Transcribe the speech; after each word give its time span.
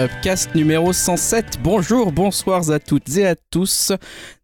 Upcast 0.00 0.54
numéro 0.54 0.94
107. 0.94 1.58
Bonjour, 1.62 2.10
bonsoir 2.10 2.70
à 2.70 2.78
toutes 2.78 3.18
et 3.18 3.26
à 3.26 3.34
tous. 3.36 3.92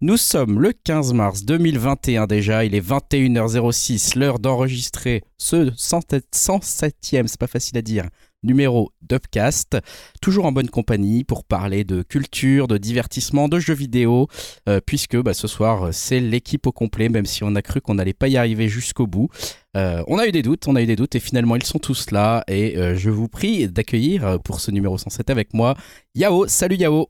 Nous 0.02 0.18
sommes 0.18 0.60
le 0.60 0.74
15 0.74 1.14
mars 1.14 1.46
2021 1.46 2.26
déjà, 2.26 2.66
il 2.66 2.74
est 2.74 2.86
21h06, 2.86 4.18
l'heure 4.18 4.38
d'enregistrer 4.38 5.22
ce 5.38 5.70
107e, 5.70 7.26
c'est 7.26 7.40
pas 7.40 7.46
facile 7.46 7.78
à 7.78 7.82
dire, 7.82 8.04
numéro 8.42 8.92
d'Upcast. 9.02 9.78
Toujours 10.20 10.46
en 10.46 10.52
bonne 10.52 10.68
compagnie 10.68 11.24
pour 11.24 11.44
parler 11.44 11.84
de 11.84 12.02
culture, 12.02 12.68
de 12.68 12.78
divertissement, 12.78 13.48
de 13.48 13.58
jeux 13.58 13.74
vidéo, 13.74 14.28
euh, 14.68 14.80
puisque 14.84 15.16
bah, 15.16 15.34
ce 15.34 15.48
soir 15.48 15.88
c'est 15.92 16.20
l'équipe 16.20 16.66
au 16.66 16.72
complet, 16.72 17.08
même 17.08 17.26
si 17.26 17.44
on 17.44 17.54
a 17.54 17.62
cru 17.62 17.80
qu'on 17.80 17.94
n'allait 17.94 18.12
pas 18.12 18.28
y 18.28 18.36
arriver 18.36 18.68
jusqu'au 18.68 19.06
bout. 19.06 19.28
Euh, 19.76 20.02
on 20.06 20.18
a 20.18 20.26
eu 20.26 20.32
des 20.32 20.42
doutes, 20.42 20.68
on 20.68 20.76
a 20.76 20.82
eu 20.82 20.86
des 20.86 20.96
doutes, 20.96 21.14
et 21.14 21.20
finalement 21.20 21.56
ils 21.56 21.64
sont 21.64 21.78
tous 21.78 22.10
là. 22.10 22.44
Et 22.48 22.76
euh, 22.76 22.96
je 22.96 23.10
vous 23.10 23.28
prie 23.28 23.68
d'accueillir 23.68 24.38
pour 24.44 24.60
ce 24.60 24.70
numéro 24.70 24.96
107 24.96 25.30
avec 25.30 25.54
moi 25.54 25.74
Yao. 26.14 26.46
Salut 26.46 26.76
Yao 26.76 27.08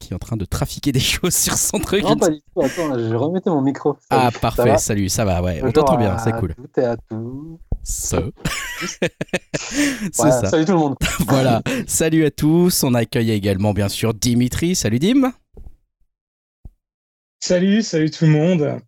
qui 0.00 0.12
est 0.12 0.16
en 0.16 0.18
train 0.18 0.36
de 0.36 0.44
trafiquer 0.44 0.92
des 0.92 1.00
choses 1.14 1.34
sur 1.34 1.56
son 1.56 1.78
truc. 1.78 2.02
Non, 2.02 2.16
pas 2.16 2.28
du 2.28 2.40
tout. 2.40 2.60
Attends, 2.60 2.98
je 2.98 3.14
remettais 3.14 3.50
mon 3.50 3.62
micro. 3.62 3.96
ah, 4.10 4.30
parfait. 4.40 4.76
salut, 4.78 5.08
ça 5.08 5.24
va, 5.24 5.42
ouais. 5.42 5.60
on 5.64 5.72
t'entend 5.72 5.96
bien, 5.96 6.18
c'est 6.18 6.32
cool. 6.32 6.54
Tout 6.54 6.80
et 6.80 6.84
à 6.84 6.96
tout. 6.96 7.58
Ça. 7.84 8.22
c'est 8.80 10.12
ça. 10.12 10.46
Salut 10.46 10.64
tout 10.64 10.72
le 10.72 10.78
monde. 10.78 10.96
voilà. 11.26 11.62
Salut 11.86 12.24
à 12.24 12.30
tous. 12.30 12.82
On 12.82 12.94
accueille 12.94 13.30
également, 13.30 13.72
bien 13.72 13.88
sûr, 13.88 14.14
Dimitri. 14.14 14.74
Salut 14.74 14.98
Dim. 14.98 15.32
Salut, 17.40 17.82
salut 17.82 18.10
tout 18.10 18.24
le 18.24 18.30
monde. 18.30 18.80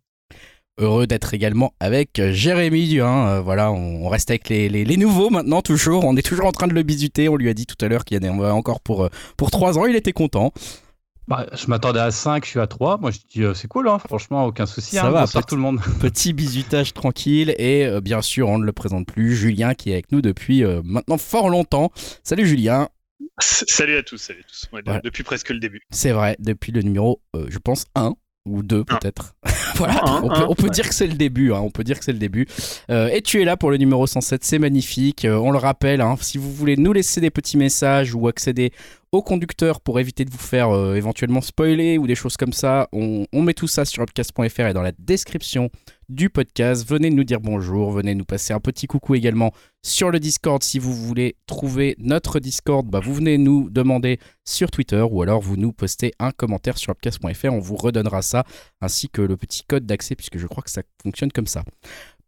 Heureux 0.79 1.05
d'être 1.05 1.35
également 1.35 1.73
avec 1.79 2.19
Jérémy 2.31 2.87
Duin. 2.87 3.27
Euh, 3.27 3.41
voilà, 3.41 3.71
on, 3.71 4.09
reste 4.09 4.31
avec 4.31 4.49
les, 4.49 4.67
les, 4.67 4.97
nouveaux 4.97 5.29
maintenant, 5.29 5.61
toujours. 5.61 6.03
On 6.03 6.17
est 6.17 6.25
toujours 6.25 6.45
en 6.45 6.51
train 6.51 6.67
de 6.67 6.73
le 6.73 6.83
bisuter. 6.83 7.29
On 7.29 7.35
lui 7.35 7.49
a 7.49 7.53
dit 7.53 7.67
tout 7.67 7.83
à 7.85 7.87
l'heure 7.87 8.03
qu'il 8.03 8.23
y 8.23 8.27
en 8.27 8.39
avait 8.39 8.51
encore 8.51 8.79
pour, 8.79 9.05
euh, 9.05 9.09
pour 9.37 9.51
3 9.51 9.77
ans. 9.77 9.85
Il 9.85 9.95
était 9.95 10.11
content. 10.11 10.53
Bah, 11.27 11.45
je 11.51 11.67
m'attendais 11.67 11.99
à 11.99 12.09
5, 12.09 12.45
je 12.45 12.49
suis 12.51 12.59
à 12.59 12.67
3. 12.67 12.99
Moi, 12.99 13.11
je 13.11 13.17
dis, 13.29 13.43
euh, 13.43 13.53
c'est 13.53 13.67
cool, 13.67 13.89
hein. 13.89 13.99
franchement, 13.99 14.45
aucun 14.45 14.65
souci. 14.65 14.95
Ça 14.95 15.07
hein. 15.07 15.11
va, 15.11 15.27
petit, 15.27 15.41
tout 15.45 15.55
le 15.55 15.61
monde. 15.61 15.81
Petit 15.99 16.31
bisutage 16.31 16.93
tranquille. 16.93 17.53
Et 17.57 17.85
euh, 17.85 17.99
bien 17.99 18.21
sûr, 18.21 18.47
on 18.47 18.57
ne 18.57 18.65
le 18.65 18.71
présente 18.71 19.05
plus, 19.07 19.35
Julien 19.35 19.73
qui 19.73 19.89
est 19.89 19.93
avec 19.93 20.11
nous 20.13 20.21
depuis 20.21 20.63
euh, 20.63 20.81
maintenant 20.85 21.17
fort 21.17 21.49
longtemps. 21.49 21.91
Salut 22.23 22.47
Julien. 22.47 22.87
Salut 23.39 23.97
à 23.97 24.03
tous, 24.03 24.17
salut 24.17 24.39
à 24.39 24.81
tous. 24.83 25.01
Depuis 25.03 25.23
presque 25.23 25.49
le 25.49 25.59
début. 25.59 25.81
C'est 25.91 26.11
vrai, 26.11 26.37
depuis 26.39 26.71
le 26.71 26.81
numéro, 26.81 27.21
je 27.47 27.57
pense, 27.57 27.85
1 27.95 28.13
ou 28.45 28.63
deux 28.63 28.83
peut-être. 28.83 29.35
voilà, 29.75 30.21
on 30.23 30.55
peut, 30.55 30.69
dire 30.69 30.87
que 30.87 30.95
c'est 30.95 31.07
le 31.07 31.15
début, 31.15 31.51
hein, 31.51 31.59
on 31.59 31.69
peut 31.69 31.83
dire 31.83 31.99
que 31.99 32.05
c'est 32.05 32.13
le 32.13 32.19
début. 32.19 32.47
et 32.89 33.21
tu 33.21 33.41
es 33.41 33.45
là 33.45 33.57
pour 33.57 33.69
le 33.69 33.77
numéro 33.77 34.07
107, 34.07 34.43
c'est 34.43 34.59
magnifique. 34.59 35.27
on 35.29 35.51
le 35.51 35.57
rappelle, 35.57 36.01
hein, 36.01 36.15
si 36.21 36.37
vous 36.37 36.53
voulez 36.53 36.77
nous 36.77 36.93
laisser 36.93 37.19
des 37.19 37.31
petits 37.31 37.57
messages 37.57 38.13
ou 38.15 38.27
accéder 38.27 38.71
au 39.11 39.21
conducteur 39.21 39.79
pour 39.81 39.99
éviter 39.99 40.25
de 40.25 40.31
vous 40.31 40.37
faire 40.37 40.69
euh, 40.69 40.95
éventuellement 40.95 41.41
spoiler 41.41 41.97
ou 41.97 42.07
des 42.07 42.15
choses 42.15 42.35
comme 42.35 42.53
ça. 42.53 42.87
On, 42.91 43.25
met 43.33 43.53
tout 43.53 43.67
ça 43.67 43.85
sur 43.85 44.03
upcast.fr 44.03 44.61
et 44.61 44.73
dans 44.73 44.81
la 44.81 44.91
description 44.91 45.69
du 46.09 46.29
podcast. 46.29 46.87
Venez 46.87 47.09
nous 47.09 47.23
dire 47.23 47.39
bonjour, 47.39 47.91
venez 47.91 48.15
nous 48.15 48.25
passer 48.25 48.53
un 48.53 48.59
petit 48.59 48.87
coucou 48.87 49.15
également 49.15 49.51
sur 49.83 50.11
le 50.11 50.19
Discord 50.19 50.61
si 50.61 50.79
vous 50.79 50.93
voulez 50.93 51.37
trouver 51.45 51.95
notre 51.99 52.39
Discord. 52.39 52.85
Bah, 52.85 52.99
vous 53.01 53.13
venez 53.13 53.37
nous 53.37 53.69
demander 53.69 54.19
sur 54.43 54.69
Twitter 54.71 55.01
ou 55.09 55.21
alors 55.21 55.41
vous 55.41 55.55
nous 55.55 55.71
postez 55.71 56.11
un 56.19 56.31
commentaire 56.31 56.77
sur 56.77 56.91
upcast.fr. 56.91 57.53
On 57.53 57.59
vous 57.59 57.77
redonnera 57.77 58.21
ça 58.21 58.43
ainsi 58.81 59.09
que 59.09 59.21
le 59.21 59.37
petit 59.37 59.63
code 59.63 59.85
d'accès 59.85 60.15
puisque 60.15 60.37
je 60.37 60.47
crois 60.47 60.63
que 60.63 60.71
ça 60.71 60.81
fonctionne 61.01 61.31
comme 61.31 61.47
ça 61.47 61.63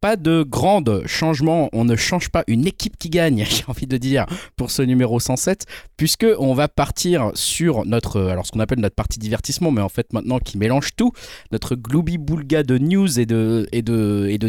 pas 0.01 0.15
de 0.15 0.43
grands 0.43 0.83
changements. 1.05 1.69
On 1.73 1.85
ne 1.85 1.95
change 1.95 2.29
pas 2.29 2.43
une 2.47 2.67
équipe 2.67 2.97
qui 2.97 3.09
gagne, 3.09 3.45
j'ai 3.49 3.63
envie 3.67 3.87
de 3.87 3.97
dire, 3.97 4.25
pour 4.55 4.71
ce 4.71 4.81
numéro 4.81 5.19
107, 5.19 5.65
puisque 5.97 6.25
on 6.37 6.53
va 6.53 6.67
partir 6.67 7.31
sur 7.35 7.85
notre, 7.85 8.21
alors 8.21 8.45
ce 8.45 8.51
qu'on 8.51 8.59
appelle 8.59 8.79
notre 8.79 8.95
partie 8.95 9.19
divertissement, 9.19 9.71
mais 9.71 9.81
en 9.81 9.89
fait 9.89 10.11
maintenant 10.13 10.39
qui 10.39 10.57
mélange 10.57 10.95
tout, 10.95 11.11
notre 11.51 11.75
gloubi 11.75 12.17
boulga 12.17 12.63
de 12.63 12.77
news 12.77 13.19
et 13.19 13.25
de, 13.25 13.67
et 13.71 13.81
de. 13.81 14.39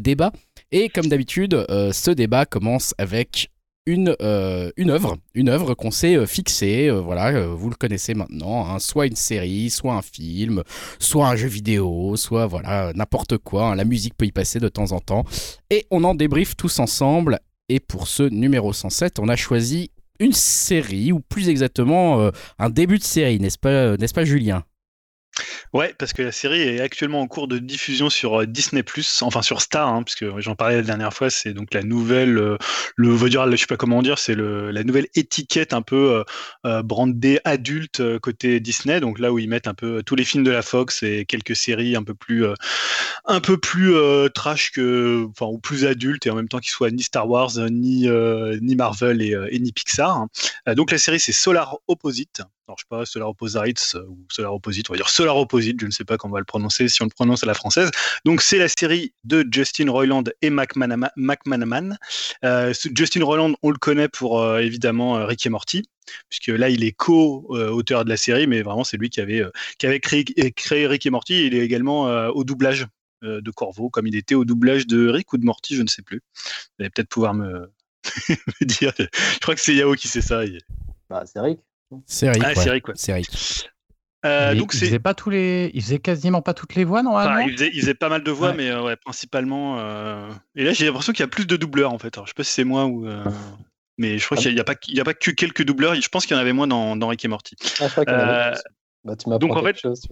Et 0.72 0.88
comme 0.88 1.06
d'habitude, 1.06 1.54
euh, 1.54 1.92
ce 1.92 2.10
débat 2.10 2.46
commence 2.46 2.94
avec 2.98 3.50
une, 3.86 4.14
euh, 4.20 4.70
une 4.76 4.90
œuvre, 4.90 5.74
qu'on 5.74 5.90
s'est 5.90 6.16
euh, 6.16 6.26
fixée, 6.26 6.88
euh, 6.88 7.00
voilà, 7.00 7.46
vous 7.46 7.70
le 7.70 7.76
connaissez 7.76 8.14
maintenant, 8.14 8.66
hein, 8.66 8.78
soit 8.78 9.06
une 9.06 9.16
série, 9.16 9.70
soit 9.70 9.94
un 9.94 10.02
film, 10.02 10.62
soit 10.98 11.28
un 11.28 11.36
jeu 11.36 11.48
vidéo, 11.48 12.16
soit 12.16 12.46
voilà, 12.46 12.92
n'importe 12.94 13.38
quoi, 13.38 13.70
hein, 13.70 13.74
la 13.74 13.84
musique 13.84 14.14
peut 14.16 14.26
y 14.26 14.32
passer 14.32 14.60
de 14.60 14.68
temps 14.68 14.92
en 14.92 15.00
temps, 15.00 15.24
et 15.70 15.86
on 15.90 16.04
en 16.04 16.14
débriefe 16.14 16.56
tous 16.56 16.78
ensemble, 16.78 17.40
et 17.68 17.80
pour 17.80 18.08
ce 18.08 18.24
numéro 18.24 18.72
107, 18.72 19.18
on 19.18 19.28
a 19.28 19.36
choisi 19.36 19.90
une 20.18 20.32
série, 20.32 21.12
ou 21.12 21.20
plus 21.20 21.48
exactement 21.48 22.30
un 22.58 22.68
début 22.68 22.98
de 22.98 23.04
série, 23.04 23.40
n'est-ce 23.40 23.58
pas, 23.58 23.96
n'est-ce 23.96 24.12
pas 24.12 24.24
Julien? 24.24 24.64
Ouais, 25.72 25.94
parce 25.98 26.12
que 26.12 26.22
la 26.22 26.32
série 26.32 26.62
est 26.62 26.80
actuellement 26.80 27.20
en 27.20 27.28
cours 27.28 27.46
de 27.46 27.58
diffusion 27.58 28.10
sur 28.10 28.40
euh, 28.40 28.46
Disney+, 28.46 28.82
enfin 29.20 29.42
sur 29.42 29.60
Star, 29.60 29.88
hein, 29.88 30.02
puisque 30.02 30.26
j'en 30.38 30.56
parlais 30.56 30.76
la 30.76 30.82
dernière 30.82 31.14
fois, 31.14 31.30
c'est 31.30 31.52
donc 31.52 31.72
la 31.74 31.82
nouvelle, 31.82 32.38
euh, 32.38 32.56
le, 32.96 33.10
veut 33.10 33.30
dire, 33.30 33.48
je 33.50 33.56
sais 33.56 33.66
pas 33.66 33.76
comment 33.76 34.02
dire, 34.02 34.18
c'est 34.18 34.34
la 34.34 34.82
nouvelle 34.82 35.06
étiquette 35.14 35.72
un 35.72 35.82
peu 35.82 36.24
euh, 36.66 36.82
brandée 36.82 37.38
adulte 37.44 38.18
côté 38.18 38.58
Disney, 38.60 39.00
donc 39.00 39.18
là 39.18 39.32
où 39.32 39.38
ils 39.38 39.48
mettent 39.48 39.68
un 39.68 39.74
peu 39.74 40.02
tous 40.02 40.16
les 40.16 40.24
films 40.24 40.44
de 40.44 40.50
la 40.50 40.62
Fox 40.62 41.02
et 41.02 41.24
quelques 41.24 41.54
séries 41.54 41.94
un 41.94 42.02
peu 42.02 42.14
plus, 42.14 42.44
un 43.24 43.40
peu 43.40 43.56
plus 43.56 43.94
trash 44.34 44.72
que, 44.72 45.26
enfin, 45.30 45.46
ou 45.46 45.58
plus 45.58 45.84
adultes 45.84 46.26
et 46.26 46.30
en 46.30 46.34
même 46.34 46.48
temps 46.48 46.58
qu'ils 46.58 46.72
soient 46.72 46.90
ni 46.90 47.02
Star 47.02 47.28
Wars, 47.28 47.52
ni, 47.70 48.08
ni 48.60 48.76
Marvel 48.76 49.22
et, 49.22 49.58
ni 49.58 49.72
Pixar. 49.72 50.16
Hein. 50.16 50.74
donc 50.74 50.90
la 50.90 50.98
série 50.98 51.20
c'est 51.20 51.32
Solar 51.32 51.76
Opposite, 51.86 52.42
alors 52.70 52.78
je 52.78 52.84
sais 52.84 52.88
pas, 52.88 53.04
Solar 53.04 53.30
Opposites 53.30 53.96
ou 54.08 54.18
Solar 54.30 54.54
Opposite, 54.54 54.88
on 54.90 54.92
va 54.92 54.98
dire 54.98 55.08
Solar 55.08 55.36
Opposite, 55.36 55.80
je 55.80 55.86
ne 55.86 55.90
sais 55.90 56.04
pas 56.04 56.16
comment 56.16 56.32
on 56.32 56.34
va 56.34 56.40
le 56.40 56.44
prononcer 56.44 56.88
si 56.88 57.02
on 57.02 57.06
le 57.06 57.10
prononce 57.10 57.42
à 57.42 57.46
la 57.46 57.54
française. 57.54 57.90
Donc 58.24 58.42
c'est 58.42 58.58
la 58.58 58.68
série 58.68 59.12
de 59.24 59.44
Justin 59.50 59.90
Roiland 59.90 60.22
et 60.40 60.50
Mac 60.50 60.76
Manaman. 60.76 61.98
Euh, 62.44 62.72
Justin 62.94 63.24
Roiland, 63.24 63.54
on 63.62 63.70
le 63.70 63.78
connaît 63.78 64.08
pour 64.08 64.40
euh, 64.40 64.60
évidemment 64.60 65.18
euh, 65.18 65.26
Rick 65.26 65.44
et 65.46 65.48
Morty, 65.48 65.88
puisque 66.28 66.56
là 66.56 66.68
il 66.68 66.84
est 66.84 66.92
co-auteur 66.92 68.04
de 68.04 68.08
la 68.08 68.16
série, 68.16 68.46
mais 68.46 68.62
vraiment 68.62 68.84
c'est 68.84 68.96
lui 68.96 69.10
qui 69.10 69.20
avait, 69.20 69.44
créé, 70.00 70.86
Rick 70.86 71.06
et 71.06 71.10
Morty. 71.10 71.46
Il 71.46 71.54
est 71.56 71.64
également 71.64 72.04
au 72.28 72.44
doublage 72.44 72.86
de 73.22 73.50
Corvo, 73.50 73.90
comme 73.90 74.06
il 74.06 74.14
était 74.14 74.36
au 74.36 74.44
doublage 74.44 74.86
de 74.86 75.08
Rick 75.08 75.32
ou 75.32 75.38
de 75.38 75.44
Morty, 75.44 75.74
je 75.74 75.82
ne 75.82 75.88
sais 75.88 76.02
plus. 76.02 76.22
Vous 76.34 76.84
allez 76.84 76.90
peut-être 76.90 77.08
pouvoir 77.08 77.34
me, 77.34 77.72
dire. 78.60 78.92
Je 78.96 79.38
crois 79.40 79.56
que 79.56 79.60
c'est 79.60 79.74
Yao 79.74 79.94
qui 79.94 80.06
sait 80.06 80.22
ça. 80.22 80.42
Bah, 81.08 81.24
c'est 81.26 81.40
Rick. 81.40 81.58
C'est 82.06 82.30
Rick. 82.30 82.42
Ah, 82.44 82.52
Rick, 82.70 82.86
Rick. 82.86 83.70
Euh, 84.26 84.54
donc 84.54 84.74
il 84.74 84.80
faisait 84.80 84.98
pas 84.98 85.14
tous 85.14 85.30
les, 85.30 85.70
il 85.72 85.82
faisait 85.82 85.98
quasiment 85.98 86.42
pas 86.42 86.52
toutes 86.52 86.74
les 86.74 86.84
voix 86.84 87.02
normalement. 87.02 87.46
il, 87.46 87.56
faisait, 87.56 87.94
pas 87.94 88.10
mal 88.10 88.22
de 88.22 88.30
voix, 88.30 88.52
mais 88.52 88.68
euh, 88.68 88.82
ouais, 88.82 88.96
principalement. 88.96 89.78
Euh, 89.78 90.28
et 90.54 90.64
là, 90.64 90.72
j'ai 90.72 90.84
l'impression 90.84 91.14
qu'il 91.14 91.20
y 91.20 91.24
a 91.24 91.28
plus 91.28 91.46
de 91.46 91.56
doubleurs 91.56 91.92
en 91.92 91.98
fait. 91.98 92.16
Alors, 92.16 92.26
je 92.26 92.30
sais 92.30 92.34
pas 92.34 92.44
si 92.44 92.52
c'est 92.52 92.64
moi 92.64 92.86
ou. 92.86 93.06
Mais 93.96 94.16
je 94.16 94.24
crois 94.24 94.38
qu'il 94.38 94.54
n'y 94.54 94.60
a, 94.60 94.64
pas, 94.64 94.76
il 94.88 94.96
y 94.96 95.00
a 95.00 95.04
pas 95.04 95.12
que 95.12 95.30
quelques 95.30 95.62
doubleurs. 95.62 95.94
Je 95.94 96.08
pense 96.08 96.24
qu'il 96.24 96.34
y 96.34 96.38
en 96.38 96.40
avait 96.40 96.54
moins 96.54 96.66
dans, 96.66 96.96
dans 96.96 97.08
Rick 97.08 97.22
et 97.24 97.28
Morty. 97.28 97.54
Ah, 97.80 97.86
je 97.86 97.92
crois 97.92 98.04
avait 98.06 98.58
bah, 99.04 99.16
tu 99.16 99.30
donc 99.30 99.56
en 99.56 99.62
fait, 99.62 99.78
chose, 99.78 100.02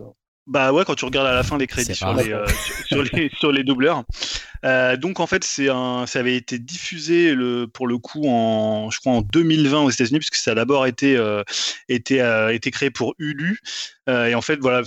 bah 0.49 0.73
ouais, 0.73 0.85
quand 0.85 0.95
tu 0.95 1.05
regardes 1.05 1.27
à 1.27 1.35
la 1.35 1.43
fin 1.43 1.59
les 1.59 1.67
crédits 1.67 1.95
sur 1.95 2.15
les, 2.15 2.33
euh, 2.33 2.47
sur, 2.87 3.03
les, 3.03 3.31
sur 3.39 3.53
les 3.53 3.63
doubleurs. 3.65 4.05
Euh, 4.65 4.97
donc 4.97 5.21
en 5.21 5.27
fait, 5.27 5.45
c'est 5.45 5.69
un, 5.69 6.07
ça 6.07 6.21
avait 6.21 6.37
été 6.37 6.59
diffusé 6.59 7.35
le, 7.35 7.67
pour 7.67 7.87
le 7.87 7.99
coup 7.99 8.27
en, 8.27 8.91
je 8.91 8.99
crois 8.99 9.13
en 9.13 9.21
2020 9.21 9.83
aux 9.83 9.91
États-Unis, 9.91 10.19
puisque 10.19 10.37
ça 10.37 10.53
a 10.53 10.55
d'abord 10.55 10.87
été, 10.87 11.17
euh, 11.17 11.43
été, 11.89 12.19
été 12.51 12.71
créé 12.71 12.91
pour 12.91 13.15
Hulu. 13.19 13.61
et 14.09 14.35
en 14.35 14.41
fait, 14.41 14.57
voilà, 14.57 14.83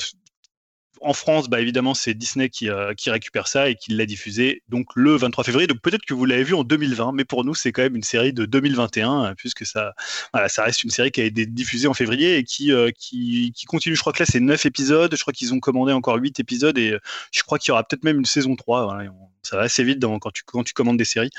en 1.01 1.13
France, 1.13 1.50
bah, 1.50 1.59
évidemment, 1.59 1.94
c'est 1.94 2.13
Disney 2.13 2.50
qui, 2.50 2.70
euh, 2.70 2.93
qui, 2.93 3.09
récupère 3.09 3.47
ça 3.47 3.70
et 3.70 3.75
qui 3.75 3.91
l'a 3.91 4.05
diffusé 4.05 4.61
donc 4.70 4.87
le 4.96 5.16
23 5.16 5.43
février. 5.43 5.67
Donc 5.67 5.81
peut-être 5.81 6.05
que 6.05 6.14
vous 6.14 6.25
l'avez 6.25 6.43
vu 6.43 6.53
en 6.53 6.64
2020, 6.64 7.11
mais 7.14 7.25
pour 7.25 7.43
nous, 7.43 7.55
c'est 7.55 7.72
quand 7.72 7.81
même 7.81 7.96
une 7.96 8.03
série 8.03 8.34
de 8.34 8.46
2021, 8.46 9.25
euh, 9.25 9.34
puisque 9.35 9.66
ça, 9.66 9.93
voilà, 10.31 10.47
ça 10.47 10.64
reste 10.64 10.84
une 10.84 10.91
série 10.91 11.11
qui 11.11 11.22
a 11.22 11.25
été 11.25 11.46
diffusée 11.46 11.87
en 11.87 11.93
février 11.93 12.37
et 12.37 12.43
qui, 12.43 12.72
euh, 12.72 12.91
qui, 12.97 13.52
continue. 13.67 13.96
Je 13.96 14.02
crois 14.02 14.14
que 14.14 14.22
là, 14.22 14.28
c'est 14.29 14.40
9 14.40 14.66
épisodes. 14.66 15.14
Je 15.14 15.22
crois 15.22 15.34
qu'ils 15.34 15.53
ont 15.53 15.59
commandé 15.59 15.91
encore 15.91 16.17
8 16.17 16.40
épisodes 16.40 16.78
et 16.78 16.96
je 17.31 17.43
crois 17.43 17.58
qu'il 17.58 17.70
y 17.70 17.72
aura 17.72 17.84
peut-être 17.84 18.03
même 18.03 18.20
une 18.20 18.25
saison 18.25 18.55
3. 18.55 18.85
Voilà, 18.85 19.09
ça 19.43 19.58
va 19.58 19.64
assez 19.64 19.84
vite 19.84 19.99
quand, 20.02 20.31
tu, 20.31 20.43
quand 20.46 20.64
tu 20.64 20.73
commandes 20.73 20.97
des 20.97 21.05
séries. 21.05 21.31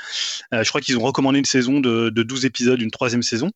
je 0.51 0.67
crois 0.67 0.81
qu'ils 0.81 0.97
ont 0.97 1.03
recommandé 1.03 1.39
une 1.39 1.45
saison 1.45 1.79
de, 1.79 2.09
de 2.09 2.23
12 2.23 2.45
épisodes, 2.45 2.81
une 2.81 2.91
troisième 2.91 3.23
saison. 3.23 3.51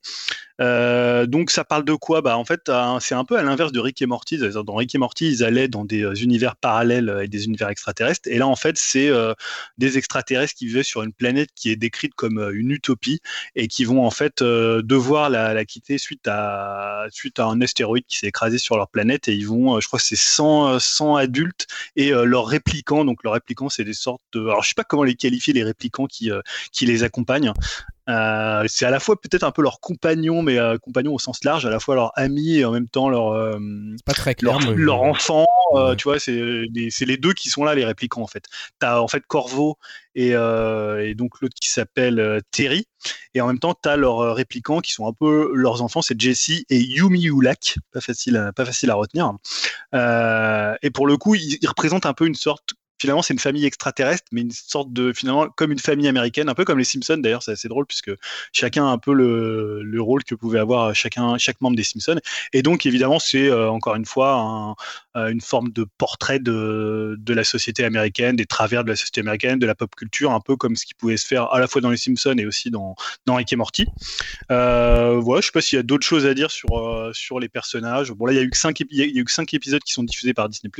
Donc 0.58 1.50
ça 1.50 1.64
parle 1.64 1.84
de 1.84 1.94
quoi? 1.94 2.22
Bah 2.22 2.38
en 2.38 2.44
fait 2.44 2.70
c'est 3.00 3.14
un 3.14 3.24
peu 3.24 3.36
à 3.36 3.42
l'inverse 3.42 3.72
de 3.72 3.80
Rick 3.80 4.00
et 4.00 4.06
Morty. 4.06 4.38
Dans 4.38 4.74
Rick 4.74 4.94
et 4.94 4.98
Morty 4.98 5.28
ils 5.28 5.44
allaient 5.44 5.68
dans 5.68 5.84
des 5.84 5.97
euh, 6.02 6.14
univers 6.14 6.56
parallèles 6.56 7.20
et 7.22 7.28
des 7.28 7.46
univers 7.46 7.68
extraterrestres. 7.68 8.28
Et 8.28 8.38
là 8.38 8.46
en 8.46 8.56
fait 8.56 8.76
c'est 8.78 9.08
euh, 9.08 9.34
des 9.78 9.98
extraterrestres 9.98 10.54
qui 10.54 10.66
vivaient 10.66 10.82
sur 10.82 11.02
une 11.02 11.12
planète 11.12 11.50
qui 11.54 11.70
est 11.70 11.76
décrite 11.76 12.14
comme 12.14 12.38
une 12.52 12.70
utopie 12.70 13.20
et 13.54 13.68
qui 13.68 13.84
vont 13.84 14.04
en 14.04 14.10
fait 14.10 14.42
devoir 14.42 15.30
la, 15.30 15.64
quitter 15.64 15.98
suite 15.98 16.26
à 16.26 17.06
suite 17.10 17.38
à 17.38 17.46
un 17.46 17.60
astéroïde 17.60 18.04
qui 18.06 18.18
s'est 18.18 18.28
écrasé 18.28 18.58
sur 18.58 18.76
leur 18.76 18.88
planète 18.88 19.28
et 19.28 19.34
ils 19.34 19.46
vont, 19.46 19.80
je 19.80 19.86
crois 19.86 19.98
que 19.98 20.04
c'est 20.04 20.16
100, 20.16 20.78
100 20.78 21.16
adultes 21.16 21.66
et 21.96 22.10
leurs 22.10 22.46
réplicants. 22.46 23.04
Donc 23.04 23.22
leurs 23.24 23.34
réplicants 23.34 23.68
c'est 23.68 23.84
des 23.84 23.94
sortes 23.94 24.22
alors 24.34 24.62
je 24.62 24.68
sais 24.68 24.74
pas 24.74 24.84
comment 24.84 25.04
les 25.04 25.14
qualifier 25.14 25.52
les 25.52 25.64
répliquants 25.64 26.06
qui 26.06 26.30
qui 26.72 26.86
les 26.86 27.04
accompagnent. 27.04 27.52
Euh, 28.08 28.64
c'est 28.68 28.86
à 28.86 28.90
la 28.90 29.00
fois 29.00 29.20
peut-être 29.20 29.44
un 29.44 29.50
peu 29.50 29.62
leur 29.62 29.80
compagnon, 29.80 30.42
mais 30.42 30.58
euh, 30.58 30.78
compagnon 30.78 31.14
au 31.14 31.18
sens 31.18 31.44
large, 31.44 31.66
à 31.66 31.70
la 31.70 31.78
fois 31.78 31.94
leur 31.94 32.12
ami 32.16 32.56
et 32.56 32.64
en 32.64 32.72
même 32.72 32.88
temps 32.88 33.10
leur, 33.10 33.32
euh, 33.32 33.58
pas 34.06 34.14
très 34.14 34.34
clair, 34.34 34.58
leur, 34.74 35.02
enfant. 35.02 35.46
Tu 35.96 36.04
vois, 36.04 36.18
c'est 36.18 36.32
les, 36.32 36.88
les, 37.00 37.16
deux 37.16 37.32
qui 37.32 37.48
sont 37.48 37.64
là, 37.64 37.74
les 37.74 37.84
répliquants 37.84 38.22
en 38.22 38.26
fait. 38.26 38.44
T'as 38.78 39.00
en 39.00 39.08
fait 39.08 39.24
Corvo 39.26 39.78
et, 40.14 40.30
et 40.30 41.14
donc 41.14 41.40
l'autre 41.40 41.54
qui 41.60 41.68
s'appelle 41.68 42.40
Terry, 42.50 42.86
et 43.34 43.40
en 43.40 43.46
même 43.46 43.58
temps 43.58 43.74
t'as 43.74 43.96
leurs 43.96 44.34
répliquants 44.34 44.80
qui 44.80 44.92
sont 44.92 45.06
un 45.06 45.12
peu 45.12 45.50
leurs 45.54 45.82
enfants, 45.82 46.02
c'est 46.02 46.20
Jesse 46.20 46.64
et 46.68 46.78
Yumi 46.78 47.20
Yulak, 47.20 47.78
pas 47.92 48.00
facile, 48.00 48.50
pas 48.56 48.64
facile 48.64 48.90
à 48.90 48.94
retenir. 48.94 49.32
et 49.92 50.90
pour 50.90 51.06
le 51.06 51.16
coup, 51.16 51.34
ils, 51.34 51.58
ils 51.60 51.68
représentent 51.68 52.06
un 52.06 52.14
peu 52.14 52.26
une 52.26 52.34
sorte 52.34 52.74
finalement 53.00 53.22
c'est 53.22 53.32
une 53.32 53.38
famille 53.38 53.64
extraterrestre, 53.64 54.26
mais 54.32 54.42
une 54.42 54.50
sorte 54.50 54.92
de 54.92 55.12
finalement 55.12 55.48
comme 55.48 55.72
une 55.72 55.78
famille 55.78 56.08
américaine, 56.08 56.48
un 56.48 56.54
peu 56.54 56.64
comme 56.64 56.78
les 56.78 56.84
Simpsons 56.84 57.18
d'ailleurs, 57.18 57.42
c'est 57.42 57.52
assez 57.52 57.68
drôle 57.68 57.86
puisque 57.86 58.10
chacun 58.52 58.86
a 58.86 58.90
un 58.90 58.98
peu 58.98 59.12
le, 59.12 59.82
le, 59.82 60.02
rôle 60.02 60.24
que 60.24 60.34
pouvait 60.34 60.58
avoir 60.58 60.94
chacun 60.94 61.36
chaque 61.38 61.60
membre 61.60 61.76
des 61.76 61.84
Simpsons. 61.84 62.20
Et 62.52 62.62
donc 62.62 62.86
évidemment 62.86 63.18
c'est 63.18 63.48
euh, 63.48 63.70
encore 63.70 63.96
une 63.96 64.06
fois 64.06 64.76
euh, 65.18 65.28
une 65.28 65.40
forme 65.40 65.70
de 65.70 65.84
portrait 65.98 66.38
de, 66.38 67.16
la 67.28 67.44
société 67.44 67.84
américaine, 67.84 68.36
des 68.36 68.46
travers 68.46 68.84
de 68.84 68.88
la 68.88 68.96
société 68.96 69.20
américaine, 69.20 69.58
de 69.58 69.66
la 69.66 69.74
pop 69.74 69.94
culture, 69.94 70.32
un 70.32 70.40
peu 70.40 70.56
comme 70.56 70.76
ce 70.76 70.86
qui 70.86 70.94
pouvait 70.94 71.16
se 71.16 71.26
faire 71.26 71.52
à 71.52 71.60
la 71.60 71.66
fois 71.66 71.80
dans 71.80 71.90
les 71.90 71.96
Simpsons 71.96 72.36
et 72.38 72.46
aussi 72.46 72.70
dans 72.70 72.94
dans 73.26 73.36
Rick 73.36 73.52
et 73.52 73.56
Morty. 73.56 73.86
Euh, 74.50 75.20
voilà, 75.20 75.40
je 75.40 75.46
sais 75.46 75.52
pas 75.52 75.60
s'il 75.60 75.76
y 75.76 75.80
a 75.80 75.82
d'autres 75.82 76.06
choses 76.06 76.26
à 76.26 76.34
dire 76.34 76.50
sur 76.50 76.78
euh, 76.78 77.10
sur 77.12 77.38
les 77.38 77.48
personnages. 77.48 78.12
Bon 78.12 78.26
là 78.26 78.32
il 78.32 78.36
y 78.36 78.38
a 78.38 78.42
eu 78.42 78.50
que 78.50 78.56
cinq 78.56 78.80
y 78.80 79.02
a 79.02 79.04
eu 79.04 79.24
cinq 79.28 79.54
épisodes 79.54 79.82
qui 79.82 79.92
sont 79.92 80.04
diffusés 80.04 80.34
par 80.34 80.48
Disney+. 80.48 80.70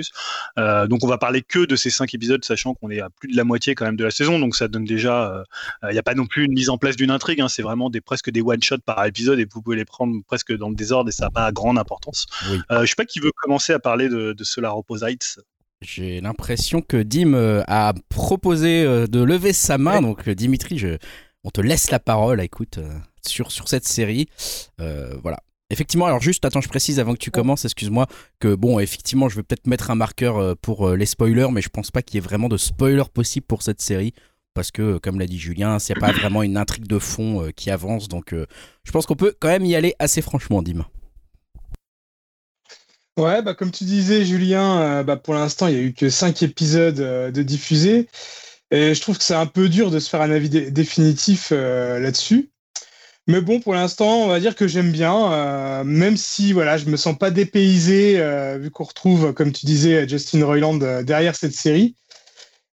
Donc 0.56 1.04
on 1.04 1.08
va 1.08 1.18
parler 1.18 1.42
que 1.42 1.64
de 1.64 1.76
ces 1.76 1.90
cinq 1.90 2.07
épisodes, 2.14 2.44
sachant 2.44 2.74
qu'on 2.74 2.90
est 2.90 3.00
à 3.00 3.10
plus 3.10 3.30
de 3.30 3.36
la 3.36 3.44
moitié 3.44 3.74
quand 3.74 3.84
même 3.84 3.96
de 3.96 4.04
la 4.04 4.10
saison, 4.10 4.38
donc 4.38 4.56
ça 4.56 4.68
donne 4.68 4.84
déjà, 4.84 5.44
il 5.82 5.88
euh, 5.88 5.92
n'y 5.92 5.96
euh, 5.96 6.00
a 6.00 6.02
pas 6.02 6.14
non 6.14 6.26
plus 6.26 6.44
une 6.44 6.52
mise 6.52 6.70
en 6.70 6.78
place 6.78 6.96
d'une 6.96 7.10
intrigue, 7.10 7.40
hein, 7.40 7.48
c'est 7.48 7.62
vraiment 7.62 7.90
des 7.90 8.00
presque 8.00 8.30
des 8.30 8.40
one 8.40 8.62
shots 8.62 8.78
par 8.84 9.04
épisode 9.06 9.38
et 9.38 9.46
vous 9.52 9.60
pouvez 9.62 9.76
les 9.76 9.84
prendre 9.84 10.14
presque 10.26 10.56
dans 10.56 10.68
le 10.68 10.74
désordre 10.74 11.08
et 11.08 11.12
ça 11.12 11.26
n'a 11.26 11.30
pas 11.30 11.52
grande 11.52 11.78
importance. 11.78 12.26
Oui. 12.50 12.60
Euh, 12.70 12.82
je 12.82 12.86
sais 12.86 12.94
pas 12.96 13.04
qui 13.04 13.20
veut 13.20 13.32
commencer 13.34 13.72
à 13.72 13.78
parler 13.78 14.08
de, 14.08 14.32
de 14.32 14.44
Solar 14.44 14.76
Opposites. 14.76 15.40
J'ai 15.80 16.20
l'impression 16.20 16.82
que 16.82 16.96
Dim 16.96 17.34
a 17.68 17.94
proposé 18.08 18.82
de 18.84 19.22
lever 19.22 19.52
sa 19.52 19.78
main, 19.78 20.02
donc 20.02 20.28
Dimitri, 20.28 20.76
je, 20.76 20.96
on 21.44 21.50
te 21.50 21.60
laisse 21.60 21.92
la 21.92 22.00
parole, 22.00 22.40
écoute, 22.40 22.80
sur, 23.24 23.52
sur 23.52 23.68
cette 23.68 23.86
série. 23.86 24.28
voilà. 24.78 25.38
Effectivement, 25.70 26.06
alors 26.06 26.20
juste, 26.20 26.44
attends, 26.46 26.62
je 26.62 26.68
précise 26.68 26.98
avant 26.98 27.12
que 27.12 27.18
tu 27.18 27.30
commences, 27.30 27.66
excuse-moi, 27.66 28.06
que 28.40 28.54
bon, 28.54 28.78
effectivement, 28.78 29.28
je 29.28 29.36
vais 29.36 29.42
peut-être 29.42 29.66
mettre 29.66 29.90
un 29.90 29.94
marqueur 29.94 30.38
euh, 30.38 30.54
pour 30.54 30.88
euh, 30.88 30.96
les 30.96 31.04
spoilers, 31.04 31.48
mais 31.52 31.60
je 31.60 31.68
pense 31.68 31.90
pas 31.90 32.00
qu'il 32.00 32.14
y 32.14 32.18
ait 32.18 32.26
vraiment 32.26 32.48
de 32.48 32.56
spoilers 32.56 33.10
possible 33.12 33.44
pour 33.46 33.62
cette 33.62 33.82
série, 33.82 34.14
parce 34.54 34.70
que, 34.70 34.96
comme 34.96 35.18
l'a 35.18 35.26
dit 35.26 35.38
Julien, 35.38 35.78
c'est 35.78 35.94
pas 35.94 36.10
vraiment 36.10 36.42
une 36.42 36.56
intrigue 36.56 36.86
de 36.86 36.98
fond 36.98 37.42
euh, 37.42 37.50
qui 37.50 37.70
avance, 37.70 38.08
donc 38.08 38.34
je 38.34 38.92
pense 38.92 39.04
qu'on 39.04 39.14
peut 39.14 39.34
quand 39.38 39.48
même 39.48 39.66
y 39.66 39.76
aller 39.76 39.94
assez 39.98 40.22
franchement, 40.22 40.62
Dim. 40.62 40.86
Ouais, 43.18 43.42
bah 43.42 43.52
comme 43.52 43.70
tu 43.70 43.84
disais, 43.84 44.24
Julien, 44.24 45.02
bah, 45.02 45.16
pour 45.16 45.34
l'instant, 45.34 45.66
il 45.66 45.74
y 45.74 45.76
a 45.76 45.82
eu 45.82 45.92
que 45.92 46.08
5 46.08 46.42
épisodes 46.44 46.94
de 46.94 47.42
diffusés, 47.42 48.08
et 48.70 48.94
je 48.94 49.00
trouve 49.02 49.18
que 49.18 49.24
c'est 49.24 49.34
un 49.34 49.46
peu 49.46 49.68
dur 49.68 49.90
de 49.90 49.98
se 49.98 50.08
faire 50.08 50.22
un 50.22 50.30
avis 50.30 50.48
définitif 50.48 51.50
là-dessus. 51.50 52.50
Mais 53.28 53.42
bon, 53.42 53.60
pour 53.60 53.74
l'instant, 53.74 54.22
on 54.22 54.26
va 54.26 54.40
dire 54.40 54.56
que 54.56 54.66
j'aime 54.66 54.90
bien, 54.90 55.32
euh, 55.32 55.84
même 55.84 56.16
si 56.16 56.54
voilà, 56.54 56.78
je 56.78 56.86
me 56.86 56.96
sens 56.96 57.16
pas 57.16 57.30
dépaysé 57.30 58.18
euh, 58.18 58.56
vu 58.56 58.70
qu'on 58.70 58.84
retrouve, 58.84 59.34
comme 59.34 59.52
tu 59.52 59.66
disais, 59.66 60.08
Justin 60.08 60.46
Roiland 60.46 60.80
euh, 60.80 61.02
derrière 61.02 61.36
cette 61.36 61.52
série. 61.52 61.94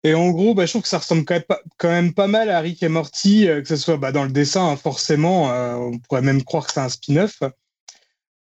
Et 0.06 0.14
en 0.14 0.30
gros, 0.30 0.54
bah, 0.56 0.66
je 0.66 0.72
trouve 0.72 0.84
que 0.84 0.88
ça 0.88 1.00
ressemble 1.00 1.26
quand 1.26 1.90
même 1.90 2.14
pas, 2.14 2.28
mal 2.28 2.50
à 2.50 2.62
Rick 2.62 2.84
et 2.84 2.88
Morty, 2.88 3.48
que 3.48 3.68
ce 3.68 3.76
soit 3.76 3.98
bah, 3.98 4.14
dans 4.14 4.24
le 4.24 4.32
dessin, 4.32 4.66
hein, 4.70 4.78
forcément, 4.78 5.46
on 5.80 5.98
pourrait 6.00 6.22
même 6.22 6.44
croire 6.44 6.68
que 6.68 6.74
c'est 6.74 6.80
un 6.80 6.90
spin-off, 6.90 7.40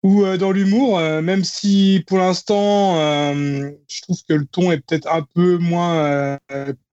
ou 0.03 0.27
dans 0.37 0.53
l'humour, 0.53 1.01
même 1.01 1.43
si 1.43 2.05
pour 2.07 2.19
l'instant, 2.19 2.97
je 3.33 4.03
trouve 4.03 4.19
que 4.29 4.35
le 4.35 4.45
ton 4.45 4.71
est 4.73 4.79
peut-être 4.79 5.11
un 5.11 5.23
peu 5.23 5.57
moins 5.57 6.39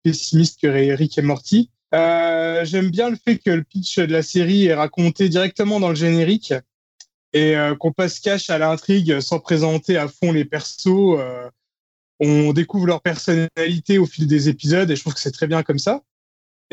pessimiste 0.04 0.62
que 0.62 0.68
Rick 0.68 1.18
et 1.18 1.22
Morty. 1.22 1.70
Euh, 1.94 2.64
j'aime 2.64 2.90
bien 2.90 3.10
le 3.10 3.18
fait 3.18 3.38
que 3.38 3.50
le 3.50 3.64
pitch 3.64 4.00
de 4.00 4.14
la 4.14 4.24
série 4.24 4.66
est 4.68 4.74
raconté 4.74 5.28
directement 5.28 5.80
dans 5.80 5.90
le 5.90 5.96
générique 5.96 6.54
et 7.34 7.58
euh, 7.58 7.76
qu'on 7.76 7.92
passe 7.92 8.20
cash 8.20 8.50
à 8.50 8.58
l'intrigue 8.58 9.20
sans 9.20 9.40
présenter 9.40 9.98
à 9.98 10.08
fond 10.08 10.32
les 10.32 10.46
persos. 10.46 10.88
Euh, 10.88 11.50
on 12.20 12.54
découvre 12.54 12.88
leur 12.88 13.02
personnalité 13.02 13.98
au 13.98 14.06
fil 14.06 14.28
des 14.28 14.48
épisodes 14.48 14.90
et 14.90 14.96
je 14.96 15.02
trouve 15.02 15.16
que 15.16 15.20
c'est 15.20 15.32
très 15.32 15.48
bien 15.48 15.64
comme 15.64 15.80
ça. 15.80 16.02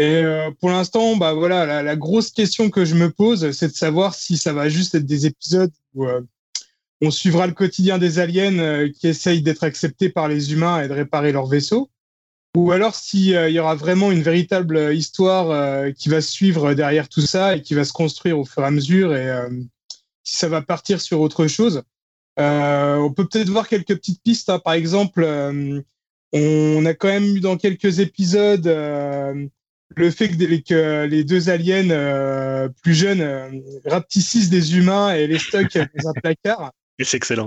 Et 0.00 0.23
pour 0.61 0.70
l'instant, 0.70 1.17
bah 1.17 1.32
voilà, 1.32 1.67
la, 1.67 1.82
la, 1.82 1.97
grosse 1.97 2.31
question 2.31 2.70
que 2.70 2.85
je 2.85 2.94
me 2.94 3.11
pose, 3.11 3.50
c'est 3.50 3.67
de 3.67 3.73
savoir 3.73 4.15
si 4.15 4.37
ça 4.37 4.53
va 4.53 4.69
juste 4.69 4.94
être 4.94 5.06
des 5.06 5.26
épisodes 5.26 5.73
où 5.94 6.06
on 7.00 7.11
suivra 7.11 7.49
le 7.49 7.53
quotidien 7.53 7.99
des 7.99 8.20
aliens 8.20 8.88
qui 8.91 9.09
essayent 9.09 9.43
d'être 9.43 9.65
acceptés 9.65 10.09
par 10.09 10.29
les 10.29 10.53
humains 10.53 10.82
et 10.82 10.87
de 10.87 10.93
réparer 10.93 11.32
leur 11.32 11.47
vaisseau, 11.47 11.91
ou 12.56 12.72
alors 12.72 12.94
s'il 12.94 13.36
euh, 13.36 13.50
y 13.50 13.58
aura 13.58 13.74
vraiment 13.74 14.10
une 14.10 14.22
véritable 14.22 14.76
euh, 14.76 14.94
histoire 14.94 15.50
euh, 15.50 15.90
qui 15.92 16.08
va 16.08 16.20
suivre 16.20 16.74
derrière 16.74 17.08
tout 17.08 17.20
ça 17.20 17.56
et 17.56 17.62
qui 17.62 17.74
va 17.74 17.84
se 17.84 17.92
construire 17.92 18.38
au 18.38 18.44
fur 18.44 18.62
et 18.62 18.66
à 18.66 18.70
mesure 18.70 19.14
et 19.14 19.30
si 20.24 20.36
ça 20.36 20.48
va 20.48 20.62
partir 20.62 21.00
sur 21.00 21.20
autre 21.20 21.46
chose. 21.46 21.82
on 22.36 23.12
peut 23.14 23.26
peut-être 23.26 23.48
voir 23.48 23.68
quelques 23.68 23.96
petites 23.96 24.22
pistes. 24.22 24.50
Hein. 24.50 24.58
Par 24.58 24.74
exemple, 24.74 25.24
on 26.32 26.86
a 26.86 26.94
quand 26.94 27.08
même 27.08 27.36
eu 27.36 27.40
dans 27.40 27.56
quelques 27.56 28.00
épisodes 28.00 28.66
le 28.66 30.10
fait 30.10 30.28
que 30.28 31.06
les, 31.06 31.24
deux 31.24 31.48
aliens 31.48 32.68
plus 32.82 32.94
jeunes 32.94 33.62
rapetissent 33.86 34.50
des 34.50 34.76
humains 34.76 35.14
et 35.14 35.26
les 35.26 35.38
stockent 35.38 35.78
dans 35.78 36.10
un 36.10 36.12
placard. 36.12 36.72
Et 36.98 37.04
c'est 37.04 37.16
excellent. 37.16 37.46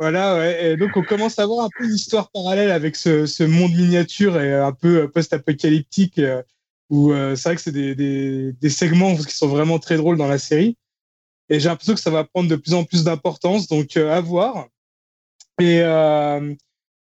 Voilà, 0.00 0.34
ouais. 0.38 0.72
Et 0.72 0.76
donc 0.78 0.96
on 0.96 1.02
commence 1.02 1.38
à 1.38 1.42
avoir 1.42 1.66
un 1.66 1.68
peu 1.76 1.84
une 1.84 1.96
parallèle 2.32 2.70
avec 2.70 2.96
ce, 2.96 3.26
ce 3.26 3.44
monde 3.44 3.72
miniature 3.72 4.40
et 4.40 4.54
un 4.54 4.72
peu 4.72 5.02
euh, 5.02 5.08
post-apocalyptique, 5.08 6.18
euh, 6.18 6.42
où 6.88 7.12
euh, 7.12 7.36
c'est 7.36 7.50
vrai 7.50 7.56
que 7.56 7.60
c'est 7.60 7.70
des, 7.70 7.94
des, 7.94 8.54
des, 8.54 8.70
segments 8.70 9.14
qui 9.14 9.36
sont 9.36 9.48
vraiment 9.48 9.78
très 9.78 9.98
drôles 9.98 10.16
dans 10.16 10.26
la 10.26 10.38
série. 10.38 10.78
Et 11.50 11.60
j'ai 11.60 11.68
l'impression 11.68 11.92
que 11.92 12.00
ça 12.00 12.10
va 12.10 12.24
prendre 12.24 12.48
de 12.48 12.56
plus 12.56 12.72
en 12.72 12.84
plus 12.84 13.04
d'importance, 13.04 13.68
donc 13.68 13.94
à 13.98 14.20
voir. 14.22 14.68
Et 15.60 15.82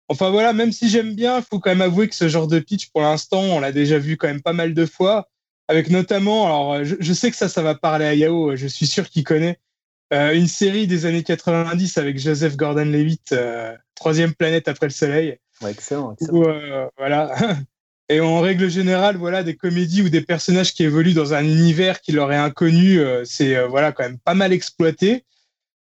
enfin 0.07 0.29
voilà, 0.29 0.53
même 0.53 0.71
si 0.71 0.87
j'aime 0.87 1.15
bien, 1.15 1.39
il 1.39 1.43
faut 1.43 1.59
quand 1.59 1.71
même 1.71 1.81
avouer 1.81 2.07
que 2.07 2.15
ce 2.15 2.29
genre 2.29 2.47
de 2.47 2.59
pitch, 2.59 2.91
pour 2.91 3.01
l'instant, 3.01 3.41
on 3.41 3.59
l'a 3.59 3.73
déjà 3.73 3.99
vu 3.99 4.15
quand 4.15 4.27
même 4.27 4.41
pas 4.41 4.53
mal 4.53 4.73
de 4.73 4.85
fois, 4.85 5.27
avec 5.67 5.89
notamment, 5.89 6.45
alors 6.45 6.85
je, 6.85 6.95
je 6.99 7.13
sais 7.13 7.29
que 7.29 7.37
ça, 7.37 7.49
ça 7.49 7.61
va 7.61 7.75
parler 7.75 8.05
à 8.05 8.13
Yao, 8.13 8.55
je 8.55 8.67
suis 8.67 8.87
sûr 8.87 9.09
qu'il 9.09 9.25
connaît, 9.25 9.59
euh, 9.59 9.64
une 10.11 10.47
série 10.47 10.87
des 10.87 11.05
années 11.05 11.23
90 11.23 11.97
avec 11.97 12.19
Joseph 12.19 12.55
Gordon-Levitt, 12.55 13.31
euh, 13.31 13.75
Troisième 13.95 14.33
planète 14.33 14.67
après 14.67 14.87
le 14.87 14.91
Soleil. 14.91 15.37
excellent. 15.67 16.13
excellent. 16.13 16.43
Euh, 16.47 16.87
voilà. 16.97 17.33
Et 18.09 18.19
en 18.19 18.39
règle 18.39 18.69
générale, 18.69 19.17
voilà, 19.17 19.41
des 19.41 19.55
comédies 19.55 20.03
ou 20.03 20.09
des 20.09 20.21
personnages 20.21 20.73
qui 20.73 20.83
évoluent 20.83 21.15
dans 21.15 21.33
un 21.33 21.43
univers 21.43 22.01
qui 22.01 22.11
leur 22.11 22.31
est 22.31 22.37
inconnu, 22.37 22.99
c'est 23.23 23.65
voilà 23.65 23.93
quand 23.93 24.03
même 24.03 24.19
pas 24.19 24.35
mal 24.35 24.53
exploité. 24.53 25.25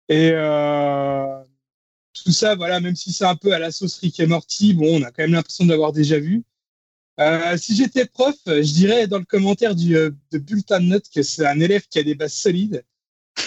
Et 0.08 0.30
tout 2.12 2.30
ça, 2.30 2.54
voilà, 2.54 2.78
même 2.78 2.94
si 2.94 3.12
c'est 3.12 3.24
un 3.24 3.34
peu 3.34 3.52
à 3.52 3.58
la 3.58 3.72
sauce 3.72 3.98
Rick 3.98 4.20
et 4.20 4.26
Morty, 4.26 4.72
bon, 4.74 5.00
on 5.00 5.02
a 5.02 5.10
quand 5.10 5.24
même 5.24 5.32
l'impression 5.32 5.66
d'avoir 5.66 5.92
déjà 5.92 6.20
vu. 6.20 6.44
si 7.56 7.74
j'étais 7.74 8.06
prof, 8.06 8.36
je 8.46 8.72
dirais 8.72 9.08
dans 9.08 9.18
le 9.18 9.24
commentaire 9.24 9.74
du, 9.74 9.94
de 9.94 10.38
Bulletin 10.38 10.78
de 10.78 10.84
Notes 10.84 11.06
que 11.12 11.24
c'est 11.24 11.44
un 11.44 11.58
élève 11.58 11.88
qui 11.90 11.98
a 11.98 12.04
des 12.04 12.14
bases 12.14 12.34
solides 12.34 12.84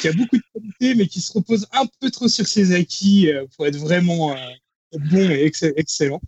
qui 0.01 0.07
a 0.07 0.13
beaucoup 0.13 0.37
de 0.37 0.43
qualités, 0.53 0.95
mais 0.95 1.07
qui 1.07 1.21
se 1.21 1.31
repose 1.33 1.67
un 1.73 1.85
peu 1.99 2.09
trop 2.09 2.27
sur 2.27 2.47
ses 2.47 2.73
acquis 2.73 3.29
euh, 3.29 3.45
pour 3.55 3.67
être 3.67 3.77
vraiment 3.77 4.33
euh, 4.33 4.35
bon 4.93 5.29
et 5.29 5.51
excellent. 5.75 6.21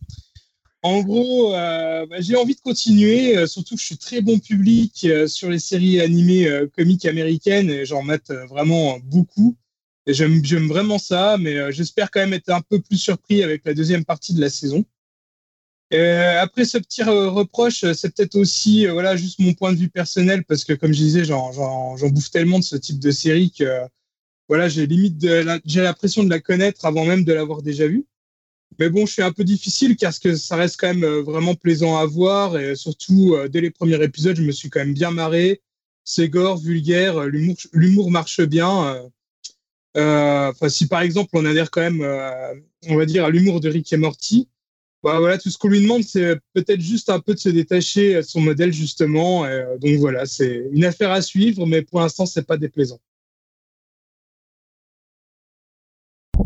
En 0.83 1.01
gros, 1.01 1.53
euh, 1.53 2.05
bah, 2.07 2.17
j'ai 2.19 2.35
envie 2.35 2.55
de 2.55 2.61
continuer, 2.61 3.45
surtout 3.45 3.75
que 3.75 3.81
je 3.81 3.85
suis 3.85 3.97
très 3.97 4.21
bon 4.21 4.39
public 4.39 5.07
sur 5.27 5.49
les 5.49 5.59
séries 5.59 6.01
animées 6.01 6.49
comiques 6.75 7.05
américaines 7.05 7.69
et 7.69 7.85
j'en 7.85 8.01
mate 8.01 8.31
vraiment 8.49 8.97
beaucoup. 9.03 9.55
J'aime 10.07 10.41
vraiment 10.67 10.97
ça, 10.97 11.37
mais 11.39 11.71
j'espère 11.71 12.09
quand 12.09 12.21
même 12.21 12.33
être 12.33 12.49
un 12.49 12.61
peu 12.61 12.79
plus 12.79 12.97
surpris 12.97 13.43
avec 13.43 13.61
la 13.63 13.75
deuxième 13.75 14.05
partie 14.05 14.33
de 14.33 14.41
la 14.41 14.49
saison. 14.49 14.83
Euh, 15.93 16.41
après 16.41 16.63
ce 16.63 16.77
petit 16.77 17.03
reproche, 17.03 17.85
c'est 17.93 18.15
peut-être 18.15 18.35
aussi 18.35 18.87
euh, 18.87 18.93
voilà 18.93 19.17
juste 19.17 19.39
mon 19.39 19.53
point 19.53 19.73
de 19.73 19.77
vue 19.77 19.89
personnel 19.89 20.45
parce 20.45 20.63
que 20.63 20.71
comme 20.73 20.93
je 20.93 20.99
disais, 20.99 21.25
j'en 21.25 21.95
bouffe 22.09 22.31
tellement 22.31 22.59
de 22.59 22.63
ce 22.63 22.77
type 22.77 22.99
de 22.99 23.11
série 23.11 23.51
que 23.51 23.81
voilà 24.47 24.69
j'ai 24.69 24.87
limite 24.87 25.21
j'ai 25.65 25.81
l'impression 25.81 26.23
de 26.23 26.29
la 26.29 26.39
connaître 26.39 26.85
avant 26.85 27.05
même 27.05 27.25
de 27.25 27.33
l'avoir 27.33 27.61
déjà 27.61 27.87
vue. 27.87 28.05
Mais 28.79 28.89
bon, 28.89 29.05
je 29.05 29.13
suis 29.13 29.21
un 29.21 29.33
peu 29.33 29.43
difficile 29.43 29.97
car 29.97 30.17
que 30.17 30.35
ça 30.35 30.55
reste 30.55 30.79
quand 30.79 30.87
même 30.87 31.03
euh, 31.03 31.21
vraiment 31.21 31.55
plaisant 31.55 31.97
à 31.97 32.05
voir 32.05 32.57
et 32.57 32.75
surtout 32.75 33.35
dès 33.49 33.61
les 33.61 33.71
premiers 33.71 34.01
épisodes, 34.01 34.37
je 34.37 34.43
me 34.43 34.51
suis 34.51 34.69
quand 34.69 34.79
même 34.79 34.93
bien 34.93 35.11
marré. 35.11 35.61
C'est 36.05 36.29
gore, 36.29 36.57
vulgaire, 36.57 37.21
l'humour 37.73 38.11
marche 38.11 38.41
bien. 38.41 39.09
Enfin, 39.95 40.69
si 40.69 40.87
par 40.87 41.01
exemple 41.01 41.31
on 41.33 41.45
adhère 41.45 41.69
quand 41.69 41.81
même, 41.81 42.01
on 42.87 42.95
va 42.95 43.05
dire 43.05 43.25
à 43.25 43.29
l'humour 43.29 43.59
de 43.59 43.69
Rick 43.69 43.91
et 43.93 43.97
Morty 43.97 44.47
bah, 45.03 45.19
voilà, 45.19 45.37
tout 45.37 45.49
ce 45.49 45.57
qu'on 45.57 45.69
lui 45.69 45.81
demande, 45.81 46.03
c'est 46.03 46.37
peut-être 46.53 46.81
juste 46.81 47.09
un 47.09 47.19
peu 47.19 47.33
de 47.33 47.39
se 47.39 47.49
détacher 47.49 48.15
de 48.15 48.21
son 48.21 48.41
modèle, 48.41 48.71
justement. 48.73 49.45
donc 49.79 49.95
voilà, 49.97 50.25
c'est 50.25 50.67
une 50.71 50.85
affaire 50.85 51.11
à 51.11 51.21
suivre, 51.21 51.65
mais 51.65 51.81
pour 51.81 51.99
l'instant, 51.99 52.25
c'est 52.25 52.45
pas 52.45 52.57
déplaisant. 52.57 52.99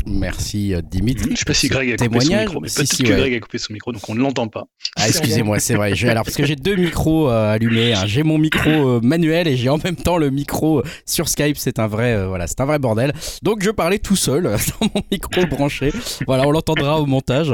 Merci 0.06 0.72
euh, 0.72 0.80
Dimitri. 0.82 1.32
Je 1.32 1.38
sais 1.38 1.44
pas 1.44 1.54
si 1.54 1.68
Greg 1.68 1.92
a 1.92 1.96
coupé 1.96 2.20
son 2.20 2.36
micro, 2.36 2.60
mais 2.60 2.68
peut-être 2.68 2.96
que 2.96 3.02
Greg 3.02 3.34
a 3.34 3.40
coupé 3.40 3.58
son 3.58 3.72
micro, 3.72 3.92
donc 3.92 4.08
on 4.08 4.14
ne 4.14 4.20
l'entend 4.20 4.46
pas. 4.46 4.66
Ah, 4.96 5.08
excusez-moi, 5.08 5.58
c'est 5.58 5.74
vrai. 5.74 5.92
Alors, 6.08 6.24
parce 6.24 6.36
que 6.36 6.44
j'ai 6.44 6.56
deux 6.56 6.76
micros 6.76 7.28
euh, 7.28 7.52
allumés. 7.52 7.92
Hein. 7.92 8.06
J'ai 8.06 8.22
mon 8.22 8.38
micro 8.38 8.70
euh, 8.70 9.00
manuel 9.02 9.48
et 9.48 9.56
j'ai 9.56 9.68
en 9.68 9.78
même 9.78 9.96
temps 9.96 10.16
le 10.16 10.30
micro 10.30 10.82
sur 11.04 11.28
Skype. 11.28 11.56
C'est 11.58 11.78
un 11.80 11.88
vrai, 11.88 12.26
voilà, 12.26 12.46
c'est 12.46 12.60
un 12.60 12.66
vrai 12.66 12.78
bordel. 12.78 13.12
Donc, 13.42 13.62
je 13.62 13.70
parlais 13.70 13.98
tout 13.98 14.16
seul 14.16 14.44
dans 14.80 14.90
mon 14.94 15.02
micro 15.10 15.44
branché. 15.46 15.92
Voilà, 16.26 16.46
on 16.46 16.52
l'entendra 16.52 17.00
au 17.00 17.06
montage. 17.06 17.52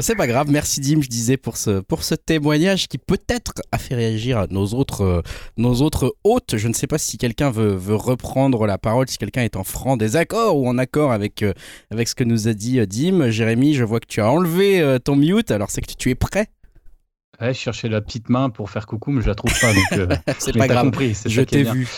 c'est 0.00 0.16
pas 0.16 0.26
grave. 0.26 0.48
Merci 0.50 0.80
Dim, 0.80 1.00
je 1.00 1.08
disais 1.08 1.36
pour 1.36 1.56
ce 1.56 1.80
pour 1.80 2.04
ce 2.04 2.14
témoignage 2.14 2.88
qui 2.88 2.98
peut-être 2.98 3.52
a 3.72 3.78
fait 3.78 3.94
réagir 3.94 4.46
nos 4.50 4.66
autres 4.74 5.22
nos 5.56 5.74
autres 5.76 6.14
hôtes. 6.24 6.56
Je 6.56 6.68
ne 6.68 6.74
sais 6.74 6.86
pas 6.86 6.98
si 6.98 7.16
quelqu'un 7.16 7.50
veut 7.50 7.74
veut 7.74 7.96
reprendre 7.96 8.66
la 8.66 8.78
parole, 8.78 9.08
si 9.08 9.16
quelqu'un 9.16 9.42
est 9.42 9.56
en 9.56 9.64
franc 9.64 9.96
désaccord 9.96 10.58
ou 10.58 10.68
en 10.68 10.76
accord 10.78 11.12
avec 11.12 11.44
avec 11.90 12.08
ce 12.08 12.14
que 12.14 12.24
nous 12.24 12.48
a 12.48 12.54
dit 12.54 12.80
euh, 12.80 12.86
Dim. 12.86 13.30
Jérémy, 13.30 13.74
je 13.74 13.84
vois 13.84 14.00
que 14.00 14.06
tu 14.06 14.20
as 14.20 14.30
enlevé 14.30 14.80
euh, 14.80 14.98
ton 14.98 15.16
mute, 15.16 15.50
alors 15.50 15.70
c'est 15.70 15.80
que 15.80 15.92
tu 15.92 16.10
es 16.10 16.14
prêt 16.14 16.48
Ouais, 17.40 17.54
je 17.54 17.58
cherchais 17.58 17.88
la 17.88 18.00
petite 18.00 18.30
main 18.30 18.50
pour 18.50 18.68
faire 18.68 18.86
coucou, 18.86 19.12
mais 19.12 19.22
je 19.22 19.28
la 19.28 19.36
trouve 19.36 19.52
pas. 19.60 19.72
Donc, 19.72 19.92
euh, 19.92 20.08
c'est 20.40 20.56
pas 20.56 20.66
grave. 20.66 20.86
Compris, 20.86 21.16
je 21.24 21.40
t'ai 21.42 21.62
vu. 21.62 21.88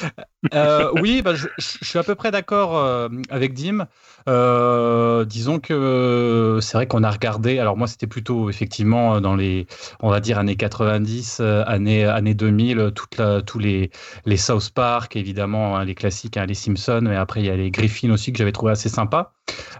oui, 1.00 1.22
bah, 1.22 1.34
je, 1.34 1.48
suis 1.58 1.98
à 1.98 2.02
peu 2.02 2.14
près 2.14 2.30
d'accord 2.30 3.08
avec 3.30 3.54
Dim. 3.54 3.86
Disons 4.26 5.58
que 5.60 6.58
c'est 6.60 6.76
vrai 6.76 6.86
qu'on 6.86 7.02
a 7.02 7.10
regardé. 7.10 7.58
Alors 7.58 7.76
moi, 7.76 7.86
c'était 7.86 8.06
plutôt 8.06 8.50
effectivement 8.50 9.20
dans 9.20 9.36
les, 9.36 9.66
on 10.00 10.10
va 10.10 10.20
dire 10.20 10.38
années 10.38 10.56
90, 10.56 11.40
années 11.40 12.04
années 12.04 12.34
2000, 12.34 12.92
toute 12.94 13.16
la, 13.16 13.42
tous 13.42 13.58
les 13.58 13.90
les 14.26 14.36
South 14.36 14.70
Park, 14.70 15.16
évidemment, 15.16 15.76
hein, 15.76 15.84
les 15.84 15.94
classiques, 15.94 16.36
hein, 16.36 16.46
les 16.46 16.54
Simpsons, 16.54 17.00
mais 17.02 17.16
après 17.16 17.40
il 17.40 17.46
y 17.46 17.50
a 17.50 17.56
les 17.56 17.70
Griffin 17.70 18.10
aussi 18.10 18.32
que 18.32 18.38
j'avais 18.38 18.52
trouvé 18.52 18.72
assez 18.72 18.88
sympa. 18.88 19.32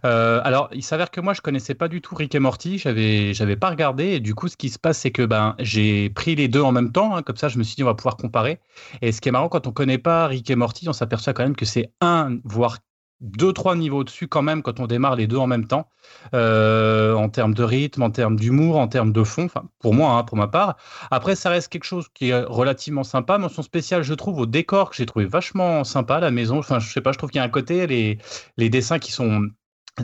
Euh, 0.04 0.40
alors, 0.44 0.68
il 0.72 0.82
s'avère 0.82 1.10
que 1.10 1.20
moi, 1.20 1.34
je 1.34 1.40
connaissais 1.40 1.74
pas 1.74 1.88
du 1.88 2.00
tout 2.00 2.14
Rick 2.14 2.34
et 2.34 2.38
Morty. 2.38 2.78
J'avais, 2.78 3.34
j'avais 3.34 3.56
pas 3.56 3.70
regardé. 3.70 4.04
Et 4.04 4.20
du 4.20 4.34
coup, 4.34 4.48
ce 4.48 4.56
qui 4.56 4.68
se 4.68 4.78
passe, 4.78 4.98
c'est 4.98 5.10
que 5.10 5.22
ben, 5.22 5.54
j'ai 5.58 6.10
pris 6.10 6.34
les 6.34 6.48
deux 6.48 6.62
en 6.62 6.72
même 6.72 6.92
temps. 6.92 7.14
Hein. 7.14 7.22
comme 7.22 7.36
ça, 7.36 7.48
je 7.48 7.58
me 7.58 7.62
suis 7.62 7.76
dit, 7.76 7.82
on 7.82 7.86
va 7.86 7.94
pouvoir 7.94 8.16
comparer. 8.16 8.60
Et 9.02 9.12
ce 9.12 9.20
qui 9.20 9.28
est 9.28 9.32
marrant, 9.32 9.48
quand 9.48 9.66
on 9.66 9.72
connaît 9.72 9.98
pas 9.98 10.26
Rick 10.26 10.50
et 10.50 10.56
Morty, 10.56 10.88
on 10.88 10.92
s'aperçoit 10.92 11.32
quand 11.32 11.42
même 11.42 11.56
que 11.56 11.64
c'est 11.66 11.92
un, 12.00 12.38
voire 12.44 12.78
deux, 13.20 13.52
trois 13.52 13.76
niveaux 13.76 14.04
dessus 14.04 14.28
quand 14.28 14.42
même 14.42 14.62
quand 14.62 14.80
on 14.80 14.86
démarre 14.86 15.16
les 15.16 15.26
deux 15.26 15.36
en 15.36 15.46
même 15.46 15.66
temps, 15.66 15.88
euh, 16.34 17.14
en 17.14 17.28
termes 17.28 17.54
de 17.54 17.62
rythme, 17.62 18.02
en 18.02 18.10
termes 18.10 18.36
d'humour, 18.36 18.78
en 18.78 18.88
termes 18.88 19.12
de 19.12 19.24
fond, 19.24 19.48
pour 19.80 19.94
moi, 19.94 20.12
hein, 20.12 20.24
pour 20.24 20.36
ma 20.36 20.48
part. 20.48 20.76
Après, 21.10 21.36
ça 21.36 21.50
reste 21.50 21.68
quelque 21.68 21.84
chose 21.84 22.08
qui 22.14 22.30
est 22.30 22.42
relativement 22.44 23.04
sympa. 23.04 23.38
Mention 23.38 23.62
spéciale, 23.62 24.02
je 24.02 24.14
trouve, 24.14 24.38
au 24.38 24.46
décor 24.46 24.90
que 24.90 24.96
j'ai 24.96 25.06
trouvé 25.06 25.26
vachement 25.26 25.84
sympa, 25.84 26.20
la 26.20 26.30
maison. 26.30 26.58
Enfin, 26.58 26.78
je 26.78 26.90
sais 26.90 27.00
pas, 27.00 27.12
je 27.12 27.18
trouve 27.18 27.30
qu'il 27.30 27.38
y 27.38 27.42
a 27.42 27.44
un 27.44 27.48
côté, 27.48 27.86
les, 27.86 28.18
les 28.56 28.70
dessins 28.70 28.98
qui 28.98 29.12
sont 29.12 29.42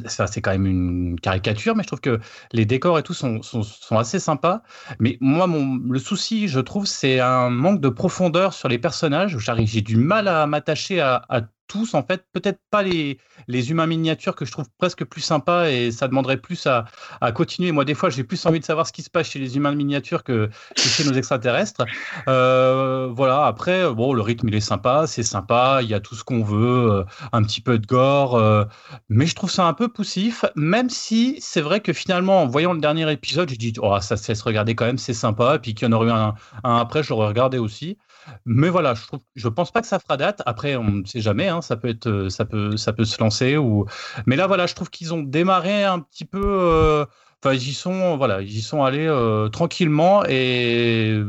ça 0.06 0.26
c'est 0.26 0.40
quand 0.42 0.50
même 0.52 0.66
une 0.66 1.20
caricature, 1.20 1.74
mais 1.74 1.82
je 1.82 1.88
trouve 1.88 2.00
que 2.00 2.20
les 2.52 2.66
décors 2.66 2.98
et 2.98 3.02
tout 3.02 3.14
sont, 3.14 3.42
sont, 3.42 3.62
sont 3.62 3.98
assez 3.98 4.18
sympas. 4.18 4.62
Mais 5.00 5.16
moi, 5.20 5.46
mon, 5.46 5.76
le 5.90 5.98
souci, 5.98 6.48
je 6.48 6.60
trouve, 6.60 6.86
c'est 6.86 7.20
un 7.20 7.50
manque 7.50 7.80
de 7.80 7.88
profondeur 7.88 8.52
sur 8.52 8.68
les 8.68 8.78
personnages. 8.78 9.36
J'ai 9.38 9.82
du 9.82 9.96
mal 9.96 10.28
à 10.28 10.46
m'attacher 10.46 11.00
à, 11.00 11.24
à, 11.28 11.42
tous, 11.66 11.94
en 11.94 12.02
fait, 12.02 12.24
peut-être 12.32 12.60
pas 12.70 12.82
les, 12.82 13.18
les 13.48 13.70
humains 13.70 13.86
miniatures 13.86 14.34
que 14.34 14.44
je 14.44 14.52
trouve 14.52 14.66
presque 14.78 15.04
plus 15.04 15.20
sympas 15.20 15.68
et 15.68 15.90
ça 15.90 16.08
demanderait 16.08 16.36
plus 16.36 16.66
à, 16.66 16.84
à 17.20 17.32
continuer. 17.32 17.72
Moi, 17.72 17.84
des 17.84 17.94
fois, 17.94 18.10
j'ai 18.10 18.24
plus 18.24 18.44
envie 18.46 18.60
de 18.60 18.64
savoir 18.64 18.86
ce 18.86 18.92
qui 18.92 19.02
se 19.02 19.10
passe 19.10 19.30
chez 19.30 19.38
les 19.38 19.56
humains 19.56 19.74
miniatures 19.74 20.24
que, 20.24 20.48
chez 20.76 21.04
nos 21.04 21.12
extraterrestres. 21.12 21.84
Euh, 22.28 23.08
voilà, 23.10 23.46
après, 23.46 23.92
bon, 23.92 24.12
le 24.12 24.22
rythme, 24.22 24.48
il 24.48 24.54
est 24.54 24.60
sympa, 24.60 25.06
c'est 25.06 25.22
sympa, 25.22 25.80
il 25.82 25.88
y 25.88 25.94
a 25.94 26.00
tout 26.00 26.14
ce 26.14 26.24
qu'on 26.24 26.42
veut, 26.42 26.92
euh, 26.92 27.04
un 27.32 27.42
petit 27.42 27.60
peu 27.60 27.78
de 27.78 27.86
gore, 27.86 28.36
euh, 28.36 28.64
mais 29.08 29.26
je 29.26 29.34
trouve 29.34 29.50
ça 29.50 29.66
un 29.66 29.74
peu 29.74 29.88
poussif, 29.88 30.44
même 30.54 30.90
si 30.90 31.36
c'est 31.40 31.60
vrai 31.60 31.80
que 31.80 31.92
finalement, 31.92 32.42
en 32.42 32.46
voyant 32.46 32.72
le 32.72 32.80
dernier 32.80 33.10
épisode, 33.10 33.48
j'ai 33.48 33.56
dit, 33.56 33.72
oh, 33.80 33.98
ça 34.00 34.16
se 34.16 34.28
laisse 34.28 34.42
regarder 34.42 34.74
quand 34.74 34.86
même, 34.86 34.98
c'est 34.98 35.14
sympa, 35.14 35.56
et 35.56 35.58
puis 35.58 35.74
qu'il 35.74 35.86
y 35.86 35.88
en 35.88 35.92
aurait 35.92 36.08
eu 36.08 36.10
un, 36.10 36.34
un 36.64 36.76
après, 36.76 37.02
je 37.02 37.10
l'aurais 37.10 37.28
regardé 37.28 37.58
aussi. 37.58 37.98
Mais 38.44 38.68
voilà, 38.68 38.94
je 38.94 39.06
trouve, 39.06 39.20
je 39.34 39.48
pense 39.48 39.70
pas 39.70 39.80
que 39.80 39.86
ça 39.86 39.98
fera 39.98 40.16
date. 40.16 40.42
Après, 40.46 40.76
on 40.76 40.84
ne 40.84 41.04
sait 41.04 41.20
jamais, 41.20 41.48
hein, 41.48 41.62
ça 41.62 41.76
peut 41.76 41.88
être, 41.88 42.08
euh, 42.08 42.28
ça 42.28 42.44
peut, 42.44 42.76
ça 42.76 42.92
peut 42.92 43.04
se 43.04 43.20
lancer. 43.20 43.56
Ou... 43.56 43.86
Mais 44.26 44.36
là, 44.36 44.46
voilà, 44.46 44.66
je 44.66 44.74
trouve 44.74 44.90
qu'ils 44.90 45.14
ont 45.14 45.22
démarré 45.22 45.84
un 45.84 46.00
petit 46.00 46.24
peu. 46.24 47.06
Euh, 47.44 47.48
Enfin, 47.48 47.54
ils 47.54 47.68
y 47.68 47.74
sont, 47.74 48.16
voilà, 48.16 48.40
ils 48.40 48.56
y 48.56 48.62
sont 48.62 48.82
allés 48.82 49.06
euh, 49.06 49.48
tranquillement 49.48 50.24
et, 50.28 51.20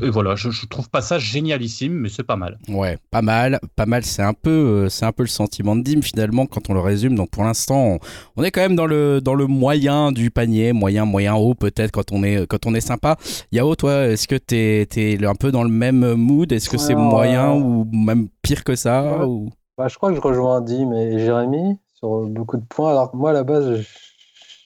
voilà, 0.00 0.36
je, 0.36 0.50
je, 0.50 0.66
trouve 0.66 0.88
pas 0.88 1.00
ça 1.00 1.18
génialissime, 1.18 1.92
mais 1.92 2.08
c'est 2.08 2.22
pas 2.22 2.36
mal. 2.36 2.58
Ouais, 2.68 2.98
pas 3.10 3.20
mal, 3.20 3.58
pas 3.76 3.84
mal. 3.84 4.04
C'est 4.04 4.22
un 4.22 4.32
peu, 4.32 4.50
euh, 4.50 4.88
c'est 4.88 5.04
un 5.04 5.12
peu 5.12 5.22
le 5.24 5.28
sentiment 5.28 5.76
de 5.76 5.82
Dim 5.82 6.02
finalement 6.02 6.46
quand 6.46 6.70
on 6.70 6.74
le 6.74 6.80
résume. 6.80 7.16
Donc 7.16 7.30
pour 7.30 7.42
l'instant, 7.42 7.98
on, 8.36 8.42
est 8.44 8.50
quand 8.50 8.60
même 8.60 8.76
dans 8.76 8.86
le 8.86 9.20
dans 9.20 9.34
le 9.34 9.46
moyen 9.46 10.12
du 10.12 10.30
panier, 10.30 10.72
moyen 10.72 11.04
moyen 11.04 11.34
haut 11.34 11.54
peut-être 11.54 11.90
quand 11.90 12.12
on 12.12 12.22
est 12.22 12.46
quand 12.46 12.66
on 12.66 12.74
est 12.74 12.80
sympa. 12.80 13.16
Yao, 13.52 13.74
toi, 13.74 14.06
est-ce 14.06 14.28
que 14.28 14.36
t'es 14.36 14.88
es 14.96 15.24
un 15.26 15.34
peu 15.34 15.50
dans 15.50 15.64
le 15.64 15.70
même 15.70 16.14
mood? 16.14 16.50
Est-ce 16.52 16.70
que 16.70 16.78
c'est 16.78 16.94
moyen 16.94 17.52
ou 17.52 17.86
même 17.92 18.28
pire 18.42 18.64
que 18.64 18.76
ça 18.76 19.26
ou... 19.26 19.50
Bah, 19.76 19.88
je 19.88 19.96
crois 19.96 20.10
que 20.10 20.16
je 20.16 20.20
rejoins 20.20 20.60
Dim 20.60 20.92
et 20.92 21.18
Jérémy 21.18 21.76
sur 21.94 22.26
beaucoup 22.28 22.56
de 22.56 22.64
points. 22.64 22.90
Alors 22.90 23.10
que 23.10 23.16
moi 23.16 23.30
à 23.30 23.32
la 23.32 23.44
base, 23.44 23.80
je 23.80 24.09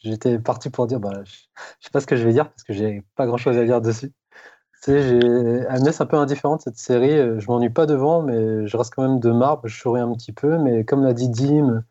J'étais 0.04 0.38
parti 0.38 0.68
pour 0.70 0.86
dire, 0.86 1.00
bah, 1.00 1.22
je, 1.24 1.32
sais 1.80 1.90
pas 1.90 2.00
ce 2.00 2.06
que 2.06 2.16
je 2.16 2.24
vais 2.24 2.32
dire 2.32 2.48
parce 2.50 2.62
que 2.62 2.74
j'ai 2.74 3.02
pas 3.16 3.26
grand 3.26 3.38
chose 3.38 3.56
à 3.56 3.64
dire 3.64 3.80
dessus. 3.80 4.12
Elle 4.86 5.80
me 5.80 5.84
laisse 5.84 6.00
un 6.00 6.06
peu 6.06 6.16
indifférente 6.16 6.62
cette 6.62 6.76
série. 6.76 7.18
Euh, 7.18 7.40
je 7.40 7.46
m'ennuie 7.48 7.70
pas 7.70 7.86
devant, 7.86 8.22
mais 8.22 8.66
je 8.66 8.76
reste 8.76 8.94
quand 8.94 9.02
même 9.02 9.18
de 9.20 9.30
marbre. 9.30 9.66
Je 9.66 9.78
souris 9.80 10.00
un 10.00 10.12
petit 10.12 10.32
peu, 10.32 10.58
mais 10.58 10.84
comme 10.84 11.02
l'a 11.04 11.14
dit 11.14 11.30
Dim, 11.30 11.84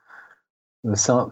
euh, 0.86 0.96
ça, 0.96 1.27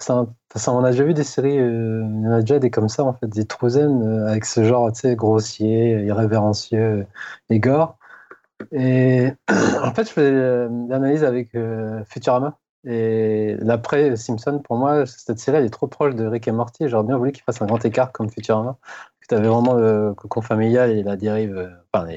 on 0.68 0.84
a 0.84 0.92
déjà 0.92 1.04
vu 1.04 1.14
des 1.14 1.24
séries, 1.24 1.60
euh, 1.60 2.04
en 2.04 2.32
a 2.32 2.42
déjà 2.42 2.60
des 2.60 2.72
comme 2.72 2.90
ça 2.90 3.04
en 3.04 3.14
fait, 3.14 3.28
des 3.28 3.46
trousaines 3.46 4.02
avec 4.28 4.46
ce 4.46 4.64
genre, 4.64 4.92
tu 4.92 5.02
sais, 5.02 5.16
grossier, 5.16 6.04
irrévérencieux 6.04 7.06
et. 7.50 7.62
Et 8.72 9.34
en 9.84 9.94
fait, 9.94 10.06
je 10.08 10.14
fais 10.14 10.32
l'analyse 10.32 11.24
avec 11.24 11.56
Futurama. 12.08 12.61
Et 12.84 13.56
l'après 13.60 14.16
Simpson, 14.16 14.60
pour 14.64 14.78
moi, 14.78 15.06
cette 15.06 15.40
série, 15.40 15.58
elle 15.58 15.66
est 15.66 15.70
trop 15.70 15.88
proche 15.88 16.16
de 16.16 16.26
Rick 16.26 16.48
et 16.48 16.52
Morty. 16.52 16.88
J'aurais 16.90 17.06
bien 17.06 17.18
voulu 17.18 17.32
qu'il 17.32 17.44
fasse 17.44 17.62
un 17.62 17.68
grand 17.68 17.84
écart 17.86 18.12
comme 18.12 18.30
Futurama. 18.30 18.78
Tu 19.30 19.36
avais 19.36 19.48
vraiment 19.48 19.76
le 19.76 20.14
cocon 20.14 20.42
familial 20.42 20.92
et 20.92 21.04
la 21.04 21.16
dérive, 21.16 21.56
euh, 21.56 21.70
enfin, 21.94 22.08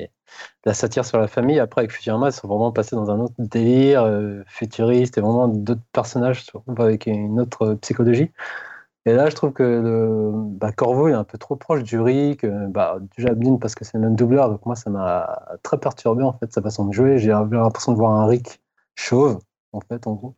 la 0.64 0.75
satire 0.75 1.04
sur 1.04 1.18
la 1.18 1.28
famille. 1.28 1.61
Après, 1.61 1.83
avec 1.83 1.92
Futurama, 1.92 2.30
ils 2.30 2.33
sont 2.33 2.49
vraiment 2.49 2.73
passés 2.73 2.97
dans 2.97 3.11
un 3.11 3.21
autre 3.21 3.35
délire 3.38 4.04
euh, 4.04 4.42
futuriste 4.47 5.18
et 5.18 5.21
vraiment 5.21 5.49
d'autres 5.49 5.83
personnages 5.92 6.47
avec 6.78 7.06
une 7.06 7.40
autre 7.40 7.75
psychologie. 7.75 8.33
Et 9.06 9.12
là, 9.12 9.28
je 9.28 9.35
trouve 9.37 9.52
que 9.52 10.30
bah, 10.35 10.73
Corvo 10.73 11.09
est 11.09 11.12
un 11.12 11.25
peu 11.25 11.37
trop 11.37 11.56
proche 11.56 11.83
du 11.83 12.00
Rick. 12.00 12.42
Euh, 12.44 12.66
bah, 12.68 12.99
déjà, 13.16 13.35
d'une, 13.35 13.59
parce 13.59 13.75
que 13.75 13.85
c'est 13.85 13.99
le 13.99 14.04
même 14.04 14.16
doubleur. 14.16 14.49
Donc, 14.49 14.64
moi, 14.64 14.76
ça 14.76 14.90
m'a 14.90 15.59
très 15.62 15.78
perturbé, 15.78 16.23
en 16.23 16.33
fait, 16.33 16.52
sa 16.52 16.62
façon 16.62 16.87
de 16.87 16.92
jouer. 16.92 17.18
J'ai 17.18 17.28
l'impression 17.30 17.92
de 17.92 17.99
voir 17.99 18.12
un 18.12 18.26
Rick 18.26 18.61
chauve 18.97 19.38
en 19.75 19.81
fait, 19.81 20.07
en 20.07 20.14
gros. 20.14 20.35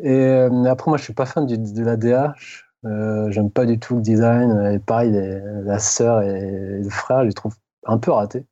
Et 0.00 0.12
euh, 0.12 0.64
après, 0.64 0.90
moi, 0.90 0.98
je 0.98 1.04
suis 1.04 1.14
pas 1.14 1.26
fan 1.26 1.46
de 1.46 1.84
la 1.84 1.96
DH. 1.96 2.64
Euh, 2.84 3.30
J'aime 3.30 3.50
pas 3.50 3.66
du 3.66 3.78
tout 3.78 3.96
le 3.96 4.02
design. 4.02 4.72
Et 4.72 4.78
pareil, 4.78 5.12
la 5.12 5.78
sœur 5.78 6.22
et 6.22 6.80
le 6.82 6.90
frère, 6.90 7.22
je 7.22 7.26
les 7.26 7.32
trouve 7.32 7.54
un 7.84 7.98
peu 7.98 8.12
ratés. 8.12 8.46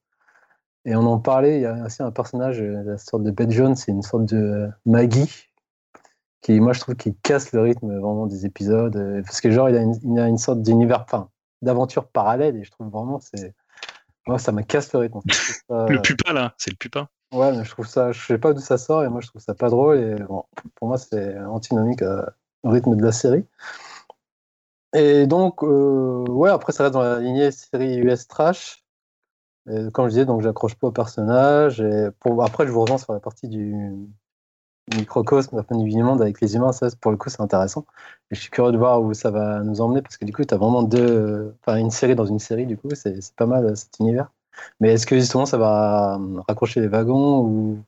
Et 0.84 0.94
on 0.94 1.00
en 1.00 1.18
parlait, 1.18 1.56
il 1.56 1.62
y 1.62 1.66
a 1.66 1.84
aussi 1.84 2.02
un 2.02 2.12
personnage, 2.12 2.60
la 2.62 2.96
sorte 2.96 3.24
de 3.24 3.32
Beth 3.32 3.50
Jones, 3.50 3.74
c'est 3.74 3.90
une 3.90 4.02
sorte 4.02 4.24
de 4.24 4.68
Maggie, 4.84 5.48
qui, 6.42 6.60
moi, 6.60 6.72
je 6.72 6.80
trouve 6.80 6.94
qu'il 6.94 7.16
casse 7.16 7.52
le 7.52 7.60
rythme 7.60 7.98
vraiment 7.98 8.26
des 8.26 8.46
épisodes. 8.46 8.94
Euh, 8.96 9.20
parce 9.22 9.40
que, 9.40 9.50
genre, 9.50 9.68
il 9.68 9.74
il 10.04 10.18
a 10.18 10.28
une 10.28 10.38
sorte 10.38 10.62
d'univers, 10.62 11.02
enfin, 11.02 11.28
d'aventure 11.60 12.06
parallèle, 12.06 12.56
et 12.56 12.64
je 12.64 12.70
trouve 12.70 12.88
vraiment, 12.88 13.18
c'est. 13.20 13.54
Moi, 14.28 14.38
ça 14.38 14.52
me 14.52 14.62
casse 14.62 14.92
le 14.92 15.00
rythme. 15.00 15.20
le 15.70 16.00
pupa, 16.02 16.32
là, 16.32 16.54
c'est 16.56 16.70
le 16.70 16.76
pupa. 16.76 17.08
Ouais, 17.32 17.52
mais 17.56 17.64
je 17.64 17.70
trouve 17.70 17.86
ça, 17.86 18.12
je 18.12 18.24
sais 18.24 18.38
pas 18.38 18.52
d'où 18.52 18.60
ça 18.60 18.78
sort 18.78 19.04
et 19.04 19.08
moi 19.08 19.20
je 19.20 19.26
trouve 19.28 19.42
ça 19.42 19.54
pas 19.54 19.68
drôle 19.68 19.98
et 19.98 20.14
bon, 20.14 20.44
pour 20.76 20.88
moi 20.88 20.96
c'est 20.96 21.38
antinomique 21.40 22.02
euh, 22.02 22.24
au 22.62 22.70
rythme 22.70 22.96
de 22.96 23.02
la 23.02 23.12
série. 23.12 23.44
Et 24.94 25.26
donc, 25.26 25.62
euh, 25.62 26.24
ouais, 26.28 26.50
après 26.50 26.72
ça 26.72 26.84
reste 26.84 26.94
dans 26.94 27.02
la 27.02 27.18
lignée 27.20 27.50
série 27.50 27.96
US 27.98 28.26
Trash. 28.28 28.84
Et 29.68 29.90
comme 29.92 30.06
je 30.06 30.10
disais, 30.10 30.24
donc 30.26 30.42
j'accroche 30.42 30.74
pas 30.76 30.88
au 30.88 30.92
personnage. 30.92 31.80
Et 31.80 32.08
après, 32.40 32.66
je 32.66 32.72
vous 32.72 32.80
reviens 32.82 32.98
sur 32.98 33.12
la 33.12 33.20
partie 33.20 33.48
du 33.48 33.74
microcosme, 34.96 35.56
la 35.56 35.64
fin 35.64 35.76
du 35.76 36.02
monde 36.02 36.22
avec 36.22 36.40
les 36.40 36.54
humains. 36.56 36.72
Ça, 36.72 36.88
pour 37.00 37.10
le 37.10 37.16
coup, 37.16 37.28
c'est 37.30 37.40
intéressant. 37.42 37.84
Et 38.30 38.36
je 38.36 38.40
suis 38.40 38.50
curieux 38.50 38.72
de 38.72 38.78
voir 38.78 39.02
où 39.02 39.12
ça 39.14 39.30
va 39.30 39.60
nous 39.62 39.80
emmener 39.80 40.02
parce 40.02 40.16
que 40.16 40.24
du 40.24 40.32
coup, 40.32 40.44
tu 40.44 40.54
as 40.54 40.56
vraiment 40.56 40.82
deux, 40.82 41.54
enfin, 41.60 41.78
une 41.78 41.90
série 41.90 42.14
dans 42.14 42.26
une 42.26 42.38
série. 42.38 42.66
Du 42.66 42.76
coup, 42.78 42.88
c'est 42.94 43.18
pas 43.34 43.46
mal 43.46 43.76
cet 43.76 43.98
univers. 44.00 44.30
Mais 44.80 44.92
est-ce 44.94 45.06
que 45.06 45.16
justement 45.16 45.46
ça 45.46 45.58
va 45.58 46.16
euh, 46.16 46.40
raccrocher 46.48 46.80
les 46.80 46.88
wagons 46.88 47.40
ou 47.40 47.78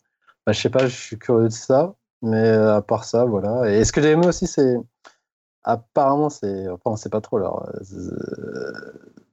bah, 0.47 0.53
je 0.53 0.61
sais 0.61 0.71
pas, 0.71 0.87
je 0.87 0.97
suis 0.97 1.19
curieux 1.19 1.49
de 1.49 1.53
ça. 1.53 1.95
Mais 2.23 2.49
euh, 2.49 2.77
à 2.77 2.83
part 2.83 3.05
ça, 3.05 3.25
voilà. 3.25 3.71
Et 3.71 3.85
ce 3.85 3.93
que 3.93 4.03
j'ai 4.03 4.11
aimé 4.11 4.27
aussi, 4.27 4.47
c'est 4.47 4.77
apparemment, 5.65 6.31
c'est. 6.31 6.69
Enfin, 6.69 6.93
on 6.93 6.97
sait 6.97 7.11
pas 7.11 7.21
trop 7.21 7.39
leur, 7.39 7.69
euh, 7.69 8.73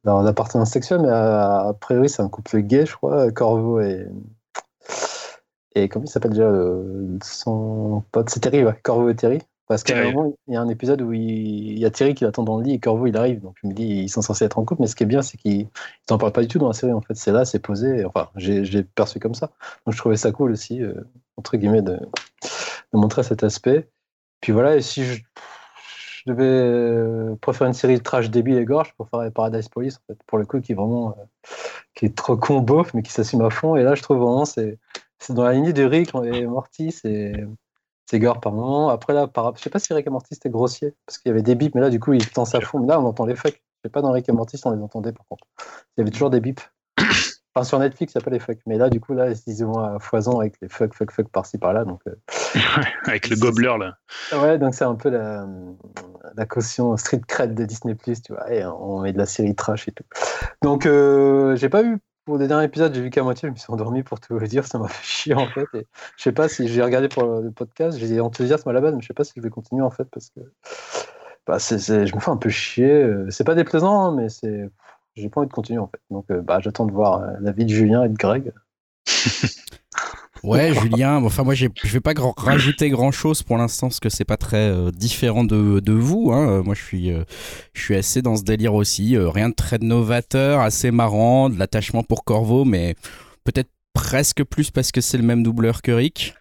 leur 0.04 0.26
appartenance 0.28 0.72
sexuelle, 0.72 1.02
mais 1.02 1.10
a, 1.10 1.74
priori, 1.80 2.10
c'est 2.10 2.22
un 2.22 2.30
couple 2.30 2.60
gay, 2.60 2.86
je 2.86 2.96
crois, 2.96 3.32
Corvo 3.32 3.80
et. 3.82 4.08
Et 5.76 5.90
comment 5.90 6.06
il 6.06 6.10
s'appelle 6.10 6.32
déjà 6.32 6.52
son 7.22 8.04
pote? 8.12 8.30
C'est 8.30 8.40
Terry, 8.40 8.64
ouais, 8.64 8.80
Corvo 8.84 9.10
et 9.10 9.16
Terry. 9.16 9.42
Parce 9.68 9.84
qu'à 9.84 9.98
un 9.98 10.12
moment, 10.12 10.38
il 10.48 10.54
y 10.54 10.58
a 10.58 10.62
un 10.62 10.70
épisode 10.70 11.02
où 11.02 11.12
il, 11.12 11.80
y 11.80 11.86
a 11.86 11.90
Thierry 11.90 12.14
qui 12.14 12.24
l'attend 12.24 12.44
dans 12.44 12.58
le 12.58 12.64
lit 12.64 12.74
et 12.74 12.80
Corvo 12.80 13.08
il 13.08 13.18
arrive. 13.18 13.42
Donc 13.42 13.56
je 13.64 13.68
me 13.68 13.74
dis, 13.74 13.84
ils 13.84 14.10
sont 14.10 14.22
censés 14.22 14.46
être 14.46 14.60
en 14.60 14.66
couple, 14.66 14.82
mais 14.82 14.88
ce 14.88 14.96
qui 14.96 15.04
est 15.04 15.08
bien, 15.08 15.24
c'est 15.24 15.38
qu'ils 15.38 15.68
n'en 16.10 16.20
parlent 16.20 16.34
pas 16.34 16.42
du 16.42 16.48
tout 16.48 16.60
dans 16.60 16.68
la 16.68 16.74
série. 16.74 16.94
En 16.94 17.02
fait, 17.02 17.16
c'est 17.16 17.32
là, 17.32 17.46
c'est 17.46 17.60
posé. 17.60 18.06
Enfin, 18.06 18.30
j'ai 18.36 18.84
perçu 18.84 19.20
comme 19.20 19.34
ça. 19.34 19.52
Donc 19.86 19.96
je 19.96 19.98
trouvais 19.98 20.18
ça 20.18 20.32
cool 20.32 20.52
aussi, 20.52 20.84
euh, 20.84 20.94
entre 21.38 21.58
guillemets, 21.58 21.82
de, 21.82 21.94
de, 21.94 22.00
montrer 22.94 23.24
cet 23.24 23.44
aspect. 23.44 23.90
Puis 24.40 24.52
voilà, 24.52 24.76
et 24.76 24.82
si 24.82 25.04
je, 25.04 25.24
devais 26.28 26.44
euh, 26.44 27.36
préférer 27.42 27.68
une 27.68 27.74
série 27.74 27.98
de 27.98 28.04
trash 28.04 28.30
débile 28.30 28.58
et 28.58 28.66
gorge, 28.66 28.90
je 28.90 29.04
préférerais 29.04 29.32
Paradise 29.32 29.68
Police, 29.70 29.98
en 29.98 30.14
fait, 30.14 30.20
pour 30.28 30.38
le 30.38 30.46
coup, 30.46 30.60
qui 30.60 30.74
est 30.74 30.76
vraiment 30.76 31.10
euh, 31.10 31.46
qui 31.96 32.06
est 32.06 32.16
trop 32.16 32.38
con 32.38 32.62
beauf, 32.62 32.94
mais 32.94 33.02
qui 33.02 33.12
s'assume 33.12 33.42
à 33.42 33.50
fond. 33.50 33.76
Et 33.76 33.84
là, 33.84 33.96
je 33.96 34.04
trouve 34.04 34.18
vraiment, 34.18 34.46
c'est 34.46 34.78
dans 35.30 35.44
la 35.44 35.54
lignée 35.54 35.74
de 35.74 35.84
Rick 35.84 36.12
et 36.24 36.46
Morty, 36.46 36.92
c'est 36.92 37.34
c'est 38.06 38.20
gore 38.20 38.40
par 38.40 38.54
moment. 38.54 38.90
Après, 38.90 39.14
là, 39.14 39.28
par... 39.28 39.56
je 39.58 39.62
sais 39.62 39.70
pas 39.70 39.80
si 39.80 39.94
Rick 39.94 40.08
et 40.08 40.10
Morty 40.10 40.36
c'était 40.36 40.50
grossier, 40.50 40.94
parce 41.06 41.18
qu'il 41.18 41.30
y 41.30 41.34
avait 41.34 41.42
des 41.42 41.56
bips, 41.56 41.76
mais 41.76 41.82
là, 41.82 41.90
du 41.90 42.00
coup, 42.00 42.14
il 42.14 42.28
tend 42.30 42.46
sa 42.46 42.62
fond. 42.62 42.80
Là, 42.86 43.00
on 43.00 43.06
entend 43.06 43.26
les 43.26 43.36
fucks. 43.36 43.62
Je 43.84 43.90
sais 43.90 43.92
pas 43.92 44.02
dans 44.02 44.12
Rick 44.12 44.30
et 44.30 44.32
Morty 44.32 44.60
on 44.66 44.72
les 44.72 44.82
entendait, 44.82 45.12
par 45.12 45.26
contre. 45.28 45.46
Il 45.58 46.00
y 46.00 46.02
avait 46.02 46.12
toujours 46.12 46.30
des 46.30 46.40
bips. 46.40 46.62
Enfin, 47.58 47.64
sur 47.64 47.80
Netflix, 47.80 48.14
il 48.14 48.18
n'y 48.18 48.22
a 48.22 48.26
pas 48.26 48.32
les 48.32 48.40
fucks. 48.40 48.60
Mais 48.66 48.78
là, 48.78 48.90
du 48.90 49.00
coup, 49.00 49.14
là, 49.14 49.28
ils 49.48 49.64
ont 49.64 49.80
à 49.80 49.98
foison 50.00 50.42
avec 50.42 50.56
les 50.62 50.68
fuck, 50.68 50.94
fuck, 50.94 51.10
fuck 51.10 51.30
par-ci, 51.30 51.58
par-là. 51.58 51.86
Donc, 51.86 52.02
euh, 52.06 52.14
avec 53.06 53.30
le 53.30 53.38
gobbler, 53.38 53.74
là. 53.80 53.96
Ouais, 54.38 54.58
donc 54.58 54.76
c'est 54.76 54.84
un 54.84 54.96
peu 54.96 55.08
la, 55.08 55.48
la 56.36 56.46
caution 56.46 56.98
street 56.98 57.22
cred 57.26 57.56
de 57.56 57.64
Disney, 57.64 57.96
tu 57.96 58.34
vois. 58.34 58.52
Et 58.52 58.66
on 58.66 59.00
met 59.00 59.14
de 59.14 59.18
la 59.18 59.26
série 59.26 59.56
trash 59.56 59.88
et 59.88 59.94
tout. 59.94 60.04
Donc, 60.64 60.86
euh, 60.86 61.56
j'ai 61.56 61.70
pas 61.70 61.82
eu 61.82 62.00
pour 62.26 62.38
le 62.38 62.48
dernier 62.48 62.66
épisode, 62.66 62.94
j'ai 62.94 63.02
vu 63.02 63.10
qu'à 63.10 63.24
moitié, 63.24 63.48
je 63.48 63.54
me 63.54 63.58
suis 63.58 63.72
endormi 63.72 64.04
pour 64.04 64.20
tout 64.20 64.38
vous 64.38 64.48
dire, 64.48 64.66
ça 64.66 64.80
m'a 64.80 64.88
fait 64.90 65.06
chier 65.06 65.34
en 65.36 65.48
fait. 65.48 65.68
Et 65.74 65.88
je 66.18 66.24
sais 66.24 66.32
pas 66.32 66.50
si 66.50 66.68
j'ai 66.68 66.82
regardé 66.82 67.08
pour 67.08 67.24
le 67.24 67.52
podcast, 67.52 67.98
j'ai 67.98 68.20
enthousiasme 68.20 68.68
à 68.70 68.74
la 68.74 68.82
base, 68.82 68.96
mais 68.96 69.02
je 69.02 69.08
sais 69.08 69.14
pas 69.14 69.24
si 69.24 69.34
je 69.36 69.42
vais 69.42 69.50
continuer 69.50 69.84
en 69.84 69.92
fait 69.92 70.06
parce 70.06 70.30
que 70.32 70.42
bah, 71.48 71.58
je 71.60 72.16
me 72.16 72.20
fais 72.20 72.32
un 72.32 72.38
peu 72.38 72.50
chier. 72.50 73.08
C'est 73.30 73.44
pas 73.44 73.56
déplaisant, 73.56 74.08
hein, 74.08 74.16
mais 74.16 74.28
j'ai 75.16 75.30
pas 75.30 75.42
envie 75.42 75.50
de 75.50 75.54
continuer 75.54 75.80
en 75.80 75.88
fait. 75.88 76.02
Donc 76.10 76.26
euh, 76.32 76.42
bah, 76.42 76.60
j'attends 76.62 76.86
de 76.86 76.92
voir 76.92 77.22
euh, 77.22 77.34
la 77.40 77.52
vie 77.52 77.66
de 77.66 77.74
Julien 77.74 78.04
et 78.04 78.10
de 78.10 78.16
Greg. 78.16 78.54
Ouais, 80.46 80.74
Julien. 80.76 81.24
Enfin, 81.24 81.44
moi, 81.44 81.56
je 81.56 81.68
vais 81.84 82.00
pas 82.00 82.14
rajouter 82.38 82.90
grand 82.90 83.12
chose 83.12 83.42
pour 83.42 83.58
l'instant 83.58 83.88
parce 83.88 84.00
que 84.00 84.10
c'est 84.10 84.26
pas 84.26 84.38
très 84.38 84.70
euh, 84.70 84.92
différent 84.92 85.44
de, 85.44 85.92
vous. 85.92 86.32
Hein. 86.32 86.50
Euh, 86.50 86.64
moi, 86.64 86.76
je 86.76 86.84
suis, 86.84 87.12
euh, 87.12 87.24
je 87.74 87.82
suis 87.82 87.96
assez 87.96 88.22
dans 88.22 88.36
ce 88.36 88.44
délire 88.44 88.76
aussi. 88.76 89.18
rien 89.18 89.50
de 89.50 89.56
très 89.56 89.80
novateur, 89.80 90.60
assez 90.60 90.92
marrant, 90.92 91.50
de 91.50 91.58
l'attachement 91.58 92.04
pour 92.04 92.24
Corvo, 92.24 92.64
mais 92.64 92.96
peut-être 93.44 93.72
presque 93.94 94.44
plus 94.44 94.70
parce 94.70 94.92
que 94.92 95.02
c'est 95.02 95.18
le 95.18 95.24
même 95.24 95.42
doubleur 95.42 95.82
que 95.82 95.92
Rick 95.92 96.36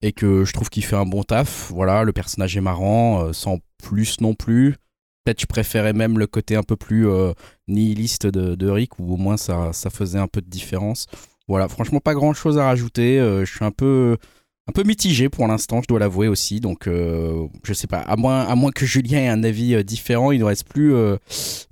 et 0.00 0.12
que 0.12 0.46
je 0.46 0.52
trouve 0.54 0.70
qu'il 0.70 0.84
fait 0.84 0.96
un 0.96 1.04
bon 1.04 1.22
taf. 1.22 1.70
Voilà, 1.70 2.04
le 2.04 2.12
personnage 2.12 2.56
est 2.56 2.62
marrant, 2.62 3.30
sans 3.34 3.58
plus 3.82 4.22
non 4.22 4.34
plus. 4.34 4.76
Peut-être 5.24 5.42
je 5.42 5.46
préférais 5.46 5.92
même 5.92 6.18
le 6.18 6.26
côté 6.26 6.56
un 6.56 6.62
peu 6.62 6.76
plus 6.76 7.06
nihiliste 7.68 8.26
de, 8.26 8.70
Rick, 8.70 8.98
où 8.98 9.12
au 9.12 9.16
moins 9.18 9.36
ça 9.36 9.72
faisait 9.90 10.18
un 10.18 10.28
peu 10.28 10.40
de 10.40 10.48
différence. 10.48 11.06
Voilà, 11.50 11.66
franchement, 11.66 11.98
pas 11.98 12.14
grand 12.14 12.32
chose 12.32 12.58
à 12.58 12.64
rajouter. 12.64 13.18
Euh, 13.18 13.44
je 13.44 13.52
suis 13.52 13.64
un 13.64 13.72
peu, 13.72 14.16
un 14.68 14.72
peu 14.72 14.84
mitigé 14.84 15.28
pour 15.28 15.48
l'instant, 15.48 15.82
je 15.82 15.88
dois 15.88 15.98
l'avouer 15.98 16.28
aussi. 16.28 16.60
Donc, 16.60 16.86
euh, 16.86 17.48
je 17.64 17.72
sais 17.72 17.88
pas, 17.88 17.98
à 17.98 18.14
moins, 18.14 18.42
à 18.42 18.54
moins 18.54 18.70
que 18.70 18.86
Julien 18.86 19.18
ait 19.18 19.28
un 19.28 19.42
avis 19.42 19.74
euh, 19.74 19.82
différent, 19.82 20.30
il 20.30 20.38
ne 20.38 20.44
reste 20.44 20.68
plus 20.68 20.94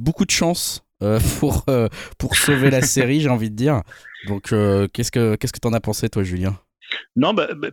beaucoup 0.01 0.25
de 0.25 0.33
chance 0.33 0.83
pour, 1.39 1.65
pour 2.19 2.35
sauver 2.35 2.71
la 2.71 2.83
série, 2.83 3.21
j'ai 3.21 3.29
envie 3.29 3.51
de 3.51 3.55
dire. 3.55 3.83
Donc, 4.27 4.53
qu'est-ce 4.93 5.13
que 5.13 5.37
qu'est-ce 5.37 5.53
que 5.53 5.61
t'en 5.61 5.73
as 5.73 5.81
pensé, 5.81 6.09
toi, 6.09 6.25
Julien? 6.25 6.59
Non, 7.17 7.35
bah, 7.35 7.49
bah 7.55 7.69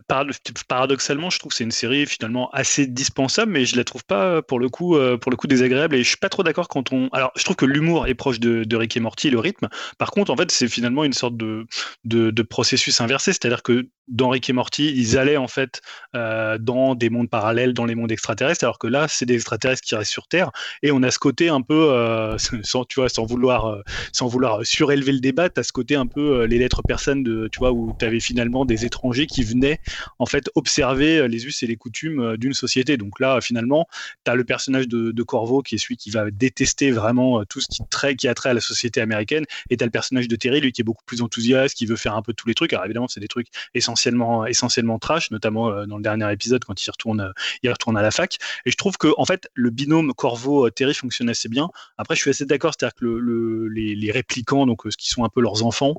paradoxalement, 0.68 1.30
je 1.30 1.38
trouve 1.38 1.50
que 1.50 1.56
c'est 1.56 1.64
une 1.64 1.70
série 1.70 2.06
finalement 2.06 2.50
assez 2.50 2.86
dispensable, 2.86 3.52
mais 3.52 3.64
je 3.64 3.76
la 3.76 3.84
trouve 3.84 4.04
pas 4.04 4.42
pour 4.42 4.58
le 4.58 4.68
coup, 4.68 4.96
euh, 4.96 5.16
pour 5.16 5.30
le 5.30 5.36
coup 5.36 5.46
désagréable. 5.46 5.94
Et 5.94 6.02
je 6.02 6.08
suis 6.08 6.16
pas 6.16 6.28
trop 6.28 6.42
d'accord 6.42 6.68
quand 6.68 6.92
on. 6.92 7.08
Alors, 7.12 7.32
je 7.36 7.44
trouve 7.44 7.56
que 7.56 7.64
l'humour 7.64 8.06
est 8.06 8.14
proche 8.14 8.40
de, 8.40 8.76
Rick 8.76 8.96
et 8.96 9.00
Morty, 9.00 9.30
le 9.30 9.38
rythme. 9.38 9.68
Par 9.98 10.10
contre, 10.10 10.30
en 10.32 10.36
fait, 10.36 10.50
c'est 10.50 10.68
finalement 10.68 11.04
une 11.04 11.12
sorte 11.12 11.36
de, 11.36 11.66
de, 12.04 12.42
processus 12.42 13.00
inversé, 13.00 13.32
c'est-à-dire 13.32 13.62
que 13.62 13.88
dans 14.08 14.28
Rick 14.28 14.48
et 14.50 14.52
Morty, 14.52 14.92
ils 14.94 15.18
allaient 15.18 15.36
en 15.36 15.48
fait 15.48 15.80
euh, 16.14 16.58
dans 16.58 16.94
des 16.94 17.10
mondes 17.10 17.28
parallèles, 17.28 17.72
dans 17.72 17.86
les 17.86 17.94
mondes 17.94 18.12
extraterrestres, 18.12 18.64
alors 18.64 18.78
que 18.78 18.86
là, 18.86 19.06
c'est 19.08 19.26
des 19.26 19.34
extraterrestres 19.34 19.82
qui 19.82 19.94
restent 19.94 20.12
sur 20.12 20.28
Terre, 20.28 20.50
et 20.82 20.92
on 20.92 21.02
a 21.02 21.10
ce 21.10 21.18
côté 21.18 21.48
un 21.48 21.60
peu, 21.60 21.90
euh, 21.90 22.36
sans 22.62 22.84
tu 22.84 23.00
vois, 23.00 23.08
sans 23.08 23.26
vouloir, 23.26 23.78
sans 24.12 24.28
vouloir 24.28 24.64
surélever 24.64 25.12
le 25.12 25.20
débat, 25.20 25.48
à 25.56 25.62
ce 25.62 25.72
côté 25.72 25.96
un 25.96 26.06
peu 26.06 26.44
les 26.44 26.58
lettres 26.58 26.82
persanes 26.86 27.22
de, 27.22 27.48
tu 27.50 27.58
vois, 27.58 27.72
où 27.72 27.94
tu 27.98 28.04
avais 28.04 28.20
finalement 28.20 28.64
des 28.64 28.84
étrangers 28.84 29.15
qui 29.24 29.42
venaient 29.42 29.80
en 30.18 30.26
fait 30.26 30.50
observer 30.54 31.26
les 31.28 31.46
us 31.46 31.62
et 31.62 31.66
les 31.66 31.76
coutumes 31.76 32.36
d'une 32.36 32.52
société. 32.52 32.98
Donc 32.98 33.20
là, 33.20 33.40
finalement, 33.40 33.88
tu 34.24 34.30
as 34.30 34.34
le 34.34 34.44
personnage 34.44 34.88
de, 34.88 35.22
Corvo 35.22 35.62
qui 35.62 35.76
est 35.76 35.78
celui 35.78 35.96
qui 35.96 36.10
va 36.10 36.30
détester 36.30 36.90
vraiment 36.90 37.44
tout 37.44 37.60
ce 37.60 37.66
qui, 37.68 37.80
trait, 37.88 38.14
qui 38.14 38.28
a 38.28 38.34
trait 38.34 38.50
à 38.50 38.54
la 38.54 38.60
société 38.60 39.00
américaine, 39.00 39.44
et 39.70 39.76
tu 39.76 39.82
as 39.82 39.86
le 39.86 39.90
personnage 39.90 40.28
de 40.28 40.36
Terry, 40.36 40.60
lui 40.60 40.72
qui 40.72 40.82
est 40.82 40.84
beaucoup 40.84 41.04
plus 41.04 41.22
enthousiaste, 41.22 41.76
qui 41.76 41.86
veut 41.86 41.96
faire 41.96 42.14
un 42.14 42.22
peu 42.22 42.32
tous 42.32 42.48
les 42.48 42.54
trucs. 42.54 42.72
Alors 42.72 42.84
évidemment, 42.84 43.08
c'est 43.08 43.20
des 43.20 43.28
trucs 43.28 43.48
essentiellement, 43.74 44.46
essentiellement 44.46 44.98
trash, 44.98 45.30
notamment 45.30 45.70
euh, 45.70 45.86
dans 45.86 45.96
le 45.96 46.02
dernier 46.02 46.30
épisode 46.32 46.64
quand 46.64 46.80
il 46.80 46.90
retourne, 46.90 47.20
euh, 47.20 47.32
il 47.62 47.70
retourne 47.70 47.96
à 47.96 48.02
la 48.02 48.10
fac. 48.10 48.38
Et 48.64 48.70
je 48.70 48.76
trouve 48.76 48.96
que 48.96 49.08
en 49.16 49.24
fait, 49.24 49.48
le 49.54 49.70
binôme 49.70 50.12
Corvo-Terry 50.14 50.94
fonctionne 50.94 51.28
assez 51.28 51.48
bien. 51.48 51.68
Après, 51.98 52.14
je 52.14 52.20
suis 52.20 52.30
assez 52.30 52.46
d'accord, 52.46 52.72
c'est-à-dire 52.78 52.94
que 52.94 53.04
le, 53.04 53.68
les, 53.68 53.94
les, 53.94 54.10
répliquants, 54.10 54.66
donc 54.66 54.86
euh, 54.86 54.90
ce 54.90 54.96
qui 54.96 55.08
sont 55.08 55.24
un 55.24 55.28
peu 55.28 55.40
leurs 55.40 55.64
enfants, 55.64 55.94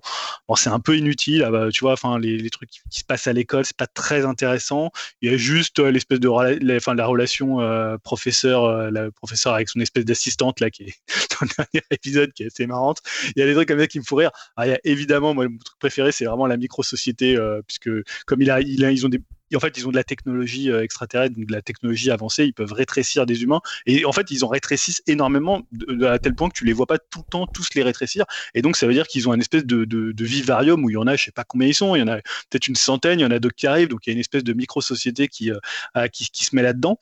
c'est 0.56 0.69
un 0.69 0.80
peu 0.80 0.97
inutile. 0.97 1.43
Ah 1.43 1.51
bah, 1.51 1.69
tu 1.71 1.82
vois, 1.82 1.93
enfin, 1.93 2.19
les, 2.19 2.49
trucs 2.49 2.69
qui, 2.69 2.82
se 2.89 3.03
passent 3.08 3.28
à 3.28 3.34
l'école, 3.34 3.65
c'est 3.65 3.76
pas 3.76 3.88
très 3.88 4.26
intéressant. 4.26 4.91
Il 5.22 5.32
y 5.32 5.34
a 5.34 5.38
juste 5.38 5.80
l'espèce 5.80 6.20
de 6.20 6.30
la, 6.30 6.76
enfin, 6.76 6.93
la 6.93 7.06
relation 7.06 7.60
professeur, 8.04 8.91
la 8.91 9.12
professeur 9.12 9.54
avec 9.54 9.70
son 9.70 9.80
espèce 9.80 10.06
d'assistante 10.06 10.60
là 10.60 10.70
qui 10.70 10.84
est 10.84 10.96
dans 11.39 11.48
le 11.48 11.50
dernier 11.58 11.86
épisode 11.91 12.34
qui 12.34 12.43
est 12.43 12.48
assez 12.48 12.67
marrante. 12.67 13.02
Il 13.36 13.39
y 13.39 13.43
a 13.43 13.46
des 13.46 13.54
trucs 13.54 13.67
comme 13.67 13.80
ça 13.80 13.88
qui 13.88 14.00
me 14.00 14.04
font 14.04 14.17
rire. 14.17 14.32
Ah, 14.56 14.65
évidemment, 14.84 15.34
moi, 15.34 15.48
mon 15.48 15.58
truc 15.58 15.80
préféré, 15.80 16.12
c'est 16.12 16.26
vraiment 16.26 16.48
la 16.48 16.58
micro-société, 16.58 17.38
puisque 17.67 17.89
comme 18.26 18.41
ils 18.41 19.06
ont 19.06 19.10
des 19.10 19.22
en 19.55 19.60
fait, 19.60 19.77
ils 19.77 19.88
ont 19.88 19.91
de 19.91 19.95
la 19.95 20.03
technologie 20.03 20.69
euh, 20.69 20.83
extraterrestre, 20.83 21.36
donc 21.36 21.45
de 21.45 21.53
la 21.53 21.62
technologie 21.62 22.12
avancée, 22.12 22.45
ils 22.45 22.53
peuvent 22.53 22.73
rétrécir 22.73 23.25
des 23.25 23.43
humains. 23.43 23.62
Et 23.86 24.05
en 24.05 24.12
fait, 24.12 24.29
ils 24.31 24.43
en 24.43 24.47
rétrécissent 24.47 25.01
énormément 25.07 25.62
à 26.05 26.19
tel 26.19 26.36
point 26.36 26.49
que 26.49 26.57
tu 26.57 26.65
les 26.65 26.73
vois 26.73 26.86
pas 26.86 26.97
tout 26.97 27.19
le 27.19 27.29
temps 27.29 27.47
tous 27.47 27.69
les 27.75 27.83
rétrécir. 27.83 28.25
Et 28.53 28.62
donc, 28.62 28.75
ça 28.75 28.88
veut 28.88 28.93
dire 28.93 29.07
qu'ils 29.07 29.29
ont 29.29 29.33
une 29.33 29.41
espèce 29.41 29.65
de, 29.65 30.13
vivarium 30.19 30.83
où 30.83 30.89
il 30.89 30.93
y 30.93 30.97
en 30.97 31.07
a, 31.07 31.15
je 31.15 31.25
sais 31.25 31.31
pas 31.31 31.45
combien 31.45 31.67
ils 31.67 31.73
sont, 31.73 31.95
il 31.95 31.99
y 31.99 32.01
en 32.01 32.07
a 32.07 32.17
peut-être 32.49 32.67
une 32.67 32.75
centaine, 32.75 33.19
il 33.19 33.23
y 33.23 33.25
en 33.25 33.31
a 33.31 33.39
d'autres 33.39 33.55
qui 33.55 33.67
arrivent. 33.67 33.88
Donc, 33.88 34.05
il 34.05 34.10
y 34.10 34.12
a 34.12 34.13
une 34.13 34.19
espèce 34.19 34.43
de 34.43 34.53
micro-société 34.53 35.27
qui, 35.29 35.51
euh, 35.51 36.07
qui, 36.10 36.43
se 36.43 36.55
met 36.55 36.62
là-dedans. 36.62 36.99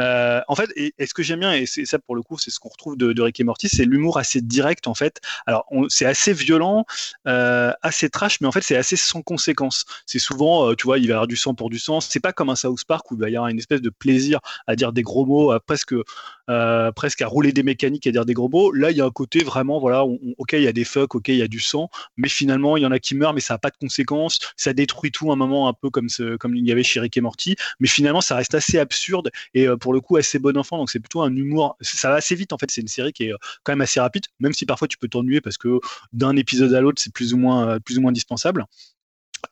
Euh, 0.00 0.40
en 0.48 0.54
fait, 0.54 0.70
et, 0.76 0.94
ce 1.04 1.12
que 1.12 1.22
j'aime 1.22 1.40
bien, 1.40 1.52
et 1.52 1.66
c'est 1.66 1.84
ça 1.84 1.98
pour 1.98 2.16
le 2.16 2.22
coup, 2.22 2.38
c'est 2.38 2.50
ce 2.50 2.58
qu'on 2.58 2.70
retrouve 2.70 2.96
de, 2.96 3.12
de, 3.12 3.22
Rick 3.22 3.40
et 3.40 3.44
Morty, 3.44 3.68
c'est 3.68 3.84
l'humour 3.84 4.18
assez 4.18 4.40
direct 4.40 4.86
en 4.86 4.94
fait. 4.94 5.20
Alors, 5.46 5.66
c'est 5.88 6.06
assez 6.06 6.32
violent, 6.32 6.86
assez 7.24 8.08
trash, 8.08 8.40
mais 8.40 8.46
en 8.46 8.52
fait, 8.52 8.62
c'est 8.62 8.76
assez 8.76 8.96
sans 8.96 9.22
conséquence. 9.22 9.84
C'est 10.06 10.18
souvent, 10.18 10.74
tu 10.74 10.84
vois, 10.84 10.98
il 10.98 11.06
va 11.06 11.08
y 11.08 11.12
avoir 11.12 11.26
du 11.26 11.36
sang 11.36 11.54
pour 11.54 11.70
du 11.70 11.78
c'est 12.00 12.20
pas 12.20 12.32
comme 12.32 12.50
un 12.50 12.56
South 12.56 12.84
Park 12.86 13.10
où 13.10 13.16
il 13.22 13.30
y 13.30 13.36
avoir 13.36 13.48
une 13.48 13.58
espèce 13.58 13.80
de 13.80 13.90
plaisir 13.90 14.40
à 14.66 14.76
dire 14.76 14.92
des 14.92 15.02
gros 15.02 15.26
mots, 15.26 15.52
à 15.52 15.60
presque, 15.60 15.94
euh, 16.50 16.92
presque 16.92 17.22
à 17.22 17.26
rouler 17.26 17.52
des 17.52 17.62
mécaniques, 17.62 18.06
à 18.06 18.12
dire 18.12 18.24
des 18.24 18.34
gros 18.34 18.48
mots. 18.48 18.72
Là, 18.72 18.90
il 18.90 18.96
y 18.96 19.00
a 19.00 19.04
un 19.04 19.10
côté 19.10 19.40
vraiment, 19.44 19.80
voilà, 19.80 20.04
ok, 20.04 20.52
il 20.52 20.62
y 20.62 20.68
a 20.68 20.72
des 20.72 20.84
fucks, 20.84 21.14
ok, 21.14 21.28
il 21.28 21.36
y 21.36 21.42
a 21.42 21.48
du 21.48 21.60
sang, 21.60 21.88
mais 22.16 22.28
finalement, 22.28 22.76
il 22.76 22.82
y 22.82 22.86
en 22.86 22.90
a 22.90 22.98
qui 22.98 23.14
meurent, 23.14 23.34
mais 23.34 23.40
ça 23.40 23.54
n'a 23.54 23.58
pas 23.58 23.70
de 23.70 23.76
conséquences. 23.76 24.38
Ça 24.56 24.72
détruit 24.72 25.10
tout 25.10 25.32
un 25.32 25.36
moment, 25.36 25.68
un 25.68 25.72
peu 25.72 25.90
comme, 25.90 26.08
il 26.08 26.66
y 26.66 26.72
avait 26.72 26.82
chez 26.82 27.00
Rick 27.00 27.16
et 27.16 27.20
Morty. 27.20 27.56
Mais 27.80 27.88
finalement, 27.88 28.20
ça 28.20 28.36
reste 28.36 28.54
assez 28.54 28.78
absurde 28.78 29.30
et 29.54 29.68
euh, 29.68 29.76
pour 29.76 29.92
le 29.92 30.00
coup, 30.00 30.16
assez 30.16 30.38
bon 30.38 30.56
enfant. 30.56 30.78
Donc, 30.78 30.90
c'est 30.90 31.00
plutôt 31.00 31.22
un 31.22 31.34
humour. 31.34 31.76
Ça 31.80 32.10
va 32.10 32.16
assez 32.16 32.34
vite, 32.34 32.52
en 32.52 32.58
fait. 32.58 32.70
C'est 32.70 32.80
une 32.80 32.88
série 32.88 33.12
qui 33.12 33.24
est 33.24 33.32
euh, 33.32 33.38
quand 33.64 33.72
même 33.72 33.80
assez 33.80 34.00
rapide, 34.00 34.24
même 34.40 34.52
si 34.52 34.66
parfois 34.66 34.88
tu 34.88 34.98
peux 34.98 35.08
t'ennuyer 35.08 35.40
parce 35.40 35.58
que 35.58 35.78
d'un 36.12 36.36
épisode 36.36 36.72
à 36.74 36.80
l'autre, 36.80 37.00
c'est 37.02 37.12
plus 37.12 37.34
ou 37.34 37.38
moins, 37.38 37.78
plus 37.80 37.98
ou 37.98 38.00
moins. 38.00 38.12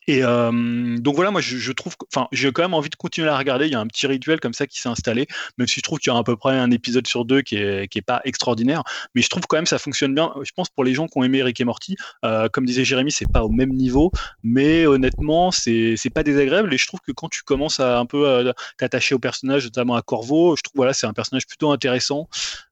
Et 0.06 0.24
euh, 0.24 0.98
donc 0.98 1.14
voilà, 1.14 1.30
moi 1.30 1.40
je, 1.40 1.72
trouve, 1.72 1.94
enfin 2.12 2.26
j'ai 2.32 2.50
quand 2.52 2.62
même 2.62 2.74
envie 2.74 2.88
de 2.88 2.96
continuer 2.96 3.28
à 3.28 3.36
regarder. 3.36 3.66
Il 3.66 3.72
y 3.72 3.74
a 3.74 3.80
un 3.80 3.86
petit 3.86 4.06
rituel 4.06 4.40
comme 4.40 4.54
ça 4.54 4.66
qui 4.66 4.80
s'est 4.80 4.88
installé, 4.88 5.26
même 5.58 5.68
si 5.68 5.76
je 5.76 5.82
trouve 5.82 5.98
qu'il 5.98 6.12
y 6.12 6.16
a 6.16 6.18
à 6.18 6.24
peu 6.24 6.36
près 6.36 6.58
un 6.58 6.70
épisode 6.70 7.06
sur 7.06 7.24
deux 7.24 7.42
qui 7.42 7.56
est, 7.56 7.88
qui 7.88 7.98
est 7.98 8.02
pas 8.02 8.20
extraordinaire, 8.24 8.82
mais 9.14 9.22
je 9.22 9.28
trouve 9.28 9.46
quand 9.48 9.56
même 9.56 9.66
ça 9.66 9.78
fonctionne 9.78 10.14
bien. 10.14 10.32
Je 10.42 10.50
pense 10.54 10.68
pour 10.68 10.84
les 10.84 10.94
gens 10.94 11.06
qui 11.06 11.18
ont 11.18 11.22
aimé 11.22 11.42
Rick 11.42 11.60
et 11.60 11.64
Morty, 11.64 11.96
euh, 12.24 12.48
comme 12.48 12.64
disait 12.66 12.84
Jérémy, 12.84 13.12
c'est 13.12 13.30
pas 13.30 13.44
au 13.44 13.50
même 13.50 13.70
niveau, 13.70 14.10
mais 14.42 14.86
honnêtement 14.86 15.50
c'est 15.50 15.96
pas 16.14 16.22
désagréable. 16.22 16.72
Et 16.74 16.78
je 16.78 16.86
trouve 16.86 17.00
que 17.00 17.12
quand 17.12 17.28
tu 17.28 17.42
commences 17.42 17.80
à 17.80 17.98
un 17.98 18.06
peu 18.06 18.28
euh, 18.28 18.52
t'attacher 18.78 19.14
au 19.14 19.18
personnage, 19.18 19.64
notamment 19.64 19.96
à 19.96 20.02
Corvo, 20.02 20.56
je 20.56 20.62
trouve 20.62 20.76
voilà 20.76 20.92
c'est 20.92 21.06
un 21.06 21.12
personnage 21.12 21.46
plutôt 21.46 21.70
intéressant. 21.70 22.28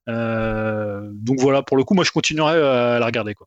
donc 0.06 1.38
voilà, 1.40 1.62
pour 1.62 1.76
le 1.76 1.84
coup, 1.84 1.94
moi 1.94 2.04
je 2.04 2.10
continuerai 2.10 2.54
à 2.54 2.98
la 2.98 3.06
regarder 3.06 3.34
quoi. 3.34 3.46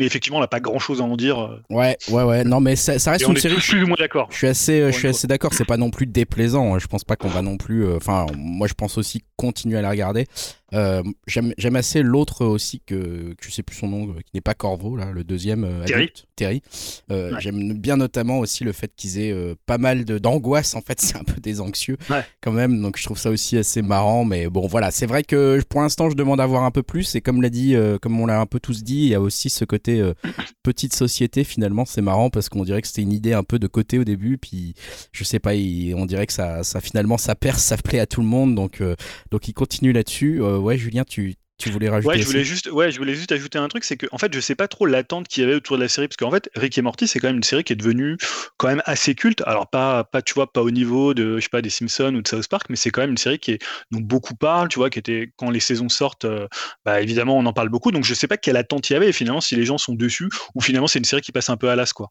Mais 0.00 0.06
effectivement, 0.06 0.38
on 0.38 0.40
n'a 0.40 0.48
pas 0.48 0.60
grand 0.60 0.78
chose 0.78 1.02
à 1.02 1.04
en 1.04 1.14
dire. 1.14 1.38
Euh. 1.38 1.62
Ouais, 1.68 1.98
ouais, 2.08 2.22
ouais. 2.22 2.42
Non, 2.42 2.58
mais 2.58 2.74
ça, 2.74 2.92
reste 2.92 3.28
une 3.28 3.36
série. 3.36 3.56
Plus 3.56 3.84
ou 3.84 3.86
moins 3.86 3.96
d'accord. 3.98 4.28
Je 4.30 4.36
suis 4.36 4.46
assez, 4.46 4.90
je 4.90 4.96
suis 4.96 5.08
assez 5.08 5.26
d'accord. 5.26 5.52
C'est 5.52 5.66
pas 5.66 5.76
non 5.76 5.90
plus 5.90 6.06
déplaisant. 6.06 6.78
Je 6.78 6.86
pense 6.86 7.04
pas 7.04 7.16
qu'on 7.16 7.28
va 7.28 7.42
non 7.42 7.58
plus. 7.58 7.84
Euh, 7.84 7.96
enfin, 7.96 8.24
moi, 8.34 8.66
je 8.66 8.72
pense 8.72 8.96
aussi 8.96 9.22
continuer 9.36 9.76
à 9.76 9.82
la 9.82 9.90
regarder. 9.90 10.26
Euh, 10.72 11.02
j'aime 11.26 11.76
assez 11.76 12.02
l'autre 12.02 12.44
aussi 12.44 12.80
que, 12.80 13.34
que 13.34 13.44
je 13.44 13.50
sais 13.50 13.62
plus 13.62 13.76
son 13.76 13.88
nom, 13.88 14.06
qui 14.06 14.30
n'est 14.34 14.40
pas 14.40 14.54
Corvo, 14.54 14.96
là, 14.96 15.10
le 15.12 15.24
deuxième 15.24 15.84
Terry. 15.86 16.10
Terry. 16.36 16.62
J'aime 17.38 17.74
bien 17.74 17.96
notamment 17.96 18.38
aussi 18.38 18.64
le 18.64 18.72
fait 18.72 18.92
qu'ils 18.94 19.18
aient 19.20 19.54
pas 19.66 19.78
mal 19.78 20.04
d'angoisse. 20.04 20.74
En 20.74 20.80
fait, 20.80 21.00
c'est 21.00 21.16
un 21.16 21.24
peu 21.24 21.40
des 21.40 21.60
anxieux 21.60 21.96
quand 22.40 22.52
même. 22.52 22.80
Donc 22.80 22.98
je 22.98 23.04
trouve 23.04 23.18
ça 23.18 23.30
aussi 23.30 23.56
assez 23.56 23.82
marrant. 23.82 24.24
Mais 24.24 24.48
bon, 24.48 24.66
voilà, 24.66 24.90
c'est 24.90 25.06
vrai 25.06 25.22
que 25.22 25.60
pour 25.68 25.82
l'instant, 25.82 26.10
je 26.10 26.16
demande 26.16 26.40
à 26.40 26.46
voir 26.46 26.64
un 26.64 26.70
peu 26.70 26.82
plus. 26.82 27.14
Et 27.14 27.20
comme 27.20 27.42
l'a 27.42 27.50
dit, 27.50 27.74
comme 28.00 28.20
on 28.20 28.26
l'a 28.26 28.40
un 28.40 28.46
peu 28.46 28.60
tous 28.60 28.82
dit, 28.82 29.02
il 29.02 29.08
y 29.08 29.14
a 29.14 29.20
aussi 29.20 29.50
ce 29.50 29.64
côté 29.64 30.00
euh, 30.00 30.14
petite 30.62 30.94
société 30.94 31.44
finalement 31.44 31.84
c'est 31.84 32.02
marrant 32.02 32.30
parce 32.30 32.48
qu'on 32.48 32.64
dirait 32.64 32.82
que 32.82 32.88
c'était 32.88 33.02
une 33.02 33.12
idée 33.12 33.32
un 33.32 33.42
peu 33.42 33.58
de 33.58 33.66
côté 33.66 33.98
au 33.98 34.04
début 34.04 34.38
puis 34.38 34.74
je 35.12 35.24
sais 35.24 35.38
pas 35.38 35.52
on 35.52 36.06
dirait 36.06 36.26
que 36.26 36.32
ça, 36.32 36.64
ça 36.64 36.80
finalement 36.80 37.16
ça 37.16 37.34
perce 37.34 37.62
ça 37.62 37.76
plaît 37.76 38.00
à 38.00 38.06
tout 38.06 38.20
le 38.20 38.26
monde 38.26 38.54
donc 38.54 38.80
euh, 38.80 38.94
donc 39.30 39.48
il 39.48 39.54
continue 39.54 39.92
là-dessus 39.92 40.42
euh, 40.42 40.58
ouais 40.60 40.78
Julien 40.78 41.04
tu 41.04 41.34
tu 41.60 41.70
voulais 41.70 41.88
rajouter 41.88 42.16
Ouais, 42.16 42.18
je 42.18 42.26
voulais 42.26 42.42
juste, 42.42 42.70
ouais, 42.70 42.90
je 42.90 42.98
voulais 42.98 43.14
juste 43.14 43.30
ajouter 43.32 43.58
un 43.58 43.68
truc, 43.68 43.84
c'est 43.84 43.96
que 43.96 44.06
en 44.12 44.18
fait, 44.18 44.32
je 44.34 44.40
sais 44.40 44.54
pas 44.54 44.66
trop 44.66 44.86
l'attente 44.86 45.28
qu'il 45.28 45.42
y 45.42 45.46
avait 45.46 45.54
autour 45.54 45.76
de 45.76 45.82
la 45.82 45.88
série, 45.88 46.08
parce 46.08 46.16
qu'en 46.16 46.30
fait, 46.30 46.48
Rick 46.56 46.78
et 46.78 46.82
Morty, 46.82 47.06
c'est 47.06 47.20
quand 47.20 47.28
même 47.28 47.36
une 47.36 47.42
série 47.42 47.64
qui 47.64 47.74
est 47.74 47.76
devenue 47.76 48.16
quand 48.56 48.68
même 48.68 48.82
assez 48.86 49.14
culte. 49.14 49.42
Alors 49.46 49.68
pas, 49.68 50.04
pas, 50.04 50.22
tu 50.22 50.32
vois, 50.32 50.50
pas 50.52 50.62
au 50.62 50.70
niveau 50.70 51.12
de, 51.12 51.36
je 51.36 51.42
sais 51.42 51.50
pas, 51.50 51.60
des 51.60 51.70
Simpsons 51.70 52.14
ou 52.14 52.22
de 52.22 52.28
South 52.28 52.48
Park, 52.48 52.66
mais 52.70 52.76
c'est 52.76 52.90
quand 52.90 53.02
même 53.02 53.10
une 53.10 53.18
série 53.18 53.38
qui 53.38 53.52
est 53.52 53.58
dont 53.90 54.00
beaucoup 54.00 54.34
parlent, 54.34 54.68
tu 54.68 54.78
vois, 54.78 54.88
qui 54.88 54.98
était 54.98 55.32
quand 55.36 55.50
les 55.50 55.60
saisons 55.60 55.90
sortent, 55.90 56.24
euh, 56.24 56.48
bah 56.84 57.02
évidemment, 57.02 57.36
on 57.36 57.44
en 57.44 57.52
parle 57.52 57.68
beaucoup. 57.68 57.92
Donc 57.92 58.04
je 58.04 58.14
sais 58.14 58.26
pas 58.26 58.38
quelle 58.38 58.56
attente 58.56 58.88
il 58.88 58.94
y 58.94 58.96
avait, 58.96 59.10
et 59.10 59.12
finalement, 59.12 59.42
si 59.42 59.54
les 59.54 59.64
gens 59.64 59.78
sont 59.78 59.94
dessus, 59.94 60.30
ou 60.54 60.62
finalement, 60.62 60.86
c'est 60.86 60.98
une 60.98 61.04
série 61.04 61.22
qui 61.22 61.32
passe 61.32 61.50
un 61.50 61.58
peu 61.58 61.68
à 61.68 61.76
l'as, 61.76 61.92
quoi. 61.92 62.10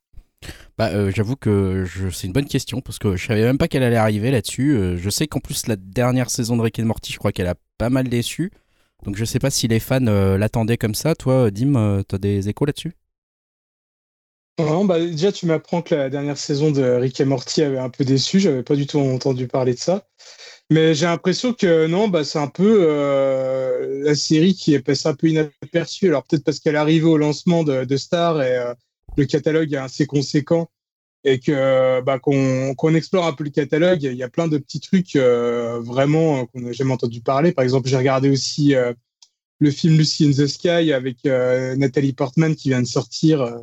Bah, 0.79 0.91
euh, 0.93 1.11
j'avoue 1.13 1.35
que 1.35 1.85
c'est 2.13 2.25
une 2.25 2.31
bonne 2.31 2.47
question 2.47 2.79
parce 2.79 2.99
que 2.99 3.17
je 3.17 3.27
savais 3.27 3.43
même 3.43 3.57
pas 3.57 3.67
qu'elle 3.67 3.83
allait 3.83 3.97
arriver 3.97 4.31
là-dessus. 4.31 4.77
Euh, 4.77 4.95
je 4.97 5.09
sais 5.09 5.27
qu'en 5.27 5.41
plus 5.41 5.67
la 5.67 5.75
dernière 5.75 6.29
saison 6.29 6.55
de 6.55 6.61
Rick 6.61 6.79
et 6.79 6.83
Morty, 6.83 7.11
je 7.11 7.17
crois 7.17 7.33
qu'elle 7.33 7.47
a 7.47 7.55
pas 7.77 7.89
mal 7.89 8.07
déçu. 8.07 8.49
Donc 9.03 9.17
je 9.17 9.25
sais 9.25 9.39
pas 9.39 9.49
si 9.49 9.67
les 9.67 9.81
fans 9.81 10.07
euh, 10.07 10.37
l'attendaient 10.37 10.77
comme 10.77 10.95
ça. 10.95 11.15
Toi, 11.15 11.51
Dim, 11.51 11.75
euh, 11.75 12.01
tu 12.07 12.15
as 12.15 12.17
des 12.17 12.47
échos 12.47 12.63
là-dessus? 12.63 12.93
Non, 14.57 14.85
bah, 14.85 14.99
déjà, 14.99 15.33
tu 15.33 15.47
m'apprends 15.47 15.81
que 15.81 15.95
la 15.95 16.09
dernière 16.09 16.37
saison 16.37 16.71
de 16.71 16.81
Rick 16.81 17.19
et 17.19 17.25
Morty 17.25 17.61
avait 17.61 17.77
un 17.77 17.89
peu 17.89 18.05
déçu. 18.05 18.39
J'avais 18.39 18.63
pas 18.63 18.77
du 18.77 18.87
tout 18.87 18.99
entendu 18.99 19.47
parler 19.47 19.73
de 19.73 19.79
ça. 19.79 20.07
Mais 20.69 20.93
j'ai 20.93 21.07
l'impression 21.07 21.53
que 21.53 21.87
non, 21.87 22.07
bah, 22.07 22.23
c'est 22.23 22.39
un 22.39 22.47
peu 22.47 22.85
la 24.03 24.15
série 24.15 24.53
qui 24.53 24.73
est 24.73 24.81
passée 24.81 25.09
un 25.09 25.13
peu 25.13 25.27
inaperçue. 25.27 26.07
Alors 26.07 26.23
peut-être 26.23 26.45
parce 26.45 26.59
qu'elle 26.59 26.77
arrivait 26.77 27.07
au 27.07 27.17
lancement 27.17 27.65
de, 27.65 27.97
Star 27.97 28.41
et 28.41 28.73
le 29.17 29.25
catalogue 29.25 29.73
est 29.73 29.77
assez 29.77 30.05
conséquent 30.05 30.69
et 31.23 31.39
que 31.39 32.01
bah, 32.01 32.19
qu'on 32.19 32.95
explore 32.95 33.25
un 33.25 33.33
peu 33.33 33.43
le 33.43 33.49
catalogue. 33.49 34.03
Il 34.03 34.13
y 34.13 34.23
a 34.23 34.29
plein 34.29 34.47
de 34.47 34.57
petits 34.57 34.79
trucs 34.79 35.15
euh, 35.15 35.79
vraiment 35.81 36.39
euh, 36.39 36.45
qu'on 36.45 36.61
n'a 36.61 36.71
jamais 36.71 36.93
entendu 36.93 37.21
parler. 37.21 37.51
Par 37.51 37.63
exemple, 37.63 37.89
j'ai 37.89 37.97
regardé 37.97 38.29
aussi 38.29 38.75
euh, 38.75 38.93
le 39.59 39.71
film 39.71 39.97
Lucy 39.97 40.25
in 40.25 40.31
the 40.31 40.47
Sky 40.47 40.93
avec 40.93 41.25
Nathalie 41.25 42.13
Portman 42.13 42.55
qui 42.55 42.69
vient 42.69 42.81
de 42.81 42.87
sortir, 42.87 43.59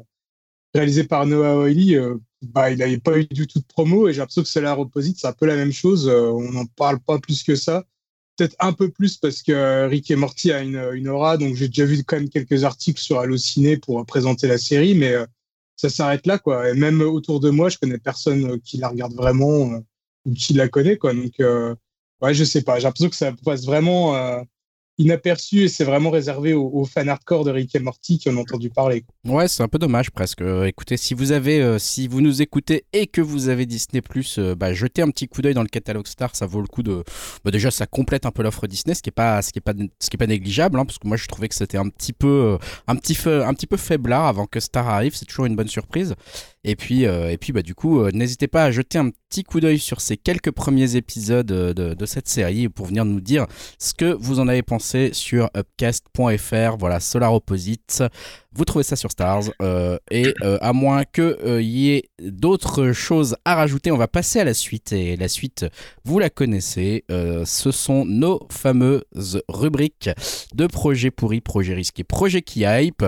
réalisé 0.75 1.05
par 1.05 1.25
Noah 1.25 1.57
Oily. 1.57 1.97
bah, 2.43 2.71
il 2.71 2.79
n'avait 2.79 2.99
pas 2.99 3.19
eu 3.19 3.25
du 3.25 3.47
tout 3.47 3.61
de 3.61 3.65
promo 3.65 4.07
et 4.07 4.13
j'ai 4.13 4.19
l'impression 4.19 4.43
que 4.43 4.49
c'est 4.49 4.61
la 4.61 4.79
Opposite, 4.79 5.19
c'est 5.19 5.27
un 5.27 5.33
peu 5.33 5.47
la 5.47 5.57
même 5.57 5.73
chose. 5.73 6.07
on 6.07 6.53
n'en 6.53 6.67
parle 6.67 7.01
pas 7.01 7.19
plus 7.19 7.43
que 7.43 7.55
ça. 7.55 7.87
Peut-être 8.37 8.57
un 8.59 8.75
peu 8.75 8.91
plus 8.91 9.17
parce 9.17 9.43
que 9.43 9.89
Rick 9.89 10.11
et 10.11 10.17
Morty 10.17 10.53
a 10.53 10.61
une, 10.61 10.91
une 10.93 11.09
aura, 11.09 11.39
donc 11.39 11.55
j'ai 11.55 11.69
déjà 11.69 11.87
vu 11.87 12.05
quand 12.05 12.17
même 12.17 12.29
quelques 12.29 12.65
articles 12.65 13.01
sur 13.01 13.19
Allociné 13.19 13.79
pour 13.79 14.05
présenter 14.05 14.49
la 14.49 14.59
série, 14.59 14.95
mais 14.95 15.15
ça 15.77 15.91
s'arrête 15.91 16.27
là, 16.27 16.39
quoi. 16.39 16.71
Et 16.71 16.75
même 16.75 17.01
autour 17.03 17.41
de 17.41 17.51
moi, 17.51 17.69
je 17.69 17.79
connais 17.79 17.99
personne 17.99 18.53
euh, 18.53 18.59
qui 18.65 18.79
la 18.79 18.89
regarde 18.89 19.15
vraiment 19.15 19.73
euh, 19.73 19.79
ou 20.25 20.33
qui 20.33 20.55
la 20.55 20.69
connaît, 20.69 20.97
quoi. 20.97 21.15
Donc, 21.15 21.39
euh, 21.41 21.75
ouais, 22.21 22.35
je 22.35 22.45
sais 22.45 22.63
pas. 22.63 22.79
J'ai 22.79 22.85
l'impression 22.85 23.11
que 23.11 23.17
ça 23.17 23.33
passe 23.45 23.65
vraiment 23.65 24.15
inaperçu 24.99 25.63
et 25.63 25.69
c'est 25.69 25.85
vraiment 25.85 26.11
réservé 26.11 26.55
aux, 26.55 26.85
fans 26.85 27.07
hardcore 27.07 27.45
de 27.45 27.51
Rick 27.51 27.75
et 27.75 27.79
Morty 27.79 28.19
qui 28.19 28.29
en 28.29 28.37
ont 28.37 28.41
entendu 28.41 28.71
parler. 28.71 29.05
Ouais, 29.27 29.49
c'est 29.49 29.63
un 29.63 29.69
peu 29.69 29.79
dommage 29.79 30.11
presque. 30.11 30.41
écoutez, 30.41 30.97
si 30.97 31.15
vous 31.15 31.33
avez, 31.33 31.61
euh, 31.61 31.79
si 31.79 32.09
vous 32.09 32.21
nous 32.21 32.43
écoutez 32.43 32.85
et 32.93 33.07
que 33.07 33.21
vous 33.21 33.49
avez 33.49 33.67
Disney 33.67 34.03
euh, 34.39 34.55
bah, 34.55 34.73
jetez 34.73 35.03
un 35.03 35.11
petit 35.11 35.29
coup 35.29 35.43
d'œil 35.43 35.55
dans 35.55 35.63
le 35.63 35.69
catalogue 35.69 36.07
Star, 36.07 36.35
ça 36.35 36.47
vaut 36.47 36.61
le 36.61 36.67
coup 36.67 36.83
de. 36.83 37.03
Bah, 37.45 37.51
déjà, 37.51 37.71
ça 37.71 37.87
complète 37.87 38.27
un 38.27 38.31
peu 38.31 38.43
l'offre 38.43 38.67
Disney, 38.67 38.95
ce 38.95 39.03
qui 39.03 39.11
est 39.11 39.13
pas, 39.13 39.43
ce 39.43 39.53
qui 39.53 39.59
est 39.59 39.63
pas, 39.63 39.75
ce 40.01 40.11
qui 40.11 40.17
est 40.17 40.19
pas 40.19 40.27
négligeable, 40.27 40.79
hein, 40.79 40.85
parce 40.85 40.99
que 40.99 41.07
moi 41.07 41.17
je 41.17 41.27
trouvais 41.27 41.49
que 41.49 41.55
c'était 41.55 41.79
un 41.79 41.89
petit 41.89 42.13
peu, 42.13 42.59
un 42.87 42.97
petit 42.97 43.17
un 43.27 43.55
petit 43.55 43.67
peu 43.67 43.77
faiblard 43.77 44.27
avant 44.27 44.47
que 44.47 44.61
Star 44.61 44.89
arrive. 44.89 45.15
C'est 45.15 45.27
toujours 45.27 45.47
une 45.47 45.57
bonne 45.57 45.69
surprise. 45.69 46.15
Et 46.69 46.75
puis, 46.77 47.05
et 47.05 47.39
puis, 47.39 47.53
bah 47.53 47.63
du 47.63 47.75
coup, 47.75 48.11
n'hésitez 48.11 48.49
pas 48.49 48.65
à 48.65 48.71
jeter 48.73 48.99
un 48.99 49.11
petit 49.11 49.45
coup 49.45 49.61
d'œil 49.61 49.79
sur 49.79 50.01
ces 50.01 50.17
quelques 50.17 50.51
premiers 50.51 50.97
épisodes 50.97 51.47
de, 51.47 51.73
de 51.73 52.07
cette 52.07 52.29
série 52.29 52.69
pour 52.69 52.87
venir 52.87 53.05
nous 53.05 53.21
dire 53.21 53.47
ce 53.79 53.95
que 53.95 54.13
vous 54.13 54.41
en 54.41 54.49
avez 54.49 54.63
pensé 54.63 55.11
sur 55.13 55.49
upcast.fr. 55.57 56.77
Voilà, 56.77 57.01
Solar 57.01 57.33
Opposite. 57.35 58.03
Vous 58.57 58.65
trouvez 58.65 58.85
ça 58.85 58.97
sur 58.97 59.11
Stars. 59.11 59.45
Euh, 59.61 59.99
et 60.11 60.33
euh, 60.43 60.59
à 60.63 60.73
moins 60.73 61.05
qu'il 61.05 61.25
euh, 61.25 61.61
y 61.61 61.91
ait 61.91 62.05
d'autres 62.21 62.93
choses 62.93 63.37
à 63.45 63.55
rajouter, 63.55 63.93
on 63.93 63.99
va 63.99 64.09
passer 64.09 64.41
à 64.41 64.45
la 64.45 64.55
suite. 64.55 64.93
Et 64.93 65.17
la 65.17 65.29
suite, 65.29 65.67
vous 66.05 66.19
la 66.19 66.31
connaissez. 66.31 67.05
ce 67.09 67.71
sont 67.71 68.05
nos 68.05 68.41
fameuses 68.51 69.43
rubriques 69.49 70.11
de 70.55 70.67
projets 70.67 71.11
pourris, 71.11 71.41
projets 71.41 71.75
risqués, 71.75 72.05
projets 72.05 72.43
qui 72.43 72.65
hype. 72.67 73.05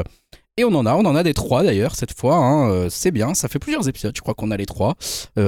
Et 0.58 0.64
on 0.64 0.74
en 0.74 0.84
a, 0.84 0.94
on 0.94 1.04
en 1.06 1.14
a 1.14 1.22
des 1.22 1.34
trois 1.34 1.62
d'ailleurs 1.62 1.94
cette 1.94 2.12
fois. 2.12 2.36
Hein, 2.36 2.88
c'est 2.90 3.12
bien, 3.12 3.32
ça 3.32 3.48
fait 3.48 3.58
plusieurs 3.58 3.88
épisodes, 3.88 4.14
je 4.14 4.20
crois 4.20 4.34
qu'on 4.34 4.50
a 4.50 4.56
les 4.56 4.66
trois. 4.66 4.96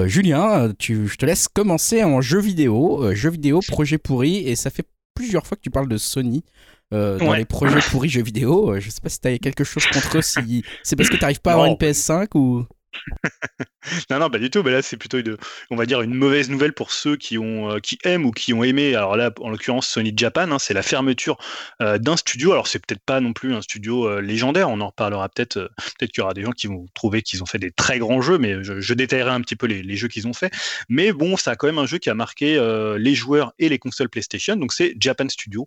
Julien, 0.07 0.73
tu, 0.79 1.09
je 1.09 1.17
te 1.17 1.27
laisse 1.27 1.49
commencer 1.49 2.03
en 2.05 2.21
jeu 2.21 2.41
vidéo, 2.41 3.13
jeu 3.15 3.31
vidéo, 3.31 3.61
projet 3.69 3.99
pourri, 3.99 4.37
et 4.37 4.55
ça 4.55 4.71
fait 4.71 4.87
plusieurs 5.15 5.47
fois 5.47 5.57
que 5.57 5.63
tu 5.63 5.71
parles 5.71 5.89
de 5.89 5.99
Sony 5.99 6.45
euh, 6.93 7.19
dans 7.19 7.35
les 7.35 7.45
projets 7.45 7.79
pourris 7.91 8.09
jeux 8.09 8.23
vidéo. 8.23 8.73
Euh, 8.73 8.81
je 8.81 8.91
sais 8.91 9.01
pas 9.01 9.09
si 9.09 9.21
tu 9.21 9.29
as 9.29 9.39
quelque 9.39 9.63
chose 9.63 9.87
contre 9.87 10.19
eux, 10.19 10.23
si 10.23 10.65
c'est 10.83 10.97
parce 10.97 11.09
que 11.09 11.17
tu 11.17 11.21
n'arrives 11.21 11.41
pas 11.41 11.51
à 11.51 11.55
avoir 11.55 11.69
une 11.69 11.75
PS5 11.77 12.29
ou. 12.35 12.65
non, 14.11 14.19
non, 14.19 14.31
pas 14.31 14.39
du 14.39 14.51
tout. 14.51 14.63
Mais 14.63 14.71
là, 14.71 14.83
c'est 14.83 14.97
plutôt, 14.97 15.19
une, 15.19 15.37
on 15.71 15.77
va 15.77 15.87
dire, 15.87 16.03
une 16.03 16.15
mauvaise 16.15 16.51
nouvelle 16.51 16.73
pour 16.73 16.93
ceux 16.93 17.17
qui, 17.17 17.39
euh, 17.39 17.81
aiment 18.05 18.27
ou 18.27 18.31
qui 18.31 18.53
ont 18.53 18.63
aimé. 18.65 18.95
Alors 18.95 19.17
là, 19.17 19.31
en 19.41 19.51
l'occurrence, 19.51 19.89
Sony 19.89 20.13
Japan, 20.17 20.51
hein, 20.51 20.59
c'est 20.59 20.75
la 20.75 20.83
fermeture 20.83 21.39
euh, 21.81 21.99
d'un 21.99 22.17
studio. 22.17 22.53
Alors, 22.53 22.67
c'est 22.67 22.79
peut-être 22.79 23.03
pas 23.05 23.21
non 23.21 23.33
plus 23.33 23.55
un 23.55 23.63
studio 23.63 24.09
euh, 24.09 24.21
légendaire. 24.21 24.69
On 24.69 24.81
en 24.81 24.89
reparlera 24.89 25.29
peut-être. 25.29 25.71
peut-être 25.99 26.13
qu'il 26.13 26.23
y 26.23 26.25
aura 26.25 26.35
des 26.35 26.43
gens 26.43 26.53
qui 26.53 26.67
vont 26.67 26.87
trouver 26.95 27.23
qu'ils 27.23 27.43
ont 27.43 27.47
fait 27.47 27.59
des 27.59 27.71
très 27.71 27.99
grands 27.99 28.21
jeux, 28.21 28.39
mais 28.39 28.63
je, 28.63 28.95
détaillerai 28.95 29.31
un 29.31 29.41
petit 29.41 29.57
peu 29.57 29.67
les, 29.67 29.97
jeux 29.97 30.09
qu'ils 30.09 30.27
ont 30.27 30.33
fait. 30.33 30.53
Mais 30.89 31.13
bon, 31.13 31.37
ça 31.37 31.53
a 31.53 31.57
quand 31.57 31.67
même 31.67 31.79
un 31.79 31.87
jeu 31.87 31.99
qui 31.99 32.11
a 32.11 32.15
marqué 32.15 32.59
les 32.99 33.15
joueurs 33.15 33.53
et 33.59 33.69
les 33.69 33.79
consoles 33.79 34.09
PlayStation. 34.09 34.57
Donc, 34.57 34.73
c'est 34.73 34.95
Japan 34.99 35.29
Studio. 35.29 35.67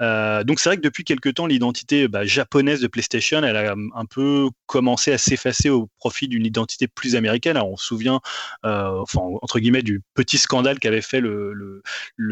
donc, 0.00 0.60
c'est 0.60 0.68
vrai 0.68 0.76
que 0.76 0.82
depuis 0.82 1.04
quelques 1.04 1.34
temps, 1.34 1.46
l'identité 1.46 2.08
bah, 2.08 2.24
japonaise 2.24 2.80
de 2.80 2.88
PlayStation, 2.88 3.42
elle 3.42 3.56
a 3.56 3.74
un 3.94 4.04
peu 4.04 4.48
commencé 4.66 5.12
à 5.12 5.18
s'effacer 5.18 5.70
au 5.70 5.88
profit 5.98 6.28
d'une 6.28 6.44
identité 6.44 6.63
plus 6.94 7.16
américaine. 7.16 7.56
Alors, 7.56 7.70
on 7.70 7.76
se 7.76 7.86
souvient, 7.86 8.20
euh, 8.64 9.00
enfin, 9.00 9.20
entre 9.42 9.58
guillemets, 9.58 9.82
du 9.82 10.02
petit 10.14 10.38
scandale 10.38 10.78
qu'avait 10.78 11.02
fait 11.02 11.20
le, 11.20 11.82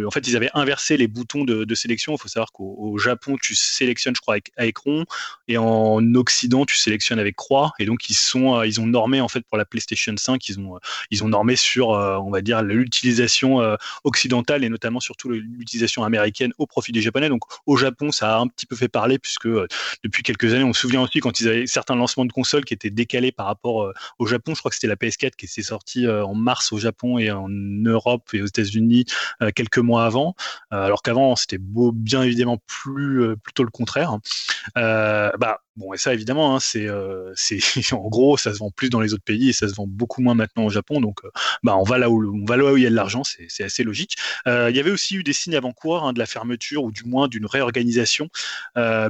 En 0.06 0.10
fait, 0.10 0.26
ils 0.26 0.36
avaient 0.36 0.50
inversé 0.54 0.96
les 0.96 1.08
boutons 1.08 1.44
de, 1.44 1.74
sélection. 1.74 2.14
Il 2.14 2.18
faut 2.18 2.28
savoir 2.28 2.52
qu'au 2.52 2.98
Japon, 2.98 3.36
tu 3.40 3.54
sélectionnes, 3.54 4.14
je 4.14 4.20
crois, 4.20 4.34
avec, 4.34 4.52
avec, 4.56 4.76
rond, 4.78 5.04
et 5.48 5.56
en 5.58 6.14
Occident, 6.14 6.64
tu 6.66 6.76
sélectionnes 6.76 7.18
avec 7.18 7.36
croix. 7.36 7.72
Et 7.78 7.86
donc, 7.86 8.10
ils 8.10 8.14
sont, 8.14 8.56
euh, 8.56 8.66
ils 8.66 8.80
ont 8.80 8.86
normé 8.86 9.20
en 9.20 9.28
fait 9.28 9.40
pour 9.48 9.56
la 9.56 9.64
PlayStation 9.64 10.14
5, 10.16 10.48
ils 10.48 10.60
ont, 10.60 10.78
ils 11.10 11.24
ont 11.24 11.28
normé 11.28 11.56
sur, 11.56 11.92
euh, 11.92 12.16
on 12.18 12.30
va 12.30 12.42
dire, 12.42 12.62
l'utilisation 12.62 13.60
occidentale 14.04 14.64
et 14.64 14.68
notamment 14.68 15.00
surtout 15.00 15.30
l'utilisation 15.30 16.04
américaine 16.04 16.52
au 16.58 16.66
profit 16.66 16.92
des 16.92 17.00
Japonais. 17.00 17.28
Donc, 17.28 17.42
au 17.66 17.76
Japon, 17.76 18.12
ça 18.12 18.36
a 18.36 18.40
un 18.40 18.46
petit 18.46 18.66
peu 18.66 18.76
fait 18.76 18.88
parler 18.88 19.18
puisque 19.18 19.48
depuis 20.04 20.22
quelques 20.22 20.52
années, 20.52 20.64
on 20.64 20.72
se 20.72 20.80
souvient 20.82 21.02
aussi 21.02 21.20
quand 21.20 21.40
ils 21.40 21.48
avaient 21.48 21.66
certains 21.66 21.96
lancements 21.96 22.24
de 22.24 22.32
consoles 22.32 22.64
qui 22.64 22.74
étaient 22.74 22.90
décalés 22.90 23.32
par 23.32 23.46
rapport 23.46 23.92
Japon, 24.26 24.54
je 24.54 24.60
crois 24.60 24.70
que 24.70 24.74
c'était 24.74 24.86
la 24.88 24.96
PS4 24.96 25.32
qui 25.36 25.46
s'est 25.46 25.62
sortie 25.62 26.06
euh, 26.06 26.24
en 26.24 26.34
mars 26.34 26.72
au 26.72 26.78
Japon 26.78 27.18
et 27.18 27.30
en 27.30 27.48
Europe 27.48 28.28
et 28.32 28.42
aux 28.42 28.46
États-Unis 28.46 29.04
euh, 29.42 29.50
quelques 29.54 29.78
mois 29.78 30.04
avant, 30.04 30.34
euh, 30.72 30.84
alors 30.84 31.02
qu'avant 31.02 31.36
c'était 31.36 31.58
bien 31.60 32.22
évidemment 32.22 32.58
plus 32.66 33.36
plutôt 33.42 33.64
le 33.64 33.70
contraire. 33.70 34.18
bah 34.74 35.60
Bon, 35.76 35.94
et 35.94 35.96
ça, 35.96 36.12
évidemment, 36.12 36.54
hein, 36.54 36.60
c'est, 36.60 36.86
en 37.92 38.08
gros, 38.08 38.36
ça 38.36 38.52
se 38.52 38.58
vend 38.58 38.70
plus 38.70 38.90
dans 38.90 39.00
les 39.00 39.14
autres 39.14 39.24
pays 39.24 39.48
et 39.48 39.52
ça 39.54 39.68
se 39.68 39.74
vend 39.74 39.86
beaucoup 39.86 40.20
moins 40.20 40.34
maintenant 40.34 40.66
au 40.66 40.70
Japon. 40.70 41.00
Donc, 41.00 41.20
bah, 41.62 41.76
on 41.78 41.82
va 41.82 41.96
là 41.96 42.10
où 42.10 42.42
on 42.42 42.44
va 42.44 42.58
là 42.58 42.72
où 42.72 42.76
il 42.76 42.82
y 42.82 42.86
a 42.86 42.90
de 42.90 42.94
l'argent, 42.94 43.22
c'est, 43.24 43.64
assez 43.64 43.82
logique. 43.82 44.16
il 44.46 44.76
y 44.76 44.80
avait 44.80 44.90
aussi 44.90 45.16
eu 45.16 45.22
des 45.22 45.32
signes 45.32 45.56
avant-coureurs 45.56 46.04
hein, 46.04 46.12
de 46.12 46.18
la 46.18 46.26
fermeture 46.26 46.84
ou 46.84 46.92
du 46.92 47.04
moins 47.04 47.26
d'une 47.26 47.46
réorganisation, 47.46 48.28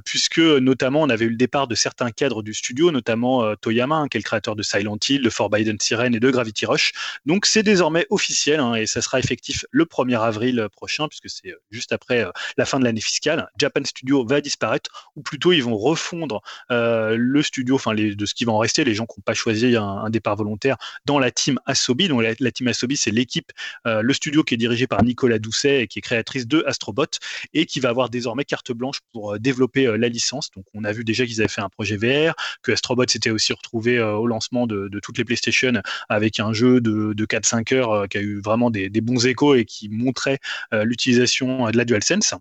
puisque 0.04 0.38
notamment 0.38 1.02
on 1.02 1.08
avait 1.08 1.24
eu 1.24 1.30
le 1.30 1.36
départ 1.36 1.66
de 1.66 1.74
certains 1.74 2.10
cadres 2.10 2.42
du 2.42 2.54
studio, 2.54 2.92
notamment 2.92 3.56
Toyama, 3.56 3.96
hein, 3.96 4.08
qui 4.08 4.18
est 4.18 4.20
le 4.20 4.24
créateur 4.24 4.54
de 4.54 4.62
Silent 4.62 4.98
Hill, 5.08 5.22
de 5.22 5.30
Forbidden 5.30 5.78
Siren 5.80 6.14
et 6.14 6.20
de 6.20 6.30
Gravity 6.30 6.66
Rush. 6.66 6.92
Donc, 7.26 7.46
c'est 7.46 7.64
désormais 7.64 8.06
officiel 8.10 8.60
et 8.76 8.86
ça 8.86 9.02
sera 9.02 9.18
effectif 9.18 9.64
le 9.70 9.84
1er 9.84 10.20
avril 10.20 10.68
prochain, 10.70 11.08
puisque 11.08 11.28
c'est 11.28 11.54
juste 11.72 11.92
après 11.92 12.24
la 12.56 12.64
fin 12.66 12.78
de 12.78 12.84
l'année 12.84 13.00
fiscale. 13.00 13.48
Japan 13.58 13.84
Studio 13.84 14.24
va 14.24 14.40
disparaître, 14.40 15.10
ou 15.16 15.22
plutôt 15.22 15.52
ils 15.52 15.64
vont 15.64 15.76
refondre 15.76 16.42
le 16.70 17.42
studio, 17.42 17.76
enfin 17.76 17.94
de 17.94 18.26
ce 18.26 18.34
qui 18.34 18.44
va 18.44 18.52
en 18.52 18.58
rester, 18.58 18.84
les 18.84 18.94
gens 18.94 19.06
qui 19.06 19.18
n'ont 19.18 19.22
pas 19.24 19.34
choisi 19.34 19.76
un, 19.76 20.10
départ 20.10 20.36
volontaire 20.36 20.76
dans 21.04 21.18
la 21.18 21.30
team 21.30 21.58
Asobi. 21.66 22.08
Donc 22.08 22.22
la, 22.22 22.50
team 22.50 22.68
Asobi, 22.68 22.96
c'est 22.96 23.10
l'équipe, 23.10 23.52
le 23.84 24.12
studio 24.12 24.42
qui 24.42 24.54
est 24.54 24.58
dirigé 24.58 24.86
par 24.86 25.02
Nicolas 25.02 25.38
Doucet 25.38 25.82
et 25.82 25.86
qui 25.86 25.98
est 25.98 26.02
créatrice 26.02 26.46
de 26.46 26.62
Astrobot 26.66 27.06
et 27.54 27.66
qui 27.66 27.80
va 27.80 27.88
avoir 27.88 28.10
désormais 28.10 28.44
carte 28.44 28.72
blanche 28.72 29.00
pour 29.12 29.38
développer 29.38 29.96
la 29.96 30.08
licence. 30.08 30.50
Donc 30.56 30.64
on 30.74 30.84
a 30.84 30.92
vu 30.92 31.04
déjà 31.04 31.26
qu'ils 31.26 31.40
avaient 31.40 31.48
fait 31.48 31.62
un 31.62 31.68
projet 31.68 31.96
VR, 31.96 32.34
que 32.62 32.72
Astrobot 32.72 33.06
s'était 33.08 33.30
aussi 33.30 33.52
retrouvé 33.52 34.00
au 34.00 34.26
lancement 34.26 34.66
de, 34.66 34.88
toutes 35.02 35.18
les 35.18 35.24
PlayStation 35.24 35.72
avec 36.08 36.40
un 36.40 36.52
jeu 36.52 36.80
de, 36.80 37.14
4-5 37.24 37.74
heures 37.74 38.08
qui 38.08 38.18
a 38.18 38.20
eu 38.20 38.40
vraiment 38.40 38.70
des, 38.70 38.90
des 38.90 39.00
bons 39.00 39.26
échos 39.26 39.54
et 39.54 39.64
qui 39.64 39.88
montrait 39.88 40.38
l'utilisation 40.72 41.70
de 41.70 41.76
la 41.76 41.84
DualSense. 41.84 42.34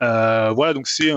voilà, 0.00 0.72
donc 0.74 0.88
c'est 0.88 1.12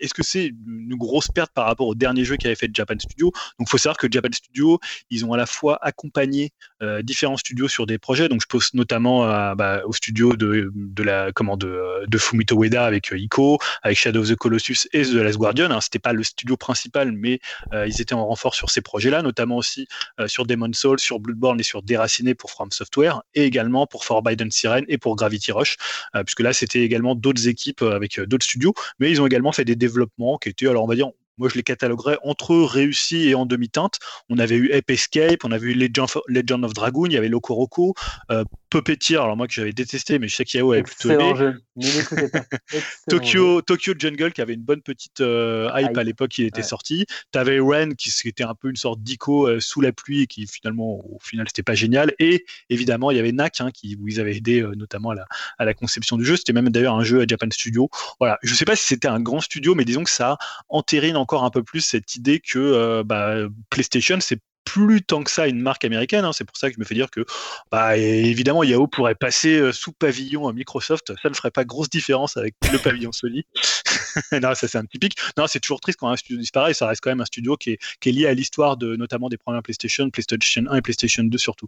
est-ce 0.00 0.14
que 0.14 0.22
c'est 0.22 0.46
une 0.46 0.96
grosse 0.96 1.28
perte 1.28 1.52
par 1.52 1.66
rapport 1.66 1.79
au 1.88 1.94
dernier 1.94 2.24
jeu 2.24 2.36
qu'avait 2.36 2.54
fait 2.54 2.70
Japan 2.72 2.94
Studio 2.98 3.32
Donc, 3.58 3.68
il 3.68 3.70
faut 3.70 3.78
savoir 3.78 3.96
que 3.96 4.06
Japan 4.10 4.28
Studio, 4.32 4.78
ils 5.10 5.24
ont 5.24 5.32
à 5.32 5.36
la 5.36 5.46
fois 5.46 5.78
accompagné 5.82 6.52
euh, 6.82 7.02
différents 7.02 7.36
studios 7.36 7.68
sur 7.68 7.86
des 7.86 7.98
projets. 7.98 8.28
Donc, 8.28 8.40
je 8.42 8.46
pense 8.46 8.72
notamment 8.74 9.26
bah, 9.54 9.82
au 9.84 9.92
studio 9.92 10.34
de, 10.34 10.70
la 11.02 11.32
commande 11.32 11.60
de, 11.60 12.18
Fumito 12.18 12.62
Ueda 12.62 12.84
avec 12.84 13.12
euh, 13.12 13.18
Ico, 13.18 13.58
avec 13.82 13.98
Shadow 13.98 14.20
of 14.20 14.28
the 14.28 14.36
Colossus 14.36 14.88
et 14.92 15.02
The 15.02 15.14
Last 15.14 15.38
Guardian. 15.38 15.70
Hein. 15.70 15.80
C'était 15.80 15.98
pas 15.98 16.12
le 16.12 16.22
studio 16.22 16.56
principal, 16.56 17.12
mais 17.12 17.40
euh, 17.72 17.86
ils 17.86 18.00
étaient 18.00 18.14
en 18.14 18.26
renfort 18.26 18.54
sur 18.54 18.70
ces 18.70 18.80
projets-là, 18.80 19.22
notamment 19.22 19.56
aussi 19.56 19.86
sur 20.26 20.46
Demon 20.46 20.72
Souls, 20.72 20.98
sur 20.98 21.20
Bloodborne 21.20 21.60
et 21.60 21.62
sur 21.62 21.82
Déraciné 21.82 22.34
pour 22.34 22.50
From 22.50 22.70
Software, 22.70 23.22
et 23.34 23.44
également 23.44 23.86
pour 23.86 24.04
Forbidden 24.04 24.50
Siren 24.50 24.84
et 24.88 24.98
pour 24.98 25.16
Gravity 25.16 25.52
Rush, 25.52 25.76
puisque 26.24 26.40
là, 26.40 26.52
c'était 26.52 26.80
également 26.80 27.14
d'autres 27.14 27.48
équipes 27.48 27.82
avec 27.82 28.20
d'autres 28.20 28.44
studios, 28.44 28.74
mais 28.98 29.10
ils 29.10 29.20
ont 29.20 29.26
également 29.26 29.52
fait 29.52 29.64
des 29.64 29.76
développements 29.76 30.38
qui 30.38 30.48
étaient, 30.50 30.68
alors 30.68 30.84
on 30.84 30.86
va 30.86 30.94
dire, 30.94 31.10
moi 31.40 31.48
je 31.48 31.56
les 31.56 31.62
cataloguerais 31.62 32.18
entre 32.22 32.54
réussis 32.54 33.28
et 33.28 33.34
en 33.34 33.46
demi-teinte. 33.46 33.98
On 34.28 34.38
avait 34.38 34.56
eu 34.56 34.72
Ape 34.72 34.90
Escape, 34.90 35.44
on 35.44 35.50
avait 35.50 35.68
eu 35.68 35.74
Legend 35.74 36.04
of, 36.04 36.18
Legend 36.28 36.64
of 36.64 36.72
Dragoon, 36.72 37.06
il 37.06 37.14
y 37.14 37.16
avait 37.16 37.28
Loco 37.28 37.54
Roco, 37.54 37.94
euh, 38.30 38.44
Puppeteer, 38.70 39.20
alors 39.20 39.36
moi 39.36 39.48
que 39.48 39.52
j'avais 39.52 39.72
détesté, 39.72 40.20
mais 40.20 40.28
je 40.28 40.36
sais 40.36 40.44
qu'Yao 40.44 40.72
avait 40.72 40.84
plutôt 40.84 41.10
aimé. 41.10 41.54
Tokyo, 43.08 43.62
Tokyo 43.62 43.94
Jungle 43.98 44.32
qui 44.32 44.40
avait 44.40 44.54
une 44.54 44.62
bonne 44.62 44.82
petite 44.82 45.20
euh, 45.20 45.70
hype 45.74 45.96
à 45.96 46.04
l'époque 46.04 46.38
il 46.38 46.46
était 46.46 46.62
sorti. 46.62 47.06
Tu 47.32 47.38
avais 47.38 47.58
Ren 47.58 47.94
qui, 47.96 48.12
était 48.24 48.44
un 48.44 48.54
peu 48.54 48.68
une 48.68 48.76
sorte 48.76 49.02
d'ico 49.02 49.48
euh, 49.48 49.60
sous 49.60 49.80
la 49.80 49.92
pluie 49.92 50.26
qui 50.26 50.46
finalement 50.46 51.00
au 51.04 51.18
final 51.20 51.46
c'était 51.48 51.64
pas 51.64 51.74
génial. 51.74 52.14
Et 52.18 52.44
évidemment 52.68 53.10
il 53.10 53.16
y 53.16 53.20
avait 53.20 53.32
NAC 53.32 53.60
hein, 53.60 53.70
qui, 53.72 53.96
où 54.00 54.06
ils 54.06 54.20
avaient 54.20 54.36
aidé 54.36 54.62
euh, 54.62 54.74
notamment 54.76 55.10
à 55.10 55.14
la, 55.16 55.26
à 55.58 55.64
la, 55.64 55.74
conception 55.74 56.16
du 56.16 56.24
jeu. 56.24 56.36
C'était 56.36 56.52
même 56.52 56.68
d'ailleurs 56.68 56.94
un 56.94 57.04
jeu 57.04 57.22
à 57.22 57.26
Japan 57.26 57.48
Studio. 57.50 57.88
Voilà, 58.20 58.38
je 58.42 58.54
sais 58.54 58.64
pas 58.64 58.76
si 58.76 58.86
c'était 58.86 59.08
un 59.08 59.20
grand 59.20 59.40
studio, 59.40 59.74
mais 59.74 59.84
disons 59.84 60.04
que 60.04 60.10
ça 60.10 60.36
entérine 60.68 61.16
encore 61.16 61.29
un 61.34 61.50
peu 61.50 61.62
plus 61.62 61.80
cette 61.80 62.14
idée 62.16 62.40
que 62.40 63.02
bah, 63.02 63.36
PlayStation 63.70 64.18
c'est 64.20 64.40
plus 64.70 65.02
tant 65.02 65.24
que 65.24 65.30
ça 65.30 65.48
une 65.48 65.60
marque 65.60 65.84
américaine. 65.84 66.24
Hein. 66.24 66.32
C'est 66.32 66.44
pour 66.44 66.56
ça 66.56 66.68
que 66.68 66.76
je 66.76 66.80
me 66.80 66.84
fais 66.84 66.94
dire 66.94 67.10
que, 67.10 67.24
bah, 67.72 67.96
évidemment, 67.96 68.62
Yahoo 68.62 68.86
pourrait 68.86 69.16
passer 69.16 69.58
euh, 69.58 69.72
sous 69.72 69.92
pavillon 69.92 70.46
à 70.46 70.52
Microsoft. 70.52 71.12
Ça 71.20 71.28
ne 71.28 71.34
ferait 71.34 71.50
pas 71.50 71.64
grosse 71.64 71.90
différence 71.90 72.36
avec 72.36 72.54
le 72.70 72.78
pavillon 72.78 73.10
Sony. 73.10 73.44
non, 74.32 74.54
ça 74.54 74.68
c'est 74.68 74.78
un 74.78 74.84
typique. 74.84 75.16
Non, 75.36 75.46
c'est 75.48 75.58
toujours 75.58 75.80
triste 75.80 75.98
quand 75.98 76.08
un 76.08 76.16
studio 76.16 76.40
disparaît. 76.40 76.74
Ça 76.74 76.86
reste 76.86 77.00
quand 77.02 77.10
même 77.10 77.20
un 77.20 77.26
studio 77.26 77.56
qui 77.56 77.70
est, 77.70 77.78
qui 78.00 78.10
est 78.10 78.12
lié 78.12 78.26
à 78.26 78.34
l'histoire 78.34 78.76
de 78.76 78.94
notamment 78.94 79.28
des 79.28 79.38
premières 79.38 79.62
PlayStation, 79.62 80.08
PlayStation 80.08 80.64
1 80.70 80.76
et 80.76 80.82
PlayStation 80.82 81.24
2 81.24 81.36
surtout. 81.38 81.66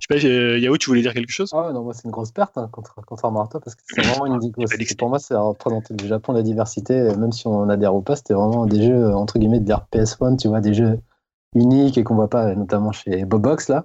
Je 0.00 0.06
sais 0.08 0.20
pas, 0.20 0.26
euh, 0.26 0.58
Yahoo, 0.58 0.78
tu 0.78 0.88
voulais 0.88 1.02
dire 1.02 1.12
quelque 1.12 1.32
chose? 1.32 1.50
Ah 1.52 1.70
non, 1.72 1.82
moi 1.82 1.92
c'est 1.94 2.04
une 2.04 2.10
grosse 2.10 2.32
perte, 2.32 2.56
hein, 2.56 2.70
contrairement 3.06 3.44
à 3.44 3.48
toi, 3.48 3.60
parce 3.60 3.76
que 3.76 3.82
c'est 3.86 4.00
vraiment 4.02 4.26
une 4.26 4.38
grosse. 4.50 4.70
Pour 4.98 5.08
moi, 5.08 5.18
c'est 5.18 5.34
représenter 5.34 5.94
le 6.00 6.06
Japon, 6.06 6.32
la 6.32 6.42
diversité, 6.42 6.94
même 7.16 7.32
si 7.32 7.46
on 7.46 7.68
adhère 7.68 7.94
ou 7.94 8.00
pas, 8.00 8.16
c'était 8.16 8.34
vraiment 8.34 8.66
des 8.66 8.82
jeux, 8.82 9.14
entre 9.14 9.38
guillemets, 9.38 9.60
de 9.60 9.70
l'RPS 9.70 10.16
1, 10.20 10.36
tu 10.36 10.48
vois, 10.48 10.60
des 10.60 10.74
jeux 10.74 10.98
unique 11.54 11.98
et 11.98 12.04
qu'on 12.04 12.14
voit 12.14 12.30
pas 12.30 12.54
notamment 12.54 12.92
chez 12.92 13.24
Bobox 13.24 13.68
là. 13.68 13.84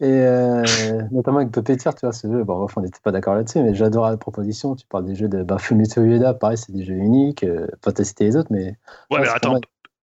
Et 0.00 0.06
euh, 0.06 0.64
notamment 1.12 1.38
avec 1.38 1.52
Puppeteer, 1.52 1.94
tu 1.94 2.00
vois, 2.02 2.12
ce 2.12 2.26
jeu, 2.26 2.42
bon, 2.42 2.66
on 2.76 2.80
n'était 2.80 2.98
pas 3.02 3.12
d'accord 3.12 3.34
là-dessus, 3.34 3.62
mais 3.62 3.74
j'adore 3.74 4.10
la 4.10 4.16
proposition. 4.16 4.74
Tu 4.74 4.86
parles 4.86 5.04
des 5.04 5.14
jeux 5.14 5.28
de 5.28 5.42
bah, 5.44 5.58
Fumito 5.58 6.02
Ueda, 6.02 6.34
pareil, 6.34 6.58
c'est 6.58 6.72
des 6.72 6.84
jeux 6.84 6.96
uniques. 6.96 7.44
Euh, 7.44 7.68
t'as 7.80 8.04
cité 8.04 8.24
les 8.24 8.36
autres, 8.36 8.48
mais. 8.50 8.76
Ouais, 9.10 9.20
mais 9.20 9.28
attends, 9.28 9.60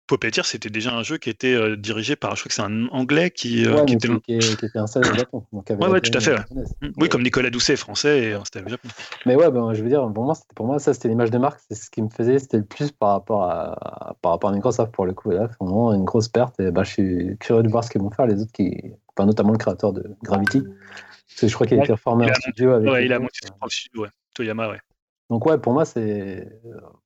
Puppeteer, 0.07 0.45
c'était 0.45 0.69
déjà 0.69 0.93
un 0.93 1.03
jeu 1.03 1.17
qui 1.17 1.29
était 1.29 1.53
euh, 1.53 1.75
dirigé 1.75 2.15
par, 2.15 2.35
je 2.35 2.41
crois 2.41 2.47
que 2.47 2.53
c'est 2.53 2.61
un 2.61 2.87
anglais 2.87 3.29
qui, 3.29 3.65
euh, 3.65 3.83
qui, 3.83 3.93
était... 3.93 4.07
Qui, 4.07 4.39
qui, 4.39 4.65
était 4.65 4.79
un 4.79 4.85
au 4.85 5.15
Japon. 5.15 5.45
Donc 5.51 5.69
ouais, 5.69 5.87
ouais, 5.87 6.01
tout 6.01 6.17
à 6.17 6.21
fait. 6.21 6.37
Mm. 6.81 6.91
Oui, 6.97 7.09
comme 7.09 7.23
Nicolas 7.23 7.49
Doucet 7.49 7.75
français 7.75 8.19
et 8.19 8.37
c'était 8.45 8.63
au 8.63 8.69
Japon. 8.69 8.87
Mais 9.25 9.35
ouais, 9.35 9.51
ben, 9.51 9.73
je 9.73 9.83
veux 9.83 9.89
dire, 9.89 10.09
pour 10.13 10.23
moi, 10.23 10.33
pour 10.55 10.65
moi 10.65 10.79
ça, 10.79 10.93
c'était 10.93 11.09
l'image 11.09 11.29
de 11.29 11.37
marque. 11.37 11.59
C'est 11.67 11.75
ce 11.75 11.89
qui 11.89 12.01
me 12.01 12.09
faisait, 12.09 12.39
c'était 12.39 12.57
le 12.57 12.65
plus 12.65 12.91
par 12.91 13.09
rapport 13.09 13.43
à, 13.43 14.15
par 14.21 14.31
rapport 14.31 14.49
à 14.49 14.53
Microsoft 14.53 14.93
pour 14.93 15.05
le 15.05 15.13
coup. 15.13 15.31
là, 15.31 15.49
c'est 15.49 15.57
vraiment 15.59 15.93
une 15.93 16.05
grosse 16.05 16.29
perte. 16.29 16.57
Et 16.61 16.71
bah, 16.71 16.83
je 16.83 16.91
suis 16.91 17.37
curieux 17.39 17.63
de 17.63 17.69
voir 17.69 17.83
ce 17.83 17.89
qu'ils 17.89 18.01
vont 18.01 18.11
faire, 18.11 18.27
les 18.27 18.41
autres 18.41 18.53
qui. 18.53 18.81
Enfin, 19.15 19.25
notamment 19.25 19.51
le 19.51 19.57
créateur 19.57 19.91
de 19.91 20.15
Gravity. 20.23 20.61
Parce 20.61 21.41
que 21.41 21.47
je 21.47 21.53
crois 21.53 21.67
qu'il 21.67 21.79
a 21.79 21.83
été 21.83 21.97
formé 21.97 22.29
en 22.29 22.33
studio 22.33 22.71
avec. 22.71 22.89
Ouais, 22.89 23.05
il 23.05 23.11
a 23.11 23.19
monté 23.19 23.39
son 23.43 23.67
studio, 23.67 24.03
ouais. 24.03 24.09
Toyama, 24.33 24.69
ouais. 24.69 24.79
Donc 25.29 25.45
ouais, 25.45 25.57
pour 25.57 25.73
moi, 25.73 25.83
c'est 25.83 26.47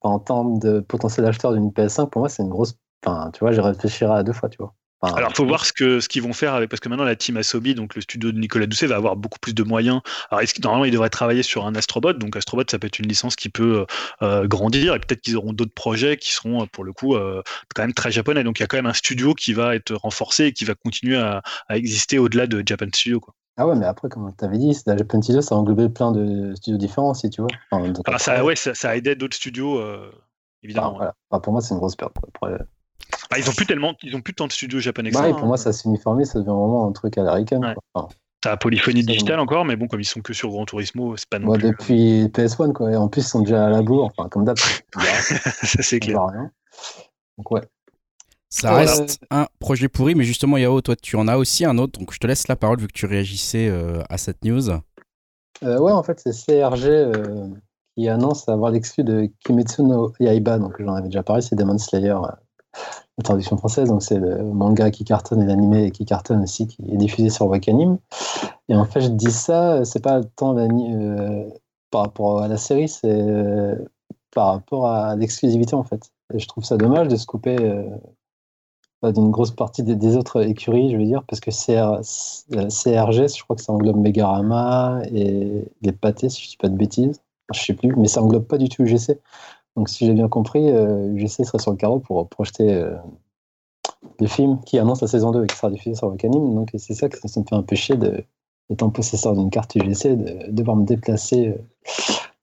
en 0.01 0.19
termes 0.19 0.59
de 0.59 0.79
potentiel 0.79 1.25
acheteur 1.25 1.53
d'une 1.53 1.69
PS5, 1.69 2.09
pour 2.09 2.21
moi, 2.21 2.29
c'est 2.29 2.43
une 2.43 2.49
grosse 2.49 2.75
Enfin, 3.03 3.31
tu 3.31 3.39
vois, 3.39 3.51
je 3.51 3.61
réfléchirai 3.61 4.13
à 4.13 4.23
deux 4.23 4.33
fois, 4.33 4.49
tu 4.49 4.57
vois. 4.57 4.73
Alors, 5.03 5.17
Alors, 5.17 5.31
faut 5.33 5.45
voir 5.45 5.65
ce 5.65 5.73
que 5.73 5.99
ce 5.99 6.07
qu'ils 6.07 6.21
vont 6.21 6.33
faire 6.33 6.53
avec 6.53 6.69
parce 6.69 6.79
que 6.79 6.87
maintenant 6.87 7.05
la 7.05 7.15
team 7.15 7.35
Asobi, 7.35 7.73
donc 7.73 7.95
le 7.95 8.01
studio 8.01 8.31
de 8.31 8.37
Nicolas 8.37 8.67
Doucet, 8.67 8.85
va 8.85 8.97
avoir 8.97 9.15
beaucoup 9.15 9.39
plus 9.39 9.55
de 9.55 9.63
moyens. 9.63 10.01
Alors, 10.29 10.43
normalement, 10.61 10.85
ils 10.85 10.91
devraient 10.91 11.09
travailler 11.09 11.41
sur 11.41 11.65
un 11.65 11.73
Astrobot, 11.73 12.13
donc 12.13 12.35
Astrobot, 12.35 12.63
ça 12.69 12.77
peut 12.77 12.85
être 12.85 12.99
une 12.99 13.07
licence 13.07 13.35
qui 13.35 13.49
peut 13.49 13.87
euh, 14.21 14.47
grandir 14.47 14.93
et 14.93 14.99
peut-être 14.99 15.21
qu'ils 15.21 15.37
auront 15.37 15.53
d'autres 15.53 15.73
projets 15.73 16.17
qui 16.17 16.31
seront 16.31 16.67
pour 16.67 16.83
le 16.83 16.93
coup 16.93 17.15
euh, 17.15 17.41
quand 17.73 17.81
même 17.81 17.93
très 17.93 18.11
japonais. 18.11 18.43
Donc, 18.43 18.59
il 18.59 18.61
y 18.61 18.63
a 18.63 18.67
quand 18.67 18.77
même 18.77 18.85
un 18.85 18.93
studio 18.93 19.33
qui 19.33 19.53
va 19.53 19.75
être 19.75 19.91
renforcé 19.95 20.45
et 20.45 20.53
qui 20.53 20.65
va 20.65 20.75
continuer 20.75 21.17
à, 21.17 21.41
exister 21.69 22.19
au-delà 22.19 22.45
de 22.45 22.61
Japan 22.65 22.87
Studio, 22.93 23.19
quoi. 23.19 23.33
Ah 23.57 23.67
ouais, 23.67 23.75
mais 23.75 23.85
après, 23.85 24.07
comme 24.07 24.31
tu 24.37 24.45
avais 24.45 24.57
dit, 24.57 24.77
la 24.85 24.95
Japan 24.95 25.21
Studio, 25.21 25.41
ça 25.41 25.55
englobait 25.55 25.89
plein 25.89 26.11
de 26.11 26.53
studios 26.55 26.77
différents 26.77 27.11
aussi, 27.11 27.29
tu 27.29 27.41
vois. 27.41 27.49
Enfin, 27.71 28.17
ça, 28.17 28.43
ouais, 28.45 28.55
ça, 28.55 28.71
a 28.83 28.95
aidé 28.95 29.15
d'autres 29.15 29.35
studios, 29.35 29.79
euh, 29.79 30.11
évidemment. 30.63 30.99
pour 31.29 31.51
moi, 31.51 31.61
c'est 31.61 31.73
une 31.73 31.79
grosse 31.79 31.95
perte. 31.95 32.15
Après, 32.27 32.57
bah, 33.29 33.37
ils 33.37 33.49
ont 33.49 33.53
plus 33.53 33.65
tellement, 33.65 33.93
ils 34.03 34.15
ont 34.15 34.21
plus 34.21 34.33
tant 34.33 34.47
de 34.47 34.51
studios 34.51 34.79
japonais. 34.79 35.11
Bah, 35.11 35.33
pour 35.33 35.47
moi, 35.47 35.57
ça 35.57 35.73
s'uniforme, 35.73 36.23
ça 36.25 36.39
devient 36.39 36.49
vraiment 36.49 36.87
un 36.87 36.91
truc 36.91 37.17
américain. 37.17 37.59
Ouais. 37.61 38.01
T'as 38.41 38.57
Polyphonie 38.57 39.03
Digital 39.03 39.39
encore, 39.39 39.65
mais 39.65 39.75
bon, 39.75 39.87
comme 39.87 40.01
ils 40.01 40.05
sont 40.05 40.21
que 40.21 40.33
sur 40.33 40.49
Gran 40.49 40.65
Turismo, 40.65 41.15
c'est 41.15 41.29
pas 41.29 41.37
non 41.37 41.53
plus. 41.53 41.61
Depuis 41.61 42.25
PS1, 42.25 42.73
quoi. 42.73 42.91
Et 42.91 42.95
en 42.95 43.07
plus, 43.07 43.21
ils 43.21 43.27
sont 43.27 43.41
déjà 43.41 43.67
à 43.67 43.69
la 43.69 43.83
bourre, 43.83 44.05
enfin, 44.05 44.29
comme 44.29 44.45
d'hab. 44.45 44.57
ça, 44.93 45.83
c'est 45.83 45.99
clair. 45.99 46.19
Donc, 47.37 47.51
ouais. 47.51 47.61
Ça 48.49 48.73
reste 48.73 49.19
un 49.29 49.47
projet 49.59 49.87
pourri, 49.87 50.15
mais 50.15 50.23
justement, 50.23 50.57
Yao, 50.57 50.81
toi, 50.81 50.95
tu 50.95 51.15
en 51.15 51.27
as 51.27 51.37
aussi 51.37 51.65
un 51.65 51.77
autre, 51.77 51.97
donc 51.99 52.13
je 52.13 52.19
te 52.19 52.27
laisse 52.27 52.47
la 52.47 52.55
parole 52.55 52.79
vu 52.79 52.87
que 52.87 52.93
tu 52.93 53.05
réagissais 53.05 53.69
euh, 53.69 54.01
à 54.09 54.17
cette 54.17 54.43
news. 54.43 54.69
Euh, 55.63 55.79
ouais, 55.79 55.91
en 55.91 56.03
fait, 56.03 56.19
c'est 56.19 56.31
CRG 56.31 56.89
euh, 56.89 57.47
qui 57.95 58.09
annonce 58.09 58.49
avoir 58.49 58.71
l'exclu 58.71 59.03
de 59.05 59.29
Kimetsu 59.45 59.83
no 59.83 60.11
Yaiba, 60.19 60.57
donc 60.57 60.81
j'en 60.81 60.95
avais 60.95 61.07
déjà 61.07 61.23
parlé, 61.23 61.41
c'est 61.41 61.55
Demon 61.55 61.77
Slayer 61.77 62.17
la 63.17 63.23
traduction 63.23 63.57
française, 63.57 63.89
donc 63.89 64.01
c'est 64.01 64.17
le 64.17 64.43
manga 64.43 64.89
qui 64.91 65.03
cartonne 65.03 65.41
et 65.41 65.45
l'animé 65.45 65.91
qui 65.91 66.05
cartonne 66.05 66.43
aussi, 66.43 66.67
qui 66.67 66.81
est 66.91 66.97
diffusé 66.97 67.29
sur 67.29 67.47
Wakanim. 67.47 67.97
Et 68.69 68.75
en 68.75 68.85
fait, 68.85 69.01
je 69.01 69.09
dis 69.09 69.31
ça, 69.31 69.83
c'est 69.85 70.01
pas 70.01 70.23
tant 70.23 70.57
euh, 70.57 71.49
par 71.91 72.01
rapport 72.01 72.41
à 72.41 72.47
la 72.47 72.57
série, 72.57 72.87
c'est 72.87 73.09
euh, 73.11 73.75
par 74.33 74.47
rapport 74.47 74.87
à 74.87 75.15
l'exclusivité 75.15 75.75
en 75.75 75.83
fait. 75.83 76.11
Et 76.33 76.39
je 76.39 76.47
trouve 76.47 76.63
ça 76.63 76.77
dommage 76.77 77.09
de 77.09 77.17
se 77.17 77.25
couper 77.25 77.57
euh, 77.59 79.11
d'une 79.11 79.31
grosse 79.31 79.51
partie 79.51 79.83
des, 79.83 80.15
autres 80.15 80.41
écuries, 80.47 80.91
je 80.91 80.97
veux 80.97 81.05
dire, 81.05 81.23
parce 81.27 81.41
que 81.41 81.51
CR, 81.51 82.01
CRG, 82.69 83.27
je 83.35 83.43
crois 83.43 83.55
que 83.55 83.61
ça 83.61 83.73
englobe 83.73 83.97
Megarama 83.97 85.01
et 85.11 85.65
les 85.81 85.91
pâtés, 85.91 86.29
si 86.29 86.43
je 86.43 86.49
dis 86.49 86.57
pas 86.57 86.69
de 86.69 86.77
bêtises. 86.77 87.21
Je 87.53 87.59
sais 87.59 87.73
plus, 87.73 87.93
mais 87.97 88.07
ça 88.07 88.21
englobe 88.23 88.45
pas 88.45 88.57
du 88.57 88.69
tout 88.69 88.83
UGC. 88.83 89.19
Donc, 89.75 89.89
si 89.89 90.05
j'ai 90.05 90.13
bien 90.13 90.27
compris, 90.27 90.69
euh, 90.69 91.13
UGC 91.13 91.45
sera 91.45 91.59
sur 91.59 91.71
le 91.71 91.77
carreau 91.77 91.99
pour 91.99 92.27
projeter 92.27 92.73
euh, 92.73 92.95
le 94.19 94.27
film 94.27 94.59
qui 94.61 94.77
annonce 94.79 95.01
la 95.01 95.07
saison 95.07 95.31
2 95.31 95.43
et 95.43 95.47
qui 95.47 95.55
sera 95.55 95.69
diffusé 95.69 95.95
sur 95.95 96.07
Wakanim. 96.09 96.53
Donc, 96.55 96.71
c'est 96.77 96.93
ça 96.93 97.09
que 97.09 97.17
ça 97.17 97.39
me 97.39 97.45
fait 97.45 97.55
un 97.55 97.63
peu 97.63 97.75
chier, 97.75 97.95
de, 97.95 98.23
étant 98.69 98.89
possesseur 98.89 99.33
d'une 99.35 99.49
carte 99.49 99.75
UGC, 99.75 100.15
de, 100.15 100.51
devoir 100.51 100.75
me 100.75 100.85
déplacer 100.85 101.49
euh, 101.49 101.57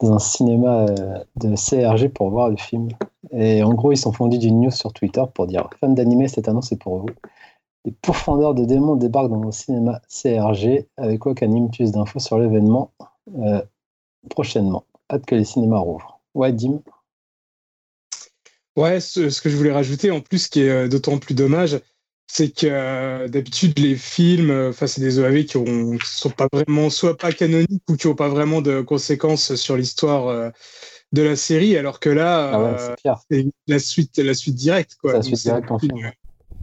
dans 0.01 0.15
un 0.15 0.19
cinéma 0.19 0.87
euh, 0.87 1.19
de 1.37 1.55
CRG 1.55 2.09
pour 2.09 2.31
voir 2.31 2.49
le 2.49 2.57
film. 2.57 2.89
Et 3.33 3.63
en 3.63 3.75
gros, 3.75 3.93
ils 3.93 3.99
sont 3.99 4.13
fondus 4.13 4.39
d'une 4.39 4.61
news 4.61 4.71
sur 4.71 4.93
Twitter 4.93 5.23
pour 5.35 5.47
dire 5.47 5.69
Fans 5.81 5.89
d'animé, 5.89 6.29
cette 6.29 6.49
annonce 6.49 6.73
est 6.73 6.77
pour 6.77 6.99
vous. 6.99 7.09
Les 7.85 7.93
pourfendeurs 7.93 8.55
de 8.55 8.65
démons 8.65 8.97
débarquent 8.97 9.31
dans 9.31 9.43
le 9.43 9.53
cinéma 9.53 10.01
CRG 10.09 10.87
avec 10.97 11.25
Wakanim. 11.25 11.71
Plus 11.71 11.93
d'infos 11.93 12.19
sur 12.19 12.39
l'événement 12.39 12.91
prochainement. 14.29 14.85
Hâte 15.11 15.25
que 15.27 15.35
les 15.35 15.45
cinémas 15.45 15.79
rouvrent. 15.79 16.21
Ouais, 16.35 16.53
Dim? 16.53 16.81
Ouais, 18.79 19.01
ce, 19.01 19.41
que 19.41 19.51
je 19.51 19.57
voulais 19.57 19.73
rajouter, 19.73 20.13
en 20.13 20.21
plus, 20.21 20.47
qui 20.47 20.61
est 20.61 20.71
euh, 20.71 20.87
d'autant 20.87 21.19
plus 21.19 21.35
dommage, 21.35 21.81
c'est 22.29 22.55
que 22.55 22.69
euh, 22.71 23.27
d'habitude, 23.27 23.77
les 23.81 23.97
films, 23.97 24.53
euh, 24.53 24.71
enfin, 24.71 24.87
c'est 24.87 25.01
des 25.01 25.19
OAV 25.19 25.47
qui 25.47 25.59
ne 25.59 25.99
sont 26.05 26.31
pas 26.31 26.47
vraiment, 26.53 26.89
soit 26.89 27.17
pas 27.17 27.33
canoniques 27.33 27.83
ou 27.91 27.97
qui 27.97 28.07
n'ont 28.07 28.15
pas 28.15 28.29
vraiment 28.29 28.63
de 28.63 28.81
conséquences 28.81 29.57
sur 29.57 29.77
l'histoire 29.77 30.53
de 31.11 31.23
la 31.23 31.35
série, 31.35 31.77
alors 31.77 31.99
que 31.99 32.09
là, 32.09 32.77
ah 32.79 33.21
c'est 33.29 33.47
la 33.67 33.81
suite, 33.81 34.17
la 34.19 34.35
suite 34.35 34.55
directe. 34.55 34.95
Quoi. 35.01 35.15
La 35.15 35.23
suite 35.23 35.43
directe 35.43 35.73
en 35.73 35.81
film 35.81 36.13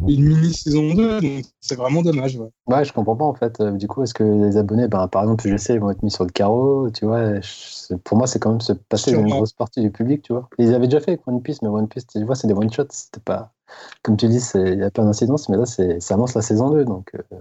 une 0.07 0.25
mini 0.25 0.53
saison 0.53 0.93
2, 0.93 1.21
donc 1.21 1.45
c'est 1.61 1.75
vraiment 1.75 2.01
dommage. 2.01 2.35
Ouais. 2.35 2.49
ouais. 2.67 2.85
je 2.85 2.93
comprends 2.93 3.15
pas 3.15 3.25
en 3.25 3.33
fait. 3.33 3.59
Euh, 3.59 3.71
du 3.71 3.87
coup, 3.87 4.03
est-ce 4.03 4.13
que 4.13 4.23
les 4.23 4.57
abonnés, 4.57 4.87
ben, 4.87 5.07
par 5.07 5.23
exemple, 5.23 5.47
je 5.47 5.57
sais, 5.57 5.75
ils 5.75 5.79
vont 5.79 5.89
être 5.89 6.03
mis 6.03 6.11
sur 6.11 6.25
le 6.25 6.31
carreau, 6.31 6.89
tu 6.91 7.05
vois. 7.05 7.39
Pour 8.03 8.17
moi, 8.17 8.27
c'est 8.27 8.39
quand 8.39 8.51
même 8.51 8.61
se 8.61 8.73
passer 8.73 9.13
une 9.13 9.29
grosse 9.29 9.53
partie 9.53 9.81
du 9.81 9.91
public, 9.91 10.21
tu 10.21 10.33
vois. 10.33 10.49
Ils 10.57 10.73
avaient 10.73 10.87
déjà 10.87 10.99
fait 10.99 11.11
avec 11.11 11.27
One 11.27 11.41
Piece, 11.41 11.61
mais 11.61 11.69
One 11.69 11.87
Piece, 11.87 12.07
tu 12.07 12.23
vois, 12.23 12.35
c'est 12.35 12.47
des 12.47 12.53
one 12.53 12.71
shots, 12.71 12.87
c'était 12.89 13.21
pas. 13.23 13.51
Comme 14.03 14.15
tu 14.15 14.27
dis, 14.27 14.41
il 14.53 14.79
y 14.79 14.83
a 14.83 14.91
plein 14.91 15.05
d'incidences, 15.05 15.49
mais 15.49 15.57
là, 15.57 15.65
ça 15.65 16.13
annonce 16.13 16.35
la 16.35 16.41
saison 16.41 16.69
2. 16.69 16.85
Donc, 16.85 17.11
euh, 17.15 17.37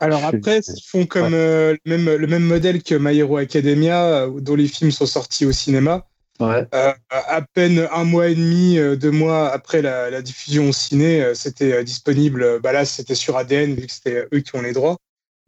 Alors 0.00 0.24
après, 0.24 0.60
ils 0.60 0.82
font 0.86 1.04
comme 1.04 1.34
euh, 1.34 1.76
le, 1.84 1.98
même, 1.98 2.16
le 2.16 2.26
même 2.26 2.44
modèle 2.44 2.82
que 2.82 2.94
My 2.94 3.18
Hero 3.18 3.36
Academia, 3.36 4.26
dont 4.28 4.54
les 4.54 4.66
films 4.66 4.90
sont 4.90 5.06
sortis 5.06 5.44
au 5.44 5.52
cinéma. 5.52 6.07
Ouais. 6.40 6.66
Euh, 6.72 6.92
à 7.10 7.42
peine 7.42 7.88
un 7.90 8.04
mois 8.04 8.28
et 8.28 8.34
demi, 8.34 8.78
euh, 8.78 8.96
deux 8.96 9.10
mois 9.10 9.48
après 9.48 9.82
la, 9.82 10.22
diffusion 10.22 10.68
au 10.68 10.72
ciné, 10.72 11.22
euh, 11.22 11.34
c'était 11.34 11.82
disponible. 11.82 12.60
Bah 12.60 12.72
là, 12.72 12.84
c'était 12.84 13.14
sur 13.14 13.36
ADN, 13.36 13.74
vu 13.74 13.86
que 13.86 13.92
c'était 13.92 14.28
eux 14.32 14.40
qui 14.40 14.54
ont 14.56 14.62
les 14.62 14.72
droits. 14.72 14.96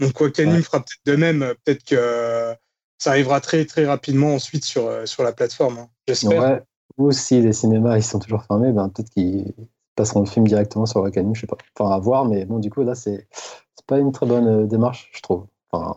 Donc, 0.01 0.21
Wakanim 0.21 0.63
fera 0.63 0.79
peut-être 0.79 1.07
de 1.07 1.17
même. 1.17 1.55
Peut-être 1.65 1.85
que 1.85 2.55
ça 2.99 3.11
arrivera 3.11 3.41
très, 3.41 3.65
très 3.67 3.87
rapidement 3.87 4.35
ensuite 4.35 4.65
sur, 4.65 5.07
sur 5.07 5.23
la 5.23 5.33
plateforme. 5.33 5.79
Hein. 5.79 5.89
J'espère. 6.09 6.43
Ouais. 6.43 6.63
Ou 6.99 7.13
si 7.13 7.41
les 7.41 7.53
cinémas 7.53 7.97
ils 7.97 8.03
sont 8.03 8.19
toujours 8.19 8.45
fermés, 8.45 8.73
ben, 8.73 8.89
peut-être 8.89 9.11
qu'ils 9.11 9.55
passeront 9.95 10.21
le 10.21 10.27
film 10.27 10.47
directement 10.47 10.87
sur 10.87 11.01
Wakanim, 11.01 11.35
je 11.35 11.43
sais 11.43 11.47
pas. 11.47 11.57
Enfin, 11.79 11.95
à 11.95 11.99
voir, 11.99 12.25
mais 12.25 12.45
bon, 12.45 12.59
du 12.59 12.71
coup, 12.71 12.83
là, 12.83 12.95
c'est 12.95 13.29
pas 13.87 13.99
une 13.99 14.13
très 14.13 14.27
bonne 14.27 14.67
démarche, 14.67 15.11
je 15.13 15.21
trouve. 15.21 15.47
Enfin, 15.71 15.93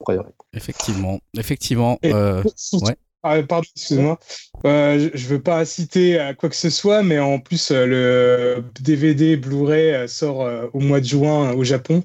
a 0.00 0.04
priori. 0.04 0.32
Effectivement, 0.52 1.18
effectivement. 1.34 1.98
ouais. 2.02 2.96
Ah, 3.22 3.40
pardon, 3.42 3.66
excuse-moi. 3.76 4.18
Euh, 4.66 5.10
je, 5.14 5.26
veux 5.28 5.40
pas 5.40 5.64
citer 5.64 6.18
à 6.18 6.34
quoi 6.34 6.48
que 6.48 6.56
ce 6.56 6.70
soit, 6.70 7.02
mais 7.02 7.20
en 7.20 7.38
plus, 7.38 7.70
euh, 7.70 7.86
le 7.86 8.64
DVD 8.80 9.36
Blu-ray 9.36 9.94
euh, 9.94 10.08
sort 10.08 10.48
au 10.72 10.80
mois 10.80 11.00
de 11.00 11.06
juin 11.06 11.52
au 11.52 11.62
Japon. 11.62 12.02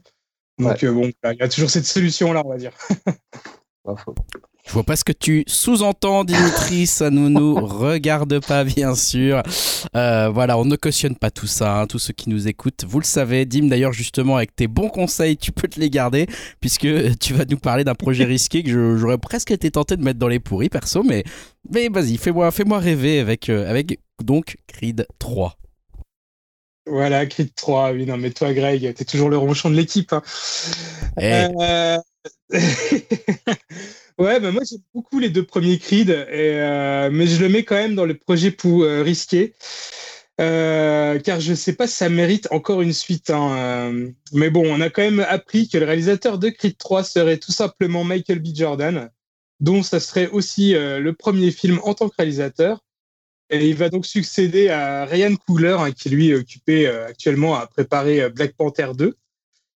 Donc, 0.60 0.86
bon, 0.86 1.12
il 1.24 1.38
y 1.40 1.42
a 1.42 1.50
toujours 1.50 1.70
cette 1.70 1.86
solution-là, 1.86 2.44
on 2.46 2.50
va 2.50 2.58
dire. 2.58 2.72
Pas 3.84 3.96
faux. 3.96 4.16
Je 4.68 4.74
vois 4.74 4.84
pas 4.84 4.98
ce 4.98 5.06
que 5.06 5.14
tu 5.14 5.46
sous-entends, 5.48 6.26
Dimitri. 6.26 6.88
Ça 6.88 7.10
ne 7.10 7.30
nous 7.30 7.56
regarde 7.66 8.46
pas, 8.46 8.66
bien 8.66 8.96
sûr. 8.96 9.42
Euh, 9.96 10.30
voilà, 10.30 10.58
on 10.58 10.66
ne 10.66 10.76
cautionne 10.76 11.16
pas 11.16 11.32
tout 11.32 11.48
ça. 11.48 11.80
Hein, 11.80 11.88
tous 11.88 12.00
ceux 12.00 12.14
qui 12.14 12.30
nous 12.30 12.50
écoutent, 12.50 12.84
vous 12.86 13.00
le 13.00 13.06
savez. 13.06 13.46
Dim, 13.46 13.68
d'ailleurs, 13.68 13.94
justement, 13.94 14.36
avec 14.36 14.54
tes 14.56 14.68
bons 14.68 14.90
conseils, 14.90 15.38
tu 15.38 15.54
peux 15.54 15.70
te 15.70 15.80
les 15.80 15.90
garder, 15.90 16.28
puisque 16.60 16.88
tu 17.20 17.34
vas 17.34 17.46
nous 17.46 17.58
parler 17.58 17.86
d'un 17.86 17.96
projet 17.96 18.24
risqué 18.26 18.62
que 18.62 18.98
j'aurais 18.98 19.18
presque 19.18 19.52
été 19.52 19.72
tenté 19.72 19.96
de 19.96 20.04
mettre 20.04 20.20
dans 20.20 20.28
les 20.28 20.40
pourris, 20.40 20.68
perso. 20.68 21.02
Mais, 21.02 21.24
mais 21.74 21.88
vas-y, 21.88 22.18
fais-moi 22.18 22.52
fais 22.52 22.64
rêver 22.68 23.20
avec, 23.20 23.48
euh, 23.50 23.70
avec 23.70 24.00
donc 24.22 24.58
Creed 24.68 25.08
3. 25.20 25.58
Voilà, 26.86 27.26
Creed 27.26 27.54
3, 27.56 27.94
oui, 27.94 28.06
non, 28.06 28.18
mais 28.18 28.32
toi, 28.32 28.54
Greg, 28.54 28.94
t'es 28.94 29.06
toujours 29.06 29.30
le 29.30 29.38
ronchon 29.38 29.70
de 29.70 29.76
l'équipe. 29.76 30.12
Hein. 30.12 30.22
Eh. 31.20 31.48
Euh... 31.62 31.98
Ouais, 34.18 34.40
bah 34.40 34.52
moi 34.52 34.64
j'aime 34.64 34.82
beaucoup 34.96 35.20
les 35.20 35.30
deux 35.30 35.46
premiers 35.46 35.78
Creed, 35.78 36.10
et, 36.10 36.16
euh, 36.60 37.10
mais 37.12 37.28
je 37.28 37.40
le 37.40 37.50
mets 37.50 37.64
quand 37.64 37.76
même 37.76 37.94
dans 37.94 38.06
le 38.06 38.18
projet 38.18 38.50
pour 38.50 38.82
euh, 38.84 39.04
risquer. 39.04 39.54
Euh, 40.42 41.20
car 41.20 41.40
je 41.40 41.54
sais 41.54 41.74
pas 41.74 41.88
si 41.88 41.96
ça 41.98 42.10
mérite 42.10 42.48
encore 42.52 42.82
une 42.82 42.94
suite. 42.94 43.30
Hein, 43.30 44.12
mais 44.34 44.50
bon, 44.50 44.64
on 44.66 44.82
a 44.82 44.90
quand 44.90 45.04
même 45.04 45.20
appris 45.20 45.68
que 45.70 45.78
le 45.78 45.86
réalisateur 45.86 46.40
de 46.40 46.50
Creed 46.50 46.78
3 46.78 47.04
serait 47.04 47.38
tout 47.38 47.52
simplement 47.52 48.04
Michael 48.04 48.40
B. 48.40 48.48
Jordan, 48.56 49.10
dont 49.60 49.84
ça 49.84 50.00
serait 50.00 50.28
aussi 50.30 50.74
le 50.74 51.12
premier 51.14 51.52
film 51.52 51.80
en 51.84 51.94
tant 51.96 52.10
que 52.10 52.16
réalisateur. 52.18 52.84
Et 53.50 53.68
il 53.68 53.76
va 53.76 53.90
donc 53.90 54.06
succéder 54.06 54.70
à 54.70 55.06
Ryan 55.06 55.36
Coogler, 55.36 55.78
hein, 55.80 55.92
qui 55.92 56.10
lui 56.10 56.30
est 56.30 56.36
occupé 56.36 56.88
actuellement 56.88 57.56
à 57.56 57.66
préparer 57.66 58.30
Black 58.30 58.54
Panther 58.56 58.90
2, 58.96 59.16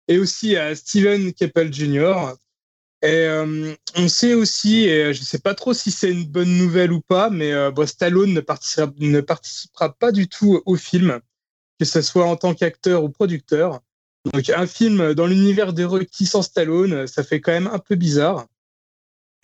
et 0.08 0.18
aussi 0.18 0.56
à 0.56 0.74
Steven 0.74 1.32
Keppel 1.32 1.72
Jr., 1.72 2.34
et 3.02 3.26
euh, 3.26 3.74
on 3.96 4.08
sait 4.08 4.34
aussi, 4.34 4.84
et 4.84 5.14
je 5.14 5.20
ne 5.20 5.24
sais 5.24 5.38
pas 5.38 5.54
trop 5.54 5.72
si 5.72 5.90
c'est 5.90 6.10
une 6.10 6.26
bonne 6.26 6.54
nouvelle 6.58 6.92
ou 6.92 7.00
pas, 7.00 7.30
mais 7.30 7.52
euh, 7.52 7.86
Stallone 7.86 8.34
ne 8.34 8.40
participera, 9.20 9.94
pas 9.94 10.12
du 10.12 10.28
tout 10.28 10.60
au 10.66 10.76
film, 10.76 11.18
que 11.78 11.86
ce 11.86 12.02
soit 12.02 12.26
en 12.26 12.36
tant 12.36 12.54
qu'acteur 12.54 13.02
ou 13.02 13.08
producteur. 13.08 13.80
Donc 14.30 14.50
un 14.50 14.66
film 14.66 15.14
dans 15.14 15.26
l'univers 15.26 15.72
de 15.72 15.82
Rocky 15.82 16.26
sans 16.26 16.42
Stallone, 16.42 17.06
ça 17.06 17.24
fait 17.24 17.40
quand 17.40 17.52
même 17.52 17.68
un 17.68 17.78
peu 17.78 17.94
bizarre. 17.94 18.46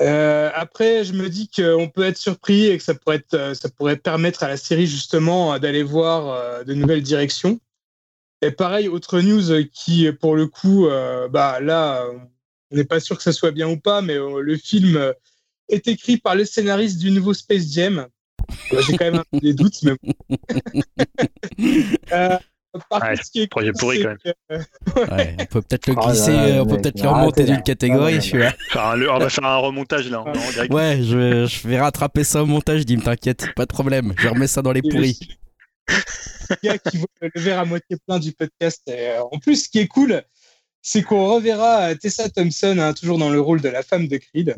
Euh, 0.03 0.51
après, 0.53 1.05
je 1.05 1.15
me 1.15 1.31
dis 1.31 1.49
qu'on 1.49 1.89
peut 1.89 2.05
être 2.05 2.19
surpris 2.19 2.67
et 2.67 2.77
que 2.77 2.85
ça 2.85 2.95
pourrait, 2.95 3.25
être, 3.31 3.57
ça 3.57 3.71
pourrait 3.71 3.97
permettre 3.97 4.43
à 4.43 4.49
la 4.49 4.59
série 4.59 4.87
justement 4.87 5.59
d'aller 5.59 5.83
voir 5.83 6.63
de 6.67 6.75
nouvelles 6.75 7.03
directions. 7.03 7.59
Et 8.43 8.51
pareil, 8.51 8.89
autre 8.89 9.23
news 9.23 9.67
qui, 9.73 10.13
pour 10.13 10.37
le 10.37 10.47
coup, 10.47 10.89
bah 11.31 11.59
là, 11.61 12.07
on 12.71 12.77
n'est 12.77 12.85
pas 12.85 13.01
sûr 13.01 13.17
que 13.17 13.23
ça 13.23 13.33
soit 13.33 13.51
bien 13.51 13.69
ou 13.69 13.77
pas, 13.77 14.03
mais 14.03 14.15
euh, 14.15 14.41
le 14.41 14.57
film 14.57 14.97
euh, 14.97 15.13
est 15.69 15.87
écrit 15.89 16.17
par 16.17 16.35
le 16.35 16.45
scénariste 16.45 16.99
du 16.99 17.11
nouveau 17.11 17.35
Space 17.35 17.73
Jam. 17.73 18.07
J'ai 18.71 18.97
quand 18.97 19.07
même 19.07 19.17
un 19.17 19.25
peu 19.31 19.41
des 19.41 19.55
doutes, 19.55 19.83
mais 19.83 19.97
euh, 22.13 22.37
par 22.91 23.01
contre, 23.01 23.25
ce 23.25 23.31
qui 23.31 23.41
est 23.43 23.47
projet 23.47 23.73
pourri 23.73 24.03
quand 24.03 24.15
même. 24.25 24.65
ouais, 25.11 25.37
on 25.41 25.47
peut 25.47 25.63
peut-être 25.63 25.87
le 25.89 25.95
oh 25.97 26.07
glisser, 26.07 26.59
on 26.61 26.67
peut 26.67 26.77
peut-être 26.77 27.03
le 27.03 27.09
remonter 27.09 27.45
d'une 27.45 27.63
catégorie, 27.63 28.23
celui-là. 28.23 28.53
on 28.75 29.19
va 29.19 29.29
faire 29.29 29.45
un 29.45 29.57
remontage 29.57 30.11
là. 30.11 30.23
ouais, 30.71 31.01
je, 31.03 31.47
je, 31.47 31.69
vais 31.69 31.81
rattraper 31.81 32.23
ça 32.23 32.43
au 32.43 32.47
montage, 32.47 32.85
dis 32.85 32.99
t'inquiète, 32.99 33.53
pas 33.57 33.65
de 33.65 33.73
problème. 33.73 34.15
Je 34.19 34.29
remets 34.29 34.47
ça 34.47 34.63
dans 34.63 34.73
les 34.73 34.83
pourris. 34.83 35.19
Le 35.89 36.57
gars 36.63 36.79
qui 36.91 36.99
voit 36.99 37.09
le 37.21 37.41
verre 37.41 37.61
à 37.61 37.65
moitié 37.65 37.97
plein 38.07 38.19
du 38.19 38.33
podcast. 38.33 38.89
en 39.33 39.39
plus, 39.39 39.65
ce 39.65 39.69
qui 39.69 39.79
est 39.79 39.89
cool, 39.89 40.23
c'est 40.87 41.03
qu'on 41.03 41.27
reverra 41.35 41.97
Tessa 41.97 42.29
Thompson 42.29 42.77
hein, 42.79 42.93
toujours 42.93 43.19
dans 43.19 43.29
le 43.29 43.41
rôle 43.41 43.61
de 43.61 43.69
la 43.69 43.83
femme 43.83 44.07
de 44.07 44.19
Creed. 44.19 44.57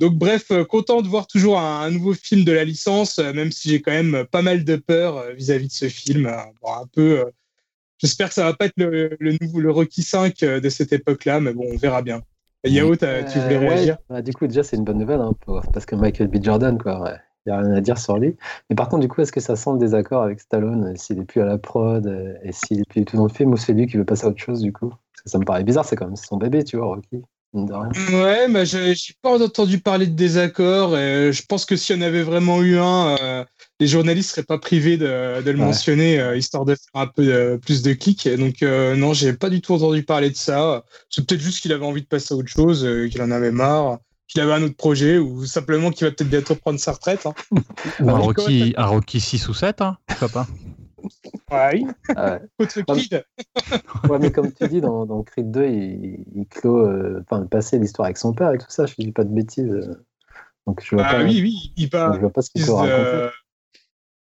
Donc 0.00 0.16
bref, 0.16 0.50
euh, 0.50 0.66
content 0.66 1.00
de 1.00 1.08
voir 1.08 1.26
toujours 1.26 1.58
un, 1.58 1.90
nouveau 1.90 2.12
film 2.12 2.44
de 2.44 2.52
la 2.52 2.64
licence, 2.64 3.18
euh, 3.18 3.32
même 3.32 3.50
si 3.50 3.70
j'ai 3.70 3.80
quand 3.80 3.90
même 3.90 4.26
pas 4.30 4.42
mal 4.42 4.64
de 4.64 4.76
peur 4.76 5.16
euh, 5.16 5.32
vis-à-vis 5.32 5.68
de 5.68 5.72
ce 5.72 5.88
film. 5.88 6.26
un 6.26 6.86
peu, 6.92 7.24
j'espère 7.96 8.28
que 8.28 8.34
ça 8.34 8.44
va 8.44 8.52
pas 8.52 8.66
être 8.66 8.74
le, 8.76 9.16
nouveau 9.40 9.60
le 9.60 9.70
Rocky 9.70 10.02
5 10.02 10.40
de 10.40 10.68
cette 10.68 10.92
époque-là, 10.92 11.40
mais 11.40 11.54
bon, 11.54 11.64
on 11.72 11.78
verra 11.78 12.02
bien. 12.02 12.20
Yao, 12.64 12.94
tu 12.94 13.06
voulais 13.06 13.56
réagir? 13.56 13.96
Bah, 14.10 14.20
Du 14.20 14.34
coup, 14.34 14.46
déjà, 14.46 14.62
c'est 14.62 14.76
une 14.76 14.84
bonne 14.84 14.98
nouvelle, 14.98 15.20
hein, 15.20 15.32
parce 15.72 15.86
que 15.86 15.96
Michael 15.96 16.28
B. 16.28 16.44
Jordan, 16.44 16.76
quoi. 16.76 17.16
Il 17.46 17.52
n'y 17.52 17.58
a 17.58 17.60
rien 17.60 17.72
à 17.72 17.80
dire 17.80 17.96
sur 17.96 18.18
lui. 18.18 18.36
Mais 18.68 18.76
par 18.76 18.90
contre, 18.90 19.00
du 19.00 19.08
coup, 19.08 19.22
est-ce 19.22 19.32
que 19.32 19.40
ça 19.40 19.56
sent 19.56 19.70
le 19.72 19.78
désaccord 19.78 20.22
avec 20.22 20.38
Stallone 20.38 20.94
s'il 20.98 21.18
n'est 21.18 21.24
plus 21.24 21.40
à 21.40 21.46
la 21.46 21.56
prod 21.56 22.06
et 22.44 22.52
s'il 22.52 22.76
n'est 22.76 22.84
plus 22.84 23.06
tout 23.06 23.16
dans 23.16 23.26
le 23.26 23.32
film 23.32 23.52
ou 23.52 23.56
c'est 23.56 23.72
lui 23.72 23.86
qui 23.86 23.96
veut 23.96 24.04
passer 24.04 24.26
à 24.26 24.28
autre 24.28 24.38
chose 24.38 24.60
du 24.60 24.72
coup? 24.72 24.92
Ça 25.24 25.38
me 25.38 25.44
paraît 25.44 25.64
bizarre, 25.64 25.84
c'est 25.84 25.96
quand 25.96 26.06
même 26.06 26.16
son 26.16 26.36
bébé, 26.36 26.64
tu 26.64 26.76
vois, 26.76 26.86
Rocky. 26.86 27.22
Ouais, 27.54 28.48
mais 28.48 28.64
j'ai 28.64 28.94
pas 29.20 29.38
entendu 29.38 29.78
parler 29.78 30.06
de 30.06 30.14
désaccord. 30.14 30.96
Et 30.96 31.32
je 31.32 31.42
pense 31.46 31.66
que 31.66 31.76
s'il 31.76 31.96
y 31.96 31.98
en 31.98 32.02
avait 32.02 32.22
vraiment 32.22 32.62
eu 32.62 32.78
un, 32.78 33.16
euh, 33.20 33.44
les 33.78 33.86
journalistes 33.86 34.30
seraient 34.30 34.42
pas 34.42 34.58
privés 34.58 34.96
de, 34.96 35.42
le 35.44 35.56
mentionner, 35.56 36.18
euh, 36.18 36.36
histoire 36.36 36.64
de 36.64 36.74
faire 36.74 37.02
un 37.02 37.06
peu 37.06 37.58
plus 37.60 37.82
de 37.82 37.92
clics. 37.92 38.26
Donc 38.26 38.62
euh, 38.62 38.96
non, 38.96 39.12
j'ai 39.12 39.34
pas 39.34 39.50
du 39.50 39.60
tout 39.60 39.74
entendu 39.74 40.02
parler 40.02 40.30
de 40.30 40.36
ça. 40.36 40.84
C'est 41.10 41.26
peut-être 41.26 41.42
juste 41.42 41.60
qu'il 41.60 41.72
avait 41.72 41.84
envie 41.84 42.02
de 42.02 42.06
passer 42.06 42.32
à 42.32 42.36
autre 42.38 42.48
chose, 42.48 42.88
qu'il 43.10 43.20
en 43.20 43.30
avait 43.30 43.52
marre, 43.52 43.98
qu'il 44.28 44.40
avait 44.40 44.54
un 44.54 44.62
autre 44.62 44.76
projet, 44.76 45.18
ou 45.18 45.44
simplement 45.44 45.90
qu'il 45.90 46.06
va 46.06 46.10
peut-être 46.10 46.30
bientôt 46.30 46.54
prendre 46.54 46.80
sa 46.80 46.92
retraite. 46.92 47.26
Hein. 47.26 47.34
un, 48.00 48.12
Rocky, 48.14 48.72
un 48.78 48.86
Rocky 48.86 49.20
6 49.20 49.48
ou 49.48 49.54
7, 49.54 49.82
hein, 49.82 49.98
pourquoi 50.06 50.28
pas 50.30 50.46
Ouais. 51.50 51.82
Ah 52.16 52.38
ouais. 52.58 54.18
mais 54.20 54.32
comme 54.32 54.52
tu 54.52 54.68
dis, 54.68 54.80
dans, 54.80 55.06
dans 55.06 55.22
Creed 55.22 55.50
2, 55.50 55.64
il, 55.66 56.24
il 56.34 56.46
clôt 56.48 56.86
euh, 56.86 57.22
enfin, 57.22 57.42
le 57.42 57.48
passé, 57.48 57.78
l'histoire 57.78 58.06
avec 58.06 58.18
son 58.18 58.32
père 58.32 58.52
et 58.52 58.58
tout 58.58 58.70
ça, 58.70 58.86
je 58.86 58.94
dis 58.98 59.12
pas 59.12 59.24
de 59.24 59.34
bêtises. 59.34 59.96
Donc 60.66 60.82
je 60.84 60.94
vois 60.94 61.04
ah, 61.06 61.14
pas, 61.14 61.24
oui, 61.24 61.40
oui, 61.42 61.72
il 61.76 61.84
je 61.84 62.26
pas 62.26 62.42
ce 62.42 62.50
qu'il 62.50 62.64
de... 62.64 63.30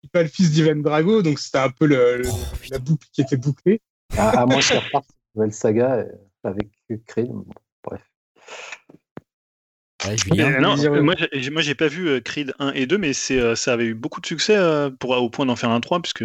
Il 0.03 0.09
pas 0.09 0.23
le 0.23 0.29
fils 0.29 0.51
d'Ivan 0.51 0.77
Drago, 0.77 1.21
donc 1.21 1.37
c'était 1.37 1.59
un 1.59 1.69
peu 1.69 1.85
le, 1.85 2.23
oh, 2.25 2.35
la 2.71 2.79
boucle 2.79 3.07
qui 3.13 3.21
était 3.21 3.37
bouclée. 3.37 3.81
À, 4.17 4.45
moins 4.45 4.59
qu'il 4.59 4.77
reparte 4.77 5.05
une 5.09 5.41
nouvelle 5.41 5.53
saga 5.53 5.95
euh, 5.97 6.11
avec 6.43 6.69
Creed. 7.05 7.31
bref. 7.83 8.01
Non, 10.59 10.75
moi, 11.03 11.15
moi 11.51 11.61
j'ai 11.61 11.75
pas 11.75 11.87
vu 11.87 12.07
euh, 12.07 12.19
Creed 12.21 12.53
1 12.59 12.71
et 12.73 12.85
2, 12.85 12.97
mais 12.97 13.13
c'est, 13.13 13.39
euh, 13.39 13.55
ça 13.55 13.73
avait 13.73 13.85
eu 13.85 13.93
beaucoup 13.93 14.21
de 14.21 14.25
succès 14.25 14.55
euh, 14.55 14.89
pour, 14.89 15.11
au 15.11 15.29
point 15.29 15.45
d'en 15.45 15.55
faire 15.55 15.69
un 15.69 15.79
3, 15.79 16.01
puisque 16.01 16.23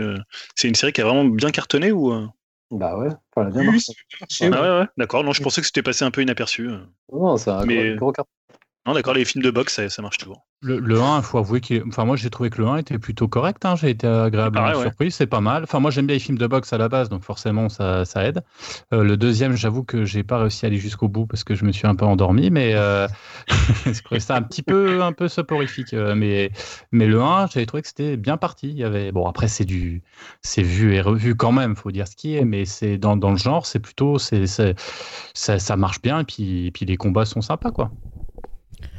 c'est 0.55 0.69
une 0.69 0.75
série 0.75 0.93
qui 0.93 1.01
a 1.01 1.05
vraiment 1.05 1.25
bien 1.25 1.51
cartonné 1.51 1.93
ou 1.93 2.13
Bah 2.71 2.99
ouais, 2.99 3.09
enfin, 3.35 3.51
bien 3.51 3.65
marché. 3.65 3.93
Ah 4.43 4.47
ouais, 4.47 4.81
ouais, 4.81 4.87
d'accord. 4.97 5.25
Non, 5.25 5.33
je 5.33 5.43
pensais 5.43 5.61
que 5.61 5.67
c'était 5.67 5.83
passé 5.83 6.05
un 6.05 6.11
peu 6.11 6.23
inaperçu. 6.23 6.69
Non, 7.13 7.37
c'est 7.37 7.51
un 7.51 7.67
gros, 7.97 8.13
carton. 8.13 8.31
Non, 8.87 8.95
d'accord, 8.95 9.15
les 9.15 9.25
films 9.25 9.43
de 9.43 9.51
boxe, 9.51 9.81
ça, 9.89 10.03
marche 10.03 10.19
toujours. 10.19 10.47
Le, 10.63 10.79
le 10.79 11.01
1, 11.01 11.19
il 11.19 11.23
faut 11.25 11.39
avouer 11.39 11.61
que. 11.61 11.87
Enfin, 11.89 12.05
moi, 12.05 12.15
j'ai 12.15 12.31
trouvé 12.31 12.51
que 12.51 12.63
le 12.63 12.69
1 12.69 12.77
était 12.77 12.99
plutôt 13.01 13.27
correct. 13.27 13.65
Hein. 13.65 13.75
J'ai 13.75 13.91
été 13.91 14.07
agréablement 14.07 14.81
surpris. 14.81 15.11
C'est 15.11 15.27
pas 15.27 15.41
mal. 15.41 15.65
Enfin, 15.65 15.81
moi, 15.81 15.91
j'aime 15.91 16.07
bien 16.07 16.15
les 16.15 16.21
films 16.21 16.39
de 16.39 16.47
boxe 16.47 16.73
à 16.73 16.79
la 16.79 16.89
base, 16.89 17.09
donc 17.09 17.25
forcément, 17.25 17.69
ça, 17.69 18.05
ça 18.05 18.25
aide. 18.25 18.45
Euh, 18.95 19.03
le 19.03 19.17
deuxième, 19.17 19.57
j'avoue 19.57 19.83
que 19.83 20.05
j'ai 20.05 20.23
pas 20.23 20.39
réussi 20.39 20.65
à 20.65 20.69
aller 20.69 20.77
jusqu'au 20.77 21.09
bout 21.09 21.27
parce 21.27 21.43
que 21.43 21.57
je 21.57 21.65
me 21.65 21.73
suis 21.73 21.89
un 21.89 21.97
peu 21.97 22.05
endormi, 22.05 22.51
mais 22.51 22.75
euh, 22.75 23.09
je 23.87 24.01
trouvais 24.03 24.21
ça 24.21 24.37
un 24.37 24.43
petit 24.43 24.63
peu, 24.63 25.03
un 25.03 25.13
peu 25.13 25.27
soporifique. 25.27 25.93
Euh, 25.93 26.15
mais, 26.15 26.53
mais 26.93 27.07
le 27.07 27.21
1, 27.21 27.49
j'avais 27.49 27.67
trouvé 27.67 27.83
que 27.83 27.89
c'était 27.89 28.17
bien 28.17 28.37
parti. 28.37 28.69
Il 28.69 28.79
y 28.79 28.85
avait... 28.85 29.11
Bon, 29.11 29.27
après, 29.27 29.49
c'est 29.49 29.65
du. 29.65 30.05
C'est 30.43 30.63
vu 30.63 30.95
et 30.95 31.01
revu 31.01 31.35
quand 31.35 31.53
même, 31.53 31.75
faut 31.75 31.91
dire 31.91 32.07
ce 32.07 32.15
qui 32.15 32.37
est, 32.37 32.45
mais 32.45 32.65
c'est 32.65 32.99
dans, 32.99 33.17
dans 33.17 33.33
le 33.33 33.37
genre, 33.37 33.67
c'est 33.67 33.81
plutôt. 33.81 34.19
c'est 34.19 34.47
ça, 34.47 35.59
ça 35.59 35.77
marche 35.77 36.01
bien 36.01 36.21
et 36.21 36.25
puis, 36.25 36.67
et 36.67 36.71
puis 36.71 36.87
les 36.87 36.97
combats 36.97 37.25
sont 37.25 37.41
sympas, 37.41 37.73
quoi. 37.73 37.91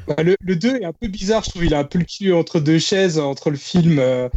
Bah, 0.08 0.24
le, 0.24 0.38
2 0.56 0.78
est 0.78 0.86
un 0.86 0.94
peu 0.94 1.08
bizarre, 1.08 1.44
je 1.44 1.50
trouve. 1.50 1.66
Il 1.66 1.74
a 1.74 1.80
un 1.80 1.84
peu 1.84 2.00
le 2.00 2.06
cul 2.06 2.34
entre 2.34 2.60
deux 2.62 2.80
chaises, 2.80 3.20
entre 3.20 3.50
le 3.50 3.58
film 3.58 4.00
euh, 4.00 4.30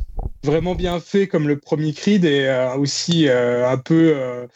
vraiment 0.43 0.75
bien 0.75 0.99
fait 0.99 1.29
comme 1.29 1.47
le 1.47 1.59
premier 1.59 1.93
Creed 1.93 2.25
et 2.25 2.47
euh, 2.47 2.75
aussi 2.75 3.29
euh, 3.29 3.68
un 3.68 3.79
peu 3.79 4.49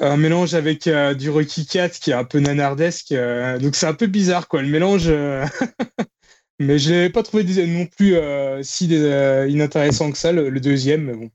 un 0.00 0.16
mélange 0.16 0.54
avec 0.54 0.88
du 1.18 1.30
Rocky 1.30 1.66
Cat 1.66 1.90
qui 1.90 2.10
est 2.10 2.14
un 2.14 2.24
peu 2.24 2.40
nanardesque. 2.40 3.14
donc 3.60 3.76
c'est 3.76 3.86
un 3.86 3.94
peu 3.94 4.06
bizarre, 4.06 4.48
quoi, 4.48 4.62
le 4.62 4.68
mélange. 4.68 5.12
mais 6.58 6.78
je 6.78 6.90
l'ai 6.90 7.10
pas 7.10 7.22
trouvé 7.22 7.44
non 7.66 7.86
plus 7.86 8.16
si 8.62 8.86
inintéressant 8.86 10.10
que 10.10 10.18
ça, 10.18 10.32
le, 10.32 10.58
deuxième. 10.58 11.04
Mais 11.04 11.12
bon. 11.12 11.30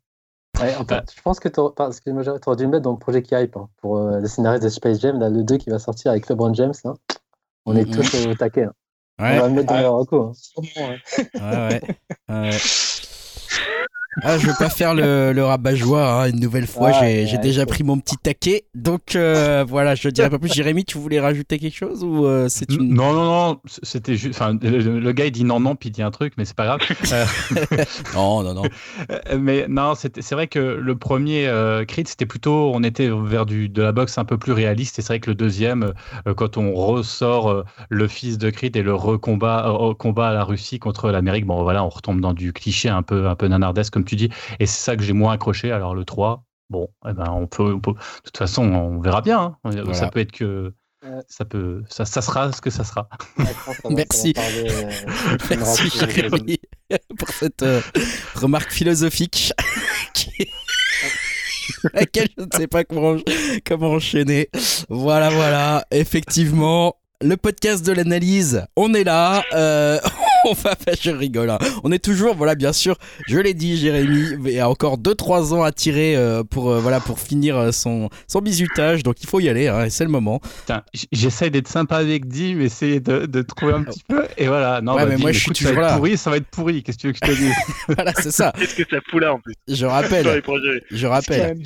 je 0.57 1.22
pense 1.24 1.39
que 1.39 1.47
tu 1.47 1.59
aurais, 1.59 2.55
dû 2.55 2.63
le 2.63 2.70
mettre 2.70 2.84
dans 2.84 2.93
le 2.93 2.97
projet 2.97 3.22
qui 3.22 3.36
hype 3.36 3.55
hein, 3.55 3.70
pour 3.78 3.99
le 3.99 4.28
scénario 4.28 4.59
de 4.59 4.68
Space 4.68 4.99
Jam, 4.99 5.20
le 5.20 5.43
2 5.43 5.57
qui 5.57 5.70
va 5.70 5.80
sortir 5.80 6.11
avec 6.11 6.28
LeBron 6.28 6.53
James. 6.55 6.74
Hein. 6.84 6.95
On 7.66 7.76
est 7.76 7.86
tous 7.86 8.28
au 8.28 8.34
taquet. 8.34 8.63
Hein. 8.63 8.74
Ouais. 9.18 9.38
On 9.38 9.41
va 9.41 9.49
mettre 9.49 9.68
dans 9.68 9.76
ah. 9.76 9.82
ouais. 11.38 11.82
ouais. 12.30 12.51
Ah, 14.22 14.38
je 14.38 14.47
veux 14.47 14.53
pas 14.57 14.70
faire 14.70 14.93
le, 14.93 15.34
le 15.34 15.43
rabat-joie 15.43 16.24
hein, 16.24 16.30
une 16.30 16.39
nouvelle 16.39 16.68
fois. 16.68 16.91
j'ai 16.91 17.38
déjà 17.38 17.66
pris 17.66 17.84
mon 17.84 17.99
petit 17.99 18.18
taquet. 18.18 18.66
Donc 18.74 19.16
euh, 19.16 19.66
voilà, 19.68 19.95
je 19.95 20.07
dirais 20.09 20.30
pas 20.30 20.39
plus. 20.39 20.53
Jérémy, 20.53 20.86
tu 20.86 20.97
voulais 20.97 21.20
rajouter 21.20 21.59
quelque 21.59 21.76
chose 21.76 22.03
ou 22.03 22.26
euh, 22.26 22.47
c'est 22.49 22.72
une... 22.72 22.93
Non, 22.93 23.13
non, 23.13 23.26
non. 23.26 23.61
C'était 23.84 24.16
juste. 24.16 24.39
Enfin, 24.39 24.57
le, 24.61 25.11
gars 25.11 25.26
il 25.26 25.32
dit 25.32 25.43
non, 25.43 25.59
non, 25.59 25.76
puis 25.76 25.89
il 25.89 25.91
dit 25.91 26.01
un 26.01 26.11
truc, 26.11 26.34
mais 26.38 26.45
c'est 26.45 26.55
pas 26.55 26.66
grave. 26.66 26.80
Euh, 27.11 27.26
non, 28.16 28.43
non, 28.43 28.53
non. 28.53 28.63
mais 29.39 29.68
non, 29.70 29.93
c'est 29.95 30.32
vrai 30.32 30.47
que 30.47 30.59
le 30.59 30.97
premier 30.97 31.49
Creed, 31.88 32.07
c'était 32.07 32.26
plutôt. 32.26 32.72
On 32.74 32.84
était 32.84 33.09
vers 33.09 33.45
du, 33.45 33.70
de 33.70 33.82
la 33.82 33.91
boxe 33.91 34.18
un 34.18 34.26
peu 34.26 34.38
plus 34.38 34.51
réaliste. 34.53 34.97
Et 34.99 35.01
c'est 35.01 35.09
vrai 35.09 35.20
que 35.20 35.30
le 35.30 35.36
deuxième, 35.36 35.93
quand 36.36 36.57
on 36.57 36.74
ressort 36.74 37.63
le 37.89 38.07
fils 38.07 38.38
de 38.38 38.49
Creed 38.49 38.76
et 38.76 38.82
le 38.82 38.93
recombat 38.93 39.72
combat 39.99 40.30
à 40.30 40.34
la 40.34 40.43
Russie 40.43 40.80
contre 40.80 41.11
l'Amérique, 41.11 41.45
bon 41.45 41.63
voilà, 41.63 41.84
on 41.84 41.89
retombe 41.89 42.22
dans 42.22 42.34
du 42.34 42.53
cliché 42.53 42.89
un 42.89 43.03
peu, 43.03 43.28
un 43.28 43.36
peu 43.36 43.47
nanardesque 43.47 43.93
comme 43.93 44.05
tu 44.06 44.16
dis. 44.16 44.30
Et 44.60 44.66
c'est 44.66 44.80
ça 44.84 44.95
que 44.95 45.03
j'ai 45.03 45.14
moins 45.14 45.34
accroché. 45.34 45.72
Alors 45.72 45.95
le 45.95 46.06
3, 46.06 46.43
bon, 46.70 46.88
eh 47.08 47.14
ben, 47.14 47.30
on, 47.32 47.47
peut, 47.47 47.74
de 47.74 47.80
toute 48.24 48.38
façon, 48.38 48.64
on 48.64 48.99
verra 48.99 49.22
bien. 49.22 49.58
Hein. 49.64 49.93
Ça 49.93 50.10
peut 50.10 50.20
être 50.20 50.32
que 50.32 50.74
ça 51.28 51.45
peut 51.45 51.84
ça, 51.89 52.06
ça, 52.06 52.22
sera 52.22 52.51
ce 52.51 52.62
que 52.62 52.70
ça 52.70 52.84
sera 52.84 53.08
merci 53.89 54.34
euh, 54.38 54.91
merci 55.49 55.89
Jérémy 55.89 56.60
pour 57.18 57.30
cette 57.30 57.64
euh, 57.64 57.82
remarque 58.36 58.72
philosophique 58.72 59.53
laquelle 61.93 62.30
je 62.38 62.43
ne 62.43 62.49
sais 62.51 62.68
pas 62.68 62.84
comment, 62.84 63.18
comment 63.66 63.91
enchaîner 63.91 64.49
voilà 64.89 65.30
voilà 65.30 65.86
effectivement 65.91 66.95
le 67.22 67.38
podcast 67.38 67.86
de 67.86 67.91
l'analyse 67.91 68.66
on 68.76 68.93
est 68.93 69.03
là 69.03 69.43
euh, 69.53 69.99
on 70.45 70.53
va 70.53 70.75
faire, 70.75 70.95
je 71.01 71.11
rigole. 71.11 71.49
Hein. 71.49 71.57
On 71.83 71.91
est 71.91 72.03
toujours, 72.03 72.35
voilà, 72.35 72.55
bien 72.55 72.73
sûr, 72.73 72.97
je 73.27 73.37
l'ai 73.39 73.53
dit, 73.53 73.77
Jérémy, 73.77 74.37
il 74.45 74.51
y 74.51 74.59
a 74.59 74.69
encore 74.69 74.97
2-3 74.97 75.53
ans 75.53 75.63
à 75.63 75.71
tirer 75.71 76.15
euh, 76.15 76.43
pour, 76.43 76.71
euh, 76.71 76.79
voilà, 76.79 76.99
pour 76.99 77.19
finir 77.19 77.57
euh, 77.57 77.71
son, 77.71 78.09
son 78.27 78.39
bisutage, 78.39 79.03
donc 79.03 79.21
il 79.21 79.27
faut 79.27 79.39
y 79.39 79.49
aller, 79.49 79.67
hein, 79.67 79.87
c'est 79.89 80.03
le 80.03 80.09
moment. 80.09 80.39
J'essaie 81.11 81.49
d'être 81.49 81.67
sympa 81.67 81.97
avec 81.97 82.27
Dim, 82.27 82.59
essayer 82.61 82.99
de, 82.99 83.25
de, 83.25 83.41
trouver 83.41 83.73
un 83.73 83.83
petit 83.83 84.03
peu, 84.07 84.25
et 84.37 84.47
voilà. 84.47 84.81
Non, 84.81 84.95
ouais, 84.95 85.03
bah, 85.03 85.09
mais 85.09 85.17
moi 85.17 85.31
je 85.31 85.39
suis 85.39 85.51
toujours. 85.51 85.75
Pourri, 85.95 86.17
ça 86.17 86.29
va 86.29 86.37
être 86.37 86.47
pourri, 86.47 86.83
qu'est-ce 86.83 86.97
que 86.97 87.01
tu 87.01 87.07
veux 87.07 87.13
que 87.13 87.19
je 87.21 87.31
te 87.31 87.37
dise? 87.37 87.55
Voilà, 87.87 88.13
c'est 88.15 88.31
ça. 88.31 88.51
Qu'est-ce 88.57 88.75
que 88.75 88.83
ça 88.89 88.97
fout 89.09 89.21
là 89.21 89.33
en 89.33 89.39
plus? 89.39 89.53
Je 89.67 89.85
rappelle. 89.85 90.41
Je 90.91 91.07
rappelle. 91.07 91.57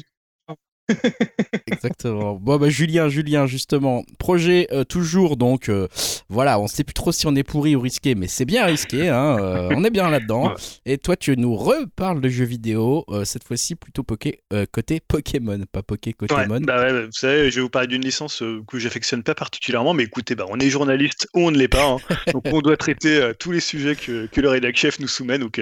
Exactement. 1.67 2.35
Bon, 2.35 2.57
bah, 2.57 2.69
Julien, 2.69 3.09
Julien, 3.09 3.45
justement, 3.45 4.03
projet 4.17 4.67
euh, 4.71 4.83
toujours, 4.83 5.37
donc 5.37 5.69
euh, 5.69 5.87
voilà, 6.29 6.59
on 6.59 6.67
sait 6.67 6.83
plus 6.83 6.93
trop 6.93 7.11
si 7.11 7.27
on 7.27 7.35
est 7.35 7.43
pourri 7.43 7.75
ou 7.75 7.81
risqué, 7.81 8.15
mais 8.15 8.27
c'est 8.27 8.45
bien 8.45 8.65
risqué, 8.65 9.09
hein, 9.09 9.37
euh, 9.39 9.69
on 9.71 9.83
est 9.83 9.89
bien 9.89 10.09
là-dedans. 10.09 10.53
Et 10.85 10.97
toi, 10.97 11.15
tu 11.15 11.35
nous 11.37 11.55
reparles 11.55 12.21
de 12.21 12.29
jeux 12.29 12.45
vidéo, 12.45 13.05
cette 13.23 13.43
fois-ci 13.43 13.75
plutôt 13.75 14.03
poké, 14.03 14.41
côté 14.71 14.99
Pokémon, 15.05 15.61
pas 15.71 15.83
Poké 15.83 16.13
Pokémon. 16.13 16.59
bah 16.61 16.81
ouais, 16.81 17.05
vous 17.05 17.11
savez, 17.11 17.51
je 17.51 17.55
vais 17.55 17.61
vous 17.61 17.69
parler 17.69 17.87
d'une 17.87 18.03
licence 18.03 18.43
que 18.67 18.79
j'affectionne 18.79 19.23
pas 19.23 19.35
particulièrement, 19.35 19.93
mais 19.93 20.03
écoutez, 20.03 20.35
bah, 20.35 20.45
on 20.49 20.59
est 20.59 20.69
journaliste 20.69 21.27
ou 21.33 21.47
on 21.47 21.51
ne 21.51 21.57
l'est 21.57 21.67
pas, 21.67 21.85
hein. 21.85 21.97
donc 22.33 22.43
on 22.51 22.61
doit 22.61 22.77
traiter 22.77 23.31
tous 23.39 23.51
les 23.51 23.59
sujets 23.59 23.95
que, 23.95 24.27
que 24.27 24.41
le 24.41 24.49
rédac 24.49 24.75
chef 24.75 24.99
nous 24.99 25.07
soumet. 25.07 25.39
Donc 25.39 25.61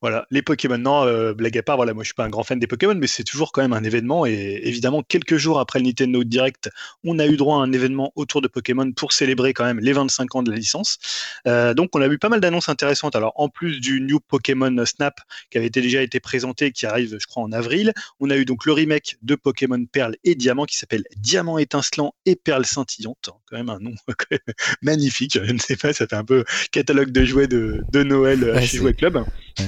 voilà, 0.00 0.26
les 0.30 0.42
Pokémon, 0.42 0.78
non, 0.78 1.32
blague 1.32 1.58
à 1.58 1.62
part, 1.62 1.76
voilà, 1.76 1.94
moi 1.94 2.02
je 2.02 2.08
suis 2.08 2.14
pas 2.14 2.24
un 2.24 2.30
grand 2.30 2.44
fan 2.44 2.58
des 2.58 2.66
Pokémon, 2.66 2.94
mais 2.94 3.06
c'est 3.06 3.24
toujours 3.24 3.52
quand 3.52 3.62
même 3.62 3.72
un 3.72 3.84
événement 3.84 4.26
et 4.26 4.67
évidemment, 4.68 5.02
quelques 5.02 5.36
jours 5.36 5.58
après 5.58 5.78
le 5.78 5.86
Nintendo 5.86 6.24
Direct, 6.24 6.70
on 7.04 7.18
a 7.18 7.26
eu 7.26 7.36
droit 7.36 7.56
à 7.56 7.60
un 7.60 7.72
événement 7.72 8.12
autour 8.16 8.40
de 8.40 8.48
Pokémon 8.48 8.92
pour 8.92 9.12
célébrer 9.12 9.52
quand 9.52 9.64
même 9.64 9.80
les 9.80 9.92
25 9.92 10.34
ans 10.36 10.42
de 10.42 10.50
la 10.50 10.56
licence. 10.56 10.98
Euh, 11.46 11.74
donc, 11.74 11.90
on 11.94 12.00
a 12.00 12.06
eu 12.06 12.18
pas 12.18 12.28
mal 12.28 12.40
d'annonces 12.40 12.68
intéressantes. 12.68 13.16
Alors, 13.16 13.32
en 13.36 13.48
plus 13.48 13.80
du 13.80 14.00
New 14.00 14.20
Pokémon 14.20 14.74
Snap 14.84 15.20
qui 15.50 15.58
avait 15.58 15.70
déjà 15.70 16.02
été 16.02 16.20
présenté, 16.20 16.72
qui 16.72 16.86
arrive, 16.86 17.16
je 17.18 17.26
crois, 17.26 17.42
en 17.42 17.52
avril, 17.52 17.92
on 18.20 18.30
a 18.30 18.36
eu 18.36 18.44
donc 18.44 18.66
le 18.66 18.72
remake 18.72 19.16
de 19.22 19.34
Pokémon 19.34 19.84
Perle 19.86 20.16
et 20.24 20.34
Diamant 20.34 20.64
qui 20.64 20.76
s'appelle 20.76 21.04
Diamant 21.16 21.58
étincelant 21.58 22.14
et 22.26 22.36
Perle 22.36 22.66
scintillante. 22.66 23.30
Quand 23.46 23.56
même 23.56 23.70
un 23.70 23.78
nom 23.78 23.94
magnifique. 24.82 25.38
Je 25.42 25.52
ne 25.52 25.58
sais 25.58 25.76
pas, 25.76 25.92
ça 25.92 26.06
fait 26.06 26.16
un 26.16 26.24
peu 26.24 26.44
catalogue 26.72 27.10
de 27.10 27.24
jouets 27.24 27.48
de, 27.48 27.84
Noël 28.02 28.60
chez 28.64 28.78
Jouet 28.78 28.94
Club. 28.94 29.24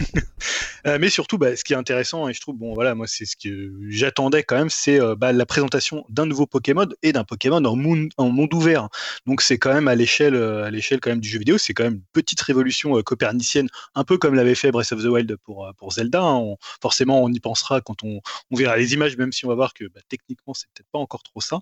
Euh, 0.86 0.96
mais 0.98 1.11
surtout, 1.11 1.36
bah, 1.36 1.55
ce 1.57 1.62
qui 1.62 1.74
est 1.74 1.76
intéressant, 1.76 2.26
et 2.26 2.32
je 2.32 2.40
trouve, 2.40 2.57
bon, 2.57 2.72
voilà, 2.72 2.94
moi, 2.94 3.07
c'est 3.07 3.26
ce 3.26 3.36
que 3.36 3.70
j'attendais 3.88 4.42
quand 4.42 4.57
même, 4.57 4.70
c'est 4.70 4.89
euh, 4.99 5.14
bah, 5.14 5.32
la 5.32 5.47
présentation 5.47 6.05
d'un 6.09 6.26
nouveau 6.26 6.47
Pokémon 6.47 6.88
et 7.03 7.12
d'un 7.12 7.24
Pokémon 7.24 7.64
en 7.64 7.76
monde, 7.76 8.09
monde 8.18 8.55
ouvert. 8.55 8.88
Donc, 9.26 9.43
c'est 9.43 9.59
quand 9.59 9.72
même 9.72 9.88
à 9.88 9.95
l'échelle, 9.95 10.34
euh, 10.34 10.64
à 10.64 10.70
l'échelle 10.70 11.01
quand 11.01 11.11
même 11.11 11.20
du 11.20 11.28
jeu 11.28 11.38
vidéo, 11.38 11.59
c'est 11.59 11.74
quand 11.74 11.84
même 11.84 11.95
une 11.95 12.05
petite 12.12 12.41
révolution 12.41 13.01
copernicienne, 13.03 13.68
un 13.95 14.05
peu 14.05 14.18
comme 14.18 14.34
l'avait 14.34 14.55
fait 14.55 14.70
Breath 14.70 14.93
of 14.93 15.03
the 15.03 15.07
Wild 15.07 15.36
pour, 15.45 15.70
pour 15.76 15.93
Zelda. 15.93 16.22
Hein. 16.22 16.55
forcément, 16.82 17.22
on 17.22 17.32
y 17.32 17.41
pensera 17.41 17.80
quand 17.80 18.03
on, 18.03 18.20
verra 18.51 18.76
les 18.76 18.95
images, 18.95 19.16
même 19.16 19.32
si 19.32 19.45
on 19.45 19.49
va 19.49 19.55
voir 19.55 19.74
que 19.74 19.84
bah, 19.84 20.01
techniquement, 20.09 20.55
c'est 20.55 20.66
peut-être 20.74 20.91
pas 20.91 20.99
encore 20.99 21.22
trop 21.22 21.41
ça. 21.41 21.61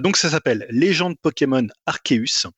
donc, 0.00 0.16
ça 0.16 0.30
s'appelle 0.30 0.66
Légende 0.70 1.16
Pokémon 1.20 1.66
Arceus. 1.86 2.48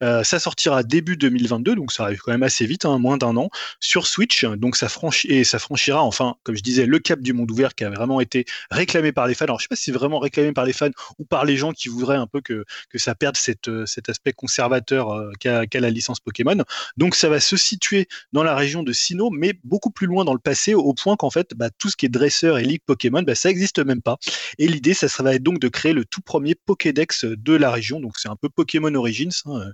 ça 0.00 0.38
sortira 0.38 0.82
début 0.82 1.16
2022, 1.16 1.74
donc 1.74 1.92
ça 1.92 2.04
arrive 2.04 2.20
quand 2.20 2.32
même 2.32 2.42
assez 2.42 2.66
vite, 2.66 2.84
hein, 2.84 2.98
moins 2.98 3.16
d'un 3.16 3.36
an, 3.36 3.50
sur 3.80 4.06
Switch. 4.06 4.44
Donc, 4.44 4.76
ça 4.76 4.88
franchit 4.88 5.44
ça 5.44 5.58
franchira 5.58 6.02
enfin, 6.02 6.36
comme 6.42 6.56
je 6.56 6.62
disais, 6.62 6.86
le 6.86 6.98
cap 6.98 7.20
du 7.20 7.32
monde 7.32 7.50
ouvert 7.50 7.74
qui 7.74 7.84
a 7.84 7.90
vraiment 7.90 8.20
été 8.20 8.44
réclamé 8.70 9.12
par 9.12 9.26
les 9.26 9.34
Alors 9.44 9.58
je 9.58 9.64
sais 9.64 9.68
pas 9.68 9.76
si 9.76 9.84
c'est 9.84 9.92
vraiment 9.92 10.18
réclamé 10.18 10.52
par 10.52 10.64
les 10.64 10.72
fans 10.72 10.90
ou 11.18 11.24
par 11.24 11.44
les 11.44 11.56
gens 11.56 11.72
qui 11.72 11.88
voudraient 11.88 12.16
un 12.16 12.26
peu 12.26 12.40
que, 12.40 12.64
que 12.90 12.98
ça 12.98 13.14
perde 13.14 13.36
cette, 13.36 13.68
euh, 13.68 13.86
cet 13.86 14.08
aspect 14.08 14.32
conservateur 14.32 15.12
euh, 15.12 15.32
qu'a 15.38 15.66
la 15.74 15.90
licence 15.90 16.20
Pokémon. 16.20 16.56
Donc 16.96 17.14
ça 17.14 17.28
va 17.28 17.40
se 17.40 17.56
situer 17.56 18.08
dans 18.32 18.42
la 18.42 18.54
région 18.54 18.82
de 18.82 18.92
Sinnoh, 18.92 19.30
mais 19.30 19.54
beaucoup 19.64 19.90
plus 19.90 20.06
loin 20.06 20.24
dans 20.24 20.32
le 20.32 20.40
passé, 20.40 20.74
au 20.74 20.94
point 20.94 21.16
qu'en 21.16 21.30
fait 21.30 21.54
bah, 21.54 21.70
tout 21.70 21.88
ce 21.88 21.96
qui 21.96 22.06
est 22.06 22.08
dresseur 22.08 22.58
et 22.58 22.64
ligue 22.64 22.82
Pokémon, 22.84 23.22
bah, 23.22 23.34
ça 23.34 23.48
n'existe 23.48 23.78
même 23.78 24.02
pas. 24.02 24.18
Et 24.58 24.66
l'idée, 24.66 24.94
ça, 24.94 25.06
être 25.32 25.42
donc 25.42 25.60
de 25.60 25.68
créer 25.68 25.92
le 25.92 26.04
tout 26.04 26.20
premier 26.20 26.54
Pokédex 26.54 27.24
de 27.24 27.54
la 27.54 27.70
région. 27.70 28.00
Donc 28.00 28.18
c'est 28.18 28.28
un 28.28 28.36
peu 28.36 28.48
Pokémon 28.48 28.94
Origins 28.94 29.30
hein, 29.46 29.72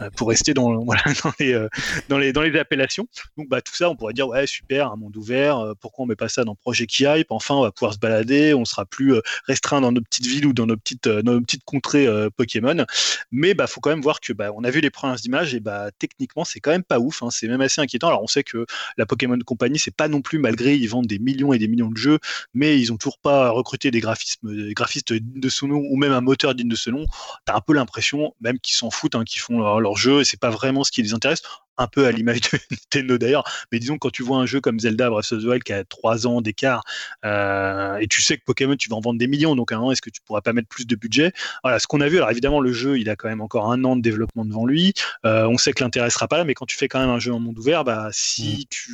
euh, 0.00 0.10
pour 0.16 0.28
rester 0.28 0.54
dans, 0.54 0.72
les, 1.40 1.66
dans, 2.08 2.18
les, 2.18 2.32
dans 2.32 2.42
les 2.42 2.58
appellations. 2.58 3.06
Donc 3.36 3.48
bah, 3.48 3.60
tout 3.60 3.74
ça, 3.74 3.90
on 3.90 3.96
pourrait 3.96 4.14
dire 4.14 4.28
ouais 4.28 4.46
super, 4.46 4.92
un 4.92 4.96
monde 4.96 5.16
ouvert, 5.16 5.74
pourquoi 5.80 6.04
on 6.04 6.06
met 6.06 6.16
pas 6.16 6.28
ça 6.28 6.44
dans 6.44 6.54
Projet 6.54 6.86
qui 6.86 7.04
hype? 7.04 7.30
Enfin, 7.30 7.54
on 7.54 7.62
va 7.62 7.72
pouvoir 7.72 7.94
se 7.94 7.98
balader, 7.98 8.54
on 8.54 8.64
sera 8.64 8.84
plus 8.92 9.14
euh, 9.14 9.20
restreint 9.46 9.80
dans 9.80 9.90
nos 9.90 10.02
petites 10.02 10.26
villes 10.26 10.46
ou 10.46 10.52
dans 10.52 10.66
nos 10.66 10.76
petites, 10.76 11.08
euh, 11.08 11.22
nos 11.22 11.40
petites 11.40 11.64
contrées 11.64 12.06
Pokémon. 12.36 12.84
Mais 13.32 13.54
bah, 13.54 13.66
faut 13.66 13.80
quand 13.80 13.90
même 13.90 14.02
voir 14.02 14.20
que 14.20 14.32
bah, 14.32 14.50
on 14.54 14.62
a 14.62 14.70
vu 14.70 14.80
les 14.80 14.90
premières 14.90 15.24
images 15.24 15.54
et 15.54 15.60
bah 15.60 15.90
techniquement 15.98 16.44
c'est 16.44 16.60
quand 16.60 16.70
même 16.70 16.84
pas 16.84 17.00
ouf. 17.00 17.22
Hein. 17.22 17.30
c'est 17.30 17.48
même 17.48 17.60
assez 17.60 17.80
inquiétant. 17.80 18.08
Alors 18.08 18.22
on 18.22 18.26
sait 18.26 18.44
que 18.44 18.66
la 18.96 19.06
Pokémon 19.06 19.38
Company 19.44 19.78
c'est 19.78 19.94
pas 19.94 20.08
non 20.08 20.20
plus 20.20 20.38
malgré 20.38 20.76
ils 20.76 20.86
vendent 20.86 21.06
des 21.06 21.18
millions 21.18 21.52
et 21.52 21.58
des 21.58 21.68
millions 21.68 21.90
de 21.90 21.96
jeux, 21.96 22.18
mais 22.54 22.78
ils 22.78 22.92
ont 22.92 22.96
toujours 22.96 23.18
pas 23.18 23.50
recruté 23.50 23.90
des 23.90 24.00
graphismes, 24.00 24.72
graphistes 24.72 25.12
de 25.12 25.48
ce 25.48 25.64
nom 25.64 25.82
ou 25.90 25.96
même 25.96 26.12
un 26.12 26.20
moteur 26.20 26.54
digne 26.54 26.68
de 26.68 26.76
ce 26.76 26.90
nom. 26.90 27.06
T'as 27.46 27.56
un 27.56 27.60
peu 27.60 27.72
l'impression 27.74 28.34
même 28.40 28.58
qu'ils 28.60 28.76
s'en 28.76 28.90
foutent, 28.90 29.14
hein, 29.14 29.24
qu'ils 29.24 29.40
font 29.40 29.58
leur, 29.58 29.80
leur, 29.80 29.96
jeu 29.96 30.20
et 30.20 30.24
c'est 30.24 30.40
pas 30.40 30.50
vraiment 30.50 30.84
ce 30.84 30.92
qui 30.92 31.02
les 31.02 31.14
intéresse. 31.14 31.42
Un 31.78 31.86
peu 31.86 32.06
à 32.06 32.12
l'image 32.12 32.40
de 32.40 32.58
Nintendo 32.70 33.18
d'ailleurs, 33.18 33.44
mais 33.70 33.78
disons 33.78 33.98
quand 33.98 34.10
tu 34.10 34.22
vois 34.22 34.38
un 34.38 34.46
jeu 34.46 34.60
comme 34.60 34.78
Zelda 34.80 35.10
Breath 35.10 35.32
of 35.32 35.42
the 35.42 35.46
Wild 35.46 35.62
qui 35.62 35.72
a 35.72 35.84
3 35.84 36.26
ans 36.26 36.40
d'écart, 36.40 36.82
euh, 37.24 37.96
et 37.96 38.06
tu 38.06 38.22
sais 38.22 38.36
que 38.36 38.44
Pokémon 38.44 38.76
tu 38.76 38.88
vas 38.88 38.96
en 38.96 39.00
vendre 39.00 39.18
des 39.18 39.26
millions, 39.26 39.56
donc 39.56 39.72
à 39.72 39.76
un 39.76 39.78
moment 39.78 39.92
est-ce 39.92 40.02
que 40.02 40.10
tu 40.10 40.20
pourras 40.20 40.40
pas 40.40 40.52
mettre 40.52 40.68
plus 40.68 40.86
de 40.86 40.96
budget? 40.96 41.32
Voilà, 41.62 41.78
ce 41.78 41.86
qu'on 41.86 42.00
a 42.00 42.08
vu, 42.08 42.16
alors 42.18 42.30
évidemment 42.30 42.60
le 42.60 42.72
jeu 42.72 42.98
il 42.98 43.08
a 43.08 43.16
quand 43.16 43.28
même 43.28 43.40
encore 43.40 43.70
un 43.72 43.82
an 43.84 43.96
de 43.96 44.02
développement 44.02 44.44
devant 44.44 44.66
lui, 44.66 44.92
euh, 45.24 45.46
on 45.46 45.58
sait 45.58 45.72
que 45.72 45.82
l'intérêt 45.82 46.10
sera 46.10 46.28
pas 46.28 46.38
là, 46.38 46.44
mais 46.44 46.54
quand 46.54 46.66
tu 46.66 46.76
fais 46.76 46.88
quand 46.88 47.00
même 47.00 47.10
un 47.10 47.18
jeu 47.18 47.32
en 47.32 47.38
monde 47.38 47.58
ouvert, 47.58 47.84
bah 47.84 48.08
si 48.12 48.62
mm. 48.62 48.64
tu, 48.70 48.92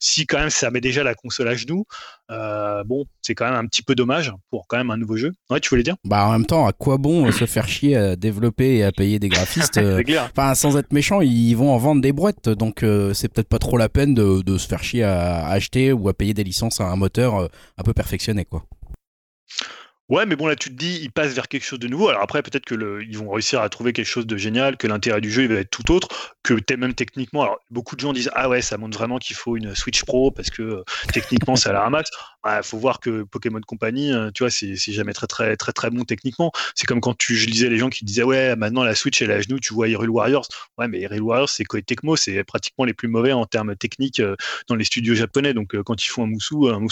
si 0.00 0.26
quand 0.26 0.38
même 0.38 0.50
ça 0.50 0.70
met 0.70 0.80
déjà 0.80 1.02
la 1.02 1.14
console 1.14 1.48
à 1.48 1.54
genoux, 1.54 1.86
euh, 2.30 2.84
bon, 2.84 3.04
c'est 3.22 3.34
quand 3.34 3.44
même 3.44 3.54
un 3.54 3.66
petit 3.66 3.82
peu 3.82 3.94
dommage 3.94 4.32
pour 4.50 4.66
quand 4.66 4.76
même 4.76 4.90
un 4.90 4.96
nouveau 4.96 5.16
jeu. 5.16 5.32
Ouais, 5.50 5.60
tu 5.60 5.68
voulais 5.68 5.82
dire? 5.82 5.96
Bah 6.04 6.26
en 6.26 6.32
même 6.32 6.46
temps, 6.46 6.66
à 6.66 6.72
quoi 6.72 6.96
bon 6.96 7.30
se 7.32 7.46
faire 7.46 7.68
chier 7.68 7.96
à 7.96 8.16
développer 8.16 8.76
et 8.76 8.84
à 8.84 8.92
payer 8.92 9.18
des 9.18 9.28
graphistes 9.28 9.80
Enfin, 10.36 10.54
sans 10.54 10.76
être 10.76 10.92
méchant, 10.92 11.20
ils 11.20 11.54
vont 11.54 11.72
en 11.72 11.78
vendre 11.78 12.00
des 12.00 12.12
brouettes, 12.12 12.48
donc 12.48 12.84
c'est 13.12 13.28
peut-être 13.32 13.48
pas 13.48 13.58
trop 13.58 13.76
la 13.76 13.88
peine 13.88 14.14
de, 14.14 14.42
de 14.42 14.58
se 14.58 14.66
faire 14.66 14.82
chier 14.82 15.02
à, 15.02 15.46
acheter 15.46 15.92
ou 15.92 16.08
à 16.08 16.14
payer 16.14 16.34
des 16.34 16.44
licences 16.44 16.80
à 16.80 16.90
un 16.90 16.96
moteur 16.96 17.36
euh, 17.36 17.48
un 17.78 17.82
peu 17.82 17.92
perfectionné, 17.92 18.44
quoi. 18.44 18.64
Ouais, 20.10 20.26
mais 20.26 20.36
bon, 20.36 20.46
là, 20.46 20.54
tu 20.54 20.68
te 20.68 20.74
dis, 20.74 21.00
ils 21.02 21.10
passent 21.10 21.32
vers 21.32 21.48
quelque 21.48 21.64
chose 21.64 21.78
de 21.78 21.88
nouveau. 21.88 22.08
Alors 22.10 22.20
après, 22.20 22.42
peut-être 22.42 22.66
que 22.66 22.74
ils 23.02 23.16
vont 23.16 23.30
réussir 23.30 23.62
à 23.62 23.68
trouver 23.70 23.94
quelque 23.94 24.06
chose 24.06 24.26
de 24.26 24.36
génial, 24.36 24.76
que 24.76 24.86
l'intérêt 24.86 25.22
du 25.22 25.30
jeu 25.30 25.44
il 25.44 25.48
va 25.48 25.60
être 25.60 25.70
tout 25.70 25.90
autre, 25.92 26.36
que 26.42 26.54
même 26.76 26.92
techniquement. 26.92 27.42
Alors, 27.42 27.58
beaucoup 27.70 27.96
de 27.96 28.00
gens 28.00 28.12
disent, 28.12 28.30
ah 28.34 28.50
ouais, 28.50 28.60
ça 28.60 28.76
montre 28.76 28.98
vraiment 28.98 29.18
qu'il 29.18 29.34
faut 29.34 29.56
une 29.56 29.74
Switch 29.74 30.04
Pro 30.04 30.30
parce 30.30 30.50
que 30.50 30.62
euh, 30.62 30.84
techniquement, 31.14 31.56
ça 31.56 31.72
la 31.72 31.80
ramasse. 31.80 32.10
Il 32.46 32.62
faut 32.62 32.76
voir 32.76 33.00
que 33.00 33.22
Pokémon 33.22 33.62
Company, 33.66 34.12
euh, 34.12 34.30
tu 34.30 34.42
vois, 34.42 34.50
c'est 34.50 34.76
jamais 34.76 35.14
très, 35.14 35.26
très, 35.26 35.56
très, 35.56 35.72
très 35.72 35.88
bon 35.88 36.04
techniquement. 36.04 36.52
C'est 36.74 36.84
comme 36.84 37.00
quand 37.00 37.16
tu, 37.16 37.34
je 37.34 37.46
lisais 37.46 37.70
les 37.70 37.78
gens 37.78 37.88
qui 37.88 38.04
disaient, 38.04 38.24
ouais, 38.24 38.56
maintenant 38.56 38.84
la 38.84 38.94
Switch, 38.94 39.22
elle 39.22 39.30
est 39.30 39.34
à 39.34 39.40
genoux, 39.40 39.58
tu 39.58 39.72
vois 39.72 39.88
Hyrule 39.88 40.10
Warriors. 40.10 40.46
Ouais, 40.76 40.86
mais 40.86 41.00
Hyrule 41.00 41.22
Warriors, 41.22 41.48
c'est 41.48 41.64
Koei 41.64 41.82
Tecmo, 41.82 42.16
c'est 42.16 42.44
pratiquement 42.44 42.84
les 42.84 42.92
plus 42.92 43.08
mauvais 43.08 43.32
en 43.32 43.46
termes 43.46 43.74
techniques 43.74 44.20
euh, 44.20 44.36
dans 44.68 44.74
les 44.74 44.84
studios 44.84 45.14
japonais. 45.14 45.54
Donc, 45.54 45.80
quand 45.80 46.04
ils 46.04 46.08
font 46.08 46.24
un 46.24 46.26
moussou, 46.26 46.68
un 46.68 46.86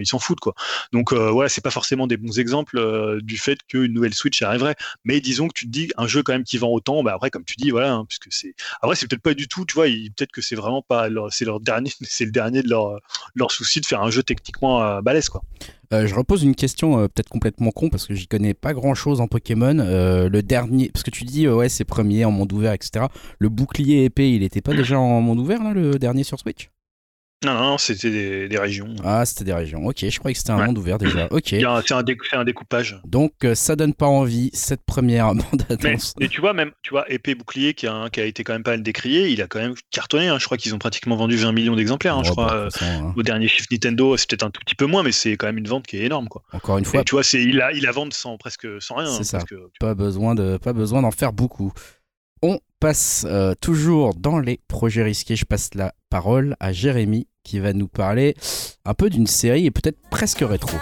ils 0.00 0.06
s'en 0.06 0.18
foutent, 0.18 0.40
quoi. 0.40 0.54
Donc, 0.92 1.12
voilà, 1.12 1.50
c'est 1.50 1.62
pas 1.62 1.70
forcément 1.70 2.06
des 2.06 2.16
bons 2.16 2.38
exemples 2.38 2.53
du 2.62 3.36
fait 3.36 3.58
qu'une 3.66 3.92
nouvelle 3.92 4.14
Switch 4.14 4.40
arriverait. 4.42 4.76
Mais 5.04 5.20
disons 5.20 5.48
que 5.48 5.54
tu 5.54 5.66
te 5.66 5.70
dis 5.70 5.90
un 5.96 6.06
jeu 6.06 6.22
quand 6.22 6.32
même 6.32 6.44
qui 6.44 6.58
vend 6.58 6.70
autant, 6.70 7.02
bah 7.02 7.12
après 7.14 7.30
comme 7.30 7.44
tu 7.44 7.56
dis 7.56 7.70
voilà, 7.70 7.92
hein, 7.92 8.04
puisque 8.08 8.28
c'est 8.30 8.54
après 8.80 8.96
c'est 8.96 9.08
peut-être 9.08 9.22
pas 9.22 9.34
du 9.34 9.48
tout, 9.48 9.64
tu 9.64 9.74
vois, 9.74 9.86
peut-être 9.86 10.32
que 10.32 10.40
c'est 10.40 10.56
vraiment 10.56 10.82
pas 10.82 11.08
c'est 11.30 11.44
leur 11.44 11.60
dernier, 11.60 11.90
c'est 12.02 12.24
le 12.24 12.32
dernier 12.32 12.62
de 12.62 12.68
leur 12.68 13.00
leur 13.34 13.50
souci 13.50 13.80
de 13.80 13.86
faire 13.86 14.02
un 14.02 14.10
jeu 14.10 14.22
techniquement 14.22 14.82
euh, 14.82 15.00
balèze 15.00 15.28
quoi. 15.28 15.42
Euh, 15.92 16.06
je 16.06 16.14
repose 16.14 16.42
une 16.42 16.54
question 16.54 16.98
euh, 16.98 17.08
peut-être 17.08 17.28
complètement 17.28 17.70
con 17.70 17.90
parce 17.90 18.06
que 18.06 18.14
j'y 18.14 18.26
connais 18.26 18.54
pas 18.54 18.72
grand 18.72 18.94
chose 18.94 19.20
en 19.20 19.28
Pokémon. 19.28 19.74
le 19.74 20.40
dernier, 20.40 20.90
parce 20.90 21.02
que 21.02 21.10
tu 21.10 21.24
dis 21.24 21.48
ouais 21.48 21.68
c'est 21.68 21.84
premier 21.84 22.24
en 22.24 22.30
monde 22.30 22.52
ouvert 22.52 22.72
etc. 22.72 23.06
Le 23.38 23.48
bouclier 23.48 24.04
épée 24.04 24.32
il 24.32 24.42
était 24.42 24.62
pas 24.62 24.74
déjà 24.74 24.98
en 24.98 25.20
monde 25.20 25.38
ouvert 25.38 25.62
là 25.62 25.72
le 25.72 25.98
dernier 25.98 26.24
sur 26.24 26.38
Switch? 26.38 26.70
Non, 27.44 27.54
non, 27.54 27.78
c'était 27.78 28.48
des, 28.48 28.58
régions. 28.58 28.94
Ah, 29.04 29.24
c'était 29.24 29.44
des 29.44 29.52
régions. 29.52 29.84
Ok, 29.86 30.04
je 30.08 30.18
croyais 30.18 30.34
que 30.34 30.38
c'était 30.38 30.52
un 30.52 30.64
monde 30.64 30.78
ouvert 30.78 30.98
déjà. 30.98 31.28
Ok. 31.30 31.48
C'est 31.48 31.64
un, 31.64 31.82
un, 32.32 32.44
découpage. 32.44 33.00
Donc, 33.04 33.32
euh, 33.44 33.54
ça 33.54 33.76
donne 33.76 33.94
pas 33.94 34.06
envie 34.06 34.50
cette 34.52 34.82
première 34.84 35.34
bande 35.34 35.64
annonce. 35.68 36.14
Et 36.20 36.28
tu 36.28 36.40
vois, 36.40 36.52
même, 36.52 36.72
tu 36.82 36.90
vois, 36.90 37.10
épée 37.10 37.34
bouclier 37.34 37.74
qui 37.74 37.86
a, 37.86 38.08
qui 38.10 38.20
a 38.20 38.24
été 38.24 38.44
quand 38.44 38.52
même 38.52 38.62
pas 38.62 38.72
mal 38.72 38.82
décrié, 38.82 39.28
il 39.28 39.42
a 39.42 39.46
quand 39.46 39.60
même 39.60 39.74
cartonné. 39.90 40.28
Hein. 40.28 40.38
Je 40.38 40.44
crois 40.44 40.56
qu'ils 40.56 40.74
ont 40.74 40.78
pratiquement 40.78 41.16
vendu 41.16 41.36
20 41.36 41.52
millions 41.52 41.76
d'exemplaires. 41.76 42.16
Hein, 42.16 42.22
je 42.24 42.30
crois. 42.30 42.46
Bah, 42.46 42.68
hein. 42.82 43.12
Au 43.16 43.22
dernier 43.22 43.48
chiffre 43.48 43.68
Nintendo, 43.70 44.16
c'est 44.16 44.28
peut-être 44.28 44.44
un 44.44 44.50
tout 44.50 44.60
petit 44.64 44.74
peu 44.74 44.86
moins, 44.86 45.02
mais 45.02 45.12
c'est 45.12 45.36
quand 45.36 45.46
même 45.46 45.58
une 45.58 45.68
vente 45.68 45.86
qui 45.86 45.98
est 45.98 46.04
énorme, 46.04 46.28
quoi. 46.28 46.42
Encore 46.52 46.78
une 46.78 46.84
fois. 46.84 47.04
tu 47.04 47.14
vois, 47.14 47.22
il 47.32 47.60
a, 47.60 47.72
il 47.72 47.86
a 47.86 47.92
vente 47.92 48.14
sans 48.14 48.36
presque 48.38 48.66
sans 48.80 48.96
rien. 48.96 49.10
C'est 49.10 49.24
ça. 49.24 49.40
pas 49.80 49.94
besoin 49.94 50.34
de, 50.34 50.56
pas 50.56 50.72
besoin 50.72 51.02
d'en 51.02 51.10
faire 51.10 51.32
beaucoup. 51.32 51.72
On 52.42 52.58
passe 52.80 53.24
euh, 53.26 53.54
toujours 53.58 54.14
dans 54.14 54.38
les 54.38 54.60
projets 54.68 55.02
risqués. 55.02 55.36
Je 55.36 55.46
passe 55.46 55.70
la 55.74 55.94
parole 56.10 56.56
à 56.60 56.72
Jérémy 56.72 57.26
qui 57.44 57.60
va 57.60 57.72
nous 57.72 57.86
parler 57.86 58.34
un 58.84 58.94
peu 58.94 59.10
d'une 59.10 59.26
série 59.26 59.66
et 59.66 59.70
peut-être 59.70 59.98
presque 60.10 60.40
rétro. 60.40 60.76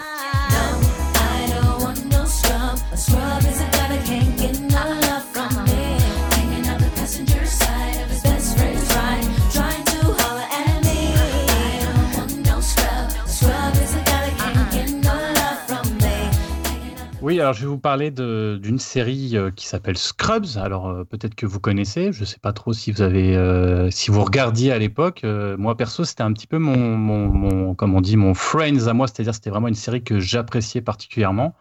Oui, 17.22 17.38
alors 17.38 17.52
je 17.52 17.60
vais 17.60 17.68
vous 17.68 17.78
parler 17.78 18.10
d'une 18.10 18.80
série 18.80 19.36
euh, 19.36 19.52
qui 19.52 19.68
s'appelle 19.68 19.96
Scrubs. 19.96 20.56
Alors 20.56 20.88
euh, 20.88 21.04
peut-être 21.04 21.36
que 21.36 21.46
vous 21.46 21.60
connaissez, 21.60 22.12
je 22.12 22.22
ne 22.22 22.24
sais 22.24 22.40
pas 22.40 22.52
trop 22.52 22.72
si 22.72 22.90
vous 22.90 23.00
avez, 23.00 23.36
euh, 23.36 23.90
si 23.92 24.10
vous 24.10 24.24
regardiez 24.24 24.72
à 24.72 24.78
l'époque. 24.78 25.24
moi 25.56 25.76
perso, 25.76 26.02
c'était 26.02 26.24
un 26.24 26.32
petit 26.32 26.48
peu 26.48 26.58
mon, 26.58 26.76
mon, 26.76 27.28
mon, 27.28 27.74
comme 27.76 27.94
on 27.94 28.00
dit, 28.00 28.16
mon 28.16 28.34
Friends 28.34 28.88
à 28.88 28.92
moi, 28.92 29.06
c'est-à-dire 29.06 29.36
c'était 29.36 29.50
vraiment 29.50 29.68
une 29.68 29.76
série 29.76 30.02
que 30.02 30.18
j'appréciais 30.18 30.80
particulièrement. 30.80 31.54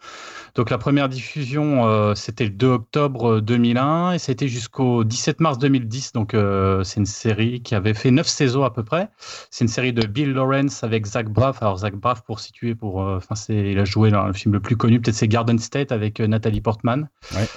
Donc 0.56 0.70
la 0.70 0.78
première 0.78 1.08
diffusion, 1.08 1.88
euh, 1.88 2.14
c'était 2.16 2.44
le 2.44 2.50
2 2.50 2.68
octobre 2.68 3.40
2001 3.40 4.14
et 4.14 4.20
c'était 4.20 4.48
jusqu'au 4.48 5.04
17 5.04 5.40
mars 5.40 5.58
2010. 5.58 6.14
Donc 6.14 6.34
euh, 6.34 6.84
c'est 6.84 7.00
une 7.00 7.06
série 7.06 7.62
qui 7.62 7.74
avait 7.76 7.94
fait 7.94 8.12
9 8.12 8.28
saisons 8.28 8.64
à 8.64 8.72
peu 8.72 8.84
près. 8.84 9.10
C'est 9.50 9.64
une 9.64 9.70
série 9.70 9.94
de 9.94 10.06
Bill 10.06 10.34
Lawrence 10.34 10.84
avec 10.84 11.06
Zach 11.06 11.30
Braff. 11.30 11.62
Alors 11.62 11.78
Zach 11.80 11.96
Braff, 11.96 12.24
pour 12.24 12.40
situer, 12.40 12.76
pour, 12.76 13.04
euh, 13.04 13.18
enfin 13.18 13.36
c'est, 13.36 13.72
il 13.72 13.80
a 13.80 13.86
joué 13.86 14.12
dans 14.12 14.26
le 14.26 14.34
film 14.34 14.54
le 14.54 14.60
plus 14.60 14.76
connu, 14.76 15.00
peut-être 15.00 15.16
c'est 15.16 15.28
Garden 15.28 15.58
State 15.58 15.92
avec 15.92 16.20
Nathalie 16.20 16.62
Portman. 16.62 17.08
Ouais. 17.34 17.48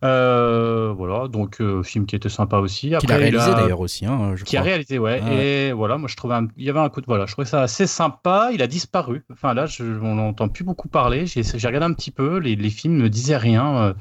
voilà, 0.00 1.28
donc 1.28 1.60
film 1.82 2.06
qui 2.06 2.14
était 2.14 2.28
sympa 2.28 2.58
aussi. 2.58 2.94
Après, 2.94 3.06
qui 3.06 3.12
a 3.12 3.16
réalisé 3.16 3.50
d'ailleurs 3.50 3.80
aussi, 3.80 4.06
hein, 4.06 4.34
je 4.36 4.44
Qui 4.44 4.56
a 4.56 4.62
réalisé, 4.62 4.98
ouais. 4.98 5.20
Ah 5.24 5.32
et 5.32 5.72
voilà, 5.72 5.98
moi 5.98 6.08
je 6.08 6.16
trouvais, 6.16 6.36
il 6.56 6.64
y 6.64 6.70
avait 6.70 6.80
un 6.80 6.88
coup 6.88 7.00
de, 7.00 7.06
voilà, 7.06 7.26
je 7.26 7.32
trouvais 7.32 7.48
ça 7.48 7.62
assez 7.62 7.86
sympa. 7.86 8.50
Il 8.52 8.62
a 8.62 8.66
disparu. 8.66 9.24
Enfin 9.32 9.54
là, 9.54 9.66
je, 9.66 9.84
on 9.84 10.14
n'entend 10.14 10.48
plus 10.48 10.64
beaucoup 10.64 10.88
parler. 10.88 11.26
J'ai, 11.26 11.42
j'ai 11.42 11.66
regardé 11.66 11.86
un 11.86 11.92
petit 11.94 12.10
peu 12.10 12.38
les, 12.44 12.70
films 12.70 12.96
ne 12.96 13.08
disaient 13.08 13.36
rien. 13.36 13.76
Euh, 13.76 13.94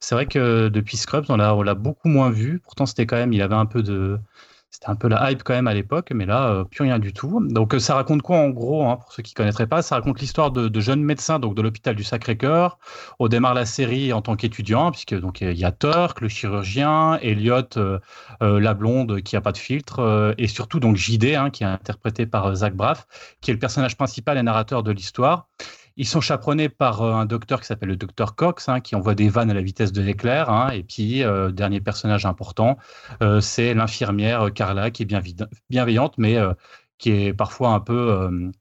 c'est 0.00 0.14
vrai 0.14 0.26
que 0.26 0.68
depuis 0.68 0.96
Scrubs, 0.96 1.26
on 1.28 1.36
l'a, 1.36 1.74
beaucoup 1.74 2.08
moins 2.08 2.30
vu. 2.30 2.60
Pourtant, 2.64 2.86
c'était 2.86 3.06
quand 3.06 3.16
même, 3.16 3.32
il 3.32 3.42
avait 3.42 3.54
un 3.54 3.66
peu 3.66 3.82
de, 3.82 4.18
c'était 4.70 4.88
un 4.88 4.96
peu 4.96 5.08
la 5.08 5.30
hype 5.30 5.42
quand 5.42 5.52
même 5.52 5.66
à 5.68 5.74
l'époque, 5.74 6.12
mais 6.14 6.24
là, 6.24 6.48
euh, 6.48 6.64
plus 6.64 6.82
rien 6.82 6.98
du 6.98 7.12
tout. 7.12 7.46
Donc, 7.50 7.74
euh, 7.74 7.78
ça 7.78 7.94
raconte 7.94 8.22
quoi 8.22 8.38
en 8.38 8.48
gros, 8.48 8.86
hein, 8.86 8.96
pour 8.96 9.12
ceux 9.12 9.22
qui 9.22 9.34
ne 9.34 9.36
connaîtraient 9.36 9.66
pas? 9.66 9.82
Ça 9.82 9.96
raconte 9.96 10.20
l'histoire 10.20 10.50
de, 10.50 10.80
jeunes 10.80 11.02
médecins 11.02 11.38
donc 11.38 11.54
de 11.54 11.62
l'hôpital 11.62 11.94
du 11.94 12.04
Sacré-Cœur. 12.04 12.78
On 13.18 13.28
démarre 13.28 13.54
la 13.54 13.66
série 13.66 14.12
en 14.12 14.22
tant 14.22 14.34
qu'étudiant, 14.34 14.90
puisque 14.90 15.14
donc 15.14 15.42
il 15.42 15.58
y 15.58 15.64
a 15.64 15.72
Turk, 15.72 16.20
le 16.22 16.28
chirurgien, 16.28 17.18
Elliot, 17.22 17.68
la 18.40 18.74
blonde 18.74 19.20
qui 19.20 19.36
a 19.36 19.40
pas 19.40 19.52
de 19.52 19.58
filtre, 19.58 20.34
et 20.38 20.48
surtout 20.48 20.80
donc 20.80 20.96
JD, 20.96 21.34
hein, 21.36 21.50
qui 21.50 21.62
est 21.62 21.66
interprété 21.66 22.26
par 22.26 22.54
Zach 22.54 22.74
Braff, 22.74 23.06
qui 23.40 23.50
est 23.50 23.54
le 23.54 23.60
personnage 23.60 23.96
principal 23.96 24.38
et 24.38 24.42
narrateur 24.42 24.82
de 24.82 24.90
l'histoire. 24.90 25.48
Ils 25.96 26.06
sont 26.06 26.20
chaperonnés 26.20 26.68
par 26.68 27.02
euh, 27.02 27.12
un 27.12 27.26
docteur 27.26 27.60
qui 27.60 27.66
s'appelle 27.66 27.90
le 27.90 27.96
docteur 27.96 28.34
Cox, 28.34 28.68
hein, 28.68 28.80
qui 28.80 28.94
envoie 28.96 29.14
des 29.14 29.28
vannes 29.28 29.50
à 29.50 29.54
la 29.54 29.62
vitesse 29.62 29.92
de 29.92 30.02
l'éclair. 30.02 30.50
Hein, 30.50 30.70
et 30.70 30.82
puis, 30.82 31.22
euh, 31.22 31.50
dernier 31.50 31.80
personnage 31.80 32.26
important, 32.26 32.78
euh, 33.22 33.40
c'est 33.40 33.74
l'infirmière 33.74 34.52
Carla, 34.54 34.90
qui 34.90 35.02
est 35.02 35.06
bien 35.06 35.20
bienveillante, 35.70 36.14
mais 36.18 36.36
qui 36.98 37.10
est 37.10 37.34
parfois 37.34 37.70
un 37.70 37.80
peu 37.80 38.52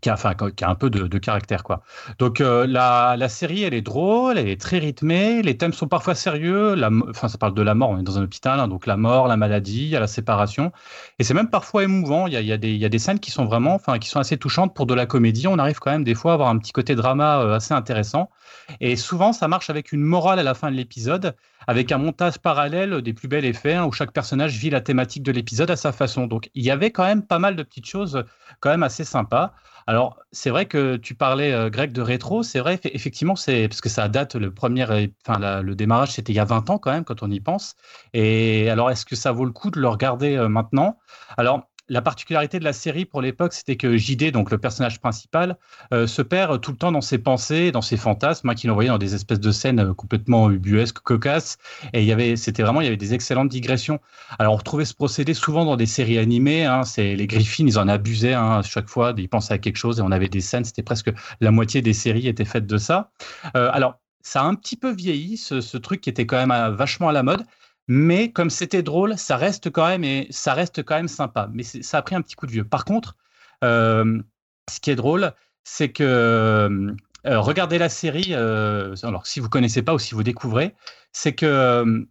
qui 0.00 0.10
a, 0.10 0.14
a 0.14 0.70
un 0.70 0.74
peu 0.74 0.90
de, 0.90 1.18
caractère. 1.18 1.62
Quoi. 1.62 1.82
Donc 2.18 2.40
euh, 2.40 2.66
la, 2.66 3.28
série, 3.28 3.62
elle 3.62 3.74
est 3.74 3.82
drôle, 3.82 4.38
elle 4.38 4.48
est 4.48 4.60
très 4.60 4.78
rythmée, 4.78 5.42
les 5.42 5.56
thèmes 5.56 5.72
sont 5.72 5.88
parfois 5.88 6.14
sérieux, 6.14 6.74
enfin, 7.08 7.28
ça 7.28 7.38
parle 7.38 7.54
de 7.54 7.62
la 7.62 7.74
mort, 7.74 7.90
on 7.90 7.98
est 7.98 8.02
dans 8.02 8.18
un 8.18 8.22
hôpital, 8.22 8.60
hein, 8.60 8.68
donc 8.68 8.86
la 8.86 8.96
mort, 8.96 9.28
la 9.28 9.36
maladie, 9.36 9.90
la 9.90 10.06
séparation, 10.06 10.72
et 11.18 11.24
c'est 11.24 11.34
même 11.34 11.50
parfois 11.50 11.84
émouvant, 11.84 12.26
il 12.26 12.34
y 12.34 12.36
a, 12.36 12.40
il 12.40 12.46
y, 12.46 12.52
a 12.52 12.58
des, 12.58 12.72
il 12.72 12.80
y 12.80 12.84
a 12.84 12.98
scènes 12.98 13.20
qui 13.20 13.30
sont 13.30 13.44
vraiment, 13.44 13.80
qui 14.00 14.08
sont 14.08 14.20
assez 14.20 14.36
touchantes 14.36 14.74
pour 14.74 14.86
de 14.86 14.94
la 14.94 15.06
comédie, 15.06 15.48
on 15.48 15.58
arrive 15.58 15.78
quand 15.78 15.90
même 15.90 16.04
des 16.04 16.14
fois 16.14 16.32
à 16.32 16.34
avoir 16.34 16.48
un 16.48 16.58
petit 16.58 16.72
côté 16.72 16.94
drama 16.94 17.40
euh, 17.40 17.56
assez 17.56 17.74
intéressant, 17.74 18.30
et 18.80 18.96
souvent 18.96 19.32
ça 19.32 19.48
marche 19.48 19.70
avec 19.70 19.92
une 19.92 20.02
morale 20.02 20.38
à 20.38 20.42
la 20.42 20.54
fin 20.54 20.70
de 20.70 20.76
l'épisode, 20.76 21.34
avec 21.66 21.90
un 21.90 21.98
montage 21.98 22.38
parallèle 22.38 23.02
des 23.02 23.12
plus 23.12 23.28
belles 23.28 23.44
effets, 23.44 23.74
hein, 23.74 23.86
où 23.86 23.92
chaque 23.92 24.12
personnage 24.12 24.56
vit 24.56 24.70
la 24.70 24.80
thématique 24.80 25.22
de 25.22 25.32
l'épisode 25.32 25.70
à 25.70 25.76
sa 25.76 25.92
façon, 25.92 26.26
donc 26.26 26.50
il 26.54 26.64
y 26.64 26.70
avait 26.70 26.90
quand 26.90 27.04
même 27.04 27.22
pas 27.22 27.38
mal 27.38 27.56
de 27.56 27.62
petites 27.62 27.86
choses 27.86 28.24
quand 28.60 28.70
même 28.70 28.82
assez 28.82 29.04
sympas. 29.04 29.52
Alors, 29.88 30.18
c'est 30.32 30.50
vrai 30.50 30.66
que 30.66 30.96
tu 30.96 31.14
parlais, 31.14 31.52
euh, 31.52 31.70
Greg, 31.70 31.92
de 31.92 32.02
rétro. 32.02 32.42
C'est 32.42 32.58
vrai, 32.58 32.80
effectivement, 32.84 33.36
c'est 33.36 33.68
parce 33.68 33.80
que 33.80 33.88
ça 33.88 34.08
date, 34.08 34.34
le 34.34 34.52
premier, 34.52 34.84
enfin, 35.26 35.62
le 35.62 35.74
démarrage, 35.76 36.12
c'était 36.12 36.32
il 36.32 36.36
y 36.36 36.40
a 36.40 36.44
20 36.44 36.68
ans 36.70 36.78
quand 36.78 36.90
même, 36.90 37.04
quand 37.04 37.22
on 37.22 37.30
y 37.30 37.40
pense. 37.40 37.76
Et 38.12 38.68
alors, 38.68 38.90
est-ce 38.90 39.06
que 39.06 39.14
ça 39.14 39.30
vaut 39.30 39.44
le 39.44 39.52
coup 39.52 39.70
de 39.70 39.80
le 39.80 39.88
regarder 39.88 40.36
euh, 40.36 40.48
maintenant? 40.48 40.98
Alors, 41.36 41.68
la 41.88 42.02
particularité 42.02 42.58
de 42.58 42.64
la 42.64 42.72
série 42.72 43.04
pour 43.04 43.22
l'époque, 43.22 43.52
c'était 43.52 43.76
que 43.76 43.96
JD, 43.96 44.32
donc 44.32 44.50
le 44.50 44.58
personnage 44.58 45.00
principal, 45.00 45.56
euh, 45.92 46.06
se 46.06 46.22
perd 46.22 46.60
tout 46.60 46.72
le 46.72 46.76
temps 46.76 46.92
dans 46.92 47.00
ses 47.00 47.18
pensées, 47.18 47.70
dans 47.72 47.82
ses 47.82 47.96
fantasmes, 47.96 48.48
hein, 48.48 48.54
qu'il 48.54 48.70
dans 48.70 48.98
des 48.98 49.14
espèces 49.14 49.40
de 49.40 49.50
scènes 49.52 49.80
euh, 49.80 49.94
complètement 49.94 50.50
ubuesques, 50.50 50.98
cocasses. 50.98 51.58
Et 51.92 52.02
il 52.02 52.06
y 52.06 52.12
avait, 52.12 52.36
c'était 52.36 52.62
vraiment, 52.62 52.80
il 52.80 52.84
y 52.84 52.88
avait 52.88 52.96
des 52.96 53.14
excellentes 53.14 53.48
digressions. 53.48 54.00
Alors 54.38 54.54
on 54.54 54.56
retrouvait 54.56 54.84
ce 54.84 54.94
procédé 54.94 55.34
souvent 55.34 55.64
dans 55.64 55.76
des 55.76 55.86
séries 55.86 56.18
animées. 56.18 56.64
Hein, 56.64 56.84
c'est 56.84 57.14
les 57.14 57.26
Griffins, 57.26 57.66
ils 57.66 57.78
en 57.78 57.88
abusaient 57.88 58.34
hein, 58.34 58.58
à 58.58 58.62
chaque 58.62 58.88
fois. 58.88 59.14
Ils 59.16 59.28
pensaient 59.28 59.54
à 59.54 59.58
quelque 59.58 59.76
chose 59.76 59.98
et 59.98 60.02
on 60.02 60.10
avait 60.10 60.28
des 60.28 60.40
scènes. 60.40 60.64
C'était 60.64 60.82
presque 60.82 61.12
la 61.40 61.50
moitié 61.50 61.82
des 61.82 61.92
séries 61.92 62.28
étaient 62.28 62.44
faites 62.44 62.66
de 62.66 62.78
ça. 62.78 63.10
Euh, 63.56 63.70
alors 63.72 64.00
ça 64.22 64.42
a 64.42 64.44
un 64.44 64.56
petit 64.56 64.76
peu 64.76 64.92
vieilli, 64.92 65.36
ce, 65.36 65.76
truc 65.76 66.00
qui 66.00 66.10
était 66.10 66.26
quand 66.26 66.44
même 66.44 66.74
vachement 66.74 67.08
à 67.08 67.12
la 67.12 67.22
mode. 67.22 67.44
Mais 67.88 68.32
comme 68.32 68.50
c'était 68.50 68.82
drôle, 68.82 69.16
ça 69.16 69.36
reste 69.36 69.70
quand 69.70 69.86
même 69.86 70.04
et 70.04 70.26
ça 70.30 70.54
reste 70.54 70.82
quand 70.82 70.96
même 70.96 71.08
sympa. 71.08 71.48
Mais 71.52 71.62
ça 71.62 71.98
a 71.98 72.02
pris 72.02 72.14
un 72.14 72.22
petit 72.22 72.34
coup 72.34 72.46
de 72.46 72.52
vieux. 72.52 72.64
Par 72.64 72.84
contre, 72.84 73.16
ce 73.62 74.80
qui 74.80 74.90
est 74.90 74.96
drôle, 74.96 75.32
c'est 75.64 75.90
que 75.90 76.94
regardez 77.24 77.78
la 77.78 77.88
série. 77.88 78.34
alors, 78.34 79.26
si 79.26 79.40
vous 79.40 79.48
connaissez 79.48 79.82
pas 79.82 79.94
ou 79.94 79.98
si 79.98 80.14
vous 80.14 80.22
découvrez, 80.22 80.74
c'est 81.12 81.34
que 81.34 82.06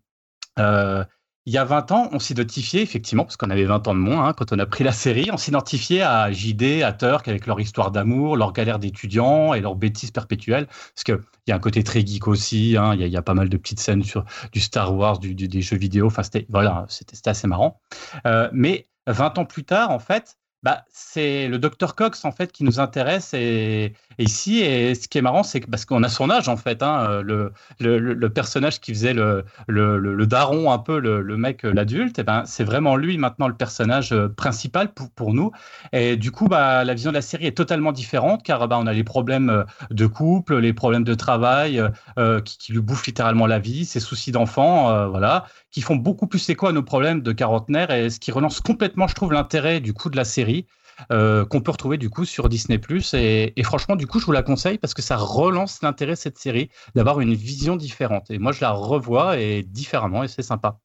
il 1.46 1.54
y 1.54 1.58
a 1.58 1.64
20 1.64 1.92
ans, 1.92 2.10
on 2.12 2.20
s'identifiait 2.20 2.82
effectivement, 2.82 3.24
parce 3.24 3.38
qu'on 3.38 3.52
avait 3.52 3.66
20 3.66 3.88
ans 3.88 3.94
de 3.94 4.00
moins 4.00 4.30
hein, 4.30 4.34
quand 4.34 4.52
on 4.52 4.58
a 4.58 4.66
pris 4.66 4.84
la 4.84 4.92
série, 4.92 5.30
on 5.32 5.38
s'identifiait 5.38 6.02
à 6.02 6.32
JD, 6.32 6.82
à 6.84 6.92
Turk, 6.92 7.28
avec 7.28 7.46
leur 7.46 7.60
histoire 7.60 7.92
d'amour, 7.92 8.36
leur 8.36 8.52
galère 8.52 8.80
d'étudiants 8.80 9.54
et 9.54 9.62
leur 9.62 9.76
bêtises 9.76 10.12
perpétuelles. 10.12 10.66
Parce 10.68 11.04
qu'il 11.04 11.20
y 11.48 11.52
a 11.52 11.56
un 11.56 11.60
côté 11.60 11.84
très 11.84 12.06
geek 12.06 12.28
aussi, 12.28 12.76
hein, 12.78 12.96
il 12.96 13.08
y, 13.08 13.18
a 13.18 13.22
pas 13.22 13.36
mal 13.36 13.50
de 13.50 13.58
petites 13.58 13.80
scènes 13.80 14.04
sur 14.04 14.26
du 14.52 14.60
Star 14.60 14.96
Wars, 14.96 15.20
des 15.20 15.62
jeux 15.62 15.78
vidéo, 15.78 16.08
enfin, 16.08 16.24
c'était 16.24 16.48
voilà, 16.50 16.88
assez 17.26 17.48
marrant. 17.48 17.80
Euh, 18.26 18.50
mais 18.52 18.88
20 19.08 19.38
ans 19.38 19.46
plus 19.46 19.66
tard, 19.66 19.92
en 19.92 20.00
fait, 20.00 20.38
bah, 20.64 20.84
c'est 20.90 21.48
le 21.48 21.60
docteur 21.60 21.96
Cox 21.96 22.26
en 22.26 22.32
fait 22.32 22.52
qui 22.52 22.64
nous 22.64 22.80
intéresse 22.80 23.34
et, 23.34 23.94
ici 24.18 24.62
et 24.62 24.96
ce 24.96 25.08
qui 25.08 25.18
est 25.18 25.22
marrant 25.22 25.44
c'est 25.44 25.60
que 25.60 25.70
parce 25.70 25.86
qu'on 25.86 26.02
a 26.02 26.10
son 26.10 26.30
âge 26.30 26.50
en 26.50 26.58
fait 26.58 26.82
hein, 26.82 27.22
le, 27.22 27.52
le, 27.80 28.30
personnage 28.30 28.80
qui 28.80 28.94
faisait 28.94 29.14
le, 29.14 29.46
le, 29.68 30.26
daron 30.26 30.72
un 30.72 30.80
peu 30.80 31.00
le, 31.00 31.38
mec 31.38 31.64
l'adulte 31.64 32.18
et 32.20 32.24
ben 32.24 32.44
c'est 32.46 32.64
vraiment 32.64 32.96
lui 32.96 33.18
maintenant 33.18 33.48
le 33.48 33.56
personnage 33.56 34.12
euh, 34.12 34.30
principal 34.30 34.94
pour, 34.94 35.10
pour 35.12 35.34
nous. 35.34 35.52
Et 35.94 36.16
du 36.16 36.32
coup 36.32 36.48
bah, 36.48 36.84
la 36.84 36.94
vision 36.94 37.12
de 37.12 37.16
la 37.16 37.22
série 37.22 37.46
est 37.46 37.58
totalement 37.58 37.92
différente 37.92 38.44
car 38.44 38.68
bah, 38.68 38.78
on 38.80 38.88
a 38.88 38.94
les 38.94 39.04
problèmes 39.04 39.50
euh, 39.50 39.64
de 39.92 40.08
couple 40.08 40.58
les 40.58 40.74
problèmes 40.74 41.04
de 41.04 41.14
travail 41.14 41.82
euh, 42.18 42.42
qui, 42.42 42.58
qui, 42.58 42.74
lui 42.74 42.82
bouffent 42.82 43.06
littéralement 43.06 43.48
la 43.48 43.60
vie 43.60 43.86
ses 43.86 44.00
soucis 44.00 44.32
d'enfant 44.32 45.10
voilà 45.10 45.46
qui 45.76 45.82
font 45.82 45.98
beaucoup 45.98 46.26
plus 46.26 46.50
écho 46.50 46.68
à 46.68 46.72
nos 46.72 46.84
problèmes 46.84 47.22
de 47.22 47.34
quarantenaire 47.34 47.92
et 47.92 48.10
ce 48.10 48.18
qui 48.18 48.32
relance 48.32 48.62
complètement, 48.62 49.10
je 49.10 49.14
trouve, 49.14 49.34
l'intérêt 49.34 49.82
du 49.82 49.94
coup 49.94 50.10
de 50.10 50.16
la 50.16 50.24
série. 50.24 50.68
Euh, 51.12 51.44
qu'on 51.44 51.60
peut 51.60 51.72
retrouver 51.72 51.98
du 51.98 52.10
coup 52.10 52.24
sur 52.24 52.48
Disney 52.48 52.80
et, 53.16 53.60
et 53.60 53.64
franchement 53.64 53.98
du 53.98 54.08
coup 54.08 54.22
je 54.22 54.26
vous 54.26 54.32
la 54.32 54.44
conseille 54.44 54.78
parce 54.78 54.94
que 54.94 55.02
ça 55.02 55.18
relance 55.18 55.82
l'intérêt 55.82 56.14
de 56.14 56.18
cette 56.18 56.38
série 56.38 56.70
d'avoir 56.96 57.20
une 57.20 57.34
vision 57.34 57.76
différente. 57.76 58.32
Et 58.32 58.40
moi 58.40 58.54
je 58.54 58.62
la 58.62 58.72
revois 58.72 59.38
et 59.38 59.62
différemment 59.64 60.24
et 60.24 60.30
c'est 60.30 60.42
sympa. 60.42 60.80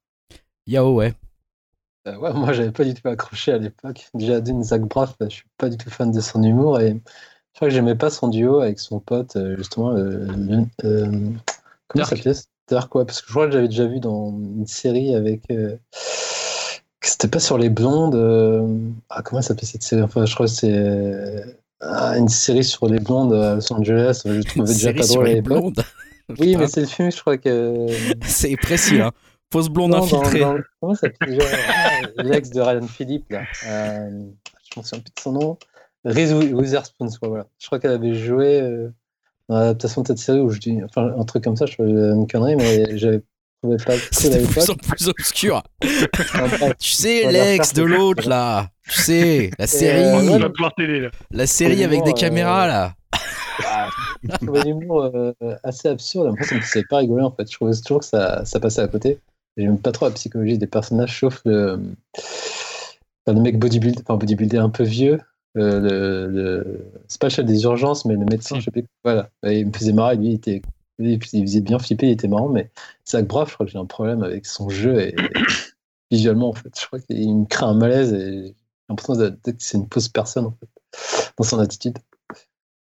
Yao 0.67 0.97
ouais. 0.97 1.15
Euh, 2.09 2.17
ouais 2.17 2.33
moi 2.33 2.53
j'avais 2.53 2.73
pas 2.73 2.83
du 2.83 2.93
tout 2.93 3.07
accroché 3.07 3.53
à 3.53 3.59
l'époque. 3.59 4.09
Déjà 4.15 4.41
d'une 4.41 4.65
Zach 4.65 4.83
Braff 4.83 5.15
je 5.21 5.29
suis 5.29 5.45
pas 5.57 5.69
du 5.69 5.77
tout 5.77 5.91
fan 5.91 6.11
de 6.11 6.21
son 6.21 6.43
humour 6.43 6.81
et 6.81 6.91
je 6.91 7.55
crois 7.55 7.69
que 7.69 7.75
j'aimais 7.75 7.95
pas 7.95 8.11
son 8.11 8.27
duo 8.27 8.59
avec 8.59 8.81
son 8.81 8.99
pote 8.99 9.37
euh, 9.37 9.57
justement 9.57 9.95
comment 11.87 12.05
ça 12.05 12.17
quoi 12.89 13.05
Parce 13.05 13.21
que 13.21 13.27
je 13.29 13.33
crois 13.33 13.47
que 13.47 13.53
j'avais 13.53 13.69
déjà 13.69 13.87
vu 13.87 14.01
dans 14.01 14.31
une 14.31 14.67
série 14.67 15.15
avec. 15.15 15.43
Euh, 15.51 15.77
c'était 17.03 17.29
pas 17.29 17.41
sur 17.41 17.59
les 17.59 17.71
blondes. 17.71 18.15
Euh, 18.15 18.79
ah, 19.09 19.23
comment 19.23 19.43
ça 19.43 19.49
s'appelait 19.49 19.67
cette 19.67 19.83
série? 19.83 20.03
Enfin, 20.03 20.27
je 20.27 20.35
crois 20.35 20.47
que 20.47 20.53
c'est. 20.53 21.45
Ah, 21.81 22.19
une 22.19 22.29
série 22.29 22.65
sur 22.65 22.87
les 22.87 23.01
blondes 23.01 23.33
à 23.33 23.55
Los 23.55 23.73
Angeles. 23.73 24.23
Je 24.25 24.43
trouvais 24.43 24.73
déjà 24.73 24.93
pas 24.93 25.07
drôle 25.07 25.27
à 25.27 25.33
l'époque. 25.35 25.75
Oui, 26.39 26.55
mais 26.55 26.69
c'est 26.69 26.83
le 26.83 26.87
film, 26.87 27.11
je 27.11 27.21
crois 27.21 27.39
que. 27.39 27.89
c'est 28.25 28.57
précis, 28.57 29.01
hein. 29.01 29.11
Fausse 29.53 29.69
blonde 29.69 29.97
infiltrée. 29.97 30.45
comment 30.81 30.95
ça 30.95 31.09
s'appelle 31.09 31.41
ah, 31.69 32.23
L'ex 32.23 32.51
de 32.51 32.61
Ryan 32.61 32.87
Philippe, 32.87 33.29
là. 33.31 33.43
Euh, 33.67 34.27
je 34.73 34.79
me 34.79 34.85
souviens 34.85 35.03
plus 35.03 35.13
de 35.13 35.21
son 35.21 35.33
nom. 35.33 35.59
Reese 36.05 36.33
Witherspoon, 36.33 37.09
voilà. 37.21 37.49
Je 37.59 37.67
crois 37.67 37.81
qu'elle 37.81 37.91
avait 37.91 38.15
joué 38.15 38.63
l'adaptation 39.55 40.03
de 40.03 40.07
cette 40.07 40.19
série 40.19 40.41
où 40.41 40.51
je 40.51 40.59
dis, 40.59 40.79
enfin, 40.85 41.13
un 41.17 41.25
truc 41.25 41.45
comme 41.45 41.57
ça, 41.57 41.67
je 41.67 41.75
trouvais 41.75 41.91
une 41.91 42.27
connerie, 42.27 42.57
mais 42.57 42.97
j'avais 42.97 43.23
trouvé 43.63 43.77
pas 43.85 43.95
C'était 44.11 44.41
de 44.41 44.47
plus 44.47 44.71
en 44.71 44.75
plus 44.75 45.09
obscur. 45.09 45.63
tu 46.79 46.91
sais, 46.91 47.31
l'ex 47.31 47.73
de 47.75 47.83
l'autre, 47.83 48.29
là. 48.29 48.69
Tu 48.89 49.01
sais, 49.01 49.51
la 49.59 49.67
série. 49.67 50.05
Euh, 50.05 51.11
la 51.31 51.47
série 51.47 51.85
avec 51.85 52.05
des 52.05 52.13
caméras, 52.13 52.67
là. 52.67 52.95
je 54.23 54.47
trouvais 54.47 54.63
l'humour 54.63 55.11
euh, 55.15 55.33
assez 55.63 55.89
absurde. 55.89 56.29
En 56.29 56.37
fait, 56.37 56.45
ça 56.45 56.55
me 56.55 56.61
faisait 56.61 56.85
pas 56.89 56.99
rigoler, 56.99 57.25
en 57.25 57.31
fait. 57.31 57.51
Je 57.51 57.57
trouvais 57.57 57.73
toujours 57.75 58.01
que 58.01 58.07
ça, 58.07 58.45
ça 58.45 58.61
passait 58.61 58.83
à 58.83 58.89
côté. 58.89 59.19
J'aime 59.57 59.79
pas 59.79 59.93
trop 59.93 60.07
la 60.07 60.13
psychologie 60.13 60.59
des 60.59 60.67
personnages, 60.67 61.21
sauf 61.21 61.43
le, 61.45 61.81
enfin, 62.17 63.37
le 63.37 63.41
mec 63.41 63.59
bodybuilder, 63.59 64.01
enfin, 64.03 64.17
bodybuilder 64.17 64.59
un 64.59 64.71
peu 64.71 64.85
vieux, 64.85 65.21
euh, 65.57 65.81
le, 65.81 66.27
le... 66.29 66.93
c'est 67.09 67.21
pas 67.21 67.27
le 67.27 67.33
chef 67.33 67.45
des 67.45 67.63
urgences, 67.65 68.05
mais 68.05 68.15
le 68.15 68.25
médecin, 68.25 68.59
je 68.59 68.65
sais 68.65 68.71
plus. 68.71 68.85
Voilà, 69.05 69.31
il 69.45 69.67
me 69.67 69.73
faisait 69.73 69.93
marrer, 69.93 70.17
lui, 70.17 70.29
il 70.29 70.35
était 70.35 70.63
il 71.01 71.23
faisait 71.23 71.61
bien 71.61 71.79
flipper, 71.79 72.09
il 72.09 72.13
était 72.13 72.29
marrant, 72.29 72.49
mais 72.49 72.71
Zach 73.09 73.27
Braff, 73.27 73.51
je 73.51 73.55
crois 73.55 73.67
que 73.67 73.73
j'ai 73.73 73.79
un 73.79 73.87
problème 73.87 74.23
avec 74.23 74.47
son 74.47 74.69
jeu 74.69 75.01
et, 75.01 75.17
visuellement, 76.11 76.51
en 76.51 76.53
fait. 76.53 76.79
Je 76.79 76.87
crois 76.87 77.01
qu'il 77.01 77.37
me 77.37 77.47
crée 77.47 77.67
un 77.67 77.75
malaise 77.75 78.13
et 78.13 78.47
j'ai 78.47 78.55
l'impression 78.89 79.15
que 79.15 79.53
c'est 79.59 79.79
une 79.79 79.87
fausse 79.93 80.09
personne, 80.09 80.47
en 80.47 80.53
fait, 80.53 80.69
dans 81.37 81.45
son 81.45 81.59
attitude. 81.59 81.99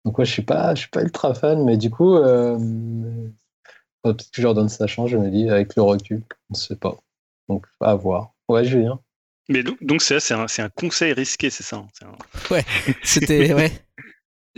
Donc, 0.05 0.18
ouais, 0.18 0.26
je 0.26 0.32
suis 0.32 0.41
pas, 0.41 0.74
je 0.76 0.82
suis 0.82 0.89
pas 0.89 1.01
ultra 1.01 1.34
fan, 1.34 1.63
mais 1.63 1.78
du 1.78 1.89
coup, 1.89 2.15
euh, 2.15 2.57
peut-être 4.03 4.32
que 4.32 4.38
je 4.38 4.41
leur 4.41 4.53
donne 4.53 4.70
sa 4.70 4.88
chance, 4.88 5.09
je 5.09 5.18
me 5.18 5.30
dis, 5.30 5.49
avec 5.49 5.76
le 5.76 5.82
recul, 5.82 6.24
on 6.49 6.53
ne 6.53 6.57
sait 6.57 6.76
pas. 6.76 6.97
Donc, 7.49 7.65
à 7.82 7.95
voir. 7.95 8.34
Ouais, 8.47 8.63
Julien. 8.63 8.99
Mais 9.50 9.64
donc, 9.64 10.02
c'est 10.02 10.34
un, 10.34 10.45
un, 10.58 10.70
conseil 10.70 11.14
risqué, 11.14 11.50
c'est 11.50 11.64
ça 11.64 11.78
hein, 11.78 11.88
Ouais, 12.52 12.66
c'était. 13.04 13.54
Ouais. 13.54 13.72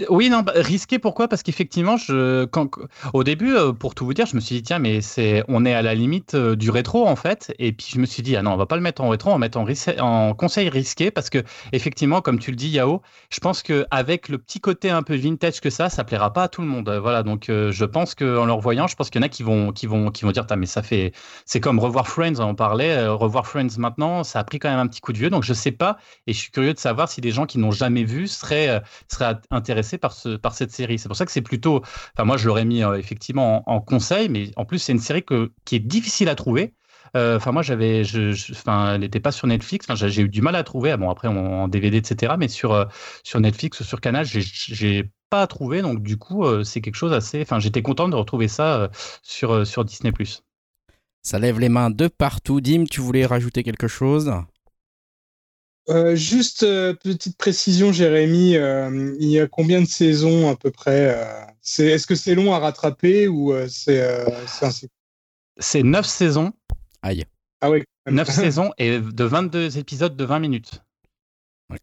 Oui, 0.08 0.30
non, 0.30 0.42
bah, 0.42 0.54
risqué 0.56 0.98
pourquoi? 0.98 1.28
Parce 1.28 1.44
qu'effectivement, 1.44 1.98
je, 1.98 2.46
quand, 2.46 2.70
au 3.14 3.24
début, 3.24 3.56
euh, 3.56 3.74
pour 3.74 3.96
tout 3.96 4.06
vous 4.06 4.14
dire, 4.14 4.26
je 4.26 4.36
me 4.36 4.40
suis 4.40 4.56
dit, 4.56 4.64
tiens, 4.64 4.80
mais 4.80 5.02
c'est, 5.02 5.44
on 5.48 5.66
est 5.66 5.74
à 5.74 5.82
la 5.82 5.94
limite 5.94 6.36
euh, 6.36 6.56
du 6.56 6.70
rétro, 6.70 7.08
en 7.08 7.16
fait. 7.16 7.54
Et 7.60 7.74
puis, 7.74 7.88
je 7.94 8.00
me 8.00 8.06
suis 8.06 8.24
dit, 8.24 8.36
ah 8.38 8.42
non, 8.42 8.52
on 8.54 8.58
va 8.58 8.66
pas 8.66 8.76
le 8.76 8.82
mettre 8.82 9.02
en 9.02 9.10
rétro, 9.10 9.30
on 9.32 9.34
va 9.34 9.40
mettre 9.40 9.58
en, 9.58 9.66
en 10.00 10.34
conseil 10.34 10.70
risqué. 10.70 11.12
Parce 11.12 11.30
que, 11.30 11.44
effectivement, 11.74 12.22
comme 12.22 12.40
tu 12.40 12.52
le 12.52 12.56
dis, 12.56 12.70
Yao, 12.70 13.02
je 13.30 13.40
pense 13.40 13.62
qu'avec 13.62 14.30
le 14.30 14.38
petit 14.38 14.62
côté 14.62 14.90
un 14.90 15.04
peu 15.04 15.16
vintage 15.16 15.60
que 15.60 15.70
ça, 15.70 15.90
ça 15.90 16.04
plaira 16.04 16.32
pas 16.32 16.44
à 16.44 16.48
tout 16.48 16.62
le 16.62 16.68
monde. 16.68 16.90
Voilà, 17.02 17.24
donc 17.24 17.50
euh, 17.50 17.72
je 17.72 17.86
pense 17.86 18.16
qu'en 18.16 18.46
le 18.46 18.54
revoyant, 18.54 18.88
je 18.88 18.96
pense 18.96 19.10
qu'il 19.10 19.20
y 19.20 19.24
en 19.24 19.26
a 19.26 19.30
qui 19.30 19.44
vont, 19.44 19.72
qui 19.72 19.86
vont, 19.86 20.12
qui 20.12 20.24
vont 20.24 20.32
dire, 20.32 20.46
mais 20.58 20.66
ça 20.66 20.82
fait. 20.84 21.12
C'est 21.46 21.60
comme 21.60 21.80
revoir 21.80 22.08
Friends, 22.08 22.40
on 22.40 22.56
parlait. 22.56 23.08
revoir 23.08 23.48
Friends 23.48 23.78
maintenant, 23.78 24.24
ça 24.24 24.40
a 24.40 24.44
pris 24.44 24.60
quand 24.60 24.70
même 24.70 24.80
un 24.80 24.88
petit 24.88 25.02
coup 25.02 25.14
de 25.14 25.18
vieux. 25.18 25.30
Donc, 25.30 25.44
je 25.44 25.54
sais 25.54 25.72
pas. 25.72 25.98
Et 26.28 26.34
je 26.34 26.40
suis 26.40 26.52
curieux 26.52 26.74
de 26.74 26.80
savoir 26.80 27.10
si 27.10 27.22
des 27.22 27.32
gens 27.32 27.46
qui 27.46 27.58
n'ont 27.58 27.72
jamais 27.72 28.04
vu 28.04 28.28
seraient, 28.28 28.82
seraient 29.08 29.36
intéressés 29.52 29.89
par, 29.98 30.14
ce, 30.14 30.38
par 30.38 30.54
cette 30.54 30.72
série. 30.72 31.00
C'est 31.00 31.10
pour 31.10 31.16
ça 31.18 31.26
que 31.26 31.32
c'est 31.32 31.42
plutôt. 31.42 31.82
Enfin, 32.14 32.26
moi, 32.26 32.38
je 32.38 32.48
l'aurais 32.48 32.66
mis 32.66 32.84
euh, 32.84 32.98
effectivement 32.98 33.64
en, 33.70 33.82
conseil, 33.82 34.30
mais 34.30 34.52
en 34.56 34.66
plus, 34.66 34.80
c'est 34.80 34.92
une 34.92 35.00
série 35.00 35.24
que, 35.24 35.52
qui 35.66 35.76
est 35.76 35.80
difficile 35.80 36.30
à 36.30 36.36
trouver. 36.36 36.74
Euh, 37.18 37.38
enfin, 37.38 37.52
moi, 37.52 37.62
j'avais. 37.62 38.04
Enfin, 38.52 38.94
elle 38.94 39.02
n'était 39.02 39.20
pas 39.20 39.32
sur 39.32 39.48
Netflix. 39.48 39.88
j'ai 39.96 40.22
eu 40.22 40.30
du 40.30 40.42
mal 40.42 40.56
à 40.56 40.64
trouver. 40.64 40.92
Ah, 40.92 40.98
bon, 40.98 41.10
après, 41.10 41.28
en, 41.28 41.68
DVD, 41.68 41.98
etc. 41.98 42.34
Mais 42.38 42.48
sur, 42.48 42.74
euh, 42.74 42.86
sur 43.24 43.40
Netflix 43.40 43.80
ou 43.80 43.84
sur 43.84 44.02
Canal, 44.02 44.26
j'ai 44.26 45.12
pas 45.30 45.48
trouvé. 45.48 45.82
Donc, 45.82 46.02
du 46.04 46.18
coup, 46.18 46.46
c'est 46.64 46.82
quelque 46.82 46.96
chose 46.96 47.14
assez. 47.14 47.42
Enfin, 47.42 47.60
j'étais 47.60 47.82
content 47.82 48.10
de 48.10 48.16
retrouver 48.16 48.48
ça 48.48 48.90
sur, 49.24 49.66
sur 49.66 49.86
Disney. 49.86 50.12
Ça 51.22 51.38
lève 51.38 51.60
les 51.60 51.70
mains 51.70 51.90
de 51.90 52.08
partout. 52.08 52.62
Dim, 52.62 52.86
tu 52.90 53.02
voulais 53.02 53.26
rajouter 53.26 53.64
quelque 53.64 53.88
chose? 53.88 54.32
Euh, 55.90 56.16
juste 56.16 56.64
euh, 56.64 56.94
petite 56.94 57.38
précision, 57.38 57.92
Jérémy, 57.92 58.58
euh, 58.58 59.16
il 59.20 59.30
y 59.30 59.40
a 59.40 59.48
combien 59.48 59.82
de 59.82 59.88
saisons 59.88 60.50
à 60.50 60.56
peu 60.56 60.72
près 60.72 61.16
Est-ce 61.80 62.06
que 62.06 62.16
c'est 62.16 62.36
long 62.36 62.54
à 62.54 62.60
rattraper 62.60 63.28
ou 63.28 63.54
c'est, 63.68 64.08
c'est 64.48 64.90
C'est 65.58 65.84
9 65.84 66.06
saisons. 66.06 66.52
Aïe. 67.02 67.26
Ah 67.62 67.70
oui. 67.72 67.84
9 68.10 68.30
saisons 68.30 68.72
et 68.78 69.00
de 69.00 69.24
22 69.24 69.78
épisodes 69.78 70.16
de 70.16 70.26
20 70.26 70.40
minutes. 70.40 70.82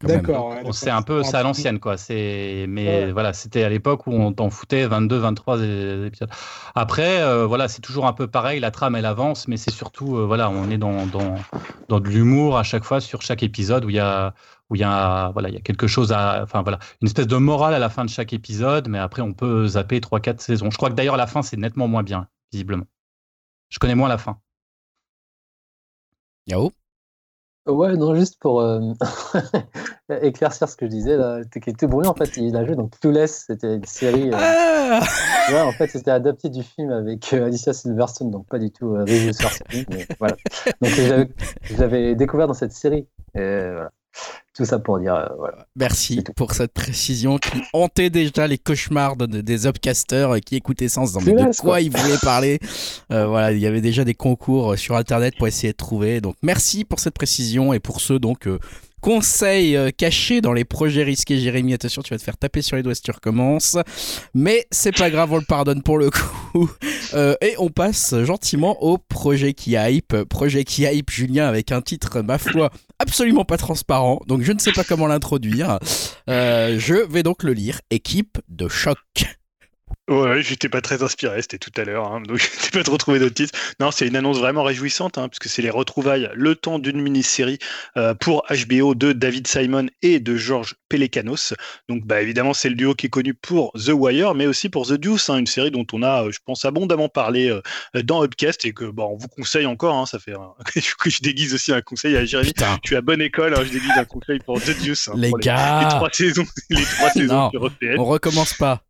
D'accord. 0.03 0.53
c'est 0.73 0.91
un 0.91 1.03
peu 1.03 1.23
ça 1.23 1.39
à 1.39 1.43
l'ancienne, 1.45 1.79
quoi. 1.79 1.97
C'est, 1.97 2.67
mais 2.69 3.13
voilà, 3.13 3.33
c'était 3.33 3.63
à 3.63 3.69
l'époque 3.69 4.07
où 4.09 4.13
on 4.13 4.33
t'en 4.33 4.51
foutait 4.51 4.85
22, 4.87 5.17
23 5.19 5.63
épisodes. 6.07 6.31
Après, 6.75 7.21
euh, 7.21 7.47
voilà, 7.47 7.69
c'est 7.69 7.83
toujours 7.83 8.07
un 8.07 8.13
peu 8.13 8.27
pareil. 8.27 8.59
La 8.59 8.73
trame, 8.73 8.97
elle 8.97 9.07
avance, 9.07 9.47
mais 9.47 9.57
c'est 9.57 9.71
surtout, 9.71 10.17
euh, 10.17 10.27
voilà, 10.27 10.51
on 10.51 10.71
est 10.71 10.79
dans, 10.79 11.07
dans, 11.07 11.37
dans 11.89 12.01
de 12.01 12.09
l'humour 12.09 12.59
à 12.59 12.65
chaque 12.65 12.83
fois 12.83 13.01
sur 13.01 13.23
chaque 13.23 13.45
épisode 13.45 13.85
où 13.85 13.91
il 13.91 13.97
y 13.97 14.01
a, 14.01 14.35
où 14.71 14.75
il 14.75 14.81
y 14.81 14.85
a, 14.85 15.31
voilà, 15.31 15.49
il 15.51 15.55
y 15.55 15.59
a 15.59 15.61
quelque 15.61 15.87
chose 15.87 16.13
à, 16.13 16.43
enfin 16.43 16.63
voilà, 16.63 16.81
une 17.01 17.07
espèce 17.07 17.29
de 17.29 17.37
morale 17.37 17.75
à 17.75 17.79
la 17.79 17.89
fin 17.89 18.05
de 18.05 18.11
chaque 18.11 18.33
épisode, 18.33 18.89
mais 18.89 18.99
après 18.99 19.23
on 19.23 19.33
peut 19.35 19.69
zapper 19.69 20.01
3-4 20.01 20.41
saisons. 20.41 20.71
Je 20.71 20.77
crois 20.77 20.91
que 20.91 20.95
d'ailleurs 20.95 21.17
la 21.17 21.29
fin 21.29 21.43
c'est 21.43 21.57
nettement 21.57 21.87
moins 21.87 22.03
bien, 22.03 22.29
visiblement. 22.53 22.87
Je 23.71 23.79
connais 23.79 23.95
moins 23.95 24.09
la 24.09 24.19
fin. 24.19 24.41
Yao? 26.47 26.73
Ouais, 27.67 27.97
non, 27.97 28.15
juste 28.15 28.39
pour 28.39 28.61
euh, 28.61 28.81
éclaircir 30.23 30.69
ce 30.69 30.77
que 30.77 30.87
je 30.87 30.91
disais, 30.91 31.17
là, 31.17 31.41
qui 31.51 31.69
était 31.69 31.89
brûlé, 31.89 32.09
en 32.09 32.15
fait, 32.15 32.37
il 32.37 32.57
a 32.57 32.65
joué 32.65 32.77
dans 32.77 32.87
Clueless, 32.87 33.45
c'était 33.49 33.75
une 33.75 33.85
série. 33.85 34.31
Euh, 34.31 34.37
ah 34.37 35.01
ouais, 35.51 35.61
en 35.63 35.73
fait, 35.73 35.89
c'était 35.89 36.13
adapté 36.13 36.49
du 36.49 36.63
film 36.63 36.93
avec 36.93 37.33
euh, 37.33 37.47
Alicia 37.47 37.73
Silverstone, 37.73 38.31
donc 38.31 38.47
pas 38.47 38.61
du 38.61 38.71
tout 38.71 38.95
euh, 38.95 39.05
mais 39.89 40.07
voilà. 40.21 40.37
Donc 40.81 40.93
je 40.93 41.77
l'avais 41.77 42.15
découvert 42.15 42.47
dans 42.47 42.55
cette 42.55 42.73
série. 42.73 43.09
Et, 43.35 43.71
voilà. 43.73 43.91
Tout 44.55 44.65
ça 44.65 44.79
pour 44.79 44.99
dire, 44.99 45.31
voilà. 45.39 45.67
Merci 45.77 46.25
pour 46.35 46.55
cette 46.55 46.73
précision 46.73 47.39
qui 47.39 47.63
hantait 47.73 48.11
déjà 48.11 48.47
les 48.47 48.57
cauchemars 48.57 49.17
des 49.17 49.67
upcasters 49.67 50.41
qui 50.41 50.57
écoutaient 50.57 50.89
sans 50.89 51.07
se 51.07 51.19
de 51.19 51.61
quoi, 51.61 51.81
ils 51.81 51.95
voulaient 51.95 52.19
parler. 52.23 52.59
voilà, 53.11 53.53
il 53.53 53.59
y 53.59 53.67
avait 53.67 53.83
déjà 53.83 54.05
des 54.05 54.15
concours 54.15 54.79
sur 54.79 54.97
Internet 54.97 55.35
pour 55.37 55.47
essayer 55.47 55.73
de 55.73 55.77
trouver. 55.77 56.21
Donc, 56.21 56.37
merci 56.43 56.85
pour 56.85 57.01
cette 57.01 57.15
précision 57.15 57.73
et 57.73 57.81
pour 57.81 58.01
ceux 58.01 58.19
donc 58.19 58.49
conseils 59.07 59.77
euh, 59.77 59.93
cachés 59.97 60.41
dans 60.41 60.53
les 60.53 60.65
projets 60.65 61.05
risqués. 61.05 61.39
Jérémy, 61.39 61.75
attention, 61.75 62.03
tu 62.03 62.13
vas 62.13 62.19
te 62.19 62.25
faire 62.25 62.37
taper 62.37 62.61
sur 62.61 62.75
les 62.75 62.83
doigts 62.83 62.97
si 62.97 63.03
tu 63.03 63.13
recommences. 63.13 63.79
Mais 64.35 64.67
c'est 64.73 64.91
pas 64.91 65.11
grave, 65.11 65.33
on 65.33 65.37
le 65.37 65.45
pardonne 65.45 65.81
pour 65.83 65.97
le 65.97 66.11
coup. 66.11 66.69
Euh, 67.15 67.37
et 67.41 67.55
on 67.59 67.69
passe 67.69 68.17
gentiment 68.25 68.83
au 68.83 68.99
projet 68.99 69.55
qui 69.55 69.77
hype. 69.79 70.25
Projet 70.25 70.65
qui 70.65 70.83
hype, 70.83 71.09
Julien, 71.09 71.47
avec 71.47 71.71
un 71.71 71.81
titre, 71.81 72.21
ma 72.21 72.37
foi, 72.37 72.71
absolument 72.99 73.45
pas 73.45 73.57
transparent. 73.57 74.21
Donc 74.27 74.43
je 74.43 74.51
ne 74.51 74.59
sais 74.59 74.73
pas 74.73 74.83
comment 74.83 75.07
l'introduire. 75.07 75.79
Euh, 76.29 76.77
je 76.79 76.95
vais 76.95 77.23
donc 77.23 77.45
le 77.45 77.53
lire. 77.53 77.81
Équipe 77.91 78.39
de 78.49 78.67
choc. 78.67 78.99
Ouais, 80.09 80.41
j'étais 80.41 80.69
pas 80.69 80.81
très 80.81 81.03
inspiré, 81.03 81.43
c'était 81.43 81.59
tout 81.59 81.73
à 81.77 81.83
l'heure, 81.83 82.13
hein, 82.13 82.21
donc 82.21 82.39
j'ai 82.63 82.71
pas 82.71 82.85
trop 82.85 82.97
trouvé 82.97 83.19
d'autres 83.19 83.35
titres. 83.35 83.59
Non, 83.81 83.91
c'est 83.91 84.07
une 84.07 84.15
annonce 84.15 84.39
vraiment 84.39 84.63
réjouissante, 84.63 85.19
hein, 85.19 85.29
puisque 85.29 85.49
c'est 85.49 85.63
les 85.63 85.71
retrouvailles, 85.71 86.31
le 86.33 86.55
temps 86.55 86.79
d'une 86.79 87.01
mini-série 87.01 87.59
euh, 87.97 88.15
pour 88.15 88.45
HBO 88.49 88.95
de 88.95 89.13
David 89.13 89.49
Simon 89.49 89.87
et 90.03 90.21
de 90.21 90.37
George 90.37 90.77
Pelekanos. 90.89 91.55
Donc, 91.89 92.05
bah, 92.07 92.23
évidemment, 92.23 92.55
c'est 92.55 92.69
le 92.69 92.77
duo 92.77 92.95
qui 92.95 93.07
est 93.07 93.11
connu 93.11 93.35
pour 93.35 93.73
The 93.73 93.89
Wire, 93.89 94.35
mais 94.35 94.47
aussi 94.47 94.69
pour 94.69 94.87
The 94.87 94.93
Deuce, 94.93 95.29
hein, 95.29 95.39
une 95.39 95.49
série 95.49 95.73
dont 95.73 95.87
on 95.93 96.05
a, 96.05 96.23
euh, 96.23 96.31
je 96.31 96.39
pense, 96.45 96.65
abondamment 96.65 97.09
parlé 97.09 97.49
euh, 97.51 97.61
dans 98.05 98.23
Upcast 98.23 98.65
et 98.65 98.73
que 98.73 98.85
bon, 98.85 99.09
on 99.15 99.17
vous 99.17 99.29
conseille 99.29 99.67
encore. 99.67 100.07
ça 100.07 100.21
fait 100.21 100.35
que 101.01 101.11
je 101.11 101.21
déguise 101.21 101.53
aussi 101.53 101.73
un 101.73 101.83
conseil 101.83 102.17
à 102.17 102.25
Jérémy. 102.25 102.53
Putain. 102.53 102.79
Je 102.85 102.91
suis 102.91 102.97
à 102.97 103.01
bonne 103.01 103.23
école, 103.23 103.57
je 103.65 103.73
déguise 103.73 103.91
un 103.97 104.05
conseil 104.05 104.39
pour 104.39 104.61
The 104.63 104.85
Deuce. 104.85 105.11
les 105.17 105.33
gars, 105.33 105.81
les, 105.83 105.89
trois 105.89 106.11
saisons, 106.13 106.47
les 106.71 106.85
trois 106.85 107.11
saisons 107.11 107.51
On 107.99 108.05
recommence 108.05 108.55
pas. 108.55 108.86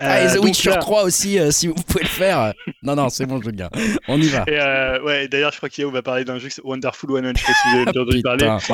Ah, 0.00 0.22
et 0.22 0.28
The 0.28 0.36
euh, 0.36 0.40
Witcher 0.40 0.72
3 0.80 1.04
aussi, 1.04 1.38
euh, 1.38 1.50
si 1.50 1.66
vous 1.66 1.74
pouvez 1.74 2.04
le 2.04 2.08
faire. 2.08 2.54
Non, 2.82 2.96
non, 2.96 3.10
c'est 3.10 3.26
bon, 3.26 3.40
je 3.42 3.50
viens. 3.50 3.68
On 4.08 4.20
y 4.20 4.28
va. 4.28 4.44
Et 4.46 4.58
euh, 4.58 5.02
ouais, 5.02 5.28
d'ailleurs, 5.28 5.52
je 5.52 5.58
crois 5.58 5.68
qu'Yao 5.68 5.90
va 5.90 6.00
parler 6.02 6.24
d'un 6.24 6.38
jeu 6.38 6.48
Wonderful 6.64 7.12
One, 7.12 7.32
je 7.36 7.40
sais 7.40 7.46
pas 7.46 7.52
si 7.52 7.68
vous 7.68 7.76
avez 7.76 7.88
entendu 7.88 8.22
parler. 8.22 8.48
c'est 8.60 8.72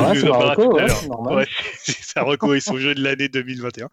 un 2.19 2.23
recours 2.23 2.55
et 2.55 2.61
son 2.61 2.79
jeu 2.79 2.95
de 2.95 3.03
l'année 3.03 3.29
2021. 3.29 3.89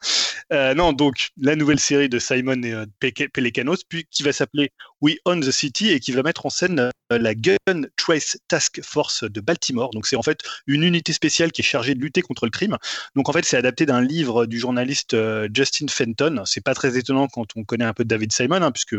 Euh, 0.52 0.74
non, 0.76 0.94
donc, 0.94 1.30
la 1.42 1.56
nouvelle 1.56 1.80
série 1.80 2.10
de 2.10 2.20
Simon 2.20 2.62
et 2.64 2.74
euh, 2.74 2.86
Pelekanos, 3.34 3.84
puis 3.88 4.06
qui 4.10 4.24
va 4.24 4.32
s'appeler 4.32 4.72
We 5.04 5.18
Own 5.26 5.42
the 5.42 5.52
City 5.52 5.90
et 5.90 6.00
qui 6.00 6.14
va 6.14 6.24
mettre 6.24 6.46
en 6.46 6.50
scène 6.50 6.90
la 7.10 7.36
Gun 7.36 7.58
Trace 7.98 8.38
Task 8.48 8.82
Force 8.82 9.24
de 9.24 9.42
Baltimore. 9.42 9.92
Donc, 9.92 10.08
c'est 10.08 10.16
en 10.16 10.24
fait 10.24 10.40
une 10.66 10.82
unité 10.82 11.14
spéciale 11.14 11.52
qui 11.52 11.62
est 11.62 11.66
chargée 11.66 11.94
de 11.94 12.00
lutter 12.00 12.22
contre 12.22 12.46
le 12.46 12.52
crime. 12.52 12.78
Donc, 13.16 13.30
en 13.30 13.34
fait, 13.34 13.46
c'est 13.46 13.58
adapté 13.58 13.86
d'un 13.86 14.02
livre 14.02 14.48
du 14.48 14.58
journaliste 14.58 15.16
Justin 15.54 15.88
Fenton. 15.90 16.44
C'est 16.46 16.64
pas 16.64 16.74
très 16.74 16.98
étonnant 16.98 17.28
quand 17.28 17.46
on 17.56 17.64
connaît 17.64 17.86
un 17.86 17.94
peu 17.94 18.06
David 18.06 18.32
Simon, 18.32 18.64
hein, 18.64 18.72
puisque 18.72 18.96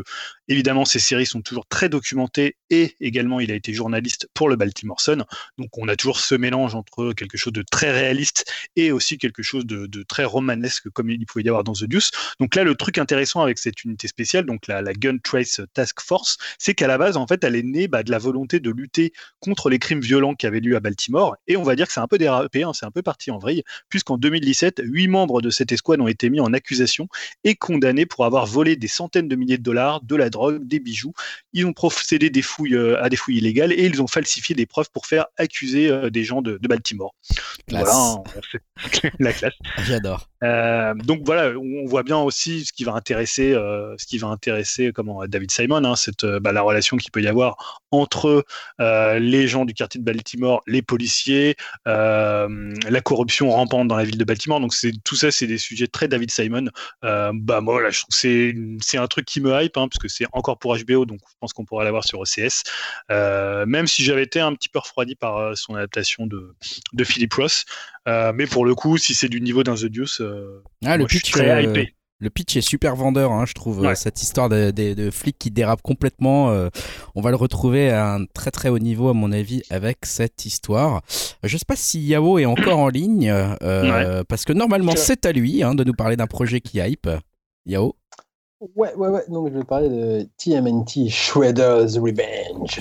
évidemment 0.49 0.85
ces 0.85 0.99
séries 0.99 1.27
sont 1.27 1.43
toujours 1.43 1.67
très 1.67 1.89
documentées 1.89 2.57
et 2.71 2.95
également 3.01 3.41
il 3.41 3.51
a 3.51 3.55
été 3.55 3.73
journaliste 3.73 4.29
pour 4.35 4.49
le 4.49 4.57
Baltimore 4.57 5.01
Sun. 5.01 5.25
Donc 5.59 5.77
on 5.79 5.89
a 5.89 5.97
toujours 5.97 6.21
ce 6.21 6.35
mélange 6.35 6.75
entre 6.75 7.13
quelque 7.13 7.39
chose 7.39 7.53
de 7.53 7.63
très 7.63 7.93
réaliste 7.93 8.51
et 8.77 8.93
aussi 8.93 9.19
quelque 9.19 9.43
chose 9.43 9.67
de, 9.67 10.03
très 10.09 10.25
romanesque 10.25 10.91
comme 10.91 11.11
il 11.11 11.25
pouvait 11.27 11.45
y 11.45 11.49
avoir 11.49 11.65
dans 11.65 11.73
The 11.73 11.85
Deuce. 11.85 12.11
Donc 12.41 12.55
là 12.55 12.65
le 12.65 12.75
truc 12.75 12.99
intéressant 12.99 13.43
avec 13.43 13.59
cette 13.59 13.85
unité 13.85 14.09
spéciale, 14.09 14.47
donc 14.47 14.67
la, 14.67 14.83
Gun 14.95 15.19
Trace 15.19 15.61
Task 15.73 15.94
Force, 16.01 16.39
c'est 16.59 16.75
qu'à 16.75 16.87
la 16.87 16.99
base 16.99 17.17
en 17.17 17.27
fait 17.27 17.45
elle 17.45 17.57
est 17.57 17.63
née 17.63 17.89
bah, 17.89 18.03
de 18.03 18.11
la 18.11 18.19
volonté 18.19 18.61
de 18.61 18.71
lutter 18.71 19.13
contre 19.41 19.71
les 19.71 19.79
crimes 19.79 20.01
violents 20.01 20.35
qui 20.35 20.47
avaient 20.47 20.61
lieu 20.61 20.77
à 20.77 20.81
Baltimore 20.81 21.37
et 21.47 21.57
on 21.57 21.63
va 21.63 21.77
dire 21.77 21.87
que 21.87 21.93
c'est 21.93 22.01
un 22.01 22.09
peu 22.09 22.19
dérapé, 22.19 22.63
hein, 22.63 22.73
c'est 22.73 22.87
un 22.87 22.91
peu 22.91 23.03
parti 23.03 23.31
en 23.31 23.39
vrille, 23.39 23.63
puisqu'en 23.89 24.17
2017, 24.17 24.83
huit 24.85 25.09
membres 25.09 25.41
de 25.41 25.51
cette 25.51 25.73
escouade 25.73 26.01
ont 26.01 26.09
été 26.09 26.31
mis 26.31 26.41
en 26.41 26.53
accusation 26.53 27.09
et 27.45 27.55
condamnés 27.55 28.07
pour 28.07 28.25
avoir 28.25 28.47
volé 28.47 28.77
des 28.77 28.89
centaines 28.89 29.29
de 29.29 29.37
milliers 29.37 29.59
de 29.59 29.63
dollars, 29.63 30.01
de 30.03 30.17
la 30.17 30.31
drogue, 30.31 30.67
des 30.67 30.81
bijoux. 30.81 31.13
Ils 31.53 31.67
ont 31.67 31.73
procédé 31.73 32.31
des 32.31 32.43
fouilles, 32.43 32.75
euh, 32.75 33.03
à 33.03 33.09
des 33.09 33.17
fouilles 33.17 33.39
illégales 33.39 33.73
et 33.73 33.85
ils 33.85 34.03
ont 34.03 34.07
falsifié 34.07 34.55
des 34.55 34.67
preuves 34.67 34.91
pour 34.93 35.07
faire 35.07 35.27
accuser 35.37 35.91
euh, 35.91 36.11
des 36.11 36.25
gens 36.25 36.43
de, 36.43 36.59
Baltimore. 36.65 37.15
Voilà, 37.69 38.17
la 39.19 39.33
classe. 39.33 39.53
J'adore. 39.85 40.29
Euh, 40.43 40.95
donc 40.95 41.23
voilà, 41.25 41.51
on 41.59 41.85
voit 41.85 42.03
bien 42.03 42.19
aussi 42.19 42.65
ce 42.65 42.73
qui 42.73 42.85
va 42.85 42.93
intéresser, 42.95 43.53
ce 43.53 44.07
qui 44.07 44.19
va 44.19 44.29
intéresser 44.29 44.93
comment 44.95 45.27
David 45.27 45.51
Simon, 45.51 45.74
hein, 45.85 45.97
cette 45.97 46.25
bah, 46.25 46.53
la 46.53 46.63
relation 46.63 46.97
qu'il 46.97 47.11
peut 47.11 47.23
y 47.23 47.29
avoir 47.29 47.83
entre 47.91 48.45
les 48.79 49.49
gens 49.49 49.65
du 49.65 49.73
quartier 49.73 50.01
de 50.01 50.05
Baltimore, 50.05 50.63
les 50.67 50.83
policiers, 50.83 51.57
la 51.87 53.01
corruption 53.03 53.51
rampante 53.51 53.89
dans 53.89 53.97
la 53.97 54.05
ville 54.05 54.19
de 54.19 54.25
Baltimore. 54.25 54.61
Donc 54.61 54.75
c'est 54.75 54.93
tout 55.05 55.17
ça, 55.17 55.31
c'est 55.31 55.47
des 55.47 55.59
sujets 55.59 55.87
très 55.87 56.09
David 56.09 56.31
Simon. 56.31 56.67
bah 57.03 57.61
moi 57.61 57.81
là, 57.81 57.91
je 57.91 58.01
trouve 58.01 58.15
c'est 58.15 58.55
c'est 58.81 58.99
un 58.99 59.07
truc 59.07 59.25
qui 59.25 59.41
me 59.41 59.51
hype 59.63 59.77
hein, 59.77 59.89
parce 59.89 59.99
que 59.99 60.09
c'est 60.09 60.27
encore 60.33 60.59
pour 60.59 60.77
HBO, 60.77 61.07
donc 61.07 61.21
je 61.29 61.35
pense 61.41 61.53
qu'on 61.53 61.65
pourra 61.65 61.85
l'avoir 61.85 62.05
sur 62.05 62.21
OCS. 62.21 62.63
Euh, 63.11 63.67
même 63.67 63.87
si 63.87 64.05
j'avais 64.05 64.23
été 64.23 64.41
un 64.41 64.55
petit 64.55 64.69
peu 64.69 64.79
refroidi 64.79 65.15
par 65.15 65.37
euh, 65.37 65.55
son 65.55 65.75
adaptation 65.75 66.27
de, 66.27 66.55
de 66.93 67.05
Philip 67.05 67.33
Ross, 67.35 67.65
euh, 68.09 68.33
mais 68.35 68.47
pour 68.47 68.65
le 68.65 68.75
coup, 68.75 68.99
si 68.99 69.15
c'est 69.15 69.29
du 69.29 69.41
niveau 69.41 69.63
d'un 69.63 69.75
The 69.75 69.87
Deuce, 69.87 70.23
ah, 70.85 70.97
le 70.97 71.07
pitch, 71.07 71.31
très 71.31 71.65
hypé. 71.65 71.95
Le 72.25 72.31
pitch 72.31 72.57
est 72.57 72.63
super 72.63 72.97
vendeur, 72.97 73.33
hein, 73.33 73.45
je 73.47 73.53
trouve. 73.53 73.95
Cette 73.95 74.23
histoire 74.23 74.49
de, 74.49 74.71
de, 74.71 75.11
flics 75.11 75.39
qui 75.39 75.51
dérapent 75.51 75.83
complètement, 75.83 76.47
on 77.15 77.21
va 77.21 77.29
le 77.29 77.37
retrouver 77.37 77.91
à 77.91 78.15
un 78.15 78.25
très 78.25 78.51
très 78.51 78.71
haut 78.71 78.79
niveau, 78.79 79.11
à 79.11 79.13
mon 79.13 79.31
avis, 79.31 79.63
avec 79.69 80.07
cette 80.07 80.47
histoire. 80.47 81.03
Je 81.43 81.57
sais 81.59 81.67
pas 81.67 81.77
si 81.77 82.01
Yao 82.01 82.39
est 82.39 82.47
encore 82.47 82.79
en 82.79 82.89
ligne, 82.89 83.33
parce 84.29 84.47
que 84.47 84.55
normalement 84.55 84.95
c'est 84.97 85.27
à 85.27 85.33
lui 85.33 85.63
hein, 85.63 85.75
de 85.75 85.85
nous 85.85 85.93
parler 85.93 86.17
d'un 86.17 86.27
projet 86.27 86.61
qui 86.61 86.79
hype. 86.79 87.11
Yao? 87.67 87.95
Ouais, 88.77 88.95
ouais, 88.95 89.09
ouais. 89.09 89.25
Donc, 89.29 89.53
je 89.53 89.59
vais 89.59 89.65
parler 89.65 89.89
de 89.91 90.27
TMNT 90.39 91.11
Shredder's 91.11 91.99
Revenge. 91.99 92.81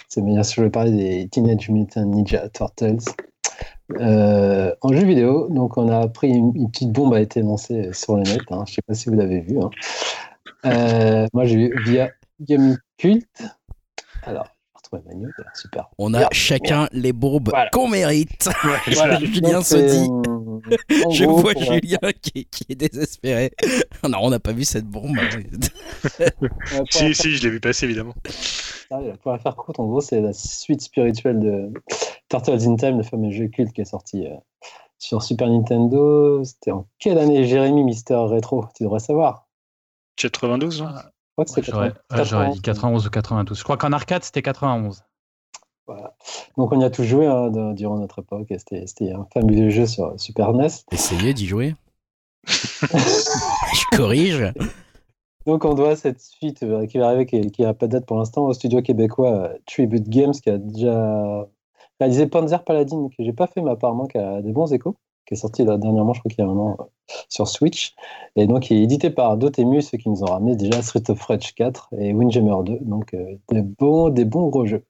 c'est 0.11 0.21
bien 0.21 0.43
sûr 0.43 0.61
je 0.61 0.65
vais 0.65 0.69
parler 0.69 0.91
des 0.91 1.29
Teenage 1.29 1.69
Mutant 1.69 2.05
Ninja 2.05 2.49
Turtles. 2.49 2.99
Euh, 3.99 4.73
en 4.81 4.91
jeu 4.91 5.05
vidéo, 5.05 5.47
donc 5.49 5.77
on 5.77 5.87
a 5.89 6.07
pris 6.09 6.29
une, 6.29 6.69
petite 6.69 6.91
bombe 6.91 7.13
a 7.13 7.21
été 7.21 7.41
lancée 7.41 7.91
sur 7.93 8.17
le 8.17 8.23
net. 8.23 8.41
Hein, 8.49 8.63
je 8.67 8.71
ne 8.71 8.75
sais 8.75 8.81
pas 8.85 8.93
si 8.93 9.09
vous 9.09 9.15
l'avez 9.15 9.39
vu. 9.39 9.57
Hein. 9.59 9.69
Euh, 10.65 11.27
moi, 11.33 11.45
j'ai 11.45 11.55
vu 11.55 11.83
via 11.85 12.09
Gamecult. 12.41 13.25
Alors, 14.23 14.47
super. 15.53 15.89
On 15.97 16.13
a 16.13 16.27
chacun 16.31 16.87
les 16.91 17.13
bombes 17.13 17.51
qu'on 17.71 17.87
mérite. 17.87 18.49
Julien 18.87 19.61
se 19.61 19.77
dit. 19.77 20.09
Je 21.11 21.25
vois 21.25 21.53
Julien 21.53 21.99
qui, 22.21 22.47
est 22.69 22.75
désespéré. 22.75 23.51
non, 24.07 24.19
on 24.21 24.29
n'a 24.29 24.39
pas 24.39 24.53
vu 24.53 24.63
cette 24.63 24.87
bombe. 24.87 25.17
si, 26.89 27.13
si, 27.15 27.35
je 27.35 27.43
l'ai 27.43 27.49
vu 27.49 27.59
passer 27.59 27.85
évidemment. 27.85 28.13
pour 29.21 29.31
la 29.31 29.39
faire 29.39 29.55
courte, 29.55 29.79
en 29.79 29.87
gros, 29.87 30.01
c'est 30.01 30.21
la 30.21 30.33
suite 30.33 30.81
spirituelle 30.81 31.39
de 31.39 31.71
Turtles 32.29 32.67
in 32.67 32.75
Time, 32.75 32.97
le 32.97 33.03
fameux 33.03 33.31
jeu 33.31 33.47
culte 33.47 33.73
qui 33.73 33.81
est 33.81 33.85
sorti 33.85 34.27
euh, 34.27 34.35
sur 34.97 35.23
Super 35.23 35.49
Nintendo. 35.49 36.43
C'était 36.43 36.71
en 36.71 36.87
quelle 36.99 37.17
année, 37.17 37.45
Jérémy 37.45 37.83
Mister 37.83 38.15
Retro? 38.15 38.65
Tu 38.75 38.83
devrais 38.83 38.99
savoir. 38.99 39.47
92 40.17 40.83
crois 41.45 41.45
que 41.45 41.51
c'était 41.51 42.25
J'aurais 42.25 42.51
dit 42.51 42.61
91 42.61 43.07
ou 43.07 43.09
92. 43.09 43.57
Je 43.57 43.63
crois 43.63 43.77
qu'en 43.77 43.91
arcade, 43.91 44.23
c'était 44.23 44.41
91. 44.41 45.03
Voilà. 45.87 46.15
Donc 46.57 46.71
on 46.71 46.79
y 46.79 46.83
a 46.83 46.89
tout 46.89 47.03
joué 47.03 47.25
hein, 47.25 47.49
durant 47.73 47.97
notre 47.97 48.19
époque. 48.19 48.53
C'était 48.57 49.11
un 49.11 49.27
fabuleux 49.33 49.69
jeu 49.69 49.85
sur 49.85 50.19
Super 50.19 50.53
NES. 50.53 50.67
Essayez 50.91 51.33
d'y 51.33 51.47
jouer. 51.47 51.75
Je 52.47 53.97
corrige. 53.97 54.53
Donc 55.45 55.65
on 55.65 55.73
doit 55.73 55.95
cette 55.95 56.21
suite 56.21 56.63
euh, 56.63 56.85
qui 56.85 56.97
va 56.97 57.07
arriver, 57.07 57.25
qui 57.25 57.61
n'a 57.61 57.73
pas 57.73 57.87
de 57.87 57.93
date 57.93 58.05
pour 58.05 58.17
l'instant, 58.17 58.45
au 58.45 58.53
studio 58.53 58.81
québécois 58.81 59.31
euh, 59.31 59.57
Tribute 59.65 60.07
Games, 60.07 60.33
qui 60.33 60.49
a 60.49 60.57
déjà 60.57 61.47
réalisé 61.99 62.27
Panzer 62.27 62.63
Paladin, 62.63 63.09
que 63.09 63.23
j'ai 63.23 63.33
pas 63.33 63.47
fait, 63.47 63.61
mais 63.61 63.71
apparemment 63.71 64.05
qui 64.05 64.17
a 64.17 64.41
des 64.41 64.51
bons 64.51 64.71
échos. 64.71 64.95
qui 65.25 65.33
est 65.33 65.37
sorti 65.37 65.63
là, 65.63 65.77
dernièrement, 65.77 66.13
je 66.13 66.19
crois 66.19 66.29
qu'il 66.29 66.43
y 66.43 66.47
a 66.47 66.51
un 66.51 66.57
an, 66.57 66.77
sur 67.29 67.47
Switch. 67.47 67.95
Et 68.35 68.45
donc, 68.45 68.69
il 68.69 68.77
est 68.77 68.83
édité 68.83 69.09
par 69.09 69.35
Dotemu, 69.37 69.81
ceux 69.81 69.97
qui 69.97 70.09
nous 70.09 70.23
ont 70.23 70.27
ramené 70.27 70.55
déjà 70.55 70.81
Street 70.81 71.03
of 71.09 71.21
Rage 71.23 71.55
4 71.55 71.89
et 71.97 72.13
Windjammer 72.13 72.63
2. 72.63 72.79
Donc, 72.81 73.15
des, 73.49 73.61
bons, 73.61 74.09
des 74.09 74.25
bons 74.25 74.47
gros 74.49 74.65
jeux. 74.65 74.83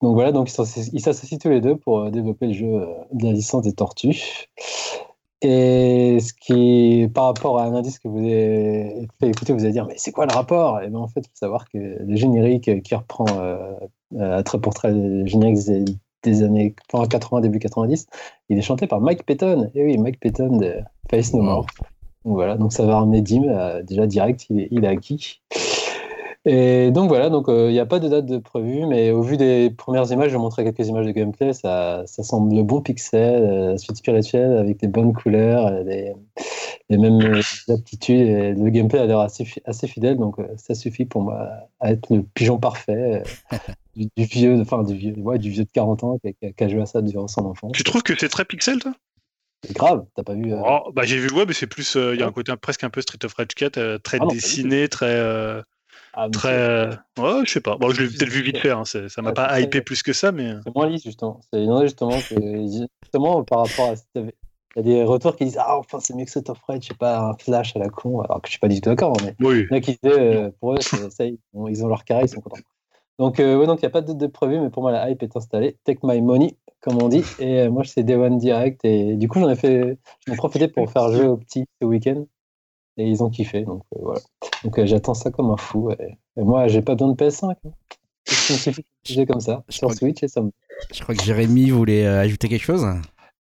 Donc 0.00 0.14
voilà, 0.14 0.30
donc 0.32 0.48
ils 0.48 1.00
s'associent 1.00 1.38
tous 1.38 1.48
les 1.48 1.60
deux 1.60 1.76
pour 1.76 2.10
développer 2.10 2.46
le 2.46 2.52
jeu 2.52 2.86
de 3.12 3.24
la 3.24 3.32
licence 3.32 3.62
des 3.62 3.72
Tortues. 3.72 4.48
Et 5.40 6.18
ce 6.20 6.32
qui, 6.32 7.08
par 7.14 7.26
rapport 7.26 7.58
à 7.58 7.64
un 7.64 7.74
indice 7.74 8.00
que 8.00 8.08
vous 8.08 8.18
avez 8.18 9.06
fait 9.20 9.28
écouter, 9.28 9.52
vous 9.52 9.62
allez 9.62 9.72
dire, 9.72 9.86
mais 9.86 9.94
c'est 9.96 10.10
quoi 10.10 10.26
le 10.26 10.34
rapport? 10.34 10.80
Et 10.80 10.88
bien 10.88 10.98
en 10.98 11.06
fait, 11.06 11.20
il 11.20 11.28
faut 11.28 11.36
savoir 11.36 11.68
que 11.68 11.78
le 11.78 12.16
générique 12.16 12.82
qui 12.82 12.94
reprend 12.94 13.26
euh, 13.38 13.72
euh 14.16 14.42
très 14.42 14.60
pour 14.60 14.74
très 14.74 14.90
le 14.90 15.26
générique 15.26 15.58
des, 16.24 16.42
années 16.42 16.74
80, 16.90 17.40
début 17.40 17.60
90, 17.60 18.06
il 18.48 18.58
est 18.58 18.62
chanté 18.62 18.88
par 18.88 19.00
Mike 19.00 19.24
Payton. 19.24 19.70
Et 19.74 19.84
oui, 19.84 19.96
Mike 19.96 20.18
Payton 20.18 20.56
de 20.56 20.74
Face 21.08 21.32
No 21.32 21.42
More. 21.42 21.66
Donc 22.24 22.34
voilà, 22.34 22.56
donc 22.56 22.72
ça 22.72 22.84
va 22.84 22.96
ramener 22.96 23.22
Dim, 23.22 23.44
euh, 23.44 23.82
déjà 23.84 24.08
direct, 24.08 24.46
il 24.50 24.60
est, 24.60 24.68
il 24.72 24.84
est 24.84 24.88
acquis. 24.88 25.40
Et 26.50 26.90
donc 26.92 27.08
voilà, 27.08 27.28
donc 27.28 27.50
euh, 27.50 27.68
il 27.68 27.74
n'y 27.74 27.78
a 27.78 27.84
pas 27.84 27.98
de 27.98 28.08
date 28.08 28.24
de 28.24 28.38
prévue, 28.38 28.86
mais 28.86 29.10
au 29.10 29.20
vu 29.20 29.36
des 29.36 29.68
premières 29.68 30.10
images, 30.10 30.30
je 30.30 30.36
vais 30.36 30.40
montrer 30.40 30.64
quelques 30.64 30.88
images 30.88 31.04
de 31.04 31.10
gameplay, 31.10 31.52
ça, 31.52 32.04
ça 32.06 32.22
semble 32.22 32.56
le 32.56 32.62
bon 32.62 32.80
pixel, 32.80 33.42
euh, 33.42 33.76
suite 33.76 33.98
spirituelle 33.98 34.56
avec 34.56 34.78
des 34.78 34.86
bonnes 34.88 35.12
couleurs, 35.12 35.70
les, 35.84 36.14
mêmes 36.88 37.42
aptitudes. 37.68 38.26
Et 38.26 38.54
le 38.54 38.70
gameplay 38.70 38.98
a 38.98 39.04
l'air 39.04 39.20
assez, 39.20 39.46
assez 39.66 39.86
fidèle, 39.86 40.16
donc 40.16 40.38
euh, 40.38 40.46
ça 40.56 40.74
suffit 40.74 41.04
pour 41.04 41.20
moi 41.20 41.50
à 41.80 41.92
être 41.92 42.10
le 42.10 42.22
pigeon 42.22 42.56
parfait 42.56 43.22
du, 43.94 44.08
vieux, 44.16 44.58
enfin 44.58 44.84
du 44.84 44.94
vieux, 44.94 45.18
ouais, 45.18 45.38
du 45.38 45.50
vieux 45.50 45.64
de 45.64 45.70
40 45.70 46.04
ans 46.04 46.18
qui 46.18 46.64
a, 46.64 46.68
joué 46.68 46.80
à 46.80 46.86
ça 46.86 47.02
durant 47.02 47.28
son 47.28 47.44
enfance. 47.44 47.72
Tu 47.72 47.84
trouves 47.84 48.02
que 48.02 48.18
c'est 48.18 48.30
très 48.30 48.46
pixel, 48.46 48.78
toi? 48.78 48.94
C'est 49.66 49.76
grave, 49.76 50.06
t'as 50.16 50.22
pas 50.22 50.34
vu. 50.34 50.54
Oh, 50.54 50.92
bah, 50.94 51.02
j'ai 51.04 51.18
vu, 51.18 51.30
ouais, 51.30 51.44
mais 51.46 51.52
c'est 51.52 51.66
plus. 51.66 51.94
Il 51.96 52.18
y 52.18 52.22
a 52.22 52.26
un 52.26 52.32
côté 52.32 52.54
presque 52.56 52.84
un 52.84 52.90
peu 52.90 53.02
Street 53.02 53.18
of 53.24 53.34
Rage 53.34 53.48
4, 53.54 53.98
très 53.98 54.18
ah 54.22 54.26
dessiné, 54.30 54.88
très. 54.88 55.62
Ah, 56.20 56.28
très. 56.28 56.52
Euh, 56.52 56.90
ouais, 57.16 57.42
je 57.44 57.52
sais 57.52 57.60
pas. 57.60 57.76
Bon, 57.76 57.90
je 57.90 58.02
l'ai 58.02 58.08
peut-être 58.08 58.28
vu 58.28 58.42
vite 58.42 58.58
faire. 58.58 58.80
Hein. 58.80 58.84
Ça 58.84 59.22
m'a 59.22 59.32
pas 59.32 59.60
hypé 59.60 59.82
plus 59.82 60.02
que 60.02 60.12
ça, 60.12 60.32
mais. 60.32 60.48
Euh. 60.48 60.60
C'est 60.64 60.74
moins 60.74 60.88
lisse, 60.88 61.04
justement. 61.04 61.38
C'est 61.52 61.64
justement 61.82 62.18
justement, 63.04 63.44
par 63.44 63.60
rapport 63.60 63.90
à. 63.90 63.94
Il 64.16 64.32
y 64.76 64.80
a 64.80 64.82
des 64.82 65.04
retours 65.04 65.36
qui 65.36 65.44
disent 65.44 65.58
Ah, 65.60 65.78
enfin, 65.78 66.00
c'est 66.00 66.14
mieux 66.16 66.24
que 66.24 66.30
ce 66.32 66.40
Top 66.40 66.58
Fred, 66.58 66.82
je 66.82 66.88
sais 66.88 66.94
pas, 66.94 67.20
un 67.20 67.34
flash 67.34 67.76
à 67.76 67.78
la 67.78 67.88
con. 67.88 68.20
Alors 68.22 68.42
que 68.42 68.48
je 68.48 68.50
suis 68.50 68.58
pas 68.58 68.66
du 68.66 68.80
tout 68.80 68.90
d'accord, 68.90 69.16
mais. 69.22 69.36
Oui. 69.38 69.66
Il 69.70 69.70
y 69.70 69.74
en 69.74 69.76
a 69.76 69.80
qui 69.80 69.96
disaient, 70.02 70.36
euh, 70.36 70.50
pour 70.58 70.74
eux, 70.74 70.80
ça, 70.80 71.24
ils 71.24 71.84
ont 71.84 71.88
leur 71.88 72.04
carré, 72.04 72.24
ils 72.24 72.28
sont 72.28 72.40
contents. 72.40 72.56
Donc, 73.20 73.38
euh, 73.38 73.56
ouais, 73.56 73.66
donc 73.68 73.78
il 73.80 73.84
n'y 73.84 73.88
a 73.88 73.90
pas 73.90 74.00
de, 74.00 74.12
de 74.12 74.26
prévu, 74.26 74.58
mais 74.58 74.70
pour 74.70 74.82
moi, 74.82 74.90
la 74.90 75.08
hype 75.08 75.22
est 75.22 75.36
installée. 75.36 75.76
Take 75.84 76.00
my 76.02 76.20
money, 76.20 76.56
comme 76.80 77.00
on 77.00 77.08
dit. 77.08 77.22
Et 77.38 77.68
moi, 77.68 77.84
c'est 77.84 78.02
Day 78.02 78.16
One 78.16 78.38
Direct. 78.38 78.84
Et 78.84 79.14
du 79.14 79.28
coup, 79.28 79.38
j'en 79.38 79.50
ai 79.50 79.56
fait, 79.56 79.98
j'en 80.26 80.34
ai 80.34 80.36
profité 80.36 80.66
pour 80.66 80.90
faire 80.90 81.12
jeu 81.12 81.28
au 81.28 81.36
petit 81.36 81.64
ce 81.80 81.86
week-end 81.86 82.24
et 82.98 83.08
ils 83.08 83.22
ont 83.22 83.30
kiffé. 83.30 83.62
Donc 83.62 83.82
euh, 83.94 84.00
voilà. 84.02 84.20
Donc 84.64 84.78
euh, 84.78 84.86
j'attends 84.86 85.14
ça 85.14 85.30
comme 85.30 85.50
un 85.50 85.56
fou. 85.56 85.90
Et, 85.92 86.18
moi, 86.36 86.68
j'ai 86.68 86.82
pas 86.82 86.94
besoin 86.94 87.12
de 87.12 87.16
PS5. 87.16 87.54
J'ai 89.04 89.24
comme 89.24 89.40
ça 89.40 89.64
sur 89.70 89.92
Switch 89.94 90.22
et 90.22 90.28
ça 90.28 90.42
me... 90.42 90.50
Je 90.92 91.02
crois 91.02 91.14
que 91.14 91.22
Jérémy 91.22 91.70
voulait 91.70 92.06
euh, 92.06 92.20
ajouter 92.20 92.48
quelque 92.48 92.64
chose. 92.64 92.86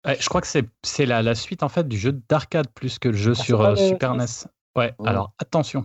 je 0.06 0.28
crois 0.28 0.40
que 0.40 0.46
c'est 0.46 1.06
la, 1.06 1.22
la, 1.22 1.34
suite 1.34 1.62
en 1.64 1.68
fait 1.68 1.88
du 1.88 1.98
jeu 1.98 2.12
d'arcade 2.28 2.68
plus 2.72 2.98
que 2.98 3.08
le 3.08 3.16
jeu 3.16 3.32
ah, 3.36 3.42
sur 3.42 3.78
Super 3.78 4.14
NES. 4.14 4.26
Ouais, 4.76 4.94
alors 5.04 5.32
attention. 5.38 5.84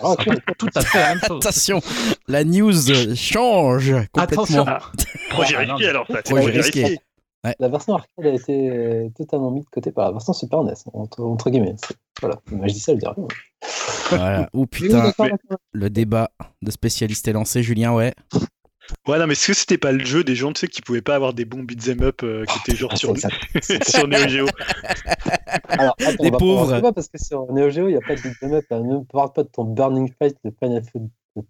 Ah, 0.00 0.14
tout 0.58 0.68
à 0.74 0.80
fait 0.80 0.98
la 0.98 1.08
même 1.10 1.20
chose. 1.26 1.44
Attention, 1.44 1.80
la 2.26 2.44
news 2.44 2.72
change 3.14 3.92
complètement. 4.12 4.44
Attention. 4.44 4.66
Projet 5.30 5.56
risqué 5.58 5.88
alors 5.88 6.06
ça. 6.08 6.22
Projet 6.22 6.50
risqué. 6.50 6.98
La 7.58 7.68
version 7.68 7.94
arcade 7.94 8.26
a 8.26 8.34
été 8.34 8.70
euh, 8.70 9.08
totalement 9.14 9.50
mise 9.50 9.64
de 9.64 9.70
côté 9.70 9.92
par 9.92 10.06
la 10.06 10.12
version 10.12 10.32
Super 10.32 10.62
NES, 10.62 10.72
entre, 10.92 11.50
guillemets. 11.50 11.76
Voilà, 12.20 12.40
je 12.50 12.72
dis 12.72 12.80
ça, 12.80 12.92
je 12.94 12.98
dis 12.98 13.06
rien. 13.06 13.26
Voilà. 14.08 14.48
Ou 14.54 14.66
putain, 14.66 15.12
le 15.72 15.90
débat 15.90 16.30
de 16.62 16.70
spécialistes 16.70 17.28
est 17.28 17.32
lancé, 17.32 17.62
Julien, 17.62 17.92
ouais. 17.92 18.14
Ouais, 19.06 19.18
non, 19.18 19.26
mais 19.26 19.32
est-ce 19.32 19.48
que 19.48 19.54
c'était 19.54 19.78
pas 19.78 19.92
le 19.92 20.04
jeu 20.04 20.24
des 20.24 20.34
gens, 20.34 20.52
tu 20.52 20.60
sais, 20.60 20.68
qui 20.68 20.82
pouvaient 20.82 21.02
pas 21.02 21.14
avoir 21.14 21.32
des 21.32 21.44
bons 21.44 21.62
beat'em 21.62 22.02
up 22.02 22.20
euh, 22.22 22.44
qui 22.44 22.58
étaient 22.58 22.76
genre 22.76 22.90
ah, 22.92 22.96
sur, 22.96 23.14
sur 23.86 24.08
Neo 24.08 24.28
Geo? 24.28 24.46
Alors, 25.68 25.96
attends, 26.00 26.22
Les 26.22 26.30
pauvres. 26.30 26.80
Pas 26.80 26.92
parce 26.92 27.08
que 27.08 27.18
sur 27.18 27.50
Neo 27.52 27.70
Geo, 27.70 27.88
il 27.88 27.92
n'y 27.92 27.96
a 27.96 28.06
pas 28.06 28.14
de 28.14 28.20
beat'em 28.20 28.52
up. 28.54 28.64
Hein. 28.70 28.80
Ne 28.80 29.04
parle 29.04 29.32
pas 29.32 29.42
de 29.42 29.48
ton 29.48 29.64
Burning 29.64 30.10
Fight, 30.18 30.36
le 30.44 30.50
Final 30.62 30.82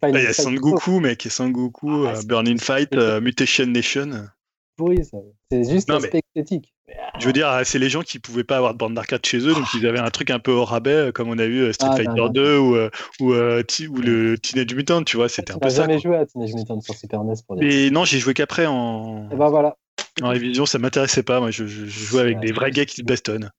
ah, 0.03 0.09
Il 0.11 0.15
y 0.15 0.27
a 0.27 0.33
Sangoku, 0.33 1.01
mec, 1.01 1.27
et 1.27 1.29
Sangoku, 1.31 2.07
ah, 2.07 2.15
euh, 2.17 2.23
Burning 2.25 2.59
Fight, 2.59 2.95
Mutation 2.95 3.67
Nation 3.67 4.29
pourri, 4.77 5.05
ça. 5.05 5.19
C'est 5.51 5.65
juste 5.71 5.89
l'aspect 5.89 6.21
esthétique. 6.35 6.75
Je 7.19 7.27
veux 7.27 7.33
dire, 7.33 7.61
c'est 7.65 7.79
les 7.79 7.89
gens 7.89 8.03
qui 8.03 8.19
pouvaient 8.19 8.45
pas 8.45 8.57
avoir 8.57 8.73
de 8.73 8.79
bande 8.79 8.95
d'arcade 8.95 9.25
chez 9.25 9.39
eux, 9.39 9.55
donc 9.55 9.65
ils 9.75 9.87
avaient 9.87 10.01
un 10.01 10.11
truc 10.11 10.31
un 10.31 10.39
peu 10.39 10.53
au 10.53 10.65
rabais, 10.65 10.91
euh, 10.91 11.13
comme 11.13 11.29
on 11.29 11.39
a 11.39 11.45
eu 11.45 11.61
euh, 11.61 11.73
Street 11.73 11.89
ah, 11.91 11.97
Fighter 11.97 12.29
2 12.31 12.59
ou, 12.59 12.77
euh, 12.77 12.91
ou, 13.21 13.33
ou, 13.33 14.01
le 14.01 14.37
Teenage 14.37 14.75
Mutant, 14.75 15.03
tu 15.03 15.17
vois, 15.17 15.29
c'était 15.29 15.53
un 15.53 15.59
peu 15.59 15.71
ça. 15.71 15.83
jamais 15.83 15.99
joué 15.99 16.17
à 16.17 16.27
Teenage 16.27 16.53
Mutant 16.55 16.81
sur 16.81 16.95
Super 16.95 17.25
NES 17.25 17.35
pour 17.47 17.57
dire. 17.57 17.93
non, 17.93 18.05
j'ai 18.05 18.19
joué 18.19 18.35
qu'après 18.35 18.67
en. 18.67 19.29
Et 19.33 19.37
ben 19.37 19.49
voilà. 19.49 19.77
En 20.23 20.29
révision, 20.29 20.67
ça 20.67 20.79
m'intéressait 20.79 21.23
pas. 21.23 21.41
Moi, 21.41 21.51
je, 21.51 21.67
jouais 21.67 22.21
avec 22.21 22.41
des 22.41 22.53
vrais 22.53 22.71
gars 22.71 22.85
qui 22.85 22.97
se 22.97 23.03
bastonnent. 23.03 23.51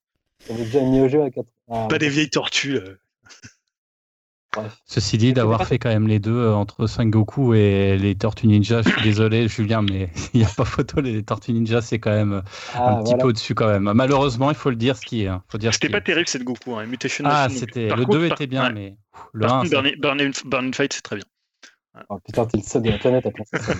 On 0.50 0.56
déjà 0.56 0.82
mis 0.82 1.02
au 1.02 1.08
jeu 1.08 1.22
à 1.22 1.30
4. 1.30 1.46
Ah, 1.70 1.88
pas 1.90 1.98
des 1.98 2.10
vieilles 2.10 2.30
tortues. 2.30 2.80
Ceci 4.86 5.18
dit, 5.18 5.34
d'avoir 5.34 5.66
fait 5.66 5.80
quand 5.80 5.90
même 5.90 6.08
les 6.08 6.20
deux 6.20 6.36
euh, 6.36 6.54
entre 6.54 6.86
Goku 7.04 7.54
et 7.54 7.98
les 7.98 8.16
Tortues 8.16 8.48
Ninja, 8.48 8.82
je 8.82 8.90
suis 8.90 9.02
désolé 9.02 9.48
Julien, 9.48 9.82
mais 9.82 10.10
il 10.34 10.42
n'y 10.42 10.46
a 10.46 10.50
pas 10.50 10.66
photo. 10.66 11.02
Les 11.02 11.24
Tortues 11.24 11.54
Ninja, 11.54 11.82
c'est 11.82 12.00
quand 12.00 12.12
même 12.12 12.34
euh, 12.34 12.42
ah, 12.74 12.92
un 12.92 13.04
petit 13.04 13.16
peu 13.16 13.28
au-dessus 13.28 13.56
quand 13.56 13.68
même. 13.68 13.92
Malheureusement, 13.94 14.50
il 14.50 14.56
faut 14.56 14.70
le 14.70 14.76
dire 14.76 14.98
ce 14.98 15.06
qui 15.06 15.24
est. 15.24 15.28
Hein. 15.28 15.44
C'était 15.72 15.90
pas 15.90 16.02
terrible 16.02 16.28
cette 16.28 16.44
Goku, 16.44 16.76
hein. 16.76 16.86
Mutation 16.86 17.24
Ah, 17.28 17.48
c'était 17.50 17.90
le 17.90 18.06
2 18.06 18.28
était 18.28 18.48
bien, 18.48 18.70
mais 18.72 18.98
le 19.34 19.46
1. 19.46 19.64
Burn, 20.46 20.74
Fight, 20.74 20.94
c'est 20.94 21.02
très 21.02 21.18
bien. 21.18 21.26
Oh 22.10 22.20
putain, 22.20 22.46
t'es 22.46 22.58
le 22.58 22.64
seul 22.64 22.82
de 22.82 22.90
la 22.90 22.98
planète 22.98 23.26
à 23.26 23.32
penser 23.32 23.58
ça. 23.58 23.74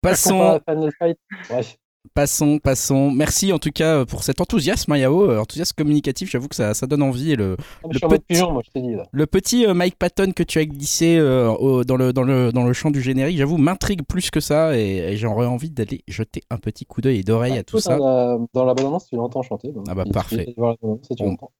Passons. 0.00 0.60
Passons, 2.14 2.58
passons. 2.58 3.10
Merci 3.10 3.52
en 3.52 3.58
tout 3.58 3.70
cas 3.70 4.04
pour 4.04 4.22
cet 4.22 4.40
enthousiasme, 4.40 4.92
hein, 4.92 4.98
Yao, 4.98 5.30
euh, 5.30 5.38
enthousiasme 5.38 5.74
communicatif. 5.76 6.30
J'avoue 6.30 6.48
que 6.48 6.56
ça, 6.56 6.74
ça, 6.74 6.86
donne 6.86 7.02
envie. 7.02 7.32
Et 7.32 7.36
le, 7.36 7.56
ah, 7.84 7.88
le, 7.90 7.98
petit, 8.18 8.42
moi, 8.42 8.62
je 8.64 8.80
dit, 8.80 8.96
le 9.10 9.26
petit 9.26 9.66
euh, 9.66 9.74
Mike 9.74 9.96
Patton 9.98 10.32
que 10.32 10.42
tu 10.42 10.58
as 10.58 10.64
glissé 10.64 11.16
euh, 11.18 11.84
dans, 11.84 11.96
le, 11.96 12.12
dans, 12.12 12.22
le, 12.22 12.52
dans 12.52 12.64
le 12.64 12.72
champ 12.72 12.90
du 12.90 13.00
générique, 13.00 13.38
j'avoue, 13.38 13.56
m'intrigue 13.56 14.02
plus 14.02 14.30
que 14.30 14.40
ça 14.40 14.76
et, 14.76 15.16
j'aurais 15.16 15.46
envie 15.46 15.70
d'aller 15.70 16.02
jeter 16.08 16.42
un 16.50 16.58
petit 16.58 16.84
coup 16.84 17.00
d'œil 17.00 17.20
et 17.20 17.22
d'oreille 17.22 17.58
à 17.58 17.62
tout 17.62 17.78
ça. 17.78 17.96
dans 17.96 18.64
la 18.64 18.74
bande-annonce, 18.74 19.06
tu 19.08 19.16
l'entends 19.16 19.42
chanter. 19.42 19.72
ah 19.88 19.94
bah 19.94 20.04
parfait. 20.12 20.54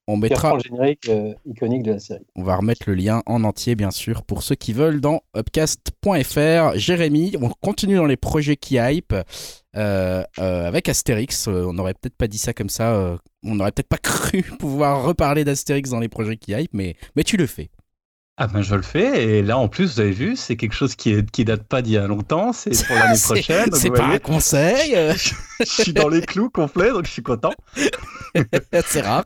on, 0.06 0.16
mettra 0.16 0.54
le 0.54 0.60
générique 0.60 1.10
iconique 1.46 1.82
de 1.82 1.92
la 1.92 1.98
série. 1.98 2.26
On 2.34 2.42
va 2.42 2.56
remettre 2.56 2.84
le 2.86 2.94
lien 2.94 3.22
en 3.26 3.44
entier, 3.44 3.74
bien 3.74 3.90
sûr, 3.90 4.22
pour 4.22 4.42
ceux 4.42 4.54
qui 4.54 4.72
veulent 4.72 5.00
dans 5.00 5.20
upcast.fr. 5.36 6.76
Jérémy, 6.78 7.34
on 7.40 7.48
continue 7.60 7.96
dans 7.96 8.06
les 8.06 8.16
projets 8.16 8.56
qui 8.56 8.76
hype. 8.76 9.14
Euh, 9.76 10.22
euh, 10.38 10.66
avec 10.66 10.88
Astérix. 10.88 11.48
Euh, 11.48 11.64
on 11.66 11.74
n'aurait 11.74 11.94
peut-être 11.94 12.16
pas 12.16 12.28
dit 12.28 12.38
ça 12.38 12.54
comme 12.54 12.70
ça. 12.70 13.18
on 13.44 13.54
n'aurait 13.54 13.72
peut-être 13.72 13.88
pas 13.88 13.98
cru 14.02 14.42
pouvoir 14.42 15.02
reparler 15.02 15.44
d'Astérix 15.44 15.90
dans 15.90 16.00
les 16.00 16.08
projets 16.08 16.36
qui 16.36 16.52
hype, 16.52 16.72
mais, 16.72 16.96
mais 17.14 17.24
tu 17.24 17.36
le 17.36 17.46
fais. 17.46 17.70
Ah 18.38 18.48
ben 18.48 18.60
je 18.60 18.74
le 18.74 18.82
fais 18.82 19.24
et 19.24 19.42
là 19.42 19.56
en 19.56 19.66
plus 19.66 19.94
vous 19.94 20.00
avez 20.00 20.10
vu 20.10 20.36
c'est 20.36 20.56
quelque 20.56 20.74
chose 20.74 20.94
qui 20.94 21.10
est 21.10 21.30
qui 21.30 21.46
date 21.46 21.62
pas 21.62 21.80
d'il 21.80 21.94
y 21.94 21.96
a 21.96 22.06
longtemps 22.06 22.52
c'est 22.52 22.68
pour 22.84 22.94
l'année 22.94 23.18
prochaine 23.24 23.72
c'est 23.72 23.88
pas 23.88 24.08
un 24.08 24.18
conseil 24.18 24.94
je 25.58 25.64
suis 25.64 25.94
dans 25.94 26.10
les 26.10 26.20
clous 26.20 26.50
complets 26.50 26.90
donc 26.90 27.06
je 27.06 27.12
suis 27.12 27.22
content 27.22 27.54
c'est 28.86 29.00
rare 29.00 29.24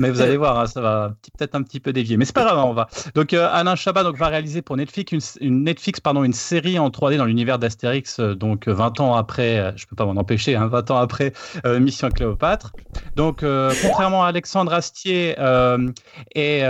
mais 0.00 0.10
vous 0.10 0.20
allez 0.20 0.36
voir, 0.36 0.58
hein, 0.58 0.66
ça 0.66 0.80
va 0.80 1.14
peut-être 1.38 1.54
un 1.54 1.62
petit 1.62 1.78
peu 1.78 1.92
dévier. 1.92 2.16
Mais 2.16 2.24
c'est 2.24 2.34
pas 2.34 2.44
grave, 2.44 2.58
hein, 2.58 2.64
on 2.66 2.74
va. 2.74 2.88
Donc 3.14 3.32
euh, 3.32 3.48
Alain 3.52 3.76
Chabat 3.76 4.02
donc, 4.02 4.16
va 4.16 4.26
réaliser 4.26 4.60
pour 4.60 4.76
Netflix 4.76 5.38
une, 5.40 5.62
Netflix, 5.62 6.00
pardon, 6.00 6.24
une 6.24 6.32
série 6.32 6.78
en 6.78 6.88
3D 6.88 7.16
dans 7.16 7.26
l'univers 7.26 7.58
d'Astérix, 7.60 8.18
euh, 8.18 8.34
donc 8.34 8.66
20 8.66 9.00
ans 9.00 9.14
après, 9.14 9.58
euh, 9.58 9.72
je 9.76 9.86
peux 9.86 9.94
pas 9.94 10.04
m'en 10.04 10.20
empêcher, 10.20 10.56
hein, 10.56 10.66
20 10.66 10.90
ans 10.90 10.96
après 10.96 11.32
Mission 11.64 12.08
Cléopâtre. 12.10 12.72
Donc 13.16 13.44
contrairement 13.82 14.24
à 14.24 14.28
Alexandre 14.28 14.72
Astier 14.72 15.36
et, 16.34 16.62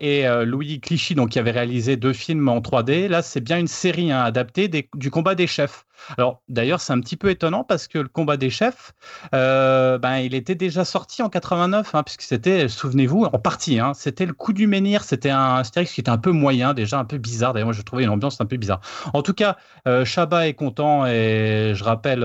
et 0.00 0.44
Louis 0.44 0.80
Clichy, 0.80 1.14
donc, 1.14 1.30
qui 1.30 1.38
avaient 1.38 1.50
réalisé 1.50 1.96
deux 1.96 2.12
films 2.12 2.48
en 2.48 2.60
3D, 2.60 3.08
là 3.08 3.22
c'est 3.22 3.40
bien 3.40 3.58
une 3.58 3.68
série 3.68 4.12
adaptée 4.12 4.68
du 4.68 5.10
combat 5.10 5.34
des 5.34 5.46
chefs. 5.46 5.84
Alors 6.18 6.42
d'ailleurs, 6.48 6.80
c'est 6.80 6.92
un 6.92 7.00
petit 7.00 7.16
peu 7.16 7.30
étonnant 7.30 7.64
parce 7.64 7.88
que 7.88 7.98
le 7.98 8.08
combat 8.08 8.36
des 8.36 8.50
chefs, 8.50 8.92
euh, 9.34 9.98
ben, 9.98 10.18
il 10.18 10.34
était 10.34 10.54
déjà 10.54 10.84
sorti 10.84 11.22
en 11.22 11.28
89, 11.28 11.94
hein, 11.94 12.02
puisque 12.02 12.22
c'était, 12.22 12.68
souvenez-vous, 12.68 13.24
en 13.24 13.38
partie, 13.38 13.78
hein, 13.78 13.92
c'était 13.94 14.26
le 14.26 14.32
coup 14.32 14.52
du 14.52 14.66
menhir, 14.66 15.04
c'était 15.04 15.30
un 15.30 15.56
Astérix 15.56 15.92
qui 15.92 16.00
était 16.00 16.10
un 16.10 16.18
peu 16.18 16.32
moyen, 16.32 16.74
déjà 16.74 16.98
un 16.98 17.04
peu 17.04 17.18
bizarre. 17.18 17.52
D'ailleurs, 17.52 17.68
moi, 17.68 17.74
je 17.74 17.82
trouvais 17.82 18.04
une 18.04 18.10
ambiance 18.10 18.40
un 18.40 18.46
peu 18.46 18.56
bizarre. 18.56 18.80
En 19.14 19.22
tout 19.22 19.34
cas, 19.34 19.56
euh, 19.88 20.04
Chabat 20.04 20.48
est 20.48 20.54
content 20.54 21.06
et 21.06 21.72
je 21.74 21.84
rappelle. 21.84 22.22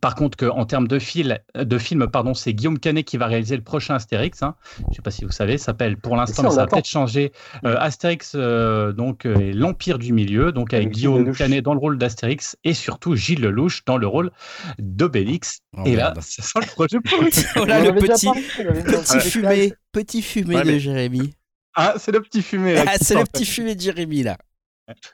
Euh, 0.00 0.10
par 0.10 0.14
contre, 0.14 0.36
qu'en 0.36 0.64
termes 0.64 0.88
de, 0.88 0.98
fil, 0.98 1.42
de 1.54 1.78
film, 1.78 2.06
pardon, 2.08 2.34
c'est 2.34 2.54
Guillaume 2.54 2.78
Canet 2.78 3.04
qui 3.04 3.16
va 3.16 3.26
réaliser 3.26 3.56
le 3.56 3.62
prochain 3.62 3.94
Astérix. 3.94 4.42
Hein. 4.42 4.54
Je 4.78 4.84
ne 4.88 4.94
sais 4.94 5.02
pas 5.02 5.10
si 5.10 5.24
vous 5.24 5.30
savez, 5.30 5.58
s'appelle 5.58 5.96
pour 5.96 6.16
l'instant, 6.16 6.42
mais 6.42 6.50
ça 6.50 6.56
va 6.56 6.66
peut-être 6.66 6.88
changer. 6.88 7.32
Euh, 7.64 7.76
Astérix, 7.78 8.32
euh, 8.34 8.92
donc 8.92 9.24
l'Empire 9.24 9.98
du 9.98 10.12
Milieu, 10.12 10.52
donc 10.52 10.74
avec 10.74 10.90
Guillaume 10.90 11.32
Canet 11.34 11.64
dans 11.64 11.74
le 11.74 11.80
rôle 11.80 11.98
d'Astérix 11.98 12.56
et 12.64 12.74
surtout 12.74 13.14
Gilles 13.14 13.40
Lelouch 13.40 13.84
dans 13.84 13.96
le 13.96 14.06
rôle 14.06 14.30
d'Obélix. 14.78 15.60
Oh, 15.76 15.82
et 15.84 15.96
là, 15.96 16.14
ça 16.20 16.42
sent 16.42 16.60
le 16.60 16.66
projet 16.66 16.98
voilà 17.56 17.80
le 17.80 17.92
petit, 18.00 18.28
petit 18.28 19.20
fumé, 19.20 19.72
petit 19.92 20.22
fumé 20.22 20.62
de 20.62 20.78
Jérémy. 20.78 21.34
Ah, 21.74 21.94
c'est 21.98 22.12
le 22.12 22.20
petit 22.20 22.42
fumé. 22.42 22.76
Ah, 22.78 22.94
c'est 23.00 23.14
le 23.14 23.24
petit 23.24 23.46
fumé 23.46 23.74
de 23.74 23.80
Jérémy 23.80 24.22
là. 24.22 24.36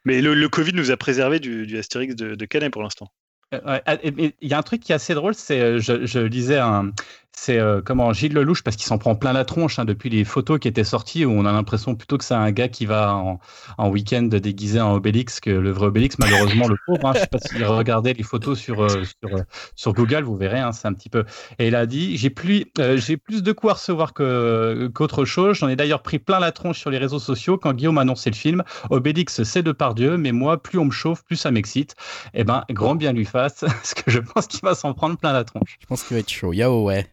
Mais 0.06 0.22
le, 0.22 0.48
Covid 0.48 0.72
nous 0.72 0.90
a 0.90 0.96
préservé 0.96 1.38
du, 1.38 1.78
Astérix 1.78 2.16
de, 2.16 2.34
de 2.34 2.44
Canet 2.46 2.72
pour 2.72 2.82
l'instant. 2.82 3.10
Ah, 3.52 3.96
il 4.02 4.32
y 4.40 4.54
a 4.54 4.58
un 4.58 4.62
truc 4.62 4.82
qui 4.82 4.90
est 4.92 4.94
assez 4.96 5.14
drôle, 5.14 5.34
c'est, 5.34 5.78
je, 5.78 6.04
je 6.04 6.18
lisais 6.18 6.58
un, 6.58 6.90
c'est 7.38 7.58
euh, 7.58 7.82
comment 7.84 8.12
Gilles 8.12 8.32
Lelouch 8.32 8.62
parce 8.62 8.76
qu'il 8.76 8.86
s'en 8.86 8.96
prend 8.98 9.14
plein 9.14 9.34
la 9.34 9.44
tronche 9.44 9.78
hein, 9.78 9.84
depuis 9.84 10.08
les 10.08 10.24
photos 10.24 10.58
qui 10.58 10.68
étaient 10.68 10.84
sorties 10.84 11.24
où 11.26 11.30
on 11.30 11.44
a 11.44 11.52
l'impression 11.52 11.94
plutôt 11.94 12.16
que 12.16 12.24
c'est 12.24 12.34
un 12.34 12.50
gars 12.50 12.68
qui 12.68 12.86
va 12.86 13.14
en, 13.14 13.38
en 13.76 13.88
week-end 13.90 14.22
déguisé 14.22 14.80
en 14.80 14.94
Obélix 14.94 15.38
que 15.38 15.50
le 15.50 15.70
vrai 15.70 15.88
Obélix 15.88 16.18
malheureusement 16.18 16.66
le 16.66 16.76
pauvre 16.86 17.06
hein, 17.06 17.12
je 17.14 17.20
sais 17.20 17.26
pas 17.26 17.38
si 17.38 17.58
vous 17.58 17.76
regardez 17.76 18.14
les 18.14 18.22
photos 18.22 18.58
sur 18.58 18.82
euh, 18.82 19.02
euh, 19.26 19.42
sur, 19.74 19.92
Google 19.92 20.22
vous 20.22 20.36
verrez 20.36 20.58
hein, 20.58 20.72
c'est 20.72 20.88
un 20.88 20.94
petit 20.94 21.10
peu. 21.10 21.24
Et 21.58 21.68
il 21.68 21.74
a 21.74 21.84
dit 21.84 22.16
j'ai 22.16 22.30
plus 22.30 22.64
j'ai 22.94 23.18
plus 23.18 23.42
de 23.42 23.52
quoi 23.52 23.74
recevoir 23.74 24.14
qu'autre 24.14 25.24
chose. 25.24 25.56
J'en 25.58 25.68
ai 25.68 25.76
d'ailleurs 25.76 26.02
pris 26.02 26.18
plein 26.18 26.40
la 26.40 26.52
tronche 26.52 26.78
sur 26.78 26.90
les 26.90 26.98
réseaux 26.98 27.18
sociaux 27.18 27.58
quand 27.58 27.74
Guillaume 27.74 27.98
a 27.98 28.00
annoncé 28.00 28.30
le 28.30 28.36
film. 28.36 28.62
Obélix 28.90 29.42
c'est 29.42 29.62
de 29.62 29.72
par 29.72 29.94
Dieu 29.94 30.16
mais 30.16 30.32
moi 30.32 30.62
plus 30.62 30.78
on 30.78 30.86
me 30.86 30.90
chauffe 30.90 31.22
plus 31.22 31.36
ça 31.36 31.50
m'excite. 31.50 31.96
Eh 32.32 32.44
ben 32.44 32.64
grand 32.70 32.94
bien 32.94 33.12
lui 33.12 33.26
fasse 33.26 33.60
parce 33.60 33.92
que 33.92 34.10
je 34.10 34.20
pense 34.20 34.46
qu'il 34.46 34.60
va 34.62 34.74
s'en 34.74 34.94
prendre 34.94 35.18
plein 35.18 35.34
la 35.34 35.44
tronche. 35.44 35.76
Je 35.80 35.86
pense 35.86 36.02
qu'il 36.02 36.14
va 36.14 36.20
être 36.20 36.30
chaud. 36.30 36.54
Yao 36.54 36.84
ouais 36.84 37.06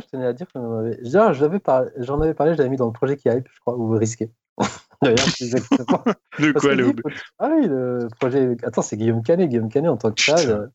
je 0.00 0.06
tenais 0.06 0.26
à 0.26 0.32
dire 0.32 0.46
que 0.46 0.58
j'en 1.02 1.46
avais, 1.46 1.58
parlé, 1.58 1.90
j'en 1.98 2.20
avais 2.20 2.34
parlé, 2.34 2.52
je 2.52 2.58
l'avais 2.58 2.70
mis 2.70 2.76
dans 2.76 2.86
le 2.86 2.92
projet 2.92 3.16
qui 3.16 3.28
hype, 3.28 3.48
je 3.52 3.60
crois, 3.60 3.76
ou 3.76 3.90
risqué. 3.90 4.30
D'ailleurs, 5.02 5.28
exactement. 5.40 6.04
De 6.38 6.52
quoi, 6.52 6.74
le 6.74 6.92
Ah 7.38 7.50
oui, 7.52 7.68
le 7.68 8.08
projet. 8.18 8.56
Attends, 8.64 8.82
c'est 8.82 8.96
Guillaume 8.96 9.22
Canet. 9.22 9.48
Guillaume 9.48 9.68
Canet, 9.68 9.90
en 9.90 9.96
tant 9.96 10.10
que 10.10 10.24
tel, 10.24 10.70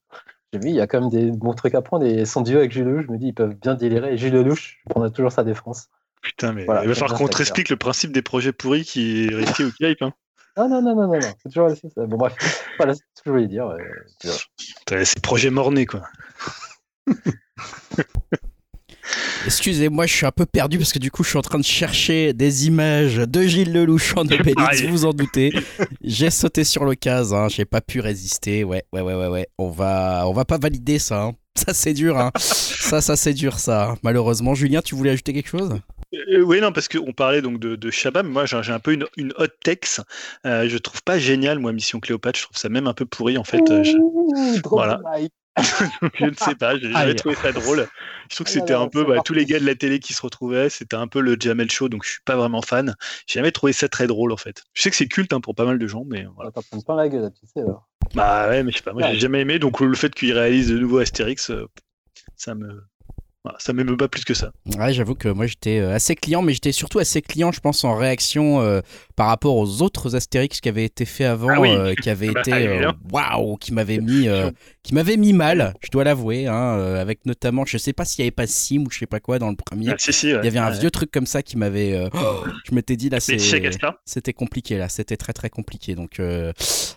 j'ai 0.53 0.59
vu, 0.59 0.69
il 0.69 0.76
y 0.76 0.82
a 0.82 0.88
quand 0.88 1.01
même 1.01 1.09
des 1.09 1.32
bons 1.32 1.53
trucs 1.53 1.76
à 1.76 1.82
prendre. 1.82 2.05
Et 2.05 2.26
son 2.26 2.41
duo 2.41 2.57
avec 2.57 2.71
Gilles 2.71 2.86
Lelouch, 2.86 3.05
je 3.07 3.11
me 3.11 3.17
dis, 3.17 3.28
ils 3.28 3.34
peuvent 3.34 3.55
bien 3.55 3.76
délirer. 3.76 4.13
Et 4.13 4.17
Gilles 4.17 4.34
Lelouch, 4.34 4.80
je 4.86 4.89
prendrai 4.89 5.11
toujours 5.11 5.32
sa 5.32 5.43
défense. 5.43 5.89
Putain, 6.21 6.53
mais 6.53 6.63
il 6.63 6.67
va 6.67 6.95
falloir 6.95 7.15
qu'on 7.15 7.28
te 7.28 7.41
explique 7.41 7.69
le 7.69 7.76
principe 7.76 8.13
des 8.13 8.21
projets 8.21 8.53
pourris 8.53 8.86
qui 8.86 9.26
est 9.26 9.36
risqué 9.36 9.65
ou 9.65 9.71
qui 9.71 9.84
hype. 9.84 10.01
Hein. 10.01 10.13
Non, 10.55 10.69
non, 10.69 10.82
non, 10.82 10.95
non, 10.95 11.07
non, 11.07 11.19
c'est 11.41 11.49
toujours 11.49 11.69
ça. 11.71 12.05
Bon, 12.05 12.17
bref, 12.17 12.36
voilà, 12.78 12.93
c'est 12.93 13.01
ce 13.15 13.24
que 13.24 13.30
je 13.30 13.32
voulais 13.32 13.47
dire. 13.47 13.76
c'est 14.88 15.21
projet 15.21 15.49
morné, 15.49 15.86
quoi. 15.86 16.03
Excusez-moi, 19.46 20.06
je 20.06 20.14
suis 20.14 20.26
un 20.26 20.32
peu 20.32 20.46
perdu 20.46 20.78
parce 20.78 20.94
que 20.94 21.00
du 21.00 21.12
coup, 21.12 21.24
je 21.24 21.30
suis 21.30 21.38
en 21.38 21.41
train 21.41 21.60
de 21.60 21.64
chercher 21.66 22.34
des 22.34 22.68
images 22.68 23.16
de 23.16 23.41
Gilles 23.44 23.74
Lelouch 23.74 24.14
en 24.16 24.22
Obélix, 24.22 24.82
vous 24.84 24.89
vous 24.89 25.06
en 25.06 25.14
doutez. 25.14 25.54
J'ai 26.04 26.30
sauté 26.30 26.64
sur 26.64 26.86
l'occasion, 26.86 27.38
hein, 27.38 27.48
j'ai 27.50 27.66
pas 27.66 27.82
pu 27.82 28.00
résister. 28.00 28.64
Ouais, 28.64 28.84
ouais, 28.94 29.02
ouais, 29.02 29.16
ouais, 29.16 29.28
ouais. 29.28 29.48
On 29.58 29.70
va, 29.70 30.24
on 30.28 30.34
va 30.34 30.46
pas 30.46 30.58
valider 30.58 31.00
ça. 31.00 31.24
Hein. 31.24 31.34
Ça, 31.56 31.74
c'est 31.74 31.94
dur. 31.94 32.18
Hein. 32.18 32.32
ça, 32.38 33.02
ça, 33.02 33.16
c'est 33.16 33.34
dur, 33.34 33.60
ça. 33.60 33.96
Malheureusement, 34.02 34.56
Julien, 34.56 34.82
tu 34.82 34.96
voulais 34.96 35.12
ajouter 35.12 35.34
quelque 35.34 35.50
chose? 35.50 35.72
Euh, 36.14 36.41
oui, 36.41 36.62
non, 36.62 36.72
parce 36.72 36.88
qu'on 36.88 37.12
parlait 37.12 37.41
donc 37.41 37.60
de, 37.60 37.76
de 37.76 37.91
Shabam. 37.91 38.28
Moi, 38.28 38.46
j'ai 38.46 38.72
un 38.72 38.80
peu 38.80 38.94
une, 38.94 39.06
une 39.18 39.34
hot 39.38 39.48
text. 39.64 40.02
Euh, 40.46 40.68
je 40.68 40.78
trouve 40.78 41.04
pas 41.04 41.20
génial, 41.20 41.60
moi, 41.60 41.74
Mission 41.74 42.00
Cléopâtre. 42.00 42.39
Je 42.39 42.46
trouve 42.46 42.58
ça 42.58 42.70
même 42.70 42.88
un 42.88 42.94
peu 42.94 43.06
pourri, 43.06 43.38
en 43.38 43.44
fait. 43.44 43.64
Euh, 43.70 43.84
voilà. 44.66 45.00
je 46.16 46.26
ne 46.26 46.34
sais 46.34 46.56
pas, 46.56 46.78
j'ai 46.78 46.91
jamais 46.91 47.14
trouvé 47.14 47.36
ça 47.36 47.51
drôle. 47.51 47.88
Je 48.30 48.36
trouve 48.36 48.45
que 48.45 48.51
c'était 48.51 48.74
un 48.74 48.88
peu 48.88 49.04
bah, 49.04 49.18
tous 49.24 49.34
les 49.34 49.45
gars 49.45 49.60
de 49.60 49.66
la 49.66 49.76
télé 49.76 49.99
qui 49.99 50.14
se 50.14 50.22
retrouvaient, 50.22 50.70
c'était 50.70 50.95
un 50.95 51.08
peu 51.08 51.22
le 51.22 51.38
Jamel 51.39 51.70
Show, 51.70 51.89
donc 51.89 52.04
je 52.04 52.10
suis 52.12 52.22
pas 52.26 52.36
vraiment 52.36 52.62
fan. 52.62 52.95
J'ai 53.28 53.39
jamais 53.39 53.51
trouvé 53.51 53.72
ça 53.72 53.88
très 53.88 54.08
drôle 54.08 54.32
en 54.32 54.38
fait. 54.38 54.64
Je 54.74 54.82
sais 54.82 54.89
que 54.89 54.95
c'est 54.95 55.08
culte 55.08 55.32
hein, 55.32 55.41
pour 55.41 55.54
pas 55.54 55.66
mal 55.66 55.78
de 55.78 55.88
gens, 55.88 56.06
mais 56.08 56.26
voilà. 56.36 56.51
T'en 56.51 56.62
prends 56.64 56.82
pas 56.82 56.95
la 56.95 57.08
gueule, 57.08 57.32
tu 57.39 57.45
sais 57.45 57.62
alors. 57.62 57.88
Bah 58.16 58.49
ouais, 58.49 58.64
mais 58.64 58.72
je 58.72 58.78
sais 58.78 58.84
pas, 58.84 58.93
moi 58.93 59.04
j'ai 59.12 59.20
jamais 59.20 59.41
aimé, 59.41 59.60
donc 59.60 59.80
le 59.80 59.95
fait 59.95 60.14
qu'il 60.14 60.34
réalise 60.34 60.70
de 60.70 60.78
nouveau 60.78 60.97
Astérix, 60.97 61.51
euh, 61.51 61.68
ça 62.36 62.56
me, 62.56 62.84
ça 63.60 63.74
m'émeut 63.74 63.98
pas 63.98 64.08
plus 64.08 64.24
que 64.24 64.34
ça. 64.34 64.52
Ouais, 64.78 64.94
j'avoue 64.94 65.16
que 65.16 65.28
moi 65.28 65.48
j'étais 65.48 65.80
euh, 65.80 65.94
assez 65.94 66.16
client, 66.16 66.41
mais 66.41 66.54
j'étais 66.54 66.72
surtout 66.72 67.00
assez 67.00 67.22
client, 67.22 67.52
je 67.52 67.60
pense, 67.60 67.84
en 67.84 67.96
réaction 67.96 68.62
euh, 68.62 68.82
par 69.16 69.28
rapport 69.28 69.58
aux 69.58 69.82
autres 69.82 70.16
Astérix 70.16 70.62
qui 70.62 70.70
avaient 70.70 70.86
été 70.86 71.06
faits 71.06 71.28
avant, 71.28 71.50
ah 71.50 71.60
euh, 71.62 71.94
qui 71.96 72.10
avaient 72.10 72.32
bah, 72.34 72.41
été 72.41 72.88
waouh, 73.12 73.58
qui 73.58 73.74
m'avaient 73.74 73.98
mis, 73.98 74.28
qui 74.82 74.94
m'avaient 74.94 75.18
mis 75.18 75.34
mal, 75.34 75.74
je 75.82 75.89
dois 75.89 76.04
l'avouer, 76.06 76.48
hein, 76.48 76.80
avec 76.96 77.26
notamment, 77.26 77.66
je 77.66 77.78
sais 77.78 77.94
pas 77.94 78.06
s'il 78.06 78.20
y 78.20 78.24
avait 78.24 78.32
pas 78.32 78.48
Sim 78.48 78.86
ou 78.88 78.91
je 78.91 79.00
sais 79.00 79.06
pas 79.06 79.20
quoi 79.20 79.39
dans 79.39 79.50
le 79.50 79.56
premier. 79.56 79.89
Ah, 79.89 79.96
si, 79.98 80.14
si, 80.14 80.28
Il 80.28 80.44
y 80.44 80.48
avait 80.48 80.60
un 80.60 80.70
vieux 80.70 80.91
truc 80.91 81.12
comme 81.12 81.26
ça 81.26 81.44
qui 81.44 81.58
m'avait, 81.58 82.10
je 82.66 82.74
m'étais 82.74 82.96
dit 82.96 83.10
là, 83.10 83.20
c'était 83.20 84.34
compliqué 84.34 84.78
là, 84.78 84.88
c'était 84.88 85.18
très 85.18 85.34
très 85.34 85.50
compliqué, 85.50 85.96
donc 85.96 86.22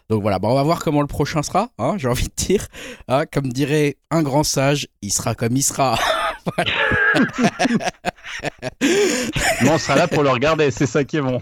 donc 0.09 0.23
voilà, 0.23 0.39
bon, 0.39 0.51
on 0.51 0.55
va 0.55 0.63
voir 0.63 0.85
comment 0.85 1.01
le 1.01 1.09
prochain 1.09 1.43
sera, 1.43 1.71
hein, 1.79 1.97
j'ai 1.99 2.07
envie 2.07 2.29
de 2.29 2.35
dire, 2.37 2.67
hein, 3.09 3.25
comme 3.27 3.53
dirait 3.53 3.97
un 4.11 4.23
grand 4.23 4.45
sage, 4.45 4.87
il 5.03 5.13
sera 5.13 5.35
comme 5.35 5.57
il 5.57 5.63
sera. 5.63 5.99
bon, 9.63 9.73
on 9.73 9.79
sera 9.79 9.97
là 9.97 10.09
pour 10.09 10.23
le 10.23 10.31
regarder, 10.31 10.71
c'est 10.71 10.87
ça 10.87 11.05
qui 11.05 11.17
est 11.17 11.21
bon. 11.21 11.41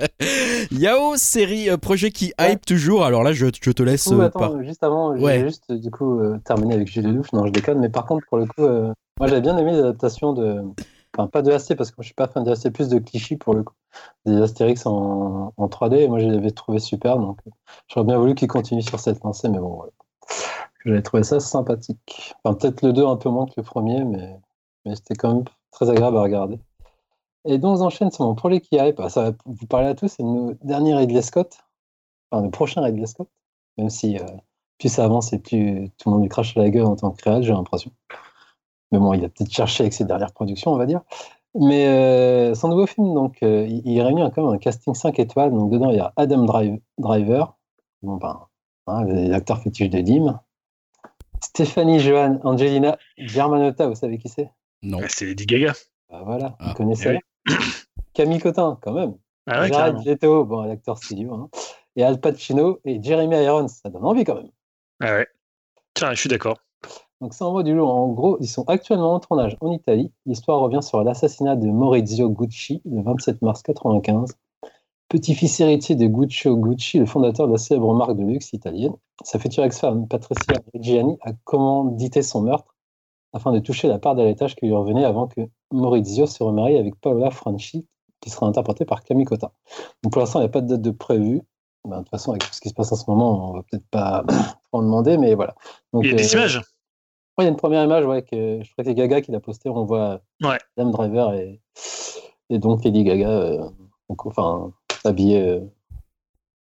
Yao, 0.70 1.16
série, 1.16 1.70
euh, 1.70 1.76
projet 1.76 2.10
qui 2.10 2.32
hype 2.40 2.64
toujours. 2.66 3.04
Alors 3.04 3.22
là, 3.22 3.32
je, 3.32 3.46
je 3.46 3.70
te 3.70 3.82
laisse. 3.82 4.10
Euh, 4.12 4.62
juste 4.62 4.82
avant, 4.82 5.16
j'ai 5.16 5.40
juste 5.40 5.72
du 5.72 5.90
coup 5.90 6.20
euh, 6.20 6.38
terminé 6.44 6.74
avec 6.74 6.88
Gilles 6.88 7.06
Lelouch. 7.06 7.32
Non, 7.32 7.46
je 7.46 7.52
déconne. 7.52 7.80
Mais 7.80 7.88
par 7.88 8.06
contre, 8.06 8.26
pour 8.28 8.38
le 8.38 8.46
coup, 8.46 8.62
moi 8.62 9.26
j'avais 9.26 9.40
bien 9.40 9.56
aimé 9.56 9.72
l'adaptation 9.72 10.32
de. 10.32 10.62
Enfin, 11.16 11.26
pas 11.26 11.42
de 11.42 11.50
AC, 11.50 11.74
parce 11.74 11.90
que 11.90 11.96
moi 11.96 12.02
je 12.02 12.08
suis 12.08 12.14
pas 12.14 12.28
fan 12.28 12.44
de 12.44 12.50
AC, 12.50 12.70
plus 12.72 12.88
de 12.88 12.98
clichés 12.98 13.36
pour 13.36 13.54
le 13.54 13.62
coup. 13.62 13.74
Des 14.26 14.40
Astérix 14.40 14.86
en, 14.86 15.52
en 15.56 15.66
3D. 15.66 15.96
Et 15.96 16.08
moi, 16.08 16.18
je 16.18 16.26
l'avais 16.26 16.50
trouvé 16.50 16.78
super. 16.78 17.18
Donc, 17.18 17.38
j'aurais 17.88 18.06
bien 18.06 18.18
voulu 18.18 18.34
qu'il 18.34 18.48
continue 18.48 18.82
sur 18.82 19.00
cette 19.00 19.22
lancée. 19.24 19.48
Mais 19.48 19.58
bon, 19.58 19.76
voilà. 19.76 19.92
J'avais 20.84 21.02
trouvé 21.02 21.22
ça 21.22 21.40
sympathique. 21.40 22.34
Peut-être 22.44 22.82
le 22.82 22.92
2 22.92 23.06
un 23.06 23.16
peu 23.16 23.30
moins 23.30 23.46
que 23.46 23.54
le 23.56 23.62
premier, 23.62 24.04
mais, 24.04 24.38
mais 24.84 24.94
c'était 24.94 25.14
quand 25.14 25.34
même 25.34 25.44
très 25.70 25.90
agréable 25.90 26.16
à 26.16 26.22
regarder. 26.22 26.58
Et 27.44 27.58
donc, 27.58 27.78
on 27.78 27.82
enchaîne 27.82 28.10
sur 28.10 28.24
mon 28.24 28.34
projet 28.34 28.60
qui 28.60 28.78
arrive. 28.78 28.94
Ça 29.08 29.30
va 29.30 29.36
vous 29.46 29.66
parler 29.66 29.88
à 29.88 29.94
tous, 29.94 30.08
c'est 30.08 30.22
le 30.22 30.56
dernier 30.62 30.94
Ridley 30.94 31.22
Scott. 31.22 31.58
Enfin, 32.30 32.44
le 32.44 32.50
prochain 32.50 32.82
Ridley 32.82 33.06
Scott. 33.06 33.28
Même 33.76 33.90
si 33.90 34.18
euh, 34.18 34.24
plus 34.78 34.88
ça 34.88 35.04
avance 35.04 35.32
et 35.32 35.38
plus 35.38 35.90
tout 35.98 36.08
le 36.08 36.14
monde 36.14 36.22
lui 36.22 36.28
crache 36.28 36.54
la 36.56 36.68
gueule 36.70 36.86
en 36.86 36.96
tant 36.96 37.10
que 37.10 37.18
créateur, 37.18 37.42
j'ai 37.42 37.52
l'impression. 37.52 37.90
Mais 38.92 38.98
bon, 38.98 39.12
il 39.12 39.24
a 39.24 39.28
peut-être 39.28 39.52
cherché 39.52 39.84
avec 39.84 39.92
ses 39.92 40.04
dernières 40.04 40.32
productions, 40.32 40.72
on 40.72 40.76
va 40.76 40.86
dire. 40.86 41.02
Mais 41.54 41.86
euh, 41.88 42.54
son 42.54 42.68
nouveau 42.68 42.86
film, 42.86 43.14
donc, 43.14 43.42
euh, 43.42 43.66
il, 43.66 44.00
réunit 44.02 44.22
quand 44.34 44.44
même 44.44 44.54
un 44.54 44.58
casting 44.58 44.94
5 44.94 45.18
étoiles. 45.18 45.50
Donc, 45.50 45.70
dedans, 45.70 45.90
il 45.90 45.96
y 45.96 46.00
a 46.00 46.12
Adam 46.16 46.44
Driver, 46.98 47.56
bon, 48.02 48.16
ben, 48.16 48.46
hein, 48.86 49.04
l'acteur 49.04 49.58
fétiche 49.58 49.90
de 49.90 50.00
Dim, 50.00 50.40
Stéphanie 51.40 52.00
Johan, 52.00 52.40
Angelina 52.44 52.98
Germanotta, 53.16 53.88
vous 53.88 53.94
savez 53.94 54.18
qui 54.18 54.28
c'est? 54.28 54.50
Non. 54.82 55.00
Bah, 55.00 55.06
c'est 55.08 55.26
Lady 55.26 55.46
Gaga. 55.46 55.72
Bah, 56.10 56.22
voilà, 56.24 56.56
vous 56.60 56.70
ah. 56.70 56.74
connaissez. 56.74 57.18
Eh 57.48 57.52
Camille 58.14 58.40
Cotin, 58.40 58.78
quand 58.82 58.92
même. 58.92 59.14
Ah 59.46 59.62
ouais, 59.62 59.68
Jared 59.68 60.04
Leto, 60.04 60.44
bon, 60.44 60.62
l'acteur 60.62 60.98
studio. 60.98 61.34
Hein. 61.34 61.50
Et 61.96 62.04
Al 62.04 62.20
Pacino 62.20 62.80
et 62.84 63.02
Jeremy 63.02 63.36
Irons, 63.42 63.68
ça 63.68 63.88
donne 63.88 64.04
envie 64.04 64.24
quand 64.24 64.34
même. 64.34 64.50
Ah 65.00 65.14
ouais. 65.14 65.26
Tiens, 65.94 66.12
je 66.12 66.20
suis 66.20 66.28
d'accord. 66.28 66.58
Donc 67.20 67.34
c'est 67.34 67.42
en 67.42 67.52
mode 67.52 67.66
du 67.66 67.74
lot. 67.74 67.88
En 67.88 68.08
gros, 68.08 68.38
ils 68.40 68.48
sont 68.48 68.64
actuellement 68.68 69.14
en 69.14 69.20
tournage 69.20 69.56
en 69.60 69.72
Italie. 69.72 70.12
L'histoire 70.26 70.60
revient 70.60 70.82
sur 70.82 71.02
l'assassinat 71.02 71.56
de 71.56 71.66
Maurizio 71.66 72.30
Gucci 72.30 72.80
le 72.84 73.02
27 73.02 73.42
mars 73.42 73.62
1995 73.66 74.36
petit-fils 75.08 75.60
héritier 75.60 75.94
de 75.94 76.06
Guccio 76.06 76.56
Gucci, 76.56 76.98
le 76.98 77.06
fondateur 77.06 77.46
de 77.46 77.52
la 77.52 77.58
célèbre 77.58 77.94
marque 77.94 78.16
de 78.16 78.24
luxe 78.24 78.52
italienne. 78.52 78.94
Sa 79.24 79.38
future 79.38 79.64
ex-femme, 79.64 80.06
Patricia 80.06 80.54
Reggiani, 80.74 81.16
a 81.22 81.32
commandité 81.44 82.22
son 82.22 82.42
meurtre 82.42 82.76
afin 83.32 83.52
de 83.52 83.58
toucher 83.58 83.88
la 83.88 83.98
part 83.98 84.14
d'héritage 84.14 84.56
qui 84.56 84.66
lui 84.66 84.74
revenait 84.74 85.04
avant 85.04 85.26
que 85.26 85.40
Maurizio 85.72 86.26
se 86.26 86.42
remarie 86.42 86.76
avec 86.76 86.94
Paola 87.00 87.30
Franchi, 87.30 87.86
qui 88.20 88.30
sera 88.30 88.46
interprétée 88.46 88.84
par 88.84 89.02
Camille 89.02 89.26
Cotta. 89.26 89.52
Donc 90.02 90.12
pour 90.12 90.20
l'instant, 90.20 90.40
il 90.40 90.42
n'y 90.42 90.48
a 90.48 90.50
pas 90.50 90.60
de 90.60 90.68
date 90.68 90.82
de 90.82 90.90
prévue. 90.90 91.42
Ben, 91.84 91.98
de 91.98 92.02
toute 92.02 92.10
façon, 92.10 92.32
avec 92.32 92.42
tout 92.42 92.52
ce 92.52 92.60
qui 92.60 92.68
se 92.68 92.74
passe 92.74 92.92
en 92.92 92.96
ce 92.96 93.04
moment, 93.08 93.50
on 93.50 93.54
va 93.54 93.62
peut-être 93.62 93.86
pas 93.90 94.24
en 94.72 94.82
demander, 94.82 95.16
mais 95.16 95.34
voilà. 95.34 95.54
Donc, 95.92 96.04
il 96.04 96.10
y 96.10 96.14
a 96.14 96.16
des 96.16 96.34
euh, 96.34 96.38
images? 96.38 96.60
Il 97.38 97.44
y 97.44 97.46
a 97.46 97.50
une 97.50 97.56
première 97.56 97.84
image, 97.84 98.04
ouais, 98.04 98.22
que 98.22 98.62
je 98.62 98.72
crois 98.72 98.82
que 98.82 98.90
c'est 98.90 98.94
Gaga 98.94 99.20
qui 99.20 99.30
l'a 99.30 99.38
posté. 99.38 99.68
On 99.68 99.84
voit 99.84 100.20
ouais. 100.42 100.58
Dame 100.76 100.90
Driver 100.90 101.34
et, 101.34 101.60
et 102.50 102.58
donc 102.58 102.82
Lady 102.82 103.04
Gaga. 103.04 103.30
Euh, 103.30 103.68
donc, 104.08 104.26
enfin, 104.26 104.72
habillé 105.04 105.40
euh, 105.40 105.60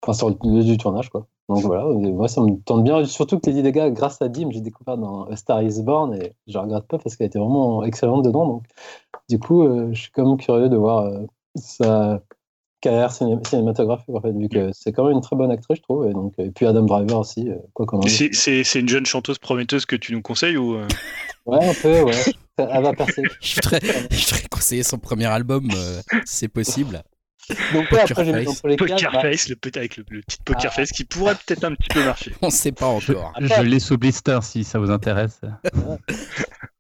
enfin, 0.04 0.14
sur 0.14 0.30
le 0.30 0.36
lieu 0.44 0.64
du 0.64 0.78
tournage. 0.78 1.10
Quoi. 1.10 1.28
Donc 1.50 1.64
voilà, 1.64 1.86
moi 1.86 2.28
ça 2.28 2.42
me 2.42 2.62
tente 2.64 2.84
bien. 2.84 3.04
Surtout 3.06 3.40
que 3.40 3.50
les 3.50 3.72
gars 3.72 3.90
grâce 3.90 4.22
à 4.22 4.30
Dim, 4.30 4.50
j'ai 4.52 4.62
découvert 4.62 4.98
dans 4.98 5.24
A 5.26 5.36
Star 5.36 5.64
is 5.64 5.82
Born 5.82 6.14
et 6.14 6.34
je 6.48 6.58
regrette 6.58 6.88
pas 6.88 7.00
parce 7.00 7.16
qu'elle 7.16 7.28
était 7.28 7.40
vraiment 7.40 7.84
excellente 7.84 8.24
dedans. 8.24 8.46
Donc 8.46 8.64
du 9.30 9.40
coup, 9.40 9.64
euh, 9.64 9.90
je 9.92 10.02
suis 10.02 10.12
quand 10.12 10.28
même 10.28 10.38
curieux 10.38 10.70
de 10.70 10.78
voir 10.78 11.06
euh, 11.06 11.26
sa, 11.56 12.22
carrière 12.82 13.12
cinématographique 13.12 14.16
en 14.16 14.22
fait, 14.22 14.32
vu 14.32 14.48
que 14.48 14.72
c'est 14.72 14.94
quand 14.94 15.04
même 15.04 15.16
une 15.16 15.22
très 15.22 15.36
bonne 15.36 15.52
actrice, 15.52 15.80
je 15.80 15.82
trouve. 15.82 16.08
Et, 16.08 16.14
donc, 16.14 16.34
et 16.38 16.50
puis 16.50 16.66
Adam 16.66 16.84
Driver 16.84 17.20
aussi, 17.20 17.50
quoi 17.74 17.86
qu'on 17.86 17.98
en 17.98 18.02
dise. 18.02 18.30
C'est 18.32 18.80
une 18.80 18.88
jeune 18.88 19.06
chanteuse 19.06 19.38
prometteuse 19.38 19.86
que 19.86 19.98
tu 19.98 20.14
nous 20.14 20.22
conseilles 20.22 20.56
ou 20.56 20.78
Ouais, 21.46 21.68
un 21.68 21.74
peu, 21.74 22.04
ouais. 22.04 22.14
Elle 22.58 22.84
va 22.84 22.94
percer. 22.94 23.24
je 23.42 23.56
voudrais, 23.56 23.80
je 24.12 24.48
conseiller 24.50 24.84
son 24.84 24.98
premier 24.98 25.26
album, 25.26 25.70
si 26.26 26.38
c'est 26.38 26.48
possible. 26.48 27.04
Donc 27.74 27.92
ouais, 27.92 28.02
après 28.02 28.26
j'ai 28.26 28.34
mis 28.34 28.46
dans 28.46 28.54
Poker 28.54 29.12
bah... 29.12 29.22
Face, 29.22 29.50
le 29.50 29.56
petit 29.56 29.78
avec 29.78 29.98
le, 29.98 30.04
petit 30.04 30.38
Poker 30.46 30.72
ah. 30.72 30.76
Face 30.76 30.92
qui 30.92 31.04
pourrait 31.04 31.36
peut-être 31.36 31.64
un 31.64 31.74
petit 31.74 31.90
peu 31.90 32.04
marcher. 32.04 32.34
On 32.42 32.50
sait 32.50 32.72
pas 32.72 32.88
encore. 32.88 33.34
Je, 33.40 33.62
l'ai 33.62 33.80
sous 33.80 33.98
blister 33.98 34.40
si 34.42 34.64
ça 34.64 34.80
vous 34.80 34.92
intéresse. 34.92 35.42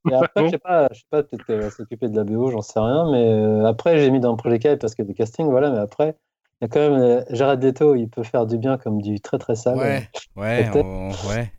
Et 0.10 0.14
après, 0.14 0.46
je 0.46 0.50
sais 0.50 0.58
pas, 0.58 0.88
je 0.92 1.00
sais 1.00 1.06
pas 1.10 1.24
peut-être 1.24 1.46
qu'elle 1.46 1.62
va 1.62 1.70
s'occuper 1.70 2.08
de 2.08 2.16
la 2.16 2.24
BO, 2.24 2.52
j'en 2.52 2.62
sais 2.62 2.80
rien, 2.80 3.12
mais 3.12 3.24
euh, 3.24 3.66
après 3.66 4.00
j'ai 4.00 4.10
mis 4.12 4.20
dans 4.20 4.36
Projet 4.38 4.60
4 4.60 4.80
parce 4.80 4.96
qu'il 4.96 5.06
y 5.06 5.08
a 5.08 5.10
des 5.10 5.14
castings, 5.14 5.50
voilà, 5.50 5.72
mais 5.72 5.80
après 5.80 6.16
il 6.62 6.66
y 6.66 6.66
a 6.66 6.68
quand 6.68 6.80
même 6.80 7.02
euh, 7.02 7.22
Jared 7.30 7.64
Leto, 7.64 7.96
il 7.96 8.10
peut 8.10 8.24
faire 8.24 8.46
du 8.46 8.58
bien 8.58 8.78
comme 8.78 9.02
du 9.02 9.20
très 9.22 9.38
très 9.38 9.56
sale. 9.56 9.78
Ouais, 9.78 10.10
ouais, 10.36 10.70
ouais. 11.28 11.52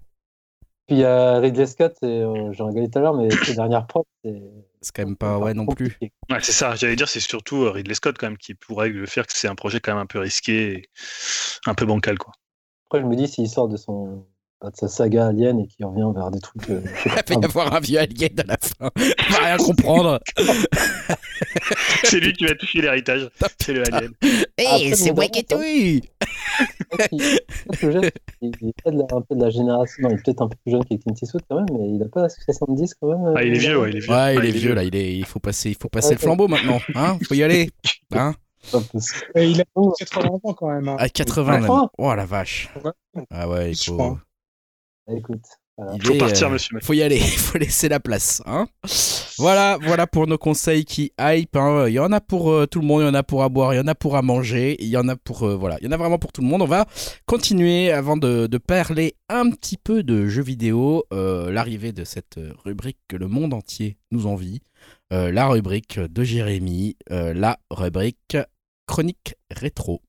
Puis 0.91 0.97
il 0.97 1.03
y 1.03 1.05
a 1.05 1.39
Ridley 1.39 1.67
Scott, 1.67 1.95
euh, 2.03 2.51
j'en 2.51 2.67
regardé 2.67 2.91
tout 2.91 2.99
à 2.99 3.03
l'heure, 3.03 3.15
mais 3.15 3.31
ses 3.45 3.55
dernières 3.55 3.87
propres, 3.87 4.11
c'est. 4.25 4.43
C'est 4.81 4.93
quand 4.93 5.05
même 5.05 5.17
pas 5.17 5.39
ouais 5.39 5.55
non 5.55 5.65
plus. 5.65 5.97
Ouais, 6.29 6.41
c'est 6.43 6.51
ça, 6.51 6.75
j'allais 6.75 6.97
dire, 6.97 7.09
c'est 7.09 7.21
surtout 7.21 7.63
euh, 7.63 7.71
Ridley 7.71 7.95
Scott 7.95 8.19
quand 8.19 8.27
même 8.27 8.37
qui 8.37 8.55
pourrait 8.55 8.89
le 8.89 9.07
faire, 9.07 9.25
que 9.25 9.33
c'est 9.33 9.47
un 9.47 9.55
projet 9.55 9.79
quand 9.79 9.93
même 9.93 10.03
un 10.03 10.07
peu 10.07 10.19
risqué, 10.19 10.89
un 11.67 11.75
peu 11.75 11.87
bancal 11.87 12.19
quoi. 12.19 12.33
Après, 12.89 13.03
je 13.03 13.07
me 13.07 13.15
dis, 13.15 13.29
s'il 13.29 13.49
sort 13.49 13.69
de 13.69 13.77
son 13.77 14.27
de 14.69 14.77
sa 14.77 14.89
saga 14.89 15.29
alien 15.29 15.59
et 15.59 15.67
qui 15.67 15.83
revient 15.85 16.13
vers 16.15 16.31
des 16.31 16.41
trucs. 16.41 16.69
Euh, 16.69 16.83
il 17.07 17.13
va 17.13 17.41
y 17.41 17.45
avoir 17.45 17.75
un 17.75 17.81
vieux 17.81 17.99
alien 17.99 18.31
à 18.39 18.45
la 18.45 18.59
fin. 18.59 18.91
Il 19.01 19.33
va 19.33 19.39
rien 19.39 19.57
comprendre. 19.57 20.21
c'est 22.05 22.21
lui 22.21 22.33
qui 22.35 22.45
va 22.45 22.55
toucher 22.55 22.83
l'héritage. 22.83 23.31
C'est 23.59 23.73
le 23.73 23.83
alien. 23.93 24.13
Hé, 24.59 24.95
c'est 24.95 25.13
Waketui 25.13 26.03
il, 28.43 28.53
est 28.69 29.13
un 29.13 29.21
peu 29.23 29.35
de 29.35 29.43
la 29.43 29.51
génération. 29.51 30.03
Non, 30.03 30.11
il 30.11 30.15
est 30.15 30.23
peut-être 30.23 30.43
un 30.43 30.49
peu 30.49 30.57
plus 30.63 30.73
jeune 30.73 30.85
que 30.85 30.95
Clint 30.95 31.15
Eastwood 31.21 31.43
quand 31.49 31.57
même, 31.57 31.67
mais 31.79 31.89
il 31.89 32.03
a 32.03 32.09
pas 32.09 32.29
70 32.29 32.95
quand 32.95 33.09
même. 33.09 33.35
Ah, 33.37 33.43
il 33.43 33.55
est 33.55 33.59
vieux, 33.59 33.81
ouais, 33.81 33.91
il 33.91 33.97
est 33.97 34.01
vieux. 34.01 34.13
Ouais, 34.13 34.35
il, 34.37 34.45
est, 34.45 34.51
vieux, 34.51 34.75
là. 34.75 34.85
Il, 34.85 34.95
est... 34.95 35.17
il 35.17 35.25
faut 35.25 35.41
passer, 35.41 35.71
il 35.71 35.77
faut 35.77 35.89
passer 35.89 36.15
le 36.15 36.19
flambeau 36.19 36.49
maintenant. 36.49 36.81
Hein 36.95 37.19
faut 37.27 37.35
y 37.35 37.43
aller. 37.43 37.71
Hein 38.13 38.35
il 39.37 39.61
a 39.61 39.65
80 39.99 40.29
ans 40.43 40.55
quand 40.55 40.69
même. 40.69 40.89
Hein. 40.89 40.97
Ah, 40.99 41.09
80 41.09 41.61
même. 41.61 41.71
Oh 41.99 42.15
la 42.15 42.27
vache. 42.27 42.69
Ah 43.31 43.49
ouais, 43.49 43.73
il 43.73 43.77
faut. 43.77 44.19
Écoute. 45.17 45.45
Il 45.95 46.03
faut 46.05 46.15
partir, 46.15 46.49
euh, 46.49 46.51
monsieur. 46.51 46.79
Faut 46.83 46.93
y 46.93 47.03
aller, 47.03 47.17
il 47.19 47.39
faut 47.39 47.59
laisser 47.59 47.89
la 47.89 48.01
place. 48.01 48.43
Hein 48.47 48.67
voilà, 49.39 49.79
voilà 49.81 50.07
pour 50.07 50.27
nos 50.27 50.39
conseils 50.39 50.85
qui 50.85 51.13
hype. 51.19 51.57
Hein. 51.57 51.89
Il 51.89 51.95
y 51.95 51.99
en 51.99 52.13
a 52.13 52.21
pour 52.21 52.51
euh, 52.51 52.67
tout 52.67 52.81
le 52.81 52.87
monde, 52.87 53.03
il 53.03 53.07
y 53.07 53.09
en 53.09 53.15
a 53.15 53.23
pour 53.23 53.43
à 53.43 53.49
boire, 53.49 53.73
il 53.75 53.79
y 53.79 53.81
en 53.81 53.87
a 53.87 53.95
pour 53.95 54.17
à 54.17 54.23
manger, 54.23 54.77
il 54.81 54.89
y 54.89 54.97
en 54.97 55.09
a 55.09 55.17
pour 55.17 55.45
euh, 55.45 55.57
voilà, 55.57 55.79
il 55.81 55.87
y 55.87 55.89
en 55.89 55.93
a 55.93 55.97
vraiment 55.97 56.19
pour 56.19 56.33
tout 56.33 56.43
le 56.43 56.47
monde. 56.47 56.63
On 56.63 56.67
va 56.67 56.87
continuer 57.27 57.91
avant 57.93 58.17
de, 58.17 58.49
parler 58.59 59.15
un 59.29 59.51
petit 59.51 59.79
peu 59.79 60.03
de 60.03 60.27
jeux 60.27 60.43
vidéo. 60.43 61.05
L'arrivée 61.11 61.93
de 61.93 62.05
cette 62.05 62.39
rubrique 62.65 62.99
que 63.09 63.17
le 63.17 63.27
monde 63.27 63.55
entier 63.55 63.97
nous 64.11 64.27
envie, 64.27 64.61
la 65.11 65.49
rubrique 65.49 65.99
de 65.99 66.23
Jérémy, 66.23 66.97
la 67.09 67.59
rubrique 67.71 68.37
chronique 68.87 69.35
rétro. 69.51 70.03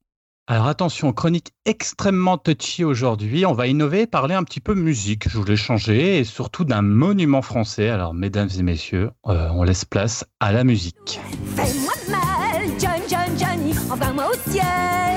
Alors 0.52 0.68
attention, 0.68 1.14
chronique 1.14 1.54
extrêmement 1.64 2.38
touchy 2.38 2.84
aujourd'hui. 2.84 3.46
On 3.46 3.54
va 3.54 3.68
innover, 3.68 4.06
parler 4.06 4.36
un 4.36 4.44
petit 4.44 4.60
peu 4.60 4.74
musique. 4.74 5.30
Je 5.30 5.38
voulais 5.38 5.56
changer 5.56 6.18
et 6.18 6.26
surtout 6.26 6.66
d'un 6.66 6.82
monument 6.82 7.42
français. 7.42 7.88
Alors 7.88 8.14
mesdames 8.14 8.50
et 8.60 8.62
messieurs, 8.62 9.12
euh, 9.28 9.48
on 9.54 9.64
laisse 9.64 9.86
place 9.86 10.26
à 10.42 10.52
la 10.52 10.66
musique. 10.66 11.22
Fais-moi 11.56 11.94
mal, 12.10 12.68
John, 12.78 13.00
John, 13.10 13.40
Johnny, 13.40 13.74
envoie-moi 13.90 14.26
au 14.30 14.52
ciel. 14.52 15.11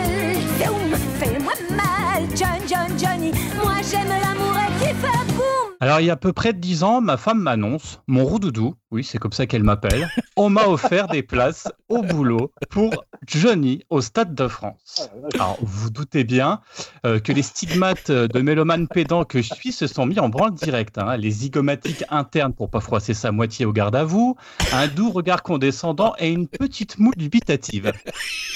Alors 5.80 6.00
il 6.00 6.06
y 6.06 6.10
a 6.10 6.14
à 6.14 6.16
peu 6.16 6.32
près 6.32 6.52
10 6.52 6.82
ans, 6.82 7.00
ma 7.00 7.16
femme 7.16 7.40
m'annonce, 7.40 8.00
mon 8.06 8.24
roux-doudou, 8.24 8.74
oui 8.90 9.04
c'est 9.04 9.18
comme 9.18 9.32
ça 9.32 9.46
qu'elle 9.46 9.64
m'appelle, 9.64 10.08
on 10.36 10.48
m'a 10.48 10.66
offert 10.66 11.08
des 11.08 11.22
places 11.22 11.68
au 11.88 12.02
boulot 12.02 12.52
pour 12.70 13.04
Johnny 13.26 13.82
au 13.90 14.00
Stade 14.00 14.34
de 14.34 14.48
France. 14.48 15.08
Alors, 15.34 15.58
vous 15.62 15.90
doutez 15.90 16.24
bien 16.24 16.60
euh, 17.06 17.18
que 17.18 17.32
les 17.32 17.42
stigmates 17.42 18.10
de 18.10 18.40
mélomane 18.40 18.88
pédant 18.88 19.24
que 19.24 19.42
je 19.42 19.54
suis 19.54 19.72
se 19.72 19.86
sont 19.86 20.06
mis 20.06 20.18
en 20.18 20.28
branle 20.28 20.54
direct. 20.54 20.98
Hein. 20.98 21.16
Les 21.16 21.30
zygomatiques 21.30 22.04
internes 22.10 22.52
pour 22.52 22.70
pas 22.70 22.80
froisser 22.80 23.14
sa 23.14 23.32
moitié 23.32 23.66
au 23.66 23.72
garde 23.72 23.96
à 23.96 24.04
vous, 24.04 24.36
un 24.72 24.88
doux 24.88 25.10
regard 25.10 25.42
condescendant 25.42 26.14
et 26.18 26.30
une 26.30 26.48
petite 26.48 26.98
moue 26.98 27.14
dubitative. 27.16 27.92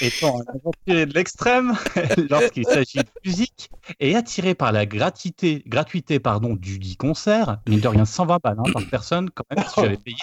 Étant 0.01 0.39
un 0.39 0.43
aventurier 0.55 1.05
de 1.05 1.13
l'extrême, 1.13 1.73
lorsqu'il 2.29 2.65
s'agit 2.65 2.99
de 2.99 3.09
musique, 3.25 3.69
et 3.99 4.15
attiré 4.15 4.53
par 4.55 4.71
la 4.71 4.85
gratuité, 4.85 5.63
gratuité 5.65 6.19
pardon, 6.19 6.55
du 6.55 6.79
dit 6.79 6.95
concert, 7.09 7.57
mine 7.67 7.79
de 7.79 7.87
rien 7.87 8.05
120 8.05 8.37
balles 8.43 8.57
hein, 8.59 8.71
par 8.71 8.83
personne, 8.91 9.31
quand 9.31 9.43
même, 9.49 9.65
si 9.65 9.81
j'avais 9.81 9.97
payé, 9.97 10.17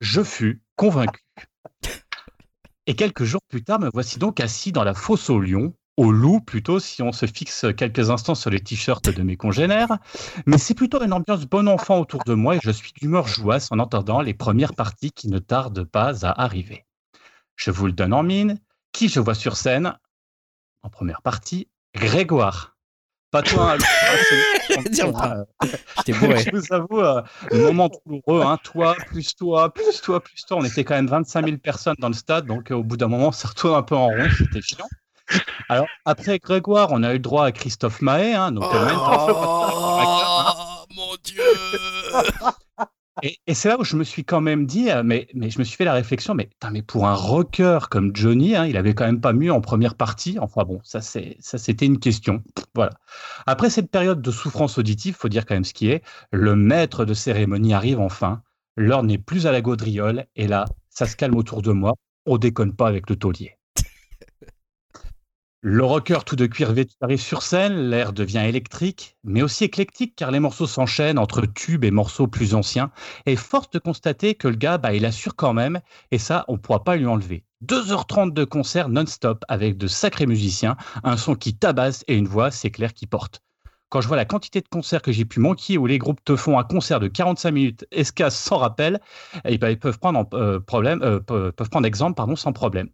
je 0.00 0.22
fus 0.22 0.62
convaincu. 0.76 1.24
Et 2.86 2.94
quelques 2.94 3.24
jours 3.24 3.40
plus 3.48 3.64
tard, 3.64 3.80
me 3.80 3.90
voici 3.92 4.20
donc 4.20 4.38
assis 4.38 4.70
dans 4.70 4.84
la 4.84 4.94
fosse 4.94 5.30
au 5.30 5.40
lion, 5.40 5.74
au 5.96 6.12
loup 6.12 6.40
plutôt, 6.40 6.78
si 6.78 7.02
on 7.02 7.10
se 7.10 7.26
fixe 7.26 7.66
quelques 7.76 8.10
instants 8.10 8.36
sur 8.36 8.50
les 8.50 8.60
t-shirts 8.60 9.10
de 9.10 9.22
mes 9.24 9.36
congénères. 9.36 9.98
Mais 10.46 10.58
c'est 10.58 10.74
plutôt 10.74 11.02
une 11.02 11.12
ambiance 11.12 11.44
bon 11.44 11.66
enfant 11.66 11.98
autour 11.98 12.22
de 12.22 12.34
moi 12.34 12.54
et 12.54 12.60
je 12.62 12.70
suis 12.70 12.92
d'humeur 12.92 13.26
jouasse 13.26 13.72
en 13.72 13.80
entendant 13.80 14.20
les 14.20 14.34
premières 14.34 14.74
parties 14.74 15.10
qui 15.10 15.26
ne 15.28 15.40
tardent 15.40 15.84
pas 15.84 16.24
à 16.24 16.40
arriver. 16.40 16.86
Je 17.56 17.72
vous 17.72 17.86
le 17.86 17.92
donne 17.92 18.14
en 18.14 18.22
mine. 18.22 18.60
Qui 18.92 19.08
je 19.08 19.18
vois 19.18 19.34
sur 19.34 19.56
scène? 19.56 19.98
En 20.82 20.88
première 20.88 21.20
partie, 21.20 21.68
Grégoire. 21.94 22.77
Pas 23.30 23.42
toi, 23.42 23.74
hein, 23.74 23.78
Je 26.06 26.50
vous 26.50 26.72
avoue, 26.72 27.00
euh, 27.00 27.22
moment 27.52 27.90
douloureux, 28.06 28.42
hein, 28.42 28.58
toi, 28.62 28.96
plus 29.06 29.36
toi, 29.36 29.72
plus 29.72 30.00
toi, 30.00 30.22
plus 30.22 30.46
toi. 30.46 30.56
On 30.58 30.64
était 30.64 30.82
quand 30.82 30.94
même 30.94 31.08
25 31.08 31.44
000 31.44 31.58
personnes 31.58 31.96
dans 31.98 32.08
le 32.08 32.14
stade, 32.14 32.46
donc 32.46 32.70
euh, 32.70 32.76
au 32.76 32.82
bout 32.82 32.96
d'un 32.96 33.08
moment, 33.08 33.28
on 33.28 33.32
s'est 33.32 33.48
retrouvé 33.48 33.74
un 33.74 33.82
peu 33.82 33.96
en 33.96 34.06
rond, 34.06 34.28
c'était 34.36 34.62
chiant. 34.62 34.88
Alors, 35.68 35.86
après 36.06 36.38
Grégoire, 36.38 36.88
on 36.90 37.02
a 37.02 37.10
eu 37.10 37.14
le 37.14 37.18
droit 37.18 37.44
à 37.44 37.52
Christophe 37.52 38.00
Mahé. 38.00 38.34
Hein, 38.34 38.52
donc, 38.52 38.74
euh, 38.74 38.88
oh, 38.96 40.86
mon 40.96 41.16
Dieu 41.22 41.42
et, 43.22 43.54
c'est 43.54 43.68
là 43.68 43.78
où 43.78 43.84
je 43.84 43.96
me 43.96 44.04
suis 44.04 44.24
quand 44.24 44.40
même 44.40 44.66
dit, 44.66 44.90
euh, 44.90 45.02
mais, 45.04 45.28
je 45.34 45.58
me 45.58 45.64
suis 45.64 45.76
fait 45.76 45.84
la 45.84 45.92
réflexion, 45.92 46.34
mais, 46.34 46.50
mais 46.72 46.82
pour 46.82 47.06
un 47.06 47.14
rocker 47.14 47.78
comme 47.90 48.14
Johnny, 48.14 48.54
hein, 48.56 48.66
il 48.66 48.76
avait 48.76 48.94
quand 48.94 49.06
même 49.06 49.20
pas 49.20 49.32
mieux 49.32 49.52
en 49.52 49.60
première 49.60 49.94
partie. 49.94 50.38
Enfin 50.38 50.64
bon, 50.64 50.80
ça 50.84 51.00
c'était 51.00 51.86
une 51.86 51.98
question. 51.98 52.42
Voilà. 52.74 52.92
Après 53.46 53.70
cette 53.70 53.90
période 53.90 54.22
de 54.22 54.30
souffrance 54.30 54.78
auditive, 54.78 55.14
faut 55.16 55.28
dire 55.28 55.46
quand 55.46 55.54
même 55.54 55.64
ce 55.64 55.74
qui 55.74 55.90
est, 55.90 56.02
le 56.32 56.56
maître 56.56 57.04
de 57.04 57.14
cérémonie 57.14 57.74
arrive 57.74 58.00
enfin. 58.00 58.42
L'heure 58.76 59.02
n'est 59.02 59.18
plus 59.18 59.46
à 59.46 59.52
la 59.52 59.60
gaudriole, 59.60 60.26
et 60.36 60.46
là, 60.46 60.64
ça 60.88 61.06
se 61.06 61.16
calme 61.16 61.36
autour 61.36 61.62
de 61.62 61.72
moi. 61.72 61.94
On 62.26 62.38
déconne 62.38 62.74
pas 62.74 62.86
avec 62.86 63.10
le 63.10 63.16
taulier. 63.16 63.57
Le 65.60 65.84
rocker 65.84 66.20
tout 66.24 66.36
de 66.36 66.46
cuir 66.46 66.72
vêtu 66.72 66.94
arrive 67.00 67.20
sur 67.20 67.42
scène, 67.42 67.90
l'air 67.90 68.12
devient 68.12 68.44
électrique, 68.46 69.16
mais 69.24 69.42
aussi 69.42 69.64
éclectique 69.64 70.14
car 70.14 70.30
les 70.30 70.38
morceaux 70.38 70.68
s'enchaînent 70.68 71.18
entre 71.18 71.46
tubes 71.46 71.82
et 71.84 71.90
morceaux 71.90 72.28
plus 72.28 72.54
anciens. 72.54 72.92
Et 73.26 73.34
force 73.34 73.68
de 73.70 73.80
constater 73.80 74.36
que 74.36 74.46
le 74.46 74.54
gars, 74.54 74.78
bah, 74.78 74.94
il 74.94 75.04
assure 75.04 75.34
quand 75.34 75.54
même, 75.54 75.80
et 76.12 76.18
ça, 76.18 76.44
on 76.46 76.52
ne 76.52 76.58
pourra 76.58 76.84
pas 76.84 76.94
lui 76.94 77.06
enlever. 77.06 77.44
2h30 77.66 78.32
de 78.32 78.44
concert 78.44 78.88
non-stop 78.88 79.44
avec 79.48 79.76
de 79.76 79.88
sacrés 79.88 80.26
musiciens, 80.26 80.76
un 81.02 81.16
son 81.16 81.34
qui 81.34 81.56
tabasse 81.56 82.04
et 82.06 82.14
une 82.14 82.28
voix, 82.28 82.52
c'est 82.52 82.70
clair, 82.70 82.94
qui 82.94 83.08
porte. 83.08 83.42
Quand 83.88 84.02
je 84.02 84.06
vois 84.06 84.18
la 84.18 84.26
quantité 84.26 84.60
de 84.60 84.68
concerts 84.68 85.00
que 85.00 85.12
j'ai 85.12 85.24
pu 85.24 85.40
manquer 85.40 85.78
où 85.78 85.86
les 85.86 85.96
groupes 85.96 86.22
te 86.22 86.36
font 86.36 86.58
un 86.58 86.62
concert 86.62 87.00
de 87.00 87.08
45 87.08 87.50
minutes 87.50 87.86
escasse 87.90 88.38
sans 88.38 88.58
rappel, 88.58 89.00
eh 89.46 89.56
ben, 89.56 89.70
ils 89.70 89.78
peuvent 89.78 89.98
prendre, 89.98 90.28
euh, 90.34 90.60
problème, 90.60 91.00
euh, 91.02 91.50
prendre 91.52 91.86
exemple 91.86 92.22
sans 92.36 92.52
problème. 92.52 92.90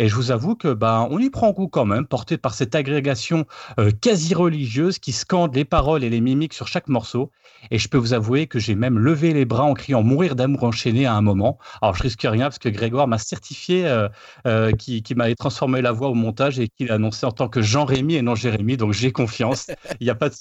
Et 0.00 0.08
je 0.08 0.14
vous 0.14 0.30
avoue 0.30 0.56
que 0.56 0.72
ben, 0.72 1.06
on 1.10 1.18
y 1.18 1.28
prend 1.28 1.52
goût 1.52 1.68
quand 1.68 1.84
même, 1.84 2.06
porté 2.06 2.38
par 2.38 2.54
cette 2.54 2.74
agrégation 2.74 3.44
euh, 3.78 3.90
quasi 3.90 4.32
religieuse 4.32 4.98
qui 4.98 5.12
scande 5.12 5.54
les 5.54 5.66
paroles 5.66 6.04
et 6.04 6.08
les 6.08 6.22
mimiques 6.22 6.54
sur 6.54 6.68
chaque 6.68 6.88
morceau. 6.88 7.30
Et 7.70 7.76
je 7.78 7.86
peux 7.86 7.98
vous 7.98 8.14
avouer 8.14 8.46
que 8.46 8.58
j'ai 8.58 8.74
même 8.74 8.98
levé 8.98 9.34
les 9.34 9.44
bras 9.44 9.64
en 9.64 9.74
criant 9.74 10.02
mourir 10.02 10.36
d'amour 10.36 10.64
enchaîné 10.64 11.04
à 11.04 11.12
un 11.12 11.20
moment. 11.20 11.58
Alors 11.82 11.94
je 11.94 12.02
risque 12.02 12.22
rien 12.22 12.44
parce 12.44 12.58
que 12.58 12.70
Grégoire 12.70 13.08
m'a 13.08 13.18
certifié 13.18 13.86
euh, 13.86 14.08
euh, 14.46 14.72
qui, 14.72 15.02
qui 15.02 15.14
m'avait 15.14 15.34
transformé 15.34 15.82
la 15.82 15.92
voix 15.92 16.08
au 16.08 16.14
montage 16.14 16.58
et 16.58 16.68
qu'il 16.68 16.90
annoncé 16.90 17.26
en 17.26 17.32
tant 17.32 17.50
que 17.50 17.60
Jean-Rémy 17.60 18.14
et 18.14 18.22
non 18.22 18.34
Jérémy. 18.34 18.78
Donc 18.78 18.94
j'ai 18.94 19.12
confiance. 19.12 19.66
Il 20.00 20.04
n'y 20.04 20.10
a 20.10 20.14
pas 20.14 20.30
de... 20.30 20.34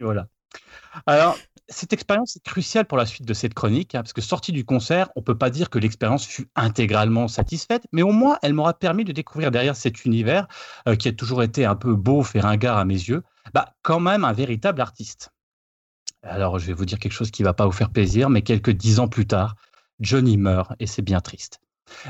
Voilà. 0.00 0.26
Alors, 1.06 1.38
cette 1.68 1.92
expérience 1.92 2.36
est 2.36 2.44
cruciale 2.44 2.86
pour 2.86 2.96
la 2.96 3.06
suite 3.06 3.26
de 3.26 3.34
cette 3.34 3.54
chronique, 3.54 3.94
hein, 3.94 4.02
parce 4.02 4.12
que 4.12 4.20
sortie 4.20 4.52
du 4.52 4.64
concert, 4.64 5.10
on 5.16 5.20
ne 5.20 5.24
peut 5.24 5.36
pas 5.36 5.50
dire 5.50 5.70
que 5.70 5.78
l'expérience 5.78 6.26
fut 6.26 6.48
intégralement 6.56 7.28
satisfaite, 7.28 7.86
mais 7.92 8.02
au 8.02 8.12
moins 8.12 8.38
elle 8.42 8.54
m'aura 8.54 8.74
permis 8.74 9.04
de 9.04 9.12
découvrir 9.12 9.50
derrière 9.50 9.76
cet 9.76 10.04
univers, 10.04 10.48
euh, 10.88 10.96
qui 10.96 11.08
a 11.08 11.12
toujours 11.12 11.42
été 11.42 11.64
un 11.64 11.76
peu 11.76 11.94
beau, 11.94 12.22
fait 12.22 12.40
ringard 12.40 12.78
à 12.78 12.84
mes 12.84 12.94
yeux, 12.94 13.22
bah, 13.52 13.74
quand 13.82 14.00
même 14.00 14.24
un 14.24 14.32
véritable 14.32 14.80
artiste. 14.80 15.30
Alors 16.22 16.58
je 16.58 16.66
vais 16.66 16.72
vous 16.72 16.86
dire 16.86 16.98
quelque 16.98 17.12
chose 17.12 17.30
qui 17.30 17.42
ne 17.42 17.48
va 17.48 17.54
pas 17.54 17.66
vous 17.66 17.72
faire 17.72 17.90
plaisir, 17.90 18.30
mais 18.30 18.42
quelques 18.42 18.70
dix 18.70 18.98
ans 18.98 19.08
plus 19.08 19.26
tard, 19.26 19.54
Johnny 20.00 20.36
meurt 20.36 20.72
et 20.80 20.86
c'est 20.86 21.02
bien 21.02 21.20
triste. 21.20 21.60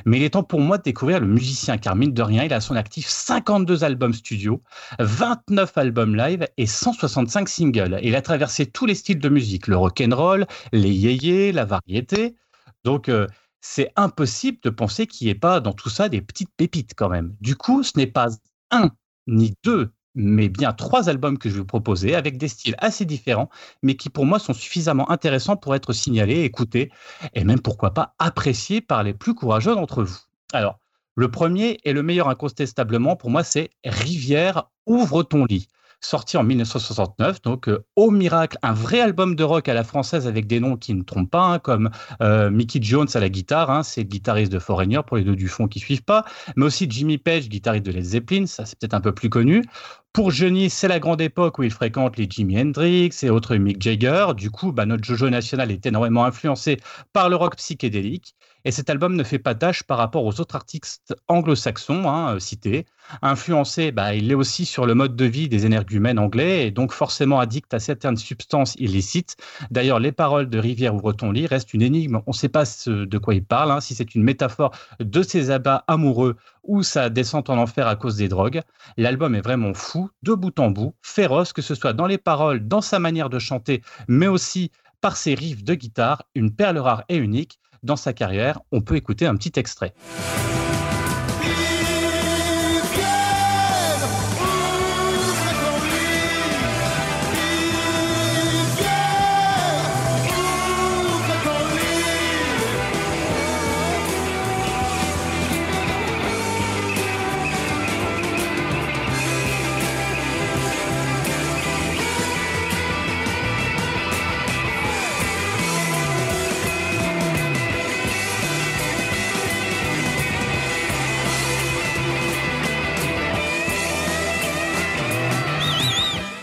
Mais 0.05 0.19
il 0.19 0.23
est 0.23 0.31
temps 0.31 0.43
pour 0.43 0.61
moi 0.61 0.79
de 0.79 0.83
découvrir 0.83 1.21
le 1.21 1.27
musicien, 1.27 1.79
car 1.79 1.97
mine 1.97 2.13
de 2.13 2.23
rien, 2.23 2.45
il 2.45 2.53
a 2.53 2.61
son 2.61 2.77
actif 2.77 3.09
52 3.09 3.85
albums 3.85 4.15
studio, 4.15 4.63
29 4.99 5.77
albums 5.79 6.17
live 6.17 6.47
et 6.57 6.67
165 6.67 7.49
singles. 7.49 7.99
il 8.03 8.15
a 8.15 8.23
traversé 8.23 8.67
tous 8.67 8.87
les 8.87 8.95
styles 8.95 9.19
de 9.19 9.29
musique, 9.29 9.67
le 9.67 9.77
rock 9.77 10.01
and 10.01 10.15
roll, 10.15 10.47
les 10.73 10.93
yéyés, 10.93 11.53
la 11.53 11.65
variété. 11.65 12.37
Donc, 12.85 13.09
euh, 13.09 13.27
c'est 13.61 13.91
impossible 13.97 14.59
de 14.63 14.71
penser 14.71 15.07
qu'il 15.07 15.27
n'y 15.27 15.33
ait 15.33 15.35
pas 15.35 15.61
dans 15.61 15.73
tout 15.73 15.91
ça 15.91 16.09
des 16.09 16.21
petites 16.21 16.51
pépites 16.57 16.95
quand 16.97 17.09
même. 17.09 17.35
Du 17.41 17.57
coup, 17.57 17.83
ce 17.83 17.93
n'est 17.97 18.07
pas 18.07 18.29
un 18.71 18.91
ni 19.27 19.55
deux, 19.63 19.93
mais 20.19 20.49
bien 20.49 20.73
trois 20.73 21.09
albums 21.09 21.39
que 21.39 21.49
je 21.49 21.55
vais 21.55 21.61
vous 21.61 21.67
proposer 21.67 22.17
avec 22.17 22.39
des 22.39 22.49
styles 22.49 22.75
assez 22.79 23.05
différents, 23.05 23.49
mais 23.85 23.95
qui 23.95 24.11
pour 24.11 24.27
moi 24.27 24.41
sont 24.41 24.53
suffisamment 24.53 25.09
intéressants 25.11 25.57
pour 25.57 25.77
être 25.77 25.93
signalés, 25.93 26.43
écoutés 26.43 26.91
et 27.35 27.45
même 27.45 27.61
pourquoi 27.61 27.95
pas 27.95 28.15
appréciés 28.19 28.81
par 28.81 29.05
les 29.05 29.15
plus 29.15 29.35
courageux 29.35 29.77
d'entre 29.77 30.03
vous. 30.03 30.19
Alors, 30.53 30.81
le 31.15 31.31
premier 31.31 31.79
et 31.85 31.93
le 31.93 32.03
meilleur 32.03 32.29
incontestablement 32.29 33.15
pour 33.15 33.31
moi, 33.31 33.45
c'est 33.45 33.71
Rivière, 33.85 34.71
ouvre 34.87 35.23
ton 35.23 35.45
lit 35.45 35.69
sorti 36.01 36.37
en 36.37 36.45
1969. 36.45 37.43
Donc, 37.43 37.69
euh, 37.69 37.85
au 37.97 38.11
miracle, 38.11 38.59
un 38.63 38.73
vrai 38.73 39.01
album 39.01 39.35
de 39.35 39.45
rock 39.45 39.69
à 39.69 39.75
la 39.75 39.85
française 39.85 40.27
avec 40.27 40.47
des 40.47 40.61
noms 40.61 40.77
qui 40.77 40.95
ne 40.95 41.03
trompent 41.03 41.31
pas, 41.31 41.45
hein, 41.45 41.59
comme 41.59 41.91
euh, 42.23 42.51
Mickey 42.51 42.81
Jones 42.83 43.09
à 43.15 43.21
la 43.21 43.29
guitare, 43.29 43.71
hein, 43.71 43.83
c'est 43.83 44.03
le 44.03 44.09
guitariste 44.09 44.53
de 44.53 44.59
Foreigner 44.59 45.01
pour 45.07 45.17
les 45.17 45.25
deux 45.25 45.37
du 45.37 45.49
fond 45.49 45.69
qui 45.69 45.79
suivent 45.81 46.05
pas, 46.05 46.25
mais 46.57 46.67
aussi 46.67 46.87
Jimmy 46.89 47.19
Page, 47.19 47.49
guitariste 47.49 47.87
de 47.87 47.93
Led 47.93 48.05
Zeppelin, 48.05 48.47
ça 48.47 48.65
c'est 48.67 48.79
peut-être 48.79 48.95
un 48.95 49.01
peu 49.01 49.13
plus 49.13 49.29
connu. 49.29 49.65
Pour 50.13 50.31
Johnny, 50.31 50.71
c'est 50.71 50.89
la 50.89 50.99
grande 50.99 51.21
époque 51.21 51.59
où 51.59 51.63
il 51.63 51.71
fréquente 51.71 52.17
les 52.17 52.27
Jimi 52.29 52.59
Hendrix 52.59 53.11
et 53.23 53.31
autres 53.31 53.55
Mick 53.57 53.81
Jagger. 53.81 54.29
Du 54.37 54.51
coup, 54.51 54.73
bah, 54.73 54.87
notre 54.87 55.05
Jojo 55.05 55.31
national 55.31 55.71
est 55.71 55.87
énormément 55.87 56.25
influencé 56.25 56.79
par 57.13 57.29
le 57.29 57.37
rock 57.37 57.57
psychédélique. 57.57 58.35
Et 58.69 58.71
cet 58.71 58.91
album 58.91 59.17
ne 59.17 59.23
fait 59.23 59.39
pas 59.39 59.55
tâche 59.55 59.83
par 59.83 59.97
rapport 59.97 60.27
aux 60.27 60.43
autres 60.43 60.55
artistes 60.55 61.17
anglo-saxons 61.27 62.07
hein, 62.07 62.35
euh, 62.35 62.39
cités. 62.39 62.85
Influencé, 63.23 63.93
bah, 63.93 64.15
il 64.15 64.31
est 64.31 64.35
aussi 64.35 64.67
sur 64.67 64.85
le 64.85 64.95
mode 64.95 65.17
de 65.17 65.25
vie 65.25 65.49
des 65.49 65.65
énergumènes 65.65 66.19
anglais 66.19 66.67
et 66.67 66.71
donc 66.71 66.93
forcément 66.93 67.41
addict 67.41 67.73
à 67.73 67.79
certaines 67.79 68.19
substances 68.19 68.75
illicites. 68.75 69.37
D'ailleurs, 69.71 70.01
les 70.01 70.13
paroles 70.13 70.51
de 70.51 70.59
Rivière 70.59 70.95
ou 70.95 71.13
ton 71.15 71.33
lit 71.33 71.47
restent 71.47 71.73
une 71.73 71.81
énigme. 71.81 72.21
On 72.27 72.33
ne 72.33 72.37
sait 72.37 72.51
pas 72.51 72.65
de 72.85 73.17
quoi 73.17 73.33
il 73.33 73.43
parle, 73.43 73.71
hein, 73.71 73.81
si 73.81 73.95
c'est 73.95 74.15
une 74.15 74.23
métaphore 74.23 74.73
de 75.01 75.23
ses 75.23 75.51
abats 75.51 75.85
amoureux 75.87 76.37
ou 76.63 76.83
sa 76.83 77.09
descente 77.09 77.49
en 77.49 77.57
enfer 77.57 77.87
à 77.87 77.97
cause 77.97 78.17
des 78.17 78.29
drogues. 78.29 78.61
L'album 78.99 79.35
est 79.35 79.41
vraiment 79.41 79.73
fou, 79.73 80.11
de 80.23 80.35
bout 80.35 80.61
en 80.61 80.71
bout, 80.71 80.95
féroce, 81.01 81.55
que 81.55 81.63
ce 81.63 81.75
soit 81.75 81.95
dans 81.95 82.07
les 82.07 82.19
paroles, 82.19 82.69
dans 82.69 82.83
sa 82.83 82.99
manière 82.99 83.31
de 83.31 83.39
chanter, 83.39 83.81
mais 84.09 84.27
aussi 84.27 84.73
par 85.01 85.17
ses 85.17 85.35
riffs 85.35 85.65
de 85.65 85.73
guitare, 85.73 86.25
une 86.35 86.55
perle 86.55 86.77
rare 86.77 87.05
et 87.09 87.17
unique 87.17 87.59
dans 87.83 87.97
sa 87.97 88.13
carrière. 88.13 88.61
On 88.73 88.81
peut 88.81 88.97
écouter 88.97 89.27
un 89.27 89.37
petit 89.37 89.59
extrait. 89.59 89.95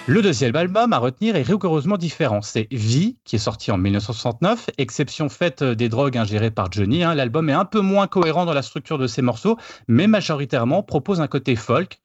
Le 0.08 0.22
deuxième 0.22 0.56
album 0.56 0.94
à 0.94 1.00
retenir 1.00 1.36
est 1.36 1.42
rigoureusement 1.42 1.98
différent. 1.98 2.44
C'est 2.44 2.68
Vie, 2.70 3.18
qui 3.24 3.38
est 3.38 3.40
sorti 3.40 3.72
en 3.72 3.80
1969. 3.80 4.70
Exception 4.78 5.30
faite 5.30 5.64
des 5.64 5.90
drogues 5.90 6.16
ingérées 6.16 6.52
par 6.52 6.72
Johnny, 6.72 7.04
hein. 7.04 7.16
l'album 7.16 7.50
est 7.50 7.54
un 7.54 7.66
peu 7.66 7.80
moins 7.80 8.06
cohérent 8.06 8.46
dans 8.46 8.54
la 8.54 8.62
structure 8.62 9.00
de 9.00 9.08
ses 9.08 9.24
morceaux, 9.24 9.58
mais 9.88 10.06
majoritairement 10.06 10.84
propose 10.84 11.22
un 11.22 11.28
côté 11.28 11.56
folk, 11.56 12.02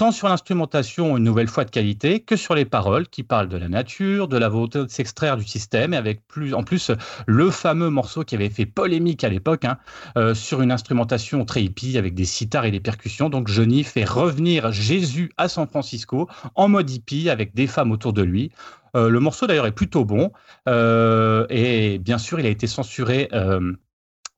tant 0.00 0.12
sur 0.12 0.30
l'instrumentation, 0.30 1.18
une 1.18 1.24
nouvelle 1.24 1.46
fois 1.46 1.66
de 1.66 1.70
qualité, 1.70 2.20
que 2.20 2.34
sur 2.34 2.54
les 2.54 2.64
paroles 2.64 3.06
qui 3.06 3.22
parlent 3.22 3.50
de 3.50 3.58
la 3.58 3.68
nature, 3.68 4.28
de 4.28 4.38
la 4.38 4.48
volonté 4.48 4.78
de 4.78 4.88
s'extraire 4.88 5.36
du 5.36 5.44
système, 5.44 5.92
et 5.92 5.96
avec 5.98 6.26
plus, 6.26 6.54
en 6.54 6.62
plus 6.62 6.90
le 7.26 7.50
fameux 7.50 7.90
morceau 7.90 8.24
qui 8.24 8.34
avait 8.34 8.48
fait 8.48 8.64
polémique 8.64 9.24
à 9.24 9.28
l'époque, 9.28 9.66
hein, 9.66 9.76
euh, 10.16 10.32
sur 10.32 10.62
une 10.62 10.72
instrumentation 10.72 11.44
très 11.44 11.62
hippie 11.62 11.98
avec 11.98 12.14
des 12.14 12.24
sitars 12.24 12.64
et 12.64 12.70
des 12.70 12.80
percussions. 12.80 13.28
Donc 13.28 13.48
Johnny 13.48 13.84
fait 13.84 14.06
revenir 14.06 14.72
Jésus 14.72 15.32
à 15.36 15.48
San 15.48 15.66
Francisco 15.68 16.30
en 16.54 16.66
mode 16.66 16.88
hippie 16.88 17.28
avec 17.28 17.54
des 17.54 17.66
femmes 17.66 17.92
autour 17.92 18.14
de 18.14 18.22
lui. 18.22 18.52
Euh, 18.96 19.10
le 19.10 19.20
morceau 19.20 19.46
d'ailleurs 19.46 19.66
est 19.66 19.72
plutôt 19.72 20.06
bon, 20.06 20.32
euh, 20.66 21.44
et 21.50 21.98
bien 21.98 22.16
sûr 22.16 22.40
il 22.40 22.46
a 22.46 22.48
été 22.48 22.66
censuré 22.66 23.28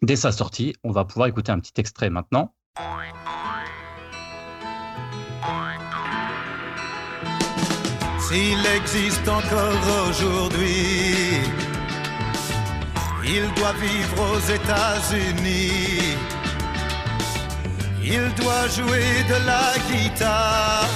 dès 0.02 0.16
sa 0.16 0.32
sortie. 0.32 0.74
On 0.82 0.90
va 0.90 1.05
pouvoir 1.05 1.28
écouter 1.28 1.52
un 1.52 1.60
petit 1.60 1.74
extrait 1.76 2.10
maintenant. 2.10 2.52
S'il 8.32 8.64
existe 8.64 9.28
encore 9.28 10.09
aujourd'hui, 10.09 11.42
il 13.26 13.52
doit 13.56 13.74
vivre 13.74 14.18
aux 14.32 14.40
États-Unis. 14.59 16.16
Il 18.02 18.32
doit 18.40 18.68
jouer 18.68 19.10
de 19.28 19.38
la 19.50 19.74
guitare 19.86 20.88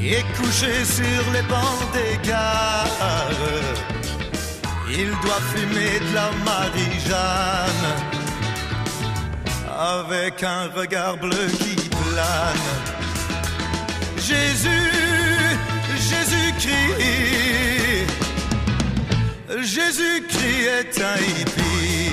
et 0.00 0.22
coucher 0.38 0.86
sur 0.86 1.22
les 1.34 1.42
bancs 1.42 1.86
des 1.92 2.16
gares. 2.26 3.28
Il 4.88 5.10
doit 5.20 5.42
fumer 5.52 6.00
de 6.00 6.14
la 6.14 6.30
Marie-Jeanne 6.46 7.88
avec 10.00 10.42
un 10.42 10.68
regard 10.74 11.18
bleu 11.18 11.46
qui 11.58 11.76
plane. 11.90 12.70
Jésus 14.16 15.01
Jésus-Christ, 19.62 20.68
est 20.68 21.02
un 21.02 21.16
hippie. 21.16 22.12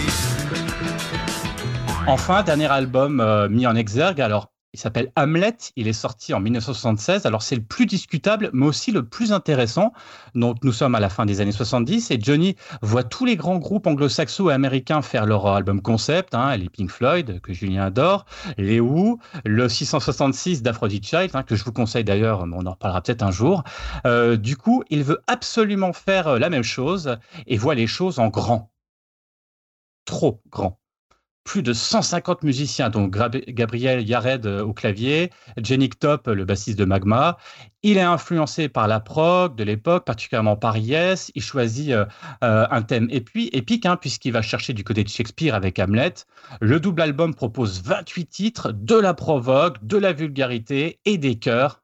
Enfin, 2.07 2.43
dernier 2.43 2.67
album 2.67 3.19
euh, 3.19 3.49
mis 3.49 3.67
en 3.67 3.75
exergue. 3.75 4.21
Alors, 4.21 4.51
il 4.79 4.81
s'appelle 4.81 5.11
Hamlet, 5.17 5.57
il 5.75 5.89
est 5.89 5.93
sorti 5.93 6.33
en 6.33 6.39
1976. 6.39 7.25
Alors 7.25 7.41
c'est 7.41 7.57
le 7.57 7.61
plus 7.61 7.85
discutable, 7.85 8.49
mais 8.53 8.65
aussi 8.65 8.93
le 8.93 9.03
plus 9.03 9.33
intéressant. 9.33 9.91
Donc 10.35 10.63
nous 10.63 10.71
sommes 10.71 10.95
à 10.95 11.01
la 11.01 11.09
fin 11.09 11.25
des 11.25 11.41
années 11.41 11.51
70 11.51 12.11
et 12.11 12.19
Johnny 12.21 12.55
voit 12.81 13.03
tous 13.03 13.25
les 13.25 13.35
grands 13.35 13.57
groupes 13.57 13.87
anglo-saxons 13.87 14.49
et 14.49 14.53
américains 14.53 15.01
faire 15.01 15.25
leur 15.25 15.45
album 15.47 15.81
concept, 15.81 16.33
hein, 16.33 16.55
les 16.55 16.69
Pink 16.69 16.89
Floyd, 16.89 17.41
que 17.41 17.51
Julien 17.51 17.87
adore, 17.87 18.25
les 18.57 18.79
Who, 18.79 19.19
le 19.43 19.67
666 19.67 20.63
d'Aphrodite 20.63 21.05
Child, 21.05 21.31
hein, 21.33 21.43
que 21.43 21.57
je 21.57 21.65
vous 21.65 21.73
conseille 21.73 22.05
d'ailleurs, 22.05 22.45
on 22.49 22.65
en 22.65 22.71
reparlera 22.71 23.01
peut-être 23.01 23.23
un 23.23 23.31
jour. 23.31 23.65
Euh, 24.05 24.37
du 24.37 24.55
coup, 24.55 24.85
il 24.89 25.03
veut 25.03 25.19
absolument 25.27 25.91
faire 25.91 26.29
euh, 26.29 26.39
la 26.39 26.49
même 26.49 26.63
chose 26.63 27.17
et 27.47 27.57
voit 27.57 27.75
les 27.75 27.87
choses 27.87 28.17
en 28.17 28.29
grand. 28.29 28.71
Trop 30.05 30.41
grand 30.49 30.79
plus 31.43 31.63
de 31.63 31.73
150 31.73 32.43
musiciens, 32.43 32.89
donc 32.89 33.17
Gabriel 33.47 34.07
Yared 34.07 34.45
euh, 34.45 34.63
au 34.63 34.73
clavier, 34.73 35.31
Jenny 35.57 35.89
Top, 35.89 36.27
le 36.27 36.45
bassiste 36.45 36.77
de 36.77 36.85
Magma. 36.85 37.37
Il 37.81 37.97
est 37.97 38.01
influencé 38.01 38.69
par 38.69 38.87
la 38.87 38.99
prog 38.99 39.55
de 39.55 39.63
l'époque, 39.63 40.05
particulièrement 40.05 40.57
par 40.57 40.77
Yes. 40.77 41.31
Il 41.33 41.41
choisit 41.41 41.91
euh, 41.91 42.05
euh, 42.43 42.67
un 42.69 42.81
thème 42.83 43.07
épique, 43.09 43.85
hein, 43.85 43.97
puisqu'il 43.97 44.31
va 44.31 44.41
chercher 44.41 44.73
du 44.73 44.83
côté 44.83 45.03
de 45.03 45.09
Shakespeare 45.09 45.55
avec 45.55 45.79
Hamlet. 45.79 46.13
Le 46.61 46.79
double 46.79 47.01
album 47.01 47.33
propose 47.33 47.81
28 47.81 48.25
titres, 48.27 48.71
de 48.71 48.95
la 48.95 49.13
provoque, 49.13 49.83
de 49.83 49.97
la 49.97 50.13
vulgarité 50.13 50.99
et 51.05 51.17
des 51.17 51.39
chœurs. 51.39 51.81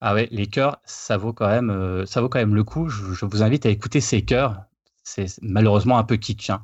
Ah 0.00 0.14
ouais, 0.14 0.28
les 0.30 0.46
chœurs, 0.46 0.78
ça 0.84 1.16
vaut 1.16 1.32
quand 1.32 1.48
même, 1.48 2.04
ça 2.06 2.20
vaut 2.20 2.28
quand 2.28 2.40
même 2.40 2.54
le 2.54 2.64
coup. 2.64 2.88
Je, 2.88 3.24
vous 3.24 3.42
invite 3.42 3.66
à 3.66 3.70
écouter 3.70 4.00
ces 4.00 4.24
chœurs. 4.24 4.62
C'est 5.04 5.26
malheureusement 5.42 5.98
un 5.98 6.04
peu 6.04 6.16
kitsch. 6.16 6.50
Hein. 6.50 6.62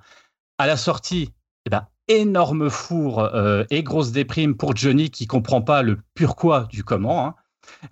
À 0.58 0.66
la 0.66 0.76
sortie, 0.76 1.32
eh 1.66 1.70
ben, 1.70 1.86
énorme 2.08 2.70
four 2.70 3.20
euh, 3.20 3.64
et 3.70 3.82
grosse 3.82 4.12
déprime 4.12 4.56
pour 4.56 4.74
Johnny 4.74 5.10
qui 5.10 5.26
comprend 5.26 5.62
pas 5.62 5.82
le 5.82 5.98
pourquoi 6.14 6.66
du 6.70 6.82
comment. 6.82 7.26
Hein. 7.26 7.34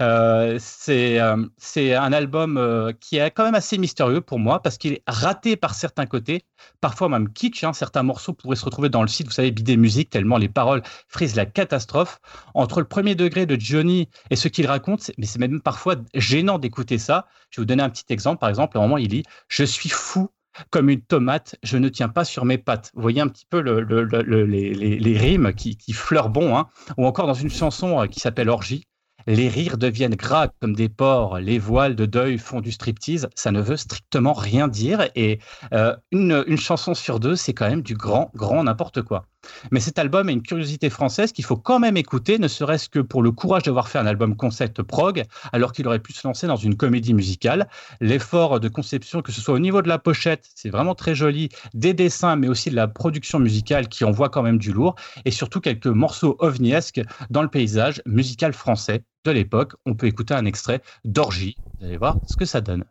Euh, 0.01 0.59
euh, 0.88 1.47
c'est 1.59 1.94
un 1.94 2.12
album 2.12 2.93
qui 2.98 3.18
est 3.18 3.30
quand 3.30 3.44
même 3.44 3.55
assez 3.55 3.76
mystérieux 3.76 4.22
pour 4.22 4.38
moi 4.38 4.62
parce 4.62 4.78
qu'il 4.78 4.94
est 4.94 5.02
raté 5.06 5.55
par 5.56 5.74
certains 5.74 6.06
côtés, 6.06 6.47
parfois 6.80 7.10
même 7.10 7.30
kitsch. 7.30 7.62
Hein. 7.62 7.74
certains 7.74 8.02
morceaux 8.02 8.32
pourraient 8.32 8.56
se 8.56 8.64
retrouver 8.64 8.88
dans 8.88 9.02
le 9.02 9.09
site, 9.09 9.26
vous 9.26 9.34
savez, 9.34 9.51
Bidé 9.51 9.76
Musique, 9.76 10.09
tellement 10.09 10.38
les 10.38 10.48
paroles 10.48 10.82
frisent 11.09 11.36
la 11.36 11.44
catastrophe. 11.44 12.20
Entre 12.55 12.80
le 12.80 12.86
premier 12.86 13.14
degré 13.14 13.44
de 13.44 13.60
Johnny 13.60 14.09
et 14.30 14.36
ce 14.36 14.48
qu'il 14.48 14.66
raconte, 14.66 15.10
mais 15.18 15.26
c'est 15.26 15.38
même 15.38 15.60
parfois 15.60 15.97
gênant 16.14 16.59
d'écouter 16.59 16.97
ça. 16.97 17.26
Je 17.51 17.60
vais 17.60 17.62
vous 17.62 17.66
donner 17.66 17.82
un 17.82 17.90
petit 17.90 18.06
exemple. 18.09 18.38
Par 18.38 18.48
exemple, 18.48 18.78
à 18.78 18.80
un 18.80 18.84
moment, 18.84 18.98
il 18.98 19.09
dit 19.09 19.24
Je 19.48 19.64
suis 19.64 19.90
fou 19.90 20.30
Comme 20.70 20.89
une 20.91 21.01
tomate, 21.01 21.57
je 21.62 21.77
ne 21.78 21.89
tiens 21.89 22.09
pas 22.09 22.24
sur 22.24 22.45
mes 22.45 22.59
pattes. 22.59 22.91
Vous 22.95 23.03
voyez 23.03 23.20
un 23.20 23.28
petit 23.28 23.47
peu 23.49 23.61
les, 23.61 25.19
rimes 25.19 25.53
qui, 25.55 25.93
fleurent 25.93 26.31
bon. 26.31 26.57
Hein. 26.57 26.69
Ou 26.97 27.07
encore 27.07 27.27
dans 27.27 27.35
une 27.35 27.51
chanson 27.51 28.03
euh, 28.03 28.07
qui 28.07 28.20
s'appelle 28.20 28.49
Orgie, 28.49 28.87
les 29.27 29.48
rires 29.48 29.77
deviennent 29.77 30.15
gras 30.15 30.48
comme 30.61 30.74
des 30.74 30.89
porcs, 30.89 31.39
les 31.39 31.59
voiles 31.59 31.97
de 31.97 32.07
deuil 32.07 32.39
font 32.39 32.61
du 32.61 32.73
striptease, 32.73 33.28
ça 33.35 33.51
ne 33.51 33.61
veut 33.61 33.77
strictement 33.77 34.32
rien 34.32 34.69
dire. 34.69 35.09
Et 35.15 35.40
euh, 35.73 35.97
une, 36.12 36.57
chanson 36.57 36.94
sur 36.94 37.20
deux, 37.20 37.36
c'est 37.36 37.53
quand 37.53 37.69
même 37.69 37.82
du 37.82 37.94
grand, 37.94 38.31
grand 38.35 38.65
n'importe 38.65 39.03
quoi. 39.03 39.27
Mais 39.70 39.81
cet 39.81 39.98
album 39.98 40.28
est 40.28 40.32
une 40.32 40.43
curiosité 40.43 40.90
française 40.90 41.32
qu'il 41.32 41.44
faut 41.44 41.57
quand 41.57 41.78
même 41.78 41.97
écouter, 41.97 42.39
ne 42.39 42.48
serait-ce 42.48 42.89
que 42.89 42.98
pour 42.98 43.23
le 43.23 43.31
courage 43.31 43.62
d'avoir 43.62 43.89
fait 43.89 43.98
un 43.98 44.07
album 44.07 44.36
concept 44.36 44.82
prog, 44.82 45.23
alors 45.53 45.73
qu'il 45.73 45.86
aurait 45.86 46.01
pu 46.01 46.12
se 46.12 46.27
lancer 46.27 46.47
dans 46.47 46.57
une 46.57 46.77
comédie 46.77 47.15
musicale. 47.15 47.69
L'effort 48.01 48.61
de 48.61 48.69
conception, 48.69 49.23
que 49.23 49.32
ce 49.32 49.40
soit 49.40 49.55
au 49.55 49.59
niveau 49.59 49.82
de 49.82 49.89
la 49.89 49.98
pochette, 49.98 50.48
c'est 50.55 50.70
vraiment 50.70 50.94
très 50.94 51.15
joli, 51.15 51.48
des 51.74 51.94
dessins, 51.94 52.36
mais 52.36 52.48
aussi 52.48 52.70
de 52.70 52.77
la 52.77 52.89
production 52.89 53.39
musicale 53.39 53.89
qui 53.89 54.05
envoie 54.05 54.28
quand 54.28 54.43
même 54.43 54.59
du 54.59 54.73
lourd, 54.73 54.97
et 55.24 55.31
surtout 55.31 55.61
quelques 55.61 55.86
morceaux 55.86 56.36
ovniesques 56.40 57.01
dans 57.31 57.43
le 57.43 57.48
paysage 57.48 58.03
musical 58.07 58.53
français 58.53 59.05
de 59.32 59.39
l'époque. 59.39 59.74
On 59.85 59.94
peut 59.94 60.07
écouter 60.07 60.35
un 60.35 60.44
extrait 60.44 60.81
d'Orgie. 61.05 61.57
Vous 61.78 61.86
allez 61.86 61.97
voir 61.97 62.19
ce 62.27 62.36
que 62.36 62.44
ça 62.44 62.61
donne. 62.61 62.85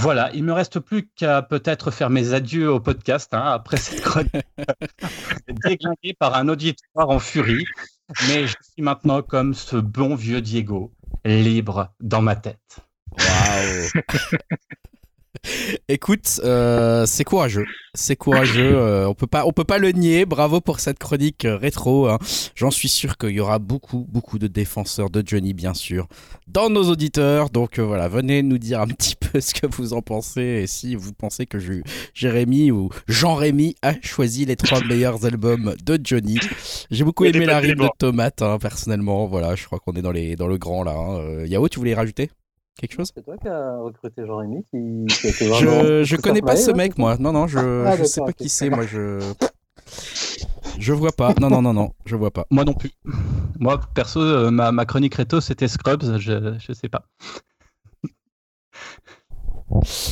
Voilà, 0.00 0.30
il 0.32 0.44
me 0.44 0.54
reste 0.54 0.80
plus 0.80 1.10
qu'à 1.14 1.42
peut-être 1.42 1.90
faire 1.90 2.08
mes 2.08 2.32
adieux 2.32 2.72
au 2.72 2.80
podcast 2.80 3.34
hein, 3.34 3.44
après 3.44 3.76
cette 3.76 4.00
chronique 4.00 4.32
déglinguée 5.62 6.14
par 6.18 6.36
un 6.36 6.48
auditoire 6.48 7.10
en 7.10 7.18
furie. 7.18 7.66
Mais 8.26 8.46
je 8.46 8.56
suis 8.62 8.82
maintenant 8.82 9.20
comme 9.20 9.52
ce 9.52 9.76
bon 9.76 10.14
vieux 10.14 10.40
Diego, 10.40 10.90
libre 11.26 11.92
dans 12.00 12.22
ma 12.22 12.34
tête. 12.34 12.80
Waouh 13.18 14.02
Écoute, 15.88 16.40
euh, 16.44 17.06
c'est 17.06 17.24
courageux, 17.24 17.66
c'est 17.94 18.16
courageux. 18.16 18.74
Euh, 18.74 19.08
on 19.08 19.14
peut 19.14 19.26
pas, 19.26 19.46
on 19.46 19.52
peut 19.52 19.64
pas 19.64 19.78
le 19.78 19.90
nier. 19.92 20.26
Bravo 20.26 20.60
pour 20.60 20.80
cette 20.80 20.98
chronique 20.98 21.44
euh, 21.44 21.56
rétro. 21.56 22.08
Hein. 22.08 22.18
J'en 22.54 22.70
suis 22.70 22.88
sûr 22.88 23.16
qu'il 23.16 23.30
y 23.30 23.40
aura 23.40 23.58
beaucoup, 23.58 24.06
beaucoup 24.08 24.38
de 24.38 24.46
défenseurs 24.46 25.10
de 25.10 25.22
Johnny, 25.24 25.54
bien 25.54 25.74
sûr, 25.74 26.06
dans 26.46 26.70
nos 26.70 26.84
auditeurs. 26.90 27.50
Donc 27.50 27.78
voilà, 27.78 28.08
venez 28.08 28.42
nous 28.42 28.58
dire 28.58 28.80
un 28.80 28.86
petit 28.86 29.16
peu 29.16 29.40
ce 29.40 29.54
que 29.54 29.66
vous 29.66 29.92
en 29.92 30.02
pensez 30.02 30.42
et 30.42 30.66
si 30.66 30.94
vous 30.94 31.12
pensez 31.12 31.46
que 31.46 31.58
je, 31.58 31.74
Jérémy 32.14 32.70
ou 32.70 32.90
Jean-Rémy 33.08 33.76
a 33.82 33.94
choisi 34.02 34.44
les 34.44 34.56
trois 34.56 34.82
meilleurs 34.84 35.24
albums 35.24 35.74
de 35.84 35.98
Johnny. 36.02 36.38
J'ai 36.90 37.04
beaucoup 37.04 37.24
aimé 37.24 37.46
la 37.46 37.58
rime 37.58 37.76
de 37.76 37.88
Tomate, 37.98 38.42
hein, 38.42 38.58
personnellement. 38.60 39.26
Voilà, 39.26 39.54
je 39.54 39.64
crois 39.66 39.78
qu'on 39.78 39.92
est 39.92 40.02
dans 40.02 40.12
les, 40.12 40.36
dans 40.36 40.48
le 40.48 40.58
grand 40.58 40.84
là. 40.84 40.94
Hein. 40.96 41.44
Yao, 41.46 41.68
tu 41.68 41.78
voulais 41.78 41.94
rajouter? 41.94 42.30
Quelque 42.80 42.94
chose 42.94 43.12
C'est 43.14 43.22
toi 43.22 43.36
qui 43.36 43.48
as 43.48 43.76
recruté 43.78 44.26
Jean-Rémy 44.26 44.64
qui, 44.70 45.06
Je, 45.08 46.02
je 46.04 46.16
connais 46.16 46.42
pas 46.42 46.56
ce 46.56 46.70
mec, 46.70 46.98
moi. 46.98 47.16
Non, 47.18 47.32
non, 47.32 47.46
je, 47.46 47.58
ah, 47.86 47.96
je 47.96 48.04
sais 48.04 48.20
pas 48.20 48.32
qui 48.32 48.48
c'est. 48.48 48.70
Moi, 48.70 48.86
je. 48.86 49.20
Je 50.78 50.94
vois 50.94 51.12
pas. 51.12 51.34
Non, 51.38 51.50
non, 51.50 51.60
non, 51.60 51.74
non, 51.74 51.92
je 52.06 52.16
vois 52.16 52.30
pas. 52.30 52.46
Moi 52.50 52.64
non 52.64 52.72
plus. 52.72 52.92
Moi, 53.58 53.78
perso, 53.94 54.20
euh, 54.20 54.50
ma, 54.50 54.72
ma 54.72 54.86
chronique 54.86 55.14
réto, 55.14 55.40
c'était 55.40 55.68
Scrubs. 55.68 56.18
Je, 56.18 56.56
je 56.58 56.72
sais 56.72 56.88
pas. 56.88 57.04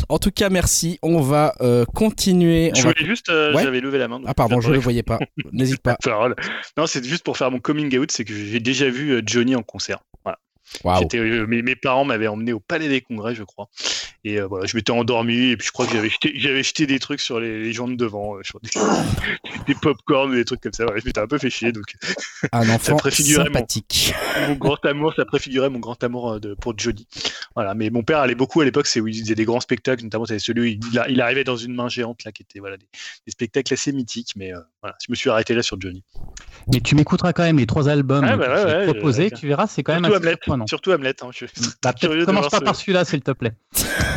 En 0.08 0.18
tout 0.18 0.30
cas, 0.30 0.50
merci. 0.50 0.98
On 1.02 1.20
va 1.20 1.54
euh, 1.60 1.84
continuer. 1.86 2.70
Je 2.74 2.82
voulais 2.82 3.04
juste, 3.04 3.30
euh, 3.30 3.52
j'avais 3.56 3.80
levé 3.80 3.98
la 3.98 4.08
main. 4.08 4.20
Ah 4.26 4.34
pardon, 4.34 4.60
je 4.60 4.68
ne 4.68 4.74
le 4.74 4.78
voyais 4.78 5.02
pas. 5.02 5.18
N'hésite 5.52 5.80
pas. 5.80 5.96
non, 6.76 6.86
c'est 6.86 7.04
juste 7.04 7.24
pour 7.24 7.36
faire 7.36 7.50
mon 7.50 7.60
coming 7.60 7.96
out, 7.98 8.12
c'est 8.12 8.24
que 8.24 8.34
j'ai 8.34 8.60
déjà 8.60 8.90
vu 8.90 9.22
Johnny 9.24 9.56
en 9.56 9.62
concert. 9.62 10.00
Euh, 10.84 11.46
mes, 11.46 11.76
parents 11.76 12.04
m'avaient 12.04 12.28
emmené 12.28 12.52
au 12.52 12.60
Palais 12.60 12.88
des 12.88 13.00
Congrès, 13.00 13.34
je 13.34 13.42
crois. 13.42 13.68
Et 14.24 14.40
euh, 14.40 14.46
voilà, 14.46 14.66
je 14.66 14.76
m'étais 14.76 14.90
endormi 14.90 15.50
et 15.50 15.56
puis 15.56 15.66
je 15.66 15.72
crois 15.72 15.86
que 15.86 15.92
j'avais 15.92 16.10
jeté, 16.10 16.32
j'avais 16.36 16.62
jeté 16.62 16.86
des 16.86 16.98
trucs 16.98 17.20
sur 17.20 17.38
les, 17.38 17.62
les 17.62 17.72
gens 17.72 17.86
de 17.86 17.94
devant, 17.94 18.36
euh, 18.36 18.42
des, 18.62 18.70
des 19.66 19.74
pop-corn 19.74 20.32
ou 20.32 20.34
des 20.34 20.44
trucs 20.44 20.60
comme 20.60 20.72
ça. 20.72 20.86
je 20.96 21.04
m'étais 21.04 21.20
un 21.20 21.26
peu 21.26 21.38
fait 21.38 21.50
chier. 21.50 21.70
Donc, 21.70 21.94
un 22.52 22.68
enfant 22.68 22.98
sympathique. 22.98 24.12
Mon, 24.48 24.54
grand 24.54 24.84
amour, 24.84 25.14
ça 25.14 25.24
préfigurait 25.24 25.70
mon 25.70 25.78
grand 25.78 26.02
amour 26.02 26.40
de, 26.40 26.54
pour 26.54 26.76
Johnny. 26.76 27.06
Voilà, 27.54 27.74
mais 27.74 27.90
mon 27.90 28.02
père 28.02 28.18
allait 28.18 28.34
beaucoup 28.34 28.60
à 28.60 28.64
l'époque, 28.64 28.86
c'est 28.86 29.00
où 29.00 29.06
il 29.06 29.20
faisait 29.20 29.34
des 29.34 29.44
grands 29.44 29.60
spectacles, 29.60 30.02
notamment 30.02 30.26
celui 30.26 30.60
où 30.60 30.64
il, 30.64 30.80
il, 31.08 31.20
arrivait 31.20 31.44
dans 31.44 31.56
une 31.56 31.74
main 31.74 31.88
géante 31.88 32.24
là, 32.24 32.32
qui 32.32 32.42
était 32.42 32.58
voilà, 32.58 32.76
des, 32.76 32.86
spectacles 33.28 33.72
assez 33.72 33.92
mythiques. 33.92 34.32
Mais 34.36 34.52
voilà, 34.82 34.96
je 35.04 35.10
me 35.10 35.14
suis 35.14 35.30
arrêté 35.30 35.54
là 35.54 35.62
sur 35.62 35.80
Johnny. 35.80 36.02
Mais 36.72 36.80
tu 36.80 36.94
m'écouteras 36.94 37.32
quand 37.32 37.44
même 37.44 37.58
les 37.58 37.66
trois 37.66 37.88
albums 37.88 38.24
ah, 38.24 38.36
bah 38.36 38.46
que 38.46 38.66
ouais, 38.66 38.92
proposés, 38.92 39.30
tu 39.30 39.46
verras, 39.46 39.66
c'est 39.66 39.82
quand 39.82 39.98
même 39.98 40.04
assez 40.04 40.34
Surtout 40.66 40.92
Hamlet. 40.92 41.14
Hein, 41.22 41.30
je... 41.32 41.46
Bah, 41.82 41.92
commence 42.26 42.48
pas 42.48 42.60
par 42.60 42.76
celui-là, 42.76 43.04
s'il 43.04 43.22
te 43.22 43.30
plaît. 43.30 43.52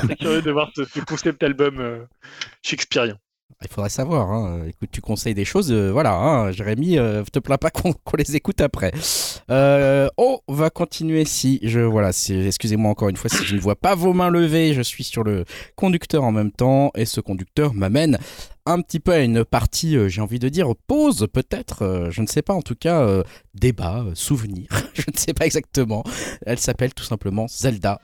Très 0.07 0.15
curieux 0.15 0.41
de 0.41 0.51
voir 0.51 0.69
ce, 0.75 0.99
concept 1.01 1.43
album 1.43 1.79
euh, 1.79 2.05
shakespearien. 2.63 3.17
Il 3.63 3.67
faudrait 3.67 3.89
savoir. 3.89 4.31
Hein. 4.31 4.63
Écoute, 4.67 4.89
tu 4.91 5.01
conseilles 5.01 5.35
des 5.35 5.45
choses. 5.45 5.71
Euh, 5.71 5.91
voilà, 5.91 6.15
hein. 6.15 6.51
Jérémy, 6.51 6.97
euh, 6.97 7.23
te 7.23 7.37
plains 7.37 7.57
pas 7.57 7.69
qu'on 7.69 7.93
les 8.17 8.35
écoute 8.35 8.59
après. 8.59 8.91
on 9.49 10.39
va 10.47 10.69
continuer 10.71 11.25
si 11.25 11.59
je. 11.61 11.79
Voilà, 11.79 12.09
excusez-moi 12.09 12.89
encore 12.89 13.09
une 13.09 13.17
fois 13.17 13.29
si 13.29 13.45
je 13.45 13.55
ne 13.55 13.61
vois 13.61 13.75
pas 13.75 13.93
vos 13.93 14.13
mains 14.13 14.29
levées. 14.29 14.73
Je 14.73 14.81
suis 14.81 15.03
sur 15.03 15.23
le 15.23 15.45
conducteur 15.75 16.23
en 16.23 16.31
même 16.31 16.51
temps 16.51 16.91
et 16.95 17.05
ce 17.05 17.21
conducteur 17.21 17.73
m'amène 17.75 18.17
un 18.65 18.81
petit 18.81 18.99
peu 18.99 19.11
à 19.11 19.19
une 19.19 19.43
partie, 19.43 19.97
j'ai 20.09 20.21
envie 20.21 20.39
de 20.39 20.47
dire, 20.47 20.67
pause 20.87 21.27
peut-être. 21.31 22.09
je 22.11 22.21
ne 22.21 22.27
sais 22.27 22.43
pas, 22.43 22.53
en 22.53 22.61
tout 22.61 22.75
cas, 22.75 23.23
débat, 23.53 24.05
souvenir. 24.13 24.67
je 24.93 25.03
ne 25.11 25.17
sais 25.17 25.33
pas 25.33 25.45
exactement. 25.45 26.03
Elle 26.45 26.59
s'appelle 26.59 26.93
tout 26.93 27.03
simplement 27.03 27.47
Zelda. 27.47 27.99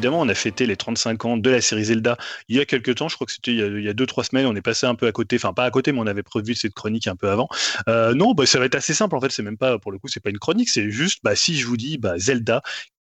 Évidemment, 0.00 0.20
on 0.20 0.28
a 0.30 0.34
fêté 0.34 0.64
les 0.64 0.76
35 0.76 1.24
ans 1.26 1.36
de 1.36 1.50
la 1.50 1.60
série 1.60 1.84
Zelda 1.84 2.16
il 2.48 2.56
y 2.56 2.60
a 2.60 2.64
quelques 2.64 2.94
temps. 2.94 3.08
Je 3.08 3.16
crois 3.16 3.26
que 3.26 3.32
c'était 3.32 3.52
il 3.52 3.82
y 3.82 3.88
a 3.88 3.92
2-3 3.92 4.24
semaines. 4.24 4.46
On 4.46 4.56
est 4.56 4.62
passé 4.62 4.86
un 4.86 4.94
peu 4.94 5.06
à 5.06 5.12
côté, 5.12 5.36
enfin 5.36 5.52
pas 5.52 5.64
à 5.64 5.70
côté, 5.70 5.92
mais 5.92 6.00
on 6.00 6.06
avait 6.06 6.22
prévu 6.22 6.54
cette 6.54 6.72
chronique 6.72 7.06
un 7.06 7.16
peu 7.16 7.28
avant. 7.28 7.48
Euh, 7.86 8.14
non, 8.14 8.32
bah, 8.32 8.46
ça 8.46 8.58
va 8.58 8.64
être 8.64 8.74
assez 8.74 8.94
simple. 8.94 9.14
En 9.14 9.20
fait, 9.20 9.30
c'est 9.30 9.42
même 9.42 9.58
pas, 9.58 9.78
pour 9.78 9.92
le 9.92 9.98
coup, 9.98 10.08
c'est 10.08 10.20
pas 10.20 10.30
une 10.30 10.38
chronique. 10.38 10.70
C'est 10.70 10.90
juste, 10.90 11.20
bah, 11.22 11.36
si 11.36 11.54
je 11.54 11.66
vous 11.66 11.76
dis 11.76 11.98
bah, 11.98 12.18
Zelda, 12.18 12.62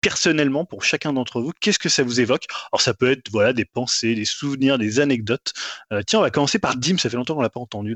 personnellement 0.00 0.64
pour 0.64 0.82
chacun 0.82 1.12
d'entre 1.12 1.42
vous, 1.42 1.52
qu'est-ce 1.60 1.78
que 1.78 1.90
ça 1.90 2.02
vous 2.02 2.18
évoque? 2.18 2.46
Alors 2.72 2.80
ça 2.80 2.94
peut 2.94 3.10
être 3.10 3.30
voilà 3.30 3.52
des 3.52 3.66
pensées, 3.66 4.14
des 4.14 4.24
souvenirs, 4.24 4.78
des 4.78 5.00
anecdotes. 5.00 5.52
Euh, 5.92 6.00
tiens, 6.06 6.20
on 6.20 6.22
va 6.22 6.30
commencer 6.30 6.58
par 6.58 6.76
Dim. 6.76 6.96
Ça 6.96 7.10
fait 7.10 7.16
longtemps 7.18 7.34
qu'on 7.34 7.42
l'a 7.42 7.50
pas 7.50 7.60
entendu. 7.60 7.94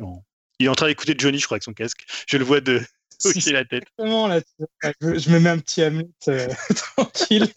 Il 0.58 0.66
est 0.66 0.68
en 0.68 0.74
train 0.74 0.88
d'écouter 0.88 1.14
Johnny, 1.16 1.38
je 1.38 1.46
crois, 1.46 1.54
avec 1.54 1.62
son 1.62 1.72
casque. 1.72 2.04
Je 2.28 2.36
le 2.36 2.44
vois 2.44 2.60
de 2.60 2.82
hocher 3.24 3.52
la 3.52 3.64
tête. 3.64 3.84
Là, 3.98 4.40
je, 5.00 5.30
me 5.30 5.38
mets 5.38 5.50
un 5.50 5.58
petit 5.58 5.82
Hamlet 5.82 6.06
euh, 6.28 6.48
tranquille. 6.96 7.50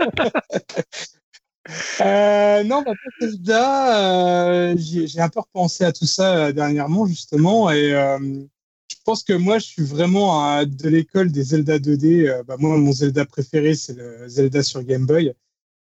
Euh, 2.02 2.64
non, 2.64 2.82
bah, 2.82 2.94
Zelda, 3.20 4.72
euh, 4.72 4.76
j'ai 4.78 5.20
un 5.20 5.30
peu 5.30 5.40
repensé 5.42 5.84
à 5.84 5.92
tout 5.92 6.06
ça 6.06 6.48
euh, 6.48 6.52
dernièrement, 6.52 7.06
justement, 7.06 7.70
et 7.72 7.90
je 7.90 8.96
pense 9.04 9.24
que 9.24 9.34
moi, 9.34 9.60
je 9.60 9.66
suis 9.66 9.84
vraiment 9.84 10.64
de 10.64 10.90
l'école 10.90 11.32
des 11.32 11.44
Zelda 11.44 11.80
2D. 11.80 12.44
Bah, 12.44 12.56
moi, 12.60 12.78
mon 12.78 12.92
Zelda 12.92 13.26
préféré, 13.26 13.76
c'est 13.76 13.94
le 13.94 14.28
Zelda 14.28 14.64
sur 14.64 14.84
Game 14.84 15.06
Boy, 15.06 15.34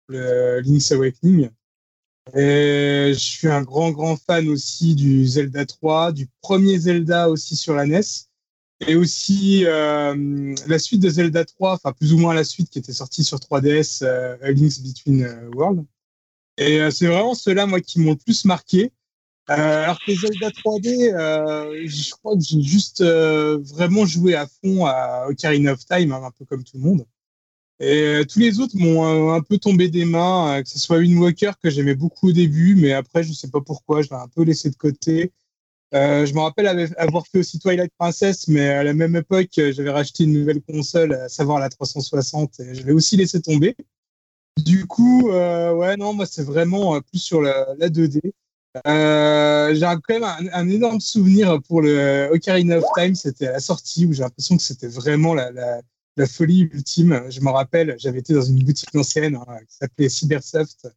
le 0.09 0.59
Link's 0.61 0.91
Awakening. 0.91 1.49
Et 2.33 3.11
je 3.13 3.19
suis 3.19 3.49
un 3.49 3.63
grand, 3.63 3.91
grand 3.91 4.15
fan 4.15 4.47
aussi 4.47 4.95
du 4.95 5.25
Zelda 5.25 5.65
3, 5.65 6.13
du 6.13 6.27
premier 6.41 6.79
Zelda 6.79 7.29
aussi 7.29 7.55
sur 7.55 7.73
la 7.75 7.85
NES, 7.85 8.01
et 8.87 8.95
aussi 8.95 9.63
la 9.63 10.79
suite 10.79 11.01
de 11.01 11.09
Zelda 11.09 11.45
3, 11.45 11.73
enfin 11.73 11.91
plus 11.91 12.13
ou 12.13 12.17
moins 12.17 12.33
la 12.33 12.43
suite 12.43 12.69
qui 12.69 12.79
était 12.79 12.93
sortie 12.93 13.23
sur 13.23 13.37
3DS, 13.37 14.03
Link's 14.41 14.79
Between 14.79 15.27
Worlds. 15.55 15.85
Et 16.57 16.79
c'est 16.91 17.07
vraiment 17.07 17.35
ceux-là, 17.35 17.65
moi, 17.65 17.81
qui 17.81 17.99
m'ont 17.99 18.11
le 18.11 18.17
plus 18.17 18.45
marqué. 18.45 18.91
Euh, 19.49 19.83
alors 19.83 19.99
que 19.99 20.15
Zelda 20.15 20.49
3D, 20.51 21.13
euh, 21.13 21.83
je 21.85 22.11
crois 22.11 22.35
que 22.35 22.41
j'ai 22.41 22.61
juste 22.61 23.01
euh, 23.01 23.59
vraiment 23.61 24.05
joué 24.05 24.35
à 24.35 24.47
fond 24.47 24.85
à 24.85 25.27
Ocarina 25.29 25.73
of 25.73 25.85
Time, 25.85 26.13
hein, 26.13 26.21
un 26.23 26.31
peu 26.31 26.45
comme 26.45 26.63
tout 26.63 26.77
le 26.77 26.83
monde. 26.83 27.05
Et 27.79 28.21
tous 28.29 28.39
les 28.39 28.61
autres 28.61 28.77
m'ont 28.77 29.33
un 29.33 29.41
peu 29.41 29.57
tombé 29.57 29.89
des 29.89 30.05
mains, 30.05 30.61
que 30.63 30.69
ce 30.69 30.79
soit 30.79 30.99
Wind 30.99 31.17
Walker 31.17 31.51
que 31.61 31.69
j'aimais 31.69 31.95
beaucoup 31.95 32.29
au 32.29 32.31
début, 32.31 32.75
mais 32.75 32.93
après 32.93 33.23
je 33.23 33.33
sais 33.33 33.49
pas 33.49 33.59
pourquoi, 33.59 34.01
je 34.01 34.09
l'ai 34.09 34.15
un 34.15 34.27
peu 34.29 34.43
laissé 34.43 34.69
de 34.69 34.75
côté. 34.75 35.33
Je 35.93 36.33
me 36.33 36.39
rappelle 36.39 36.91
avoir 36.97 37.25
fait 37.27 37.39
aussi 37.39 37.59
Twilight 37.59 37.91
Princess, 37.97 38.47
mais 38.47 38.69
à 38.69 38.83
la 38.83 38.93
même 38.93 39.15
époque, 39.15 39.49
j'avais 39.55 39.91
racheté 39.91 40.23
une 40.23 40.33
nouvelle 40.33 40.61
console, 40.61 41.13
à 41.13 41.29
savoir 41.29 41.59
la 41.59 41.69
360, 41.69 42.59
et 42.59 42.75
je 42.75 42.83
l'ai 42.85 42.93
aussi 42.93 43.15
laissé 43.15 43.41
tomber. 43.41 43.75
Du 44.57 44.85
coup, 44.85 45.29
ouais, 45.29 45.97
non, 45.97 46.13
moi 46.13 46.25
c'est 46.25 46.43
vraiment 46.43 46.99
plus 47.01 47.19
sur 47.19 47.41
la, 47.41 47.67
la 47.77 47.89
2D. 47.89 48.33
Euh, 48.87 49.75
j'ai 49.75 49.81
quand 49.81 50.19
même 50.19 50.49
un, 50.51 50.67
énorme 50.67 50.99
souvenir 50.99 51.61
pour 51.67 51.81
le 51.81 52.29
Ocarina 52.31 52.77
of 52.77 52.85
Time. 52.95 53.15
C'était 53.15 53.47
à 53.47 53.53
la 53.53 53.59
sortie 53.59 54.05
où 54.05 54.13
j'ai 54.13 54.23
l'impression 54.23 54.57
que 54.57 54.63
c'était 54.63 54.87
vraiment 54.87 55.33
la, 55.33 55.51
la, 55.51 55.81
la, 56.17 56.25
folie 56.25 56.61
ultime. 56.61 57.23
Je 57.29 57.39
me 57.41 57.49
rappelle, 57.49 57.95
j'avais 57.99 58.19
été 58.19 58.33
dans 58.33 58.41
une 58.41 58.63
boutique 58.63 58.95
ancienne 58.95 59.35
hein, 59.35 59.57
qui 59.67 59.75
s'appelait 59.75 60.09
Cybersoft. 60.09 60.87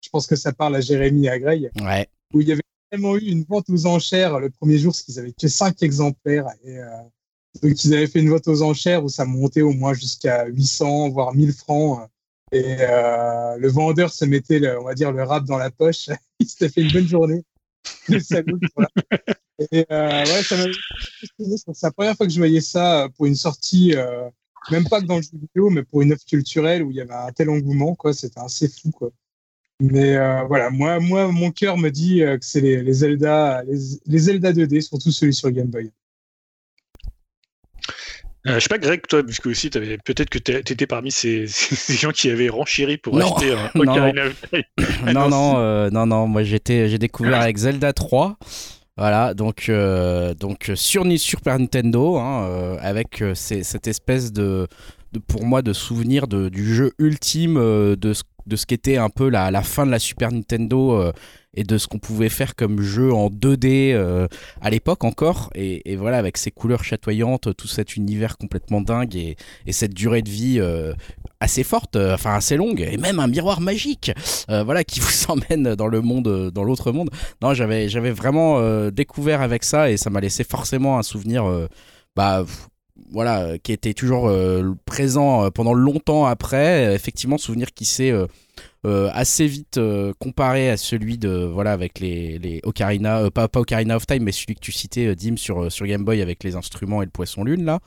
Je 0.00 0.08
pense 0.08 0.26
que 0.26 0.36
ça 0.36 0.52
parle 0.52 0.76
à 0.76 0.80
Jérémy 0.80 1.26
et 1.26 1.30
à 1.30 1.38
Greg. 1.38 1.70
Ouais. 1.80 2.08
Où 2.32 2.40
il 2.40 2.48
y 2.48 2.52
avait 2.52 2.62
vraiment 2.96 3.16
eu 3.16 3.26
une 3.26 3.44
vente 3.44 3.68
aux 3.68 3.86
enchères 3.86 4.38
le 4.38 4.50
premier 4.50 4.78
jour, 4.78 4.92
parce 4.92 5.02
qu'ils 5.02 5.18
avaient 5.18 5.32
que 5.32 5.48
5 5.48 5.82
exemplaires. 5.82 6.48
Et, 6.64 6.78
euh, 6.78 6.88
donc, 7.62 7.84
ils 7.84 7.94
avaient 7.94 8.06
fait 8.06 8.20
une 8.20 8.30
vente 8.30 8.48
aux 8.48 8.62
enchères 8.62 9.04
où 9.04 9.08
ça 9.08 9.24
montait 9.24 9.62
au 9.62 9.72
moins 9.72 9.94
jusqu'à 9.94 10.46
800, 10.46 11.10
voire 11.10 11.34
1000 11.34 11.52
francs. 11.52 12.08
Et 12.52 12.76
euh, 12.80 13.56
le 13.56 13.68
vendeur 13.68 14.12
se 14.12 14.24
mettait, 14.24 14.58
le, 14.58 14.80
on 14.80 14.84
va 14.84 14.94
dire, 14.94 15.12
le 15.12 15.22
rap 15.22 15.44
dans 15.44 15.58
la 15.58 15.70
poche. 15.70 16.08
il 16.40 16.48
s'était 16.48 16.68
fait 16.68 16.82
une 16.82 16.92
bonne 16.92 17.08
journée. 17.08 17.44
Et 19.72 19.86
euh, 19.90 20.24
C'est 20.42 21.82
la 21.82 21.90
première 21.90 22.14
fois 22.14 22.26
que 22.26 22.32
je 22.32 22.38
voyais 22.38 22.60
ça 22.60 23.04
euh, 23.04 23.08
pour 23.08 23.24
une 23.24 23.34
sortie, 23.34 23.94
même 24.70 24.86
pas 24.88 25.00
que 25.00 25.06
dans 25.06 25.16
le 25.16 25.22
jeu 25.22 25.30
vidéo, 25.32 25.70
mais 25.70 25.82
pour 25.82 26.02
une 26.02 26.12
œuvre 26.12 26.24
culturelle 26.24 26.82
où 26.82 26.90
il 26.90 26.96
y 26.96 27.00
avait 27.00 27.14
un 27.14 27.32
tel 27.32 27.48
engouement, 27.48 27.94
quoi. 27.94 28.12
C'était 28.12 28.40
assez 28.40 28.68
fou, 28.68 28.90
quoi. 28.90 29.10
Mais 29.80 30.16
euh, 30.16 30.42
voilà, 30.44 30.70
moi, 30.70 31.00
moi, 31.00 31.30
mon 31.30 31.50
cœur 31.50 31.76
me 31.76 31.90
dit 31.90 32.22
euh, 32.22 32.38
que 32.38 32.44
c'est 32.44 32.60
les, 32.60 32.82
les, 32.82 32.92
Zelda, 32.92 33.62
les, 33.64 33.78
les 34.06 34.18
Zelda 34.18 34.52
2D, 34.52 34.80
surtout 34.80 35.10
celui 35.10 35.34
sur 35.34 35.50
Game 35.50 35.66
Boy. 35.66 35.92
Euh, 38.46 38.54
je 38.54 38.60
sais 38.60 38.68
pas, 38.68 38.78
Greg, 38.78 39.02
toi, 39.08 39.24
puisque 39.24 39.46
aussi, 39.46 39.70
avais, 39.74 39.98
peut-être 39.98 40.30
que 40.30 40.38
tu 40.38 40.52
étais 40.52 40.86
parmi 40.86 41.10
ces, 41.12 41.46
ces, 41.48 41.94
gens 41.94 42.10
qui 42.10 42.30
avaient 42.30 42.48
renchéri 42.48 42.96
pour 42.96 43.18
acheter 43.18 43.52
un 43.52 43.70
Ocarina 43.74 44.26
of 44.26 44.40
Time. 44.50 44.62
non, 45.12 45.28
non, 45.28 45.58
euh, 45.58 45.90
non, 45.90 46.06
non, 46.06 46.26
moi 46.26 46.42
j'étais, 46.42 46.88
j'ai 46.88 46.98
découvert 46.98 47.40
avec 47.40 47.56
Zelda 47.56 47.92
3. 47.92 48.36
Voilà, 48.98 49.34
donc, 49.34 49.68
euh, 49.68 50.32
donc 50.32 50.70
sur 50.74 51.04
Super 51.18 51.58
Nintendo, 51.58 52.16
hein, 52.16 52.78
avec 52.80 53.22
cette 53.34 53.86
espèce 53.88 54.32
de, 54.32 54.68
de, 55.12 55.18
pour 55.18 55.44
moi, 55.44 55.60
de 55.60 55.72
souvenir 55.72 56.28
de, 56.28 56.48
du 56.48 56.74
jeu 56.74 56.92
ultime 56.98 57.56
de 57.56 58.12
ce, 58.14 58.22
de 58.46 58.56
ce 58.56 58.66
qu'était 58.66 58.96
un 58.96 59.10
peu 59.10 59.28
la, 59.28 59.50
la, 59.50 59.62
fin 59.62 59.86
de 59.86 59.90
la 59.90 59.98
Super 59.98 60.32
Nintendo 60.32 61.12
et 61.56 61.64
de 61.64 61.78
ce 61.78 61.88
qu'on 61.88 61.98
pouvait 61.98 62.28
faire 62.28 62.54
comme 62.54 62.80
jeu 62.80 63.12
en 63.12 63.28
2D 63.28 63.92
euh, 63.92 64.28
à 64.60 64.70
l'époque 64.70 65.04
encore. 65.04 65.50
Et, 65.54 65.96
voilà, 65.96 66.18
avec 66.18 66.36
ces 66.36 66.50
couleurs 66.50 66.84
chatoyantes, 66.84 67.56
tout 67.56 67.66
cet 67.66 67.96
univers 67.96 68.36
complètement 68.36 68.80
dingue 68.80 69.16
et, 69.16 69.36
cette 69.70 69.94
durée 69.94 70.22
de 70.22 70.30
vie 70.30 70.60
euh, 70.60 70.92
assez 71.40 71.64
forte, 71.64 71.96
euh, 71.96 72.14
enfin 72.14 72.34
assez 72.34 72.56
longue, 72.56 72.80
et 72.80 72.96
même 72.98 73.18
un 73.20 73.26
miroir 73.26 73.60
magique, 73.60 74.12
voilà, 74.48 74.84
qui 74.84 75.00
vous 75.06 75.24
emmène 75.28 75.74
dans 75.74 75.88
le 75.88 76.02
monde, 76.02 76.50
dans 76.50 76.62
l'autre 76.64 76.92
monde. 76.92 77.10
Non, 77.42 77.54
j'avais, 77.54 77.88
j'avais 77.88 78.12
vraiment 78.12 78.90
découvert 78.90 79.40
avec 79.40 79.64
ça 79.64 79.90
et 79.90 79.96
ça 79.96 80.10
m'a 80.10 80.20
laissé 80.20 80.44
forcément 80.44 80.98
un 80.98 81.02
souvenir, 81.02 81.44
bah 82.14 82.44
voilà, 83.10 83.58
qui 83.58 83.72
était 83.72 83.94
toujours 83.94 84.30
présent 84.84 85.50
pendant 85.50 85.74
longtemps 85.74 86.26
après. 86.26 86.94
Effectivement, 86.94 87.38
souvenir 87.38 87.72
qui 87.72 87.84
s'est 87.84 88.12
euh, 88.86 89.10
assez 89.12 89.48
vite 89.48 89.78
euh, 89.78 90.12
comparé 90.20 90.70
à 90.70 90.76
celui 90.76 91.18
de 91.18 91.28
voilà 91.28 91.72
avec 91.72 91.98
les, 91.98 92.38
les 92.38 92.60
Ocarina 92.62 93.18
euh, 93.18 93.30
pas, 93.30 93.48
pas 93.48 93.58
Ocarina 93.58 93.96
of 93.96 94.06
Time 94.06 94.22
mais 94.22 94.30
celui 94.30 94.54
que 94.54 94.60
tu 94.60 94.70
citais 94.70 95.16
Dim 95.16 95.36
sur, 95.36 95.72
sur 95.72 95.86
Game 95.86 96.04
Boy 96.04 96.22
avec 96.22 96.44
les 96.44 96.54
instruments 96.54 97.02
et 97.02 97.06
le 97.06 97.10
poisson 97.10 97.42
lune 97.42 97.64
là 97.64 97.80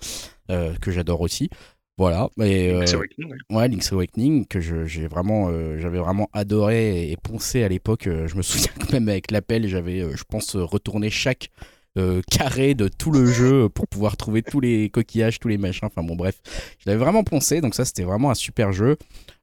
que 0.50 0.92
j'adore 0.92 1.22
aussi 1.22 1.50
voilà 1.98 2.28
et, 2.42 2.74
Link's 2.74 2.94
Awakening 2.94 3.34
ouais. 3.52 3.68
Link's 3.70 3.94
Awakening 3.94 4.46
que 4.46 4.60
j'ai 4.60 5.08
vraiment 5.08 5.50
j'avais 5.78 6.00
vraiment 6.00 6.28
adoré 6.34 7.10
et, 7.10 7.18
poncé 7.18 7.64
à 7.64 7.70
l'époque 7.70 8.04
je 8.06 8.36
me 8.36 8.42
souviens 8.42 8.72
quand 8.78 8.92
même 8.92 9.08
avec 9.08 9.32
l'appel 9.32 9.68
j'avais 9.68 10.02
je 10.02 10.24
pense 10.28 10.56
retourné 10.58 11.10
chaque 11.10 11.50
carré 12.30 12.76
de 12.76 12.88
tout 12.88 13.12
le 13.12 13.26
jeu 13.26 13.68
pour 13.70 13.88
pouvoir 13.88 14.16
trouver 14.16 14.42
tous 14.42 14.60
les 14.60 14.90
coquillages, 14.90 15.40
tous 15.40 15.48
les 15.48 15.58
machins. 15.58 15.88
Enfin 15.88 16.04
bon, 16.04 16.16
bref, 16.16 16.36
je 16.78 16.90
l'avais 16.90 17.00
vraiment 17.00 17.24
poncé, 17.24 17.62
donc 17.62 17.76
ça 17.76 17.86
c'était 17.86 18.04
vraiment 18.04 18.32
un 18.32 18.36
super 18.36 18.72
jeu. 18.72 18.98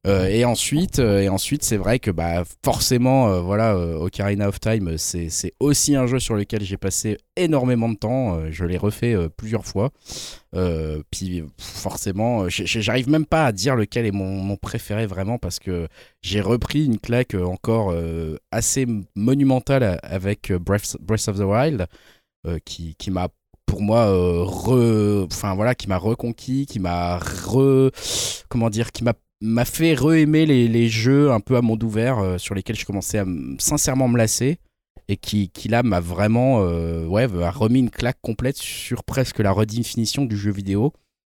Euh, 0.06 0.27
et 0.27 0.44
ensuite, 0.44 1.01
euh, 1.01 1.20
et 1.20 1.28
ensuite, 1.28 1.64
c'est 1.64 1.77
vrai 1.77 1.98
que 1.98 2.12
bah 2.12 2.44
forcément, 2.64 3.28
euh, 3.28 3.40
voilà, 3.40 3.77
Ocarina 3.77 4.48
of 4.48 4.60
Time, 4.60 4.97
c'est 4.98 5.52
aussi 5.59 5.97
un 5.97 6.06
jeu 6.06 6.20
sur 6.20 6.36
lequel 6.36 6.62
j'ai 6.62 6.77
passé 6.77 7.18
énormément 7.35 7.89
de 7.89 7.97
temps. 7.97 8.51
je 8.51 8.64
l'ai 8.64 8.77
refait 8.77 9.14
plusieurs 9.36 9.66
fois. 9.66 9.90
puis 11.10 11.43
forcément, 11.59 12.48
j'arrive 12.48 13.10
même 13.10 13.27
pas 13.27 13.47
à 13.47 13.52
dire 13.52 13.74
lequel 13.77 14.06
est 14.06 14.12
mon, 14.12 14.31
mon 14.31 14.56
préféré 14.56 15.06
vraiment 15.06 15.39
parce 15.39 15.59
que 15.59 15.89
j'ai 16.23 16.40
repris 16.40 16.86
une 16.86 16.98
claque 16.98 17.35
encore 17.35 17.94
assez 18.51 18.86
monumentale 19.16 19.98
avec 20.02 20.52
Breath, 20.52 20.97
Breath 21.01 21.28
of 21.28 21.36
the 21.36 21.43
Wild. 21.43 21.86
Qui, 22.64 22.94
qui 22.97 23.10
m'a 23.10 23.28
pour 23.66 23.82
moi 23.82 24.06
re 24.44 25.24
enfin 25.24 25.55
voilà 25.55 25.74
qui 25.74 25.89
m'a 25.89 25.98
reconquis 25.98 26.66
qui 26.66 26.78
m'a 26.78 27.18
re 27.18 27.90
comment 28.48 28.70
dire 28.70 28.93
qui 28.93 29.02
m'a 29.02 29.14
m'a 29.40 29.64
fait 29.64 29.94
re-aimer 29.94 30.47
les, 30.47 30.89
jeux 30.89 31.31
un 31.31 31.40
peu 31.40 31.56
à 31.56 31.62
monde 31.62 31.82
ouvert 31.82 32.18
euh, 32.18 32.39
sur 32.39 32.55
lesquels 32.55 32.77
je 32.77 32.86
commençais 32.86 33.18
à 33.18 33.27
sincèrement 33.59 34.09
me 34.09 34.16
lasser 34.16 34.59
et 35.09 35.16
qui, 35.16 35.51
qui 35.51 35.68
là 35.68 35.82
m'a 35.82 36.01
vraiment 36.01 36.62
euh, 36.62 37.06
ouais, 37.06 37.28
a 37.43 37.51
remis 37.51 37.81
une 37.81 37.90
claque 37.90 38.18
complète 38.23 38.56
sur 38.56 39.05
presque 39.05 39.39
la 39.39 39.52
redéfinition 39.52 40.24
du 40.24 40.36
jeu 40.36 40.51
vidéo 40.51 40.93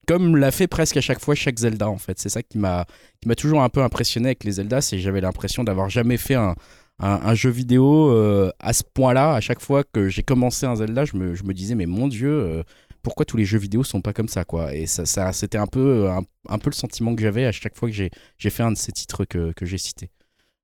comme 0.09 0.36
l'a 0.36 0.51
fait 0.51 0.66
presque 0.66 0.97
à 0.97 1.01
chaque 1.01 1.20
fois 1.20 1.36
chaque 1.36 1.59
Zelda 1.59 1.89
en 1.89 1.97
fait. 1.97 2.18
C'est 2.18 2.28
ça 2.28 2.43
qui 2.43 2.59
m'a 2.59 2.86
qui 3.20 3.28
m'a 3.28 3.36
toujours 3.36 3.62
un 3.62 3.68
peu 3.68 3.82
impressionné 3.82 4.28
avec 4.28 4.43
les 4.43 4.52
Zelda 4.52 4.80
c'est 4.80 4.98
j'avais 4.98 5.20
l'impression 5.20 5.62
d'avoir 5.62 5.89
jamais 5.89 6.16
fait 6.16 6.34
un, 6.34 6.56
un, 6.98 7.35
jeu 7.35 7.51
vidéo 7.51 8.10
euh, 8.10 8.51
à 8.60 8.73
ce 8.73 8.82
point 8.85 9.12
là 9.12 9.35
à 9.35 9.40
chaque 9.40 9.60
fois 9.60 9.82
que 9.82 10.09
j'ai 10.09 10.23
commencé 10.23 10.66
un 10.66 10.77
Zelda 10.77 11.05
je 11.05 11.16
me, 11.16 11.52
disais 11.52 11.74
mais 11.74 11.86
mon 11.86 12.06
dieu 12.06 12.62
pourquoi 13.02 13.27
tous 13.27 13.36
les 13.36 13.44
jeux 13.44 13.59
vidéo 13.59 13.82
sont 13.82 14.01
pas 14.01 14.12
comme 14.12 14.28
ça 14.28 14.44
quoi? 14.44 14.74
Et 14.74 14.86
ça, 14.86 15.32
c'était 15.32 15.59
un 15.59 15.66
peu 15.66 16.09
un, 16.09 16.59
peu 16.59 16.70
le 16.70 16.74
sentiment 16.74 17.14
que 17.16 17.23
j'avais 17.23 17.47
à 17.47 17.52
chaque 17.52 17.77
fois 17.77 17.90
que 17.90 17.94
j'ai 17.94 18.51
fait 18.51 18.62
un 18.62 18.70
de 18.70 18.77
ces 18.77 18.93
titres 18.93 19.24
que, 19.24 19.52
que 19.52 19.66
j'ai 19.66 19.78
cités. 19.78 20.10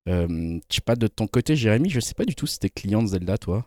Euh, 0.09 0.59
je 0.71 0.77
sais 0.77 0.81
pas 0.81 0.97
de 0.97 1.07
ton 1.07 1.27
côté 1.27 1.57
Jérémy 1.57 1.91
je 1.91 2.01
sais 2.01 2.15
pas 2.15 2.25
du 2.25 2.35
tout 2.35 2.47
si 2.47 2.59
t'es 2.59 2.71
client 2.71 3.03
de 3.03 3.09
Zelda 3.09 3.37
toi. 3.37 3.67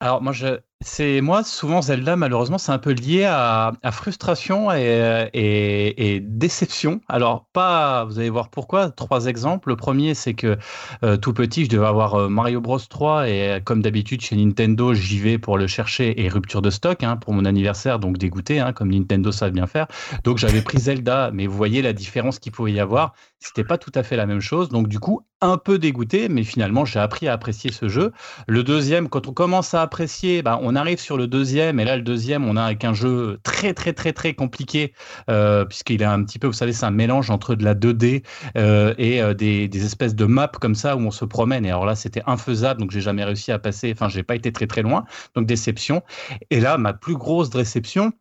Alors 0.00 0.22
moi, 0.22 0.32
je, 0.32 0.58
c'est 0.82 1.20
moi 1.20 1.44
souvent 1.44 1.82
Zelda 1.82 2.16
malheureusement 2.16 2.56
c'est 2.56 2.72
un 2.72 2.78
peu 2.78 2.92
lié 2.92 3.24
à, 3.26 3.72
frustration 3.92 4.72
et, 4.72 5.28
et, 5.34 6.20
déception. 6.20 7.02
Alors 7.06 7.44
pas, 7.52 8.04
vous 8.04 8.18
allez 8.18 8.30
voir 8.30 8.48
pourquoi. 8.48 8.90
Trois 8.90 9.26
exemples. 9.26 9.68
Le 9.68 9.76
premier 9.76 10.14
c'est 10.14 10.32
que 10.32 10.56
euh, 11.04 11.18
tout 11.18 11.34
petit 11.34 11.66
je 11.66 11.70
devais 11.70 11.86
avoir 11.86 12.14
euh, 12.14 12.28
Mario 12.30 12.62
Bros 12.62 12.78
3 12.78 13.28
et 13.28 13.60
comme 13.62 13.82
d'habitude 13.82 14.22
chez 14.22 14.36
Nintendo 14.36 14.94
j'y 14.94 15.18
vais 15.18 15.36
pour 15.36 15.58
le 15.58 15.66
chercher 15.66 16.24
et 16.24 16.28
rupture 16.28 16.62
de 16.62 16.70
stock 16.70 17.02
hein, 17.02 17.18
pour 17.18 17.34
mon 17.34 17.44
anniversaire 17.44 17.98
donc 17.98 18.16
dégoûté 18.16 18.58
hein, 18.58 18.72
comme 18.72 18.90
Nintendo 18.90 19.32
savent 19.32 19.52
bien 19.52 19.66
faire. 19.66 19.86
Donc 20.24 20.38
j'avais 20.38 20.62
pris 20.62 20.78
Zelda 20.78 21.30
mais 21.34 21.46
vous 21.46 21.56
voyez 21.58 21.82
la 21.82 21.92
différence 21.92 22.38
qu'il 22.38 22.52
pouvait 22.52 22.72
y 22.72 22.80
avoir. 22.80 23.12
C'était 23.38 23.64
pas 23.64 23.76
tout 23.76 23.92
à 23.94 24.02
fait 24.02 24.16
la 24.16 24.24
même 24.24 24.40
chose. 24.40 24.70
Donc 24.70 24.88
du 24.88 24.98
coup 24.98 25.20
un 25.42 25.58
peu 25.58 25.78
dégoûté 25.78 26.30
mais 26.30 26.42
finalement 26.42 26.86
j'ai 26.86 27.00
appris 27.00 27.28
à 27.28 27.34
apprécier 27.34 27.70
ce 27.70 27.88
jeu. 27.88 28.12
Le 28.46 28.62
deuxième 28.62 29.10
quand 29.10 29.28
on 29.28 29.34
commence 29.34 29.74
à 29.74 29.82
apprécier, 29.82 30.40
bah, 30.40 30.58
on 30.62 30.69
On 30.70 30.76
arrive 30.76 31.00
sur 31.00 31.16
le 31.16 31.26
deuxième, 31.26 31.80
et 31.80 31.84
là, 31.84 31.96
le 31.96 32.02
deuxième, 32.02 32.48
on 32.48 32.56
a 32.56 32.62
avec 32.62 32.84
un 32.84 32.94
jeu 32.94 33.40
très, 33.42 33.74
très, 33.74 33.92
très, 33.92 34.12
très 34.12 34.34
compliqué, 34.34 34.94
euh, 35.28 35.64
puisqu'il 35.64 36.00
est 36.00 36.04
un 36.04 36.22
petit 36.22 36.38
peu, 36.38 36.46
vous 36.46 36.52
savez, 36.52 36.72
c'est 36.72 36.86
un 36.86 36.92
mélange 36.92 37.28
entre 37.28 37.56
de 37.56 37.64
la 37.64 37.74
2D 37.74 38.22
euh, 38.56 38.94
et 38.96 39.20
euh, 39.20 39.34
des, 39.34 39.68
espèces 39.84 40.14
de 40.14 40.26
maps 40.26 40.46
comme 40.46 40.76
ça 40.76 40.94
où 40.94 41.00
on 41.00 41.10
se 41.10 41.24
promène. 41.24 41.66
Et 41.66 41.70
alors 41.70 41.86
là, 41.86 41.96
c'était 41.96 42.22
infaisable, 42.24 42.78
donc 42.78 42.92
j'ai 42.92 43.00
jamais 43.00 43.24
réussi 43.24 43.50
à 43.50 43.58
passer, 43.58 43.90
enfin, 43.92 44.08
j'ai 44.08 44.22
pas 44.22 44.36
été 44.36 44.52
très, 44.52 44.68
très 44.68 44.82
loin, 44.82 45.06
donc 45.34 45.44
déception. 45.44 46.04
Et 46.50 46.60
là, 46.60 46.78
ma 46.78 46.92
plus 46.92 47.16
grosse 47.16 47.50
déception, 47.50 48.12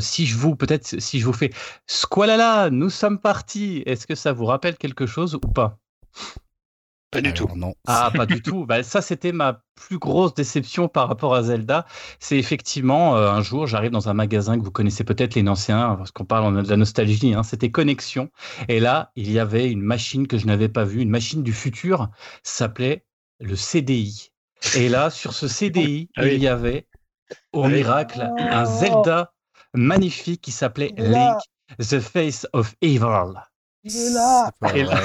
si 0.00 0.26
je 0.26 0.36
vous 0.36 0.56
peut-être 0.56 1.00
si 1.00 1.20
je 1.20 1.24
vous 1.24 1.32
fais 1.32 1.52
Squalala, 1.86 2.70
nous 2.70 2.90
sommes 2.90 3.20
partis, 3.20 3.84
est-ce 3.86 4.08
que 4.08 4.16
ça 4.16 4.32
vous 4.32 4.46
rappelle 4.46 4.76
quelque 4.76 5.06
chose 5.06 5.36
ou 5.36 5.38
pas? 5.38 5.78
Pas 7.12 7.20
du 7.20 7.34
tout. 7.34 7.46
Non. 7.54 7.74
Ah, 7.86 8.10
pas 8.12 8.24
du 8.24 8.40
tout. 8.40 8.64
Bah, 8.64 8.82
ça, 8.82 9.02
c'était 9.02 9.32
ma 9.32 9.62
plus 9.74 9.98
grosse 9.98 10.32
déception 10.32 10.88
par 10.88 11.08
rapport 11.08 11.34
à 11.34 11.42
Zelda. 11.42 11.84
C'est 12.18 12.38
effectivement, 12.38 13.18
euh, 13.18 13.30
un 13.30 13.42
jour, 13.42 13.66
j'arrive 13.66 13.90
dans 13.90 14.08
un 14.08 14.14
magasin 14.14 14.58
que 14.58 14.64
vous 14.64 14.70
connaissez 14.70 15.04
peut-être, 15.04 15.34
les 15.34 15.46
anciens, 15.46 15.94
parce 15.96 16.10
qu'on 16.10 16.24
parle 16.24 16.62
de 16.62 16.70
la 16.70 16.76
nostalgie. 16.78 17.34
Hein, 17.34 17.42
c'était 17.42 17.70
Connexion. 17.70 18.30
Et 18.68 18.80
là, 18.80 19.12
il 19.14 19.30
y 19.30 19.38
avait 19.38 19.70
une 19.70 19.82
machine 19.82 20.26
que 20.26 20.38
je 20.38 20.46
n'avais 20.46 20.70
pas 20.70 20.84
vue, 20.84 21.02
une 21.02 21.10
machine 21.10 21.42
du 21.42 21.52
futur, 21.52 22.08
s'appelait 22.42 23.04
le 23.40 23.56
CDI. 23.56 24.32
Et 24.74 24.88
là, 24.88 25.10
sur 25.10 25.34
ce 25.34 25.48
CDI, 25.48 26.08
ah 26.16 26.26
il 26.26 26.42
y 26.42 26.48
avait, 26.48 26.86
au 27.52 27.68
miracle, 27.68 28.26
un 28.38 28.64
Zelda 28.64 29.34
magnifique 29.74 30.40
qui 30.40 30.50
s'appelait 30.50 30.94
Link, 30.96 31.36
The 31.78 32.00
Face 32.00 32.46
of 32.54 32.74
Evil. 32.80 33.34
Il 33.84 33.96
est 33.96 34.10
là. 34.10 34.50
Et 34.74 34.84
là, 34.84 35.00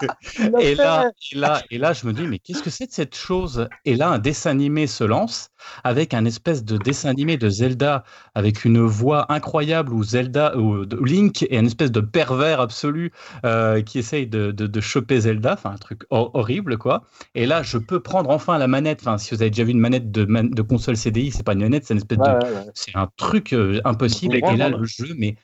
et 0.60 0.74
là, 0.74 1.10
et 1.32 1.34
là, 1.34 1.62
et 1.70 1.78
là, 1.78 1.92
je 1.94 2.06
me 2.06 2.12
dis, 2.12 2.26
mais 2.26 2.38
qu'est-ce 2.38 2.62
que 2.62 2.68
c'est 2.68 2.86
de 2.86 2.92
cette 2.92 3.14
chose? 3.14 3.68
Et 3.86 3.96
là, 3.96 4.10
un 4.10 4.18
dessin 4.18 4.50
animé 4.50 4.86
se 4.86 5.02
lance 5.04 5.50
avec 5.82 6.12
un 6.12 6.26
espèce 6.26 6.62
de 6.62 6.76
dessin 6.76 7.08
animé 7.08 7.38
de 7.38 7.48
Zelda 7.48 8.04
avec 8.34 8.64
une 8.66 8.80
voix 8.80 9.32
incroyable 9.32 9.94
où 9.94 10.04
Zelda, 10.04 10.56
ou 10.58 10.84
Link 11.04 11.42
est 11.44 11.56
une 11.58 11.66
espèce 11.66 11.90
de 11.90 12.00
pervers 12.00 12.60
absolu 12.60 13.12
euh, 13.46 13.80
qui 13.80 13.98
essaye 13.98 14.26
de, 14.26 14.50
de, 14.50 14.66
de, 14.66 14.80
choper 14.80 15.20
Zelda, 15.20 15.54
enfin 15.54 15.70
un 15.70 15.78
truc 15.78 16.02
horrible 16.10 16.76
quoi. 16.76 17.04
Et 17.34 17.46
là, 17.46 17.62
je 17.62 17.78
peux 17.78 18.00
prendre 18.00 18.28
enfin 18.28 18.58
la 18.58 18.66
manette. 18.66 19.00
Enfin, 19.00 19.16
si 19.16 19.34
vous 19.34 19.40
avez 19.40 19.50
déjà 19.50 19.64
vu 19.64 19.70
une 19.70 19.80
manette 19.80 20.10
de, 20.10 20.24
de 20.24 20.62
console 20.62 20.96
CDI, 20.96 21.30
c'est 21.30 21.44
pas 21.44 21.54
une 21.54 21.60
manette, 21.60 21.86
c'est 21.86 21.94
une 21.94 21.98
espèce 21.98 22.18
de, 22.18 22.22
Ouais, 22.22 22.44
ouais, 22.44 22.52
ouais. 22.52 22.70
c'est 22.74 22.94
un 22.96 23.08
truc 23.16 23.52
euh, 23.52 23.80
impossible. 23.84 24.36
Et 24.36 24.56
là, 24.56 24.68
le 24.68 24.84
jeu, 24.84 25.14
mais 25.16 25.36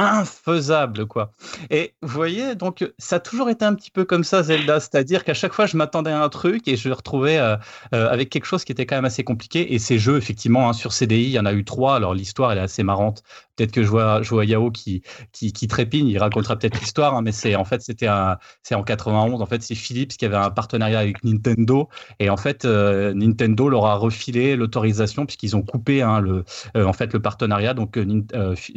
infaisable 0.00 1.06
quoi. 1.06 1.32
Et 1.70 1.94
vous 2.02 2.08
voyez, 2.08 2.54
donc 2.54 2.90
ça 2.98 3.16
a 3.16 3.20
toujours 3.20 3.50
été 3.50 3.64
un 3.64 3.74
petit 3.74 3.90
peu 3.90 4.04
comme 4.04 4.24
ça 4.24 4.42
Zelda, 4.42 4.80
c'est-à-dire 4.80 5.24
qu'à 5.24 5.34
chaque 5.34 5.52
fois 5.52 5.66
je 5.66 5.76
m'attendais 5.76 6.10
à 6.10 6.22
un 6.22 6.28
truc 6.28 6.66
et 6.68 6.76
je 6.76 6.88
le 6.88 6.94
retrouvais 6.94 7.38
euh, 7.38 7.56
euh, 7.94 8.10
avec 8.10 8.30
quelque 8.30 8.46
chose 8.46 8.64
qui 8.64 8.72
était 8.72 8.86
quand 8.86 8.96
même 8.96 9.04
assez 9.04 9.24
compliqué. 9.24 9.74
Et 9.74 9.78
ces 9.78 9.98
jeux, 9.98 10.16
effectivement, 10.16 10.68
hein, 10.68 10.72
sur 10.72 10.92
CDI, 10.92 11.24
il 11.24 11.30
y 11.30 11.38
en 11.38 11.46
a 11.46 11.52
eu 11.52 11.64
trois. 11.64 11.96
Alors 11.96 12.14
l'histoire 12.14 12.52
elle 12.52 12.58
est 12.58 12.62
assez 12.62 12.82
marrante. 12.82 13.22
Peut-être 13.60 13.72
que 13.72 13.82
je 13.82 13.90
vois, 13.90 14.44
Yao 14.46 14.70
qui, 14.70 15.02
qui, 15.32 15.68
trépigne, 15.68 16.08
il 16.08 16.16
racontera 16.16 16.56
peut-être 16.56 16.80
l'histoire, 16.80 17.14
hein, 17.14 17.20
mais 17.20 17.30
c'est 17.30 17.56
en 17.56 17.66
fait 17.66 17.82
c'était 17.82 18.08
c'est 18.62 18.74
en 18.74 18.82
91. 18.82 19.42
En 19.42 19.44
fait, 19.44 19.62
c'est 19.62 19.74
Philips 19.74 20.16
qui 20.16 20.24
avait 20.24 20.36
un 20.36 20.50
partenariat 20.50 20.98
avec 20.98 21.22
Nintendo 21.24 21.90
et 22.20 22.30
en 22.30 22.38
fait 22.38 22.64
euh, 22.64 23.12
Nintendo 23.12 23.68
leur 23.68 23.84
a 23.84 23.96
refilé 23.96 24.56
l'autorisation 24.56 25.26
puisqu'ils 25.26 25.56
ont 25.56 25.62
coupé 25.62 26.00
hein, 26.00 26.20
le, 26.20 26.44
euh, 26.74 26.86
en 26.86 26.94
fait 26.94 27.12
le 27.12 27.20
partenariat. 27.20 27.74
Donc 27.74 27.98
euh, 27.98 28.22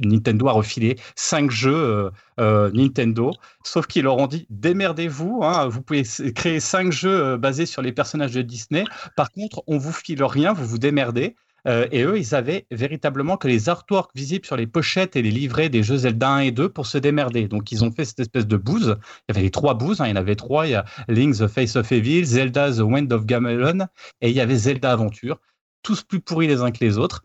Nintendo 0.03 0.47
a 0.49 0.51
refilé 0.51 0.97
cinq 1.15 1.49
jeux 1.49 2.11
Nintendo, 2.37 3.31
sauf 3.63 3.87
qu'ils 3.87 4.03
leur 4.03 4.17
ont 4.17 4.27
dit 4.27 4.47
démerdez-vous, 4.49 5.43
hein, 5.43 5.69
vous 5.69 5.81
pouvez 5.81 6.03
créer 6.35 6.59
cinq 6.59 6.91
jeux 6.91 7.37
basés 7.37 7.65
sur 7.65 7.81
les 7.81 7.93
personnages 7.93 8.33
de 8.33 8.41
Disney. 8.41 8.83
Par 9.15 9.31
contre, 9.31 9.63
on 9.67 9.77
vous 9.77 9.93
file 9.93 10.25
rien, 10.25 10.51
vous 10.51 10.65
vous 10.65 10.77
démerdez. 10.77 11.37
Euh, 11.67 11.87
et 11.91 12.03
eux, 12.03 12.17
ils 12.17 12.35
avaient 12.35 12.65
véritablement 12.71 13.37
que 13.37 13.47
les 13.47 13.69
artworks 13.69 14.11
visibles 14.15 14.45
sur 14.45 14.57
les 14.57 14.67
pochettes 14.67 15.15
et 15.15 15.21
les 15.21 15.31
livrets 15.31 15.69
des 15.69 15.83
jeux 15.83 15.97
Zelda 15.97 16.29
1 16.29 16.39
et 16.39 16.51
2 16.51 16.69
pour 16.69 16.85
se 16.87 16.97
démerder. 16.97 17.47
Donc, 17.47 17.71
ils 17.71 17.83
ont 17.83 17.91
fait 17.91 18.05
cette 18.05 18.19
espèce 18.19 18.47
de 18.47 18.57
bouse. 18.57 18.97
Il 19.29 19.33
y 19.33 19.37
avait 19.37 19.43
les 19.43 19.51
trois 19.51 19.73
bouses, 19.73 20.01
hein, 20.01 20.07
il 20.07 20.09
y 20.09 20.13
en 20.13 20.17
avait 20.17 20.35
trois. 20.35 20.67
Il 20.67 20.71
y 20.71 20.75
a 20.75 20.85
Link, 21.07 21.35
The 21.37 21.47
Face 21.47 21.75
of 21.75 21.91
Evil, 21.91 22.25
Zelda, 22.25 22.71
The 22.71 22.79
Wind 22.79 23.11
of 23.13 23.25
Gamelon, 23.25 23.87
et 24.21 24.29
il 24.29 24.35
y 24.35 24.41
avait 24.41 24.57
Zelda 24.57 24.91
Aventure. 24.91 25.39
Tous 25.83 26.03
plus 26.03 26.19
pourris 26.19 26.47
les 26.47 26.61
uns 26.61 26.71
que 26.71 26.83
les 26.83 26.97
autres. 26.97 27.23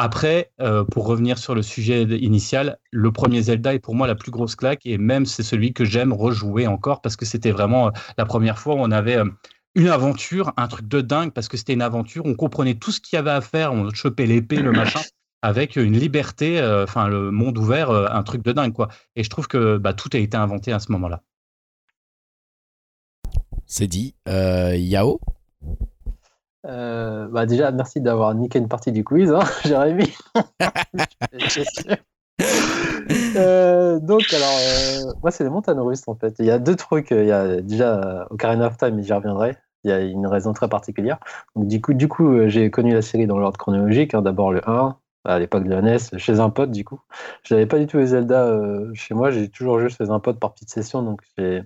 Après, 0.00 0.52
euh, 0.60 0.84
pour 0.84 1.06
revenir 1.06 1.38
sur 1.38 1.56
le 1.56 1.62
sujet 1.62 2.04
initial, 2.04 2.78
le 2.92 3.10
premier 3.10 3.42
Zelda 3.42 3.74
est 3.74 3.80
pour 3.80 3.96
moi 3.96 4.06
la 4.06 4.14
plus 4.14 4.30
grosse 4.30 4.54
claque 4.54 4.86
et 4.86 4.96
même 4.96 5.26
c'est 5.26 5.42
celui 5.42 5.72
que 5.72 5.84
j'aime 5.84 6.12
rejouer 6.12 6.68
encore 6.68 7.00
parce 7.00 7.16
que 7.16 7.24
c'était 7.24 7.50
vraiment 7.50 7.88
euh, 7.88 7.90
la 8.16 8.24
première 8.24 8.60
fois 8.60 8.76
où 8.76 8.78
on 8.78 8.92
avait 8.92 9.18
une 9.74 9.88
aventure, 9.88 10.52
un 10.56 10.68
truc 10.68 10.88
de 10.88 11.00
dingue 11.00 11.32
parce 11.32 11.48
que 11.48 11.56
c'était 11.56 11.74
une 11.74 11.82
aventure. 11.82 12.24
On 12.26 12.34
comprenait 12.34 12.74
tout 12.74 12.92
ce 12.92 13.00
qu'il 13.00 13.16
y 13.16 13.18
avait 13.18 13.30
à 13.30 13.40
faire, 13.40 13.72
on 13.72 13.90
chopait 13.90 14.26
l'épée, 14.26 14.56
le 14.56 14.72
machin, 14.72 15.00
avec 15.42 15.76
une 15.76 15.96
liberté, 15.96 16.60
euh, 16.60 16.84
enfin 16.84 17.08
le 17.08 17.30
monde 17.30 17.58
ouvert, 17.58 17.90
euh, 17.90 18.06
un 18.10 18.22
truc 18.22 18.42
de 18.42 18.52
dingue 18.52 18.72
quoi. 18.72 18.88
Et 19.16 19.22
je 19.22 19.30
trouve 19.30 19.48
que 19.48 19.76
bah, 19.76 19.92
tout 19.92 20.10
a 20.12 20.18
été 20.18 20.36
inventé 20.36 20.72
à 20.72 20.78
ce 20.78 20.92
moment-là. 20.92 21.22
C'est 23.66 23.86
dit. 23.86 24.14
Euh, 24.28 24.74
Yao? 24.76 25.20
Euh, 26.66 27.28
bah 27.28 27.46
déjà, 27.46 27.70
merci 27.70 28.00
d'avoir 28.00 28.34
niqué 28.34 28.58
une 28.58 28.68
partie 28.68 28.92
du 28.92 29.04
quiz, 29.04 29.30
hein, 29.30 29.40
Jérémy. 29.64 30.12
Euh, 33.36 33.98
donc, 34.00 34.32
alors, 34.32 34.48
euh, 34.60 35.12
moi, 35.22 35.30
c'est 35.30 35.44
les 35.44 35.50
montagnes 35.50 35.80
russes, 35.80 36.06
en 36.08 36.14
fait. 36.14 36.34
Il 36.38 36.46
y 36.46 36.50
a 36.50 36.58
deux 36.58 36.76
trucs. 36.76 37.10
Il 37.10 37.26
y 37.26 37.32
a 37.32 37.60
déjà 37.60 37.98
euh, 38.22 38.24
Ocarina 38.30 38.66
of 38.66 38.76
Time, 38.76 38.94
mais 38.96 39.02
j'y 39.02 39.12
reviendrai. 39.12 39.56
Il 39.84 39.90
y 39.90 39.92
a 39.92 40.00
une 40.00 40.26
raison 40.26 40.52
très 40.52 40.68
particulière. 40.68 41.18
Donc, 41.56 41.66
du 41.68 41.80
coup, 42.08 42.32
euh, 42.32 42.48
j'ai 42.48 42.70
connu 42.70 42.92
la 42.94 43.02
série 43.02 43.26
dans 43.26 43.38
l'ordre 43.38 43.58
chronologique. 43.58 44.14
hein. 44.14 44.22
D'abord 44.22 44.52
le 44.52 44.60
1, 44.68 44.96
à 45.24 45.38
l'époque 45.38 45.64
de 45.64 45.70
la 45.70 45.82
NES, 45.82 45.98
chez 46.18 46.40
un 46.40 46.50
pote, 46.50 46.70
du 46.70 46.84
coup. 46.84 47.00
Je 47.44 47.54
n'avais 47.54 47.66
pas 47.66 47.78
du 47.78 47.86
tout 47.86 47.98
les 47.98 48.08
Zelda 48.08 48.44
euh, 48.46 48.90
chez 48.94 49.14
moi. 49.14 49.30
J'ai 49.30 49.48
toujours 49.48 49.78
joué 49.80 49.88
chez 49.88 50.10
un 50.10 50.20
pote 50.20 50.38
par 50.40 50.52
petite 50.54 50.70
session. 50.70 51.02
Donc, 51.02 51.20
j'ai 51.36 51.62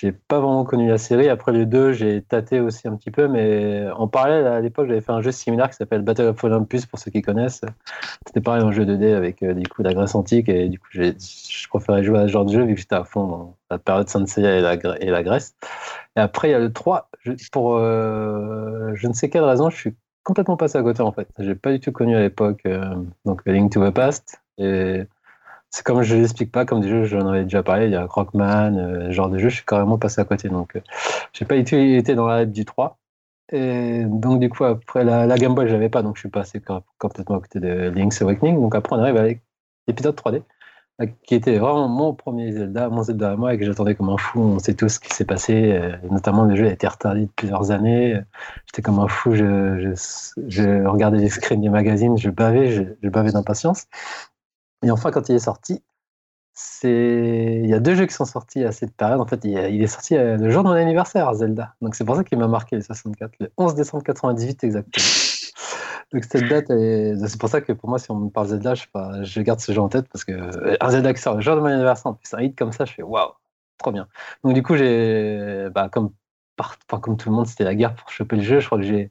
j'ai 0.00 0.12
pas 0.12 0.38
vraiment 0.40 0.64
connu 0.64 0.88
la 0.88 0.98
série. 0.98 1.28
Après 1.28 1.52
le 1.52 1.66
2, 1.66 1.92
j'ai 1.92 2.22
tâté 2.22 2.60
aussi 2.60 2.86
un 2.88 2.96
petit 2.96 3.10
peu, 3.10 3.28
mais 3.28 3.86
en 3.96 4.08
parallèle, 4.08 4.46
à 4.46 4.60
l'époque, 4.60 4.88
j'avais 4.88 5.00
fait 5.00 5.12
un 5.12 5.20
jeu 5.22 5.32
similaire 5.32 5.68
qui 5.70 5.76
s'appelle 5.76 6.02
Battle 6.02 6.22
of 6.26 6.44
Olympus, 6.44 6.86
pour 6.86 6.98
ceux 6.98 7.10
qui 7.10 7.22
connaissent. 7.22 7.62
C'était 8.26 8.40
pareil, 8.40 8.62
un 8.62 8.72
jeu 8.72 8.84
2D 8.84 9.14
avec 9.14 9.42
euh, 9.42 9.54
du 9.54 9.66
coup 9.68 9.82
la 9.82 9.94
Grèce 9.94 10.14
antique, 10.14 10.48
et 10.48 10.68
du 10.68 10.78
coup, 10.78 10.88
je 10.92 11.68
préférais 11.68 12.04
jouer 12.04 12.18
à 12.18 12.22
ce 12.28 12.32
genre 12.32 12.44
de 12.44 12.52
jeu 12.52 12.64
vu 12.64 12.74
que 12.74 12.80
j'étais 12.80 12.94
à 12.94 13.04
fond 13.04 13.26
dans 13.26 13.56
la 13.70 13.78
période 13.78 14.08
Saint-Seiya 14.08 14.58
et 14.58 14.60
la, 14.60 14.74
et 15.00 15.10
la 15.10 15.22
Grèce. 15.22 15.54
Et 16.16 16.20
après, 16.20 16.48
il 16.48 16.52
y 16.52 16.54
a 16.54 16.58
le 16.58 16.72
3. 16.72 17.08
Je- 17.20 17.32
pour 17.52 17.76
euh, 17.76 18.92
je 18.94 19.08
ne 19.08 19.12
sais 19.12 19.28
quelle 19.30 19.44
raison, 19.44 19.70
je 19.70 19.76
suis 19.76 19.94
complètement 20.24 20.56
passé 20.56 20.78
à 20.78 20.82
côté 20.82 21.02
en 21.02 21.12
fait. 21.12 21.28
J'ai 21.38 21.54
pas 21.54 21.72
du 21.72 21.80
tout 21.80 21.92
connu 21.92 22.16
à 22.16 22.20
l'époque, 22.20 22.60
euh, 22.66 22.94
donc 23.24 23.42
Link 23.46 23.72
to 23.72 23.86
the 23.88 23.92
Past. 23.92 24.40
Et 24.58 25.04
c'est 25.70 25.84
comme 25.84 26.02
je 26.02 26.16
l'explique 26.16 26.50
pas, 26.50 26.64
comme 26.64 26.80
des 26.80 26.88
jeux, 26.88 27.04
j'en 27.04 27.26
avais 27.28 27.44
déjà 27.44 27.62
parlé, 27.62 27.86
il 27.86 27.92
y 27.92 27.96
a 27.96 28.06
Rockman, 28.06 28.76
euh, 28.76 29.10
genre 29.12 29.28
de 29.28 29.38
jeu, 29.38 29.48
je 29.48 29.56
suis 29.56 29.66
carrément 29.66 29.98
passé 29.98 30.20
à 30.20 30.24
côté. 30.24 30.48
Donc, 30.48 30.76
euh, 30.76 30.80
j'ai 31.32 31.44
pas 31.44 31.56
été 31.56 32.02
dans 32.14 32.26
la 32.26 32.42
hype 32.42 32.52
du 32.52 32.64
3. 32.64 32.98
Et 33.52 34.04
donc, 34.06 34.40
du 34.40 34.48
coup, 34.50 34.64
après 34.64 35.04
la, 35.04 35.26
la 35.26 35.38
Game 35.38 35.54
Boy, 35.54 35.68
je 35.68 35.72
l'avais 35.74 35.88
pas, 35.90 36.02
donc 36.02 36.16
je 36.16 36.20
suis 36.20 36.28
passé 36.30 36.60
com- 36.60 36.82
complètement 36.98 37.36
à 37.36 37.40
côté 37.40 37.60
de 37.60 37.90
Link's 37.90 38.20
Awakening. 38.22 38.60
Donc, 38.60 38.74
après, 38.74 38.96
on 38.96 39.00
arrive 39.00 39.16
avec 39.16 39.42
l'épisode 39.88 40.16
3D, 40.16 40.42
euh, 41.02 41.06
qui 41.24 41.34
était 41.34 41.58
vraiment 41.58 41.88
mon 41.88 42.14
premier 42.14 42.52
Zelda, 42.52 42.88
mon 42.88 43.02
Zelda 43.02 43.32
à 43.32 43.36
moi, 43.36 43.54
et 43.54 43.58
que 43.58 43.64
j'attendais 43.66 43.94
comme 43.94 44.08
un 44.10 44.16
fou. 44.18 44.40
On 44.40 44.58
sait 44.58 44.74
tout 44.74 44.88
ce 44.88 45.00
qui 45.00 45.10
s'est 45.14 45.24
passé, 45.26 45.80
notamment 46.10 46.44
le 46.44 46.56
jeu 46.56 46.66
a 46.66 46.72
été 46.72 46.86
retardé 46.86 47.22
de 47.22 47.30
plusieurs 47.36 47.70
années. 47.70 48.18
J'étais 48.66 48.82
comme 48.82 48.98
un 49.00 49.08
fou, 49.08 49.34
je, 49.34 50.86
regardais 50.86 51.18
les 51.18 51.30
screens 51.30 51.60
des 51.60 51.70
magazines, 51.70 52.16
je 52.18 52.30
bavais, 52.30 52.70
je 53.02 53.08
bavais 53.08 53.32
d'impatience. 53.32 53.86
Et 54.82 54.90
enfin, 54.90 55.10
quand 55.10 55.28
il 55.28 55.34
est 55.34 55.38
sorti, 55.40 55.82
c'est 56.54 57.60
il 57.62 57.68
y 57.68 57.74
a 57.74 57.80
deux 57.80 57.94
jeux 57.94 58.06
qui 58.06 58.14
sont 58.14 58.24
sortis 58.24 58.64
à 58.64 58.72
cette 58.72 58.94
période. 58.96 59.20
En 59.20 59.26
fait, 59.26 59.40
il, 59.44 59.56
est 59.56 59.86
sorti 59.86 60.16
euh, 60.16 60.36
le 60.36 60.50
jour 60.50 60.64
de 60.64 60.68
mon 60.68 60.74
anniversaire, 60.74 61.32
Zelda. 61.34 61.74
Donc 61.80 61.94
c'est 61.94 62.04
pour 62.04 62.16
ça 62.16 62.24
qu'il 62.24 62.38
m'a 62.38 62.48
marqué 62.48 62.76
le 62.76 62.82
64, 62.82 63.32
le 63.40 63.52
11 63.56 63.74
décembre 63.74 64.02
98 64.04 64.64
exactement. 64.64 65.04
Donc 66.12 66.24
cette 66.24 66.48
date, 66.48 66.70
est- 66.70 67.14
c'est 67.26 67.38
pour 67.38 67.48
ça 67.50 67.60
que 67.60 67.72
pour 67.72 67.88
moi, 67.88 67.98
si 67.98 68.10
on 68.10 68.16
me 68.16 68.30
parle 68.30 68.48
Zelda, 68.48 68.74
je, 68.74 68.82
sais 68.82 68.88
pas, 68.92 69.22
je 69.22 69.40
garde 69.42 69.60
ce 69.60 69.72
jeu 69.72 69.80
en 69.80 69.88
tête 69.88 70.08
parce 70.10 70.24
que 70.24 70.32
euh, 70.32 70.76
un 70.80 70.90
Zelda 70.90 71.12
qui 71.12 71.20
sort 71.20 71.34
le 71.34 71.42
jour 71.42 71.54
de 71.54 71.60
mon 71.60 71.66
anniversaire, 71.66 72.06
en 72.06 72.14
plus 72.14 72.32
un 72.34 72.40
hit 72.40 72.56
comme 72.56 72.72
ça, 72.72 72.84
je 72.86 72.92
fais 72.94 73.02
waouh, 73.02 73.32
trop 73.76 73.92
bien. 73.92 74.08
Donc 74.42 74.54
du 74.54 74.62
coup, 74.62 74.74
j'ai, 74.76 75.68
bah, 75.74 75.88
comme, 75.90 76.12
par- 76.56 76.76
enfin, 76.90 77.00
comme 77.00 77.16
tout 77.18 77.28
le 77.28 77.34
monde, 77.36 77.46
c'était 77.46 77.64
la 77.64 77.74
guerre 77.74 77.94
pour 77.94 78.10
choper 78.10 78.36
le 78.36 78.42
jeu. 78.42 78.60
Je 78.60 78.66
crois 78.66 78.78
que 78.78 78.84
j'ai 78.84 79.10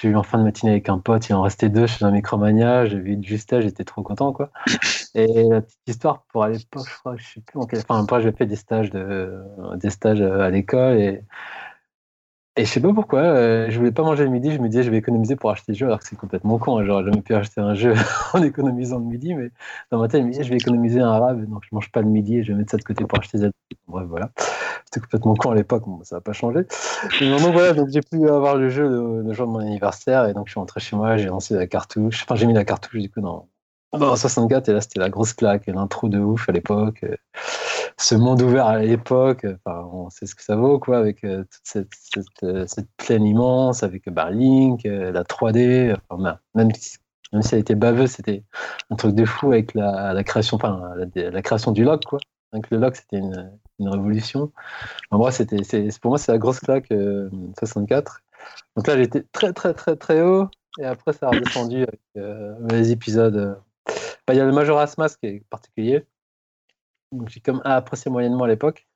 j'ai 0.00 0.08
eu 0.08 0.16
en 0.16 0.22
fin 0.22 0.38
de 0.38 0.44
matinée 0.44 0.72
avec 0.72 0.88
un 0.88 0.98
pote, 0.98 1.28
il 1.28 1.34
en 1.34 1.42
restait 1.42 1.68
deux 1.68 1.86
chez 1.86 2.04
un 2.04 2.10
Micromania, 2.10 2.84
j'ai 2.86 2.98
vu 2.98 3.16
du 3.16 3.38
stage, 3.38 3.64
j'étais 3.64 3.84
trop 3.84 4.02
content 4.02 4.32
quoi. 4.32 4.50
Et 5.14 5.44
la 5.48 5.60
petite 5.60 5.78
histoire 5.86 6.24
pour 6.32 6.42
à 6.42 6.48
l'époque, 6.48 6.86
je 6.88 6.98
crois, 6.98 7.14
je 7.16 7.24
sais 7.24 7.40
plus 7.40 7.60
en 7.60 7.66
quel... 7.66 7.78
Enfin, 7.78 8.02
après 8.02 8.20
j'ai 8.20 8.32
fait 8.32 8.46
des 8.46 8.56
stages 8.56 8.90
de 8.90 9.32
des 9.76 9.90
stages 9.90 10.20
à 10.20 10.50
l'école 10.50 10.98
et 10.98 11.22
Et 12.56 12.64
je 12.64 12.70
sais 12.70 12.80
pas 12.80 12.92
pourquoi, 12.92 13.18
euh, 13.18 13.66
je 13.68 13.76
voulais 13.78 13.90
pas 13.90 14.04
manger 14.04 14.22
le 14.22 14.30
midi, 14.30 14.52
je 14.52 14.58
me 14.58 14.68
disais 14.68 14.84
je 14.84 14.90
vais 14.90 14.98
économiser 14.98 15.34
pour 15.34 15.50
acheter 15.50 15.72
le 15.72 15.76
jeu, 15.76 15.86
alors 15.86 15.98
que 15.98 16.06
c'est 16.06 16.14
complètement 16.14 16.56
con, 16.58 16.78
hein, 16.78 16.84
j'aurais 16.84 17.02
jamais 17.02 17.20
pu 17.20 17.34
acheter 17.34 17.60
un 17.60 17.74
jeu 17.74 17.94
en 18.32 18.42
économisant 18.44 19.00
le 19.00 19.06
midi, 19.06 19.34
mais 19.34 19.50
dans 19.90 19.98
ma 19.98 20.06
tête, 20.06 20.20
je 20.20 20.26
me 20.26 20.30
disais 20.30 20.44
je 20.44 20.50
vais 20.50 20.58
économiser 20.58 21.00
un 21.00 21.10
arabe, 21.10 21.44
donc 21.46 21.62
je 21.68 21.70
mange 21.72 21.90
pas 21.90 22.00
le 22.00 22.06
midi 22.06 22.36
et 22.36 22.44
je 22.44 22.52
vais 22.52 22.58
mettre 22.58 22.70
ça 22.70 22.76
de 22.76 22.84
côté 22.84 23.04
pour 23.06 23.18
acheter 23.18 23.38
Zelda. 23.38 23.56
Bref, 23.88 24.06
voilà. 24.08 24.30
C'était 24.84 25.00
complètement 25.00 25.34
con 25.34 25.50
à 25.50 25.56
l'époque, 25.56 25.82
ça 26.04 26.16
n'a 26.16 26.20
pas 26.20 26.32
changé. 26.32 26.60
donc 27.20 27.40
voilà, 27.40 27.72
donc 27.72 27.88
j'ai 27.88 28.02
pu 28.02 28.28
avoir 28.28 28.54
le 28.54 28.68
jeu 28.68 28.88
le, 29.24 29.32
jour 29.32 29.48
de 29.48 29.52
mon 29.52 29.58
anniversaire, 29.58 30.26
et 30.26 30.32
donc 30.32 30.46
je 30.46 30.52
suis 30.52 30.60
rentré 30.60 30.78
chez 30.78 30.94
moi, 30.94 31.16
j'ai 31.16 31.26
lancé 31.26 31.54
la 31.54 31.66
cartouche, 31.66 32.22
enfin 32.22 32.36
j'ai 32.36 32.46
mis 32.46 32.54
la 32.54 32.64
cartouche 32.64 33.00
du 33.00 33.10
coup 33.10 33.20
dans, 33.20 33.48
dans 33.92 34.14
64, 34.14 34.68
et 34.68 34.74
là 34.74 34.80
c'était 34.80 35.00
la 35.00 35.10
grosse 35.10 35.32
claque, 35.32 35.66
l'intro 35.66 36.08
de 36.08 36.20
ouf 36.20 36.48
à 36.48 36.52
l'époque 36.52 37.04
ce 37.96 38.14
monde 38.14 38.42
ouvert 38.42 38.66
à 38.66 38.78
l'époque, 38.78 39.46
on 39.66 40.10
sait 40.10 40.26
ce 40.26 40.34
que 40.34 40.42
ça 40.42 40.56
vaut, 40.56 40.78
quoi, 40.78 40.98
avec 40.98 41.24
euh, 41.24 41.44
toute 41.44 41.60
cette, 41.62 41.88
euh, 42.42 42.66
cette, 42.66 42.88
plaine 42.96 43.24
immense, 43.24 43.82
avec 43.82 44.06
euh, 44.08 45.12
la 45.12 45.22
3D, 45.22 45.96
enfin, 46.08 46.22
bah, 46.22 46.40
même, 46.54 46.70
même 47.32 47.42
si 47.42 47.54
elle 47.54 47.60
était 47.60 47.74
baveuse, 47.74 48.10
c'était 48.10 48.42
un 48.90 48.96
truc 48.96 49.14
de 49.14 49.24
fou 49.24 49.52
avec 49.52 49.74
la, 49.74 50.22
création, 50.24 50.56
enfin, 50.56 50.92
la, 51.14 51.42
création 51.42 51.72
du 51.72 51.84
log, 51.84 52.04
quoi. 52.04 52.18
Donc 52.52 52.70
le 52.70 52.78
log, 52.78 52.94
c'était 52.94 53.18
une, 53.18 53.50
révolution. 53.80 54.52
Pour 55.10 55.18
moi, 55.18 55.32
c'est 55.32 55.50
la 55.52 56.38
grosse 56.38 56.60
claque 56.60 56.92
64. 57.58 58.20
Donc 58.76 58.86
là, 58.86 58.96
j'étais 58.96 59.24
très, 59.32 59.52
très, 59.52 59.74
très, 59.74 59.96
très 59.96 60.22
haut, 60.22 60.48
et 60.78 60.84
après, 60.84 61.12
ça 61.12 61.26
a 61.26 61.30
redescendu 61.30 61.82
avec 61.82 62.00
les 62.70 62.92
épisodes. 62.92 63.58
Bah, 64.26 64.32
il 64.32 64.36
y 64.36 64.40
a 64.40 64.44
le 64.44 64.52
Majora's 64.52 64.96
Mask 64.96 65.20
qui 65.20 65.26
est 65.26 65.44
particulier 65.50 66.06
j'ai 67.28 67.40
comme 67.40 67.60
apprécié 67.64 68.10
moyennement 68.10 68.44
à 68.44 68.48
l'époque. 68.48 68.86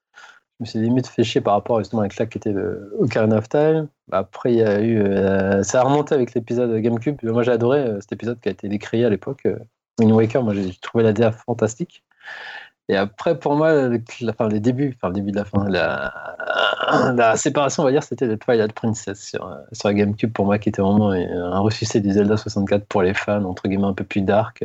Je 0.59 0.65
me 0.65 0.67
suis 0.67 0.79
limite 0.81 1.07
fait 1.07 1.23
chier 1.23 1.41
par 1.41 1.55
rapport 1.55 1.79
justement 1.79 2.03
avec 2.03 2.17
là 2.17 2.27
qui 2.27 2.37
était 2.39 2.51
le 2.51 2.93
Ocarina 2.99 3.37
of 3.37 3.49
Time. 3.49 3.89
Après, 4.11 4.53
il 4.53 4.59
y 4.59 4.63
a 4.63 4.81
eu. 4.81 5.01
Euh, 5.01 5.63
ça 5.63 5.81
a 5.81 5.85
remonté 5.85 6.17
avec 6.17 6.35
l'épisode 6.35 6.75
GameCube. 6.81 7.17
Moi, 7.23 7.45
j'ai 7.45 7.53
adoré 7.53 7.79
euh, 7.81 8.01
cet 8.01 8.13
épisode 8.13 8.41
qui 8.41 8.49
a 8.49 8.53
été 8.53 8.69
décrié 8.69 9.05
à 9.05 9.11
l'époque. 9.11 9.47
Euh, 9.47 9.57
Wind 10.01 10.13
Waker, 10.13 10.43
moi, 10.43 10.55
j'ai 10.55 10.75
trouvé 10.81 11.05
la 11.05 11.13
DA 11.13 11.31
fantastique. 11.31 12.03
Et 12.89 12.97
après, 12.97 13.39
pour 13.39 13.55
moi, 13.55 13.73
la 14.21 14.33
fin, 14.33 14.49
les 14.49 14.61
débuts, 14.61 14.97
le 15.01 15.13
début 15.13 15.31
de 15.31 15.37
la 15.37 15.45
fin, 15.45 15.69
la, 15.69 16.13
la 17.15 17.37
séparation, 17.37 17.83
on 17.83 17.87
va 17.87 17.93
dire, 17.93 18.03
c'était 18.03 18.27
le 18.27 18.39
Twilight 18.39 18.73
Princess 18.73 19.21
sur, 19.23 19.57
sur 19.73 19.89
la 19.89 19.95
GameCube, 19.95 20.33
pour 20.33 20.47
moi, 20.47 20.59
qui 20.59 20.71
était 20.71 20.81
vraiment 20.81 21.11
un 21.11 21.59
ressuscité 21.59 22.01
du 22.01 22.13
Zelda 22.13 22.37
64 22.37 22.87
pour 22.87 23.03
les 23.03 23.13
fans, 23.15 23.45
entre 23.45 23.69
guillemets, 23.69 23.87
un 23.87 23.93
peu 23.93 24.05
plus 24.05 24.23
dark. 24.23 24.65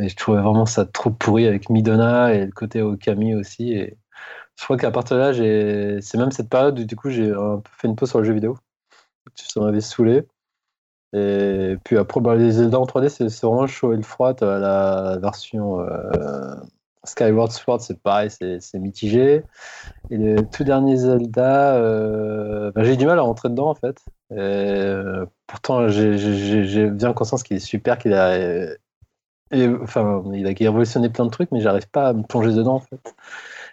Mais 0.00 0.08
je 0.08 0.16
trouvais 0.16 0.40
vraiment 0.40 0.64
ça 0.64 0.86
trop 0.86 1.10
pourri 1.10 1.46
avec 1.46 1.68
Midona 1.68 2.32
et 2.32 2.46
le 2.46 2.52
côté 2.52 2.80
Okami 2.80 3.34
aussi. 3.34 3.74
Et 3.74 3.98
je 4.56 4.64
crois 4.64 4.78
qu'à 4.78 4.90
partir 4.90 5.18
de 5.18 5.20
là, 5.20 6.00
c'est 6.00 6.16
même 6.16 6.30
cette 6.30 6.48
période 6.48 6.78
où 6.78 6.84
du 6.84 6.96
coup 6.96 7.10
j'ai 7.10 7.30
un 7.30 7.58
peu 7.58 7.70
fait 7.76 7.86
une 7.86 7.96
pause 7.96 8.08
sur 8.08 8.18
le 8.20 8.24
jeu 8.24 8.32
vidéo. 8.32 8.56
Ça 9.34 9.60
m'avait 9.60 9.82
saoulé. 9.82 10.26
Et 11.12 11.76
puis 11.84 11.98
après, 11.98 12.20
bah, 12.22 12.34
les 12.34 12.52
Zelda 12.52 12.80
en 12.80 12.86
3D, 12.86 13.10
c'est 13.10 13.46
vraiment 13.46 13.66
chaud 13.66 13.92
et 13.92 13.96
le 13.96 14.02
froid. 14.02 14.32
La 14.40 15.18
version 15.20 15.80
euh, 15.80 16.54
Skyward 17.04 17.52
Sword, 17.52 17.80
c'est 17.82 18.00
pareil, 18.00 18.30
c'est 18.30 18.78
mitigé. 18.78 19.42
Et 20.10 20.16
le 20.16 20.36
tout 20.46 20.64
dernier 20.64 20.96
Zelda, 20.96 21.74
euh, 21.76 22.72
bah, 22.74 22.84
j'ai 22.84 22.96
du 22.96 23.04
mal 23.04 23.18
à 23.18 23.22
rentrer 23.22 23.50
dedans 23.50 23.68
en 23.68 23.74
fait. 23.74 23.98
Euh, 24.32 25.26
pourtant, 25.46 25.88
j'ai 25.88 26.90
bien 26.90 27.12
conscience 27.12 27.42
qu'il 27.42 27.58
est 27.58 27.60
super, 27.60 27.98
qu'il 27.98 28.14
a 28.14 28.70
enfin, 29.52 30.22
il 30.32 30.46
a 30.46 30.50
révolutionné 30.50 31.08
plein 31.08 31.24
de 31.24 31.30
trucs, 31.30 31.50
mais 31.52 31.60
j'arrive 31.60 31.88
pas 31.88 32.08
à 32.08 32.12
me 32.12 32.22
plonger 32.22 32.52
dedans 32.52 32.74
en 32.74 32.80
fait. 32.80 33.14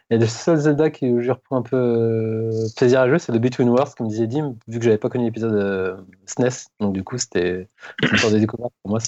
Et 0.09 0.17
le 0.17 0.25
seul 0.25 0.57
Zelda 0.57 0.89
qui 0.89 1.07
je 1.21 1.31
reprends 1.31 1.57
un 1.57 1.61
peu 1.61 1.75
euh, 1.75 2.67
plaisir 2.77 3.01
à 3.01 3.09
jouer, 3.09 3.19
c'est 3.19 3.33
le 3.33 3.39
Between 3.39 3.69
Worlds, 3.69 3.93
comme 3.97 4.07
disait 4.07 4.27
Dim, 4.27 4.55
vu 4.67 4.79
que 4.79 4.85
j'avais 4.85 4.97
pas 4.97 5.09
connu 5.09 5.25
l'épisode 5.25 5.53
euh, 5.53 5.97
SNES. 6.25 6.69
Donc 6.79 6.93
du 6.93 7.03
coup, 7.03 7.17
c'était 7.17 7.67
une 8.11 8.17
sorte 8.17 8.33
de 8.33 8.39
découverte 8.39 8.73
pour 8.81 8.91
moi. 8.91 8.99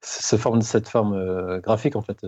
Ce 0.00 0.36
forme, 0.36 0.62
cette 0.62 0.88
forme 0.88 1.14
euh, 1.14 1.60
graphique 1.60 1.96
en 1.96 2.02
fait, 2.02 2.24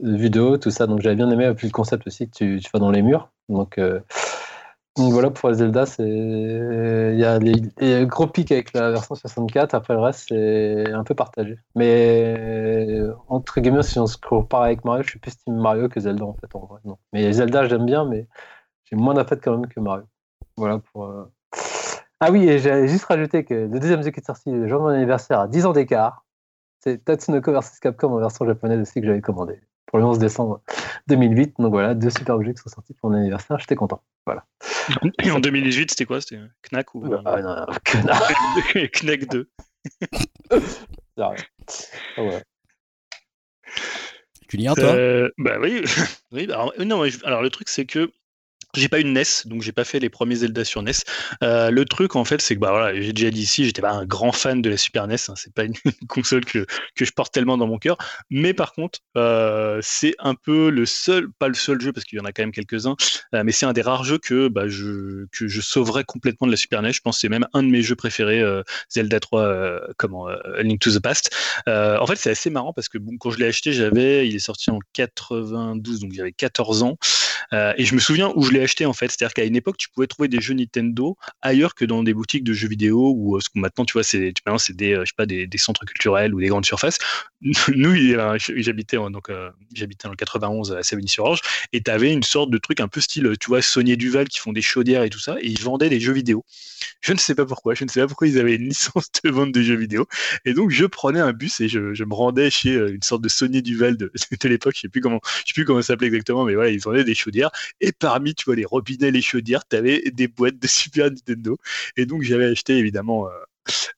de 0.00 0.40
haut, 0.40 0.58
tout 0.58 0.70
ça. 0.70 0.86
Donc 0.86 1.00
j'avais 1.00 1.16
bien 1.16 1.30
aimé, 1.30 1.46
le 1.46 1.70
concept 1.70 2.06
aussi 2.06 2.28
que 2.28 2.36
tu, 2.36 2.60
tu 2.60 2.70
vas 2.72 2.78
dans 2.78 2.90
les 2.90 3.02
murs. 3.02 3.30
Donc 3.48 3.80
donc 4.98 5.12
voilà, 5.12 5.30
pour 5.30 5.52
Zelda, 5.52 5.86
c'est 5.86 6.02
il 6.02 7.18
y 7.18 7.24
a 7.24 7.38
les, 7.38 8.06
gros 8.06 8.26
pics 8.26 8.50
avec 8.50 8.72
la 8.72 8.90
version 8.90 9.14
64. 9.14 9.74
Après 9.74 9.94
le 9.94 10.00
reste, 10.00 10.26
c'est 10.28 10.92
un 10.92 11.04
peu 11.04 11.14
partagé. 11.14 11.56
Mais 11.76 13.00
entre 13.28 13.60
guillemets, 13.60 13.84
si 13.84 14.00
on 14.00 14.08
se 14.08 14.16
compare 14.18 14.62
avec 14.62 14.84
Mario, 14.84 15.04
je 15.04 15.10
suis 15.10 15.18
plus 15.20 15.38
Team 15.38 15.56
Mario 15.56 15.88
que 15.88 16.00
Zelda 16.00 16.24
en 16.24 16.34
fait. 16.34 16.54
En 16.54 16.66
vrai. 16.66 16.80
Mais 17.12 17.32
Zelda, 17.32 17.68
j'aime 17.68 17.86
bien, 17.86 18.04
mais 18.04 18.26
j'ai 18.84 18.96
moins 18.96 19.14
d'affect 19.14 19.44
quand 19.44 19.56
même 19.56 19.68
que 19.68 19.78
Mario. 19.78 20.04
Voilà 20.56 20.80
pour. 20.80 21.04
Euh, 21.04 21.32
ah 22.20 22.32
oui, 22.32 22.48
et 22.48 22.58
j'ai 22.58 22.88
juste 22.88 23.04
rajouté 23.04 23.44
que 23.44 23.54
le 23.54 23.78
deuxième 23.78 24.02
jeu 24.02 24.10
qui 24.10 24.18
est 24.18 24.26
sorti 24.26 24.50
le 24.50 24.66
jour 24.66 24.80
de 24.80 24.84
mon 24.84 24.90
anniversaire 24.90 25.38
à 25.38 25.46
10 25.46 25.66
ans 25.66 25.72
d'écart, 25.72 26.26
c'est 26.80 27.04
Tatsunoko 27.04 27.52
vs 27.52 27.78
Capcom 27.80 28.12
en 28.12 28.18
version 28.18 28.44
japonaise 28.44 28.80
aussi 28.80 29.00
que 29.00 29.06
j'avais 29.06 29.20
commandé 29.20 29.60
pour 29.88 29.98
le 29.98 30.04
11 30.04 30.18
décembre 30.18 30.60
2008. 31.08 31.54
Donc 31.58 31.72
voilà, 31.72 31.94
deux 31.94 32.10
super 32.10 32.36
objets 32.36 32.54
qui 32.54 32.62
sont 32.62 32.68
sortis 32.68 32.94
pour 32.94 33.10
mon 33.10 33.16
anniversaire. 33.16 33.58
J'étais 33.58 33.74
content. 33.74 34.02
Voilà. 34.24 34.44
Et 35.22 35.30
en 35.30 35.40
2018, 35.40 35.90
c'était 35.90 36.04
quoi? 36.04 36.20
C'était 36.20 36.38
Knack 36.70 36.94
ou 36.94 37.04
ah, 37.24 37.42
non, 37.42 37.66
Knack 39.02 39.26
2 39.28 39.50
ah 41.18 41.32
ouais. 42.18 42.42
Julien, 44.48 44.74
toi? 44.74 44.84
Euh, 44.84 45.30
Bah 45.38 45.56
oui, 45.60 45.82
oui 46.32 46.44
alors, 46.44 46.72
non, 46.78 47.04
alors 47.24 47.42
le 47.42 47.50
truc 47.50 47.68
c'est 47.68 47.86
que 47.86 48.10
j'ai 48.78 48.88
pas 48.88 49.00
eu 49.00 49.04
de 49.04 49.10
NES, 49.10 49.22
donc 49.46 49.62
j'ai 49.62 49.72
pas 49.72 49.84
fait 49.84 50.00
les 50.00 50.08
premiers 50.08 50.36
Zelda 50.36 50.64
sur 50.64 50.82
NES. 50.82 50.92
Euh, 51.42 51.70
le 51.70 51.84
truc, 51.84 52.16
en 52.16 52.24
fait, 52.24 52.40
c'est 52.40 52.54
que 52.54 52.60
bah 52.60 52.70
voilà, 52.70 53.00
j'ai 53.00 53.12
déjà 53.12 53.30
dit 53.30 53.42
ici, 53.42 53.64
j'étais 53.64 53.82
pas 53.82 53.92
un 53.92 54.06
grand 54.06 54.32
fan 54.32 54.62
de 54.62 54.70
la 54.70 54.76
Super 54.76 55.06
NES. 55.06 55.16
Hein, 55.28 55.34
c'est 55.36 55.52
pas 55.52 55.64
une, 55.64 55.74
console 56.08 56.44
que, 56.44 56.66
que 56.94 57.04
je 57.04 57.12
porte 57.12 57.32
tellement 57.32 57.58
dans 57.58 57.66
mon 57.66 57.78
cœur. 57.78 57.98
Mais 58.30 58.54
par 58.54 58.72
contre, 58.72 59.00
euh, 59.16 59.80
c'est 59.82 60.14
un 60.18 60.34
peu 60.34 60.70
le 60.70 60.86
seul, 60.86 61.28
pas 61.38 61.48
le 61.48 61.54
seul 61.54 61.80
jeu 61.80 61.92
parce 61.92 62.04
qu'il 62.04 62.18
y 62.18 62.20
en 62.20 62.24
a 62.24 62.32
quand 62.32 62.42
même 62.42 62.52
quelques-uns, 62.52 62.96
euh, 63.34 63.42
mais 63.44 63.52
c'est 63.52 63.66
un 63.66 63.72
des 63.72 63.82
rares 63.82 64.04
jeux 64.04 64.18
que 64.18 64.48
bah, 64.48 64.68
je 64.68 65.26
que 65.32 65.48
je 65.48 65.60
sauverais 65.60 66.04
complètement 66.04 66.46
de 66.46 66.52
la 66.52 66.56
Super 66.56 66.82
NES. 66.82 66.92
Je 66.92 67.00
pense 67.00 67.16
que 67.16 67.20
c'est 67.20 67.28
même 67.28 67.46
un 67.52 67.62
de 67.62 67.68
mes 67.68 67.82
jeux 67.82 67.96
préférés, 67.96 68.42
Zelda 68.90 69.20
3, 69.20 69.80
comment 69.96 70.28
Link 70.60 70.80
to 70.80 70.90
the 70.90 71.00
Past. 71.00 71.30
en 71.66 72.06
fait, 72.06 72.16
c'est 72.16 72.30
assez 72.30 72.50
marrant 72.50 72.72
parce 72.72 72.88
que 72.88 72.98
bon, 72.98 73.16
quand 73.18 73.30
je 73.30 73.38
l'ai 73.38 73.46
acheté, 73.46 73.72
j'avais, 73.72 74.26
il 74.28 74.34
est 74.34 74.38
sorti 74.40 74.70
en 74.70 74.78
92, 74.92 76.00
donc 76.00 76.12
j'avais 76.12 76.32
14 76.32 76.82
ans, 76.82 76.98
et 77.52 77.84
je 77.84 77.94
me 77.94 78.00
souviens 78.00 78.32
où 78.34 78.42
je 78.42 78.52
l'ai 78.52 78.62
acheté 78.62 78.86
en 78.86 78.92
fait. 78.92 79.08
C'est-à-dire 79.08 79.34
qu'à 79.34 79.44
une 79.44 79.56
époque, 79.56 79.76
tu 79.76 79.88
pouvais 79.88 80.06
trouver 80.06 80.28
des 80.28 80.40
jeux 80.40 80.54
Nintendo 80.54 81.16
ailleurs 81.42 81.74
que 81.74 81.84
dans 81.84 82.02
des 82.02 82.14
boutiques 82.14 82.44
de 82.44 82.52
jeux 82.52 82.68
vidéo 82.68 83.12
ou 83.16 83.36
euh, 83.36 83.40
ce 83.40 83.48
qu'on 83.48 83.60
maintenant, 83.60 83.84
tu 83.84 83.94
vois, 83.94 84.02
c'est 84.02 84.32
maintenant 84.44 84.58
c'est 84.58 84.76
des, 84.76 84.92
euh, 84.92 85.04
je 85.04 85.10
sais 85.10 85.14
pas, 85.16 85.26
des, 85.26 85.48
centres 85.56 85.84
culturels 85.84 86.34
ou 86.34 86.40
des 86.40 86.48
grandes 86.48 86.64
surfaces. 86.66 86.98
Nous, 87.74 87.94
j'habitais 88.46 88.96
donc 88.96 89.30
euh, 89.30 89.50
j'habitais 89.74 90.06
dans 90.06 90.10
le 90.10 90.16
91 90.16 90.72
à 90.72 90.82
Savigny-sur-Orge 90.82 91.40
et 91.72 91.82
tu 91.82 91.90
avais 91.90 92.12
une 92.12 92.22
sorte 92.22 92.50
de 92.50 92.58
truc 92.58 92.80
un 92.80 92.88
peu 92.88 93.00
style, 93.00 93.32
tu 93.40 93.48
vois, 93.48 93.62
Sony 93.62 93.96
Duval 93.96 94.28
qui 94.28 94.38
font 94.38 94.52
des 94.52 94.62
chaudières 94.62 95.02
et 95.02 95.10
tout 95.10 95.18
ça 95.18 95.36
et 95.40 95.46
ils 95.46 95.60
vendaient 95.60 95.88
des 95.88 96.00
jeux 96.00 96.12
vidéo. 96.12 96.44
Je 97.00 97.12
ne 97.12 97.18
sais 97.18 97.34
pas 97.34 97.46
pourquoi, 97.46 97.74
je 97.74 97.84
ne 97.84 97.88
sais 97.88 98.00
pas 98.00 98.06
pourquoi 98.06 98.28
ils 98.28 98.38
avaient 98.38 98.56
une 98.56 98.68
licence 98.68 99.10
de 99.22 99.30
vente 99.30 99.52
de 99.52 99.62
jeux 99.62 99.76
vidéo 99.76 100.06
et 100.44 100.52
donc 100.52 100.70
je 100.70 100.84
prenais 100.86 101.20
un 101.20 101.32
bus 101.32 101.60
et 101.60 101.68
je, 101.68 102.04
me 102.04 102.14
rendais 102.14 102.50
chez 102.50 102.74
une 102.74 103.02
sorte 103.02 103.22
de 103.22 103.28
Sony 103.28 103.62
Duval 103.62 103.96
de, 103.96 104.10
l'époque, 104.44 104.74
je 104.74 104.80
sais 104.80 104.88
sais 104.88 105.52
plus 105.54 105.64
comment 105.64 105.82
ça 105.82 105.88
s'appelait 105.88 106.08
exactement, 106.08 106.44
mais 106.44 106.54
voilà, 106.54 106.70
ils 106.70 106.80
vendaient 106.80 107.04
des 107.04 107.14
chaudières 107.14 107.27
et 107.80 107.92
parmi, 107.92 108.34
tu 108.34 108.44
vois, 108.44 108.56
les 108.56 108.64
robinets, 108.64 109.10
les 109.10 109.22
chaudières, 109.22 109.66
tu 109.68 109.76
avais 109.76 110.02
des 110.12 110.28
boîtes 110.28 110.58
de 110.58 110.66
Super 110.66 111.10
Nintendo. 111.10 111.58
Et 111.96 112.06
donc, 112.06 112.22
j'avais 112.22 112.46
acheté 112.46 112.76
évidemment 112.76 113.28
euh, 113.28 113.30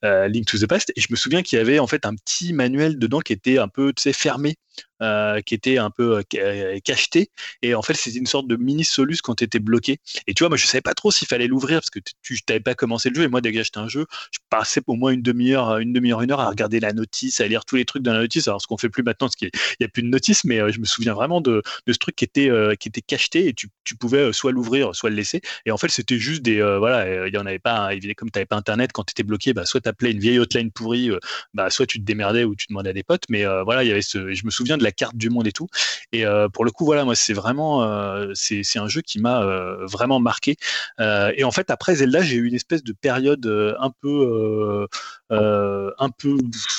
euh, 0.03 0.27
Link 0.27 0.45
to 0.45 0.57
the 0.57 0.67
Past. 0.67 0.91
Et 0.95 1.01
je 1.01 1.07
me 1.09 1.15
souviens 1.15 1.41
qu'il 1.41 1.57
y 1.57 1.61
avait 1.61 1.79
en 1.79 1.87
fait 1.87 2.05
un 2.05 2.15
petit 2.15 2.53
manuel 2.53 2.99
dedans 2.99 3.19
qui 3.19 3.33
était 3.33 3.57
un 3.57 3.67
peu, 3.67 3.93
tu 3.93 4.01
sais, 4.03 4.13
fermé. 4.13 4.55
Euh, 5.01 5.41
qui 5.41 5.55
était 5.55 5.79
un 5.79 5.89
peu 5.89 6.17
euh, 6.17 6.21
euh, 6.35 6.79
cacheté. 6.83 7.31
Et 7.63 7.73
en 7.73 7.81
fait, 7.81 7.95
c'était 7.95 8.19
une 8.19 8.27
sorte 8.27 8.47
de 8.47 8.55
mini 8.55 8.83
solus 8.83 9.17
quand 9.23 9.33
tu 9.33 9.43
étais 9.43 9.57
bloqué. 9.57 9.97
Et 10.27 10.35
tu 10.35 10.43
vois, 10.43 10.49
moi, 10.49 10.57
je 10.57 10.67
savais 10.67 10.81
pas 10.81 10.93
trop 10.93 11.09
s'il 11.09 11.27
fallait 11.27 11.47
l'ouvrir 11.47 11.79
parce 11.79 11.89
que 11.89 11.99
tu 12.21 12.37
n'avais 12.47 12.59
pas 12.59 12.75
commencé 12.75 13.09
le 13.09 13.15
jeu. 13.15 13.23
Et 13.23 13.27
moi, 13.27 13.41
dès 13.41 13.51
que 13.51 13.57
j'achetais 13.57 13.79
un 13.79 13.87
jeu, 13.87 14.05
je 14.31 14.37
passais 14.51 14.79
au 14.85 14.93
moins 14.93 15.11
une 15.11 15.23
demi-heure, 15.23 15.79
une 15.79 15.91
demi-heure, 15.91 16.21
une 16.21 16.31
heure 16.31 16.39
à 16.39 16.47
regarder 16.47 16.79
la 16.79 16.93
notice, 16.93 17.41
à 17.41 17.47
lire 17.47 17.65
tous 17.65 17.77
les 17.77 17.85
trucs 17.85 18.03
dans 18.03 18.13
la 18.13 18.19
notice. 18.19 18.47
Alors, 18.47 18.61
ce 18.61 18.67
qu'on 18.67 18.77
fait 18.77 18.89
plus 18.89 19.01
maintenant, 19.01 19.25
parce 19.25 19.35
qu'il 19.35 19.49
n'y 19.79 19.87
a 19.87 19.89
plus 19.89 20.03
de 20.03 20.07
notice, 20.07 20.43
mais 20.43 20.71
je 20.71 20.79
me 20.79 20.85
souviens 20.85 21.15
vraiment 21.15 21.41
de, 21.41 21.63
ce 21.87 21.97
truc 21.97 22.15
qui 22.15 22.25
était, 22.25 22.51
qui 22.79 22.89
était 22.89 23.01
cacheté 23.01 23.47
et 23.47 23.53
tu, 23.55 23.69
pouvais 23.99 24.31
soit 24.33 24.51
l'ouvrir, 24.51 24.95
soit 24.95 25.09
le 25.09 25.15
laisser. 25.15 25.41
Et 25.65 25.71
en 25.71 25.77
fait, 25.77 25.89
c'était 25.89 26.19
juste 26.19 26.43
des. 26.43 26.61
voilà, 26.61 27.27
il 27.27 27.33
y 27.33 27.37
en 27.39 27.47
avait 27.47 27.57
pas, 27.57 27.89
comme 28.15 28.29
tu 28.29 28.37
n'avais 28.37 28.45
pas 28.45 28.55
Internet, 28.55 28.91
quand 28.93 29.03
tu 29.03 29.13
étais 29.13 29.23
bloqué, 29.23 29.53
bah, 29.53 29.65
soit 29.65 29.81
tu 29.81 29.89
appelais 29.89 30.11
une 30.11 30.19
vieille 30.19 30.37
hotline 30.37 30.69
pourrie, 30.69 31.09
bah, 31.55 31.71
soit 31.71 31.87
tu 31.87 31.99
te 31.99 32.05
démerdais 32.05 32.43
ou 32.43 32.55
tu 32.55 32.67
demandais 32.69 32.91
à 32.91 32.93
des 32.93 33.03
potes. 33.03 33.23
Mais 33.29 33.45
voilà, 33.63 33.83
il 33.83 33.87
y 33.87 33.91
avait 33.91 34.03
ce. 34.03 34.31
Je 34.31 34.45
me 34.45 34.51
souviens 34.61 34.77
de 34.77 34.83
la 34.83 34.91
carte 34.91 35.15
du 35.15 35.29
monde 35.29 35.47
et 35.47 35.51
tout. 35.51 35.67
Et 36.11 36.23
pour 36.53 36.65
le 36.65 36.71
coup, 36.71 36.85
voilà, 36.85 37.05
moi, 37.05 37.15
c'est 37.15 37.33
vraiment, 37.33 37.85
c'est 38.33 38.79
un 38.79 38.87
jeu 38.87 39.01
qui 39.01 39.19
m'a 39.19 39.43
vraiment 39.85 40.19
marqué. 40.19 40.55
et 40.99 41.43
en 41.43 41.51
fait, 41.51 41.69
après 41.69 41.95
Zelda, 41.95 42.21
j'ai 42.21 42.35
eu 42.35 42.47
une 42.47 42.55
espèce 42.55 42.83
de 42.83 42.93
période 42.93 43.45
un 43.79 43.91
peu, 44.01 44.87
un 45.29 46.09
peu, 46.09 46.37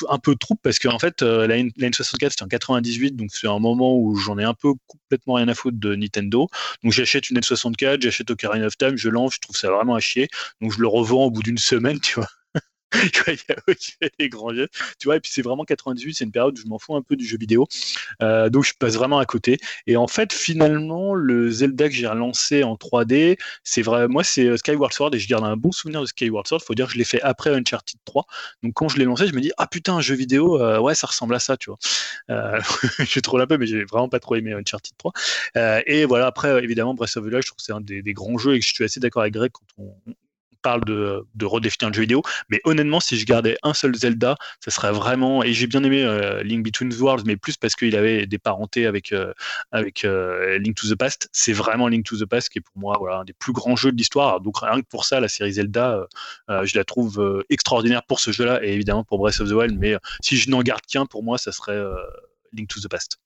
un 0.09 0.19
peu 0.19 0.35
troupe 0.37 0.61
parce 0.63 0.79
qu'en 0.79 0.99
fait, 0.99 1.23
la, 1.23 1.57
N64 1.57 2.31
c'était 2.31 2.43
en 2.43 2.49
98, 2.49 3.17
donc 3.17 3.31
c'est 3.33 3.49
un 3.49 3.59
moment 3.59 3.97
où 3.97 4.17
j'en 4.17 4.39
ai 4.39 4.45
un 4.45 4.55
peu 4.55 4.73
complètement 4.87 5.35
rien 5.35 5.49
à 5.49 5.55
foutre 5.55 5.79
de 5.79 5.95
Nintendo. 5.95 6.49
Donc 6.83 6.93
j'achète 6.93 7.31
une 7.31 7.39
N64, 7.39 8.01
j'achète 8.03 8.31
Ocarina 8.31 8.67
of 8.67 8.77
Time, 8.77 8.97
je 8.97 9.09
lance, 9.09 9.35
je 9.35 9.41
trouve 9.41 9.57
ça 9.57 9.71
vraiment 9.71 9.95
à 9.95 10.01
chier. 10.01 10.29
Donc 10.61 10.73
je 10.73 10.81
le 10.81 10.89
revends 10.89 11.25
au 11.25 11.31
bout 11.31 11.43
d'une 11.43 11.59
semaine, 11.59 12.01
tu 12.01 12.15
vois. 12.15 12.29
des 14.19 14.29
grands 14.29 14.55
jeux, 14.55 14.69
tu 14.99 15.09
vois, 15.09 15.17
et 15.17 15.21
puis 15.21 15.31
c'est 15.33 15.43
vraiment 15.43 15.65
98, 15.65 16.15
c'est 16.15 16.25
une 16.25 16.33
période 16.33 16.59
où 16.59 16.63
je 16.63 16.67
m'en 16.67 16.79
fous 16.79 16.95
un 16.95 17.03
peu 17.03 17.17
du 17.17 17.27
jeu 17.27 17.39
vidéo, 17.39 17.67
euh, 18.23 18.51
donc 18.51 18.65
je 18.65 18.75
passe 18.79 18.95
vraiment 18.95 19.19
à 19.19 19.27
côté. 19.27 19.59
Et 19.87 19.97
en 19.97 20.07
fait, 20.07 20.33
finalement, 20.33 21.15
le 21.15 21.51
Zelda 21.51 21.89
que 21.89 21.95
j'ai 21.95 22.07
relancé 22.07 22.63
en 22.63 22.75
3D, 22.75 23.39
c'est 23.65 23.83
vrai, 23.83 24.09
moi 24.09 24.25
c'est 24.25 24.47
euh, 24.47 24.57
Skyward 24.57 24.93
Sword 24.93 25.15
et 25.15 25.19
je 25.19 25.29
garde 25.29 25.45
un 25.45 25.57
bon 25.57 25.73
souvenir 25.73 26.01
de 26.01 26.07
Skyward 26.07 26.47
Sword. 26.47 26.63
Faut 26.63 26.75
dire 26.75 26.87
que 26.87 26.93
je 26.93 26.99
l'ai 26.99 27.05
fait 27.05 27.21
après 27.23 27.51
Uncharted 27.51 27.99
3, 28.05 28.27
donc 28.63 28.75
quand 28.75 28.89
je 28.89 28.99
l'ai 28.99 29.05
lancé, 29.05 29.27
je 29.27 29.35
me 29.35 29.41
dis 29.41 29.53
ah 29.57 29.67
putain 29.67 29.97
un 29.97 30.01
jeu 30.01 30.15
vidéo, 30.15 30.61
euh, 30.61 30.79
ouais 30.79 30.95
ça 30.95 31.07
ressemble 31.07 31.35
à 31.35 31.39
ça, 31.39 31.57
tu 31.57 31.71
vois. 31.71 31.79
j'ai 33.05 33.23
trop 33.23 33.39
la 33.39 33.47
peu, 33.47 33.57
mais 33.59 33.67
j'ai 33.67 33.85
vraiment 33.85 34.09
pas 34.09 34.21
trop 34.21 34.37
aimé 34.37 34.53
Uncharted 34.53 34.95
3. 34.99 35.13
et 35.87 36.05
voilà, 36.05 36.27
après 36.27 36.63
évidemment 36.63 36.95
Breath 36.95 37.17
of 37.17 37.25
the 37.25 37.29
Wild, 37.29 37.43
je 37.43 37.49
trouve 37.49 37.59
que 37.59 37.65
c'est 37.65 37.73
un 37.73 37.81
des, 37.81 38.03
des, 38.03 38.13
grands 38.13 38.39
jeux 38.39 38.55
et 38.55 38.61
que 38.61 38.67
je 38.67 38.73
suis 38.73 38.85
assez 38.85 39.01
d'accord 39.01 39.23
avec 39.23 39.35
Greg 39.35 39.51
quand 39.53 39.65
on, 39.79 40.15
parle 40.63 40.85
de, 40.85 41.27
de, 41.35 41.47
redéfinir 41.47 41.91
le 41.91 41.95
jeu 41.95 42.03
vidéo, 42.03 42.23
mais 42.49 42.61
honnêtement, 42.65 43.01
si 43.01 43.19
je 43.19 43.27
gardais 43.27 43.57
un 43.63 43.75
seul 43.75 43.95
Zelda, 43.95 44.37
ça 44.61 44.71
serait 44.71 44.93
vraiment. 44.93 45.43
Et 45.43 45.53
j'ai 45.53 45.67
bien 45.67 45.83
aimé 45.85 46.03
euh, 46.03 46.43
Link 46.43 46.65
Between 46.65 46.91
the 46.91 46.99
Worlds, 46.99 47.25
mais 47.27 47.37
plus 47.37 47.57
parce 47.57 47.75
qu'il 47.75 47.95
avait 47.97 48.27
des 48.27 48.39
parentés 48.39 48.87
avec, 48.87 49.13
euh, 49.13 49.33
avec 49.73 50.05
euh, 50.05 50.59
Link 50.59 50.77
to 50.77 50.89
the 50.89 50.97
Past. 50.97 51.29
C'est 51.33 51.53
vraiment 51.53 51.89
Link 51.89 52.05
to 52.05 52.17
the 52.17 52.25
Past 52.25 52.49
qui 52.49 52.59
est 52.59 52.63
pour 52.63 52.79
moi 52.79 52.97
voilà, 52.99 53.19
un 53.19 53.25
des 53.25 53.33
plus 53.33 53.53
grands 53.53 53.77
jeux 53.77 53.93
de 53.93 53.97
l'histoire. 53.97 54.41
Donc 54.41 54.59
rien 54.59 54.81
que 54.81 54.87
pour 54.87 55.05
ça, 55.05 55.21
la 55.21 55.29
série 55.29 55.53
Zelda, 55.53 56.07
je 56.49 56.77
la 56.77 56.85
trouve 56.85 57.45
extraordinaire 57.51 58.03
pour 58.05 58.21
ce 58.21 58.33
jeu-là 58.33 58.65
et 58.65 58.73
évidemment 58.73 59.05
pour 59.05 59.19
Breath 59.19 59.41
of 59.41 59.49
the 59.49 59.53
Wild. 59.53 59.79
Mais 59.79 59.97
si 60.21 60.37
je 60.37 60.51
n'en 60.51 60.63
garde 60.63 60.83
qu'un, 60.87 61.07
pour 61.07 61.23
moi, 61.23 61.39
ça 61.39 61.53
serait 61.53 61.81
Link 62.53 62.69
to 62.69 62.81
the 62.81 62.89
Past. 62.89 63.19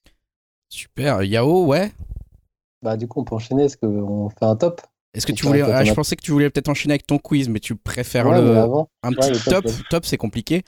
Super. 0.68 1.22
Yao, 1.22 1.66
ouais? 1.66 1.92
Bah, 2.82 2.96
du 2.96 3.06
coup, 3.08 3.20
on 3.20 3.24
peut 3.24 3.34
enchaîner. 3.34 3.64
Est-ce 3.64 3.76
qu'on 3.76 4.28
fait 4.30 4.44
un 4.44 4.56
top? 4.56 4.80
Est-ce 5.16 5.26
que 5.26 5.32
tu 5.32 5.46
voulais. 5.46 5.62
Ah, 5.62 5.82
je 5.82 5.94
pensais 5.94 6.14
que 6.14 6.22
tu 6.22 6.30
voulais 6.30 6.50
peut-être 6.50 6.68
enchaîner 6.68 6.92
avec 6.92 7.06
ton 7.06 7.18
quiz, 7.18 7.48
mais 7.48 7.58
tu 7.58 7.74
préfères 7.74 8.30
le. 8.30 8.66
Un 9.02 9.12
petit 9.12 9.42
top. 9.44 9.64
Top, 9.88 10.04
c'est 10.04 10.18
compliqué. 10.18 10.62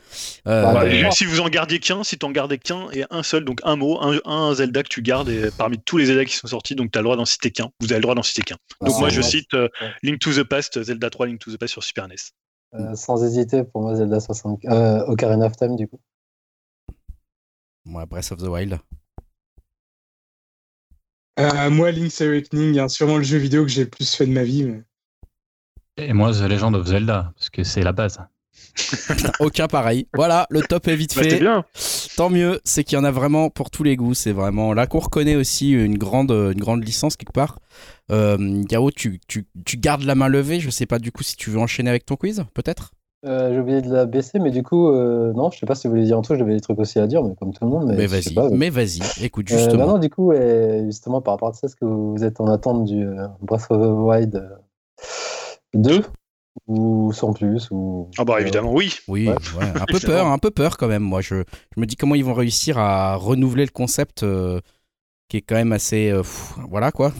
Euh, 0.46 0.62
bah, 0.62 1.10
si 1.10 1.26
vous 1.26 1.40
en 1.40 1.48
gardiez 1.48 1.80
qu'un, 1.80 2.02
si 2.02 2.18
tu 2.18 2.24
en 2.24 2.30
gardais 2.30 2.56
qu'un 2.56 2.90
et 2.92 3.04
un 3.10 3.22
seul, 3.22 3.44
donc 3.44 3.60
un 3.64 3.76
mot, 3.76 3.98
un, 4.00 4.54
Zelda 4.54 4.82
que 4.82 4.88
tu 4.88 5.02
gardes 5.02 5.28
et 5.28 5.50
parmi 5.56 5.78
tous 5.78 5.98
les 5.98 6.06
Zelda 6.06 6.24
qui 6.24 6.34
sont 6.34 6.46
sortis, 6.46 6.74
donc 6.74 6.90
tu 6.92 6.98
as 6.98 7.02
le 7.02 7.04
droit 7.04 7.16
d'en 7.16 7.26
citer 7.26 7.50
qu'un. 7.50 7.68
Vous 7.80 7.92
avez 7.92 7.98
le 7.98 8.02
droit 8.02 8.14
d'en 8.14 8.22
citer 8.22 8.42
qu'un. 8.42 8.56
Donc 8.80 8.94
ah, 8.96 9.00
moi, 9.00 9.08
je 9.10 9.20
cite 9.20 9.52
euh, 9.52 9.68
Link 10.02 10.18
to 10.18 10.32
the 10.32 10.44
Past, 10.44 10.82
Zelda 10.82 11.10
3, 11.10 11.26
Link 11.26 11.40
to 11.40 11.52
the 11.52 11.58
Past 11.58 11.72
sur 11.72 11.84
Super 11.84 12.08
NES. 12.08 12.14
Euh, 12.74 12.94
sans 12.94 13.22
hésiter, 13.22 13.64
pour 13.64 13.82
moi, 13.82 13.96
Zelda 13.96 14.18
60. 14.18 14.60
Ocarina 15.08 15.46
of 15.46 15.56
Time, 15.56 15.76
du 15.76 15.88
coup. 15.88 16.00
Moi, 17.84 18.06
Breath 18.06 18.32
of 18.32 18.38
the 18.38 18.48
Wild. 18.48 18.78
Euh, 21.38 21.70
moi, 21.70 21.92
Link's 21.92 22.20
Awakening, 22.20 22.78
hein, 22.78 22.88
sûrement 22.88 23.16
le 23.16 23.22
jeu 23.22 23.38
vidéo 23.38 23.62
que 23.62 23.70
j'ai 23.70 23.84
le 23.84 23.90
plus 23.90 24.14
fait 24.14 24.26
de 24.26 24.32
ma 24.32 24.42
vie. 24.42 24.68
Et 25.96 26.12
moi, 26.12 26.32
The 26.32 26.42
Legend 26.42 26.74
of 26.74 26.86
Zelda, 26.86 27.32
parce 27.36 27.50
que 27.50 27.64
c'est 27.64 27.82
la 27.82 27.92
base. 27.92 28.18
Aucun 29.40 29.68
pareil. 29.68 30.06
Voilà, 30.14 30.46
le 30.50 30.62
top 30.62 30.88
est 30.88 30.96
vite 30.96 31.14
bah, 31.16 31.22
fait. 31.22 31.38
bien. 31.38 31.64
Tant 32.16 32.30
mieux, 32.30 32.60
c'est 32.64 32.84
qu'il 32.84 32.96
y 32.96 33.00
en 33.00 33.04
a 33.04 33.10
vraiment 33.10 33.50
pour 33.50 33.70
tous 33.70 33.82
les 33.82 33.96
goûts. 33.96 34.14
C'est 34.14 34.32
vraiment 34.32 34.72
là 34.72 34.86
qu'on 34.86 34.98
reconnaît 34.98 35.36
aussi 35.36 35.70
une 35.70 35.98
grande, 35.98 36.30
une 36.30 36.60
grande 36.60 36.84
licence 36.84 37.16
quelque 37.16 37.32
part. 37.32 37.58
Euh, 38.10 38.62
Yao, 38.70 38.90
tu, 38.90 39.20
tu, 39.28 39.46
tu 39.64 39.76
gardes 39.76 40.02
la 40.02 40.14
main 40.14 40.28
levée. 40.28 40.60
Je 40.60 40.70
sais 40.70 40.86
pas 40.86 40.98
du 40.98 41.12
coup 41.12 41.22
si 41.22 41.36
tu 41.36 41.50
veux 41.50 41.58
enchaîner 41.58 41.90
avec 41.90 42.06
ton 42.06 42.16
quiz, 42.16 42.44
peut-être? 42.54 42.92
Euh, 43.24 43.52
j'ai 43.52 43.58
oublié 43.58 43.82
de 43.82 43.92
la 43.92 44.06
baisser, 44.06 44.38
mais 44.38 44.52
du 44.52 44.62
coup, 44.62 44.88
euh, 44.88 45.32
non, 45.32 45.50
je 45.50 45.58
sais 45.58 45.66
pas 45.66 45.74
si 45.74 45.88
vous 45.88 45.94
voulez 45.94 46.06
dire 46.06 46.16
en 46.16 46.22
tout, 46.22 46.36
j'avais 46.36 46.54
des 46.54 46.60
trucs 46.60 46.78
aussi 46.78 47.00
à 47.00 47.06
dire, 47.08 47.24
mais 47.24 47.34
comme 47.34 47.52
tout 47.52 47.64
le 47.64 47.70
monde. 47.70 47.92
Mais, 47.96 48.06
vas-y, 48.06 48.34
mais 48.52 48.70
vas-y, 48.70 49.00
écoute, 49.24 49.50
euh, 49.50 49.58
justement. 49.58 49.86
non, 49.86 49.98
du 49.98 50.08
coup, 50.08 50.32
justement, 50.84 51.20
par 51.20 51.34
rapport 51.34 51.48
à 51.48 51.52
ça, 51.52 51.66
est-ce 51.66 51.74
que 51.74 51.84
vous 51.84 52.22
êtes 52.22 52.40
en 52.40 52.46
attente 52.46 52.84
du 52.84 53.06
Breath 53.40 53.66
of 53.70 53.82
the 53.82 53.90
Wild 53.90 54.48
2 55.74 56.02
ou 56.66 57.12
sans 57.12 57.32
plus 57.32 57.68
ou... 57.70 58.08
Ah 58.18 58.24
bah 58.24 58.40
évidemment 58.40 58.72
oui. 58.72 58.92
Oui, 59.06 59.28
un 59.28 59.84
peu 59.86 60.00
peur, 60.00 60.26
un 60.26 60.38
peu 60.38 60.50
peur 60.50 60.76
quand 60.76 60.88
même. 60.88 61.02
Moi, 61.02 61.20
je, 61.20 61.42
je, 61.74 61.80
me 61.80 61.86
dis 61.86 61.96
comment 61.96 62.14
ils 62.14 62.24
vont 62.24 62.34
réussir 62.34 62.78
à 62.78 63.16
renouveler 63.16 63.64
le 63.64 63.70
concept 63.70 64.24
qui 65.28 65.36
est 65.36 65.42
quand 65.42 65.56
même 65.56 65.72
assez, 65.72 66.12
voilà 66.70 66.92
quoi. 66.92 67.12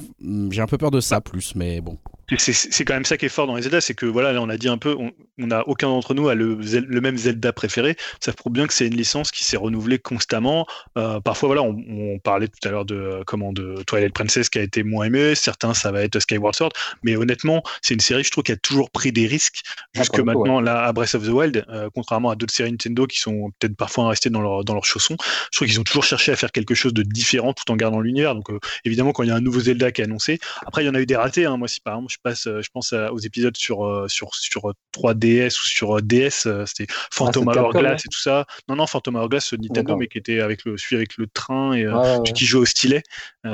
J'ai 0.51 0.63
un 0.63 0.67
peu 0.67 0.79
peur 0.79 0.93
de 0.93 1.01
ça 1.01 1.21
plus, 1.21 1.57
mais 1.57 1.81
bon 1.81 1.99
c'est 2.37 2.85
quand 2.85 2.95
même 2.95 3.07
ça 3.07 3.17
qui 3.17 3.27
est 3.27 3.31
fort 3.31 3.47
dans 3.47 3.57
les 3.57 3.63
Zelda, 3.63 3.81
c'est 3.81 3.95
que 3.95 4.05
voilà, 4.05 4.33
là, 4.33 4.43
on 4.43 4.51
a 4.51 4.59
dit 4.59 4.69
un 4.69 4.77
peu, 4.77 4.95
on 4.95 5.47
n'a 5.47 5.67
aucun 5.67 5.89
d'entre 5.89 6.13
nous 6.13 6.29
a 6.29 6.35
le, 6.35 6.57
le, 6.57 7.01
même 7.01 7.17
Zelda 7.17 7.53
préféré. 7.53 7.97
Ça 8.21 8.33
prouve 8.33 8.53
bien 8.53 8.67
que 8.67 8.75
c'est 8.75 8.87
une 8.87 8.97
licence 8.97 9.31
qui 9.31 9.45
s'est 9.45 9.57
renouvelée 9.57 9.99
constamment. 9.99 10.67
Euh, 10.99 11.21
parfois, 11.21 11.47
voilà, 11.47 11.63
on, 11.63 12.19
parlait 12.23 12.49
tout 12.49 12.69
à 12.69 12.71
l'heure 12.71 12.85
de 12.85 13.23
comment 13.27 13.53
de 13.53 13.83
Twilight 13.87 14.13
Princess 14.13 14.51
qui 14.51 14.59
a 14.59 14.63
été 14.63 14.83
moins 14.83 15.07
aimé. 15.07 15.35
Certains, 15.35 15.73
ça 15.73 15.91
va 15.91 16.03
être 16.03 16.19
Skyward 16.19 16.55
Sword, 16.55 16.73
mais 17.03 17.17
honnêtement, 17.17 17.63
c'est 17.81 17.95
une 17.95 18.01
série, 18.01 18.25
je 18.25 18.31
trouve, 18.31 18.45
qui 18.45 18.53
a 18.53 18.57
toujours 18.57 18.91
pris 18.91 19.13
des 19.13 19.27
risques 19.27 19.63
ah, 19.65 20.01
jusque 20.01 20.19
maintenant. 20.19 20.61
Là, 20.61 20.85
à 20.85 20.93
Breath 20.93 21.15
of 21.15 21.25
the 21.25 21.31
Wild, 21.31 21.65
euh, 21.69 21.89
contrairement 21.95 22.31
à 22.31 22.37
d'autres 22.37 22.55
séries 22.55 22.73
Nintendo 22.73 23.07
qui 23.07 23.21
sont 23.21 23.53
peut-être 23.59 23.77
parfois 23.77 24.09
restées 24.09 24.31
dans 24.31 24.41
leur 24.41 24.65
dans 24.65 24.75
leurs 24.75 24.85
chaussons, 24.85 25.17
je 25.53 25.59
trouve 25.59 25.69
qu'ils 25.69 25.81
ont 25.81 25.85
toujours 25.85 26.05
cherché 26.05 26.33
à 26.33 26.37
faire 26.37 26.53
quelque 26.53 26.75
chose 26.75 26.93
de 26.93 27.03
différent 27.03 27.53
tout 27.55 27.71
en 27.71 27.77
gardant 27.77 28.01
l'univers. 28.01 28.35
Donc, 28.35 28.51
euh, 28.51 28.59
évidemment, 28.85 29.13
quand 29.13 29.23
il 29.23 29.29
y 29.29 29.33
a 29.33 29.37
un 29.37 29.41
nouveau 29.41 29.61
Zelda 29.61 29.93
qui 29.93 30.03
est 30.03 30.05
annoncé, 30.05 30.41
après, 30.67 30.83
il 30.83 30.87
y 30.87 30.91
en 30.91 30.95
a 30.95 31.01
eu 31.01 31.07
des 31.07 31.17
ratés. 31.17 31.47
Hein. 31.47 31.57
Moi, 31.57 31.69
si 31.69 31.81
par 31.81 31.95
exemple, 31.95 32.13
je 32.13 32.18
passe, 32.23 32.47
euh, 32.47 32.61
je 32.63 32.69
pense 32.71 32.93
aux 32.93 33.19
épisodes 33.19 33.57
sur, 33.57 33.85
euh, 33.85 34.09
sur, 34.09 34.35
sur 34.35 34.73
3DS 34.93 35.59
ou 35.59 35.67
sur 35.67 36.03
DS, 36.03 36.47
euh, 36.47 36.65
c'était 36.67 36.87
Phantom 37.13 37.49
ah, 37.49 37.63
Hourglass 37.63 38.05
et 38.05 38.09
tout 38.09 38.19
ça. 38.19 38.47
Non, 38.69 38.77
non, 38.77 38.87
Phantom 38.87 39.17
Hourglass, 39.17 39.53
Nintendo, 39.53 39.97
mais 39.97 40.09
qui 40.09 40.19
était 40.19 40.41
avec 40.41 40.65
le, 40.65 40.77
celui 40.77 40.97
avec 40.97 41.17
le 41.17 41.27
train 41.27 41.73
et 41.75 41.87
qui 42.35 42.47
joue 42.47 42.61
au 42.61 42.65
stylet 42.65 43.03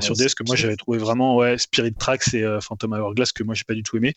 sur 0.01 0.15
DS, 0.15 0.35
que 0.35 0.45
moi 0.45 0.57
j'avais 0.57 0.77
trouvé 0.77 0.99
vraiment, 0.99 1.37
ouais, 1.37 1.59
Spirit 1.59 1.95
Tracks 1.95 2.35
et 2.35 2.59
Phantom 2.61 2.93
Hourglass, 2.93 3.33
que 3.33 3.43
moi 3.43 3.55
j'ai 3.55 3.65
pas 3.65 3.75
du 3.75 3.83
tout 3.83 3.97
aimé. 3.97 4.15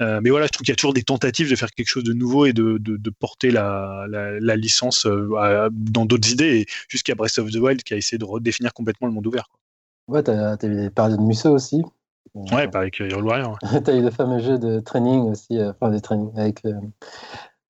mais 0.00 0.30
voilà, 0.30 0.46
je 0.46 0.50
trouve 0.50 0.64
qu'il 0.64 0.72
y 0.72 0.72
a 0.72 0.76
toujours 0.76 0.94
des 0.94 1.02
tentatives 1.02 1.50
de 1.50 1.56
faire 1.56 1.70
quelque 1.70 1.88
chose 1.88 2.04
de 2.04 2.12
nouveau 2.12 2.46
et 2.46 2.52
de, 2.52 2.78
de, 2.78 3.10
porter 3.10 3.50
la, 3.50 4.06
la, 4.08 4.56
licence 4.56 5.06
dans 5.06 6.06
d'autres 6.06 6.30
idées, 6.30 6.66
jusqu'à 6.88 7.14
Breath 7.14 7.38
of 7.38 7.50
the 7.50 7.56
Wild 7.56 7.82
qui 7.82 7.94
a 7.94 7.96
essayé 7.96 8.18
de 8.18 8.24
redéfinir 8.24 8.72
complètement 8.72 9.08
le 9.08 9.14
monde 9.14 9.26
ouvert. 9.26 9.48
Quoi. 9.48 9.60
Ouais, 10.08 10.22
t'as 10.22 10.52
as 10.52 10.90
parlé 10.90 11.16
de 11.16 11.22
Musso 11.22 11.50
aussi. 11.50 11.82
Ouais, 12.34 12.66
pas 12.68 12.80
avec 12.80 13.00
Hero 13.00 13.22
Warrior. 13.22 13.58
T'as 13.84 13.94
eu 13.94 14.02
le 14.02 14.10
fameux 14.10 14.40
jeu 14.40 14.58
de 14.58 14.80
training 14.80 15.30
aussi, 15.30 15.58
euh, 15.58 15.70
enfin 15.70 15.92
des 15.92 16.00
trainings 16.00 16.36
avec 16.36 16.64
euh, 16.64 16.74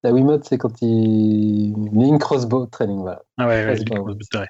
la 0.02 0.12
Wiimote, 0.12 0.44
c'est 0.44 0.56
quand 0.56 0.80
il 0.80 1.74
une 1.94 2.18
crossbow 2.18 2.66
training, 2.66 3.00
voilà. 3.00 3.22
Ah 3.36 3.46
ouais, 3.46 3.66
ouais, 3.66 3.84
crossbow, 3.84 4.14
c'est 4.20 4.38
vrai. 4.38 4.48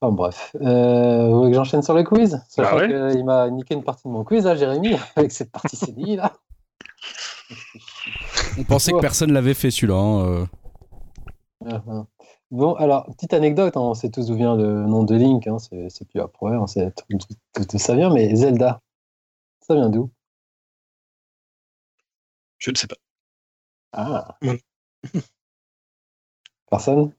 Enfin, 0.00 0.12
bref, 0.12 0.54
euh, 0.60 1.28
vous 1.28 1.38
voulez 1.38 1.50
que 1.50 1.56
j'enchaîne 1.56 1.82
sur 1.82 1.94
le 1.94 2.04
quiz 2.04 2.40
Sachant 2.48 2.76
bah 2.76 2.82
ouais. 2.82 3.12
qu'il 3.12 3.24
m'a 3.24 3.50
niqué 3.50 3.74
une 3.74 3.82
partie 3.82 4.06
de 4.06 4.12
mon 4.12 4.22
quiz, 4.22 4.46
hein, 4.46 4.54
Jérémy, 4.54 4.96
avec 5.16 5.32
cette 5.32 5.50
partie 5.50 5.76
CDI 5.76 6.16
là. 6.16 6.32
On 8.58 8.64
pensait 8.64 8.92
que 8.92 9.00
personne 9.00 9.32
l'avait 9.32 9.54
fait 9.54 9.70
celui-là. 9.70 9.96
Hein, 9.96 10.46
ah, 11.66 11.82
ah. 11.88 12.04
Bon, 12.50 12.74
alors, 12.74 13.06
petite 13.06 13.34
anecdote, 13.34 13.76
hein, 13.76 13.80
on 13.80 13.94
sait 13.94 14.10
tous 14.10 14.26
d'où 14.26 14.36
vient 14.36 14.54
le 14.54 14.84
nom 14.86 15.02
de 15.02 15.16
Link, 15.16 15.46
hein, 15.48 15.56
c'est 15.58 16.08
plus 16.08 16.20
après, 16.20 16.56
on 16.56 16.68
sait 16.68 16.92
tout 16.92 17.78
ça 17.78 17.96
vient, 17.96 18.12
mais 18.12 18.34
Zelda, 18.36 18.80
ça 19.66 19.74
vient 19.74 19.88
d'où? 19.88 20.12
Je 22.58 22.70
ne 22.70 22.76
sais 22.76 22.86
pas. 22.86 22.96
Ah. 23.92 24.38
Personne? 26.70 27.14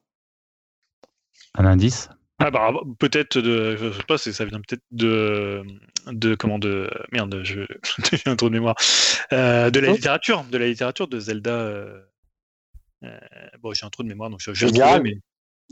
Un 1.55 1.65
indice? 1.65 2.09
Ah 2.39 2.51
bah 2.51 2.73
peut-être 2.99 3.39
de 3.39 3.77
je 3.77 3.91
sais 3.93 4.03
pas 4.03 4.17
ça 4.17 4.43
vient 4.43 4.59
peut-être 4.59 4.83
de 4.91 5.63
de 6.07 6.35
comment 6.35 6.59
de 6.59 6.89
merde 7.13 7.41
je 7.43 7.61
j'ai 8.11 8.29
un 8.29 8.35
trou 8.35 8.49
de 8.49 8.55
mémoire. 8.55 8.75
Euh, 9.31 9.69
de 9.69 9.79
la 9.79 9.93
littérature 9.93 10.43
de 10.43 10.57
la 10.57 10.67
littérature 10.67 11.07
de 11.07 11.17
Zelda 11.17 11.51
euh, 11.51 12.01
euh, 13.03 13.17
bon 13.61 13.73
j'ai 13.73 13.85
un 13.85 13.89
trou 13.89 14.03
de 14.03 14.09
mémoire 14.09 14.29
donc 14.29 14.41
je, 14.41 14.53
je 14.53 14.65
mais 15.01 15.17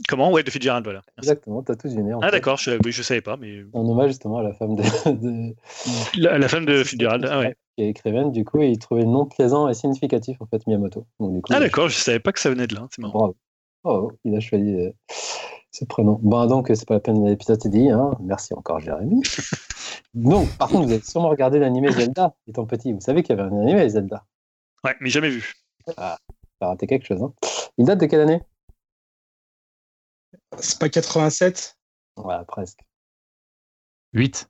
Comment? 0.08 0.32
Ouais, 0.32 0.42
de 0.42 0.50
Fitzgerald, 0.50 0.84
voilà. 0.84 1.02
Exactement, 1.18 1.62
t'as 1.62 1.76
tout 1.76 1.88
deviné. 1.88 2.12
Ah 2.20 2.30
d'accord, 2.30 2.56
je, 2.56 2.72
oui, 2.84 2.90
je 2.90 3.02
savais 3.02 3.20
pas, 3.20 3.36
mais. 3.36 3.64
En 3.72 3.88
hommage 3.88 4.08
justement 4.08 4.38
à 4.38 4.42
la 4.42 4.52
femme 4.52 4.74
de. 4.74 5.54
La, 6.18 6.48
femme 6.48 6.66
de 6.66 6.82
Fitzgerald, 6.82 7.26
ah 7.30 7.38
ouais. 7.38 7.56
Qui 7.76 7.84
est 7.84 7.88
écrivaine, 7.90 8.32
du 8.32 8.44
coup, 8.44 8.60
et 8.60 8.68
il 8.68 8.78
trouvait 8.78 9.02
le 9.02 9.08
nom 9.08 9.26
plaisant 9.26 9.68
et 9.68 9.74
significatif 9.74 10.36
en 10.40 10.46
fait, 10.46 10.66
Miyamoto. 10.66 11.06
ah 11.50 11.60
d'accord, 11.60 11.88
je 11.88 11.96
savais 11.96 12.20
pas 12.20 12.32
que 12.32 12.40
ça 12.40 12.50
venait 12.50 12.66
de 12.66 12.74
là, 12.74 12.86
c'est 12.90 13.02
marrant. 13.02 13.18
Bravo. 13.18 13.36
Oh, 13.84 14.12
il 14.24 14.34
a 14.34 14.40
choisi 14.40 14.74
euh, 14.74 14.90
ce 15.70 15.84
prénom. 15.84 16.18
Bon, 16.22 16.46
donc, 16.46 16.70
c'est 16.74 16.88
pas 16.88 16.94
la 16.94 17.00
peine 17.00 17.22
de 17.22 17.28
l'épisode 17.28 17.60
dit, 17.66 17.90
hein. 17.90 18.12
Merci 18.20 18.54
encore, 18.54 18.80
Jérémy. 18.80 19.22
donc, 20.14 20.48
par 20.56 20.68
contre, 20.68 20.86
vous 20.86 20.92
avez 20.92 21.02
sûrement 21.02 21.28
regardé 21.28 21.58
l'animé 21.58 21.92
Zelda, 21.92 22.34
étant 22.48 22.64
petit. 22.64 22.92
Vous 22.92 23.00
savez 23.00 23.22
qu'il 23.22 23.36
y 23.36 23.38
avait 23.38 23.48
un 23.48 23.60
animé 23.60 23.88
Zelda. 23.88 24.24
Ouais, 24.84 24.94
mais 25.00 25.10
jamais 25.10 25.28
vu. 25.28 25.52
Ah, 25.98 26.16
a 26.60 26.68
raté 26.68 26.86
quelque 26.86 27.06
chose. 27.06 27.22
Hein. 27.22 27.32
Il 27.76 27.84
date 27.84 28.00
de 28.00 28.06
quelle 28.06 28.20
année? 28.20 28.40
C'est 30.58 30.78
pas 30.78 30.88
87 30.88 31.76
Ouais, 32.16 32.36
presque. 32.46 32.80
8. 34.12 34.48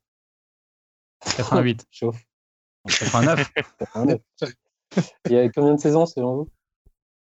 88. 1.36 1.86
Chauffe. 1.90 2.24
89. 2.86 3.52
89. 3.78 4.20
Il 5.26 5.32
y 5.32 5.38
a 5.38 5.48
combien 5.48 5.74
de 5.74 5.80
saisons 5.80 6.06
selon 6.06 6.36
vous? 6.36 6.48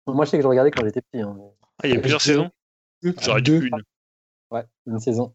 Moi, 0.06 0.24
je 0.24 0.30
sais 0.30 0.36
que 0.38 0.42
je 0.42 0.48
regardais 0.48 0.70
quand 0.70 0.84
j'étais 0.84 1.02
petit. 1.02 1.20
hein, 1.20 1.36
Ah, 1.82 1.86
il 1.86 1.94
y 1.94 1.96
a 1.96 2.00
plusieurs 2.00 2.20
saisons? 2.22 2.50
J'aurais 3.02 3.42
Deux. 3.42 3.62
une. 3.62 3.82
Ouais, 4.50 4.64
une 4.86 4.98
saison. 4.98 5.34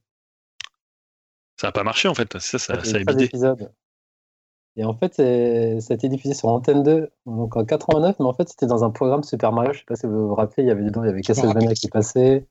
Ça 1.59 1.67
n'a 1.67 1.71
pas 1.71 1.83
marché 1.83 2.07
en 2.07 2.13
fait. 2.15 2.37
Ça, 2.39 2.57
ça, 2.57 2.59
ça 2.59 2.73
a 2.73 2.75
avait 2.77 3.03
13 3.05 3.15
bidé. 3.15 3.23
épisodes. 3.25 3.73
Et 4.77 4.83
en 4.83 4.93
fait, 4.93 5.13
ça 5.13 5.93
a 5.93 5.95
été 5.95 6.09
diffusé 6.09 6.33
sur 6.33 6.49
Antenne 6.49 6.83
2 6.83 7.09
donc 7.25 7.55
en 7.55 7.63
89, 7.63 8.17
mais 8.19 8.25
en 8.25 8.33
fait, 8.33 8.49
c'était 8.49 8.65
dans 8.65 8.83
un 8.83 8.89
programme 8.89 9.23
Super 9.23 9.51
Mario. 9.53 9.71
Je 9.71 9.79
sais 9.79 9.85
pas 9.85 9.95
si 9.95 10.05
vous 10.05 10.27
vous 10.29 10.35
rappelez, 10.35 10.63
il 10.63 10.67
y 10.67 10.71
avait 10.71 10.83
dedans, 10.83 11.03
il 11.03 11.07
y 11.07 11.09
avait 11.11 11.21
Castlevania 11.21 11.73
qui 11.73 11.87
passait. 11.89 12.45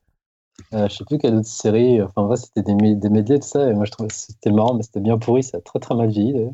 Euh, 0.72 0.89
je 0.89 0.97
sais 0.97 1.05
plus 1.05 1.18
quelle 1.18 1.35
autre 1.36 1.48
série. 1.48 2.01
Enfin, 2.02 2.22
en 2.22 2.26
vrai, 2.26 2.36
c'était 2.36 2.62
des, 2.62 2.94
des 2.94 3.09
medley, 3.10 3.39
tout 3.39 3.47
ça. 3.48 3.68
Et 3.70 3.74
moi, 3.74 3.85
je 3.85 3.90
trouvais 3.90 4.09
que 4.09 4.14
c'était 4.14 4.51
marrant, 4.51 4.74
mais 4.74 4.82
c'était 4.82 5.01
bien 5.01 5.18
pourri. 5.18 5.43
Ça 5.43 5.59
a 5.59 5.60
très 5.60 5.78
très 5.81 5.94
mal 5.94 6.09
vieilli. 6.10 6.32
d'ailleurs. 6.32 6.52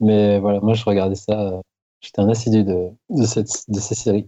Mais 0.00 0.38
voilà, 0.40 0.60
moi, 0.60 0.74
je 0.74 0.84
regardais 0.84 1.14
ça. 1.16 1.40
euh, 1.40 1.60
J'étais 2.00 2.20
un 2.22 2.30
assidu 2.30 2.64
de, 2.64 2.88
de, 3.10 3.24
cette, 3.24 3.50
de 3.68 3.78
ces 3.78 3.94
séries. 3.94 4.26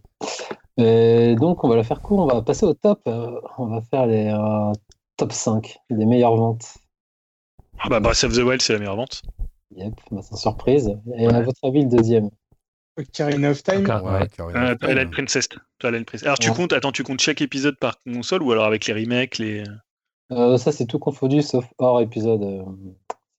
Et 0.76 1.34
donc, 1.36 1.64
on 1.64 1.68
va 1.68 1.76
la 1.76 1.84
faire 1.84 2.02
court. 2.02 2.20
On 2.20 2.26
va 2.26 2.42
passer 2.42 2.66
au 2.66 2.74
top. 2.74 3.00
Euh, 3.06 3.40
on 3.58 3.66
va 3.66 3.80
faire 3.80 4.06
les 4.06 4.26
euh, 4.28 4.72
top 5.16 5.32
5 5.32 5.78
des 5.90 6.04
meilleures 6.04 6.36
ventes. 6.36 6.74
Ah 7.78 7.88
bah 7.88 8.00
Breath 8.00 8.24
of 8.24 8.34
the 8.34 8.42
Wild, 8.42 8.60
c'est 8.60 8.74
la 8.74 8.78
meilleure 8.78 8.96
vente. 8.96 9.22
Yep, 9.74 9.94
bah, 10.10 10.20
sans 10.22 10.36
surprise. 10.36 10.94
Et 11.16 11.26
à 11.26 11.40
votre 11.40 11.64
avis, 11.64 11.82
le 11.82 11.88
deuxième? 11.88 12.28
Ocarina 12.98 13.50
of 13.50 13.62
Time. 13.62 13.84
Ocar- 13.84 14.02
ouais. 14.04 14.22
Ocarina 14.24 14.60
Euh, 14.68 14.72
of 14.72 14.78
Time. 14.78 14.88
Twilight 14.88 15.10
Princess. 15.10 15.48
Twilight 15.78 16.06
Princess. 16.06 16.26
Alors 16.26 16.38
tu 16.38 16.50
Ouais. 16.50 16.56
comptes, 16.56 16.72
attends, 16.72 16.92
tu 16.92 17.02
comptes 17.04 17.20
chaque 17.20 17.40
épisode 17.40 17.78
par 17.78 17.98
console 18.02 18.42
ou 18.42 18.52
alors 18.52 18.64
avec 18.64 18.86
les 18.86 18.92
remakes, 18.94 19.38
les 19.38 19.64
Euh, 20.30 20.56
Ça, 20.56 20.72
c'est 20.72 20.86
tout 20.86 20.98
confondu, 20.98 21.42
sauf 21.42 21.64
hors 21.78 22.00
épisode 22.00 22.42
euh, 22.42 22.64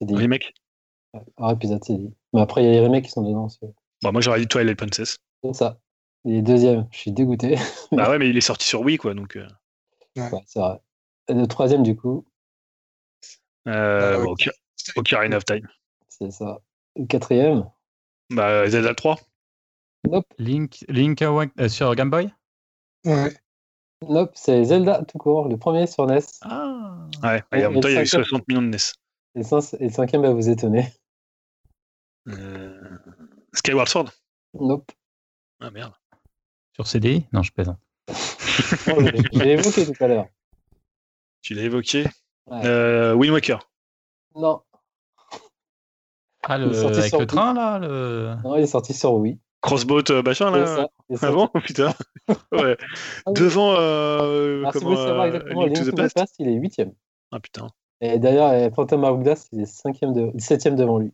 CDI. 0.01 0.15
remakes 0.15 0.53
Ouais, 1.13 1.21
Hors 1.37 1.51
épisode 1.51 1.83
CDI. 1.83 2.13
Mais 2.33 2.41
après, 2.41 2.63
il 2.63 2.65
y 2.65 2.69
a 2.69 2.71
les 2.71 2.79
remakes 2.81 3.05
qui 3.05 3.11
sont 3.11 3.21
dedans. 3.23 3.47
Bon, 4.01 4.11
moi 4.11 4.21
j'aurais 4.21 4.39
dit 4.39 4.47
Twilight 4.47 4.77
Princess. 4.77 5.17
c'est 5.43 5.53
ça. 5.53 5.79
Et 6.25 6.41
deuxième, 6.41 6.87
je 6.91 6.97
suis 6.99 7.11
dégoûté. 7.11 7.55
bah 7.91 8.09
ouais, 8.09 8.17
mais 8.17 8.29
il 8.29 8.37
est 8.37 8.41
sorti 8.41 8.67
sur 8.67 8.81
Wii 8.81 8.97
quoi, 8.97 9.13
donc. 9.13 9.35
euh, 9.35 9.47
Ouais, 10.15 10.29
c'est 10.45 10.59
vrai. 10.59 10.79
Et 11.27 11.33
le 11.33 11.47
troisième, 11.47 11.81
du 11.83 11.95
coup, 11.95 12.25
euh, 13.67 14.15
Ah, 14.19 14.23
bon, 14.23 14.31
ok. 14.31 14.41
Ocar- 14.41 14.53
Ocarina 14.97 15.37
of 15.37 15.45
Time. 15.45 15.67
c'est 16.09 16.31
ça. 16.31 16.59
Le 16.95 17.05
quatrième, 17.05 17.65
Bah 18.29 18.67
Zelda 18.69 18.93
3. 18.93 19.17
Nope, 20.09 20.25
Link, 20.37 20.85
Link 20.89 21.21
Awa- 21.21 21.47
euh, 21.59 21.69
sur 21.69 21.93
Game 21.95 22.09
Boy? 22.09 22.31
Ouais. 23.05 23.33
nope, 24.07 24.31
c'est 24.35 24.63
Zelda 24.65 25.03
tout 25.05 25.17
court, 25.17 25.47
le 25.49 25.57
premier 25.57 25.87
sur 25.87 26.05
NES. 26.07 26.19
Ah. 26.41 27.07
Ouais, 27.23 27.43
et 27.53 27.65
en 27.65 27.71
même 27.71 27.81
temps, 27.81 27.87
il 27.89 27.93
y 27.93 27.97
a 27.97 27.99
eu 27.99 28.03
le 28.03 28.05
cinquième. 28.05 28.23
60 28.25 28.47
millions 28.47 28.61
de 28.61 28.67
NES. 28.67 28.77
Et 29.35 29.39
le, 29.39 29.43
cinq- 29.43 29.73
et 29.79 29.83
le 29.85 29.89
cinquième 29.91 30.21
va 30.21 30.31
vous 30.33 30.49
étonner. 30.49 30.87
Euh, 32.29 32.79
Skyward 33.53 33.87
Sword? 33.89 34.09
Nope. 34.53 34.91
Ah 35.59 35.71
merde. 35.71 35.93
Sur 36.75 36.87
CDI 36.87 37.25
Non, 37.33 37.41
je 37.43 37.51
plaisante. 37.51 37.79
Je 38.09 39.39
l'ai 39.43 39.51
évoqué 39.51 39.85
tout 39.85 40.03
à 40.03 40.07
l'heure. 40.07 40.27
Tu 41.41 41.53
l'as 41.53 41.63
évoqué? 41.63 42.05
Ouais. 42.47 42.65
Euh, 42.65 43.13
Wind 43.13 43.33
Waker. 43.33 43.69
Non, 44.35 44.61
Ah, 46.43 46.57
Il 46.57 46.63
est 46.63 46.67
le, 46.67 46.73
sorti 46.73 46.97
avec 46.99 47.09
sur 47.09 47.19
le 47.19 47.23
Wii. 47.25 47.27
train, 47.27 47.53
là 47.53 47.79
le... 47.79 48.35
non, 48.43 48.55
il 48.57 48.63
est 48.63 48.67
sorti 48.67 48.93
sur 48.93 49.13
Wii. 49.15 49.39
Crossboat 49.63 50.03
euh, 50.11 50.21
machin 50.21 50.51
là. 50.51 50.65
ça. 50.67 50.87
Il 51.09 51.15
est 51.15 51.19
Ah 51.23 51.31
bon 51.31 51.47
Putain. 51.63 51.93
Ouais. 52.51 52.77
Ah 53.25 53.31
oui. 53.31 53.33
Devant. 53.33 53.75
Euh, 53.79 54.59
Alors, 54.59 54.73
si 54.73 54.79
vous 54.79 54.83
comment, 54.85 54.95
voulez 54.95 55.07
savoir 55.07 55.23
euh, 55.23 55.27
exactement, 55.27 55.61
Link 55.65 55.75
Link 55.75 55.77
to 55.79 55.83
to 55.85 55.91
the 55.91 55.93
the 55.93 55.97
Past. 55.97 56.15
Past, 56.15 56.35
il 56.39 56.47
est 56.49 56.53
huitième. 56.53 56.91
Ah 57.31 57.39
putain. 57.39 57.67
Et 58.01 58.19
d'ailleurs, 58.19 58.71
Phantom 58.75 59.03
Hourglass, 59.03 59.47
il 59.53 59.61
est 59.61 59.65
cinquième 59.65 60.13
de... 60.13 60.31
septième 60.37 60.75
devant 60.75 60.99
lui. 60.99 61.11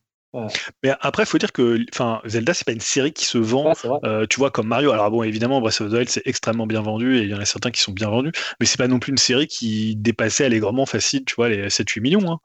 Mais 0.84 0.92
après, 1.02 1.26
faut 1.26 1.38
dire 1.40 1.52
que 1.52 1.80
enfin, 1.94 2.22
Zelda, 2.26 2.54
c'est 2.54 2.66
pas 2.66 2.72
une 2.72 2.80
série 2.80 3.14
qui 3.14 3.26
se 3.26 3.38
vend. 3.40 3.68
Ouais, 3.68 3.74
euh, 4.04 4.26
tu 4.30 4.40
vois, 4.40 4.52
comme 4.52 4.68
Mario. 4.68 4.92
Alors 4.92 5.10
bon, 5.10 5.24
évidemment, 5.24 5.60
Breath 5.62 5.82
of 5.82 5.90
the 5.90 5.94
Wild, 5.94 6.10
c'est 6.10 6.22
extrêmement 6.26 6.68
bien 6.68 6.82
vendu 6.82 7.18
et 7.18 7.22
il 7.24 7.30
y 7.30 7.34
en 7.34 7.40
a 7.40 7.46
certains 7.46 7.72
qui 7.72 7.82
sont 7.82 7.92
bien 7.94 8.10
vendus, 8.10 8.32
mais 8.60 8.66
c'est 8.68 8.78
pas 8.78 8.88
non 8.88 9.00
plus 9.00 9.12
une 9.12 9.18
série 9.18 9.48
qui 9.48 9.96
dépassait 9.96 10.46
allègrement 10.46 10.86
facile, 10.86 11.26
tu 11.26 11.34
vois, 11.36 11.50
les 11.50 11.68
7-8 11.70 12.02
millions. 12.02 12.32
hein. 12.32 12.40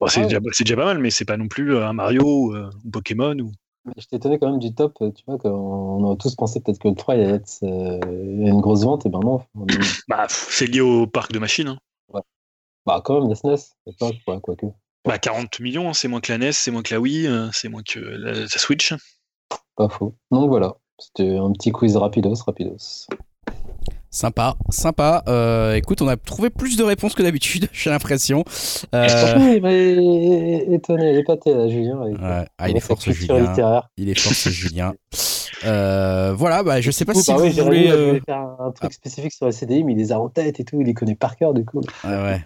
Bon, 0.00 0.06
c'est 0.06 0.20
Ah 0.22 0.24
déjà, 0.26 0.38
c'est 0.52 0.64
déjà 0.64 0.76
pas 0.76 0.84
mal, 0.84 0.98
mais 0.98 1.10
c'est 1.10 1.24
pas 1.24 1.36
non 1.36 1.48
plus 1.48 1.76
un 1.76 1.92
Mario 1.92 2.54
euh, 2.54 2.70
ou 2.84 2.90
Pokémon. 2.90 3.36
Ou... 3.38 3.50
Mais 3.84 3.92
J'étais 3.96 4.16
étonné 4.16 4.38
quand 4.38 4.50
même 4.50 4.58
du 4.58 4.74
top, 4.74 4.96
euh, 5.00 5.10
tu 5.10 5.24
vois, 5.26 5.38
qu'on 5.38 5.48
on 5.50 6.04
aurait 6.04 6.16
tous 6.16 6.34
pensé 6.34 6.60
peut-être 6.60 6.78
que 6.78 6.88
le 6.88 6.94
3 6.94 7.14
il 7.16 7.22
allait 7.22 7.32
être 7.36 7.58
euh, 7.62 7.98
une 8.04 8.60
grosse 8.60 8.84
vente, 8.84 9.06
et 9.06 9.08
ben 9.08 9.20
non. 9.20 9.40
Bah, 10.08 10.26
c'est 10.28 10.66
lié 10.66 10.80
au 10.80 11.06
parc 11.06 11.32
de 11.32 11.38
machines. 11.38 11.68
hein. 11.68 11.78
Bah 12.86 13.02
quand 13.04 13.20
même, 13.20 13.28
la 13.28 13.34
SNES, 13.34 13.56
pas, 13.98 14.10
ouais, 14.26 14.40
quoique. 14.42 14.66
Bah, 15.04 15.18
40 15.18 15.60
millions, 15.60 15.88
hein, 15.88 15.92
c'est 15.94 16.08
moins 16.08 16.20
que 16.20 16.32
la 16.32 16.38
NES, 16.38 16.52
c'est 16.52 16.70
moins 16.70 16.82
que 16.82 16.92
la 16.94 17.00
Wii, 17.00 17.26
euh, 17.26 17.48
c'est 17.52 17.68
moins 17.68 17.82
que 17.82 17.98
la, 18.00 18.32
la 18.32 18.48
Switch. 18.48 18.94
Pas 19.76 19.88
faux. 19.88 20.14
Donc 20.30 20.48
voilà, 20.48 20.76
c'était 20.98 21.36
un 21.36 21.52
petit 21.52 21.72
quiz 21.72 21.96
rapidos, 21.96 22.34
rapidos. 22.46 23.06
Sympa, 24.12 24.56
sympa. 24.70 25.22
Euh, 25.28 25.74
écoute, 25.74 26.02
on 26.02 26.08
a 26.08 26.16
trouvé 26.16 26.50
plus 26.50 26.76
de 26.76 26.82
réponses 26.82 27.14
que 27.14 27.22
d'habitude, 27.22 27.68
j'ai 27.72 27.90
l'impression. 27.90 28.44
Euh, 28.94 29.08
Franchement, 29.08 29.48
il 29.52 29.62
m'a 29.62 29.72
étonné, 30.74 31.16
épaté 31.18 31.54
là, 31.54 31.68
Julien. 31.68 32.00
avec, 32.02 32.18
ouais. 32.20 32.44
Ah, 32.58 32.68
il 32.68 32.76
est 32.76 32.80
fort 32.80 33.00
ce 33.00 33.12
Julien. 33.12 33.54
Il 33.96 34.08
est 34.08 34.18
fort 34.18 34.32
ce 34.32 34.48
Julien. 34.48 34.94
Euh, 35.64 36.32
voilà, 36.34 36.62
bah, 36.64 36.80
je 36.80 36.90
sais 36.90 37.04
pas 37.04 37.12
coup, 37.12 37.20
si 37.22 37.30
bah 37.30 37.36
vous 37.36 37.44
oui, 37.44 37.50
voulez. 37.50 37.84
là, 37.88 37.94
je 37.94 38.00
euh, 38.00 38.20
faire 38.26 38.38
un, 38.58 38.72
truc 38.72 38.90
ah. 38.92 38.94
spécifique 38.94 39.32
sur 39.32 39.46
la 39.46 39.52
CDI, 39.52 39.84
mais 39.84 39.92
il 39.92 39.98
les 39.98 40.10
a 40.10 40.18
en 40.18 40.28
tête 40.28 40.58
et 40.58 40.64
tout, 40.64 40.80
il 40.80 40.86
les 40.86 40.94
connaît 40.94 41.14
par 41.14 41.36
cœur 41.36 41.54
du 41.54 41.64
coup. 41.64 41.80
ah 42.02 42.24
ouais, 42.24 42.44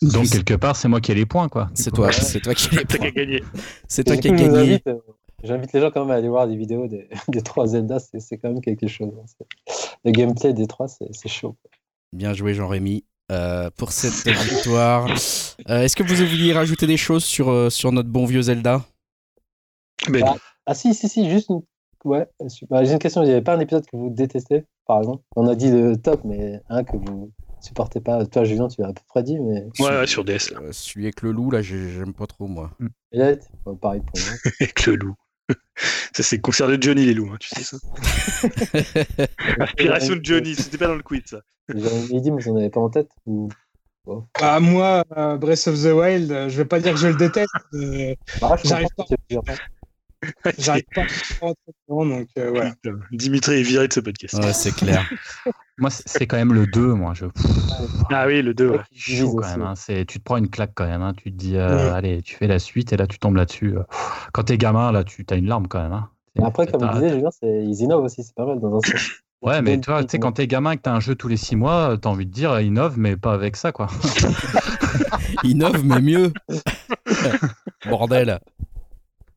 Donc, 0.00 0.30
quelque 0.30 0.54
part, 0.54 0.76
c'est 0.76 0.88
moi 0.88 1.00
qui 1.02 1.12
ai 1.12 1.14
les 1.14 1.26
points, 1.26 1.48
quoi. 1.48 1.68
c'est 1.74 1.90
toi, 1.92 2.10
c'est 2.12 2.40
toi 2.40 2.54
qui 2.54 2.68
T'as 2.70 2.84
qu'à 2.98 3.10
gagner. 3.10 3.42
C'est 3.88 4.04
toi 4.04 4.16
qui 4.16 4.28
as 4.28 4.32
gagné. 4.32 4.80
euh, 4.86 4.94
J'invite 5.42 5.74
les 5.74 5.80
gens 5.82 5.90
quand 5.90 6.00
même 6.06 6.10
à 6.10 6.14
aller 6.14 6.28
voir 6.30 6.48
des 6.48 6.56
vidéos 6.56 6.86
des, 6.86 7.06
des 7.28 7.42
trois 7.42 7.66
Zelda, 7.66 7.98
c'est 7.98 8.18
c'est 8.20 8.38
quand 8.38 8.48
même 8.48 8.62
quelque 8.62 8.86
chose. 8.86 9.12
hein. 9.20 9.44
Le 10.04 10.10
gameplay 10.12 10.52
des 10.52 10.66
trois, 10.66 10.86
c'est 10.88 11.28
chaud. 11.28 11.56
Bien 12.12 12.34
joué 12.34 12.54
Jean-Rémy 12.54 13.04
euh, 13.32 13.70
pour 13.76 13.92
cette 13.92 14.26
victoire. 14.50 15.06
Euh, 15.68 15.80
Est-ce 15.82 15.96
que 15.96 16.02
vous 16.02 16.14
vouliez 16.14 16.52
rajouter 16.52 16.86
des 16.86 16.96
choses 16.96 17.24
sur, 17.24 17.50
euh, 17.50 17.70
sur 17.70 17.90
notre 17.92 18.08
bon 18.10 18.26
vieux 18.26 18.42
Zelda? 18.42 18.84
Mais 20.10 20.20
Bah. 20.20 20.36
Ah 20.66 20.74
si, 20.74 20.94
si, 20.94 21.08
si, 21.08 21.28
juste 21.30 21.48
une... 21.50 21.62
Ouais, 22.04 22.28
bah, 22.68 22.84
j'ai 22.84 22.92
une 22.92 22.98
question, 22.98 23.22
il 23.22 23.26
n'y 23.26 23.32
avait 23.32 23.40
pas 23.42 23.54
un 23.56 23.60
épisode 23.60 23.86
que 23.86 23.96
vous 23.96 24.10
détestez, 24.10 24.64
par 24.86 24.98
exemple? 24.98 25.22
On 25.36 25.46
a 25.48 25.54
dit 25.54 25.70
le 25.70 25.96
top, 25.96 26.20
mais 26.24 26.60
un 26.68 26.84
que 26.84 26.98
vous 26.98 27.30
supportez 27.62 28.00
pas. 28.00 28.26
Toi, 28.26 28.44
Julien, 28.44 28.68
tu 28.68 28.82
l'as 28.82 28.88
à 28.88 28.92
peu 28.92 29.00
près 29.08 29.22
dit, 29.22 29.38
mais... 29.38 29.64
Ouais, 29.80 29.88
ouais, 30.00 30.06
sur 30.06 30.22
DS, 30.22 30.50
là. 30.52 30.60
Euh, 30.60 30.72
Celui 30.72 31.06
avec 31.06 31.22
le 31.22 31.32
loup, 31.32 31.50
là, 31.50 31.62
j'ai- 31.62 31.90
j'aime 31.92 32.12
pas 32.12 32.26
trop, 32.26 32.46
moi. 32.46 32.70
Elliot, 33.10 33.38
bah, 33.64 33.72
pareil 33.80 34.02
pour 34.02 34.20
moi. 34.20 34.34
avec 34.60 34.84
le 34.84 34.96
loup. 34.96 35.14
Ça, 35.76 36.22
c'est 36.22 36.36
le 36.36 36.42
concert 36.42 36.68
de 36.68 36.80
Johnny, 36.80 37.04
les 37.04 37.14
loups, 37.14 37.30
hein, 37.32 37.36
tu 37.40 37.48
sais 37.48 37.62
ça. 37.64 37.76
Inspiration 39.60 40.16
de 40.16 40.24
Johnny, 40.24 40.54
c'était 40.54 40.78
pas 40.78 40.86
dans 40.86 40.94
le 40.94 41.02
quiz, 41.02 41.22
ça. 41.26 41.40
J'ai 41.68 42.20
dit, 42.20 42.30
mais 42.30 42.42
vous 42.42 42.52
n'en 42.52 42.58
avez 42.58 42.70
pas 42.70 42.80
en 42.80 42.90
tête 42.90 43.10
ou... 43.26 43.48
Bah, 44.38 44.60
moi, 44.60 45.02
euh, 45.16 45.36
Breath 45.38 45.66
of 45.66 45.82
the 45.82 45.86
Wild, 45.86 46.30
euh, 46.30 46.48
je 46.50 46.58
vais 46.58 46.66
pas 46.66 46.78
dire 46.78 46.92
que 46.92 46.98
je 46.98 47.08
le 47.08 47.14
déteste, 47.14 47.54
mais 47.72 48.18
Bah, 48.40 48.54
je 48.62 48.68
J'arrive 48.68 48.88
comprends 48.96 49.16
j'arrive 50.58 50.84
pas 50.94 51.02
à 51.02 51.06
donc 51.88 52.28
euh, 52.38 52.50
voilà. 52.50 52.72
Dimitri 53.12 53.60
est 53.60 53.62
viré 53.62 53.88
de 53.88 53.92
ce 53.92 54.00
podcast. 54.00 54.34
Ouais, 54.34 54.52
c'est 54.52 54.74
clair. 54.74 55.08
Moi, 55.78 55.90
c'est 55.90 56.26
quand 56.28 56.36
même 56.36 56.52
le 56.54 56.68
2, 56.68 56.94
moi. 56.94 57.14
Je... 57.14 57.26
Ah 58.12 58.26
oui, 58.28 58.42
le 58.42 58.54
2, 58.54 58.68
ouais. 58.68 58.78
Chaud 58.94 59.32
quand 59.34 59.38
aussi. 59.38 59.58
même. 59.58 59.62
hein. 59.62 59.74
Tu 60.06 60.18
te 60.20 60.22
prends 60.24 60.36
une 60.36 60.48
claque 60.48 60.70
quand 60.74 60.86
même. 60.86 61.02
hein. 61.02 61.14
Tu 61.16 61.32
te 61.32 61.36
dis, 61.36 61.56
euh, 61.56 61.88
Ouais. 61.90 61.96
allez, 61.96 62.22
tu 62.22 62.36
fais 62.36 62.46
la 62.46 62.60
suite 62.60 62.92
et 62.92 62.96
là, 62.96 63.08
tu 63.08 63.18
tombes 63.18 63.34
là-dessus. 63.34 63.76
euh. 63.76 63.82
Quand 64.32 64.44
t'es 64.44 64.56
gamin, 64.56 64.92
là, 64.92 65.02
tu 65.02 65.26
as 65.28 65.34
une 65.34 65.46
larme 65.46 65.66
quand 65.66 65.82
même. 65.82 65.92
hein. 65.92 66.08
Après, 66.44 66.68
comme 66.68 66.80
je 66.86 66.92
disais, 66.94 67.10
Julien, 67.10 67.30
ils 67.42 67.80
innovent 67.80 68.04
aussi, 68.04 68.22
c'est 68.22 68.34
pas 68.36 68.46
mal 68.46 68.60
dans 68.60 68.76
un 68.76 68.80
sens. 68.82 69.10
Ouais, 69.42 69.62
mais 69.62 69.80
toi, 69.80 70.02
tu 70.04 70.10
sais, 70.10 70.18
quand 70.20 70.30
t'es 70.32 70.46
gamin 70.46 70.70
et 70.70 70.76
que 70.76 70.82
t'as 70.82 70.92
un 70.94 71.00
jeu 71.00 71.16
tous 71.16 71.26
les 71.28 71.36
6 71.36 71.56
mois, 71.56 71.98
t'as 72.00 72.08
envie 72.08 72.24
de 72.26 72.30
dire, 72.32 72.60
innove, 72.60 72.96
mais 72.96 73.16
pas 73.16 73.32
avec 73.34 73.56
ça, 73.56 73.72
quoi. 73.72 73.88
Innove, 75.42 75.84
mais 75.84 76.00
mieux. 76.00 76.32
Bordel. 77.88 78.38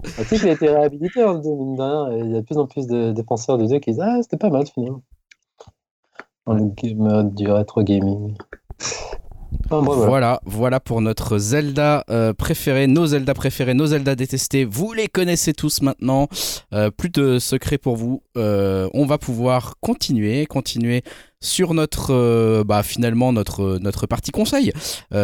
Tu 0.03 0.23
sais 0.23 0.37
qu'il 0.37 0.49
a 0.49 0.51
été 0.51 0.69
réhabilité, 0.69 1.21
hein, 1.21 1.33
le 1.33 1.41
deux, 1.41 1.55
mine 1.55 1.75
de 1.75 1.81
rien, 1.81 2.11
et 2.11 2.19
il 2.19 2.31
y 2.31 2.35
a 2.35 2.41
de 2.41 2.45
plus 2.45 2.57
en 2.57 2.67
plus 2.67 2.87
de 2.87 3.11
défenseurs 3.11 3.57
du 3.57 3.67
2 3.67 3.79
qui 3.79 3.91
disent 3.91 4.01
Ah, 4.01 4.19
c'était 4.21 4.37
pas 4.37 4.49
mal 4.49 4.65
finalement. 4.67 5.01
Dans 6.45 6.53
le 6.53 6.65
game 6.65 7.33
du 7.33 7.49
rétro 7.49 7.83
gaming. 7.83 8.35
Voilà, 9.69 10.39
voilà 10.45 10.79
pour 10.79 11.01
notre 11.01 11.37
Zelda 11.37 12.05
euh, 12.09 12.33
préféré, 12.33 12.87
nos 12.87 13.07
Zelda 13.07 13.33
préférés, 13.33 13.73
nos 13.73 13.87
Zelda 13.87 14.15
détestés. 14.15 14.65
Vous 14.65 14.93
les 14.93 15.07
connaissez 15.07 15.53
tous 15.53 15.81
maintenant. 15.81 16.27
Euh, 16.73 16.89
plus 16.89 17.09
de 17.09 17.39
secrets 17.39 17.77
pour 17.77 17.97
vous. 17.97 18.21
Euh, 18.37 18.89
on 18.93 19.05
va 19.05 19.17
pouvoir 19.17 19.75
continuer, 19.81 20.45
continuer 20.45 21.03
sur 21.41 21.73
notre, 21.73 22.63
bah, 22.63 22.83
finalement, 22.83 23.31
notre, 23.33 23.77
notre 23.79 24.07
partie 24.07 24.31
conseil. 24.31 24.71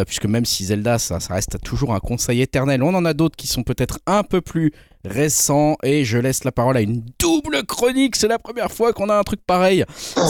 puisque 0.06 0.26
même 0.26 0.45
si 0.45 0.65
Zelda, 0.65 0.99
ça, 0.99 1.19
ça 1.19 1.34
reste 1.34 1.61
toujours 1.64 1.94
un 1.94 1.99
conseil 1.99 2.41
éternel, 2.41 2.84
on 2.84 2.94
en 2.94 3.06
a 3.06 3.14
d'autres 3.14 3.35
qui 3.35 3.48
sont 3.48 3.64
peut-être 3.64 3.99
un 4.06 4.23
peu 4.23 4.41
plus 4.41 4.72
récents. 5.06 5.76
Et 5.84 6.06
je 6.06 6.18
laisse 6.18 6.44
la 6.44 6.52
parole 6.52 6.77
à 6.77 6.81
une 6.81 7.03
double 7.19 7.64
chronique. 7.65 8.15
C'est 8.15 8.27
la 8.27 8.40
première 8.40 8.72
fois 8.72 8.94
qu'on 8.94 9.10
a 9.10 9.18
un 9.18 9.23
truc 9.23 9.41
pareil. 9.45 9.85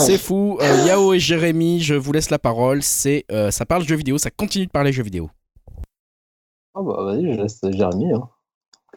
C'est 0.06 0.18
fou. 0.18 0.58
Yao 0.86 1.14
et 1.14 1.18
Jérémy, 1.18 1.80
je 1.80 1.94
vous 1.94 2.12
laisse 2.12 2.30
la 2.30 2.38
parole. 2.38 2.82
C'est, 2.82 3.24
ça 3.50 3.66
parle 3.66 3.84
jeux 3.84 3.96
vidéo, 3.96 4.18
ça 4.18 4.30
continue 4.30 4.66
de 4.66 4.70
parler 4.70 4.92
jeux 4.92 5.04
vidéo. 5.04 5.30
Ah 6.76 6.82
bah 6.82 7.04
vas-y, 7.04 7.32
je 7.32 7.40
laisse 7.40 7.60
Jérémy. 7.62 8.12
Hein. 8.12 8.28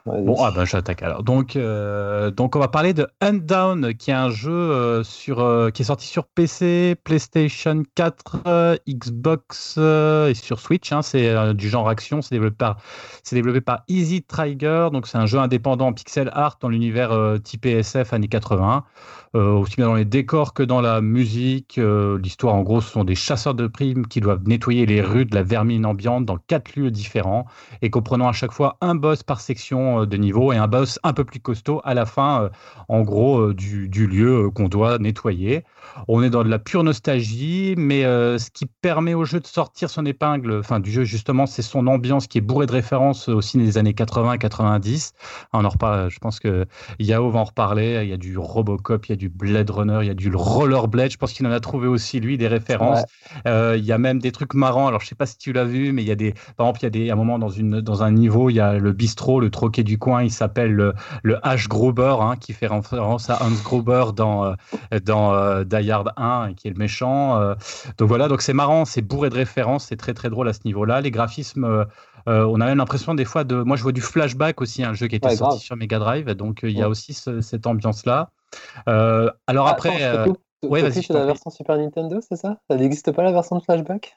Bon, 0.08 0.38
ah 0.40 0.52
ben 0.52 0.64
j'attaque 0.64 1.04
alors. 1.04 1.22
Donc, 1.24 1.58
euh, 1.58 2.32
donc 2.32 2.56
on 2.56 2.60
va 2.60 2.70
parler 2.70 2.94
de 2.94 3.08
Undown, 3.20 3.94
qui 3.94 4.12
est 4.12 4.14
un 4.14 4.30
jeu 4.30 4.52
euh, 4.52 5.04
sur, 5.04 5.42
euh, 5.42 5.70
qui 5.70 5.82
est 5.82 5.86
sorti 5.86 6.08
sur 6.08 6.28
PC, 6.28 6.96
PlayStation 7.04 7.84
4, 7.96 8.80
Xbox 8.88 9.78
et 9.78 10.34
sur 10.34 10.60
Switch. 10.60 10.94
Hein. 10.94 11.02
c'est 11.02 11.54
du 11.56 11.68
genre 11.68 11.90
action. 11.90 12.22
C'est 12.22 12.36
développé 12.36 12.56
par, 12.56 12.78
c'est 13.24 13.36
développé 13.36 13.60
par 13.60 13.84
Easy 13.90 14.24
Trigger. 14.24 14.90
Donc 14.94 15.08
c'est 15.08 15.18
un 15.18 15.26
jeu 15.26 15.40
indépendant 15.40 15.88
en 15.88 15.94
pixel 15.94 16.30
art 16.34 16.58
dans 16.62 16.70
l'univers 16.70 17.38
type 17.44 17.66
SF 17.66 18.14
années 18.14 18.30
80. 18.30 18.86
Euh, 19.36 19.52
aussi 19.52 19.76
bien 19.76 19.88
dans 19.88 19.96
les 19.96 20.06
décors 20.06 20.54
que 20.54 20.64
dans 20.64 20.80
la 20.80 21.02
musique. 21.02 21.78
L'histoire, 21.78 22.56
en 22.56 22.64
gros, 22.64 22.82
ce 22.82 22.90
sont 22.90 23.04
des 23.04 23.16
chasseurs 23.16 23.56
de 23.56 23.68
primes 23.68 24.08
qui 24.08 24.22
doivent 24.22 24.48
nettoyer 24.48 24.86
les 24.86 25.02
rues 25.02 25.26
de 25.26 25.36
la 25.36 25.44
vermine 25.44 25.86
ambiante 25.86 26.26
dans 26.26 26.38
quatre 26.38 26.76
lieux 26.76 26.92
différents 26.92 27.46
et 27.82 27.90
comprenant 27.90 28.28
à 28.28 28.32
chaque 28.32 28.52
fois 28.52 28.78
un 28.82 28.96
boss 28.96 29.24
par 29.24 29.42
section 29.42 29.97
euh, 30.02 30.06
de 30.06 30.18
niveau 30.18 30.54
et 30.54 30.58
un 30.58 30.68
boss 30.68 31.00
un 31.04 31.14
peu 31.14 31.24
plus 31.24 31.40
costaud 31.40 31.82
à 31.84 31.94
la 31.94 32.06
fin, 32.06 32.50
en 32.88 33.02
gros, 33.02 33.54
du, 33.54 33.90
du 33.90 34.08
lieu 34.08 34.50
qu'on 34.50 34.68
doit 34.68 34.98
nettoyer. 34.98 35.64
On 36.08 36.24
est 36.24 36.30
dans 36.30 36.44
de 36.44 36.50
la 36.50 36.60
pure 36.60 36.84
nostalgie, 36.84 37.76
mais 37.78 38.04
ce 38.04 38.50
qui 38.52 38.66
permet 38.66 39.14
au 39.14 39.26
jeu 39.26 39.40
de 39.40 39.48
sortir 39.48 39.90
son 39.90 40.06
épingle, 40.06 40.60
enfin 40.60 40.80
du 40.80 40.92
jeu 40.92 41.04
justement, 41.04 41.46
c'est 41.46 41.62
son 41.62 41.88
ambiance 41.88 42.28
qui 42.28 42.38
est 42.38 42.42
bourrée 42.42 42.66
de 42.66 42.72
références 42.72 43.30
aussi 43.30 43.58
des 43.58 43.78
années 43.78 43.94
80 43.94 44.34
et 44.34 44.38
90. 44.38 45.14
On 45.54 45.66
en 45.66 45.70
reparle, 45.70 46.10
je 46.10 46.20
pense 46.20 46.40
que 46.40 46.66
Yao 47.00 47.30
va 47.30 47.40
en 47.40 47.44
reparler. 47.46 48.02
Il 48.04 48.10
y 48.10 48.14
a 48.14 48.18
du 48.18 48.38
Robocop, 48.38 49.06
il 49.08 49.10
y 49.10 49.14
a 49.14 49.16
du 49.16 49.30
Blade 49.30 49.70
Runner, 49.70 50.00
il 50.02 50.08
y 50.08 50.12
a 50.12 50.14
du 50.14 50.30
Rollerblade. 50.34 51.12
Je 51.12 51.18
pense 51.18 51.34
qu'il 51.34 51.46
en 51.48 51.52
a 51.52 51.60
trouvé 51.60 51.88
aussi, 51.88 52.20
lui, 52.20 52.38
des 52.38 52.48
références. 52.48 53.04
Euh, 53.48 53.76
il 53.78 53.86
y 53.86 53.92
a 53.92 53.98
même 53.98 54.20
des 54.20 54.32
trucs 54.32 54.54
marrants. 54.54 54.88
Alors, 54.88 55.02
je 55.02 55.08
sais 55.08 55.16
pas 55.16 55.26
si 55.26 55.38
tu 55.38 55.54
l'as 55.54 55.66
vu, 55.66 55.92
mais 55.92 56.04
il 56.04 56.08
y 56.08 56.12
a 56.12 56.16
des. 56.16 56.34
Par 56.56 56.68
exemple, 56.68 56.80
il 56.82 56.84
y 56.84 56.88
a 56.88 56.90
des, 56.90 57.12
un 57.12 57.16
moment 57.16 57.40
dans, 57.40 57.50
une, 57.50 57.82
dans 57.82 58.04
un 58.04 58.12
niveau, 58.12 58.50
il 58.50 58.56
y 58.56 58.60
a 58.60 58.78
le 58.78 58.92
bistrot, 58.94 59.40
le 59.40 59.50
troquet 59.50 59.84
du 59.88 59.98
coin, 59.98 60.24
il 60.24 60.32
s'appelle 60.32 60.72
le, 60.72 60.94
le 61.24 61.36
H. 61.38 61.68
Gruber, 61.68 62.16
hein, 62.20 62.36
qui 62.40 62.54
fait 62.54 62.68
référence 62.68 63.30
à 63.30 63.42
Hans 63.44 63.64
Gruber 63.64 64.06
dans, 64.16 64.46
euh, 64.46 64.54
dans 65.04 65.34
euh, 65.34 65.64
Die 65.64 65.92
Hard 65.92 66.14
1, 66.18 66.54
qui 66.56 66.68
est 66.68 66.72
le 66.72 66.78
méchant. 66.78 67.40
donc 67.98 68.08
voilà, 68.08 68.28
donc 68.28 68.42
c'est 68.42 68.54
marrant, 68.54 68.86
c'est 68.86 69.02
bourré 69.02 69.30
de 69.30 69.36
références, 69.36 69.86
c'est 69.86 69.98
très 69.98 70.14
très 70.14 70.30
drôle 70.30 70.48
à 70.48 70.54
ce 70.54 70.60
niveau-là. 70.66 71.02
Les 71.02 71.12
graphismes. 71.12 71.86
on 72.28 72.62
a 72.62 72.66
même 72.66 72.78
l'impression 72.78 73.16
des 73.16 73.26
fois 73.26 73.44
de. 73.44 73.56
Moi, 73.64 73.78
je 73.78 73.84
vois 73.84 73.92
du 73.92 74.02
flashback 74.02 74.62
aussi, 74.62 74.84
un 74.84 74.94
jeu 74.94 75.08
qui 75.08 75.16
était 75.16 75.36
sorti 75.36 75.60
sur 75.60 75.76
Mega 75.76 76.00
Drive, 76.00 76.30
donc 76.32 76.60
il 76.64 76.78
y 76.78 76.84
a 76.84 76.90
aussi 76.90 77.14
cette 77.14 77.66
ambiance-là. 77.66 78.30
Euh, 78.88 79.30
alors 79.48 79.68
ah, 79.68 79.72
après. 79.72 80.04
Attends, 80.04 80.32
euh... 80.64 80.68
ouais, 80.68 80.82
vas-y. 80.82 81.06
la 81.10 81.26
version 81.26 81.50
Super 81.50 81.78
Nintendo, 81.78 82.20
c'est 82.28 82.36
ça? 82.36 82.60
Ça 82.70 82.78
n'existe 82.78 83.12
pas 83.12 83.24
la 83.24 83.32
version 83.32 83.58
de 83.58 83.64
Flashback? 83.64 84.16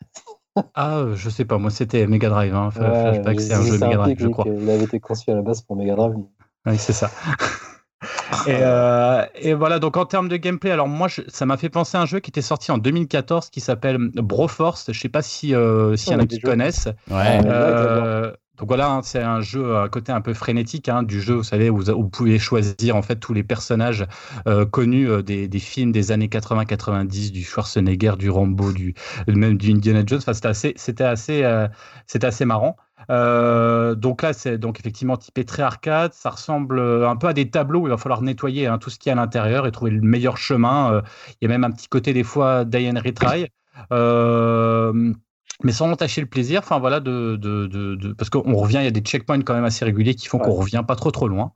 Ah, 0.74 0.98
euh, 0.98 1.14
je 1.14 1.30
sais 1.30 1.44
pas, 1.44 1.58
moi 1.58 1.70
c'était 1.70 2.06
Mega 2.06 2.28
Drive. 2.28 2.54
Hein. 2.54 2.70
Flashback, 2.70 3.40
c'est 3.40 3.54
un 3.54 3.62
jeu 3.62 3.78
Mega 3.78 3.96
Drive, 3.96 4.16
je 4.18 4.28
crois. 4.28 4.44
Il 4.46 4.68
avait 4.68 4.84
été 4.84 5.00
conçu 5.00 5.30
à 5.30 5.34
la 5.34 5.42
base 5.42 5.62
pour 5.62 5.76
Mega 5.76 5.94
Drive. 5.94 6.14
Oui, 6.66 6.78
c'est 6.78 6.92
ça. 6.92 7.10
et, 8.46 8.58
euh, 8.60 9.24
et, 9.34 9.54
voilà, 9.54 9.78
donc 9.78 9.96
en 9.96 10.06
termes 10.06 10.28
de 10.28 10.36
gameplay, 10.36 10.70
alors 10.70 10.88
moi, 10.88 11.08
ça 11.28 11.46
m'a 11.46 11.56
fait 11.56 11.68
penser 11.68 11.96
à 11.96 12.02
un 12.02 12.06
jeu 12.06 12.20
qui 12.20 12.30
était 12.30 12.42
sorti 12.42 12.72
en 12.72 12.78
2014 12.78 13.50
qui 13.50 13.60
s'appelle 13.60 13.98
Broforce. 13.98 14.92
Je 14.92 14.98
sais 14.98 15.08
pas 15.08 15.22
si 15.22 15.54
euh, 15.54 15.96
s'il 15.96 16.12
y 16.12 16.16
en 16.16 16.20
a 16.20 16.26
qui 16.26 16.40
connaissent. 16.40 16.88
Ouais. 17.10 17.40
Donc 18.60 18.68
voilà, 18.68 18.92
hein, 18.92 19.00
c'est 19.02 19.22
un 19.22 19.40
jeu 19.40 19.78
à 19.78 19.88
côté 19.88 20.12
un 20.12 20.20
peu 20.20 20.34
frénétique 20.34 20.90
hein, 20.90 21.02
du 21.02 21.22
jeu, 21.22 21.36
vous 21.36 21.42
savez, 21.42 21.70
où 21.70 21.78
vous, 21.78 22.08
pouvez 22.10 22.38
choisir 22.38 22.94
en 22.94 23.00
fait 23.00 23.16
tous 23.16 23.32
les 23.32 23.42
personnages 23.42 24.06
euh, 24.46 24.66
connus 24.66 25.08
euh, 25.08 25.22
des, 25.22 25.48
films 25.58 25.92
des 25.92 26.12
années 26.12 26.26
80-90, 26.26 27.32
du 27.32 27.42
Schwarzenegger, 27.42 28.12
du 28.18 28.28
Rambo, 28.28 28.72
du 28.72 28.94
même 29.28 29.56
du 29.56 29.72
Indiana 29.72 30.02
Jones. 30.04 30.18
Enfin, 30.18 30.34
c'était 30.34 30.48
assez, 30.48 30.74
c'était 30.76 31.04
assez, 31.04 31.42
euh, 31.42 31.68
assez 32.22 32.44
marrant. 32.44 32.76
donc 33.08 34.20
là, 34.20 34.34
c'est 34.34 34.58
donc 34.58 34.78
effectivement 34.78 35.16
typé 35.16 35.46
très 35.46 35.62
arcade. 35.62 36.12
Ça 36.12 36.28
ressemble 36.28 36.80
un 36.80 37.16
peu 37.16 37.28
à 37.28 37.32
des 37.32 37.48
tableaux 37.48 37.80
où 37.80 37.86
il 37.86 37.90
va 37.90 37.96
falloir 37.96 38.20
nettoyer 38.20 38.66
hein, 38.66 38.76
tout 38.76 38.90
ce 38.90 38.98
qui 38.98 39.08
est 39.08 39.12
à 39.12 39.14
l'intérieur 39.14 39.66
et 39.66 39.72
trouver 39.72 39.92
le 39.92 40.02
meilleur 40.02 40.36
chemin. 40.36 41.02
Il 41.40 41.44
y 41.44 41.46
a 41.46 41.48
même 41.48 41.64
un 41.64 41.70
petit 41.70 41.88
côté 41.88 42.12
des 42.12 42.24
fois 42.24 42.66
die 42.66 42.90
retry 42.90 43.46
mais 45.62 45.72
sans 45.72 45.90
entacher 45.90 46.20
le 46.20 46.26
plaisir. 46.26 46.60
Enfin 46.62 46.78
voilà, 46.78 47.00
de, 47.00 47.36
de, 47.36 47.66
de, 47.66 48.12
parce 48.14 48.30
qu'on 48.30 48.54
revient, 48.54 48.78
il 48.80 48.84
y 48.84 48.88
a 48.88 48.90
des 48.90 49.00
checkpoints 49.00 49.40
quand 49.42 49.54
même 49.54 49.64
assez 49.64 49.84
réguliers 49.84 50.14
qui 50.14 50.26
font 50.26 50.38
qu'on 50.38 50.52
revient 50.52 50.82
pas 50.86 50.96
trop 50.96 51.10
trop 51.10 51.28
loin. 51.28 51.52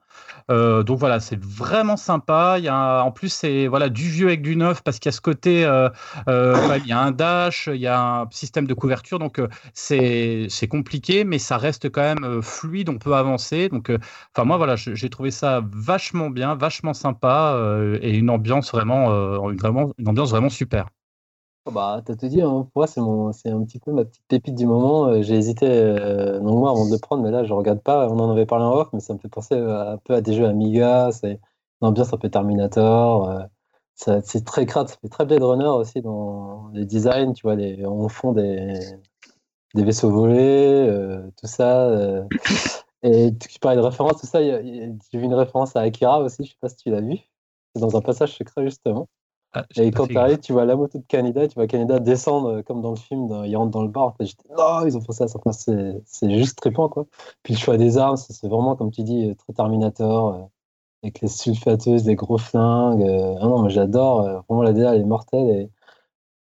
Euh, 0.50 0.82
donc 0.82 0.98
voilà, 0.98 1.20
c'est 1.20 1.42
vraiment 1.42 1.96
sympa. 1.96 2.56
Il 2.58 2.64
y 2.64 2.68
a 2.68 3.02
en 3.02 3.10
plus 3.10 3.28
c'est 3.30 3.66
voilà 3.66 3.88
du 3.88 4.08
vieux 4.08 4.26
avec 4.28 4.42
du 4.42 4.56
neuf 4.56 4.82
parce 4.82 4.98
qu'il 4.98 5.08
y 5.08 5.12
a 5.12 5.16
ce 5.16 5.20
côté, 5.20 5.64
euh, 5.64 5.88
euh, 6.28 6.78
il 6.78 6.86
y 6.86 6.92
a 6.92 7.00
un 7.00 7.10
dash, 7.12 7.68
il 7.72 7.80
y 7.80 7.86
a 7.86 8.00
un 8.00 8.28
système 8.30 8.66
de 8.66 8.74
couverture, 8.74 9.18
donc 9.18 9.40
c'est 9.72 10.46
c'est 10.48 10.68
compliqué, 10.68 11.24
mais 11.24 11.38
ça 11.38 11.56
reste 11.58 11.90
quand 11.90 12.02
même 12.02 12.42
fluide. 12.42 12.88
On 12.88 12.98
peut 12.98 13.14
avancer. 13.14 13.68
Donc 13.68 13.90
enfin 14.34 14.44
moi 14.44 14.56
voilà, 14.56 14.76
j'ai 14.76 15.10
trouvé 15.10 15.30
ça 15.30 15.62
vachement 15.72 16.30
bien, 16.30 16.54
vachement 16.54 16.94
sympa 16.94 17.58
et 18.00 18.16
une 18.16 18.30
ambiance 18.30 18.70
vraiment, 18.72 19.08
vraiment 19.56 19.92
une 19.98 20.08
ambiance 20.08 20.30
vraiment 20.30 20.50
super. 20.50 20.86
Oh, 21.66 21.70
bah, 21.70 22.02
t'as 22.04 22.14
tout 22.14 22.28
dit, 22.28 22.42
hein. 22.42 22.68
pour 22.72 22.80
moi, 22.80 22.86
c'est 22.86 23.00
mon, 23.00 23.32
c'est 23.32 23.48
un 23.48 23.64
petit 23.64 23.78
peu 23.78 23.90
ma 23.90 24.04
petite 24.04 24.24
pépite 24.28 24.54
du 24.54 24.66
moment. 24.66 25.06
Euh, 25.06 25.22
j'ai 25.22 25.34
hésité 25.36 25.66
euh, 25.66 26.38
longuement 26.38 26.68
avant 26.70 26.84
de 26.86 26.92
le 26.92 26.98
prendre, 26.98 27.22
mais 27.22 27.30
là, 27.30 27.42
je 27.42 27.54
regarde 27.54 27.80
pas. 27.80 28.06
On 28.10 28.18
en 28.18 28.30
avait 28.30 28.44
parlé 28.44 28.66
en 28.66 28.72
off, 28.72 28.88
mais 28.92 29.00
ça 29.00 29.14
me 29.14 29.18
fait 29.18 29.30
penser 29.30 29.54
euh, 29.54 29.94
un 29.94 29.96
peu 29.96 30.12
à 30.14 30.20
des 30.20 30.34
jeux 30.34 30.44
Amiga. 30.44 31.10
C'est 31.12 31.40
une 31.80 31.88
ambiance 31.88 32.12
un 32.12 32.18
peu 32.18 32.28
Terminator. 32.28 33.48
c'est 33.94 34.44
très 34.44 34.66
crade, 34.66 34.88
ça 34.88 34.96
fait 35.00 35.08
très 35.08 35.24
Blade 35.24 35.42
Runner 35.42 35.66
aussi 35.68 36.02
dans 36.02 36.68
les 36.74 36.84
designs. 36.84 37.32
Tu 37.32 37.42
vois, 37.44 37.54
les, 37.56 37.86
on 37.86 38.08
fond 38.10 38.32
des, 38.32 38.74
des 39.74 39.84
vaisseaux 39.84 40.10
volés, 40.10 40.86
tout 41.40 41.46
ça. 41.46 41.90
et 43.02 43.32
tu 43.38 43.58
parlais 43.60 43.78
de 43.78 43.82
référence, 43.86 44.20
tout 44.20 44.26
ça. 44.26 44.42
J'ai 44.42 44.92
vu 45.14 45.24
une 45.24 45.34
référence 45.34 45.76
à 45.76 45.80
Akira 45.80 46.20
aussi, 46.20 46.44
je 46.44 46.50
sais 46.50 46.58
pas 46.60 46.68
si 46.68 46.76
tu 46.76 46.90
l'as 46.90 47.00
vu. 47.00 47.16
C'est 47.74 47.80
dans 47.82 47.96
un 47.96 48.02
passage 48.02 48.36
secret, 48.36 48.64
justement. 48.64 49.08
Ah, 49.56 49.64
et 49.76 49.92
quand 49.92 50.08
tu 50.08 50.18
arrives, 50.18 50.40
tu 50.40 50.52
vois 50.52 50.64
la 50.64 50.74
moto 50.74 50.98
de 50.98 51.04
Canada, 51.06 51.46
tu 51.46 51.54
vois 51.54 51.68
Canada 51.68 52.00
descendre 52.00 52.48
euh, 52.58 52.62
comme 52.62 52.82
dans 52.82 52.90
le 52.90 52.96
film, 52.96 53.28
dans, 53.28 53.44
ils 53.44 53.56
rentrent 53.56 53.70
dans 53.70 53.82
le 53.82 53.88
bar. 53.88 54.16
non, 54.58 54.84
ils 54.84 54.96
ont 54.96 55.00
fait 55.00 55.12
ça, 55.12 55.26
c'est 56.04 56.30
juste 56.36 56.58
trippant 56.58 56.88
quoi. 56.88 57.06
Puis 57.44 57.54
le 57.54 57.58
choix 57.58 57.76
des 57.76 57.96
armes, 57.96 58.16
c'est 58.16 58.48
vraiment 58.48 58.74
comme 58.74 58.90
tu 58.90 59.04
dis, 59.04 59.34
très 59.36 59.52
Terminator, 59.52 60.34
euh, 60.34 60.42
avec 61.04 61.20
les 61.20 61.28
sulfateuses, 61.28 62.04
les 62.04 62.16
gros 62.16 62.36
flingues. 62.38 63.02
Euh, 63.02 63.36
ah 63.40 63.44
non, 63.46 63.60
moi 63.60 63.68
j'adore, 63.68 64.42
vraiment 64.48 64.62
la 64.64 64.72
DA 64.72 64.94
elle 64.96 65.02
est 65.02 65.04
mortelle. 65.04 65.48
Et... 65.50 65.70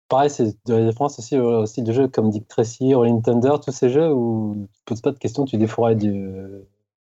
Pareil, 0.09 0.31
c'est 0.31 0.57
de 0.67 0.75
la 0.75 0.85
défense 0.87 1.19
aussi, 1.19 1.37
aussi 1.39 1.83
de 1.83 1.93
jeux 1.93 2.09
comme 2.09 2.31
Dick 2.31 2.47
Tracy, 2.49 2.95
Rolling 2.95 3.23
Thunder, 3.23 3.57
tous 3.65 3.73
ces 3.73 3.91
jeux 3.91 4.13
où 4.13 4.69
tu 4.73 4.81
te 4.81 4.85
poses 4.87 5.01
pas 5.01 5.13
de 5.13 5.19
questions, 5.19 5.45
tu 5.45 5.57
défourailles 5.57 5.97
du, 5.97 6.33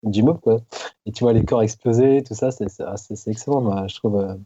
du 0.05 0.23
mob 0.23 0.41
quoi. 0.41 0.61
Et 1.07 1.13
tu 1.13 1.25
vois 1.25 1.33
les 1.33 1.45
corps 1.45 1.63
exploser, 1.63 2.23
tout 2.23 2.35
ça, 2.35 2.51
c'est 2.53 3.29
excellent, 3.29 3.63
moi, 3.63 3.87
je 3.89 3.97
trouve. 3.97 4.39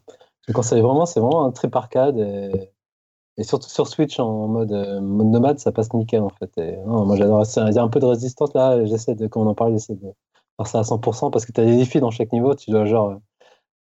Je 0.47 0.53
conseille 0.53 0.81
vraiment, 0.81 1.05
c'est 1.05 1.19
vraiment 1.19 1.45
un 1.45 1.51
trip 1.51 1.75
arcade 1.75 2.17
et, 2.17 3.43
surtout 3.43 3.69
sur 3.69 3.87
Switch 3.87 4.19
en 4.19 4.47
mode, 4.47 4.71
euh, 4.73 5.01
mode 5.01 5.27
nomade, 5.27 5.59
ça 5.59 5.71
passe 5.71 5.93
nickel 5.93 6.21
en 6.21 6.29
fait. 6.29 6.51
Et, 6.57 6.77
moi 6.85 7.15
j'adore. 7.15 7.43
Il 7.67 7.73
y 7.73 7.79
a 7.79 7.83
un 7.83 7.87
peu 7.87 7.99
de 7.99 8.05
résistance 8.05 8.53
là, 8.53 8.85
j'essaie 8.85 9.15
de, 9.15 9.27
comme 9.27 9.43
on 9.43 9.49
en 9.49 9.55
parle, 9.55 9.73
j'essaie 9.73 9.95
de 9.95 10.13
faire 10.57 10.67
ça 10.67 10.79
à 10.79 10.83
100% 10.83 11.31
parce 11.31 11.45
que 11.45 11.51
tu 11.51 11.61
as 11.61 11.65
des 11.65 11.77
défis 11.77 11.99
dans 11.99 12.11
chaque 12.11 12.31
niveau. 12.31 12.55
Tu 12.55 12.71
dois 12.71 12.85
genre 12.85 13.19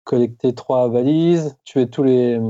collecter 0.04 0.54
trois 0.54 0.88
valises, 0.88 1.56
tuer 1.64 1.88
tous 1.88 2.02
les, 2.02 2.40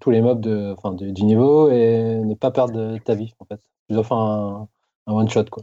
tous 0.00 0.10
les 0.10 0.20
mobs 0.20 0.40
de, 0.40 0.74
enfin, 0.76 0.92
du, 0.92 1.12
niveau 1.24 1.70
et 1.70 2.20
ne 2.24 2.34
pas 2.34 2.50
perdre 2.50 2.98
ta 2.98 3.14
vie 3.14 3.32
en 3.40 3.44
fait. 3.46 3.60
Tu 3.88 3.94
dois 3.94 4.04
faire 4.04 4.18
un, 4.18 4.68
one 5.06 5.28
shot 5.28 5.44
quoi. 5.50 5.62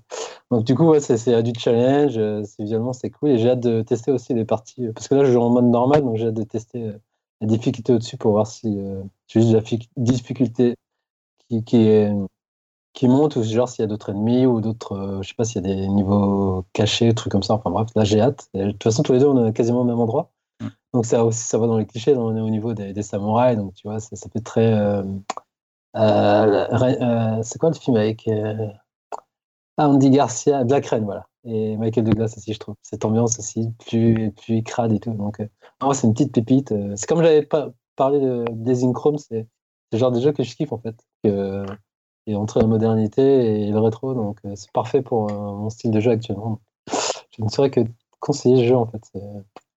Donc 0.51 0.63
du 0.63 0.73
coup 0.75 0.85
ouais, 0.89 0.99
c'est 0.99 1.43
du 1.43 1.51
challenge, 1.57 2.17
euh, 2.17 2.43
visuellement 2.57 2.93
c'est 2.93 3.09
cool 3.09 3.31
et 3.31 3.37
j'ai 3.37 3.49
hâte 3.51 3.59
de 3.59 3.81
tester 3.81 4.11
aussi 4.11 4.33
les 4.33 4.45
parties 4.45 4.87
parce 4.95 5.07
que 5.07 5.15
là 5.15 5.25
je 5.25 5.31
joue 5.31 5.41
en 5.41 5.49
mode 5.49 5.65
normal 5.65 6.01
donc 6.01 6.15
j'ai 6.15 6.27
hâte 6.27 6.33
de 6.33 6.43
tester 6.43 6.83
euh, 6.83 6.97
la 7.43 7.47
difficulté 7.47 7.93
au-dessus 7.93 8.17
pour 8.17 8.31
voir 8.31 8.47
si 8.47 8.79
euh, 8.79 9.03
c'est 9.27 9.41
juste 9.41 9.53
la 9.53 9.61
difficulté 9.97 10.75
qui, 11.49 11.63
qui, 11.65 11.77
est, 11.87 12.11
qui 12.93 13.07
monte 13.09 13.35
ou 13.35 13.43
genre 13.43 13.67
s'il 13.67 13.83
y 13.83 13.85
a 13.85 13.87
d'autres 13.87 14.11
ennemis 14.11 14.45
ou 14.45 14.61
d'autres, 14.61 14.93
euh, 14.93 15.21
je 15.21 15.27
sais 15.27 15.35
pas 15.35 15.43
s'il 15.43 15.61
y 15.61 15.71
a 15.71 15.75
des 15.75 15.87
niveaux 15.89 16.65
cachés, 16.71 17.13
trucs 17.13 17.31
comme 17.31 17.43
ça. 17.43 17.55
Enfin 17.55 17.69
bref, 17.69 17.89
là 17.95 18.05
j'ai 18.05 18.21
hâte. 18.21 18.47
de 18.53 18.71
toute 18.71 18.83
façon, 18.83 19.03
tous 19.03 19.11
les 19.11 19.19
deux, 19.19 19.27
on 19.27 19.45
est 19.45 19.53
quasiment 19.53 19.81
au 19.81 19.83
même 19.83 19.99
endroit. 19.99 20.31
Mm. 20.61 20.67
Donc 20.93 21.05
ça 21.05 21.25
aussi, 21.25 21.43
ça 21.43 21.57
va 21.57 21.67
dans 21.67 21.77
les 21.77 21.85
clichés. 21.85 22.15
on 22.15 22.35
est 22.37 22.41
au 22.41 22.49
niveau 22.49 22.73
des, 22.73 23.03
samouraïs, 23.03 23.57
donc 23.57 23.73
tu 23.73 23.87
vois, 23.87 23.99
ça, 23.99 24.15
ça 24.15 24.29
fait 24.29 24.41
très. 24.41 24.73
Euh, 24.73 25.03
c'est 27.43 27.59
quoi 27.59 27.69
le 27.69 27.75
film 27.75 27.97
avec 27.97 28.29
Andy 29.77 30.09
Garcia, 30.11 30.63
Black 30.63 30.85
Rain, 30.87 31.01
voilà 31.01 31.27
et 31.45 31.77
Michael 31.77 32.05
Douglas 32.05 32.33
aussi, 32.37 32.53
je 32.53 32.59
trouve. 32.59 32.75
Cette 32.81 33.05
ambiance 33.05 33.37
aussi, 33.39 33.69
plus, 33.85 34.31
plus 34.31 34.63
crade 34.63 34.93
et 34.93 34.99
tout. 34.99 35.11
Donc, 35.13 35.39
euh, 35.39 35.93
c'est 35.93 36.07
une 36.07 36.13
petite 36.13 36.33
pépite. 36.33 36.71
Euh, 36.71 36.93
c'est 36.95 37.07
comme 37.07 37.21
j'avais 37.21 37.43
pas 37.43 37.71
parlé 37.95 38.19
de 38.19 38.91
Chrome, 38.93 39.17
c'est 39.17 39.47
le 39.91 39.97
genre 39.97 40.11
de 40.11 40.19
jeu 40.19 40.31
que 40.31 40.43
je 40.43 40.55
kiffe 40.55 40.71
en 40.71 40.79
fait. 40.79 40.95
Que, 41.23 41.65
et 42.25 42.35
entre 42.35 42.59
la 42.59 42.67
modernité 42.67 43.63
et 43.63 43.71
le 43.71 43.79
rétro, 43.79 44.13
donc 44.13 44.39
c'est 44.55 44.71
parfait 44.71 45.01
pour 45.01 45.29
mon 45.29 45.69
style 45.69 45.91
de 45.91 45.99
jeu 45.99 46.11
actuellement. 46.11 46.61
Je 47.37 47.43
ne 47.43 47.49
saurais 47.49 47.69
que 47.69 47.81
conseiller 48.19 48.57
ce 48.57 48.63
jeu 48.63 48.75
en 48.77 48.85
fait. 48.85 49.01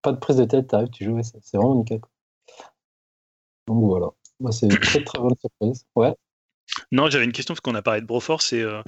Pas 0.02 0.12
de 0.12 0.18
prise 0.18 0.36
de 0.36 0.44
tête, 0.44 0.68
t'arrives, 0.68 0.90
tu 0.90 1.05
joues, 1.05 1.20
c'est 1.22 1.56
vraiment 1.56 1.74
nickel. 1.74 2.01
Donc 3.66 3.84
voilà, 3.84 4.10
moi 4.38 4.52
c'est 4.52 4.66
une 4.66 4.78
très 4.78 5.02
très 5.02 5.18
bonne 5.18 5.34
surprise. 5.36 5.84
Ouais. 5.97 6.14
Non, 6.93 7.11
j'avais 7.11 7.24
une 7.24 7.32
question 7.32 7.55
parce 7.55 7.61
qu'on 7.61 7.74
a 7.74 7.82
parlé 7.82 8.01
de 8.01 8.07
Broforce 8.07 8.53
euh, 8.53 8.82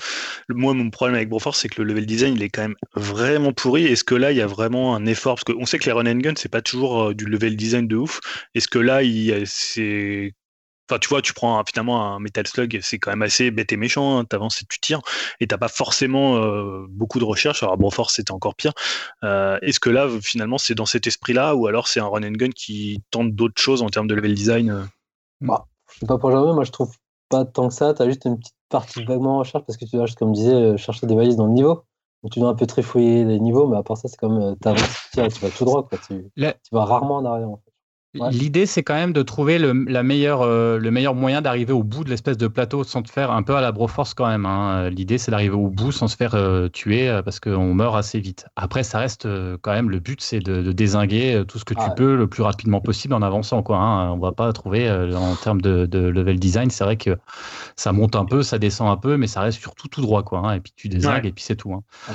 moi 0.48 0.74
mon 0.74 0.90
problème 0.90 1.16
avec 1.16 1.28
Broforce 1.28 1.60
c'est 1.60 1.68
que 1.68 1.82
le 1.82 1.88
level 1.88 2.06
design 2.06 2.34
il 2.34 2.42
est 2.42 2.48
quand 2.48 2.62
même 2.62 2.76
vraiment 2.94 3.52
pourri. 3.52 3.86
Est-ce 3.86 4.04
que 4.04 4.14
là 4.14 4.32
il 4.32 4.38
y 4.38 4.42
a 4.42 4.46
vraiment 4.46 4.94
un 4.94 5.06
effort? 5.06 5.36
Parce 5.36 5.44
qu'on 5.44 5.66
sait 5.66 5.78
que 5.78 5.86
les 5.86 5.92
run 5.92 6.06
and 6.06 6.18
gun 6.18 6.34
c'est 6.36 6.50
pas 6.50 6.62
toujours 6.62 7.08
euh, 7.08 7.14
du 7.14 7.26
level 7.26 7.56
design 7.56 7.86
de 7.88 7.96
ouf. 7.96 8.20
Est-ce 8.54 8.68
que 8.68 8.78
là 8.78 9.00
c'est 9.44 10.34
Enfin, 10.90 10.98
tu 10.98 11.10
vois, 11.10 11.20
tu 11.20 11.34
prends 11.34 11.62
finalement 11.66 12.14
un 12.14 12.18
Metal 12.18 12.46
Slug, 12.46 12.78
c'est 12.80 12.98
quand 12.98 13.10
même 13.10 13.20
assez 13.20 13.50
bête 13.50 13.70
et 13.72 13.76
méchant. 13.76 14.18
Hein, 14.18 14.24
T'avances 14.24 14.62
et 14.62 14.64
tu 14.70 14.80
tires, 14.80 15.02
et 15.38 15.46
t'as 15.46 15.58
pas 15.58 15.68
forcément 15.68 16.38
euh, 16.38 16.86
beaucoup 16.88 17.18
de 17.18 17.24
recherche. 17.24 17.62
Alors, 17.62 17.76
Broforce, 17.76 18.14
c'était 18.14 18.32
encore 18.32 18.54
pire. 18.54 18.72
Est-ce 19.22 19.80
que 19.80 19.90
là, 19.90 20.08
finalement, 20.22 20.56
c'est 20.56 20.74
dans 20.74 20.86
cet 20.86 21.06
esprit-là, 21.06 21.54
ou 21.56 21.66
alors 21.66 21.88
c'est 21.88 22.00
un 22.00 22.06
run 22.06 22.22
and 22.22 22.32
gun 22.32 22.48
qui 22.48 23.02
tente 23.10 23.34
d'autres 23.34 23.60
choses 23.60 23.82
en 23.82 23.90
termes 23.90 24.06
de 24.06 24.14
level 24.14 24.32
design 24.32 24.88
bah, 25.42 25.66
Je 25.92 25.98
sais 25.98 26.06
pas 26.06 26.16
pour 26.16 26.30
jamais, 26.30 26.54
moi 26.54 26.64
je 26.64 26.70
trouve 26.70 26.90
pas 27.28 27.44
tant 27.44 27.68
que 27.68 27.74
ça. 27.74 27.94
Tu 27.94 28.02
as 28.02 28.06
juste 28.06 28.24
une 28.24 28.38
petite 28.38 28.56
partie 28.68 29.04
vaguement 29.04 29.36
en 29.36 29.38
recherche 29.40 29.64
parce 29.64 29.76
que 29.76 29.84
tu 29.84 29.96
dois, 29.96 30.06
comme 30.18 30.34
je 30.34 30.40
disais, 30.40 30.54
euh, 30.54 30.76
chercher 30.76 31.06
des 31.06 31.14
valises 31.14 31.36
dans 31.36 31.46
le 31.46 31.52
niveau. 31.52 31.84
Donc 32.22 32.32
tu 32.32 32.40
dois 32.40 32.48
un 32.50 32.54
peu 32.54 32.66
trifouiller 32.66 33.24
les 33.24 33.38
niveaux, 33.38 33.66
mais 33.68 33.76
à 33.76 33.82
part 33.82 33.96
ça, 33.96 34.08
c'est 34.08 34.16
comme 34.16 34.38
euh, 34.38 34.54
tu 34.54 35.28
tu 35.28 35.40
vas 35.40 35.50
tout 35.50 35.64
droit. 35.64 35.86
Quoi. 35.88 35.98
Tu, 36.06 36.30
tu 36.36 36.44
vas 36.72 36.84
rarement 36.84 37.16
en 37.16 37.24
arrière. 37.24 37.48
En 37.48 37.60
L'idée, 38.14 38.64
c'est 38.64 38.82
quand 38.82 38.94
même 38.94 39.12
de 39.12 39.20
trouver 39.20 39.58
le, 39.58 39.84
la 39.86 40.02
meilleure, 40.02 40.40
euh, 40.40 40.78
le 40.78 40.90
meilleur 40.90 41.14
moyen 41.14 41.42
d'arriver 41.42 41.74
au 41.74 41.82
bout 41.82 42.04
de 42.04 42.10
l'espèce 42.10 42.38
de 42.38 42.48
plateau 42.48 42.82
sans 42.82 43.02
te 43.02 43.10
faire 43.10 43.30
un 43.30 43.42
peu 43.42 43.54
à 43.54 43.60
la 43.60 43.70
Broforce 43.70 44.14
quand 44.14 44.26
même. 44.26 44.46
Hein. 44.46 44.88
L'idée, 44.88 45.18
c'est 45.18 45.30
d'arriver 45.30 45.54
au 45.54 45.68
bout 45.68 45.92
sans 45.92 46.08
se 46.08 46.16
faire 46.16 46.34
euh, 46.34 46.68
tuer 46.68 47.08
euh, 47.08 47.20
parce 47.20 47.38
qu'on 47.38 47.74
meurt 47.74 47.94
assez 47.96 48.18
vite. 48.18 48.46
Après, 48.56 48.82
ça 48.82 48.98
reste 48.98 49.28
quand 49.60 49.72
même 49.72 49.90
le 49.90 49.98
but, 49.98 50.22
c'est 50.22 50.40
de, 50.40 50.72
désinguer 50.72 51.42
tout 51.46 51.58
ce 51.58 51.66
que 51.66 51.74
tu 51.74 51.80
ah 51.84 51.90
peux 51.90 52.16
le 52.16 52.26
plus 52.26 52.42
rapidement 52.42 52.80
possible 52.80 53.12
en 53.12 53.20
avançant. 53.20 53.62
Quoi, 53.62 53.76
hein. 53.76 54.10
On 54.12 54.18
va 54.18 54.32
pas 54.32 54.50
trouver 54.54 54.90
en 54.90 55.34
termes 55.34 55.60
de, 55.60 55.98
level 56.08 56.38
design. 56.38 56.70
C'est 56.70 56.84
vrai 56.84 56.96
que 56.96 57.18
ça 57.76 57.92
monte 57.92 58.16
un 58.16 58.24
peu, 58.24 58.42
ça 58.42 58.58
descend 58.58 58.88
un 58.88 58.96
peu, 58.96 59.18
mais 59.18 59.26
ça 59.26 59.42
reste 59.42 59.60
surtout 59.60 59.88
tout 59.88 60.00
droit. 60.00 60.22
Quoi, 60.22 60.40
hein. 60.40 60.54
Et 60.54 60.60
puis 60.60 60.72
tu 60.74 60.88
désingues 60.88 61.26
et 61.26 61.32
puis 61.32 61.44
c'est 61.44 61.56
tout. 61.56 61.74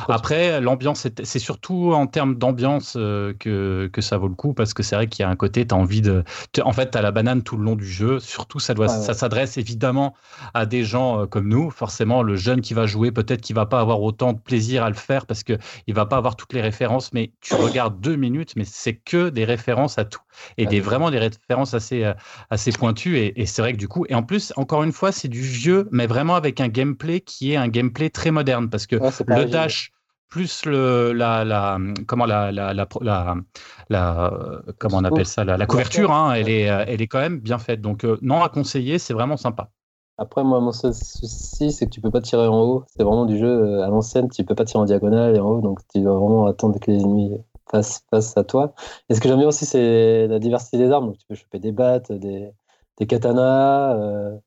Après, 0.09 0.59
l'ambiance, 0.59 1.07
c'est 1.23 1.39
surtout 1.39 1.93
en 1.93 2.07
termes 2.07 2.35
d'ambiance 2.35 2.93
que, 2.93 3.89
que 3.91 4.01
ça 4.01 4.17
vaut 4.17 4.27
le 4.27 4.35
coup 4.35 4.53
parce 4.53 4.73
que 4.73 4.81
c'est 4.81 4.95
vrai 4.95 5.07
qu'il 5.07 5.21
y 5.21 5.25
a 5.25 5.29
un 5.29 5.35
côté, 5.35 5.67
tu 5.67 5.75
as 5.75 5.82
envie 5.83 6.01
de. 6.01 6.23
En 6.63 6.73
fait, 6.73 6.91
tu 6.91 6.97
as 6.97 7.01
la 7.01 7.11
banane 7.11 7.43
tout 7.43 7.57
le 7.57 7.63
long 7.63 7.75
du 7.75 7.87
jeu. 7.87 8.19
Surtout, 8.19 8.59
ça, 8.59 8.73
doit, 8.73 8.87
ça 8.87 9.13
s'adresse 9.13 9.57
évidemment 9.57 10.15
à 10.53 10.65
des 10.65 10.83
gens 10.83 11.21
euh, 11.21 11.25
comme 11.25 11.47
nous. 11.47 11.69
Forcément, 11.69 12.23
le 12.23 12.35
jeune 12.35 12.61
qui 12.61 12.73
va 12.73 12.85
jouer, 12.85 13.11
peut-être 13.11 13.41
qu'il 13.41 13.55
va 13.55 13.65
pas 13.65 13.79
avoir 13.79 14.01
autant 14.01 14.33
de 14.33 14.39
plaisir 14.39 14.83
à 14.83 14.89
le 14.89 14.95
faire 14.95 15.25
parce 15.25 15.43
qu'il 15.43 15.59
ne 15.87 15.93
va 15.93 16.05
pas 16.05 16.17
avoir 16.17 16.35
toutes 16.35 16.53
les 16.53 16.61
références. 16.61 17.13
Mais 17.13 17.31
tu 17.41 17.53
regardes 17.53 17.99
deux 17.99 18.15
minutes, 18.15 18.53
mais 18.55 18.65
c'est 18.65 18.95
que 18.95 19.29
des 19.29 19.45
références 19.45 19.97
à 19.97 20.05
tout. 20.05 20.21
Et 20.57 20.65
des, 20.65 20.79
vraiment 20.79 21.11
des 21.11 21.19
références 21.19 21.73
assez, 21.73 22.03
euh, 22.03 22.13
assez 22.49 22.71
pointues. 22.71 23.17
Et, 23.17 23.41
et 23.41 23.45
c'est 23.45 23.61
vrai 23.61 23.73
que 23.73 23.77
du 23.77 23.87
coup, 23.87 24.05
et 24.09 24.15
en 24.15 24.23
plus, 24.23 24.53
encore 24.55 24.83
une 24.83 24.93
fois, 24.93 25.11
c'est 25.11 25.27
du 25.27 25.41
vieux, 25.41 25.87
mais 25.91 26.07
vraiment 26.07 26.35
avec 26.35 26.59
un 26.61 26.69
gameplay 26.69 27.19
qui 27.19 27.53
est 27.53 27.55
un 27.55 27.67
gameplay 27.67 28.09
très 28.09 28.31
moderne 28.31 28.69
parce 28.69 28.87
que 28.87 28.95
le 29.27 29.45
dash 29.45 29.91
plus 30.29 30.65
le, 30.65 31.13
la, 31.13 31.45
la, 31.45 31.77
comment 32.07 32.25
la, 32.25 32.51
la, 32.51 32.73
la, 32.73 34.33
comment 34.79 34.97
on 34.97 35.03
appelle 35.03 35.25
ça, 35.25 35.43
la, 35.43 35.65
couverture, 35.65 36.11
hein, 36.11 36.33
elle, 36.33 36.49
est, 36.49 36.63
elle 36.63 37.01
est 37.01 37.07
quand 37.07 37.19
même 37.19 37.39
bien 37.39 37.59
faite. 37.59 37.81
Donc, 37.81 38.03
euh, 38.03 38.17
non 38.21 38.41
à 38.41 38.49
conseiller, 38.49 38.97
c'est 38.97 39.13
vraiment 39.13 39.37
sympa. 39.37 39.69
Après, 40.17 40.43
moi, 40.43 40.59
mon 40.59 40.71
seul 40.71 40.93
souci, 40.93 41.71
c'est 41.71 41.85
que 41.85 41.91
tu 41.91 42.01
peux 42.01 42.11
pas 42.11 42.21
tirer 42.21 42.47
en 42.47 42.61
haut. 42.61 42.83
C'est 42.87 43.03
vraiment 43.03 43.25
du 43.25 43.37
jeu 43.37 43.47
euh, 43.47 43.83
à 43.83 43.89
l'ancienne, 43.89 44.29
tu 44.29 44.43
peux 44.43 44.55
pas 44.55 44.65
tirer 44.65 44.79
en 44.79 44.85
diagonale 44.85 45.35
et 45.35 45.39
en 45.39 45.49
haut, 45.49 45.61
donc 45.61 45.79
tu 45.91 46.01
dois 46.01 46.17
vraiment 46.17 46.45
attendre 46.45 46.79
que 46.79 46.91
les 46.91 47.01
ennemis 47.01 47.31
passent, 47.71 48.03
face 48.09 48.37
à 48.37 48.43
toi. 48.43 48.73
Et 49.09 49.15
ce 49.15 49.21
que 49.21 49.27
j'aime 49.27 49.39
bien 49.39 49.47
aussi, 49.47 49.65
c'est 49.65 50.27
la 50.27 50.39
diversité 50.39 50.77
des 50.77 50.91
armes. 50.91 51.13
Tu 51.17 51.25
peux 51.27 51.35
choper 51.35 51.59
des 51.59 51.71
battes, 51.71 52.11
des, 52.11 52.51
des 52.99 53.07
katanas. 53.07 53.95
Euh, 53.97 54.37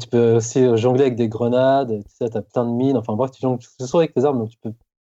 tu 0.00 0.08
peux 0.08 0.36
aussi 0.36 0.76
jongler 0.76 1.02
avec 1.02 1.16
des 1.16 1.28
grenades. 1.28 2.02
Tu 2.04 2.10
sais, 2.16 2.36
as 2.36 2.42
plein 2.42 2.64
de 2.64 2.70
mines. 2.70 2.96
Enfin, 2.96 3.14
bref, 3.14 3.30
tu 3.30 3.40
jongles 3.40 3.62
toujours 3.78 4.00
avec 4.00 4.12
tes 4.14 4.24
armes, 4.24 4.38
donc 4.38 4.50
tu 4.50 4.58
peux 4.58 4.72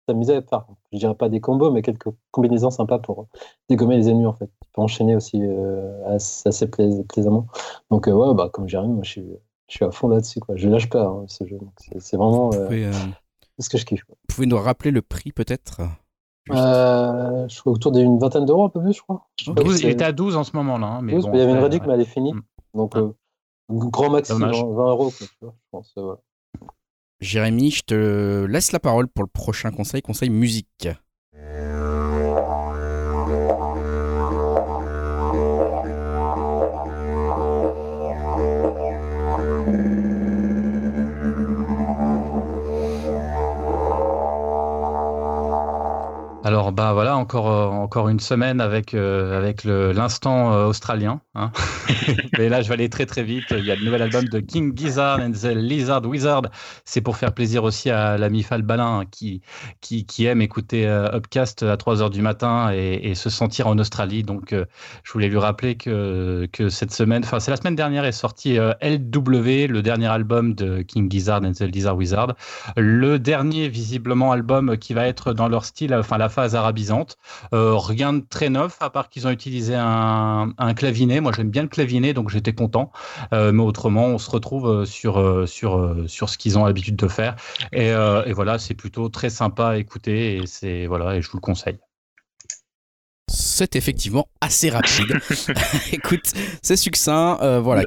t'amuser 0.09 0.37
à 0.37 0.43
faire, 0.43 0.65
je 0.93 0.99
dirais 0.99 1.15
pas 1.15 1.29
des 1.29 1.41
combos, 1.41 1.71
mais 1.71 1.83
quelques 1.83 2.09
combinaisons 2.31 2.71
sympas 2.71 2.99
pour 2.99 3.29
dégommer 3.69 3.97
les 3.97 4.09
ennemis 4.09 4.27
en 4.27 4.33
fait. 4.33 4.47
Tu 4.47 4.71
peux 4.73 4.81
enchaîner 4.81 5.15
aussi 5.15 5.41
euh, 5.43 6.17
assez, 6.17 6.69
plaisamment. 6.69 7.47
Donc 7.91 8.09
euh, 8.09 8.13
ouais, 8.13 8.35
bah, 8.35 8.51
comme 8.53 8.69
Jérémy, 8.69 8.95
moi 8.95 9.05
je 9.05 9.11
suis, 9.11 9.27
je 9.69 9.77
suis 9.77 9.85
à 9.85 9.91
fond 9.91 10.09
là-dessus. 10.09 10.41
Quoi. 10.41 10.57
Je 10.57 10.69
lâche 10.69 10.89
pas 10.89 11.05
hein, 11.05 11.25
ce 11.29 11.47
jeu. 11.47 11.59
C'est 11.99 12.17
vraiment 12.17 12.51
euh, 12.55 12.91
ce 13.59 13.69
que 13.69 13.79
je 13.79 13.85
kiffe. 13.85 14.05
Vous 14.09 14.35
pouvez 14.35 14.47
nous 14.47 14.59
rappeler 14.59 14.91
le 14.91 15.03
prix 15.03 15.33
peut-être 15.33 15.83
Je 16.49 17.61
crois 17.61 17.73
autour 17.73 17.93
d'une 17.93 18.19
vingtaine 18.19 18.47
d'euros, 18.47 18.65
un 18.65 18.71
peu 18.71 18.81
plus, 18.81 18.95
je 18.95 19.03
crois. 19.03 19.29
il 19.47 19.87
était 19.87 20.05
à 20.05 20.13
12 20.13 20.37
en 20.37 20.45
ce 20.45 20.57
moment 20.57 20.79
là. 20.79 20.87
Hein, 20.87 21.03
mais 21.03 21.13
il 21.13 21.23
y 21.23 21.41
avait 21.41 21.53
une 21.53 21.59
réduction, 21.59 21.89
mais 21.89 21.95
elle 21.95 22.01
est 22.01 22.05
finie. 22.05 22.33
Mm. 22.33 22.43
Donc, 22.75 22.95
grand 23.71 24.11
maximum, 24.11 24.51
20 24.51 24.61
euros, 24.63 25.11
quoi, 25.11 25.27
je 25.43 25.47
pense. 25.71 25.95
Jérémy, 27.21 27.71
je 27.71 27.83
te 27.83 28.45
laisse 28.45 28.73
la 28.73 28.81
parole 28.81 29.09
pour 29.09 29.25
le 29.25 29.31
prochain 29.31 29.71
conseil, 29.71 30.03
conseil 30.03 30.31
musique. 30.31 30.89
Alors 46.49 46.73
bah 46.73 46.95
voilà 46.95 47.15
encore 47.15 47.51
euh, 47.51 47.67
encore 47.67 48.09
une 48.09 48.21
semaine 48.21 48.63
avec 48.63 48.95
euh, 48.95 49.37
avec 49.37 49.65
l'instant 49.65 50.55
euh, 50.55 50.65
australien. 50.65 51.21
Hein. 51.35 51.53
Mais 52.39 52.49
là 52.49 52.63
je 52.63 52.69
vais 52.69 52.75
aller 52.75 52.89
très 52.89 53.05
très 53.05 53.23
vite. 53.23 53.45
Il 53.51 53.67
y 53.67 53.71
a 53.71 53.77
le 53.77 53.85
nouvel 53.85 54.01
album 54.01 54.25
de 54.25 54.41
King 54.41 54.73
Gizzard 54.75 55.21
and 55.21 55.33
the 55.33 55.53
Lizard 55.55 56.07
Wizard. 56.07 56.45
C'est 56.87 57.03
pour 57.03 57.19
faire 57.19 57.35
plaisir 57.35 57.65
aussi 57.65 57.91
à 57.91 58.17
l'ami 58.17 58.43
Falbalin 58.43 59.03
qui, 59.11 59.43
qui 59.83 60.07
qui 60.07 60.25
aime 60.25 60.41
écouter 60.41 60.89
Upcast 60.89 61.65
à 61.65 61.77
3 61.77 62.01
heures 62.01 62.09
du 62.09 62.23
matin 62.23 62.71
et, 62.73 63.15
se 63.15 63.29
sentir 63.29 63.67
en 63.67 63.79
Australie. 63.79 64.23
Donc 64.23 64.55
je 64.55 65.13
voulais 65.13 65.29
lui 65.29 65.37
rappeler 65.37 65.75
que 65.75 66.49
que 66.51 66.71
cette 66.71 66.95
semaine, 66.95 67.25
enfin 67.25 67.41
c'est 67.41 67.51
la 67.51 67.59
semaine 67.59 67.77
dernière 67.77 68.07
est 68.07 68.13
sorti 68.13 68.57
LW, 68.57 69.67
le 69.69 69.83
dernier 69.83 70.07
album 70.07 70.55
de 70.55 70.81
King 70.81 71.11
Gizzard 71.11 71.43
and 71.45 71.53
the 71.53 71.65
Lizard 71.65 71.99
Wizard, 71.99 72.37
le 72.79 73.19
dernier 73.19 73.69
visiblement 73.69 74.33
album 74.33 74.79
qui 74.79 74.95
va 74.95 75.07
être 75.07 75.35
dans 75.35 75.49
leur 75.49 75.67
style, 75.67 75.95
enfin 75.95 76.17
la 76.17 76.31
phase 76.39 76.55
arabisante. 76.55 77.17
Euh, 77.53 77.77
rien 77.77 78.13
de 78.13 78.21
très 78.21 78.49
neuf, 78.49 78.77
à 78.79 78.91
part 78.91 79.09
qu'ils 79.09 79.27
ont 79.27 79.31
utilisé 79.31 79.75
un, 79.75 80.55
clavinet. 80.77 81.21
Moi, 81.21 81.33
j'aime 81.35 81.51
bien 81.51 81.63
le 81.63 81.69
clavinet, 81.69 82.15
donc 82.15 82.31
j'étais 82.31 82.53
content. 82.53 82.93
Euh, 83.33 83.51
mais 83.51 83.65
autrement, 83.65 84.07
on 84.07 84.19
se 84.19 84.31
retrouve 84.31 84.69
euh, 84.69 84.85
sur, 84.85 85.49
sur, 85.49 86.29
ce 86.29 86.39
qu'ils 86.39 86.57
ont 86.57 86.65
l'habitude 86.65 86.95
de 86.95 87.09
faire. 87.09 87.35
Et 87.73 87.93
voilà, 88.33 88.59
c'est 88.61 88.75
plutôt 88.75 89.09
très 89.09 89.31
sympa 89.31 89.71
à 89.71 89.77
écouter. 89.79 90.37
Et, 90.37 90.47
c'est, 90.47 90.87
voilà, 90.87 91.17
et 91.17 91.23
je 91.23 91.29
vous 91.29 91.39
le 91.39 91.43
conseille 91.43 91.79
c'est 93.29 93.77
effectivement 93.77 94.29
assez 94.41 94.71
rapide. 94.71 95.21
Écoute, 95.93 96.33
c'est 96.63 96.77
succinct. 96.77 97.39
Euh, 97.43 97.61
voilà. 97.61 97.85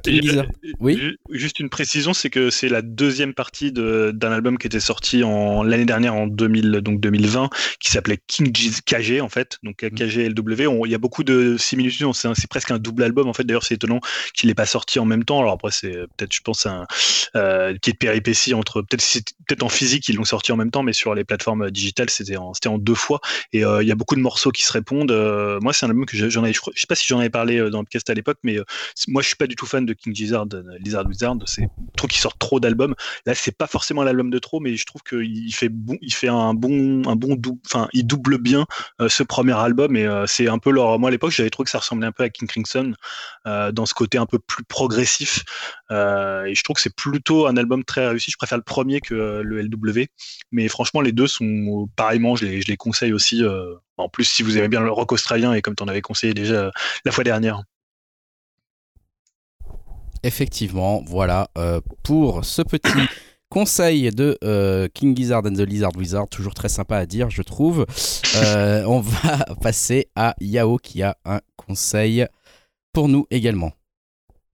oui. 0.80 1.18
Juste 1.32 1.60
une 1.60 1.70
précision, 1.70 2.14
c'est 2.14 2.30
que 2.30 2.50
c'est 2.50 2.70
la 2.70 2.82
deuxième 2.82 3.34
partie 3.34 3.72
d'un 3.72 4.32
album 4.32 4.58
qui 4.58 4.68
était 4.68 4.80
sorti 4.80 5.24
en 5.24 5.64
l'année 5.64 5.86
dernière 5.86 6.16
en 6.16 6.28
2000, 6.28 6.72
donc 6.82 7.00
2020, 7.00 7.50
qui 7.80 7.92
s'appelait 7.92 8.20
King 8.28 8.52
KG 8.52 9.22
en 9.22 9.30
fait, 9.30 9.58
donc 9.64 9.84
mm. 9.84 9.90
KG 9.90 10.30
LW. 10.30 10.86
Il 10.86 10.92
y 10.92 10.96
a 10.96 11.00
beaucoup 11.00 11.24
de 11.24 11.58
similitudes. 11.58 12.08
C'est 12.14 12.50
presque 12.50 12.72
un 12.72 12.80
double 12.80 13.04
album 13.04 13.28
en 13.28 13.34
fait. 13.34 13.44
D'ailleurs, 13.44 13.64
c'est 13.64 13.76
étonnant 13.76 14.00
qu'il 14.34 14.48
n'ait 14.48 14.56
pas 14.56 14.66
sorti 14.66 15.00
en 15.00 15.06
même 15.06 15.24
temps. 15.24 15.40
Alors 15.40 15.54
après, 15.54 15.72
c'est 15.72 15.92
peut-être, 16.18 16.34
je 16.34 16.42
pense, 16.42 16.66
un 16.66 16.86
euh, 17.36 17.74
est 17.74 17.92
de 17.92 17.98
péripétie 17.98 18.54
entre 18.54 18.82
peut-être 18.82 19.64
en 19.64 19.70
physique 19.70 20.08
ils 20.10 20.16
l'ont 20.16 20.26
sorti 20.26 20.52
en 20.52 20.58
même 20.58 20.72
temps, 20.72 20.84
mais 20.84 20.94
sur 20.94 21.16
les 21.16 21.24
plateformes 21.24 21.72
digitales, 21.72 22.10
c'était 22.10 22.38
en, 22.38 22.52
en 22.66 22.78
deux 22.78 22.96
fois. 22.96 23.20
Et 23.54 23.66
euh, 23.66 23.82
il 23.82 23.88
y 23.88 23.92
a 23.92 23.96
beaucoup 23.96 24.16
de 24.16 24.22
morceaux 24.22 24.52
qui 24.52 24.64
se 24.64 24.72
répondent. 24.72 25.12
Euh, 25.32 25.60
moi, 25.62 25.74
c'est 25.74 25.86
un 25.86 25.90
album 25.90 26.06
que 26.06 26.18
j'en 26.30 26.46
ai, 26.46 26.54
je, 26.54 26.60
sais 26.76 26.88
pas 26.88 26.96
si 26.96 27.06
j'en 27.08 27.20
avais 27.20 27.30
parlé 27.30 27.58
euh, 27.58 27.70
dans 27.70 27.80
le 27.80 27.86
podcast 27.86 28.10
à 28.10 28.14
l'époque, 28.14 28.38
mais 28.44 28.58
euh, 28.58 28.66
moi, 29.08 29.22
je 29.22 29.28
suis 29.28 29.36
pas 29.36 29.48
du 29.48 29.56
tout 29.56 29.66
fan 29.66 29.86
de 29.86 29.94
King 29.94 30.14
Gizzard, 30.16 30.48
Lizard 30.80 31.06
Wizard. 31.08 31.38
C'est 31.46 31.68
trop 31.98 32.08
qu'il 32.08 32.20
sort 32.20 32.38
trop 32.38 32.60
d'albums. 32.60 32.96
Là, 33.26 33.34
c'est 33.36 33.58
pas 33.58 33.68
forcément 33.68 34.04
l'album 34.04 34.30
de 34.30 34.40
trop, 34.40 34.60
mais 34.60 34.76
je 34.76 34.86
trouve 34.86 35.02
qu'il 35.04 35.54
fait 35.54 35.70
bon, 35.70 35.98
il 36.02 36.14
fait 36.14 36.28
un 36.28 36.54
bon, 36.54 37.04
un 37.08 37.16
bon 37.16 37.36
double, 37.36 37.60
enfin, 37.66 37.88
il 37.94 38.06
double 38.06 38.38
bien 38.38 38.66
ce 39.08 39.24
premier 39.24 39.54
album 39.54 39.96
et 39.96 40.08
c'est 40.28 40.48
un 40.48 40.60
peu 40.60 40.72
leur. 40.72 41.00
Moi, 41.00 41.10
à 41.10 41.12
l'époque, 41.12 41.32
j'avais 41.32 41.50
trouvé 41.50 41.66
que 41.66 41.72
ça 41.72 41.80
ressemblait 41.80 42.08
un 42.08 42.12
peu 42.12 42.24
à 42.24 42.30
King 42.30 42.48
Crimson 42.48 42.94
dans 43.46 43.86
ce 43.86 43.94
côté 43.94 44.18
un 44.18 44.26
peu 44.26 44.40
plus 44.40 44.64
progressif. 44.64 45.44
et 45.90 46.54
je 46.54 46.64
trouve 46.64 46.76
que 46.76 46.82
c'est 46.82 46.96
plutôt 46.96 47.48
un 47.48 47.58
album 47.58 47.84
très 47.84 48.08
réussi. 48.08 48.32
Je 48.32 48.38
préfère 48.38 48.58
le 48.58 48.64
premier 48.64 49.02
que 49.02 49.42
le 49.44 49.62
LW, 49.62 50.06
mais 50.52 50.68
franchement, 50.68 51.02
les 51.02 51.12
deux 51.12 51.28
sont 51.28 51.90
pareillement. 51.96 52.36
Je 52.36 52.46
les, 52.46 52.62
je 52.62 52.68
les 52.68 52.78
conseille 52.78 53.14
aussi. 53.14 53.44
En 54.02 54.10
plus, 54.10 54.26
si 54.26 54.44
vous 54.44 54.58
aimez 54.58 54.68
bien 54.68 54.82
le 54.82 54.92
rock 54.92 55.12
australien 55.12 55.54
et 55.54 55.62
comme 55.62 55.76
tu 55.76 55.84
en 55.84 55.88
avais 55.88 56.02
conseillé 56.02 56.34
déjà 56.34 56.72
la 57.06 57.12
fois 57.12 57.24
dernière. 57.24 57.64
Effectivement, 60.24 61.04
voilà, 61.08 61.50
pour 62.04 62.46
ce 62.46 62.62
petit 62.62 62.92
conseil 63.50 64.12
de 64.12 64.38
King 64.94 65.16
Gizzard 65.16 65.44
and 65.46 65.54
the 65.54 65.62
Lizard 65.62 65.96
Wizard, 65.96 66.28
toujours 66.28 66.54
très 66.54 66.70
sympa 66.70 66.98
à 66.98 67.06
dire, 67.06 67.30
je 67.30 67.42
trouve. 67.42 67.86
on 68.36 69.00
va 69.00 69.46
passer 69.62 70.08
à 70.16 70.36
Yao 70.40 70.78
qui 70.78 71.02
a 71.02 71.18
un 71.26 71.40
conseil 71.56 72.28
pour 72.94 73.08
nous 73.08 73.26
également. 73.32 73.72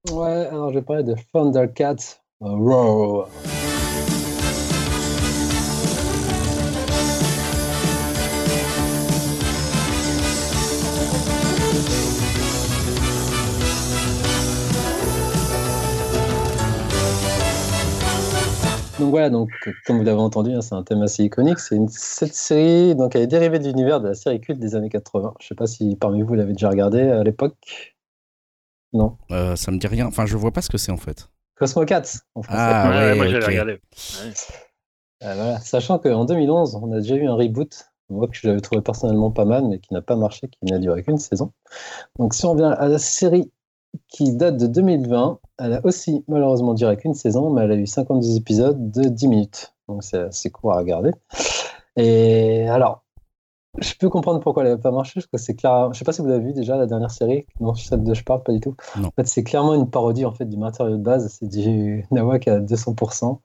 Ouais, 0.10 0.48
alors 0.48 0.70
je 0.72 0.80
vais 0.80 0.86
parler 0.86 1.04
de 1.04 1.16
Thundercats 1.34 2.22
Roar. 2.40 3.30
Donc 19.00 19.12
voilà, 19.12 19.30
donc, 19.30 19.52
comme 19.86 19.98
vous 19.98 20.04
l'avez 20.04 20.20
entendu, 20.20 20.54
hein, 20.54 20.62
c'est 20.62 20.74
un 20.74 20.82
thème 20.82 21.04
assez 21.04 21.24
iconique. 21.24 21.60
C'est 21.60 21.76
une, 21.76 21.88
cette 21.88 22.34
série, 22.34 22.96
donc 22.96 23.16
elle 23.16 23.22
est 23.24 23.28
dérivée 23.28 23.60
de 23.60 23.66
l'univers 23.66 24.02
de 24.02 24.08
la 24.08 24.16
série 24.16 24.42
culte 24.42 24.60
des 24.60 24.76
années 24.76 24.90
80. 24.90 25.34
Je 25.40 25.46
ne 25.46 25.48
sais 25.48 25.56
pas 25.56 25.68
si 25.68 25.96
parmi 25.96 26.24
vous 26.24 26.34
l'avez 26.34 26.54
déjà 26.54 26.70
regardé 26.70 27.02
à 27.02 27.24
l'époque. 27.24 27.96
Non. 28.94 29.18
Euh, 29.32 29.56
ça 29.56 29.72
me 29.72 29.78
dit 29.78 29.88
rien. 29.88 30.08
Enfin, 30.08 30.26
je 30.26 30.36
vois 30.36 30.52
pas 30.52 30.62
ce 30.62 30.70
que 30.70 30.78
c'est 30.78 30.92
en 30.92 30.98
fait. 30.98 31.30
Cosmo 31.56 31.86
Cats, 31.86 32.22
en 32.34 32.42
français. 32.42 32.60
Ah, 32.60 32.90
ouais, 32.90 33.16
moi 33.16 33.28
j'avais 33.28 33.46
regardé. 33.46 33.80
Euh, 35.24 35.34
voilà. 35.34 35.60
Sachant 35.60 36.00
qu'en 36.00 36.26
2011, 36.26 36.80
on 36.82 36.92
a 36.92 37.00
déjà 37.00 37.16
eu 37.16 37.28
un 37.28 37.36
reboot, 37.36 37.90
moi 38.10 38.28
que 38.28 38.36
j'avais 38.36 38.62
trouvé 38.62 38.82
personnellement 38.82 39.32
pas 39.32 39.46
mal, 39.46 39.66
mais 39.68 39.80
qui 39.80 39.94
n'a 39.94 40.02
pas 40.02 40.16
marché, 40.16 40.48
qui 40.48 40.72
n'a 40.72 40.80
duré 40.80 41.04
qu'une 41.04 41.18
saison. 41.18 41.52
Donc 42.18 42.34
si 42.34 42.46
on 42.46 42.56
vient 42.56 42.72
à 42.72 42.88
la 42.88 43.00
série 43.00 43.52
qui 44.08 44.36
date 44.36 44.58
de 44.58 44.68
2020. 44.68 45.40
Elle 45.60 45.74
a 45.74 45.82
aussi 45.86 46.24
malheureusement 46.28 46.74
duré 46.74 46.98
qu'une 46.98 47.14
saison, 47.14 47.50
mais 47.50 47.64
elle 47.64 47.72
a 47.72 47.76
eu 47.76 47.88
52 47.88 48.38
épisodes 48.38 48.92
de 48.92 49.04
10 49.04 49.28
minutes. 49.28 49.74
Donc 49.88 50.04
c'est 50.04 50.20
assez 50.20 50.50
court 50.50 50.74
à 50.74 50.78
regarder. 50.78 51.12
Et 51.96 52.68
alors, 52.70 53.04
je 53.80 53.94
peux 54.00 54.10
comprendre 54.10 54.40
pourquoi 54.40 54.64
elle 54.64 54.70
n'avait 54.70 54.82
pas 54.82 54.92
marché. 54.92 55.20
Je 55.20 55.28
c'est 55.38 55.56
clair. 55.56 55.94
Je 55.94 56.00
sais 56.00 56.06
pas 56.06 56.14
si 56.14 56.22
vous 56.22 56.28
l'avez 56.28 56.44
vu 56.44 56.54
déjà 56.54 56.78
la 56.78 56.86
dernière 56.86 57.12
série. 57.12 57.46
Non, 57.60 57.76
celle 57.76 58.04
de 58.04 58.14
je 58.14 58.24
parle 58.24 58.44
pas 58.44 58.54
du 58.54 58.60
tout. 58.60 58.76
En 58.98 59.12
fait, 59.12 59.28
c'est 59.28 59.44
clairement 59.44 59.74
une 59.74 59.90
parodie 59.90 60.26
en 60.26 60.32
fait 60.32 60.46
du 60.46 60.58
matériau 60.58 60.98
de 60.98 61.02
base. 61.02 61.28
C'est 61.28 61.48
du 61.48 62.06
Nawak 62.12 62.48
à 62.48 62.60
200%. 62.60 63.40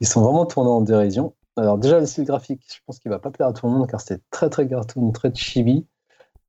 Ils 0.00 0.06
sont 0.06 0.22
vraiment 0.22 0.46
tournés 0.46 0.70
en 0.70 0.80
dérision. 0.80 1.34
Alors 1.56 1.76
déjà 1.76 1.98
le 1.98 2.06
style 2.06 2.24
graphique, 2.24 2.62
je 2.68 2.78
pense 2.86 3.00
qu'il 3.00 3.10
va 3.10 3.18
pas 3.18 3.32
plaire 3.32 3.48
à 3.48 3.52
tout 3.52 3.66
le 3.66 3.72
monde 3.72 3.88
car 3.88 4.00
c'est 4.00 4.22
très 4.30 4.48
très 4.48 4.68
cartoon, 4.68 5.10
très 5.10 5.34
chibi 5.34 5.86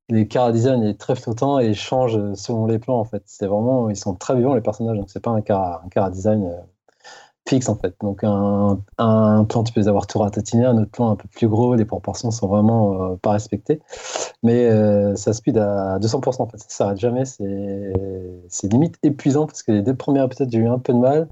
les 0.09 0.27
car 0.27 0.51
design 0.51 0.83
est 0.83 0.99
très 0.99 1.15
flottant 1.15 1.59
et 1.59 1.73
changent 1.73 2.33
selon 2.33 2.65
les 2.65 2.79
plans 2.79 2.99
en 2.99 3.05
fait. 3.05 3.23
C'est 3.25 3.47
vraiment, 3.47 3.89
ils 3.89 3.95
sont 3.95 4.15
très 4.15 4.35
vivants 4.35 4.55
les 4.55 4.61
personnages. 4.61 4.97
Donc 4.97 5.09
c'est 5.09 5.21
pas 5.21 5.31
un 5.31 5.41
car, 5.41 5.83
un 5.85 5.89
car 5.89 6.09
design 6.09 6.45
euh, 6.45 6.61
fixe 7.47 7.69
en 7.69 7.75
fait. 7.75 7.95
Donc 8.01 8.23
un, 8.23 8.79
plan 8.97 9.63
tu 9.63 9.73
peux 9.73 9.79
les 9.79 9.87
avoir 9.87 10.07
tout 10.07 10.19
ratatiner, 10.19 10.65
un 10.65 10.77
autre 10.77 10.91
plan 10.91 11.11
un 11.11 11.15
peu 11.15 11.27
plus 11.27 11.47
gros, 11.47 11.75
les 11.75 11.85
proportions 11.85 12.31
sont 12.31 12.47
vraiment 12.47 13.11
euh, 13.11 13.15
pas 13.17 13.31
respectées. 13.31 13.81
Mais 14.43 14.65
euh, 14.65 15.15
ça 15.15 15.33
speed 15.33 15.57
à 15.57 15.99
200% 15.99 16.41
en 16.41 16.47
fait. 16.47 16.57
Ça 16.57 16.69
s'arrête 16.69 16.99
jamais. 16.99 17.25
C'est 17.25 18.71
limite 18.71 18.97
épuisant 19.03 19.45
parce 19.45 19.63
que 19.63 19.71
les 19.71 19.81
deux 19.81 19.95
premiers 19.95 20.23
épisodes 20.23 20.49
j'ai 20.51 20.59
eu 20.59 20.67
un 20.67 20.79
peu 20.79 20.93
de 20.93 20.99
mal. 20.99 21.29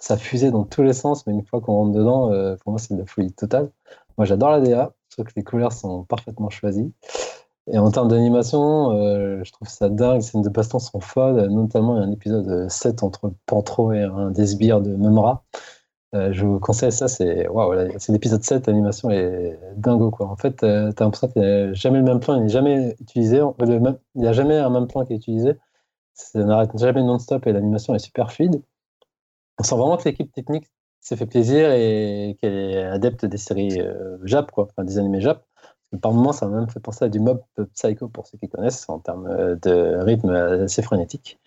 Ça 0.00 0.16
fusait 0.16 0.50
dans 0.50 0.64
tous 0.64 0.82
les 0.82 0.92
sens, 0.92 1.26
mais 1.26 1.32
une 1.32 1.44
fois 1.44 1.60
qu'on 1.60 1.72
rentre 1.72 1.92
dedans, 1.92 2.28
pour 2.62 2.72
moi 2.72 2.78
c'est 2.78 2.94
de 2.94 3.00
la 3.00 3.06
folie 3.06 3.32
totale. 3.32 3.70
Moi 4.18 4.24
j'adore 4.24 4.50
la 4.50 4.60
DA. 4.60 4.92
Je 5.08 5.16
trouve 5.16 5.26
que 5.26 5.32
les 5.36 5.44
couleurs 5.44 5.72
sont 5.72 6.04
parfaitement 6.04 6.50
choisies. 6.50 6.92
Et 7.72 7.78
en 7.78 7.90
termes 7.90 8.08
d'animation, 8.08 8.90
euh, 8.92 9.42
je 9.42 9.52
trouve 9.52 9.68
ça 9.68 9.88
dingue. 9.88 10.16
Les 10.16 10.20
scènes 10.20 10.42
de 10.42 10.50
baston 10.50 10.78
sont 10.78 11.00
folles. 11.00 11.48
Notamment, 11.48 11.96
un 11.96 12.10
épisode 12.12 12.68
7 12.68 13.02
entre 13.02 13.32
Pantro 13.46 13.92
et 13.92 14.02
un 14.02 14.30
des 14.30 14.46
sbires 14.46 14.82
de 14.82 14.94
Memra. 14.94 15.44
Euh, 16.14 16.32
je 16.32 16.44
vous 16.46 16.60
conseille 16.60 16.92
ça. 16.92 17.08
C'est 17.08 17.48
c'est 17.98 18.12
l'épisode 18.12 18.42
7. 18.44 18.66
L'animation 18.66 19.10
est 19.10 19.58
dingo. 19.76 20.10
Quoi. 20.10 20.28
En 20.28 20.36
fait, 20.36 20.62
euh, 20.62 20.92
tu 20.92 21.02
as 21.02 21.06
l'impression 21.06 21.28
qu'il 21.28 21.42
n'y 21.42 21.48
a 21.48 21.72
jamais 21.72 21.98
le 21.98 22.04
même 22.04 22.20
plan. 22.20 22.36
Il 22.36 22.42
n'est 22.44 22.48
jamais 22.50 22.96
utilisé. 23.00 23.40
il 23.60 23.96
n'y 24.16 24.26
a 24.26 24.32
jamais 24.32 24.58
un 24.58 24.70
même 24.70 24.86
plan 24.86 25.04
qui 25.06 25.14
est 25.14 25.16
utilisé. 25.16 25.56
Ça 26.14 26.44
n'arrête 26.44 26.76
jamais 26.78 27.02
non-stop 27.02 27.46
et 27.46 27.52
l'animation 27.52 27.94
est 27.94 27.98
super 27.98 28.30
fluide. 28.30 28.62
On 29.58 29.64
sent 29.64 29.76
vraiment 29.76 29.96
que 29.96 30.04
l'équipe 30.04 30.32
technique 30.32 30.66
s'est 31.00 31.16
fait 31.16 31.26
plaisir 31.26 31.70
et 31.72 32.36
qu'elle 32.40 32.54
est 32.54 32.84
adepte 32.84 33.24
des 33.24 33.36
séries 33.38 33.80
Jap, 34.24 34.50
quoi, 34.52 34.64
enfin, 34.70 34.84
des 34.84 34.98
animés 34.98 35.20
Jap 35.20 35.44
par 36.00 36.12
moments, 36.12 36.32
ça 36.32 36.46
m'a 36.46 36.58
même 36.60 36.68
fait 36.68 36.80
penser 36.80 37.04
à 37.04 37.08
du 37.08 37.20
mob 37.20 37.42
psycho 37.74 38.08
pour 38.08 38.26
ceux 38.26 38.38
qui 38.38 38.48
connaissent, 38.48 38.88
en 38.88 38.98
termes 38.98 39.26
euh, 39.26 39.56
de 39.56 39.96
rythme 40.02 40.30
assez 40.30 40.82
frénétique. 40.82 41.38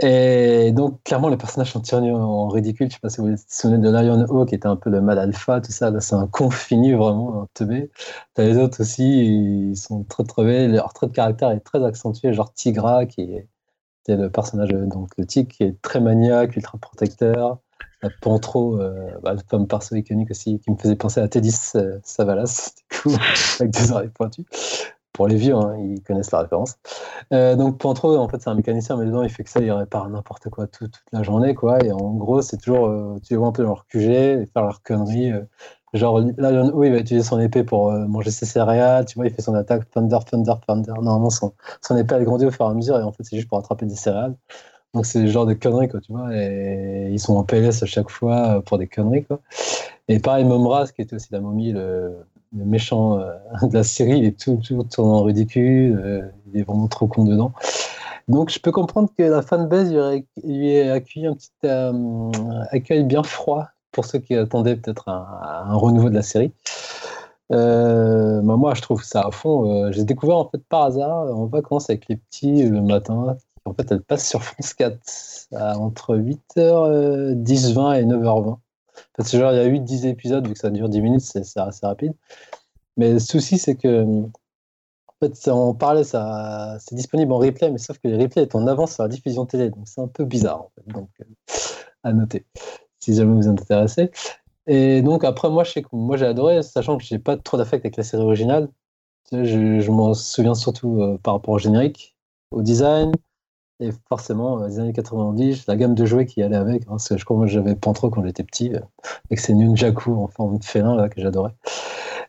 Et 0.00 0.70
donc, 0.72 1.02
clairement, 1.02 1.28
les 1.28 1.36
personnages 1.36 1.72
sont 1.72 1.80
tirés 1.80 2.10
en 2.12 2.48
ridicule. 2.48 2.86
Je 2.86 2.90
ne 2.90 2.94
sais 2.94 3.00
pas 3.00 3.10
si 3.10 3.20
vous 3.20 3.28
vous 3.28 3.36
souvenez 3.48 3.78
de 3.78 3.90
Lion 3.90 4.24
O, 4.28 4.44
qui 4.44 4.54
était 4.54 4.68
un 4.68 4.76
peu 4.76 4.90
le 4.90 5.00
mal 5.00 5.18
alpha, 5.18 5.60
tout 5.60 5.72
ça. 5.72 5.90
Là, 5.90 6.00
c'est 6.00 6.14
un 6.14 6.26
con 6.28 6.50
fini, 6.50 6.92
vraiment, 6.92 7.42
un 7.42 7.48
teubé. 7.54 7.90
T'as 8.34 8.44
les 8.44 8.58
autres 8.58 8.82
aussi, 8.82 9.70
ils 9.72 9.76
sont 9.76 10.04
très 10.04 10.24
trevés. 10.24 10.68
Leur 10.68 10.92
trait 10.92 11.08
de 11.08 11.12
caractère 11.12 11.50
est 11.50 11.60
très 11.60 11.84
accentué, 11.84 12.32
genre 12.32 12.52
Tigra, 12.54 13.06
qui 13.06 13.22
est, 13.22 13.48
le 14.08 14.28
personnage, 14.28 14.70
donc 14.70 15.10
le 15.18 15.26
tic, 15.26 15.48
qui 15.48 15.64
est 15.64 15.82
très 15.82 16.00
maniaque, 16.00 16.56
ultra 16.56 16.78
protecteur 16.78 17.58
la 18.02 18.10
Pantro, 18.20 18.80
euh, 18.80 19.10
bah, 19.22 19.32
le 19.32 19.40
femme 19.48 19.66
perso 19.66 19.96
iconique 19.96 20.30
aussi, 20.30 20.60
qui 20.60 20.70
me 20.70 20.76
faisait 20.76 20.96
penser 20.96 21.20
à 21.20 21.28
Teddy 21.28 21.54
euh, 21.74 21.98
Savalas, 22.02 22.74
du 22.90 22.98
coup, 22.98 23.16
avec 23.60 23.72
des 23.72 23.92
oreilles 23.92 24.10
pointues. 24.10 24.44
Pour 25.12 25.26
les 25.26 25.34
vieux, 25.36 25.54
hein, 25.54 25.76
ils 25.78 26.00
connaissent 26.02 26.30
la 26.30 26.42
référence. 26.42 26.76
Euh, 27.32 27.56
donc 27.56 27.78
Pantro, 27.78 28.16
en 28.16 28.28
fait, 28.28 28.40
c'est 28.40 28.50
un 28.50 28.54
mécanicien, 28.54 28.96
mais 28.96 29.04
dedans, 29.04 29.22
il 29.24 29.30
fait 29.30 29.42
que 29.42 29.50
ça, 29.50 29.60
il 29.60 29.72
répare 29.72 30.08
n'importe 30.08 30.48
quoi 30.48 30.68
toute 30.68 31.02
la 31.12 31.24
journée, 31.24 31.54
quoi. 31.54 31.82
Et 31.84 31.90
en 31.90 32.14
gros, 32.14 32.40
c'est 32.40 32.56
toujours, 32.58 32.86
euh, 32.86 33.16
tu 33.24 33.34
vois 33.34 33.48
un 33.48 33.52
peu 33.52 33.64
dans 33.64 33.70
leur 33.70 33.86
QG, 33.88 34.46
faire 34.52 34.62
leurs 34.62 34.82
conneries. 34.82 35.32
genre, 35.92 36.20
là, 36.36 36.64
où 36.72 36.84
il 36.84 36.92
va 36.92 36.98
utiliser 36.98 37.26
son 37.26 37.40
épée 37.40 37.64
pour 37.64 37.90
manger 37.90 38.30
ses 38.30 38.46
céréales, 38.46 39.06
tu 39.06 39.16
vois, 39.16 39.26
il 39.26 39.34
fait 39.34 39.42
son 39.42 39.54
attaque 39.54 39.90
Thunder, 39.90 40.18
Thunder, 40.30 40.54
Thunder. 40.66 40.92
Normalement, 41.02 41.30
son, 41.30 41.52
son 41.82 41.96
épée, 41.96 42.14
elle 42.14 42.24
grandit 42.24 42.46
au 42.46 42.52
fur 42.52 42.66
et 42.66 42.68
à 42.68 42.74
mesure, 42.74 42.98
et 42.98 43.02
en 43.02 43.10
fait, 43.10 43.24
c'est 43.24 43.36
juste 43.36 43.48
pour 43.48 43.58
attraper 43.58 43.86
des 43.86 43.96
céréales. 43.96 44.36
Donc 44.94 45.04
c'est 45.04 45.20
le 45.20 45.28
genre 45.28 45.46
de 45.46 45.54
conneries, 45.54 45.88
quoi, 45.88 46.00
tu 46.00 46.12
vois. 46.12 46.34
Ils 46.34 47.20
sont 47.20 47.36
en 47.36 47.44
PLS 47.44 47.82
à 47.82 47.86
chaque 47.86 48.10
fois 48.10 48.56
euh, 48.56 48.60
pour 48.60 48.78
des 48.78 48.86
conneries, 48.86 49.24
quoi. 49.24 49.40
Et 50.08 50.18
pareil, 50.18 50.44
Momraz, 50.44 50.92
qui 50.92 51.02
était 51.02 51.16
aussi 51.16 51.28
la 51.30 51.40
momie, 51.40 51.72
le, 51.72 52.24
méchant 52.52 53.18
euh, 53.18 53.32
de 53.62 53.74
la 53.74 53.84
série, 53.84 54.18
il 54.18 54.24
est 54.24 54.38
tout, 54.38 54.60
tout 54.64 54.82
tourné 54.84 55.12
en 55.12 55.22
ridicule, 55.24 56.00
euh, 56.02 56.22
il 56.46 56.60
est 56.60 56.62
vraiment 56.62 56.88
trop 56.88 57.06
con 57.06 57.24
dedans. 57.24 57.52
Donc 58.28 58.50
je 58.50 58.58
peux 58.58 58.72
comprendre 58.72 59.10
que 59.16 59.22
la 59.22 59.42
fanbase 59.42 59.92
lui, 59.92 60.26
lui 60.44 60.70
ait 60.70 60.90
accueilli 60.90 61.26
un 61.26 61.34
petit 61.34 61.50
accueil 62.70 63.04
bien 63.04 63.22
froid 63.22 63.68
pour 63.90 64.04
ceux 64.04 64.18
qui 64.18 64.34
attendaient 64.34 64.76
peut-être 64.76 65.08
un, 65.08 65.74
renouveau 65.74 66.10
de 66.10 66.14
la 66.14 66.22
série. 66.22 66.52
Bah, 67.48 68.42
moi, 68.42 68.74
je 68.74 68.82
trouve 68.82 69.02
ça 69.02 69.22
à 69.22 69.30
fond. 69.30 69.90
J'ai 69.92 70.04
découvert 70.04 70.36
en 70.36 70.48
fait 70.48 70.62
par 70.68 70.82
hasard 70.82 71.34
en 71.34 71.46
vacances 71.46 71.88
avec 71.88 72.06
les 72.08 72.16
petits 72.16 72.64
le 72.64 72.82
matin 72.82 73.38
en 73.68 73.74
fait, 73.74 73.90
elle 73.90 74.02
passe 74.02 74.28
sur 74.28 74.42
France 74.42 74.74
4 74.74 74.98
entre 75.52 76.16
8h10, 76.16 77.72
20 77.72 77.92
et 77.94 78.04
9h20. 78.04 78.48
En 78.48 78.60
fait, 79.16 79.36
genre, 79.36 79.52
il 79.52 79.56
y 79.56 79.60
a 79.60 79.68
8-10 79.68 80.06
épisodes, 80.06 80.46
vu 80.46 80.54
que 80.54 80.58
ça 80.58 80.70
dure 80.70 80.88
10 80.88 81.00
minutes, 81.00 81.20
c'est 81.20 81.40
assez 81.58 81.86
rapide. 81.86 82.14
Mais 82.96 83.12
le 83.12 83.18
souci, 83.18 83.58
c'est 83.58 83.76
que, 83.76 84.04
en 84.04 84.30
fait, 85.22 85.48
on 85.48 85.74
parlait, 85.74 86.04
c'est 86.04 86.94
disponible 86.94 87.32
en 87.32 87.38
replay, 87.38 87.70
mais 87.70 87.78
sauf 87.78 87.98
que 87.98 88.08
les 88.08 88.16
replays 88.16 88.42
est 88.42 88.54
en 88.54 88.66
avance 88.66 88.94
sur 88.94 89.04
la 89.04 89.08
diffusion 89.08 89.46
télé, 89.46 89.70
donc 89.70 89.86
c'est 89.86 90.00
un 90.00 90.08
peu 90.08 90.24
bizarre, 90.24 90.62
en 90.62 90.70
fait. 90.74 90.92
Donc, 90.92 91.08
euh, 91.20 91.24
à 92.02 92.12
noter, 92.12 92.44
si 93.00 93.14
jamais 93.14 93.34
vous 93.34 93.48
êtes 93.48 93.60
intéressé. 93.60 94.10
Et 94.66 95.00
donc, 95.02 95.24
après, 95.24 95.48
moi, 95.48 95.64
je 95.64 95.72
sais 95.72 95.84
moi, 95.92 96.16
j'ai 96.16 96.26
adoré, 96.26 96.62
sachant 96.62 96.98
que 96.98 97.04
j'ai 97.04 97.18
pas 97.18 97.36
trop 97.36 97.56
d'affect 97.56 97.84
avec 97.84 97.96
la 97.96 98.02
série 98.04 98.22
originale. 98.22 98.68
Je, 99.32 99.90
m'en 99.90 100.14
souviens 100.14 100.54
surtout 100.54 101.02
euh, 101.02 101.18
par 101.18 101.34
rapport 101.34 101.54
au 101.54 101.58
générique, 101.58 102.16
au 102.50 102.62
design, 102.62 103.12
et 103.80 103.90
forcément, 104.08 104.64
les 104.66 104.80
années 104.80 104.92
90, 104.92 105.66
la 105.68 105.76
gamme 105.76 105.94
de 105.94 106.04
jouets 106.04 106.26
qui 106.26 106.42
allait 106.42 106.56
avec, 106.56 106.82
hein, 106.82 106.90
parce 106.90 107.08
que 107.08 107.16
je 107.16 107.24
crois 107.24 107.40
que 107.40 107.46
j'avais 107.46 107.76
Pantro 107.76 108.10
quand 108.10 108.24
j'étais 108.24 108.42
petit, 108.42 108.74
euh, 108.74 108.80
avec 109.30 109.38
ces 109.38 109.54
Nunjaku 109.54 110.14
en 110.14 110.28
forme 110.28 110.58
de 110.58 110.64
félin 110.64 111.08
que 111.08 111.20
j'adorais. 111.20 111.54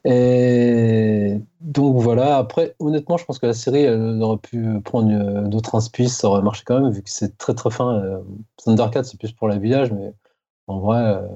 Et 0.06 1.42
donc 1.60 1.98
voilà, 1.98 2.38
après, 2.38 2.76
honnêtement, 2.80 3.18
je 3.18 3.26
pense 3.26 3.40
que 3.40 3.46
la 3.48 3.54
série 3.54 3.84
elle 3.84 4.22
aurait 4.22 4.38
pu 4.38 4.80
prendre 4.82 5.12
euh, 5.12 5.48
d'autres 5.48 5.76
inspices, 5.76 6.18
ça 6.18 6.30
aurait 6.30 6.42
marché 6.42 6.64
quand 6.66 6.80
même, 6.80 6.92
vu 6.92 7.04
que 7.04 7.10
c'est 7.10 7.38
très 7.38 7.54
très 7.54 7.70
fin. 7.70 7.96
Euh, 7.96 8.20
Thundercat, 8.58 9.04
c'est 9.04 9.18
plus 9.20 9.32
pour 9.34 9.48
l'habillage, 9.48 9.92
mais 9.92 10.14
en 10.68 10.80
vrai, 10.80 11.00
euh, 11.04 11.28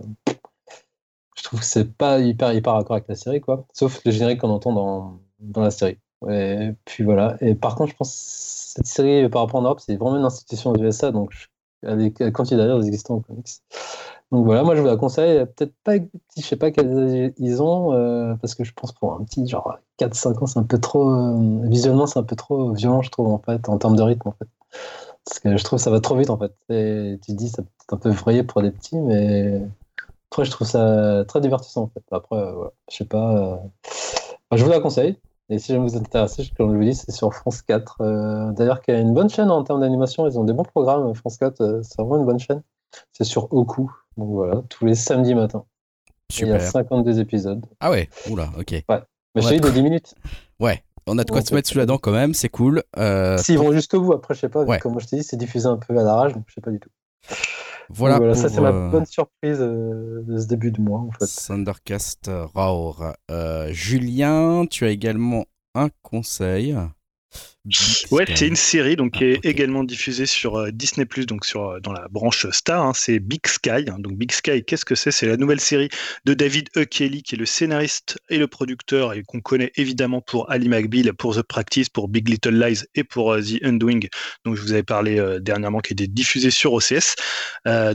je 1.35 1.44
trouve 1.44 1.60
que 1.60 1.65
c'est 1.65 1.94
pas 1.98 2.19
hyper 2.19 2.53
hyper 2.53 2.76
accord 2.76 2.95
avec 2.95 3.07
la 3.10 3.15
série, 3.15 3.41
quoi. 3.41 3.65
Sauf 3.73 4.02
le 4.06 4.11
générique 4.11 4.41
qu'on 4.41 4.49
entend 4.49 4.73
dans, 4.73 5.19
dans 5.40 5.61
la 5.61 5.72
série. 5.72 5.98
Et 6.30 6.74
puis 6.86 7.04
voilà. 7.04 7.38
Et 7.41 7.56
par 7.56 7.76
contre, 7.76 7.91
je 7.91 7.95
pense 7.95 8.74
cette 8.76 8.88
série 8.88 9.30
par 9.30 9.44
rapport 9.44 9.60
en 9.60 9.64
Europe, 9.64 9.80
c'est 9.80 9.95
vraiment 9.95 10.18
une 10.18 10.26
institution 10.26 10.74
de 10.74 10.84
USA, 10.84 11.12
donc 11.12 11.50
elle, 11.84 12.32
continue 12.32 12.60
d'ailleurs 12.60 12.80
d'exister 12.80 13.12
en 13.12 13.20
comics. 13.20 13.48
Donc 14.32 14.45
voilà, 14.45 14.64
moi 14.64 14.76
je 14.76 14.82
vous 14.82 14.88
la 14.88 14.98
conseille, 14.98 15.45
peut-être 15.45 15.74
pas, 15.84 15.98
je 16.36 16.41
sais 16.41 16.56
pas 16.56 16.72
quels 16.72 17.34
ils 17.38 17.62
ont, 17.62 17.94
euh, 17.94 18.34
parce 18.36 18.56
que 18.56 18.64
je 18.64 18.74
pense 18.74 18.91
pour 18.91 19.14
un 19.14 19.24
petit 19.24 19.48
genre 19.48 19.78
4-5 20.00 20.44
ans, 20.44 20.48
c'est 20.48 20.60
un 20.60 20.64
peu 20.64 20.80
trop, 20.80 21.08
euh, 21.08 21.68
visuellement 21.68 22.08
c'est 22.08 22.18
un 22.18 22.24
peu 22.24 22.36
trop 22.36 22.72
violent, 22.74 23.04
je 23.04 23.12
trouve 23.12 23.28
en 23.28 23.38
fait, 23.38 23.70
en 23.70 23.78
termes 23.78 23.95
de 23.95 24.02
rythme 24.02 24.28
en 24.28 24.32
fait. 24.32 24.48
Parce 25.26 25.40
que 25.40 25.56
je 25.56 25.64
trouve 25.64 25.78
que 25.78 25.84
ça 25.84 25.91
va 25.91 26.02
trop 26.02 26.16
vite 26.16 26.30
en 26.32 26.38
fait. 26.38 26.54
Tu 26.68 27.34
dis, 27.34 27.50
ça 27.50 27.62
peut 27.62 27.70
être 27.84 27.94
un 27.94 27.98
peu 27.98 28.10
effrayé 28.12 28.44
pour 28.44 28.62
des 28.62 28.72
petits, 28.72 28.98
mais 28.98 29.62
après, 30.32 30.45
je 30.45 30.52
trouve 30.52 30.68
ça 30.68 31.24
très 31.28 31.40
divertissant 31.41 31.84
en 31.84 31.88
fait. 31.88 32.04
Après, 32.12 32.44
je 32.91 32.98
sais 32.98 33.06
pas. 33.06 33.62
je 34.52 34.64
vous 34.64 34.70
la 34.70 34.80
conseille. 34.80 35.18
Et 35.49 35.60
si 35.60 35.74
jamais 35.74 35.88
vous 35.88 35.95
êtes 35.95 36.03
intéressé, 36.03 36.49
comme 36.57 36.72
je 36.72 36.78
vous 36.78 36.84
dis, 36.84 36.95
c'est 36.95 37.11
sur 37.11 37.34
France 37.34 37.61
4. 37.61 37.98
Euh, 38.02 38.52
d'ailleurs, 38.53 38.82
qui 38.82 38.91
a 38.91 38.99
une 38.99 39.14
bonne 39.14 39.30
chaîne 39.30 39.52
en 39.52 39.64
termes 39.64 39.82
d'animation. 39.82 40.28
Ils 40.28 40.40
ont 40.40 40.44
des 40.44 40.53
bons 40.53 40.64
programmes. 40.64 41.14
France 41.15 41.38
4, 41.38 41.61
euh, 41.61 41.82
c'est 41.84 42.02
vraiment 42.02 42.18
une 42.18 42.26
bonne 42.26 42.40
chaîne. 42.40 42.61
C'est 43.11 43.26
sur 43.26 43.52
Oku. 43.53 43.91
Donc 44.18 44.30
voilà, 44.30 44.61
tous 44.70 44.86
les 44.86 44.95
samedis 44.95 45.36
matins. 45.36 45.65
Il 46.40 46.48
y 46.48 46.52
a 46.52 46.60
52 46.60 47.20
épisodes. 47.20 47.65
Ah 47.80 47.91
ouais, 47.91 48.10
oula, 48.30 48.49
ok. 48.57 48.72
Ouais. 48.72 49.02
Mais 49.36 49.41
je 49.41 49.56
de 49.56 49.70
10 49.70 49.82
minutes. 49.82 50.15
Ouais, 50.60 50.84
on 51.07 51.18
a 51.18 51.24
de 51.24 51.32
quoi 51.32 51.41
se 51.41 51.53
mettre 51.53 51.68
sous 51.68 51.78
la 51.78 51.86
dent 51.86 51.98
quand 51.98 52.11
même, 52.11 52.34
c'est 52.34 52.49
cool. 52.49 52.84
Euh... 52.98 53.38
S'ils 53.38 53.57
vont 53.57 53.72
jusqu'au 53.72 54.02
bout, 54.02 54.14
après, 54.14 54.34
je 54.36 54.41
sais 54.41 54.49
pas, 54.49 54.65
comme 54.78 54.99
je 54.99 55.07
t'ai 55.07 55.18
dit, 55.18 55.24
c'est 55.24 55.38
diffusé 55.38 55.68
un 55.68 55.78
peu 55.78 55.98
à 55.98 56.03
la 56.03 56.15
rage, 56.15 56.34
donc 56.34 56.44
je 56.48 56.53
sais 56.53 56.61
pas 56.61 56.72
du 56.72 56.80
tout. 56.80 56.90
Voilà, 57.89 58.34
ça 58.35 58.49
c'est 58.49 58.61
ma 58.61 58.69
euh, 58.69 58.89
bonne 58.89 59.05
surprise 59.05 59.57
euh, 59.60 60.23
de 60.23 60.38
ce 60.38 60.47
début 60.47 60.72
de 60.72 60.81
mois 60.81 60.99
en 60.99 61.11
fait. 61.11 61.26
Thundercast 61.47 62.30
Raur. 62.53 63.14
Euh, 63.30 63.69
Julien, 63.72 64.65
tu 64.69 64.85
as 64.85 64.89
également 64.89 65.45
un 65.76 65.89
conseil. 66.01 66.76
Ouais, 68.11 68.26
c'est 68.35 68.49
une 68.49 68.57
série 68.57 68.98
donc 68.98 69.14
qui 69.14 69.23
ah, 69.23 69.27
est 69.27 69.45
également 69.45 69.85
diffusée 69.85 70.26
sur 70.26 70.57
euh, 70.57 70.72
Disney 70.72 71.07
donc 71.26 71.45
sur 71.45 71.69
euh, 71.69 71.80
dans 71.80 71.94
la 71.94 72.10
branche 72.10 72.45
Star. 72.52 72.85
Hein, 72.85 72.91
c'est 72.94 73.19
Big 73.19 73.48
Sky. 73.48 73.85
Hein. 73.88 73.99
donc 73.99 74.18
Big 74.18 74.34
Sky, 74.34 74.65
qu'est-ce 74.65 74.84
que 74.84 74.95
c'est? 74.95 75.11
C'est 75.11 75.27
la 75.27 75.38
nouvelle 75.38 75.61
série 75.61 75.88
de 76.26 76.34
David 76.34 76.68
E. 76.76 76.84
Kelly, 76.84 77.23
qui 77.23 77.35
est 77.35 77.38
le 77.38 77.45
scénariste 77.45 78.19
et 78.30 78.38
le 78.38 78.48
producteur 78.48 79.14
et 79.14 79.23
qu'on 79.23 79.40
connaît 79.40 79.72
évidemment 79.77 80.19
pour 80.19 80.52
Ali 80.52 80.68
McBeal, 80.68 81.14
pour 81.14 81.38
The 81.38 81.41
Practice, 81.41 81.88
pour 81.88 82.10
Big 82.10 82.27
Little 82.27 82.60
Lies 82.60 82.84
et 82.95 83.06
pour 83.06 83.31
euh, 83.31 83.41
The 83.41 83.64
Undoing. 83.64 84.02
Donc 84.44 84.57
je 84.57 84.61
vous 84.61 84.73
avais 84.73 84.84
parlé 84.84 85.40
dernièrement, 85.40 85.80
qui 85.80 85.94
était 85.94 86.07
diffusé 86.07 86.52
sur 86.52 86.73
OCS. 86.73 87.15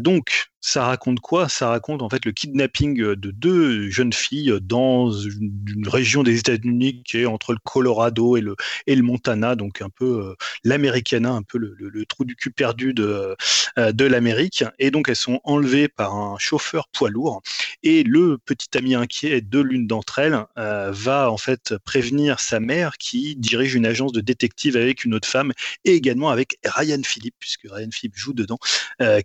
donc 0.00 0.48
ça 0.60 0.84
raconte 0.84 1.20
quoi? 1.20 1.48
Ça 1.48 1.68
raconte 1.68 2.02
en 2.02 2.08
fait 2.08 2.24
le 2.24 2.32
kidnapping 2.32 2.96
de 2.96 3.30
deux 3.30 3.88
jeunes 3.90 4.12
filles 4.12 4.58
dans 4.60 5.10
une 5.12 5.86
région 5.86 6.22
des 6.22 6.38
États-Unis 6.38 7.02
qui 7.04 7.18
est 7.18 7.26
entre 7.26 7.52
le 7.52 7.58
Colorado 7.62 8.36
et 8.36 8.40
le, 8.40 8.56
et 8.86 8.96
le 8.96 9.02
Montana, 9.02 9.54
donc 9.58 9.82
un 9.82 9.90
peu 9.90 10.30
euh, 10.30 10.34
l'Americana, 10.64 11.30
un 11.30 11.42
peu 11.42 11.58
le, 11.58 12.06
trou 12.06 12.24
du 12.24 12.34
cul 12.34 12.50
perdu 12.50 12.94
de, 12.94 13.36
euh, 13.76 13.92
de 13.92 14.04
l'Amérique. 14.06 14.64
Et 14.78 14.90
donc 14.90 15.10
elles 15.10 15.16
sont 15.16 15.40
enlevées 15.44 15.88
par 15.88 16.14
un 16.14 16.38
chauffeur 16.38 16.88
poids 16.88 17.10
lourd. 17.10 17.42
Et 17.82 18.02
le 18.02 18.38
petit 18.38 18.78
ami 18.78 18.94
inquiet 18.94 19.42
de 19.42 19.60
l'une 19.60 19.86
d'entre 19.86 20.20
elles 20.20 20.46
euh, 20.56 20.90
va 20.90 21.30
en 21.30 21.36
fait 21.36 21.76
prévenir 21.84 22.40
sa 22.40 22.60
mère 22.60 22.96
qui 22.96 23.36
dirige 23.36 23.74
une 23.74 23.84
agence 23.84 24.12
de 24.12 24.22
détective 24.22 24.76
avec 24.76 25.04
une 25.04 25.14
autre 25.14 25.28
femme 25.28 25.52
et 25.84 25.92
également 25.92 26.30
avec 26.30 26.58
Ryan 26.64 27.02
Philippe, 27.04 27.34
puisque 27.38 27.66
Ryan 27.70 27.90
Philippe 27.92 28.16
joue 28.16 28.32
dedans, 28.32 28.58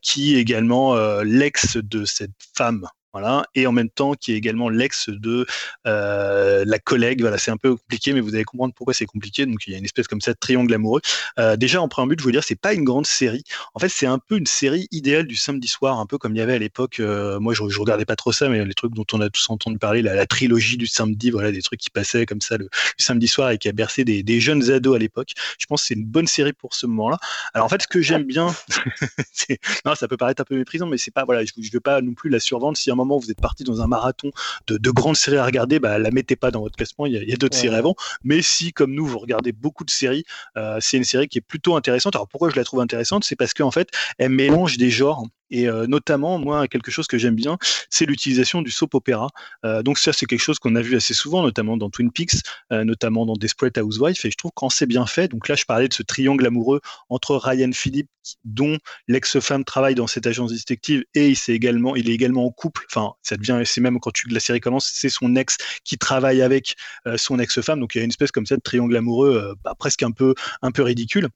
qui 0.01 0.35
est 0.35 0.39
également 0.39 0.95
l'ex 1.21 1.77
de 1.77 2.05
cette 2.05 2.31
femme 2.55 2.87
voilà, 3.13 3.45
et 3.53 3.67
en 3.67 3.71
même 3.71 3.89
temps 3.89 4.13
qui 4.13 4.33
est 4.33 4.35
également 4.35 4.69
l'ex 4.69 5.09
de 5.09 5.45
euh, 5.85 6.63
la 6.65 6.79
collègue. 6.79 7.21
Voilà, 7.21 7.37
c'est 7.37 7.51
un 7.51 7.57
peu 7.57 7.75
compliqué, 7.75 8.11
mais 8.13 8.19
vous 8.19 8.33
allez 8.33 8.43
comprendre 8.43 8.73
pourquoi 8.73 8.95
c'est 8.95 9.05
compliqué. 9.05 9.45
Donc 9.45 9.67
il 9.67 9.73
y 9.73 9.75
a 9.75 9.77
une 9.77 9.85
espèce 9.85 10.07
comme 10.07 10.21
ça 10.21 10.33
de 10.33 10.37
triangle 10.39 10.73
amoureux. 10.73 11.01
Euh, 11.39 11.55
déjà 11.55 11.79
en 11.79 11.87
préambule, 11.87 12.19
je 12.19 12.25
veux 12.25 12.31
dire, 12.31 12.43
c'est 12.43 12.59
pas 12.59 12.73
une 12.73 12.83
grande 12.83 13.05
série. 13.05 13.43
En 13.75 13.79
fait, 13.79 13.89
c'est 13.89 14.07
un 14.07 14.17
peu 14.17 14.37
une 14.37 14.47
série 14.47 14.87
idéale 14.91 15.27
du 15.27 15.35
samedi 15.35 15.67
soir, 15.67 15.99
un 15.99 16.07
peu 16.07 16.17
comme 16.17 16.35
il 16.35 16.39
y 16.39 16.41
avait 16.41 16.55
à 16.55 16.59
l'époque. 16.59 16.99
Euh, 16.99 17.39
moi, 17.39 17.53
je, 17.53 17.61
je, 17.69 17.79
regardais 17.79 18.05
pas 18.05 18.15
trop 18.15 18.31
ça, 18.31 18.49
mais 18.49 18.65
les 18.65 18.73
trucs 18.73 18.93
dont 18.93 19.05
on 19.13 19.21
a 19.21 19.29
tous 19.29 19.47
entendu 19.49 19.77
parler, 19.77 20.01
la, 20.01 20.25
trilogie 20.25 20.77
du 20.77 20.87
samedi, 20.87 21.29
voilà, 21.29 21.51
des 21.51 21.61
trucs 21.61 21.79
qui 21.79 21.91
passaient 21.91 22.25
comme 22.25 22.41
ça 22.41 22.57
le, 22.57 22.67
samedi 22.97 23.27
soir 23.27 23.51
et 23.51 23.59
qui 23.59 23.69
a 23.69 23.73
bercé 23.73 24.03
des, 24.03 24.39
jeunes 24.39 24.71
ados 24.71 24.95
à 24.95 24.99
l'époque. 24.99 25.33
Je 25.59 25.65
pense 25.67 25.81
que 25.81 25.87
c'est 25.87 25.93
une 25.93 26.05
bonne 26.05 26.27
série 26.27 26.53
pour 26.53 26.73
ce 26.73 26.87
moment-là. 26.87 27.19
Alors 27.53 27.65
en 27.65 27.69
fait, 27.69 27.83
ce 27.83 27.87
que 27.87 28.01
j'aime 28.01 28.23
bien, 28.23 28.47
non, 29.85 29.93
ça 29.93 30.07
peut 30.07 30.17
paraître 30.17 30.41
un 30.41 30.45
peu 30.45 30.55
méprisant, 30.55 30.87
mais 30.87 30.97
c'est 30.97 31.11
pas 31.11 31.25
voilà, 31.25 31.45
je, 31.45 31.51
je 31.61 31.71
veux 31.71 31.79
pas 31.79 32.01
non 32.01 32.13
plus 32.13 32.29
la 32.29 32.39
survendre 32.39 32.75
si 32.75 32.89
un 32.89 32.95
vous 33.05 33.31
êtes 33.31 33.41
parti 33.41 33.63
dans 33.63 33.81
un 33.81 33.87
marathon 33.87 34.31
de, 34.67 34.91
grandes 34.91 35.15
séries 35.15 35.37
à 35.37 35.45
regarder, 35.45 35.79
bah, 35.79 35.97
la 35.99 36.11
mettez 36.11 36.35
pas 36.35 36.51
dans 36.51 36.61
votre 36.61 36.75
classement. 36.75 37.05
Il 37.05 37.13
y 37.13 37.33
a, 37.33 37.35
d'autres 37.37 37.57
séries 37.57 37.75
avant. 37.75 37.95
Mais 38.23 38.41
si, 38.41 38.73
comme 38.73 38.93
nous, 38.93 39.05
vous 39.05 39.19
regardez 39.19 39.51
beaucoup 39.51 39.83
de 39.83 39.89
séries, 39.89 40.23
euh, 40.57 40.77
c'est 40.81 40.97
une 40.97 41.03
série 41.03 41.27
qui 41.27 41.39
est 41.39 41.41
plutôt 41.41 41.75
intéressante. 41.75 42.15
Alors 42.15 42.27
pourquoi 42.27 42.49
je 42.49 42.55
la 42.55 42.63
trouve 42.63 42.79
intéressante? 42.79 43.23
C'est 43.23 43.35
parce 43.35 43.53
qu'en 43.53 43.71
fait, 43.71 43.89
elle 44.17 44.29
mélange 44.29 44.77
des 44.77 44.89
genres 44.89 45.25
et 45.53 45.69
euh, 45.69 45.85
notamment, 45.85 46.39
moi, 46.39 46.67
quelque 46.67 46.89
chose 46.89 47.05
que 47.05 47.19
j'aime 47.19 47.35
bien, 47.35 47.59
c'est 47.91 48.05
l'utilisation 48.05 48.63
du 48.63 48.71
soap 48.71 48.95
opéra. 48.95 49.29
Euh, 49.65 49.83
donc 49.83 49.99
ça, 49.99 50.11
c'est 50.11 50.25
quelque 50.25 50.41
chose 50.41 50.57
qu'on 50.57 50.75
a 50.75 50.81
vu 50.81 50.95
assez 50.95 51.13
souvent, 51.13 51.43
notamment 51.43 51.77
dans 51.77 51.91
Twin 51.91 52.11
Peaks, 52.11 52.41
euh, 52.71 52.83
notamment 52.83 53.27
dans 53.27 53.35
Desperate 53.35 53.77
Housewives. 53.77 54.19
Et 54.23 54.31
je 54.31 54.35
trouve 54.35 54.51
quand 54.55 54.69
c'est 54.69 54.87
bien 54.87 55.05
fait, 55.05 55.27
donc 55.27 55.47
là, 55.47 55.53
je 55.53 55.65
parlais 55.65 55.87
de 55.87 55.93
ce 55.93 56.01
triangle 56.01 56.47
amoureux 56.47 56.81
entre 57.09 57.35
Ryan 57.35 57.71
Phillippe, 57.71 58.09
dont 58.45 58.79
l'ex-femme 59.07 59.63
travaille 59.63 59.93
dans 59.93 60.07
cette 60.07 60.25
agence 60.25 60.53
détective, 60.53 61.03
et 61.13 61.27
il, 61.27 61.33
est 61.33 61.49
également, 61.49 61.95
il 61.95 62.09
est 62.09 62.13
également 62.13 62.47
en 62.47 62.51
couple. 62.51 62.85
Enfin, 62.95 63.13
ça 63.21 63.37
devient, 63.37 63.61
c'est 63.65 63.81
même 63.81 63.99
quand 63.99 64.11
tu, 64.11 64.27
la 64.29 64.39
série 64.39 64.59
commence, 64.59 64.91
c'est 64.93 65.09
son 65.09 65.35
ex 65.35 65.57
qui 65.83 65.97
travaille 65.97 66.41
avec 66.41 66.75
son 67.15 67.39
ex-femme. 67.39 67.79
Donc 67.79 67.95
il 67.95 67.99
y 67.99 68.01
a 68.01 68.03
une 68.03 68.11
espèce 68.11 68.31
comme 68.31 68.45
ça 68.45 68.55
de 68.55 68.61
triangle 68.61 68.95
amoureux, 68.95 69.55
bah, 69.63 69.73
presque 69.77 70.03
un 70.03 70.11
peu, 70.11 70.35
un 70.61 70.71
peu 70.71 70.83
ridicule 70.83 71.29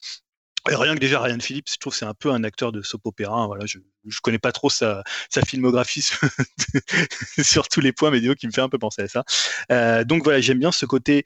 rien 0.75 0.95
que 0.95 0.99
déjà 0.99 1.21
Ryan 1.21 1.39
Phillips, 1.39 1.69
je 1.71 1.77
trouve 1.77 1.95
c'est 1.95 2.05
un 2.05 2.13
peu 2.13 2.31
un 2.31 2.43
acteur 2.43 2.71
de 2.71 2.81
soap 2.81 3.05
opéra. 3.05 3.47
Voilà, 3.47 3.65
je, 3.65 3.79
je 4.05 4.19
connais 4.21 4.39
pas 4.39 4.51
trop 4.51 4.69
sa, 4.69 5.03
sa 5.29 5.41
filmographie 5.41 6.01
sur, 7.41 7.67
tous 7.69 7.79
les 7.79 7.91
points, 7.91 8.11
mais 8.11 8.19
qui 8.35 8.47
me 8.47 8.51
fait 8.51 8.61
un 8.61 8.69
peu 8.69 8.77
penser 8.77 9.03
à 9.03 9.07
ça. 9.07 9.23
Euh, 9.71 10.03
donc 10.03 10.23
voilà, 10.23 10.41
j'aime 10.41 10.59
bien 10.59 10.71
ce 10.71 10.85
côté 10.85 11.23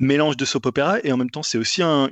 mélange 0.00 0.36
de 0.36 0.44
soap 0.44 0.66
opéra 0.66 0.98
et 1.04 1.12
en 1.12 1.16
même 1.16 1.30
temps 1.30 1.42
c'est 1.42 1.58
aussi 1.58 1.82
un, 1.82 2.08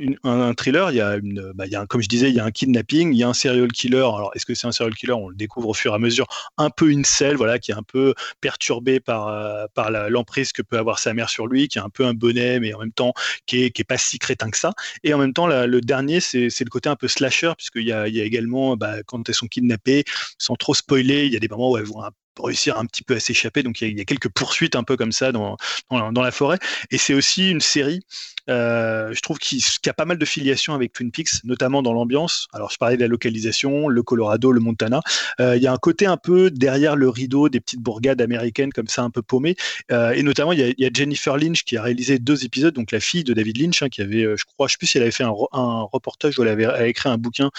thriller. 0.56 0.90
Il 0.92 0.96
y 0.96 1.00
a 1.00 1.16
une, 1.16 1.52
bah, 1.54 1.64
comme 1.88 2.02
je 2.02 2.08
disais, 2.08 2.28
il 2.28 2.36
y 2.36 2.40
a 2.40 2.44
un 2.44 2.50
kidnapping, 2.50 3.12
il 3.12 3.18
y 3.18 3.24
a 3.24 3.28
un 3.28 3.34
serial 3.34 3.72
killer. 3.72 3.98
Alors 3.98 4.30
est-ce 4.34 4.46
que 4.46 4.54
c'est 4.54 4.66
un 4.66 4.72
serial 4.72 4.94
killer? 4.94 5.14
On 5.14 5.28
le 5.28 5.36
découvre 5.36 5.68
au 5.68 5.74
fur 5.74 5.92
et 5.92 5.94
à 5.96 5.98
mesure. 5.98 6.26
Un 6.58 6.70
peu 6.70 6.90
une 6.90 7.04
selle, 7.04 7.36
voilà, 7.36 7.58
qui 7.58 7.72
est 7.72 7.74
un 7.74 7.82
peu 7.82 8.14
perturbé 8.40 9.00
par 9.00 9.28
euh, 9.28 9.66
par 9.74 9.90
l'emprise 9.90 10.52
que 10.52 10.62
peut 10.62 10.78
avoir 10.78 10.98
sa 10.98 11.14
mère 11.14 11.30
sur 11.30 11.46
lui, 11.46 11.68
qui 11.68 11.78
est 11.78 11.82
un 11.82 11.90
peu 11.90 12.04
un 12.04 12.14
bonnet, 12.14 12.60
mais 12.60 12.74
en 12.74 12.80
même 12.80 12.92
temps 12.92 13.12
qui 13.46 13.64
est 13.64 13.84
pas 13.84 13.98
si 13.98 14.18
crétin 14.18 14.50
que 14.50 14.58
ça. 14.58 14.72
Et 15.02 15.14
en 15.14 15.18
même 15.18 15.32
temps, 15.32 15.46
le 15.46 15.80
dernier, 15.80 16.20
c'est 16.20 16.60
le 16.60 16.70
côté 16.70 16.88
un 16.88 16.96
peu 16.96 17.08
slasher 17.08 17.52
puisqu'il 17.56 17.86
y 17.86 17.92
a, 17.92 18.08
y 18.08 18.20
a 18.20 18.24
également, 18.24 18.76
bah, 18.76 19.02
quand 19.06 19.28
elles 19.28 19.34
sont 19.34 19.46
kidnappées, 19.46 20.04
sans 20.38 20.54
trop 20.56 20.74
spoiler, 20.74 21.26
il 21.26 21.32
y 21.32 21.36
a 21.36 21.40
des 21.40 21.48
moments 21.48 21.70
où 21.70 21.78
elles 21.78 21.84
vont 21.84 22.02
réussir 22.46 22.78
un 22.78 22.86
petit 22.86 23.02
peu 23.02 23.14
à 23.14 23.20
s'échapper. 23.20 23.62
Donc 23.62 23.80
il 23.80 23.96
y, 23.96 24.00
a 24.00 24.04
quelques 24.04 24.28
poursuites 24.28 24.76
un 24.76 24.84
peu 24.84 24.96
comme 24.96 25.12
ça 25.12 25.32
dans, 25.32 25.56
dans, 25.90 26.22
la 26.22 26.30
forêt. 26.30 26.58
Et 26.90 26.98
c'est 26.98 27.14
aussi 27.14 27.50
une 27.50 27.60
série, 27.60 28.00
euh, 28.48 29.12
je 29.12 29.20
trouve, 29.20 29.38
qui, 29.38 29.62
a 29.86 29.92
pas 29.92 30.04
mal 30.04 30.18
de 30.18 30.24
filiation 30.24 30.74
avec 30.74 30.92
Twin 30.92 31.10
Peaks, 31.10 31.44
notamment 31.44 31.82
dans 31.82 31.92
l'ambiance. 31.92 32.48
Alors 32.52 32.70
je 32.70 32.76
parlais 32.76 32.96
de 32.96 33.00
la 33.00 33.08
localisation, 33.08 33.88
le 33.88 34.02
Colorado, 34.02 34.52
le 34.52 34.60
Montana. 34.60 35.00
Euh, 35.40 35.56
il 35.56 35.62
y 35.62 35.66
a 35.66 35.72
un 35.72 35.78
côté 35.78 36.06
un 36.06 36.16
peu 36.16 36.50
derrière 36.50 36.96
le 36.96 37.08
rideau 37.08 37.48
des 37.48 37.60
petites 37.60 37.80
bourgades 37.80 38.20
américaines 38.20 38.72
comme 38.72 38.88
ça, 38.88 39.02
un 39.02 39.10
peu 39.10 39.22
paumées. 39.22 39.56
Euh, 39.90 40.10
et 40.10 40.22
notamment, 40.22 40.52
il 40.52 40.74
y, 40.76 40.84
a, 40.84 40.90
Jennifer 40.92 41.36
Lynch 41.36 41.64
qui 41.64 41.76
a 41.76 41.82
réalisé 41.82 42.18
deux 42.18 42.44
épisodes, 42.44 42.74
donc 42.74 42.92
la 42.92 43.00
fille 43.00 43.24
de 43.24 43.32
David 43.32 43.58
Lynch, 43.58 43.82
hein, 43.82 43.88
qui 43.88 44.02
avait, 44.02 44.36
je 44.36 44.44
crois, 44.44 44.66
je 44.68 44.72
sais 44.72 44.78
plus 44.78 44.86
si 44.86 44.98
elle 44.98 45.02
avait 45.02 45.12
fait 45.12 45.24
un, 45.24 45.88
reportage 45.92 46.38
ou 46.38 46.42
elle 46.42 46.48
avait 46.48 46.90
écrit 46.90 47.08
un 47.08 47.18
bouquin 47.18 47.50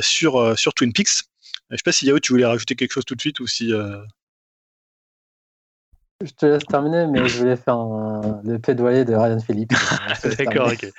sur, 0.00 0.58
sur 0.58 0.74
Twin 0.74 0.92
Peaks. 0.92 1.24
Je 1.70 1.76
sais 1.76 1.82
pas 1.84 1.92
si 1.92 2.06
Yao, 2.06 2.18
tu 2.20 2.32
voulais 2.32 2.46
rajouter 2.46 2.76
quelque 2.76 2.92
chose 2.92 3.04
tout 3.04 3.14
de 3.14 3.20
suite 3.20 3.40
ou 3.40 3.46
si. 3.46 3.72
Je 6.24 6.30
te 6.30 6.46
laisse 6.46 6.64
terminer, 6.64 7.06
mais 7.06 7.28
je 7.28 7.36
voulais 7.36 7.56
faire 7.56 7.76
le 8.42 8.58
plaidoyer 8.58 9.04
de 9.04 9.14
Ryan 9.14 9.38
Phillips. 9.38 9.72
D'accord, 10.38 10.72
ok. 10.72 10.90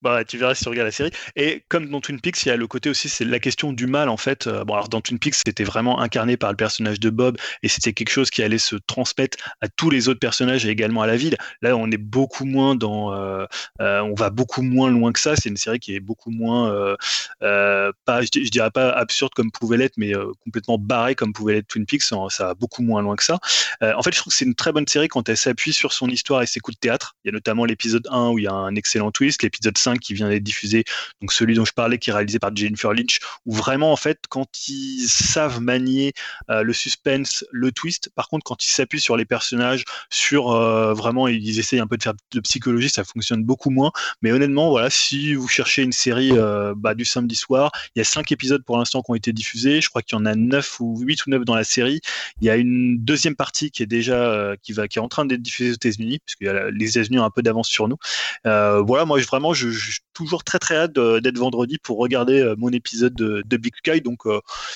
Bah, 0.00 0.24
tu 0.24 0.38
verras 0.38 0.54
si 0.54 0.62
tu 0.62 0.68
regardes 0.68 0.86
la 0.86 0.92
série. 0.92 1.10
Et 1.34 1.64
comme 1.68 1.90
dans 1.90 2.00
Twin 2.00 2.20
Peaks, 2.20 2.44
il 2.44 2.50
y 2.50 2.52
a 2.52 2.56
le 2.56 2.68
côté 2.68 2.88
aussi, 2.88 3.08
c'est 3.08 3.24
la 3.24 3.40
question 3.40 3.72
du 3.72 3.88
mal, 3.88 4.08
en 4.08 4.16
fait. 4.16 4.46
Euh, 4.46 4.64
bon, 4.64 4.74
alors 4.74 4.88
dans 4.88 5.00
Twin 5.00 5.18
Peaks, 5.18 5.34
c'était 5.44 5.64
vraiment 5.64 6.00
incarné 6.00 6.36
par 6.36 6.50
le 6.50 6.56
personnage 6.56 7.00
de 7.00 7.10
Bob, 7.10 7.36
et 7.64 7.68
c'était 7.68 7.92
quelque 7.92 8.10
chose 8.10 8.30
qui 8.30 8.44
allait 8.44 8.58
se 8.58 8.76
transmettre 8.76 9.38
à 9.60 9.66
tous 9.66 9.90
les 9.90 10.08
autres 10.08 10.20
personnages 10.20 10.64
et 10.64 10.68
également 10.68 11.02
à 11.02 11.08
la 11.08 11.16
ville. 11.16 11.36
Là, 11.62 11.76
on 11.76 11.90
est 11.90 11.96
beaucoup 11.96 12.44
moins 12.44 12.76
dans. 12.76 13.12
Euh, 13.12 13.46
euh, 13.80 14.00
on 14.02 14.14
va 14.14 14.30
beaucoup 14.30 14.62
moins 14.62 14.88
loin 14.88 15.10
que 15.10 15.18
ça. 15.18 15.34
C'est 15.34 15.48
une 15.48 15.56
série 15.56 15.80
qui 15.80 15.96
est 15.96 16.00
beaucoup 16.00 16.30
moins. 16.30 16.96
pas, 17.40 18.22
je, 18.22 18.28
je, 18.34 18.50
dirais 18.50 18.70
pas 18.70 18.90
absurde 18.90 19.32
comme 19.34 19.50
pouvait 19.50 19.78
l'être, 19.78 19.94
mais 19.96 20.12
complètement 20.44 20.78
barré 20.78 21.16
comme 21.16 21.32
pouvait 21.32 21.54
l'être 21.54 21.66
Twin 21.66 21.86
Peaks. 21.86 22.02
Ça 22.02 22.16
va 22.38 22.54
beaucoup 22.54 22.82
moins 22.82 23.02
loin 23.02 23.16
que 23.16 23.24
ça. 23.24 23.40
en 23.82 24.02
fait, 24.02 24.12
je 24.12 24.20
trouve 24.20 24.32
que 24.32 24.36
c'est 24.36 24.44
une 24.44 24.54
très 24.60 24.72
bonne 24.72 24.86
série 24.86 25.08
quand 25.08 25.26
elle 25.30 25.38
s'appuie 25.38 25.72
sur 25.72 25.94
son 25.94 26.06
histoire 26.08 26.42
et 26.42 26.46
ses 26.46 26.60
coups 26.60 26.76
de 26.76 26.80
théâtre. 26.80 27.16
Il 27.24 27.28
y 27.28 27.30
a 27.30 27.32
notamment 27.32 27.64
l'épisode 27.64 28.06
1 28.10 28.28
où 28.28 28.38
il 28.38 28.44
y 28.44 28.46
a 28.46 28.52
un 28.52 28.74
excellent 28.74 29.10
twist, 29.10 29.42
l'épisode 29.42 29.78
5 29.78 29.98
qui 29.98 30.12
vient 30.12 30.28
d'être 30.28 30.42
diffusé, 30.42 30.84
donc 31.22 31.32
celui 31.32 31.54
dont 31.54 31.64
je 31.64 31.72
parlais 31.72 31.96
qui 31.96 32.10
est 32.10 32.12
réalisé 32.12 32.38
par 32.38 32.54
Jennifer 32.54 32.92
Lynch, 32.92 33.20
où 33.46 33.54
vraiment 33.54 33.90
en 33.90 33.96
fait 33.96 34.18
quand 34.28 34.68
ils 34.68 35.08
savent 35.08 35.60
manier 35.60 36.12
euh, 36.50 36.62
le 36.62 36.74
suspense, 36.74 37.42
le 37.50 37.72
twist, 37.72 38.10
par 38.14 38.28
contre 38.28 38.44
quand 38.44 38.62
ils 38.66 38.68
s'appuient 38.68 39.00
sur 39.00 39.16
les 39.16 39.24
personnages, 39.24 39.84
sur 40.10 40.52
euh, 40.52 40.92
vraiment 40.92 41.26
ils 41.26 41.58
essayent 41.58 41.80
un 41.80 41.86
peu 41.86 41.96
de 41.96 42.02
faire 42.02 42.12
de 42.30 42.40
psychologie, 42.40 42.90
ça 42.90 43.02
fonctionne 43.02 43.42
beaucoup 43.42 43.70
moins. 43.70 43.92
Mais 44.20 44.30
honnêtement, 44.30 44.68
voilà, 44.68 44.90
si 44.90 45.32
vous 45.32 45.48
cherchez 45.48 45.82
une 45.82 45.92
série 45.92 46.32
euh, 46.32 46.74
bah, 46.76 46.94
du 46.94 47.06
samedi 47.06 47.34
soir, 47.34 47.72
il 47.96 48.00
y 48.00 48.02
a 48.02 48.04
5 48.04 48.30
épisodes 48.30 48.62
pour 48.62 48.76
l'instant 48.76 49.00
qui 49.00 49.10
ont 49.10 49.14
été 49.14 49.32
diffusés, 49.32 49.80
je 49.80 49.88
crois 49.88 50.02
qu'il 50.02 50.18
y 50.18 50.20
en 50.20 50.26
a 50.26 50.34
9 50.34 50.80
ou 50.80 51.00
8 51.00 51.24
ou 51.24 51.30
9 51.30 51.44
dans 51.46 51.54
la 51.54 51.64
série. 51.64 52.02
Il 52.42 52.46
y 52.46 52.50
a 52.50 52.56
une 52.56 52.98
deuxième 53.02 53.36
partie 53.36 53.70
qui 53.70 53.82
est 53.82 53.86
déjà 53.86 54.49
qui 54.62 54.72
est 54.72 54.98
en 54.98 55.08
train 55.08 55.24
d'être 55.24 55.42
diffusée 55.42 55.70
aux 55.70 55.74
États-Unis, 55.74 56.20
puisque 56.24 56.52
les 56.72 56.88
États-Unis 56.88 57.18
ont 57.18 57.24
un 57.24 57.30
peu 57.30 57.42
d'avance 57.42 57.68
sur 57.68 57.88
nous. 57.88 57.96
voilà, 58.44 59.04
moi 59.04 59.20
vraiment, 59.20 59.52
je, 59.52 59.70
suis 59.70 60.00
toujours 60.12 60.44
très 60.44 60.58
très 60.58 60.76
hâte 60.76 60.92
d'être 60.92 61.38
vendredi 61.38 61.78
pour 61.78 61.98
regarder 61.98 62.54
mon 62.58 62.70
épisode 62.70 63.14
de, 63.14 63.56
Big 63.56 63.74
Sky. 63.76 64.00
Donc, 64.00 64.22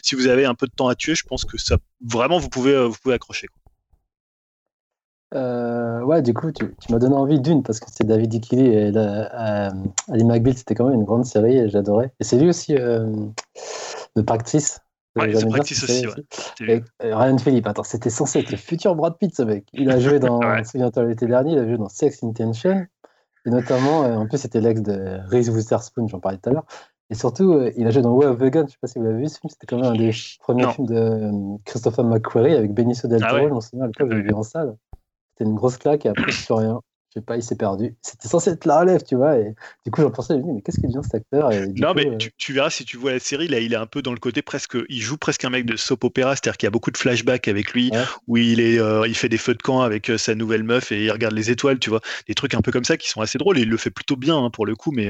si 0.03 0.15
vous 0.15 0.27
avez 0.27 0.45
un 0.45 0.55
peu 0.55 0.67
de 0.67 0.73
temps 0.73 0.89
à 0.89 0.95
tuer, 0.95 1.15
je 1.15 1.25
pense 1.25 1.45
que 1.45 1.59
ça 1.59 1.77
vraiment 2.05 2.39
vous 2.39 2.49
pouvez 2.49 2.87
vous 2.87 3.11
accrocher. 3.11 3.49
Euh, 5.35 6.01
ouais, 6.03 6.23
du 6.23 6.33
coup, 6.33 6.53
tu, 6.53 6.71
m'as 6.91 6.99
donné 6.99 7.15
envie 7.15 7.41
d'une 7.41 7.63
parce 7.63 7.81
que 7.81 7.87
c'est 7.91 8.07
David 8.07 8.35
Ikili 8.35 8.67
et 8.67 8.93
euh, 8.97 9.71
Ali 10.09 10.25
McBeal, 10.25 10.57
c'était 10.57 10.75
quand 10.75 10.85
même 10.85 10.95
une 10.95 11.05
grande 11.05 11.27
série 11.27 11.57
et 11.57 11.69
j'adorais. 11.69 12.13
Et 12.21 12.25
c'est 12.25 12.39
lui 12.39 12.49
aussi 12.49 12.77
euh, 12.77 13.07
de 14.17 14.23
Practice. 14.23 14.81
Ouais, 15.17 15.35
c'est 15.35 15.47
Practice 15.49 15.85
aussi. 15.85 16.07
ouais. 16.61 16.85
Ryan 17.01 17.39
Philippe, 17.39 17.67
attends, 17.67 17.85
c'était 17.85 18.11
censé 18.11 18.41
être 18.41 18.51
le 18.51 18.57
futur 18.57 18.95
Brad 18.97 19.17
Pitt, 19.19 19.35
ce 19.35 19.43
mec. 19.43 19.67
Il 19.73 19.91
a 19.91 20.01
joué 20.01 20.19
dans, 20.19 20.39
ouais. 20.41 20.65
souviens-toi 20.65 21.05
l'été 21.05 21.27
dernier, 21.27 21.53
il 21.53 21.59
a 21.59 21.67
joué 21.67 21.79
dans 21.79 21.89
Sex 21.89 22.23
Intention. 22.23 22.87
Et 23.47 23.51
notamment, 23.51 24.01
en 24.01 24.27
plus, 24.27 24.39
c'était 24.39 24.61
l'ex 24.61 24.81
de 24.81 25.21
Reese 25.29 25.51
Witherspoon, 25.51 26.09
j'en 26.09 26.19
parlais 26.19 26.39
tout 26.39 26.51
à 26.51 26.53
l'heure. 26.55 26.67
Et 27.11 27.15
surtout, 27.15 27.61
il 27.77 27.87
a 27.87 27.91
joué 27.91 28.03
dans 28.03 28.13
Way 28.13 28.27
of 28.27 28.39
the 28.39 28.45
Gun, 28.45 28.65
je 28.67 28.73
sais 28.73 28.79
pas 28.81 28.89
si 28.89 28.99
vous 28.99 29.05
l'avez 29.05 29.19
vu 29.19 29.29
ce 29.29 29.39
film, 29.39 29.51
c'était 29.51 29.67
quand 29.67 29.77
même 29.77 29.93
un 29.93 29.97
des 29.97 30.11
premiers 30.41 30.67
films 30.69 30.87
de 30.87 31.59
Christopher 31.65 32.05
McQuarrie 32.05 32.55
avec 32.55 32.73
Benicio 32.73 33.09
del 33.09 33.23
ah 33.23 33.29
Toro, 33.29 33.37
ah 33.37 33.43
ouais. 33.43 33.49
je 33.49 33.55
m'en 33.55 33.61
souviens 33.61 33.85
à 33.85 33.87
l'époque, 33.89 34.11
je 34.11 34.17
l'ai 34.17 34.23
vu 34.23 34.33
en 34.33 34.43
salle. 34.43 34.77
C'était 35.33 35.49
une 35.49 35.55
grosse 35.55 35.77
claque 35.77 36.07
et 36.07 36.09
après, 36.09 36.25
plus 36.25 36.53
rien. 36.53 36.81
Je 37.15 37.21
sais 37.21 37.25
pas, 37.25 37.37
il 37.37 37.45
s'est 37.45 37.55
perdu. 37.55 37.95
C'était 38.03 38.27
censé 38.27 38.51
être 38.51 38.65
la 38.65 38.81
relève, 38.81 39.05
tu 39.05 39.15
vois. 39.15 39.39
Et 39.39 39.55
du 39.85 39.93
coup, 39.93 40.01
j'en 40.01 40.11
pensais, 40.11 40.35
je 40.35 40.41
me 40.41 40.45
dis, 40.45 40.53
mais 40.53 40.63
qu'est-ce 40.63 40.81
qu'il 40.81 40.89
devient 40.89 41.05
cet 41.05 41.15
acteur 41.15 41.51
Non, 41.77 41.95
mais 41.95 42.09
euh, 42.09 42.19
tu, 42.39 42.53
verras 42.53 42.71
si 42.71 42.85
tu 42.85 42.97
vois 42.97 43.13
la 43.13 43.21
série, 43.21 43.47
là, 43.47 43.61
il 43.61 43.73
est 43.73 43.77
un 43.77 43.87
peu 43.87 44.03
dans 44.03 44.13
le 44.13 44.19
côté 44.19 44.43
presque. 44.43 44.77
Il 44.89 45.01
joue 45.01 45.17
presque 45.17 45.45
un 45.45 45.51
mec 45.51 45.65
de 45.65 45.77
soap 45.77 46.03
opéra, 46.03 46.35
c'est-à-dire 46.35 46.57
qu'il 46.57 46.67
y 46.67 46.69
a 46.69 46.73
beaucoup 46.73 46.91
de 46.91 46.97
flashbacks 46.97 47.47
avec 47.47 47.73
lui, 47.73 47.93
où 48.27 48.37
il, 48.37 48.59
est, 48.59 48.81
euh, 48.81 49.07
il 49.07 49.15
fait 49.15 49.29
des 49.29 49.39
feux 49.39 49.55
de 49.55 49.63
camp 49.63 49.83
avec 49.83 50.11
euh, 50.11 50.19
sa 50.19 50.35
nouvelle 50.35 50.65
meuf 50.65 50.91
et 50.91 51.05
il 51.05 51.11
regarde 51.13 51.35
les 51.35 51.53
étoiles, 51.53 51.79
tu 51.79 51.89
vois. 51.89 52.01
Des 52.27 52.35
trucs 52.35 52.55
un 52.55 52.63
peu 52.63 52.73
comme 52.73 52.85
ça 52.85 52.97
qui 52.97 53.09
sont 53.09 53.21
assez 53.21 53.39
drôles 53.39 53.59
et 53.59 53.63
il 53.63 53.69
le 53.69 53.77
fait 53.77 53.91
plutôt 53.91 54.17
bien 54.17 54.37
hein, 54.37 54.51
pour 54.51 54.67
le 54.67 54.75
coup, 54.75 54.91
mais 54.91 55.09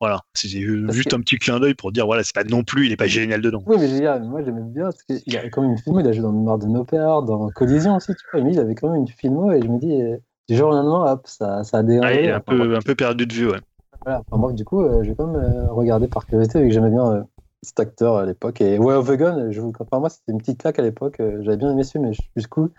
voilà. 0.00 0.22
C'est 0.34 0.48
juste 0.48 1.14
un 1.14 1.20
petit 1.20 1.36
clin 1.36 1.60
d'œil 1.60 1.74
pour 1.74 1.92
dire, 1.92 2.06
voilà, 2.06 2.24
c'est 2.24 2.34
pas 2.34 2.42
non 2.42 2.64
plus, 2.64 2.86
il 2.86 2.92
est 2.92 2.96
pas 2.96 3.06
génial 3.06 3.40
dedans. 3.40 3.62
Oui, 3.66 3.76
mais 3.78 4.18
moi, 4.18 4.42
j'aimais 4.44 4.62
bien 4.62 4.86
parce 4.86 5.04
qu'il 5.04 5.36
a 5.36 5.48
quand 5.48 5.62
même 5.62 5.72
une 5.72 5.78
filmo, 5.78 6.00
il 6.00 6.08
a 6.08 6.12
joué 6.12 6.22
dans 6.22 6.32
Mémoire 6.32 6.58
de 6.58 6.66
nos 6.66 6.82
pères, 6.82 7.22
dans 7.22 7.48
Collision 7.50 7.94
aussi, 7.94 8.12
tu 8.14 8.24
vois. 8.32 8.42
Mais 8.42 8.52
il 8.52 8.58
avait 8.58 8.74
quand 8.74 8.90
même 8.90 9.02
une 9.02 9.08
filmo 9.08 9.52
et 9.52 9.62
je 9.62 9.68
me 9.68 9.78
dis 9.78 10.02
du 10.48 10.56
jour 10.56 10.68
au 10.68 10.72
lendemain, 10.72 11.12
hop, 11.12 11.26
ça, 11.26 11.64
ça 11.64 11.78
a 11.78 11.80
un, 11.80 12.40
peu, 12.40 12.76
un 12.76 12.80
peu 12.80 12.94
perdu 12.94 13.26
de 13.26 13.32
vue, 13.32 13.50
ouais. 13.50 13.60
Voilà, 14.04 14.22
enfin, 14.30 14.52
du 14.52 14.64
coup, 14.64 14.82
euh, 14.82 15.02
j'ai 15.02 15.16
quand 15.16 15.26
même 15.26 15.42
euh, 15.42 15.66
regardé 15.72 16.06
par 16.06 16.26
curiosité, 16.26 16.60
vu 16.60 16.68
que 16.68 16.74
j'aimais 16.74 16.90
bien 16.90 17.12
euh, 17.12 17.22
cet 17.62 17.80
acteur 17.80 18.16
à 18.16 18.24
l'époque. 18.24 18.60
Et 18.60 18.78
Way 18.78 18.94
of 18.94 19.08
the 19.08 19.16
Gun, 19.16 19.50
je 19.50 19.60
vous 19.60 19.72
par 19.72 19.98
moi, 19.98 20.08
c'était 20.08 20.30
une 20.30 20.38
petite 20.38 20.60
claque 20.60 20.78
à 20.78 20.82
l'époque. 20.82 21.16
j'avais 21.18 21.56
bien 21.56 21.72
aimé 21.72 21.82
ce 21.82 21.98
mais 21.98 22.12
jusqu'au 22.36 22.66
coup, 22.66 22.72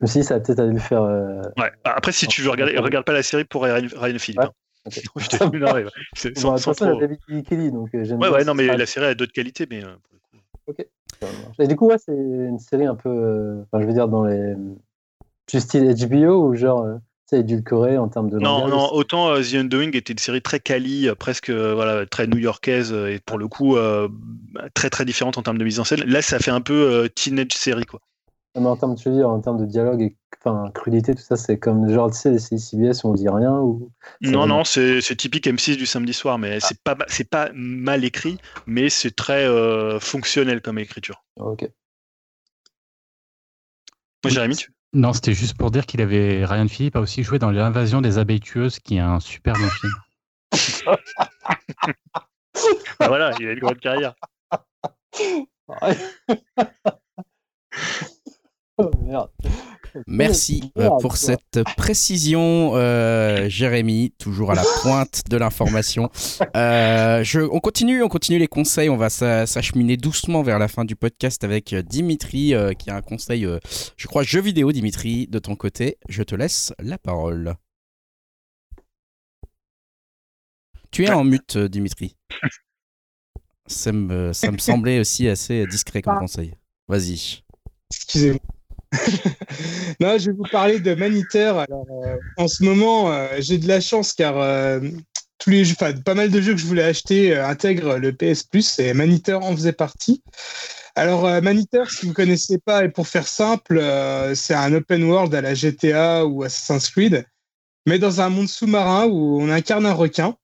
je 0.00 0.04
me 0.04 0.06
suis 0.06 0.20
dit, 0.20 0.26
ça 0.26 0.34
va 0.34 0.40
peut-être 0.40 0.58
aller 0.58 0.74
le 0.74 0.78
faire. 0.78 1.02
Ouais. 1.02 1.72
Après, 1.84 2.12
si 2.12 2.26
tu 2.26 2.42
veux 2.42 2.50
regarder, 2.50 2.76
regarde 2.78 3.06
pas 3.06 3.14
la 3.14 3.22
série 3.22 3.44
pour 3.44 3.62
Ryan, 3.62 3.88
Ryan 3.96 4.18
Philippe. 4.18 4.40
Ouais. 4.40 4.46
Hein. 4.46 4.50
Okay. 4.86 5.00
je 5.16 5.28
te 5.28 5.82
dis, 5.82 5.90
c'est 6.14 6.36
sans, 6.36 6.58
sans 6.58 6.74
trop... 6.74 7.00
David 7.00 7.18
Kelly, 7.46 7.72
donc 7.72 7.88
j'aime 7.94 8.20
Ouais, 8.20 8.28
ouais, 8.28 8.44
non, 8.44 8.52
mais 8.52 8.66
la 8.66 8.84
série 8.84 9.06
a 9.06 9.14
d'autres 9.14 9.32
qualités, 9.32 9.66
mais. 9.70 9.82
Ok. 10.66 10.86
Et 11.58 11.66
du 11.66 11.76
coup, 11.76 11.86
ouais, 11.86 11.96
c'est 11.96 12.12
une 12.12 12.58
série 12.58 12.84
un 12.84 12.94
peu, 12.94 13.62
enfin, 13.62 13.80
je 13.80 13.86
veux 13.86 13.94
dire, 13.94 14.08
dans 14.08 14.24
les. 14.24 14.54
Du 15.50 15.60
style 15.60 15.94
HBO 15.94 16.48
ou 16.48 16.54
genre 16.54 16.86
c'est 17.26 17.40
édulcoré 17.40 17.98
en 17.98 18.08
termes 18.08 18.28
de 18.30 18.38
non 18.38 18.68
non 18.68 18.92
autant 18.92 19.30
euh, 19.30 19.40
The 19.40 19.54
Undoing 19.54 19.90
était 19.94 20.12
une 20.12 20.18
série 20.18 20.42
très 20.42 20.60
quali 20.60 21.08
euh, 21.08 21.14
presque 21.14 21.50
euh, 21.50 21.74
voilà 21.74 22.06
très 22.06 22.26
new-yorkaise 22.26 22.92
et 22.92 23.18
pour 23.24 23.38
le 23.38 23.48
coup 23.48 23.76
très 24.74 24.90
très 24.90 25.04
différente 25.04 25.38
en 25.38 25.42
termes 25.42 25.58
de 25.58 25.64
mise 25.64 25.80
en 25.80 25.84
scène 25.84 26.04
là 26.04 26.22
ça 26.22 26.38
fait 26.38 26.50
un 26.50 26.60
peu 26.60 27.08
teenage 27.14 27.52
série 27.52 27.86
quoi 27.86 28.00
mais 28.56 28.66
en 28.66 28.76
termes, 28.76 28.94
de, 28.94 29.24
en 29.24 29.40
termes 29.40 29.58
de 29.58 29.66
dialogue 29.66 30.00
et 30.00 30.16
enfin, 30.38 30.70
crudité, 30.70 31.12
tout 31.12 31.22
ça, 31.22 31.36
c'est 31.36 31.58
comme 31.58 31.92
genre, 31.92 32.08
tu 32.12 32.18
sais, 32.18 32.30
les 32.30 32.38
CBS 32.38 33.02
où 33.02 33.08
on 33.08 33.14
dit 33.14 33.28
rien 33.28 33.58
ou... 33.58 33.90
Non, 34.20 34.46
non, 34.46 34.62
c'est 34.62 35.00
typique 35.16 35.48
M6 35.48 35.76
du 35.76 35.86
samedi 35.86 36.12
soir, 36.12 36.38
mais 36.38 36.60
c'est 36.60 36.80
pas, 36.80 36.94
pas 36.94 37.50
mal 37.52 38.04
écrit, 38.04 38.38
mais 38.66 38.90
c'est 38.90 39.10
très 39.10 39.48
fonctionnel 39.98 40.60
comme 40.62 40.78
écriture. 40.78 41.24
Ok. 41.40 41.68
Moi, 44.22 44.30
Jérémy, 44.30 44.54
tu 44.54 44.73
non, 44.94 45.12
c'était 45.12 45.34
juste 45.34 45.56
pour 45.56 45.72
dire 45.72 45.86
qu'il 45.86 46.00
avait 46.00 46.44
Ryan 46.44 46.68
Philippe 46.68 46.94
a 46.94 47.00
aussi 47.00 47.24
joué 47.24 47.40
dans 47.40 47.50
l'invasion 47.50 48.00
des 48.00 48.18
abeilles 48.18 48.38
tueuses, 48.40 48.78
qui 48.78 48.96
est 48.96 49.00
un 49.00 49.18
super 49.18 49.54
bon 49.54 49.68
film. 49.68 49.92
bah 53.00 53.08
voilà, 53.08 53.32
il 53.40 53.48
a 53.48 53.52
une 53.52 53.58
grande 53.58 53.80
carrière. 53.80 54.14
oh 58.78 58.90
merde. 59.02 59.30
Merci 60.06 60.72
euh, 60.78 60.90
pour 61.00 61.16
cette 61.16 61.62
précision, 61.76 62.72
euh, 62.74 63.48
Jérémy, 63.48 64.12
toujours 64.18 64.50
à 64.50 64.54
la 64.54 64.64
pointe 64.82 65.22
de 65.28 65.36
l'information. 65.36 66.10
Euh, 66.56 67.24
on 67.50 67.60
continue, 67.60 68.02
on 68.02 68.08
continue 68.08 68.38
les 68.38 68.46
conseils. 68.46 68.88
On 68.88 68.96
va 68.96 69.10
s'acheminer 69.10 69.96
doucement 69.96 70.42
vers 70.42 70.58
la 70.58 70.68
fin 70.68 70.84
du 70.84 70.94
podcast 70.94 71.42
avec 71.42 71.74
Dimitri, 71.74 72.54
qui 72.78 72.90
a 72.90 72.96
un 72.96 73.02
conseil, 73.02 73.46
je 73.96 74.06
crois, 74.06 74.22
jeu 74.22 74.40
vidéo. 74.40 74.70
Dimitri, 74.72 75.26
de 75.26 75.38
ton 75.38 75.56
côté, 75.56 75.98
je 76.08 76.22
te 76.22 76.34
laisse 76.34 76.72
la 76.78 76.98
parole. 76.98 77.54
Tu 80.90 81.04
es 81.04 81.10
en 81.10 81.24
mute, 81.24 81.58
Dimitri. 81.58 82.16
Ça 83.66 83.92
me, 83.92 84.32
ça 84.32 84.50
me 84.50 84.58
semblait 84.58 85.00
aussi 85.00 85.28
assez 85.28 85.66
discret 85.66 86.02
comme 86.02 86.18
conseil. 86.18 86.54
Vas-y. 86.88 87.42
Excusez-moi. 87.90 88.53
Non, 90.00 90.18
je 90.18 90.30
vais 90.30 90.36
vous 90.36 90.48
parler 90.50 90.80
de 90.80 90.94
Maniteur. 90.94 91.58
Alors, 91.58 91.86
euh, 92.04 92.16
en 92.36 92.48
ce 92.48 92.62
moment, 92.62 93.12
euh, 93.12 93.28
j'ai 93.38 93.58
de 93.58 93.68
la 93.68 93.80
chance 93.80 94.12
car 94.12 94.38
euh, 94.38 94.80
tous 95.38 95.50
les 95.50 95.64
jeux, 95.64 95.74
pas 96.04 96.14
mal 96.14 96.30
de 96.30 96.40
jeux 96.40 96.52
que 96.52 96.60
je 96.60 96.66
voulais 96.66 96.84
acheter 96.84 97.36
intègrent 97.36 97.96
le 97.98 98.12
PS 98.12 98.44
Plus 98.44 98.78
et 98.78 98.94
Maniteur 98.94 99.44
en 99.44 99.54
faisait 99.54 99.72
partie. 99.72 100.22
Alors, 100.96 101.28
Maniteur, 101.42 101.90
si 101.90 102.02
vous 102.02 102.12
ne 102.12 102.14
connaissez 102.14 102.58
pas, 102.58 102.84
et 102.84 102.88
pour 102.88 103.08
faire 103.08 103.26
simple, 103.26 103.82
c'est 104.34 104.54
un 104.54 104.72
open 104.72 105.02
world 105.02 105.34
à 105.34 105.40
la 105.40 105.52
GTA 105.52 106.24
ou 106.24 106.44
Assassin's 106.44 106.88
Creed, 106.88 107.26
mais 107.84 107.98
dans 107.98 108.20
un 108.20 108.28
monde 108.28 108.48
sous-marin 108.48 109.06
où 109.06 109.40
on 109.40 109.50
incarne 109.50 109.86
un 109.86 109.92
requin. 109.92 110.36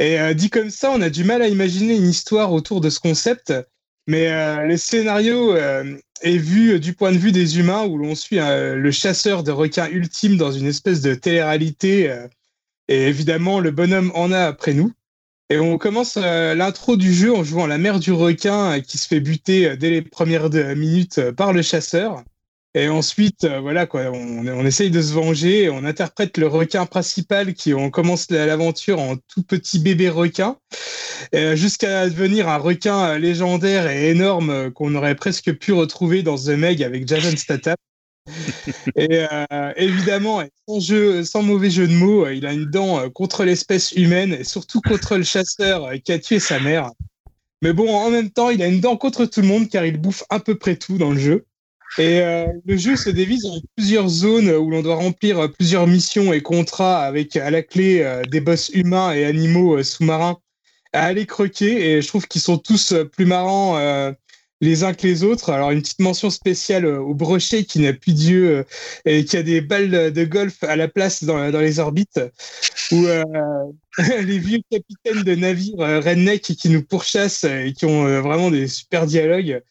Et 0.00 0.18
dit 0.34 0.50
comme 0.50 0.70
ça, 0.70 0.90
on 0.90 1.00
a 1.02 1.08
du 1.08 1.22
mal 1.22 1.40
à 1.40 1.46
imaginer 1.46 1.94
une 1.94 2.08
histoire 2.08 2.52
autour 2.52 2.80
de 2.80 2.90
ce 2.90 2.98
concept. 2.98 3.54
Mais 4.08 4.66
le 4.66 4.76
scénario 4.76 5.54
euh, 6.24 6.28
est 6.28 6.38
vu 6.38 6.80
du 6.80 6.94
point 6.94 7.12
de 7.12 7.18
vue 7.18 7.32
des 7.32 7.58
humains, 7.58 7.84
où 7.84 7.98
l'on 7.98 8.14
suit 8.14 8.38
euh, 8.38 8.76
le 8.76 8.90
chasseur 8.90 9.42
de 9.42 9.50
requins 9.50 9.88
ultime 9.88 10.36
dans 10.36 10.52
une 10.52 10.66
espèce 10.66 11.00
de 11.00 11.14
télé-réalité. 11.14 12.14
et 12.88 13.06
évidemment, 13.08 13.60
le 13.60 13.70
bonhomme 13.70 14.12
en 14.14 14.32
a 14.32 14.40
après 14.40 14.74
nous. 14.74 14.92
Et 15.50 15.58
on 15.58 15.78
commence 15.78 16.16
l'intro 16.16 16.96
du 16.96 17.12
jeu 17.12 17.34
en 17.34 17.42
jouant 17.42 17.66
la 17.66 17.76
mère 17.76 17.98
du 17.98 18.12
requin 18.12 18.80
qui 18.80 18.98
se 18.98 19.08
fait 19.08 19.18
buter 19.18 19.76
dès 19.76 19.90
les 19.90 20.02
premières 20.02 20.48
minutes 20.76 21.32
par 21.32 21.52
le 21.52 21.62
chasseur. 21.62 22.22
Et 22.74 22.88
ensuite, 22.88 23.42
euh, 23.42 23.58
voilà 23.58 23.86
quoi, 23.86 24.12
on, 24.12 24.46
on, 24.46 24.64
essaye 24.64 24.90
de 24.90 25.02
se 25.02 25.12
venger. 25.12 25.68
On 25.70 25.84
interprète 25.84 26.38
le 26.38 26.46
requin 26.46 26.86
principal 26.86 27.54
qui 27.54 27.74
on 27.74 27.90
commence 27.90 28.30
l'aventure 28.30 29.00
en 29.00 29.16
tout 29.16 29.42
petit 29.42 29.80
bébé 29.80 30.08
requin, 30.08 30.56
euh, 31.34 31.56
jusqu'à 31.56 32.08
devenir 32.08 32.48
un 32.48 32.58
requin 32.58 33.08
euh, 33.08 33.18
légendaire 33.18 33.90
et 33.90 34.10
énorme 34.10 34.70
qu'on 34.70 34.94
aurait 34.94 35.16
presque 35.16 35.52
pu 35.54 35.72
retrouver 35.72 36.22
dans 36.22 36.36
The 36.36 36.50
Meg 36.50 36.84
avec 36.84 37.08
Jason 37.08 37.36
Statham. 37.36 37.74
et 38.96 39.18
évidemment, 39.76 40.44
sans, 40.68 40.78
jeu, 40.78 41.24
sans 41.24 41.42
mauvais 41.42 41.70
jeu 41.70 41.88
de 41.88 41.94
mots, 41.94 42.28
il 42.28 42.46
a 42.46 42.52
une 42.52 42.66
dent 42.66 43.10
contre 43.10 43.44
l'espèce 43.44 43.90
humaine 43.92 44.34
et 44.34 44.44
surtout 44.44 44.80
contre 44.82 45.16
le 45.16 45.24
chasseur 45.24 45.90
qui 46.04 46.12
a 46.12 46.18
tué 46.18 46.38
sa 46.38 46.60
mère. 46.60 46.90
Mais 47.62 47.72
bon, 47.72 47.92
en 47.92 48.10
même 48.10 48.30
temps, 48.30 48.50
il 48.50 48.62
a 48.62 48.68
une 48.68 48.80
dent 48.80 48.96
contre 48.96 49.24
tout 49.24 49.40
le 49.40 49.48
monde 49.48 49.68
car 49.68 49.84
il 49.84 49.96
bouffe 49.96 50.22
à 50.30 50.38
peu 50.38 50.56
près 50.56 50.76
tout 50.76 50.96
dans 50.96 51.10
le 51.10 51.18
jeu. 51.18 51.44
Et 51.98 52.20
euh, 52.20 52.46
le 52.66 52.76
jeu 52.76 52.96
se 52.96 53.10
divise 53.10 53.44
en 53.46 53.58
plusieurs 53.76 54.08
zones 54.08 54.50
où 54.50 54.70
l'on 54.70 54.82
doit 54.82 54.94
remplir 54.94 55.50
plusieurs 55.52 55.86
missions 55.86 56.32
et 56.32 56.40
contrats 56.40 57.00
avec 57.00 57.36
à 57.36 57.50
la 57.50 57.62
clé 57.62 58.02
euh, 58.02 58.22
des 58.22 58.40
boss 58.40 58.70
humains 58.72 59.12
et 59.12 59.24
animaux 59.24 59.78
euh, 59.78 59.82
sous-marins 59.82 60.38
à 60.92 61.04
aller 61.04 61.26
croquer. 61.26 61.90
Et 61.90 62.02
je 62.02 62.08
trouve 62.08 62.28
qu'ils 62.28 62.40
sont 62.40 62.58
tous 62.58 62.94
plus 63.12 63.26
marrants 63.26 63.78
les 64.60 64.84
uns 64.84 64.92
que 64.92 65.06
les 65.06 65.22
autres. 65.22 65.50
Alors 65.50 65.70
une 65.70 65.82
petite 65.82 66.00
mention 66.00 66.30
spéciale 66.30 66.84
au 66.84 67.14
brochet 67.14 67.64
qui 67.64 67.78
n'a 67.78 67.92
plus 67.92 68.12
d'yeux 68.12 68.64
et 69.04 69.24
qui 69.24 69.36
a 69.36 69.42
des 69.44 69.60
balles 69.60 70.12
de 70.12 70.24
golf 70.24 70.62
à 70.64 70.74
la 70.74 70.88
place 70.88 71.22
dans, 71.22 71.50
dans 71.50 71.60
les 71.60 71.78
orbites. 71.78 72.20
Ou 72.90 73.06
les 73.98 74.38
vieux 74.38 74.58
capitaines 74.68 75.22
de 75.22 75.34
navires 75.36 75.78
redneck 75.78 76.42
qui 76.42 76.68
nous 76.68 76.82
pourchassent 76.82 77.44
et 77.44 77.72
qui 77.72 77.86
ont 77.86 78.20
vraiment 78.20 78.50
des 78.50 78.66
super 78.66 79.06
dialogues. 79.06 79.62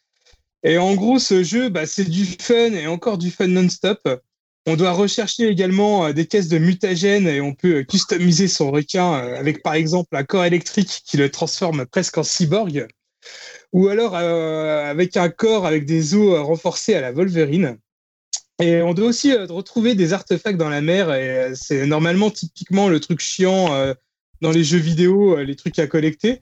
Et 0.64 0.78
en 0.78 0.94
gros, 0.96 1.20
ce 1.20 1.44
jeu, 1.44 1.70
bah, 1.70 1.86
c'est 1.86 2.10
du 2.10 2.26
fun 2.26 2.74
et 2.74 2.88
encore 2.88 3.18
du 3.18 3.32
fun 3.32 3.48
non-stop. 3.48 4.08
On 4.66 4.76
doit 4.76 4.92
rechercher 4.92 5.48
également 5.48 6.06
euh, 6.06 6.14
des 6.14 6.28
caisses 6.28 6.50
de 6.50 6.58
mutagènes 6.58 7.28
et 7.28 7.42
on 7.42 7.54
peut 7.54 7.84
customiser 7.84 8.48
son 8.48 8.72
requin 8.72 9.14
euh, 9.14 9.40
avec 9.40 9.64
par 9.64 9.74
exemple 9.74 10.16
un 10.16 10.24
corps 10.24 10.46
électrique 10.46 11.02
qui 11.06 11.18
le 11.18 11.32
transforme 11.32 11.86
presque 11.86 12.18
en 12.18 12.24
cyborg. 12.24 12.88
Ou 13.72 13.88
alors 13.88 14.16
euh, 14.16 14.90
avec 14.90 15.16
un 15.18 15.30
corps 15.30 15.66
avec 15.66 15.86
des 15.86 16.14
os 16.14 16.40
renforcés 16.40 16.94
à 16.94 17.02
la 17.02 17.12
Wolverine. 17.12 17.78
Et 18.62 18.82
on 18.82 18.94
doit 18.94 19.08
aussi 19.08 19.34
retrouver 19.34 19.96
des 19.96 20.12
artefacts 20.12 20.58
dans 20.58 20.70
la 20.70 20.82
mer. 20.82 21.14
Et 21.14 21.54
c'est 21.56 21.86
normalement 21.86 22.30
typiquement 22.30 22.90
le 22.90 23.00
truc 23.00 23.22
chiant 23.22 23.70
dans 24.42 24.52
les 24.52 24.66
jeux 24.66 24.80
vidéo, 24.80 25.38
les 25.38 25.56
trucs 25.56 25.80
à 25.80 25.88
collecter. 25.88 26.42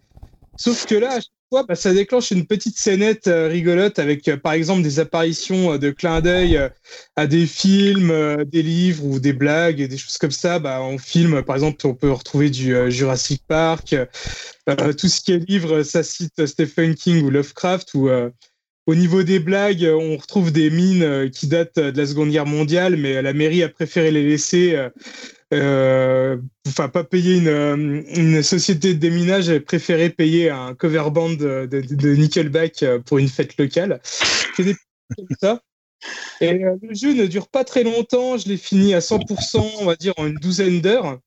Sauf 0.58 0.88
que 0.88 0.96
là, 0.96 1.20
bah, 1.52 1.76
ça 1.76 1.94
déclenche 1.94 2.32
une 2.32 2.46
petite 2.46 2.78
scénette 2.78 3.28
euh, 3.28 3.48
rigolote 3.48 4.00
avec, 4.00 4.28
euh, 4.28 4.36
par 4.36 4.52
exemple, 4.52 4.82
des 4.82 5.00
apparitions 5.00 5.74
euh, 5.74 5.78
de 5.78 5.92
clins 5.92 6.20
d'œil 6.20 6.60
à 7.16 7.26
des 7.26 7.46
films, 7.46 8.44
des 8.46 8.62
livres 8.62 9.06
ou 9.06 9.20
des 9.20 9.32
blagues, 9.32 9.80
et 9.80 9.88
des 9.88 9.98
choses 9.98 10.18
comme 10.18 10.32
ça. 10.32 10.60
Bah, 10.60 10.82
en 10.82 10.98
film, 10.98 11.42
par 11.44 11.56
exemple, 11.56 11.88
on 11.88 11.94
peut 11.94 12.12
retrouver 12.12 12.50
du 12.50 12.76
Jurassic 12.92 13.44
Park. 13.48 13.96
tout 14.98 15.08
ce 15.08 15.22
qui 15.22 15.32
est 15.32 15.50
livre, 15.50 15.84
ça 15.84 16.04
cite 16.04 16.46
Stephen 16.46 16.96
King 16.96 17.24
ou 17.24 17.30
Lovecraft. 17.30 17.94
Ou 17.94 18.10
au 18.86 18.96
niveau 18.96 19.24
des 19.24 19.40
blagues, 19.40 19.88
on 19.90 20.18
retrouve 20.18 20.52
des 20.52 20.70
mines 20.70 21.30
qui 21.32 21.48
datent 21.48 21.80
de 21.80 21.98
la 21.98 22.08
Seconde 22.08 22.30
Guerre 22.30 22.46
mondiale, 22.46 22.98
mais 22.98 23.22
la 23.22 23.34
mairie 23.34 23.64
a 23.64 23.70
préféré 23.70 24.12
les 24.12 24.24
laisser 24.24 24.78
enfin 25.54 26.90
pas 26.90 27.04
payer 27.04 27.38
une, 27.38 27.48
euh, 27.48 28.04
une, 28.16 28.44
société 28.44 28.94
de 28.94 29.00
déminage, 29.00 29.46
j'ai 29.46 29.60
préféré 29.60 30.10
payer 30.10 30.50
un 30.50 30.76
cover 30.76 31.06
band 31.12 31.30
de, 31.30 32.16
Nickelback 32.16 32.84
euh, 32.84 33.00
pour 33.00 33.18
une 33.18 33.30
fête 33.30 33.58
locale. 33.58 34.02
C'est 34.04 34.76
comme 35.16 35.28
ça. 35.40 35.62
Et 36.42 36.54
le 36.54 36.78
jeu 36.94 37.14
ne 37.14 37.26
dure 37.26 37.48
pas 37.48 37.64
très 37.64 37.84
longtemps, 37.84 38.38
je 38.38 38.50
l'ai 38.50 38.58
fini 38.58 38.94
à 38.94 39.00
100%, 39.00 39.78
on 39.80 39.86
va 39.86 39.96
dire 39.96 40.14
en 40.18 40.28
une 40.28 40.36
douzaine 40.36 40.82
d'heures. 40.82 41.20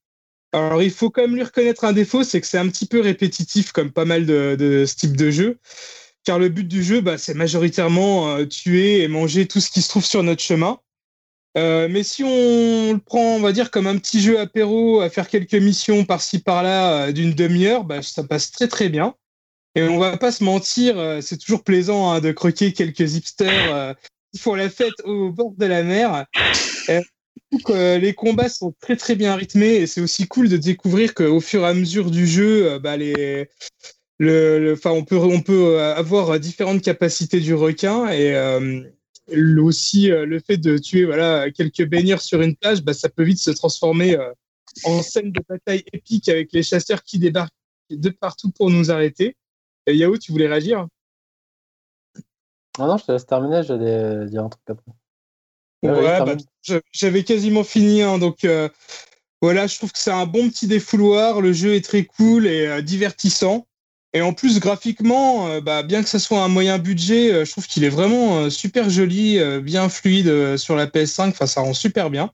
Alors 0.52 0.82
il 0.82 0.90
faut 0.90 1.10
quand 1.10 1.22
même 1.22 1.34
lui 1.34 1.42
reconnaître 1.42 1.84
un 1.84 1.92
défaut, 1.92 2.22
c'est 2.22 2.40
que 2.40 2.47
c'est 2.47 2.59
un 2.59 2.68
petit 2.68 2.86
peu 2.86 3.01
répétitif 3.01 3.72
comme 3.72 3.90
pas 3.90 4.05
mal 4.05 4.26
de, 4.26 4.55
de 4.56 4.84
ce 4.84 4.97
type 4.97 5.16
de 5.16 5.30
jeu. 5.30 5.59
Car 6.24 6.38
le 6.38 6.51
but 6.51 6.68
du 6.68 6.82
jeu, 6.82 7.01
bah, 7.01 7.16
c'est 7.16 7.34
majoritairement 7.34 8.44
tuer 8.44 9.02
et 9.02 9.09
manger 9.09 9.47
tout 9.47 9.60
ce 9.60 9.70
qui 9.70 9.80
se 9.80 9.88
trouve 9.88 10.05
sur 10.05 10.22
notre 10.22 10.42
chemin. 10.42 10.78
Euh, 11.59 11.89
mais 11.90 12.02
si 12.02 12.22
on 12.22 12.93
le 12.93 12.98
prend, 12.98 13.36
on 13.36 13.40
va 13.40 13.52
dire, 13.52 13.70
comme 13.70 13.86
un 13.86 13.98
petit 13.98 14.20
jeu 14.20 14.39
apéro, 14.39 15.01
à 15.01 15.10
faire 15.10 15.28
quelques 15.28 15.55
missions 15.55 16.05
par-ci 16.05 16.39
par-là 16.39 17.09
euh, 17.09 17.12
d'une 17.12 17.35
demi-heure, 17.35 17.85
bah, 17.85 18.02
ça 18.02 18.22
passe 18.22 18.52
très 18.52 18.68
très 18.68 18.89
bien. 18.89 19.14
Et 19.74 19.82
on 19.82 19.98
va 19.98 20.16
pas 20.16 20.32
se 20.32 20.43
mentir, 20.44 20.98
euh, 20.98 21.20
c'est 21.20 21.39
toujours 21.39 21.62
plaisant 21.62 22.10
hein, 22.10 22.20
de 22.20 22.32
croquer 22.32 22.72
quelques 22.72 23.14
hipsters 23.14 23.97
qui 24.32 24.40
font 24.40 24.55
la 24.55 24.68
fête 24.68 25.01
au 25.05 25.31
bord 25.31 25.52
de 25.56 25.66
la 25.66 25.82
mer. 25.82 26.27
les 27.68 28.14
combats 28.14 28.48
sont 28.48 28.74
très 28.81 28.97
très 28.97 29.16
bien 29.16 29.35
rythmés 29.35 29.74
et 29.74 29.86
c'est 29.86 30.01
aussi 30.01 30.28
cool 30.28 30.48
de 30.48 30.56
découvrir 30.56 31.14
qu'au 31.14 31.40
fur 31.40 31.62
et 31.62 31.66
à 31.66 31.74
mesure 31.74 32.10
du 32.10 32.27
jeu, 32.27 32.78
bah, 32.78 32.97
les, 32.97 33.48
le, 34.18 34.77
on 34.85 35.05
peut 35.05 35.16
on 35.16 35.40
peut 35.40 35.81
avoir 35.81 36.39
différentes 36.39 36.82
capacités 36.82 37.40
du 37.40 37.55
requin 37.55 38.09
et 38.09 38.35
aussi 39.59 40.11
euh, 40.11 40.27
le 40.27 40.40
fait 40.40 40.57
de 40.57 40.78
tuer 40.78 41.05
voilà 41.05 41.51
quelques 41.51 41.86
baigneurs 41.86 42.20
sur 42.20 42.40
une 42.40 42.57
plage, 42.57 42.82
bah, 42.82 42.94
ça 42.94 43.09
peut 43.09 43.23
vite 43.23 43.39
se 43.39 43.51
transformer 43.51 44.16
euh, 44.16 44.32
en 44.85 45.02
scène 45.02 45.32
de 45.32 45.40
bataille 45.48 45.85
épique 45.93 46.28
avec 46.28 46.52
les 46.52 46.62
chasseurs 46.62 47.02
qui 47.02 47.19
débarquent 47.19 47.52
de 47.90 48.11
partout 48.11 48.51
pour 48.51 48.70
nous 48.70 48.90
arrêter. 48.90 49.36
Et 49.86 49.97
Yao, 49.97 50.16
tu 50.16 50.32
voulais 50.32 50.47
réagir? 50.47 50.86
Non, 52.78 52.86
non, 52.86 52.97
je 52.97 53.05
te 53.05 53.12
laisse 53.12 53.27
terminer, 53.27 53.62
j'allais 53.62 54.27
dire 54.27 54.44
un 54.44 54.48
truc 54.48 54.62
après. 54.69 54.93
Ouais, 55.82 56.19
bah, 56.20 56.36
j'avais 56.93 57.24
quasiment 57.24 57.65
fini, 57.65 58.02
hein, 58.02 58.19
donc 58.19 58.44
euh, 58.44 58.69
voilà, 59.40 59.66
je 59.66 59.77
trouve 59.77 59.90
que 59.90 59.98
c'est 59.98 60.11
un 60.11 60.27
bon 60.27 60.48
petit 60.48 60.66
défouloir. 60.66 61.40
Le 61.40 61.52
jeu 61.52 61.74
est 61.74 61.85
très 61.85 62.05
cool 62.05 62.47
et 62.47 62.82
divertissant. 62.82 63.66
Et 64.12 64.23
en 64.23 64.32
plus, 64.32 64.59
graphiquement, 64.59 65.47
euh, 65.47 65.61
bah, 65.61 65.82
bien 65.82 66.03
que 66.03 66.09
ce 66.09 66.19
soit 66.19 66.43
un 66.43 66.49
moyen 66.49 66.78
budget, 66.78 67.32
euh, 67.32 67.45
je 67.45 67.51
trouve 67.53 67.69
qu'il 67.69 67.85
est 67.85 67.91
vraiment 67.91 68.39
euh, 68.39 68.51
super 68.51 68.91
joli, 68.91 69.39
bien 69.62 69.89
fluide 69.89 70.57
sur 70.57 70.74
la 70.74 70.87
PS5. 70.87 71.28
Enfin, 71.28 71.47
ça 71.47 71.61
rend 71.61 71.74
super 71.74 72.11
bien. 72.11 72.31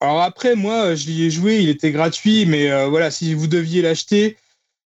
Alors 0.00 0.22
après, 0.22 0.54
moi, 0.54 0.94
je 0.94 1.06
l'y 1.06 1.24
ai 1.24 1.30
joué, 1.30 1.60
il 1.62 1.68
était 1.68 1.90
gratuit, 1.90 2.46
mais 2.46 2.86
voilà, 2.88 3.10
si 3.10 3.34
vous 3.34 3.46
deviez 3.46 3.82
l'acheter, 3.82 4.38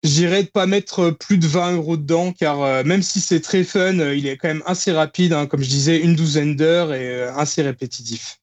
j'irais 0.03 0.43
de 0.43 0.49
pas 0.49 0.67
mettre 0.67 1.11
plus 1.11 1.39
de 1.39 1.47
20 1.47 1.77
euros 1.77 1.97
dedans, 1.97 2.33
car 2.33 2.85
même 2.85 3.03
si 3.03 3.21
c'est 3.21 3.41
très 3.41 3.65
fun, 3.65 3.95
il 4.13 4.27
est 4.27 4.37
quand 4.37 4.49
même 4.49 4.63
assez 4.67 4.93
rapide, 4.93 5.33
hein, 5.33 5.47
comme 5.47 5.63
je 5.63 5.71
disais, 5.71 5.99
une 6.01 6.17
douzaine 6.17 6.55
d'heures 6.55 6.93
et 6.93 7.23
assez 7.23 7.63
répétitif. 7.63 8.41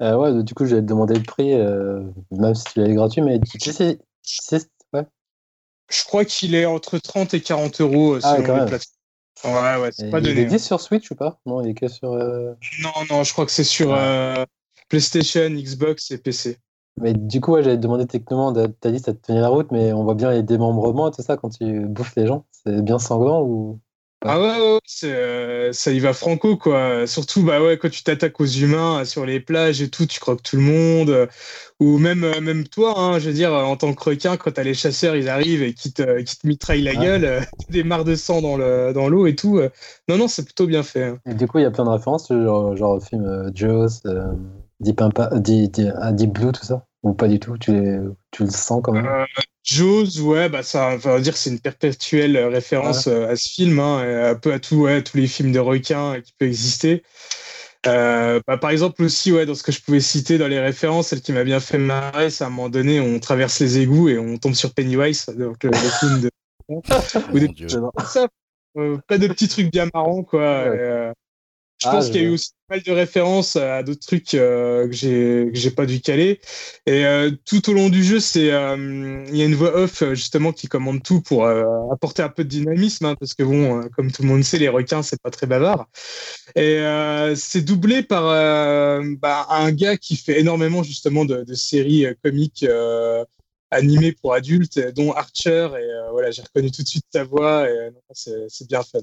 ouais, 0.00 0.44
du 0.44 0.54
coup, 0.54 0.64
j'allais 0.64 0.82
te 0.82 0.86
demander 0.86 1.16
le 1.16 1.24
prix, 1.24 1.56
même 2.30 2.54
si 2.54 2.64
tu 2.72 2.78
l'avais 2.78 2.94
gratuit, 2.94 3.22
mais 3.22 3.40
tu 3.40 3.58
sais, 3.72 3.98
je 5.90 6.04
crois 6.04 6.24
qu'il 6.24 6.54
est 6.54 6.66
entre 6.66 6.98
30 6.98 7.34
et 7.34 7.40
40 7.40 7.80
euros 7.80 8.14
euh, 8.14 8.20
ah, 8.22 8.34
sur 8.34 8.38
les 8.38 8.66
plateformes. 8.66 8.94
Ouais, 9.44 9.82
ouais, 9.82 9.90
c'est 9.92 10.10
pas 10.10 10.20
donné. 10.20 10.42
Il 10.42 10.52
est 10.52 10.54
hein. 10.54 10.58
sur 10.58 10.80
Switch 10.80 11.10
ou 11.10 11.14
pas? 11.14 11.38
Non, 11.44 11.62
il 11.62 11.70
est 11.70 11.74
que 11.74 11.88
sur. 11.88 12.12
Euh, 12.12 12.54
non, 12.82 12.92
non, 13.10 13.24
je 13.24 13.32
crois 13.32 13.44
que 13.44 13.52
c'est 13.52 13.64
sur 13.64 13.92
euh, 13.92 14.44
PlayStation, 14.88 15.50
Xbox 15.50 16.10
et 16.10 16.18
PC. 16.18 16.58
Mais 17.00 17.12
du 17.12 17.40
coup, 17.40 17.56
j'allais 17.56 17.76
te 17.76 17.82
demander 17.82 18.06
techniquement, 18.06 18.52
t'as 18.52 18.90
dit 18.90 19.00
ça 19.00 19.12
te 19.12 19.26
tenait 19.26 19.40
la 19.40 19.48
route, 19.48 19.70
mais 19.72 19.92
on 19.92 20.04
voit 20.04 20.14
bien 20.14 20.30
les 20.30 20.44
démembrements 20.44 21.08
et 21.08 21.10
tout 21.10 21.22
ça 21.22 21.36
quand 21.36 21.50
tu 21.50 21.80
bouffes 21.80 22.14
les 22.16 22.26
gens. 22.26 22.46
C'est 22.52 22.82
bien 22.82 23.00
sanglant 23.00 23.42
ou 23.42 23.80
ah 24.26 24.40
ouais, 24.40 24.78
euh, 25.04 25.72
ça 25.72 25.92
y 25.92 26.00
va 26.00 26.14
franco, 26.14 26.56
quoi. 26.56 27.06
Surtout, 27.06 27.42
bah 27.42 27.62
ouais, 27.62 27.76
quand 27.76 27.90
tu 27.90 28.02
t'attaques 28.02 28.40
aux 28.40 28.46
humains 28.46 29.00
euh, 29.00 29.04
sur 29.04 29.26
les 29.26 29.38
plages 29.38 29.82
et 29.82 29.90
tout, 29.90 30.06
tu 30.06 30.18
croques 30.18 30.42
tout 30.42 30.56
le 30.56 30.62
monde. 30.62 31.10
Euh, 31.10 31.26
ou 31.78 31.98
même, 31.98 32.20
même 32.40 32.66
toi, 32.66 32.94
hein, 32.96 33.18
je 33.18 33.28
veux 33.28 33.34
dire, 33.34 33.52
en 33.52 33.76
tant 33.76 33.92
que 33.92 34.02
requin, 34.02 34.38
quand 34.38 34.52
t'as 34.52 34.62
les 34.62 34.72
chasseurs, 34.72 35.14
ils 35.14 35.28
arrivent 35.28 35.62
et 35.62 35.74
qui 35.74 35.92
te, 35.92 36.22
qui 36.22 36.38
te 36.38 36.46
mitraillent 36.46 36.82
la 36.82 36.94
gueule, 36.94 37.40
des 37.68 37.84
mares 37.84 38.04
de 38.04 38.14
sang 38.14 38.40
dans 38.40 38.56
l'eau 38.56 38.92
dans 38.92 39.26
et 39.26 39.36
tout. 39.36 39.60
Non, 40.08 40.16
non, 40.16 40.26
c'est 40.26 40.44
plutôt 40.44 40.66
bien 40.66 40.82
fait. 40.82 41.04
Hein. 41.04 41.18
Et 41.26 41.34
du 41.34 41.46
coup, 41.46 41.58
il 41.58 41.62
y 41.62 41.66
a 41.66 41.70
plein 41.70 41.84
de 41.84 41.90
références, 41.90 42.28
genre, 42.28 42.76
genre 42.76 43.02
film 43.02 43.50
Jaws, 43.54 44.00
Deep, 44.80 45.02
Deep, 45.34 46.32
Blue, 46.32 46.52
tout 46.52 46.64
ça? 46.64 46.86
Ou 47.02 47.12
pas 47.12 47.28
du 47.28 47.38
tout? 47.38 47.58
Tu, 47.58 48.00
tu 48.30 48.44
le 48.44 48.50
sens 48.50 48.80
quand 48.82 48.92
même? 48.92 49.26
Jaws, 49.64 50.20
ouais, 50.20 50.50
bah 50.50 50.62
ça, 50.62 50.96
va 50.96 51.20
dire 51.20 51.36
c'est 51.36 51.50
une 51.50 51.58
perpétuelle 51.58 52.36
référence 52.36 53.06
euh, 53.06 53.28
à 53.28 53.36
ce 53.36 53.48
film, 53.48 53.78
hein, 53.78 54.30
un 54.30 54.34
peu 54.34 54.52
à 54.52 54.58
tout, 54.58 54.76
ouais, 54.76 55.02
tous 55.02 55.16
les 55.16 55.26
films 55.26 55.52
de 55.52 55.58
requins 55.58 56.20
qui 56.20 56.32
peuvent 56.38 56.48
exister. 56.48 57.02
Euh, 57.86 58.40
bah, 58.46 58.58
par 58.58 58.70
exemple 58.70 59.02
aussi, 59.02 59.32
ouais, 59.32 59.46
dans 59.46 59.54
ce 59.54 59.62
que 59.62 59.72
je 59.72 59.80
pouvais 59.80 60.00
citer 60.00 60.36
dans 60.36 60.48
les 60.48 60.60
références, 60.60 61.08
celle 61.08 61.22
qui 61.22 61.32
m'a 61.32 61.44
bien 61.44 61.60
fait 61.60 61.78
marrer, 61.78 62.30
c'est 62.30 62.44
à 62.44 62.48
un 62.48 62.50
moment 62.50 62.68
donné, 62.68 63.00
on 63.00 63.18
traverse 63.20 63.60
les 63.60 63.78
égouts 63.78 64.08
et 64.08 64.18
on 64.18 64.36
tombe 64.36 64.54
sur 64.54 64.72
Pennywise, 64.74 65.26
donc 65.26 65.62
le, 65.64 65.72
film 65.72 66.20
de... 66.20 66.30
Ou 66.68 67.38
des... 67.38 67.48
ça, 68.06 68.28
euh, 68.76 68.98
pas 69.06 69.18
de 69.18 69.28
petits 69.28 69.48
trucs 69.48 69.70
bien 69.70 69.88
marrants, 69.92 70.24
quoi. 70.24 71.14
Je 71.82 71.88
pense 71.88 72.06
ah, 72.06 72.10
qu'il 72.10 72.22
y 72.22 72.24
a 72.24 72.28
eu 72.28 72.30
aussi 72.30 72.50
pas 72.68 72.76
mal 72.76 72.84
de 72.84 72.92
références 72.92 73.56
à 73.56 73.82
d'autres 73.82 74.06
trucs 74.06 74.32
euh, 74.34 74.86
que 74.86 74.92
j'ai 74.92 75.50
que 75.52 75.58
j'ai 75.58 75.70
pas 75.70 75.86
dû 75.86 76.00
caler. 76.00 76.40
Et 76.86 77.04
euh, 77.04 77.30
tout 77.44 77.68
au 77.68 77.72
long 77.74 77.90
du 77.90 78.04
jeu, 78.04 78.20
c'est 78.20 78.52
euh, 78.52 79.24
il 79.28 79.36
y 79.36 79.42
a 79.42 79.44
une 79.44 79.54
voix 79.54 79.76
off 79.76 80.02
justement 80.12 80.52
qui 80.52 80.68
commande 80.68 81.02
tout 81.02 81.20
pour 81.20 81.46
apporter 81.46 82.22
un 82.22 82.28
peu 82.28 82.44
de 82.44 82.48
dynamisme, 82.48 83.06
hein, 83.06 83.16
parce 83.18 83.34
que 83.34 83.42
bon, 83.42 83.82
comme 83.96 84.10
tout 84.10 84.22
le 84.22 84.28
monde 84.28 84.44
sait, 84.44 84.58
les 84.58 84.68
requins 84.68 85.02
c'est 85.02 85.20
pas 85.20 85.30
très 85.30 85.46
bavard. 85.46 85.86
Et 86.54 86.80
c'est 87.36 87.62
doublé 87.62 88.02
par 88.02 88.24
bah, 89.18 89.46
un 89.50 89.72
gars 89.72 89.96
qui 89.96 90.16
fait 90.16 90.40
énormément 90.40 90.82
justement 90.82 91.24
de, 91.24 91.42
de 91.42 91.54
séries 91.54 92.06
comiques 92.22 92.64
animées 93.70 94.12
pour 94.12 94.32
adultes, 94.34 94.78
dont 94.94 95.12
Archer. 95.12 95.68
Et 95.78 96.10
voilà, 96.12 96.30
j'ai 96.30 96.42
reconnu 96.42 96.70
tout 96.70 96.82
de 96.82 96.88
suite 96.88 97.06
sa 97.12 97.24
voix 97.24 97.68
et 97.68 97.90
c'est 98.14 98.68
bien 98.68 98.82
fun. 98.82 99.00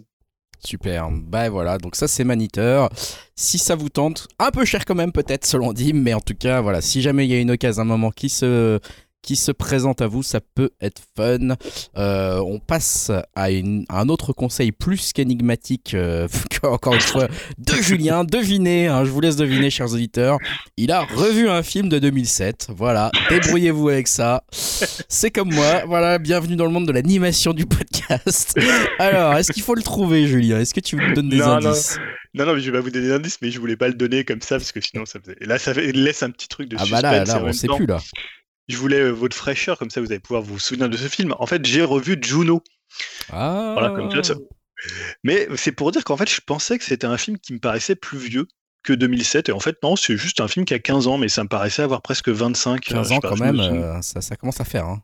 Super. 0.63 1.09
Bah 1.11 1.49
voilà, 1.49 1.77
donc 1.77 1.95
ça 1.95 2.07
c'est 2.07 2.23
Maniteur. 2.23 2.89
Si 3.35 3.57
ça 3.57 3.75
vous 3.75 3.89
tente, 3.89 4.27
un 4.37 4.51
peu 4.51 4.63
cher 4.63 4.85
quand 4.85 4.95
même 4.95 5.11
peut-être 5.11 5.45
selon 5.45 5.73
Dim, 5.73 5.93
mais 5.95 6.13
en 6.13 6.21
tout 6.21 6.35
cas 6.35 6.61
voilà, 6.61 6.81
si 6.81 7.01
jamais 7.01 7.25
il 7.25 7.31
y 7.31 7.33
a 7.33 7.39
une 7.39 7.51
occasion, 7.51 7.81
un 7.81 7.85
moment 7.85 8.11
qui 8.11 8.29
se 8.29 8.79
qui 9.21 9.35
se 9.35 9.51
présente 9.51 10.01
à 10.01 10.07
vous, 10.07 10.23
ça 10.23 10.39
peut 10.41 10.71
être 10.81 11.01
fun. 11.15 11.55
Euh, 11.97 12.39
on 12.39 12.59
passe 12.59 13.11
à, 13.35 13.45
un 13.45 14.09
autre 14.09 14.33
conseil 14.33 14.71
plus 14.71 15.13
qu'énigmatique, 15.13 15.93
euh, 15.93 16.27
encore 16.63 16.95
une 16.95 17.01
fois, 17.01 17.27
de 17.57 17.73
Julien. 17.73 18.23
Devinez, 18.23 18.87
hein, 18.87 19.05
je 19.05 19.11
vous 19.11 19.21
laisse 19.21 19.35
deviner, 19.35 19.69
chers 19.69 19.93
auditeurs. 19.93 20.37
Il 20.77 20.91
a 20.91 21.01
revu 21.01 21.49
un 21.49 21.63
film 21.63 21.89
de 21.89 21.99
2007. 21.99 22.69
Voilà, 22.75 23.11
débrouillez-vous 23.29 23.89
avec 23.89 24.07
ça. 24.07 24.43
C'est 24.51 25.31
comme 25.31 25.53
moi. 25.53 25.83
Voilà, 25.85 26.17
bienvenue 26.17 26.55
dans 26.55 26.65
le 26.65 26.71
monde 26.71 26.87
de 26.87 26.91
l'animation 26.91 27.53
du 27.53 27.65
podcast. 27.65 28.59
Alors, 28.99 29.35
est-ce 29.35 29.51
qu'il 29.51 29.63
faut 29.63 29.75
le 29.75 29.83
trouver, 29.83 30.27
Julien? 30.27 30.59
Est-ce 30.59 30.73
que 30.73 30.79
tu 30.79 30.95
me 30.95 31.13
donnes 31.13 31.29
des 31.29 31.41
indices? 31.41 31.97
Non. 31.97 32.05
Non, 32.33 32.53
mais 32.53 32.61
je 32.61 32.71
vais 32.71 32.77
pas 32.77 32.81
vous 32.81 32.91
donner 32.91 33.07
des 33.07 33.13
indices, 33.13 33.39
mais 33.41 33.51
je 33.51 33.59
voulais 33.59 33.75
pas 33.75 33.89
le 33.89 33.93
donner 33.93 34.23
comme 34.23 34.41
ça 34.41 34.55
parce 34.57 34.71
que 34.71 34.79
sinon 34.79 35.05
ça 35.05 35.19
faisait. 35.19 35.35
Et 35.41 35.45
là, 35.45 35.59
ça 35.59 35.73
laisse 35.73 36.23
un 36.23 36.29
petit 36.29 36.47
truc 36.47 36.69
de 36.69 36.77
suspense. 36.77 36.99
Ah 36.99 37.01
bah 37.01 37.11
là, 37.11 37.25
là, 37.25 37.43
on 37.43 37.51
sait 37.51 37.67
plus 37.67 37.85
là 37.85 37.99
je 38.71 38.77
voulais 38.77 38.99
euh, 38.99 39.11
votre 39.11 39.35
fraîcheur, 39.35 39.77
comme 39.77 39.89
ça 39.89 40.01
vous 40.01 40.11
allez 40.11 40.19
pouvoir 40.19 40.41
vous 40.41 40.59
souvenir 40.59 40.89
de 40.89 40.97
ce 40.97 41.07
film. 41.07 41.35
En 41.39 41.45
fait, 41.45 41.65
j'ai 41.65 41.83
revu 41.83 42.17
Juno. 42.21 42.63
Ah. 43.31 43.71
Voilà, 43.73 43.89
comme 43.91 44.23
ça. 44.23 44.35
Mais 45.23 45.47
c'est 45.55 45.71
pour 45.71 45.91
dire 45.91 46.03
qu'en 46.03 46.17
fait, 46.17 46.29
je 46.29 46.41
pensais 46.41 46.77
que 46.77 46.83
c'était 46.83 47.07
un 47.07 47.17
film 47.17 47.37
qui 47.37 47.53
me 47.53 47.59
paraissait 47.59 47.95
plus 47.95 48.17
vieux 48.17 48.47
que 48.83 48.93
2007. 48.93 49.49
Et 49.49 49.51
en 49.51 49.59
fait, 49.59 49.77
non, 49.83 49.95
c'est 49.95 50.17
juste 50.17 50.41
un 50.41 50.47
film 50.47 50.65
qui 50.65 50.73
a 50.73 50.79
15 50.79 51.07
ans, 51.07 51.17
mais 51.17 51.29
ça 51.29 51.43
me 51.43 51.49
paraissait 51.49 51.83
avoir 51.83 52.01
presque 52.01 52.29
25. 52.29 52.81
15 52.81 53.11
ans 53.11 53.19
quand 53.19 53.39
même, 53.39 53.59
euh, 53.59 54.01
ça, 54.01 54.35
commence 54.35 54.59
à 54.59 54.65
faire. 54.65 54.85
Hein. 54.85 55.03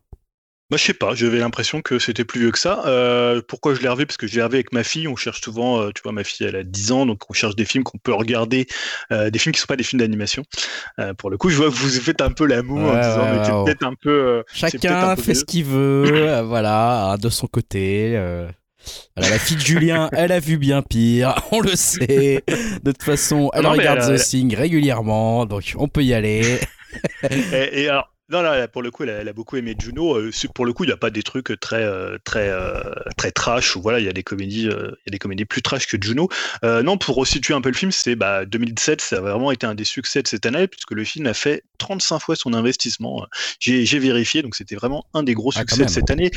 Bah, 0.70 0.76
je 0.76 0.84
sais 0.84 0.94
pas, 0.94 1.16
j'avais 1.16 1.38
l'impression 1.40 1.82
que 1.82 1.98
c'était 1.98 2.26
plus 2.26 2.42
vieux 2.42 2.52
que 2.52 2.60
ça. 2.60 2.84
Euh, 2.88 3.42
pourquoi 3.48 3.74
je 3.74 3.80
l'ai 3.80 3.88
revu? 3.88 4.06
Parce 4.06 4.18
que 4.18 4.28
je 4.28 4.36
l'ai 4.36 4.44
revu 4.44 4.56
avec 4.56 4.74
ma 4.74 4.84
fille. 4.84 5.08
On 5.08 5.16
cherche 5.16 5.40
souvent, 5.40 5.82
euh, 5.82 5.92
tu 5.96 6.02
vois, 6.04 6.12
ma 6.12 6.26
fille, 6.26 6.46
elle 6.46 6.58
a 6.58 6.64
10 6.64 6.92
ans, 6.92 7.06
donc 7.06 7.22
on 7.30 7.34
cherche 7.34 7.56
des 7.56 7.64
films 7.64 7.86
qu'on 7.86 7.98
peut 7.98 8.14
regarder, 8.14 8.68
euh, 9.14 9.30
des 9.30 9.40
films 9.40 9.54
qui 9.54 9.62
sont 9.62 9.68
pas 9.68 9.78
des 9.78 9.84
films 9.84 10.02
d'animation. 10.02 10.44
pour 11.20 11.30
le 11.30 11.38
coup, 11.38 11.50
je 11.50 11.56
vois 11.56 11.68
que 11.68 11.76
vous 11.76 11.90
faites 11.90 12.22
un 12.22 12.32
peu 12.32 12.46
l'amour 12.46 12.80
en 12.80 13.00
disant, 13.00 13.34
mais 13.34 13.66
peut-être 13.66 13.84
un 13.84 13.94
peu. 13.94 14.44
Chacun 14.54 15.16
fait 15.16 15.36
ce 15.36 15.46
qu'il 15.46 15.64
veut, 15.64 16.42
voilà, 16.46 17.16
de 17.22 17.30
son 17.30 17.48
côté. 17.48 18.20
la 19.16 19.40
fille 19.40 19.56
de 19.56 19.62
Julien, 19.62 20.10
elle 20.18 20.34
a 20.34 20.42
vu 20.42 20.58
bien 20.58 20.82
pire, 20.82 21.36
on 21.54 21.62
le 21.62 21.78
sait. 21.78 22.44
De 22.84 22.92
toute 22.92 23.04
façon, 23.04 23.52
elle 23.54 23.66
regarde 23.68 24.02
The 24.02 24.22
Thing 24.22 24.54
régulièrement, 24.54 25.46
donc 25.46 25.76
on 25.78 25.88
peut 25.88 26.04
y 26.04 26.14
aller. 26.14 26.60
et, 27.32 27.84
et 27.84 27.90
alors, 27.90 28.10
non, 28.30 28.42
là, 28.42 28.68
pour 28.68 28.82
le 28.82 28.92
coup, 28.92 29.04
elle 29.04 29.28
a, 29.28 29.34
beaucoup 29.34 29.56
aimé 29.56 29.74
Juno. 29.80 30.18
Euh, 30.18 30.32
pour 30.54 30.66
le 30.66 30.74
coup, 30.74 30.84
il 30.84 30.88
n'y 30.88 30.94
a 30.94 30.98
pas 30.98 31.10
des 31.10 31.24
trucs 31.24 31.58
très, 31.62 31.84
euh, 31.84 32.18
très, 32.26 32.50
euh, 32.50 32.82
très 33.16 33.32
trash. 33.32 33.78
Ou 33.78 33.82
voilà, 33.82 34.02
il 34.02 34.06
y 34.06 34.10
a 34.10 34.14
des 34.14 34.24
comédies, 34.24 34.64
il 34.64 34.70
y 34.70 35.10
a 35.10 35.12
des 35.12 35.18
comédies 35.20 35.46
plus 35.46 35.62
trash 35.62 35.88
que 35.88 35.98
Juno. 36.00 36.28
non, 36.64 36.98
pour 36.98 37.16
resituer 37.16 37.54
un 37.54 37.62
peu 37.62 37.70
le 37.70 37.76
film, 37.76 37.92
c'est 37.92 38.16
bah, 38.16 38.46
2017, 38.46 39.00
ça 39.00 39.18
a 39.18 39.22
vraiment 39.22 39.52
été 39.52 39.66
un 39.66 39.76
des 39.76 39.86
succès 39.86 40.22
de 40.22 40.28
cette 40.28 40.46
année 40.46 40.68
puisque 40.68 40.92
le 40.92 41.06
film 41.06 41.26
a 41.28 41.34
fait 41.34 41.64
35 41.78 42.20
fois 42.20 42.36
son 42.36 42.54
investissement. 42.54 43.26
J'ai 43.60 44.00
vérifié, 44.00 44.42
donc 44.42 44.56
c'était 44.56 44.76
vraiment 44.76 45.06
un 45.14 45.24
des 45.24 45.34
gros 45.34 45.52
ah, 45.56 45.60
succès 45.60 45.86
de 45.86 45.90
cette 45.90 46.12
année. 46.12 46.32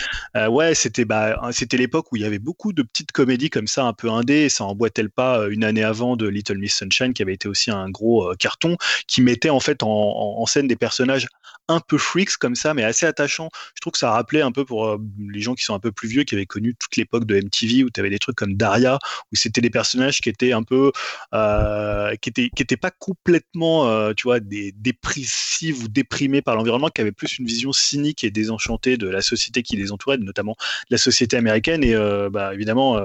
ouais, 0.49 0.77
c'était 0.77 1.05
bah, 1.05 1.41
c'était 1.51 1.77
l'époque 1.77 2.13
où 2.13 2.17
il 2.17 2.23
y 2.23 2.25
avait 2.25 2.39
beaucoup 2.39 2.73
de 2.73 2.83
petites 2.83 3.11
comédies 3.11 3.51
comme 3.51 3.67
ça, 3.67 3.85
un 3.85 3.95
peu 3.95 4.09
indé. 4.11 4.49
Ça 4.49 4.65
emboîtait 4.65 5.03
le 5.03 5.09
pas 5.09 5.49
une 5.51 5.65
année 5.65 5.83
avant 5.83 6.17
de 6.17 6.29
Little 6.29 6.59
Miss 6.59 6.77
Sunshine, 6.77 7.15
qui 7.15 7.23
avait 7.23 7.35
été 7.35 7.49
aussi 7.49 7.73
un 7.73 7.91
gros 7.91 8.33
carton, 8.39 8.77
qui 9.09 9.23
mettait 9.23 9.51
en 9.51 9.61
fait 9.61 9.83
en, 9.83 9.89
en 9.89 10.47
scène 10.47 10.69
des 10.69 10.77
personnages 10.77 11.27
un 11.71 11.81
peu 11.81 11.99
freaks 11.99 12.37
comme 12.37 12.57
ça, 12.57 12.75
mais 12.75 12.83
assez 12.83 13.07
attachant. 13.07 13.49
Je 13.75 13.81
trouve 13.81 13.93
que 13.93 13.99
ça 13.99 14.11
rappelait 14.11 14.43
un 14.43 14.51
peu 14.51 14.65
pour 14.65 14.87
euh, 14.87 14.99
les 15.33 15.41
gens 15.41 15.55
qui 15.55 15.63
sont 15.63 15.75
un 15.75 15.79
peu 15.79 15.93
plus 15.93 16.09
vieux, 16.09 16.25
qui 16.25 16.35
avaient 16.35 16.47
connu 16.47 16.75
toute 16.75 16.97
l'époque 16.97 17.25
de 17.25 17.37
MTV, 17.37 17.85
où 17.85 17.91
tu 17.91 18.01
avais 18.01 18.11
des 18.11 18.19
trucs 18.19 18.37
comme 18.37 18.55
Daria, 18.55 18.99
où 19.33 19.37
c'était 19.37 19.61
des 19.61 19.71
personnages 19.71 20.21
qui 20.21 20.29
étaient 20.29 20.53
un 20.53 20.65
peu, 20.65 20.91
euh, 21.33 22.15
qui 22.17 22.29
étaient, 22.31 22.51
qui 22.51 22.65
pas 22.77 22.91
complètement, 22.91 23.89
euh, 23.89 24.13
tu 24.15 24.25
vois, 24.25 24.41
des 24.41 24.73
dépressifs 24.73 25.85
ou 25.85 25.89
déprimés 25.89 26.43
par 26.43 26.57
l'environnement, 26.57 26.89
qui 26.89 27.01
avaient 27.01 27.13
plus 27.13 27.39
une 27.39 27.47
vision 27.47 27.73
cynique 27.73 28.25
et 28.25 28.31
désenchantée 28.31 28.97
de 28.97 29.09
la 29.09 29.21
société 29.21 29.63
qui 29.63 29.77
les 29.77 29.93
entourait, 29.93 30.19
notamment 30.19 30.57
la 30.89 30.99
société 30.99 31.37
américaine. 31.37 31.85
Et 31.85 31.95
bah, 32.31 32.55
évidemment, 32.55 33.01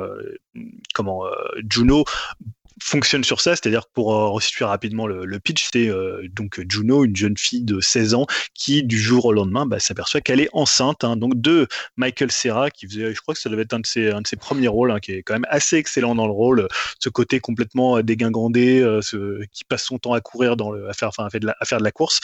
comment 0.94 1.24
Juno 1.70 2.06
fonctionne 2.86 3.24
sur 3.24 3.42
ça, 3.42 3.56
c'est-à-dire 3.56 3.88
pour 3.88 4.14
euh, 4.14 4.30
resituer 4.30 4.64
rapidement 4.64 5.08
le, 5.08 5.40
pitch, 5.40 5.70
c'est 5.74 5.90
euh, 5.90 6.28
donc 6.32 6.62
Juno, 6.70 7.04
une 7.04 7.16
jeune 7.16 7.36
fille 7.36 7.64
de 7.64 7.82
16 7.82 8.14
ans, 8.14 8.28
qui 8.54 8.84
du 8.84 9.00
jour 9.00 9.26
au 9.26 9.34
lendemain 9.34 9.66
bah, 9.66 9.80
s'aperçoit 9.80 10.22
qu'elle 10.22 10.40
est 10.40 10.50
enceinte, 10.54 11.04
hein, 11.04 11.18
donc 11.18 11.42
de 11.42 11.68
Michael 11.98 12.32
Serra, 12.32 12.70
qui 12.70 12.88
faisait, 12.88 13.14
je 13.14 13.20
crois 13.22 13.34
que 13.34 13.42
ça 13.42 13.50
devait 13.50 13.64
être 13.64 13.74
un 13.74 13.80
de 13.80 13.88
ses, 13.88 14.12
un 14.12 14.22
de 14.22 14.28
ses 14.28 14.36
premiers 14.36 14.68
rôles, 14.68 14.92
hein, 14.92 15.00
qui 15.00 15.14
est 15.14 15.24
quand 15.24 15.34
même 15.34 15.48
assez 15.50 15.78
excellent 15.78 16.14
dans 16.14 16.28
le 16.28 16.32
rôle, 16.32 16.68
ce 17.00 17.10
côté 17.10 17.40
complètement 17.40 17.98
euh, 17.98 18.04
dégingandé, 18.04 18.82
ce, 19.02 19.44
qui 19.52 19.64
passe 19.64 19.84
son 19.84 19.98
temps 19.98 20.14
à 20.14 20.22
courir 20.22 20.56
dans 20.56 20.70
le, 20.70 20.88
à 20.88 20.94
faire, 20.94 21.10
enfin, 21.10 21.26
à 21.26 21.30
faire 21.32 21.40
de 21.40 21.48
la, 21.48 21.56
à 21.60 21.66
faire 21.66 21.80
de 21.80 21.84
la 21.84 21.92
course. 21.92 22.20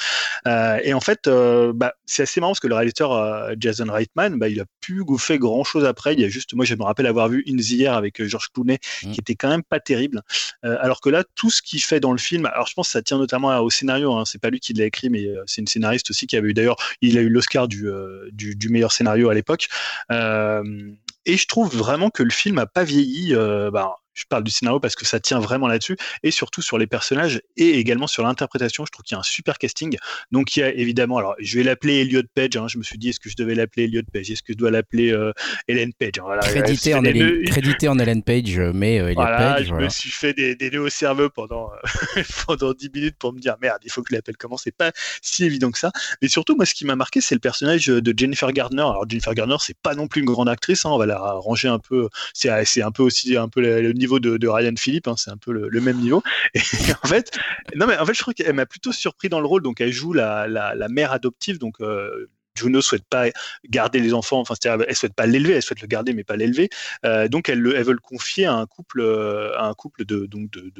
et 0.46 0.94
en 0.94 1.02
fait, 1.02 1.28
bah, 1.28 1.94
c'est 2.06 2.24
assez 2.24 2.40
marrant 2.40 2.52
parce 2.52 2.60
que 2.60 2.68
le 2.68 2.76
réalisateur 2.76 3.50
Jason 3.58 3.88
Reitman, 3.90 4.38
bah, 4.38 4.48
il 4.48 4.60
a 4.62 4.66
pu 4.80 5.04
fait 5.18 5.40
grand 5.40 5.64
chose 5.64 5.86
après. 5.86 6.14
Il 6.14 6.20
y 6.20 6.24
a 6.24 6.30
juste, 6.30 6.54
moi, 6.54 6.66
je 6.66 6.76
me 6.76 6.84
rappelle 6.84 7.08
avoir 7.08 7.30
vu 7.30 7.44
In 7.48 7.56
the 7.56 7.82
Air 7.82 7.94
avec 7.94 8.24
George 8.24 8.50
Clooney, 8.54 8.78
mmh. 9.04 9.12
qui 9.12 9.20
était 9.20 9.36
quand 9.36 9.50
même 9.50 9.64
pas 9.64 9.80
terrible. 9.80 10.22
Euh, 10.66 10.78
alors 10.80 11.02
que 11.02 11.10
là, 11.10 11.24
tout 11.36 11.50
ce 11.50 11.62
qu'il 11.62 11.82
fait 11.82 12.00
dans 12.00 12.12
le 12.12 12.18
film, 12.18 12.46
alors 12.46 12.68
je 12.68 12.74
pense 12.74 12.88
que 12.88 12.94
ça 12.94 13.02
tient 13.02 13.18
notamment 13.18 13.58
au 13.60 13.70
scénario. 13.70 14.14
Hein, 14.14 14.26
c'est 14.26 14.42
pas 14.42 14.50
lui 14.50 14.60
qui 14.60 14.74
l'a 14.74 14.86
écrit, 14.86 15.10
mais 15.10 15.26
euh, 15.26 15.44
c'est 15.46 15.62
une 15.62 15.68
scénariste 15.68 16.10
aussi 16.10 16.28
qui 16.28 16.38
avait 16.38 16.50
eu 16.50 16.54
d'ailleurs, 16.54 16.78
il 17.02 17.18
a 17.18 17.22
eu 17.22 17.30
l'Oscar 17.30 17.68
du, 17.68 17.88
euh, 17.88 18.30
du, 18.32 18.56
du, 18.56 18.70
meilleur 18.70 18.92
scénario 18.92 19.30
à 19.30 19.34
l'époque. 19.34 19.68
et 20.10 21.38
je 21.38 21.48
trouve 21.48 21.76
vraiment 21.76 22.10
que 22.10 22.24
le 22.24 22.32
film 22.32 22.58
a 22.58 22.66
pas 22.66 22.84
vieilli. 22.84 23.34
Bah, 23.72 24.01
je 24.14 24.26
parle 24.26 24.44
du 24.44 24.52
scénario 24.52 24.80
parce 24.80 24.96
que 24.96 25.06
ça 25.06 25.20
tient 25.20 25.40
vraiment 25.40 25.68
là-dessus, 25.68 25.98
et 26.24 26.32
surtout 26.32 26.62
sur 26.62 26.78
les 26.78 26.88
personnages 26.88 27.42
et 27.58 27.80
également 27.80 28.08
sur 28.08 28.24
l'interprétation. 28.24 28.86
Je 28.86 28.92
trouve 28.92 29.04
qu'il 29.04 29.16
y 29.16 29.18
a 29.18 29.20
un 29.20 29.24
super 29.24 29.58
casting. 29.58 29.98
Donc 30.32 30.56
il 30.56 30.60
y 30.62 30.64
a 30.64 30.74
évidemment, 30.74 31.18
alors 31.18 31.36
je 31.40 31.58
vais 31.58 31.64
l'appeler 31.64 32.02
Elliot 32.02 32.24
Page. 32.34 32.56
Hein. 32.56 32.68
je 32.68 32.78
me 32.78 32.84
suis 32.84 32.98
dit, 32.98 33.10
est-ce 33.10 33.20
que 33.20 33.30
je 33.30 33.36
devais 33.36 33.56
l'appeler 33.56 33.86
Elliot 33.86 34.02
Page? 34.12 34.30
Est-ce 34.30 34.44
que 34.44 34.54
je 34.54 34.58
dois 34.58 34.72
l'appeler 34.72 35.12
euh, 35.12 35.32
Ellen 35.68 35.94
Page? 35.94 36.14
Voilà, 36.22 36.42
crédité, 36.42 36.94
en 36.94 37.04
Ellen, 37.04 37.44
crédité, 37.46 37.88
en 37.88 37.98
Ellen, 38.00 38.24
Page, 38.24 38.60
mais 38.74 39.00
euh, 39.00 39.08
Elliot 39.08 39.22
voilà, 39.22 39.38
Page. 39.38 39.68
Je 39.68 39.74
me 39.74 39.90
suis 39.90 40.12
fait 40.12 40.34
des, 40.34 40.56
des 40.56 40.70
nœuds 40.70 40.82
au 40.82 40.90
cerveau 40.90 41.30
pendant, 41.30 41.72
euh, 42.18 42.24
pendant 42.48 42.74
10 42.74 42.90
minutes 42.94 43.16
pour 43.18 43.34
me 43.34 43.40
dire 43.40 43.56
merde, 43.62 43.80
il 43.84 43.92
faut 43.92 44.02
que 44.02 44.10
je 44.12 44.16
l'appelle 44.16 44.38
comment 44.38 44.58
C'est 44.58 44.76
pas 44.76 44.92
si 45.22 45.46
évident 45.46 45.72
que 45.72 45.80
ça? 45.80 45.92
Mais 46.22 46.28
surtout, 46.28 46.56
moi, 46.56 46.66
ce 46.66 46.74
qui 46.74 46.86
m'a 46.86 46.96
marqué, 46.96 47.22
c'est 47.22 47.36
le 47.36 47.40
personnage 47.40 47.88
de 47.88 48.14
Jennifer 48.18 48.52
Gardner. 48.52 48.82
Alors 48.82 49.06
Jennifer 49.08 49.34
Gardner, 49.34 49.58
c'est 49.60 49.78
pas 49.78 49.96
non 49.96 50.08
plus 50.08 50.22
une 50.22 50.28
grande 50.28 50.50
actrice. 50.50 50.86
Hein. 50.86 50.90
on 50.92 50.98
va 50.98 51.06
la 51.06 51.20
ranger 51.20 51.68
un 51.68 51.80
peu. 51.80 52.10
C'est 52.34 52.50
un 52.50 52.92
peu 52.92 53.04
aussi 53.04 53.36
un 53.38 53.48
peu 53.48 53.62
le, 53.62 53.94
niveau 54.02 54.20
de, 54.20 54.48
Ryan 54.48 54.74
Philippe, 54.78 55.08
hein, 55.08 55.16
c'est 55.18 55.32
un 55.32 55.38
peu 55.38 55.52
le, 55.54 55.82
même 55.82 55.98
niveau. 55.98 56.22
Et 56.54 56.60
en 57.04 57.08
fait, 57.08 57.32
non 57.76 57.88
mais 57.88 57.98
en 57.98 58.06
fait, 58.06 58.14
je 58.14 58.22
crois 58.22 58.34
qu'elle 58.34 58.54
m'a 58.54 58.66
plutôt 58.66 58.92
surpris 58.92 59.30
dans 59.30 59.40
le 59.40 59.48
rôle. 59.48 59.64
Donc, 59.64 59.80
elle 59.80 59.92
joue 59.92 60.14
la, 60.14 60.48
la, 60.48 60.88
mère 60.90 61.12
adoptive, 61.12 61.58
donc 61.58 61.76
euh, 61.82 62.30
Juno 62.56 62.82
souhaite 62.82 63.06
pas 63.10 63.28
garder 63.70 64.00
les 64.00 64.14
enfants, 64.14 64.40
enfin, 64.40 64.56
c'est-à-dire, 64.60 64.86
elle 64.88 64.96
souhaite 64.96 65.14
pas 65.14 65.26
l'élever, 65.26 65.54
elle 65.54 65.62
souhaite 65.62 65.82
le 65.82 65.88
garder, 65.88 66.14
mais 66.14 66.24
pas 66.24 66.36
l'élever. 66.36 66.70
Euh, 67.06 67.28
donc, 67.28 67.50
elle, 67.50 67.60
elle 67.76 67.84
veut 67.84 67.94
le 67.94 68.00
confier 68.00 68.46
à 68.46 68.54
un 68.54 68.66
couple, 68.66 69.02
euh, 69.02 69.58
un 69.60 69.74
couple 69.74 70.06
de, 70.06 70.28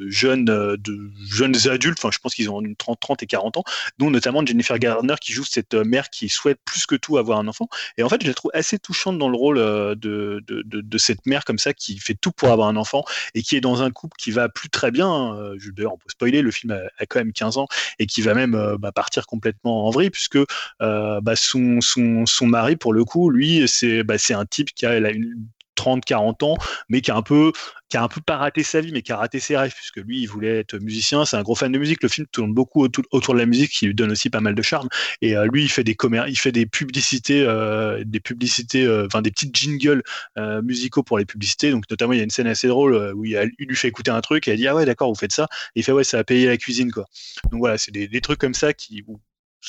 jeunes, 0.08 0.50
euh, 0.50 0.76
de 0.76 1.10
jeunes 1.26 1.56
adultes. 1.68 1.98
Enfin, 1.98 2.10
je 2.12 2.18
pense 2.18 2.34
qu'ils 2.34 2.50
ont 2.50 2.60
une 2.60 2.76
30, 2.76 3.00
30 3.00 3.22
et 3.22 3.26
40 3.26 3.56
ans, 3.56 3.64
dont 3.98 4.10
notamment 4.10 4.44
Jennifer 4.44 4.78
Garner 4.78 5.14
qui 5.20 5.32
joue 5.32 5.44
cette 5.44 5.74
mère 5.74 6.10
qui 6.10 6.28
souhaite 6.28 6.58
plus 6.64 6.86
que 6.86 6.94
tout 6.94 7.16
avoir 7.18 7.38
un 7.38 7.48
enfant. 7.48 7.68
Et 7.96 8.02
en 8.02 8.08
fait, 8.08 8.22
je 8.22 8.28
la 8.28 8.34
trouve 8.34 8.50
assez 8.54 8.78
touchante 8.78 9.18
dans 9.18 9.28
le 9.28 9.36
rôle 9.36 9.58
de, 9.96 10.98
cette 10.98 11.26
mère 11.26 11.44
comme 11.44 11.58
ça 11.58 11.72
qui 11.72 11.98
fait 11.98 12.14
tout 12.14 12.32
pour 12.32 12.50
avoir 12.50 12.68
un 12.68 12.76
enfant 12.76 13.04
et 13.34 13.42
qui 13.42 13.56
est 13.56 13.60
dans 13.60 13.82
un 13.82 13.90
couple 13.90 14.16
qui 14.18 14.30
va 14.30 14.48
plus 14.48 14.68
très 14.68 14.90
bien. 14.90 15.08
Hein. 15.08 15.54
D'ailleurs, 15.74 15.94
on 15.94 15.98
peut 15.98 16.08
spoiler, 16.08 16.42
le 16.42 16.50
film 16.50 16.72
a, 16.72 17.06
quand 17.06 17.18
même 17.18 17.32
15 17.32 17.58
ans 17.58 17.66
et 17.98 18.06
qui 18.06 18.22
va 18.22 18.34
même 18.34 18.76
bah, 18.78 18.92
partir 18.92 19.26
complètement 19.26 19.86
en 19.86 19.90
vrille 19.90 20.10
puisque 20.10 20.38
bah, 20.78 21.34
son 21.34 21.61
son, 21.80 22.46
mari, 22.46 22.76
pour 22.76 22.92
le 22.92 23.04
coup, 23.04 23.30
lui, 23.30 23.66
c'est 23.68 24.02
bah, 24.02 24.16
un 24.30 24.46
type 24.46 24.72
qui 24.74 24.86
a, 24.86 25.10
une 25.10 25.46
30-40 25.76 26.44
ans, 26.44 26.56
mais 26.88 27.00
qui 27.00 27.10
a 27.10 27.16
un 27.16 27.22
peu 27.22 27.52
qui 27.88 27.98
a 27.98 28.02
un 28.02 28.08
peu 28.08 28.22
pas 28.22 28.38
raté 28.38 28.62
sa 28.62 28.80
vie, 28.80 28.90
mais 28.90 29.02
qui 29.02 29.12
a 29.12 29.18
raté 29.18 29.38
ses 29.38 29.54
rêves, 29.54 29.74
puisque 29.74 29.98
lui, 29.98 30.22
il 30.22 30.26
voulait 30.26 30.60
être 30.60 30.78
musicien, 30.78 31.26
c'est 31.26 31.36
un 31.36 31.42
gros 31.42 31.54
fan 31.54 31.70
de 31.70 31.78
musique. 31.78 32.02
Le 32.02 32.08
film 32.08 32.26
tourne 32.32 32.54
beaucoup 32.54 32.82
autour, 32.82 33.34
de 33.34 33.38
la 33.38 33.44
musique, 33.44 33.70
qui 33.70 33.84
lui 33.84 33.94
donne 33.94 34.12
aussi 34.12 34.30
pas 34.30 34.40
mal 34.40 34.54
de 34.54 34.62
charme. 34.62 34.88
Et 35.20 35.36
euh, 35.36 35.46
lui, 35.52 35.64
il 35.64 35.68
fait 35.68 35.84
des 35.84 35.94
il 36.26 36.38
fait 36.38 36.52
des 36.52 36.64
publicités, 36.64 37.44
euh, 37.46 38.02
des 38.06 38.20
publicités, 38.20 38.86
euh, 38.86 39.04
enfin 39.06 39.20
des 39.20 39.30
petites 39.30 39.54
jingles 39.54 40.02
musicaux 40.62 41.02
pour 41.02 41.18
les 41.18 41.26
publicités. 41.26 41.70
Donc 41.70 41.84
notamment, 41.90 42.14
il 42.14 42.16
y 42.16 42.20
a 42.20 42.24
une 42.24 42.30
scène 42.30 42.46
assez 42.46 42.66
drôle 42.66 43.12
où 43.14 43.26
il, 43.26 43.38
lui 43.58 43.76
fait 43.76 43.88
écouter 43.88 44.10
un 44.10 44.22
truc 44.22 44.48
et 44.48 44.52
elle 44.52 44.56
dit 44.56 44.68
ah 44.68 44.74
ouais 44.74 44.86
d'accord, 44.86 45.10
vous 45.10 45.18
faites 45.18 45.32
ça. 45.32 45.48
Et 45.76 45.80
il 45.80 45.82
fait 45.82 45.92
ouais, 45.92 46.04
ça 46.04 46.18
a 46.18 46.24
payé 46.24 46.46
la 46.46 46.56
cuisine 46.56 46.90
quoi. 46.90 47.04
Donc 47.50 47.60
voilà, 47.60 47.76
c'est 47.76 47.92
des, 47.92 48.20
trucs 48.22 48.38
comme 48.38 48.54
ça 48.54 48.72
qui 48.72 49.02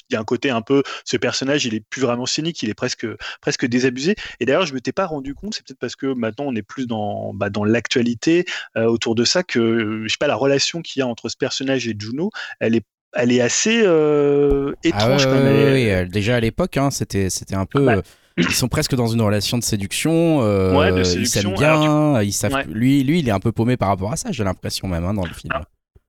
il 0.10 0.14
y 0.14 0.16
a 0.16 0.20
un 0.20 0.24
côté 0.24 0.50
un 0.50 0.62
peu, 0.62 0.84
ce 1.06 1.18
personnage, 1.18 1.66
il 1.66 1.74
est 1.74 1.84
plus 1.90 2.02
vraiment 2.02 2.26
cynique, 2.26 2.62
il 2.64 2.70
est 2.70 2.74
presque, 2.74 3.08
presque 3.42 3.66
désabusé. 3.66 4.16
Et 4.40 4.46
d'ailleurs, 4.46 4.66
je 4.66 4.74
m'étais 4.74 4.92
pas 4.92 5.06
rendu 5.06 5.36
compte, 5.36 5.56
c'est 5.56 5.66
peut-être 5.66 5.80
parce 5.80 5.96
que 5.96 6.08
maintenant 6.08 6.46
on 6.48 6.56
est 6.56 6.64
plus 6.64 6.88
dans, 6.88 7.34
bah, 7.34 7.50
dans 7.50 7.64
l'actualité 7.64 8.46
euh, 8.78 8.86
autour 8.86 9.16
de 9.16 9.24
ça 9.24 9.44
que, 9.44 10.04
je 10.04 10.08
sais 10.12 10.18
pas, 10.20 10.28
la 10.28 10.36
relation 10.36 10.82
qu'il 10.82 11.00
y 11.00 11.04
a 11.04 11.08
entre 11.08 11.30
ce 11.30 11.38
personnage 11.38 11.88
et 11.88 11.96
Juno, 11.98 12.30
elle 12.60 12.76
est 12.76 12.84
elle 13.16 13.32
est 13.32 13.42
assez 13.42 13.84
euh, 13.86 14.72
ah 14.74 14.88
étrange. 14.88 15.26
quand 15.26 15.34
même. 15.34 15.74
Oui, 15.74 15.92
euh, 15.92 16.06
déjà 16.08 16.38
à 16.38 16.40
l'époque, 16.40 16.78
hein, 16.78 16.90
c'était 16.90 17.30
c'était 17.30 17.54
un 17.54 17.68
peu. 17.68 17.88
Ah 17.88 17.96
bah. 17.98 18.02
ils 18.38 18.52
sont 18.52 18.68
presque 18.68 18.96
dans 18.96 19.06
une 19.06 19.22
relation 19.22 19.60
de 19.60 19.64
séduction. 19.64 20.40
ouais, 20.76 20.92
de 20.92 21.04
séduction. 21.04 21.22
Ils 21.22 21.28
s'aiment 21.28 21.54
bien. 21.54 22.22
Ils 22.24 22.34
savent, 22.34 22.68
lui, 22.68 23.04
lui, 23.04 23.20
il 23.20 23.28
est 23.28 23.32
un 23.32 23.40
peu 23.40 23.52
paumé 23.52 23.78
par 23.78 23.90
rapport 23.90 24.12
à 24.12 24.16
ça. 24.16 24.32
J'ai 24.32 24.44
l'impression 24.44 24.88
même 24.88 25.06
hein, 25.06 25.14
dans 25.14 25.26
le 25.26 25.34
film. 25.34 25.54
Ah 25.54 25.62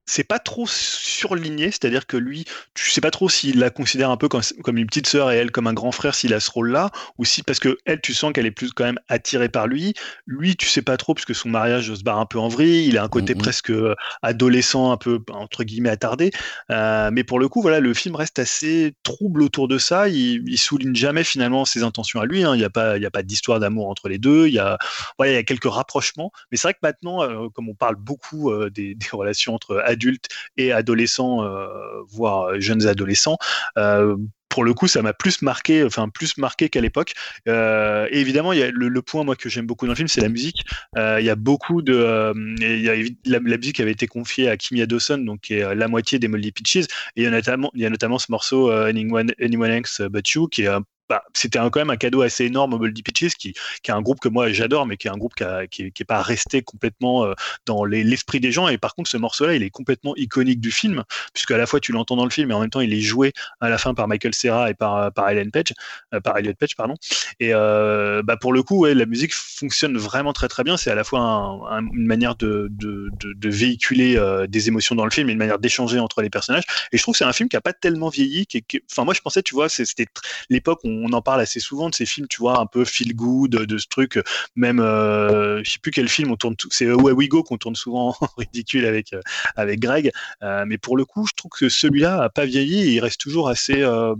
c'est 0.07 0.25
pas 0.25 0.39
trop 0.39 0.67
surligné, 0.67 1.67
c'est-à-dire 1.67 2.07
que 2.07 2.17
lui, 2.17 2.45
tu 2.75 2.91
sais 2.91 3.01
pas 3.01 3.11
trop 3.11 3.29
s'il 3.29 3.59
la 3.59 3.71
considère 3.71 4.11
un 4.11 4.17
peu 4.17 4.29
comme, 4.29 4.43
comme 4.63 4.77
une 4.79 4.87
petite 4.87 5.07
sœur 5.07 5.31
et 5.31 5.37
elle 5.37 5.51
comme 5.51 5.67
un 5.67 5.73
grand 5.73 5.93
frère 5.93 6.15
s'il 6.15 6.35
a 6.35 6.41
ce 6.41 6.51
rôle-là, 6.51 6.91
ou 7.19 7.25
si 7.25 7.43
parce 7.43 7.59
que 7.59 7.79
elle, 7.85 8.01
tu 8.01 8.15
sens 8.15 8.33
qu'elle 8.33 8.47
est 8.47 8.51
plus 8.51 8.73
quand 8.73 8.85
même 8.85 8.99
attirée 9.09 9.49
par 9.49 9.67
lui. 9.67 9.95
Lui, 10.27 10.57
tu 10.57 10.67
sais 10.67 10.83
pas 10.83 10.97
trop 10.97 11.15
puisque 11.15 11.35
son 11.35 11.49
mariage 11.49 11.93
se 11.95 12.03
barre 12.03 12.19
un 12.19 12.27
peu 12.27 12.39
en 12.39 12.49
vrille, 12.49 12.87
il 12.87 12.99
a 12.99 13.03
un 13.03 13.09
côté 13.09 13.35
mmh 13.35 13.39
presque 13.39 13.71
euh, 13.71 13.95
adolescent, 14.23 14.93
un 14.93 14.97
peu 14.97 15.21
entre 15.31 15.65
guillemets 15.65 15.91
attardé. 15.91 16.31
Euh, 16.71 17.11
mais 17.13 17.25
pour 17.25 17.39
le 17.39 17.49
coup, 17.49 17.63
voilà, 17.63 17.81
le 17.81 17.93
film 17.95 18.17
reste 18.17 18.39
assez 18.39 18.95
trouble 19.03 19.43
autour 19.43 19.69
de 19.69 19.79
ça. 19.79 20.09
Il, 20.09 20.49
il 20.49 20.59
souligne 20.59 20.95
jamais 20.95 21.25
finalement 21.25 21.65
ses 21.65 21.83
intentions 21.83 22.21
à 22.21 22.27
lui. 22.27 22.43
Hein. 22.45 22.55
Il 22.55 22.59
n'y 22.59 22.65
a 22.65 22.71
pas, 22.71 22.97
il 22.97 23.03
y 23.03 23.07
a 23.07 23.11
pas 23.11 23.23
d'histoire 23.23 23.61
d'amour 23.61 23.89
entre 23.89 24.09
les 24.09 24.19
deux. 24.19 24.47
Il 24.47 24.55
y 24.55 24.59
a, 24.59 24.79
voilà, 25.19 25.33
il 25.33 25.35
y 25.35 25.39
a 25.39 25.43
quelques 25.43 25.65
rapprochements. 25.65 26.33
Mais 26.51 26.57
c'est 26.57 26.69
vrai 26.69 26.75
que 26.75 26.79
maintenant, 26.83 27.23
euh, 27.23 27.49
comme 27.51 27.69
on 27.69 27.75
parle 27.75 27.97
beaucoup 27.97 28.53
des, 28.71 28.95
des, 28.95 29.07
relations 29.13 29.55
entre 29.55 29.83
adultes 29.95 30.29
et 30.57 30.73
adolescents, 30.73 31.43
euh, 31.43 31.67
voire 32.09 32.61
jeunes 32.61 32.87
adolescents 32.87 33.39
euh, 33.79 34.17
pour 34.51 34.63
le 34.63 34.73
coup, 34.73 34.87
ça 34.87 35.03
m'a 35.03 35.13
plus 35.13 35.43
marqué, 35.43 35.83
enfin 35.83 36.09
plus 36.09 36.37
marqué 36.39 36.69
qu'à 36.69 36.81
l'époque. 36.81 37.15
Euh, 37.49 38.07
et 38.13 38.21
évidemment, 38.21 38.53
il 38.53 38.61
y 38.61 38.63
a 38.63 38.71
le, 38.71 39.03
point 39.03 39.25
moi 39.25 39.35
que 39.35 39.49
j'aime 39.49 39.67
beaucoup 39.67 39.87
dans 39.87 39.93
le 39.93 39.97
film, 39.97 40.07
c'est 40.07 40.21
la 40.21 40.29
musique. 40.29 40.65
il 40.97 41.25
y 41.25 41.29
a 41.29 41.35
beaucoup 41.35 41.83
de, 41.83 42.33
il 42.61 42.81
y 42.81 42.89
a, 42.89 42.95
la, 43.25 43.41
musique 43.41 43.81
avait 43.81 43.91
été 43.91 44.07
confiée 44.07 44.49
à 44.49 44.57
Kimia 44.57 44.87
Dawson, 44.87 45.19
donc 45.19 45.41
qui 45.41 45.55
est 45.55 45.75
la 45.75 45.89
moitié 45.89 46.21
des 46.21 46.29
Molly 46.29 46.53
Peaches. 46.53 46.87
Et 47.17 47.23
il 47.23 47.25
y 47.25 47.27
a 47.27 47.31
notamment, 47.31 47.73
il 47.75 47.81
y 47.81 47.87
a 47.87 47.91
notamment 47.91 48.21
ce 48.21 48.31
morceau 48.31 48.71
Anyone, 48.71 49.33
Anyone 49.41 49.71
Else 49.71 50.03
But 50.03 50.31
You, 50.31 50.47
qui 50.47 50.63
est 50.63 50.69
bah, 51.09 51.23
c'était 51.35 51.59
quand 51.59 51.77
même 51.77 51.91
un 51.91 51.97
cadeau 51.97 52.23
assez 52.23 52.45
énorme 52.45 52.75
au 52.75 52.79
Muldy 52.79 53.03
Pitches, 53.03 53.35
qui, 53.35 53.53
qui 53.83 53.91
est 53.91 53.95
un 53.95 54.01
groupe 54.01 54.21
que 54.21 54.29
moi 54.29 54.51
j'adore, 54.53 54.87
mais 54.87 54.97
qui 54.97 55.09
est 55.09 55.11
un 55.11 55.17
groupe 55.17 55.35
qui 55.35 55.45
n'est 55.45 55.69
qui, 55.69 55.83
est 55.83 56.05
pas 56.05 56.23
resté 56.23 56.63
complètement 56.63 57.25
euh, 57.25 57.35
dans 57.67 57.85
l'esprit 57.85 58.41
des 58.41 58.53
gens. 58.53 58.69
Et 58.69 58.79
par 58.79 58.95
contre, 58.95 59.11
ce 59.11 59.17
morceau-là, 59.17 59.55
il 59.55 59.63
est 59.63 59.71
complètement 59.71 60.17
iconique 60.17 60.61
du 60.61 60.71
film, 60.71 61.05
puisque 61.35 61.51
à 61.51 61.59
la 61.59 61.67
fois 61.67 61.81
tu 61.81 61.93
l'entends 61.93 62.17
dans 62.17 62.25
le 62.25 62.31
film, 62.31 62.51
et 62.51 62.55
en 62.55 62.61
même 62.61 62.71
temps, 62.71 62.81
il 62.81 62.95
est 62.95 63.01
joué 63.01 63.33
à 63.61 63.69
la 63.69 63.79
fin 63.79 63.95
par 63.95 64.09
Michael 64.09 64.35
Serra 64.35 64.71
et 64.71 64.75
par, 64.75 65.13
par 65.13 65.29
Ellen 65.29 65.51
Page, 65.51 65.75
euh, 66.15 66.21
par 66.21 66.39
Elliot 66.39 66.55
Page, 66.59 66.75
pardon. 66.77 66.95
Et 67.41 67.51
euh, 67.53 68.23
bah, 68.23 68.37
pour 68.37 68.53
le 68.53 68.63
coup, 68.63 68.81
ouais, 68.81 68.95
la 68.95 69.07
musique 69.07 69.35
fonctionne 69.35 69.97
vraiment 69.99 70.33
très 70.33 70.49
très 70.49 70.65
bien. 70.65 70.77
C'est 70.77 70.91
à 70.91 70.95
la 70.95 71.05
fois 71.05 71.21
une 71.21 72.07
manière 72.07 72.35
de, 72.37 72.69
de, 72.71 73.11
véhiculer 73.49 74.19
des 74.49 74.69
émotions 74.69 74.95
dans 74.95 75.05
le 75.05 75.11
film, 75.11 75.29
et 75.29 75.33
une 75.33 75.39
manière 75.39 75.59
d'échanger 75.59 75.99
entre 75.99 76.23
les 76.23 76.31
personnages. 76.31 76.65
Et 76.93 76.97
je 76.97 77.03
trouve 77.03 77.13
que 77.13 77.19
c'est 77.19 77.25
un 77.25 77.33
film 77.33 77.49
qui 77.49 77.57
a 77.57 77.61
pas 77.61 77.73
tellement 77.73 78.09
vieilli. 78.09 78.47
Enfin, 78.91 79.05
moi, 79.05 79.15
je 79.15 79.21
pensais, 79.21 79.43
tu 79.43 79.55
vois, 79.55 79.69
c'était 79.69 80.07
l'époque 80.49 80.81
où 80.85 80.94
on 81.03 81.13
en 81.13 81.23
parle 81.23 81.41
assez 81.41 81.61
souvent 81.61 81.91
de 81.91 81.95
ces 81.95 82.07
films, 82.07 82.29
tu 82.29 82.39
vois, 82.39 82.61
un 82.61 82.67
peu 82.67 82.85
feel 82.85 83.15
good, 83.15 83.51
de, 83.51 83.79
ce 83.79 83.87
truc. 83.87 84.19
Même, 84.57 84.81
euh, 84.81 85.63
je 85.65 85.71
sais 85.73 85.79
plus 85.79 85.91
quel 85.91 86.09
film 86.09 86.31
on 86.31 86.37
tourne. 86.37 86.55
C'est 86.71 86.87
Where 86.87 87.17
We 87.17 87.29
Go 87.29 87.43
qu'on 87.43 87.59
tourne 87.59 87.77
souvent 87.77 88.17
ridicule 88.39 88.87
avec 88.87 89.13
euh, 89.13 89.21
avec 89.57 89.81
Greg. 89.81 90.13
Euh, 90.43 90.65
mais 90.67 90.79
pour 90.79 90.97
le 90.97 91.05
coup, 91.05 91.27
je 91.27 91.33
trouve 91.35 91.51
que 91.51 91.69
celui-là 91.69 92.23
a 92.23 92.29
pas 92.29 92.45
vieilli. 92.45 92.81
Et 92.81 92.93
il 92.93 93.01
reste 93.01 93.21
toujours 93.21 93.49
assez 93.49 93.83
euh, 93.83 94.15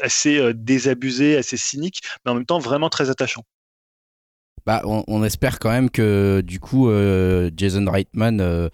assez 0.00 0.52
désabusé, 0.54 1.36
assez 1.36 1.56
cynique, 1.56 2.00
mais 2.24 2.30
en 2.32 2.34
même 2.34 2.46
temps 2.46 2.58
vraiment 2.58 2.88
très 2.88 3.10
attachant. 3.10 3.44
Bah, 4.64 4.80
on 4.84 5.24
espère 5.24 5.58
quand 5.58 5.70
même 5.70 5.90
que 5.90 6.40
du 6.40 6.60
coup 6.60 6.88
Jason 7.56 7.84
Reitman 7.90 8.70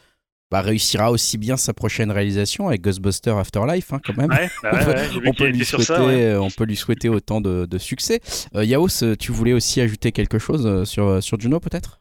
bah, 0.50 0.60
réussira 0.60 1.10
aussi 1.10 1.36
bien 1.38 1.56
sa 1.56 1.74
prochaine 1.74 2.10
réalisation 2.10 2.68
avec 2.68 2.82
Ghostbuster 2.82 3.30
Afterlife, 3.30 3.92
hein, 3.92 4.00
quand 4.04 4.16
même. 4.16 4.30
on, 5.26 5.32
peut, 5.32 5.48
lui 5.48 5.64
souhaiter, 5.64 6.36
on 6.36 6.50
peut 6.50 6.64
lui 6.64 6.76
souhaiter 6.76 7.08
autant 7.08 7.40
de, 7.40 7.66
de 7.66 7.78
succès. 7.78 8.20
Euh, 8.54 8.64
Yaos, 8.64 9.16
tu 9.18 9.32
voulais 9.32 9.52
aussi 9.52 9.80
ajouter 9.80 10.12
quelque 10.12 10.38
chose 10.38 10.66
euh, 10.66 10.84
sur, 10.84 11.22
sur 11.22 11.38
Juno, 11.38 11.60
peut-être? 11.60 12.00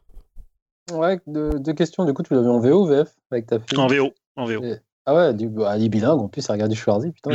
Ouais, 0.92 1.20
deux, 1.26 1.72
questions. 1.74 2.04
Du 2.04 2.14
coup, 2.14 2.22
tu 2.22 2.34
l'as 2.34 2.40
vu 2.40 2.48
en 2.48 2.60
VO 2.60 2.84
ou 2.84 2.86
VF 2.86 3.08
avec 3.30 3.46
ta 3.46 3.58
fille? 3.58 3.78
En 3.78 3.86
VO. 3.86 4.12
En 4.36 4.46
VO. 4.46 4.62
Ah 5.10 5.14
ouais, 5.14 5.32
du, 5.32 5.48
bah, 5.48 5.72
elle 5.74 5.84
est 5.84 5.88
bilingue 5.88 6.20
en 6.20 6.28
plus, 6.28 6.44
elle 6.46 6.52
regarde 6.52 6.70
du 6.70 6.76
Schwarzy, 6.76 7.12
putain, 7.12 7.30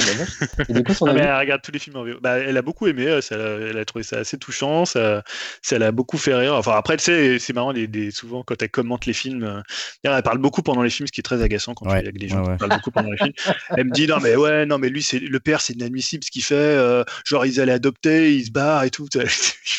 Et 0.69 0.73
du 0.73 0.83
coup, 0.83 0.93
son 0.93 1.07
ah, 1.07 1.15
elle 1.17 1.39
regarde 1.39 1.59
tous 1.63 1.71
les 1.71 1.79
films 1.79 1.95
en 1.95 2.03
VO. 2.03 2.19
Bah, 2.21 2.37
elle 2.37 2.55
a 2.55 2.61
beaucoup 2.61 2.85
aimé, 2.85 3.07
euh, 3.07 3.19
ça, 3.19 3.35
elle 3.35 3.79
a 3.79 3.83
trouvé 3.83 4.03
ça 4.03 4.17
assez 4.17 4.37
touchant, 4.37 4.85
ça, 4.85 5.23
ça 5.63 5.79
l'a 5.79 5.91
beaucoup 5.91 6.19
fait 6.19 6.35
rire. 6.35 6.53
Enfin, 6.53 6.73
après, 6.73 6.97
tu 6.97 7.05
sais, 7.05 7.39
c'est 7.39 7.51
marrant, 7.51 7.71
les, 7.71 8.11
souvent, 8.11 8.43
quand 8.43 8.61
elle 8.61 8.69
commente 8.69 9.07
les 9.07 9.13
films, 9.13 9.43
euh, 9.43 9.61
elle 10.03 10.21
parle 10.21 10.37
beaucoup 10.37 10.61
pendant 10.61 10.83
les 10.83 10.91
films, 10.91 11.07
ce 11.07 11.11
qui 11.11 11.21
est 11.21 11.23
très 11.23 11.41
agaçant 11.41 11.73
quand 11.73 11.87
ouais, 11.87 12.03
tu 12.03 12.07
avec 12.09 12.19
des 12.19 12.27
gens 12.27 12.43
qui 12.43 12.57
parlent 12.59 12.75
beaucoup 12.75 12.91
pendant 12.91 13.09
les 13.09 13.17
films. 13.17 13.33
Elle 13.69 13.85
me 13.85 13.91
dit, 13.91 14.05
non, 14.05 14.17
mais 14.21 14.35
ouais, 14.35 14.67
non, 14.67 14.77
mais 14.77 14.89
lui, 14.89 15.01
c'est 15.01 15.17
le 15.17 15.39
père, 15.39 15.59
c'est 15.59 15.73
inadmissible 15.73 16.23
ce 16.23 16.29
qu'il 16.29 16.43
fait. 16.43 16.53
Euh, 16.53 17.03
genre, 17.25 17.43
ils 17.43 17.59
allaient 17.59 17.71
adopter, 17.71 18.35
ils 18.35 18.45
se 18.45 18.51
barrent 18.51 18.83
et 18.83 18.91
tout. 18.91 19.07
je 19.15 19.19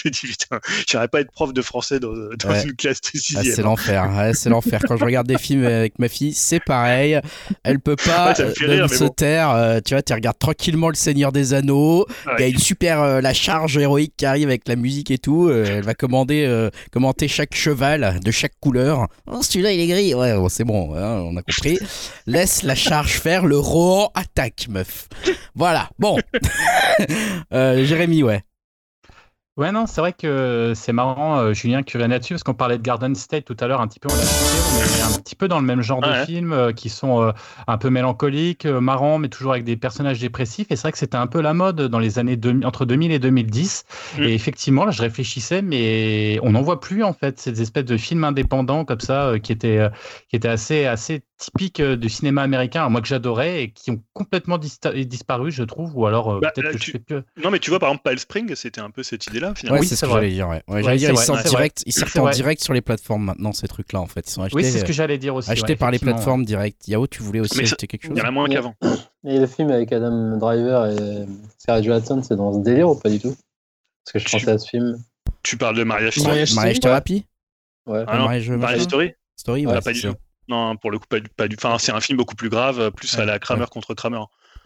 me 0.05 0.11
dis, 0.11 0.27
putain, 0.27 0.59
j'aimerais 0.89 1.07
pas 1.07 1.21
être 1.21 1.31
prof 1.31 1.55
de 1.55 1.63
français 1.63 2.01
dans, 2.01 2.13
dans 2.13 2.61
une 2.61 2.75
classe 2.75 3.01
de 3.03 3.19
sixième. 3.19 3.45
Ah, 3.47 3.55
c'est 3.55 3.63
l'enfer, 3.63 4.31
c'est 4.35 4.51
l'enfer. 4.51 4.81
Quand 4.85 4.97
je 4.97 5.05
regarde 5.05 5.29
des 5.29 5.39
films 5.39 5.65
avec 5.65 6.01
ma 6.01 6.09
fille, 6.09 6.35
c'est 6.35 6.59
pareil. 6.59 7.21
Elle 7.63 7.79
peut 7.85 7.97
pas 7.97 8.35
se 8.35 9.09
taire. 9.09 9.51
Euh, 9.51 9.81
tu 9.85 9.95
vois, 9.95 10.03
tu 10.03 10.13
regardes 10.13 10.39
tranquillement 10.39 10.89
le 10.89 10.95
Seigneur 10.95 11.31
des 11.31 11.55
Anneaux. 11.55 12.07
Il 12.39 12.41
y 12.41 12.45
a 12.45 12.49
une 12.49 12.59
super 12.59 13.03
euh, 13.03 13.21
la 13.21 13.35
charge 13.35 13.77
héroïque 13.77 14.15
qui 14.17 14.27
arrive 14.27 14.49
avec 14.49 14.67
la 14.67 14.77
musique 14.77 15.11
et 15.11 15.19
tout. 15.19 15.49
Euh, 15.49 15.65
elle 15.69 15.85
va 15.85 15.95
commander 15.95 16.25
commenter 16.91 17.29
chaque 17.29 17.55
cheval 17.55 18.19
de 18.25 18.31
chaque 18.31 18.55
couleur. 18.61 19.09
Oh, 19.31 19.43
celui-là 19.43 19.73
il 19.73 19.81
est 19.81 19.87
gris. 19.87 20.15
Ouais, 20.15 20.35
c'est 20.49 20.65
bon, 20.65 20.95
hein, 20.97 21.23
on 21.25 21.37
a 21.37 21.43
compris. 21.43 21.79
Laisse 22.27 22.63
la 22.63 22.75
charge 22.75 23.13
faire 23.13 23.47
le 23.47 23.59
Rohan 23.59 24.11
attaque, 24.15 24.67
meuf. 24.69 25.09
Voilà. 25.55 25.91
Bon. 25.99 26.19
Jérémy, 27.53 28.23
ouais. 28.23 28.43
Ouais, 29.57 29.71
non, 29.71 29.87
c'est 29.87 30.01
vrai 30.01 30.13
que 30.13 30.73
c'est 30.75 30.93
marrant, 30.93 31.39
euh, 31.39 31.53
Julien, 31.53 31.83
que 31.83 31.89
tu 31.89 31.97
viennes 31.97 32.11
là-dessus, 32.11 32.35
parce 32.35 32.43
qu'on 32.43 32.55
parlait 32.55 32.77
de 32.77 32.83
Garden 32.83 33.15
State 33.15 33.45
tout 33.45 33.57
à 33.61 33.69
l'heure, 33.69 33.81
un 33.81 33.87
petit 33.87 34.01
peu, 34.01 34.09
on 34.11 34.17
l'a 34.17 34.21
on 34.21 34.79
est 34.83 35.15
un 35.15 35.21
petit 35.21 35.37
peu 35.37 35.47
dans 35.47 35.61
le 35.61 35.65
même 35.65 35.81
genre 35.81 36.01
de 36.01 36.13
films 36.27 36.53
euh, 36.53 36.73
qui 36.73 36.89
sont 36.89 37.23
euh, 37.23 37.31
un 37.69 37.79
peu 37.79 37.89
mélancoliques, 37.89 38.67
marrants, 38.67 39.19
mais 39.19 39.29
toujours 39.29 39.53
avec 39.53 39.63
des 39.63 39.77
personnages 39.77 40.19
dépressifs. 40.19 40.67
Et 40.71 40.77
c'est 40.77 40.83
vrai 40.83 40.93
que 40.93 40.99
c'était 40.99 41.17
un 41.17 41.29
peu 41.29 41.41
la 41.41 41.55
mode 41.55 41.83
dans 41.83 42.01
les 42.01 42.19
années 42.19 42.37
entre 42.65 42.85
2000 42.85 43.13
et 43.13 43.21
2010. 43.21 43.85
Mm. 44.19 44.23
Et 44.25 44.35
effectivement, 44.35 44.87
là, 44.87 44.91
je 44.91 45.03
réfléchissais, 45.03 45.63
mais 45.63 46.41
on 46.43 46.51
n'en 46.51 46.63
voit 46.63 46.81
plus, 46.81 47.05
en 47.05 47.13
fait, 47.13 47.39
ces 47.39 47.63
espèces 47.63 47.85
de 47.85 47.97
films 47.97 48.25
indépendants 48.25 48.85
comme 48.85 49.01
ça, 49.01 49.35
qui 49.41 49.53
étaient, 49.53 49.89
qui 50.31 50.35
étaient 50.35 50.49
assez, 50.49 50.87
assez 50.87 51.23
typiques 51.37 51.83
du 51.83 52.09
cinéma 52.09 52.43
américain, 52.43 52.89
moi 52.89 53.01
que 53.01 53.09
j'adorais, 53.09 53.65
et 53.65 53.71
qui 53.73 53.91
ont 53.91 54.03
complètement 54.13 54.59
disparu, 54.59 55.51
je 55.51 55.63
trouve, 55.65 55.97
ou 55.97 56.07
alors 56.07 56.41
bah, 56.41 56.53
peut-être 56.55 56.73
que 56.73 56.83
je 56.83 56.91
fais 56.93 56.99
plus. 56.99 57.17
Non, 57.43 57.51
mais 57.51 57.59
tu 57.59 57.71
vois, 57.71 57.79
par 57.79 57.91
exemple, 57.91 58.09
Pile 58.09 58.19
Spring, 58.19 58.55
c'était 58.55 58.81
un 58.81 58.91
peu 58.91 59.03
cette 59.03 59.27
idée-là 59.27 59.53
oui, 59.71 59.87
c'est 59.87 59.97
ce 59.97 60.07
que 60.07 60.13
j'allais 60.13 60.31
dire. 60.31 60.49
j'allais 60.69 60.97
dire, 60.97 61.11
ils 61.11 61.17
sortent, 61.17 61.47
direct, 61.47 61.83
ils 61.87 61.93
sortent 61.93 62.17
en 62.17 62.31
direct 62.31 62.63
sur 62.63 62.73
les 62.73 62.81
plateformes 62.81 63.25
maintenant, 63.25 63.53
ces 63.53 63.69
trucs-là, 63.69 64.01
en 64.01 64.07
fait. 64.07 64.29
Ils 64.29 64.33
sont 64.33 64.43
achetés, 64.43 64.57
oui, 64.57 64.65
c'est 64.65 64.81
ce 64.81 64.85
que 64.85 64.93
j'allais 64.93 65.19
dire 65.19 65.35
aussi. 65.35 65.51
Achetés 65.51 65.77
par 65.77 65.91
les 65.91 65.99
plateformes 65.99 66.45
direct. 66.45 66.87
Yao, 66.89 67.07
tu 67.07 67.23
voulais 67.23 67.41
aussi 67.41 67.61
acheter 67.61 67.87
quelque 67.87 68.07
chose 68.07 68.17
Il 68.17 68.19
y 68.19 68.23
en 68.23 68.29
a 68.29 68.31
moins 68.31 68.49
qu'avant. 68.49 68.75
Et 69.27 69.39
le 69.39 69.47
film 69.47 69.71
avec 69.71 69.91
Adam 69.93 70.37
Driver 70.37 70.87
et 70.87 71.27
Sarah 71.59 71.83
Johansson, 71.83 72.23
c'est 72.23 72.37
dans 72.37 72.53
ce 72.53 72.59
délire 72.59 72.91
ou 72.91 72.95
pas 72.95 73.09
du 73.09 73.19
tout? 73.19 73.35
Parce 74.05 74.13
que 74.13 74.19
je 74.19 74.31
pensais 74.31 74.51
à 74.51 74.59
ce 74.59 74.69
film. 74.69 74.99
Tu 75.43 75.57
parles 75.57 75.77
de 75.77 75.85
Mariage 75.85 76.19
Story? 76.19 76.45
Mariage 76.55 76.81
Thérapie 76.81 77.27
Ouais. 77.87 78.05
Ah 78.07 78.19
Mariage 78.19 78.83
Story 78.83 79.13
Story, 79.37 79.67
ouais. 79.67 79.81
Pas 79.81 79.93
du 79.93 80.01
tout. 80.01 80.15
Non, 80.49 80.77
pour 80.77 80.91
le 80.91 80.99
coup, 80.99 81.07
pas 81.09 81.49
du, 81.49 81.57
Enfin, 81.57 81.79
c'est 81.79 81.93
un 81.93 82.01
film 82.01 82.19
beaucoup 82.19 82.35
plus 82.35 82.51
grave, 82.51 82.91
plus 82.91 83.19
à 83.19 83.25
la 83.25 83.39
Kramer 83.39 83.67
contre 83.71 83.95
Kramer. 83.95 84.25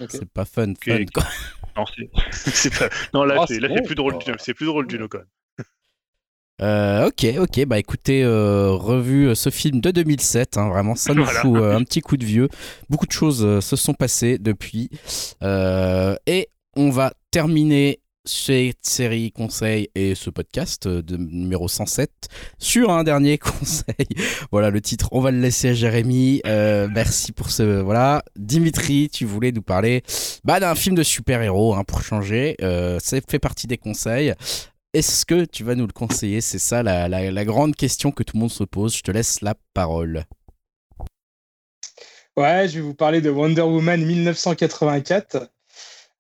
C'est 0.09 0.31
pas 0.31 0.45
fun, 0.45 0.75
fun 0.75 1.05
quoi. 1.13 1.25
Non, 1.77 1.85
c'est 2.33 2.71
pas... 2.79 2.89
non 3.15 3.25
là, 3.25 3.37
oh, 3.41 3.45
c'est 3.47 3.61
plus 3.85 3.95
drôle. 3.95 4.17
C'est 4.39 4.55
plus 4.55 4.67
drôle 4.67 4.87
du 4.87 4.99
no 4.99 5.09
euh, 6.61 7.07
ok, 7.07 7.25
ok, 7.39 7.67
bah 7.67 7.79
écoutez, 7.79 8.25
euh, 8.25 8.73
revu 8.73 9.29
euh, 9.29 9.37
ce 9.37 9.49
film 9.49 9.81
de 9.81 9.93
2007, 9.93 10.57
hein, 10.57 10.69
vraiment 10.69 10.97
ça 10.97 11.15
nous 11.15 11.25
fout 11.25 11.57
un 11.57 11.85
petit 11.85 12.01
coup 12.01 12.17
de 12.17 12.25
vieux. 12.25 12.49
Beaucoup 12.91 13.07
de 13.07 13.13
choses 13.13 13.61
se 13.61 13.77
sont 13.77 13.95
passées 13.95 14.39
depuis. 14.39 14.91
et 15.43 16.49
on 16.77 16.91
va 16.91 17.13
terminer 17.31 18.01
cette 18.29 18.85
série 18.85 19.33
conseil 19.33 19.89
et 19.95 20.15
ce 20.15 20.31
podcast 20.31 20.87
de 20.87 21.17
numéro 21.17 21.67
107 21.67 22.11
sur 22.59 22.91
un 22.91 23.03
dernier 23.03 23.39
conseil. 23.39 24.07
voilà 24.53 24.71
le 24.71 24.81
titre, 24.81 25.09
on 25.13 25.21
va 25.21 25.31
le 25.31 25.41
laisser 25.41 25.71
à 25.71 25.75
Jérémy. 25.75 26.43
merci 26.45 27.33
pour 27.33 27.51
ce... 27.51 27.81
Voilà. 27.81 28.23
Dimitri, 28.37 29.09
tu 29.13 29.25
voulais 29.25 29.53
nous 29.53 29.63
parler 29.63 30.03
bah, 30.45 30.61
d'un 30.61 30.75
film 30.75 30.95
de 30.95 31.03
super-héros 31.03 31.75
hein, 31.75 31.85
pour 31.85 32.03
changer. 32.03 32.57
ça 32.61 33.19
fait 33.29 33.39
partie 33.39 33.67
des 33.67 33.79
conseils. 33.79 34.35
Est-ce 34.95 35.27
que 35.27 35.45
tu 35.45 35.65
vas 35.65 35.75
nous 35.75 35.87
le 35.87 35.93
conseiller? 35.93 36.41
C'est 36.41 36.59
ça 36.59 36.83
la, 36.83 37.45
grande 37.45 37.77
question 37.77 38.11
que 38.11 38.23
tout 38.23 38.37
le 38.37 38.41
monde 38.41 38.51
se 38.51 38.65
pose. 38.65 38.97
Je 38.97 39.03
te 39.03 39.11
laisse 39.11 39.43
la 39.43 39.55
parole. 39.75 40.25
Ouais, 42.37 42.69
je 42.69 42.77
vais 42.77 42.81
vous 42.81 42.95
parler 42.95 43.21
de 43.21 43.29
Wonder 43.29 43.63
Woman 43.63 44.03
1984. 44.05 45.51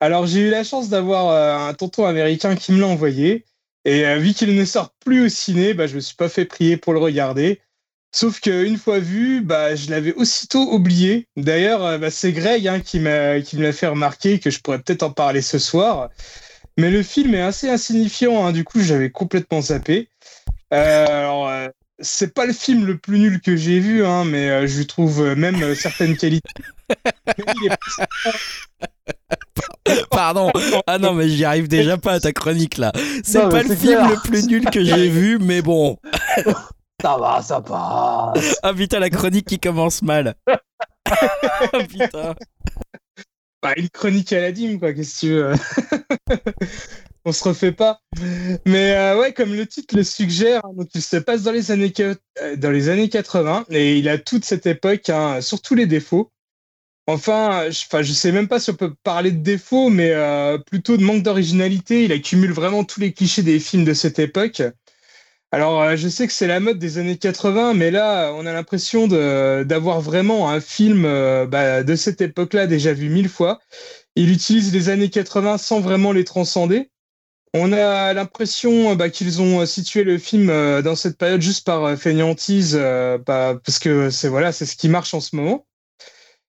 Alors, 0.00 0.26
j'ai 0.26 0.40
eu 0.40 0.50
la 0.50 0.64
chance 0.64 0.88
d'avoir 0.88 1.30
euh, 1.30 1.68
un 1.68 1.74
tonton 1.74 2.06
américain 2.06 2.56
qui 2.56 2.72
me 2.72 2.80
l'a 2.80 2.86
envoyé. 2.86 3.44
Et 3.84 4.06
euh, 4.06 4.18
vu 4.18 4.34
qu'il 4.34 4.54
ne 4.54 4.64
sort 4.64 4.92
plus 5.04 5.26
au 5.26 5.28
ciné, 5.28 5.74
bah, 5.74 5.86
je 5.86 5.96
me 5.96 6.00
suis 6.00 6.16
pas 6.16 6.28
fait 6.28 6.44
prier 6.44 6.76
pour 6.76 6.92
le 6.92 6.98
regarder. 6.98 7.60
Sauf 8.12 8.40
qu'une 8.40 8.78
fois 8.78 9.00
vu, 9.00 9.42
bah, 9.42 9.74
je 9.74 9.90
l'avais 9.90 10.14
aussitôt 10.14 10.72
oublié. 10.72 11.26
D'ailleurs, 11.36 11.84
euh, 11.84 11.98
bah, 11.98 12.10
c'est 12.10 12.32
Greg 12.32 12.66
hein, 12.68 12.80
qui, 12.80 12.98
qui 12.98 13.56
me 13.56 13.62
l'a 13.62 13.72
fait 13.72 13.86
remarquer 13.86 14.38
que 14.38 14.50
je 14.50 14.60
pourrais 14.60 14.78
peut-être 14.78 15.02
en 15.02 15.10
parler 15.10 15.42
ce 15.42 15.58
soir. 15.58 16.10
Mais 16.78 16.92
le 16.92 17.02
film 17.02 17.34
est 17.34 17.42
assez 17.42 17.68
insignifiant, 17.68 18.46
hein, 18.46 18.52
du 18.52 18.62
coup, 18.62 18.80
j'avais 18.80 19.10
complètement 19.10 19.60
zappé. 19.60 20.08
Euh, 20.72 21.06
alors, 21.06 21.48
euh, 21.48 21.66
c'est 21.98 22.32
pas 22.32 22.46
le 22.46 22.52
film 22.52 22.86
le 22.86 22.98
plus 22.98 23.18
nul 23.18 23.40
que 23.40 23.56
j'ai 23.56 23.80
vu, 23.80 24.04
hein, 24.04 24.24
mais 24.24 24.48
euh, 24.48 24.68
je 24.68 24.84
trouve 24.84 25.34
même 25.34 25.74
certaines 25.74 26.16
qualités. 26.16 26.48
Pardon. 30.10 30.50
Ah 30.86 30.98
non, 30.98 31.14
mais 31.14 31.28
j'y 31.28 31.44
arrive 31.44 31.68
déjà 31.68 31.96
pas 31.96 32.14
à 32.14 32.20
ta 32.20 32.32
chronique 32.32 32.78
là. 32.78 32.92
C'est 33.24 33.48
pas 33.48 33.62
le 33.62 33.74
film 33.74 34.08
le 34.08 34.20
plus 34.28 34.46
nul 34.46 34.64
que 34.66 34.84
j'ai 34.84 35.08
vu, 35.10 35.38
mais 35.38 35.62
bon. 35.62 35.96
Ça 37.00 37.16
va, 37.16 37.42
ça 37.42 37.60
passe. 37.60 38.58
Ah 38.62 38.74
putain, 38.74 38.98
la 38.98 39.10
chronique 39.10 39.46
qui 39.46 39.58
commence 39.58 40.02
mal. 40.02 40.34
Ah 41.10 41.78
putain. 41.88 42.34
Bah, 43.62 43.72
une 43.78 43.88
chronique 43.88 44.30
à 44.34 44.42
la 44.42 44.52
dîme, 44.52 44.78
quoi, 44.78 44.92
qu'est-ce 44.92 45.20
que 45.22 45.26
tu 45.26 45.32
veux? 45.32 46.38
On 47.24 47.32
se 47.32 47.44
refait 47.44 47.72
pas. 47.72 48.00
Mais 48.66 48.92
euh, 48.92 49.18
ouais, 49.18 49.32
comme 49.32 49.54
le 49.54 49.66
titre 49.66 49.96
le 49.96 50.04
suggère, 50.04 50.64
hein, 50.64 50.72
donc 50.76 50.88
il 50.94 51.02
se 51.02 51.16
passe 51.16 51.42
dans 51.42 51.52
les 51.52 51.70
années, 51.70 51.92
euh, 52.00 52.56
dans 52.56 52.70
les 52.70 52.88
années 52.88 53.08
80 53.08 53.64
et 53.70 53.98
il 53.98 54.08
a 54.08 54.18
toute 54.18 54.44
cette 54.44 54.66
époque, 54.66 55.08
hein, 55.08 55.40
surtout 55.40 55.74
les 55.74 55.86
défauts. 55.86 56.30
Enfin, 57.08 57.70
je, 57.70 57.84
enfin, 57.86 58.02
je 58.02 58.12
sais 58.12 58.32
même 58.32 58.48
pas 58.48 58.60
si 58.60 58.68
on 58.70 58.74
peut 58.74 58.94
parler 59.02 59.32
de 59.32 59.38
défauts, 59.42 59.88
mais 59.88 60.10
euh, 60.12 60.58
plutôt 60.58 60.98
de 60.98 61.02
manque 61.02 61.22
d'originalité. 61.22 62.04
Il 62.04 62.12
accumule 62.12 62.52
vraiment 62.52 62.84
tous 62.84 63.00
les 63.00 63.14
clichés 63.14 63.42
des 63.42 63.60
films 63.60 63.86
de 63.86 63.94
cette 63.94 64.18
époque. 64.18 64.60
Alors, 65.50 65.80
euh, 65.82 65.96
je 65.96 66.06
sais 66.08 66.26
que 66.26 66.34
c'est 66.34 66.46
la 66.46 66.60
mode 66.60 66.78
des 66.78 66.98
années 66.98 67.16
80, 67.16 67.72
mais 67.72 67.90
là, 67.90 68.32
on 68.34 68.44
a 68.44 68.52
l'impression 68.52 69.08
d'avoir 69.08 70.02
vraiment 70.02 70.50
un 70.50 70.60
film 70.60 71.06
euh, 71.06 71.46
bah, 71.46 71.82
de 71.82 71.96
cette 71.96 72.20
époque-là 72.20 72.66
déjà 72.66 72.92
vu 72.92 73.08
mille 73.08 73.30
fois. 73.30 73.60
Il 74.14 74.30
utilise 74.30 74.74
les 74.74 74.90
années 74.90 75.08
80 75.08 75.56
sans 75.56 75.80
vraiment 75.80 76.12
les 76.12 76.24
transcender. 76.24 76.90
On 77.54 77.72
a 77.72 78.12
l'impression 78.12 78.94
bah, 78.96 79.08
qu'ils 79.08 79.40
ont 79.40 79.64
situé 79.64 80.04
le 80.04 80.18
film 80.18 80.48
dans 80.82 80.94
cette 80.94 81.16
période 81.16 81.40
juste 81.40 81.64
par 81.64 81.96
fainéantise, 81.96 82.76
bah, 83.26 83.58
parce 83.64 83.78
que 83.78 84.10
c'est 84.10 84.28
voilà, 84.28 84.52
c'est 84.52 84.66
ce 84.66 84.76
qui 84.76 84.90
marche 84.90 85.14
en 85.14 85.20
ce 85.20 85.34
moment. 85.36 85.64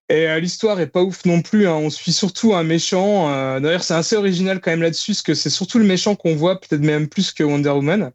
Et 0.10 0.40
l'histoire 0.42 0.80
est 0.80 0.88
pas 0.88 1.04
ouf 1.04 1.24
non 1.26 1.42
plus. 1.42 1.68
Hein. 1.68 1.76
On 1.76 1.90
suit 1.92 2.14
surtout 2.14 2.56
un 2.56 2.64
méchant. 2.64 3.30
D'ailleurs, 3.60 3.84
c'est 3.84 3.94
assez 3.94 4.16
original 4.16 4.60
quand 4.60 4.72
même 4.72 4.82
là-dessus, 4.82 5.12
parce 5.12 5.22
que 5.22 5.34
c'est 5.36 5.52
surtout 5.52 5.78
le 5.78 5.86
méchant 5.86 6.16
qu'on 6.16 6.36
voit, 6.36 6.60
peut-être 6.60 6.82
même 6.82 7.08
plus 7.08 7.32
que 7.32 7.44
Wonder 7.44 7.70
Woman. 7.70 8.12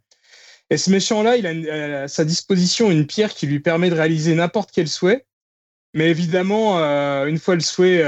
Et 0.70 0.76
ce 0.76 0.90
méchant-là, 0.90 1.36
il 1.36 1.46
a 1.46 2.02
à 2.02 2.08
sa 2.08 2.24
disposition 2.24 2.90
une 2.90 3.06
pierre 3.06 3.32
qui 3.32 3.46
lui 3.46 3.60
permet 3.60 3.90
de 3.90 3.94
réaliser 3.94 4.34
n'importe 4.34 4.70
quel 4.72 4.88
souhait. 4.88 5.24
Mais 5.94 6.10
évidemment, 6.10 6.78
une 7.26 7.38
fois 7.38 7.54
le 7.54 7.60
souhait 7.60 8.02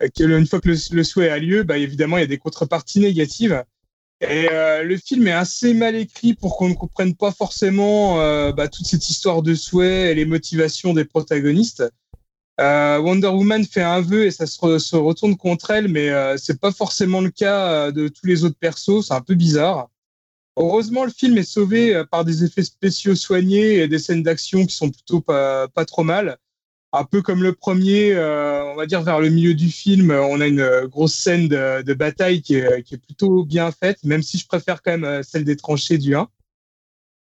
une 0.00 0.46
fois 0.46 0.60
que 0.60 0.68
le, 0.68 1.04
souhait 1.04 1.28
a 1.28 1.38
lieu, 1.38 1.62
bah, 1.62 1.78
évidemment, 1.78 2.18
il 2.18 2.20
y 2.20 2.24
a 2.24 2.28
des 2.28 2.38
contreparties 2.38 3.00
négatives. 3.00 3.64
Et 4.20 4.48
euh, 4.50 4.82
le 4.82 4.96
film 4.96 5.28
est 5.28 5.32
assez 5.32 5.74
mal 5.74 5.94
écrit 5.94 6.34
pour 6.34 6.56
qu'on 6.56 6.70
ne 6.70 6.74
comprenne 6.74 7.14
pas 7.14 7.32
forcément 7.32 8.20
euh, 8.20 8.50
bah, 8.50 8.68
toute 8.68 8.86
cette 8.86 9.08
histoire 9.10 9.42
de 9.42 9.54
souhait 9.54 10.10
et 10.10 10.14
les 10.14 10.24
motivations 10.24 10.94
des 10.94 11.04
protagonistes. 11.04 11.84
Euh, 12.60 12.98
Wonder 12.98 13.28
Woman 13.28 13.64
fait 13.64 13.82
un 13.82 14.00
vœu 14.00 14.26
et 14.26 14.30
ça 14.30 14.46
se, 14.46 14.96
retourne 14.96 15.36
contre 15.36 15.70
elle, 15.70 15.88
mais 15.88 16.10
euh, 16.10 16.36
c'est 16.38 16.60
pas 16.60 16.72
forcément 16.72 17.20
le 17.20 17.30
cas 17.30 17.70
euh, 17.70 17.92
de 17.92 18.08
tous 18.08 18.26
les 18.26 18.44
autres 18.44 18.58
persos. 18.58 19.06
C'est 19.06 19.14
un 19.14 19.20
peu 19.20 19.34
bizarre. 19.34 19.88
Heureusement, 20.56 21.04
le 21.04 21.10
film 21.10 21.36
est 21.36 21.42
sauvé 21.42 22.02
par 22.10 22.24
des 22.24 22.44
effets 22.44 22.62
spéciaux 22.62 23.14
soignés 23.14 23.80
et 23.80 23.88
des 23.88 23.98
scènes 23.98 24.22
d'action 24.22 24.64
qui 24.64 24.74
sont 24.74 24.90
plutôt 24.90 25.20
pas, 25.20 25.68
pas 25.68 25.84
trop 25.84 26.02
mal 26.02 26.38
un 26.96 27.04
peu 27.04 27.22
comme 27.22 27.42
le 27.42 27.52
premier, 27.52 28.12
euh, 28.12 28.64
on 28.64 28.76
va 28.76 28.86
dire 28.86 29.02
vers 29.02 29.20
le 29.20 29.28
milieu 29.28 29.54
du 29.54 29.70
film, 29.70 30.10
on 30.10 30.40
a 30.40 30.46
une 30.46 30.60
euh, 30.60 30.86
grosse 30.86 31.14
scène 31.14 31.48
de, 31.48 31.94
bataille 31.94 32.42
qui 32.42 32.54
est, 32.54 32.96
plutôt 32.96 33.44
bien 33.44 33.70
faite, 33.70 34.02
même 34.04 34.22
si 34.22 34.38
je 34.38 34.46
préfère 34.46 34.82
quand 34.82 34.92
même 34.92 35.04
euh, 35.04 35.22
celle 35.22 35.44
des 35.44 35.56
tranchées 35.56 35.98
du 35.98 36.14
1. 36.14 36.28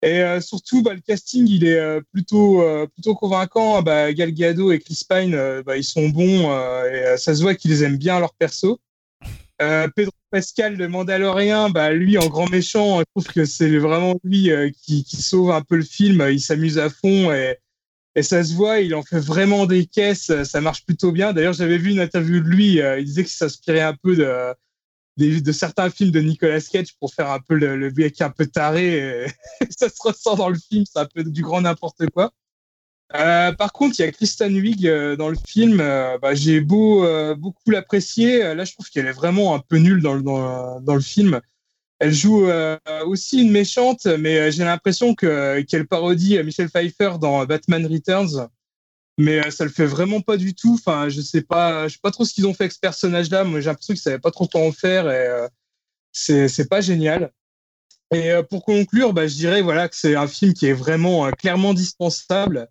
Et 0.08 0.40
surtout, 0.40 0.82
bah, 0.82 0.94
le 0.94 1.00
casting, 1.00 1.46
il 1.48 1.66
est 1.66 2.00
plutôt, 2.12 2.62
plutôt 2.94 3.14
convaincant. 3.14 3.82
Bah, 3.82 4.12
Gal 4.12 4.32
Gadot 4.32 4.70
et 4.70 4.78
Chris 4.78 5.02
Pine, 5.08 5.36
bah, 5.66 5.76
ils 5.76 5.84
sont 5.84 6.08
bons 6.08 6.50
et 6.86 7.16
ça 7.16 7.34
se 7.34 7.42
voit 7.42 7.56
qu'ils 7.56 7.82
aiment 7.82 7.96
bien 7.96 8.20
leur 8.20 8.32
perso. 8.34 8.78
Pedro 9.58 10.12
Pascal, 10.30 10.76
le 10.76 10.86
Mandalorien, 10.86 11.70
bah, 11.70 11.92
lui, 11.92 12.18
en 12.18 12.28
grand 12.28 12.48
méchant, 12.48 13.00
je 13.00 13.04
trouve 13.16 13.32
que 13.32 13.44
c'est 13.44 13.78
vraiment 13.78 14.14
lui 14.22 14.50
qui, 14.80 15.04
sauve 15.10 15.50
un 15.50 15.62
peu 15.62 15.76
le 15.76 15.82
film. 15.82 16.24
Il 16.30 16.40
s'amuse 16.40 16.78
à 16.78 16.88
fond 16.88 17.32
et 18.16 18.22
ça 18.22 18.42
se 18.42 18.54
voit, 18.54 18.80
il 18.80 18.94
en 18.94 19.02
fait 19.02 19.18
vraiment 19.18 19.66
des 19.66 19.84
caisses, 19.84 20.32
ça 20.44 20.62
marche 20.62 20.86
plutôt 20.86 21.12
bien. 21.12 21.34
D'ailleurs, 21.34 21.52
j'avais 21.52 21.76
vu 21.76 21.90
une 21.90 22.00
interview 22.00 22.40
de 22.40 22.48
lui, 22.48 22.80
euh, 22.80 22.98
il 22.98 23.04
disait 23.04 23.24
qu'il 23.24 23.32
s'inspirait 23.32 23.82
un 23.82 23.94
peu 23.94 24.16
de, 24.16 24.54
de, 25.16 25.52
certains 25.52 25.90
films 25.90 26.10
de 26.10 26.20
Nicolas 26.20 26.60
Cage 26.60 26.94
pour 26.98 27.12
faire 27.14 27.30
un 27.30 27.40
peu 27.40 27.54
le, 27.54 27.76
le 27.76 27.90
mec 27.90 28.20
un 28.20 28.30
peu 28.30 28.46
taré. 28.46 29.26
ça 29.70 29.88
se 29.88 29.96
ressent 30.00 30.36
dans 30.36 30.48
le 30.48 30.58
film, 30.58 30.84
c'est 30.90 30.98
un 30.98 31.06
peu 31.06 31.24
du 31.24 31.42
grand 31.42 31.62
n'importe 31.62 32.06
quoi. 32.10 32.32
Euh, 33.14 33.52
par 33.52 33.72
contre, 33.72 33.96
il 33.98 34.02
y 34.02 34.04
a 34.04 34.10
Kristen 34.10 34.52
Wiig 34.54 34.86
euh, 34.86 35.16
dans 35.16 35.28
le 35.28 35.36
film. 35.46 35.78
Bah, 35.78 36.34
j'ai 36.34 36.60
beau 36.60 37.06
beaucoup 37.36 37.70
l'apprécier, 37.70 38.54
là 38.54 38.64
je 38.64 38.72
trouve 38.72 38.88
qu'elle 38.90 39.06
est 39.06 39.12
vraiment 39.12 39.54
un 39.54 39.60
peu 39.60 39.76
nulle 39.76 40.02
dans, 40.02 40.20
dans, 40.20 40.80
dans 40.80 40.94
le 40.94 41.00
film. 41.00 41.40
Elle 41.98 42.12
joue 42.12 42.46
euh, 42.48 42.78
aussi 43.06 43.40
une 43.40 43.50
méchante, 43.50 44.06
mais 44.06 44.38
euh, 44.38 44.50
j'ai 44.50 44.64
l'impression 44.64 45.14
que 45.14 45.62
qu'elle 45.62 45.86
parodie 45.86 46.42
Michelle 46.42 46.68
Pfeiffer 46.68 47.12
dans 47.18 47.44
Batman 47.46 47.86
Returns. 47.86 48.48
Mais 49.18 49.44
euh, 49.44 49.50
ça 49.50 49.64
le 49.64 49.70
fait 49.70 49.86
vraiment 49.86 50.20
pas 50.20 50.36
du 50.36 50.54
tout. 50.54 50.74
Enfin, 50.74 51.08
je 51.08 51.20
sais 51.20 51.42
pas, 51.42 51.88
je 51.88 51.94
sais 51.94 52.00
pas 52.02 52.10
trop 52.10 52.24
ce 52.24 52.34
qu'ils 52.34 52.46
ont 52.46 52.54
fait 52.54 52.64
avec 52.64 52.72
ce 52.72 52.80
personnage-là. 52.80 53.44
Moi, 53.44 53.60
j'ai 53.60 53.66
l'impression 53.66 53.94
qu'ils 53.94 54.02
savaient 54.02 54.18
pas 54.18 54.30
trop 54.30 54.46
quoi 54.46 54.62
en 54.62 54.72
faire 54.72 55.10
et 55.10 55.48
c'est 56.12 56.48
c'est 56.48 56.68
pas 56.68 56.80
génial. 56.80 57.32
Et 58.14 58.32
pour 58.50 58.64
conclure, 58.64 59.12
bah, 59.12 59.26
je 59.26 59.34
dirais 59.34 59.62
voilà 59.62 59.88
que 59.88 59.96
c'est 59.96 60.14
un 60.16 60.28
film 60.28 60.54
qui 60.54 60.66
est 60.66 60.72
vraiment 60.72 61.30
clairement 61.32 61.74
dispensable. 61.74 62.68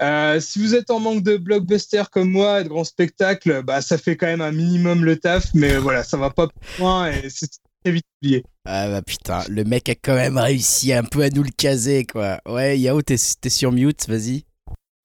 Euh, 0.00 0.38
si 0.38 0.60
vous 0.60 0.74
êtes 0.76 0.90
en 0.90 1.00
manque 1.00 1.24
de 1.24 1.36
blockbuster 1.36 2.04
comme 2.12 2.30
moi 2.30 2.62
de 2.62 2.68
grands 2.68 2.84
spectacles, 2.84 3.62
bah, 3.62 3.80
ça 3.80 3.98
fait 3.98 4.16
quand 4.16 4.26
même 4.26 4.40
un 4.40 4.52
minimum 4.52 5.04
le 5.04 5.16
taf, 5.16 5.52
mais 5.54 5.76
voilà, 5.76 6.04
ça 6.04 6.16
va 6.16 6.30
pas 6.30 6.46
plus 6.46 6.78
loin 6.78 7.10
et 7.10 7.28
c'est 7.28 7.48
vite 7.84 8.04
oublié. 8.22 8.44
Ah 8.64 8.88
bah 8.88 9.02
putain, 9.02 9.42
le 9.48 9.64
mec 9.64 9.88
a 9.88 9.94
quand 9.94 10.14
même 10.14 10.38
réussi 10.38 10.92
un 10.92 11.02
peu 11.02 11.22
à 11.22 11.30
nous 11.30 11.42
le 11.42 11.50
caser 11.50 12.04
quoi. 12.04 12.40
Ouais, 12.46 12.78
Yao, 12.78 13.02
t'es 13.02 13.16
sur 13.48 13.72
mute, 13.72 14.08
vas-y. 14.08 14.44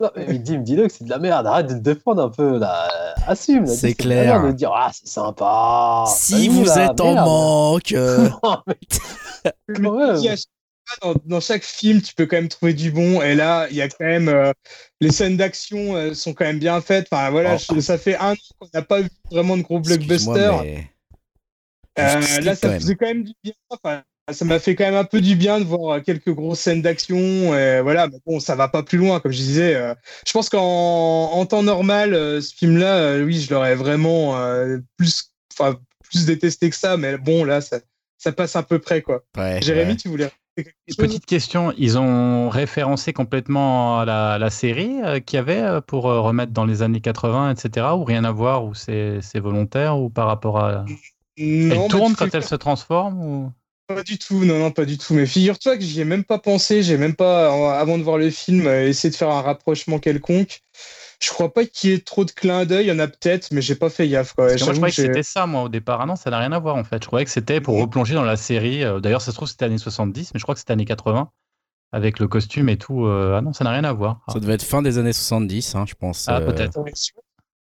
Non, 0.03 0.09
mais 0.17 0.38
dis, 0.38 0.57
dis-le 0.57 0.88
que 0.88 0.93
c'est 0.93 1.06
de 1.06 1.09
la 1.09 1.17
merde, 1.17 1.48
arrête 1.48 1.67
de 1.67 1.75
te 1.75 1.80
défendre 1.80 2.23
un 2.23 2.30
peu 2.30 2.57
là. 2.57 2.90
Assume, 3.25 3.65
c'est 3.65 3.93
clair. 3.93 4.43
De 4.43 4.51
dire 4.51 4.73
ah 4.75 4.91
c'est 4.91 5.07
sympa. 5.07 6.03
Si 6.07 6.49
vous 6.49 6.69
êtes 6.77 6.99
en 6.99 7.14
manque. 7.14 7.93
Euh. 7.93 8.30
Dans, 11.25 11.40
chaque 11.40 11.64
film, 11.64 12.01
tu 12.01 12.14
peux 12.14 12.25
quand 12.25 12.35
même 12.35 12.49
trouver 12.49 12.73
du 12.73 12.91
bon. 12.91 13.22
Et 13.22 13.33
là, 13.33 13.67
il 13.69 13.77
y 13.77 13.82
a 13.82 13.88
quand 13.88 14.03
même 14.03 14.27
euh, 14.27 14.51
les 14.99 15.11
scènes 15.11 15.38
d'action 15.38 15.95
euh, 15.95 16.14
sont 16.14 16.33
quand 16.33 16.43
même 16.43 16.59
bien 16.59 16.82
faites. 16.82 17.07
Enfin 17.09 17.30
voilà, 17.30 17.56
oh. 17.69 17.80
ça 17.80 17.98
fait 17.98 18.17
un 18.17 18.33
an 18.33 18.35
qu'on 18.59 18.67
n'a 18.73 18.82
pas 18.82 18.99
vu 18.99 19.09
vraiment 19.32 19.56
de 19.56 19.61
gros 19.61 19.80
blockbusters. 19.80 20.61
Mais... 20.64 20.90
Euh, 21.99 22.41
là, 22.41 22.56
ça 22.56 22.73
faisait 22.73 22.95
quand 22.95 23.06
même 23.06 23.23
du 23.23 23.33
bien. 23.41 23.53
Ça 24.32 24.45
m'a 24.45 24.60
fait 24.60 24.76
quand 24.76 24.85
même 24.85 24.95
un 24.95 25.03
peu 25.03 25.19
du 25.19 25.35
bien 25.35 25.60
de 25.60 25.66
voir 25.66 26.02
quelques 26.02 26.32
grosses 26.32 26.61
scènes 26.61 26.82
d'action. 26.82 27.48
voilà, 27.48 28.08
mais 28.08 28.19
bon, 28.26 28.40
ça 28.40 28.56
va 28.56 28.69
pas 28.69 28.84
plus 28.84 28.98
loin, 28.98 29.19
comme 29.19 29.32
je 29.32 29.38
disais. 29.38 29.76
Euh, 29.76 29.93
je 30.26 30.32
pense 30.32 30.50
qu'en 30.50 31.45
temps 31.45 31.64
normal, 31.64 32.14
euh, 32.14 32.40
ce 32.40 32.56
film-là, 32.56 33.18
oui, 33.18 33.42
je 33.42 33.53
l'aurais 33.53 33.76
vraiment 33.76 34.38
plus, 34.98 35.34
plus 36.10 36.26
détesté 36.26 36.69
que 36.69 36.76
ça. 36.76 36.95
Mais 36.95 37.18
bon, 37.18 37.43
là, 37.43 37.60
ça, 37.60 37.80
ça 38.18 38.32
passe 38.32 38.56
à 38.56 38.64
peu 38.64 38.80
près, 38.80 39.02
quoi. 39.02 39.24
Jérémy, 39.61 39.98
tu 39.98 40.08
voulais 40.08 40.30
Petite 40.98 41.26
question, 41.26 41.74
ils 41.77 41.98
ont 41.98 42.48
référencé 42.48 43.11
complètement 43.11 44.06
la, 44.06 44.38
la 44.38 44.50
série 44.52 44.98
qu'il 45.26 45.38
y 45.38 45.40
avait 45.40 45.82
pour 45.88 46.03
remettre 46.03 46.52
dans 46.52 46.66
les 46.66 46.84
années 46.84 47.02
80, 47.02 47.56
etc. 47.56 47.88
Ou 47.98 48.03
rien 48.03 48.24
à 48.24 48.32
voir, 48.32 48.64
ou 48.64 48.76
c'est 48.76 49.19
volontaire, 49.40 49.98
ou 49.98 50.10
par 50.10 50.27
rapport 50.27 50.60
à... 50.60 50.85
Elle 51.35 51.88
tourne 51.90 52.16
quand 52.16 52.34
elle 52.34 52.43
se 52.43 52.56
transforme 52.56 53.19
ou... 53.19 53.52
Pas 53.87 54.03
du 54.03 54.17
tout, 54.17 54.45
non, 54.45 54.59
non, 54.59 54.71
pas 54.71 54.85
du 54.85 54.97
tout. 54.97 55.13
Mais 55.13 55.25
figure-toi 55.25 55.77
que 55.77 55.83
j'y 55.83 55.99
ai 56.01 56.05
même 56.05 56.23
pas 56.23 56.39
pensé, 56.39 56.83
j'ai 56.83 56.97
même 56.97 57.15
pas, 57.15 57.77
avant 57.77 57.97
de 57.97 58.03
voir 58.03 58.17
le 58.17 58.29
film, 58.29 58.65
euh, 58.65 58.87
essayé 58.87 59.11
de 59.11 59.15
faire 59.15 59.29
un 59.29 59.41
rapprochement 59.41 59.99
quelconque. 59.99 60.61
Je 61.21 61.29
crois 61.29 61.53
pas 61.53 61.65
qu'il 61.65 61.89
y 61.89 61.93
ait 61.93 61.99
trop 61.99 62.25
de 62.25 62.31
clins 62.31 62.65
d'œil, 62.65 62.85
il 62.85 62.89
y 62.89 62.91
en 62.91 62.99
a 62.99 63.07
peut-être, 63.07 63.51
mais 63.51 63.61
j'ai 63.61 63.75
pas 63.75 63.89
fait 63.89 64.07
gaffe. 64.07 64.33
Quoi. 64.33 64.55
je 64.55 64.63
croyais 64.63 64.81
que, 64.87 64.91
c'était 64.91 65.23
ça, 65.23 65.45
moi, 65.47 65.63
au 65.63 65.69
départ. 65.69 66.01
Ah 66.01 66.05
non, 66.05 66.15
ça 66.15 66.29
n'a 66.29 66.39
rien 66.39 66.51
à 66.51 66.59
voir, 66.59 66.75
en 66.75 66.83
fait. 66.83 67.01
Je 67.01 67.07
croyais 67.07 67.25
que 67.25 67.31
c'était 67.31 67.61
pour 67.61 67.77
replonger 67.79 68.13
dans 68.13 68.23
la 68.23 68.35
série. 68.35 68.83
Euh, 68.83 68.99
d'ailleurs, 68.99 69.21
ça 69.21 69.31
se 69.31 69.35
trouve, 69.35 69.47
c'était 69.47 69.65
années 69.65 69.77
70, 69.77 70.33
mais 70.33 70.39
je 70.39 70.43
crois 70.43 70.55
que 70.55 70.59
c'était 70.59 70.73
années 70.73 70.85
80, 70.85 71.29
avec 71.91 72.19
le 72.19 72.27
costume 72.27 72.69
et 72.69 72.77
tout. 72.77 73.05
Euh, 73.05 73.37
ah 73.37 73.41
non, 73.41 73.53
ça 73.53 73.63
n'a 73.63 73.71
rien 73.71 73.83
à 73.83 73.93
voir. 73.93 74.21
Ça 74.29 74.39
devait 74.39 74.53
être 74.53 74.63
fin 74.63 74.81
des 74.81 74.97
années 74.97 75.13
70, 75.13 75.75
hein, 75.75 75.85
je 75.87 75.93
pense. 75.95 76.25
Ah, 76.27 76.41
peut-être. 76.41 76.79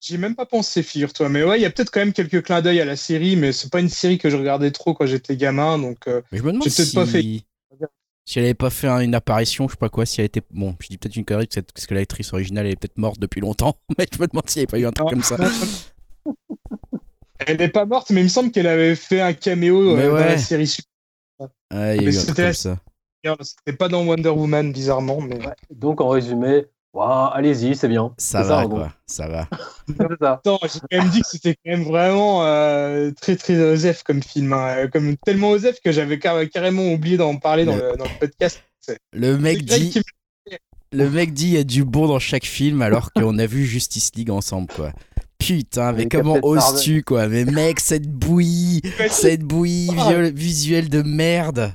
J'ai 0.02 0.18
même 0.18 0.34
pas 0.34 0.46
pensé, 0.46 0.82
figure-toi. 0.82 1.28
Mais 1.28 1.44
ouais, 1.44 1.60
il 1.60 1.62
y 1.62 1.64
a 1.64 1.70
peut-être 1.70 1.90
quand 1.90 2.00
même 2.00 2.12
quelques 2.12 2.42
clins 2.42 2.60
d'œil 2.60 2.80
à 2.80 2.84
la 2.84 2.96
série, 2.96 3.36
mais 3.36 3.52
c'est 3.52 3.70
pas 3.70 3.78
une 3.78 3.88
série 3.88 4.18
que 4.18 4.30
je 4.30 4.36
regardais 4.36 4.72
trop 4.72 4.94
quand 4.94 5.06
j'étais 5.06 5.36
gamin, 5.36 5.78
donc 5.78 6.08
euh, 6.08 6.22
mais 6.32 6.38
je 6.38 6.42
me 6.42 6.50
demande 6.50 6.68
si... 6.68 6.92
pas 6.92 7.06
fait. 7.06 7.22
Si 8.24 8.38
elle 8.38 8.44
avait 8.44 8.54
pas 8.54 8.70
fait 8.70 8.88
une 8.88 9.14
apparition, 9.14 9.68
je 9.68 9.72
sais 9.72 9.78
pas 9.78 9.88
quoi, 9.88 10.04
si 10.04 10.20
elle 10.20 10.26
était. 10.26 10.42
Bon, 10.50 10.74
je 10.80 10.88
dis 10.88 10.98
peut-être 10.98 11.14
une 11.14 11.24
connerie 11.24 11.46
parce 11.46 11.86
que 11.86 11.94
l'actrice 11.94 12.32
originale 12.32 12.66
elle 12.66 12.72
est 12.72 12.76
peut-être 12.76 12.98
morte 12.98 13.20
depuis 13.20 13.40
longtemps, 13.40 13.76
mais 13.98 14.06
je 14.12 14.20
me 14.20 14.26
demande 14.26 14.48
s'il 14.48 14.60
n'y 14.60 14.64
avait 14.64 14.70
pas 14.70 14.78
eu 14.78 14.86
un 14.86 14.92
truc 14.92 15.08
comme 15.08 15.22
ça. 15.22 15.36
elle 17.46 17.58
n'est 17.58 17.68
pas 17.68 17.84
morte, 17.84 18.10
mais 18.10 18.22
il 18.22 18.24
me 18.24 18.28
semble 18.28 18.50
qu'elle 18.50 18.66
avait 18.66 18.96
fait 18.96 19.20
un 19.20 19.34
caméo 19.34 19.96
euh, 19.96 20.10
dans 20.10 20.16
la 20.16 20.38
série. 20.38 20.76
Ouais, 21.40 21.96
il 21.96 22.02
y 22.02 22.06
a 22.06 22.10
eu 22.10 22.18
un 22.18 22.24
truc 22.24 22.36
comme 22.36 22.52
ça. 22.52 22.76
C'était 23.40 23.76
pas 23.76 23.88
dans 23.88 24.04
Wonder 24.04 24.30
Woman, 24.30 24.72
bizarrement. 24.72 25.20
Mais... 25.20 25.38
Donc, 25.70 26.00
en 26.00 26.08
résumé, 26.08 26.66
allez-y, 27.00 27.74
c'est 27.74 27.88
bien. 27.88 28.12
Ça 28.18 28.42
va, 28.42 28.66
quoi. 28.66 28.92
Ça 29.06 29.28
va. 29.28 29.48
Attends, 30.20 30.58
j'ai 30.62 30.80
quand 30.80 31.02
même 31.02 31.10
dit 31.10 31.22
que 31.22 31.28
c'était 31.28 31.54
quand 31.54 31.70
même 31.70 31.84
vraiment 31.84 32.44
euh, 32.44 33.10
très, 33.20 33.36
très 33.36 33.58
osef 33.58 34.02
comme 34.02 34.22
film. 34.22 34.52
Hein. 34.52 34.88
Comme, 34.92 35.16
tellement 35.16 35.50
osef 35.50 35.80
que 35.82 35.92
j'avais 35.92 36.18
carrément 36.18 36.92
oublié 36.92 37.16
d'en 37.16 37.36
parler 37.36 37.64
dans, 37.64 37.76
le, 37.76 37.94
podcast. 38.20 38.62
Le 39.12 39.38
mec 39.38 39.64
dit. 39.64 40.02
Le 40.94 41.08
mec 41.08 41.32
dit 41.32 41.46
il 41.46 41.54
y 41.54 41.58
a 41.58 41.64
du 41.64 41.84
bon 41.84 42.06
dans 42.06 42.18
chaque 42.18 42.44
film 42.44 42.82
alors 42.82 43.12
qu'on 43.16 43.38
a 43.38 43.46
vu 43.46 43.64
Justice 43.64 44.10
League 44.14 44.30
ensemble, 44.30 44.68
quoi. 44.74 44.92
Putain, 45.38 45.92
mais 45.92 46.06
comment 46.06 46.38
oses-tu, 46.42 47.02
quoi? 47.02 47.26
Mais 47.26 47.44
mec, 47.44 47.80
cette 47.80 48.06
bouillie, 48.06 48.80
cette 49.10 49.42
bouillie 49.42 49.90
visuelle 50.32 50.88
de 50.88 51.02
merde. 51.02 51.74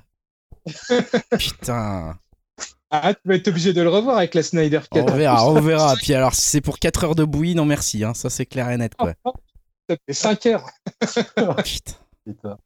Putain. 1.37 2.17
Ah, 2.89 3.13
tu 3.13 3.19
vas 3.25 3.35
être 3.35 3.47
obligé 3.49 3.73
de 3.73 3.81
le 3.81 3.89
revoir 3.89 4.17
avec 4.17 4.33
la 4.33 4.43
Snyder 4.43 4.79
Cut. 4.91 5.01
On 5.01 5.05
verra, 5.05 5.49
on 5.49 5.59
verra. 5.59 5.95
Puis 6.01 6.13
alors, 6.13 6.33
si 6.33 6.49
c'est 6.49 6.61
pour 6.61 6.79
4 6.79 7.03
heures 7.03 7.15
de 7.15 7.25
bouillie, 7.25 7.55
non 7.55 7.65
merci, 7.65 8.03
hein. 8.03 8.13
ça 8.13 8.29
c'est 8.29 8.45
clair 8.45 8.69
et 8.69 8.77
net 8.77 8.95
quoi. 8.95 9.13
Ça 9.89 9.95
fait 10.05 10.13
5 10.13 10.45
heures. 10.47 10.69
Putain. 12.25 12.57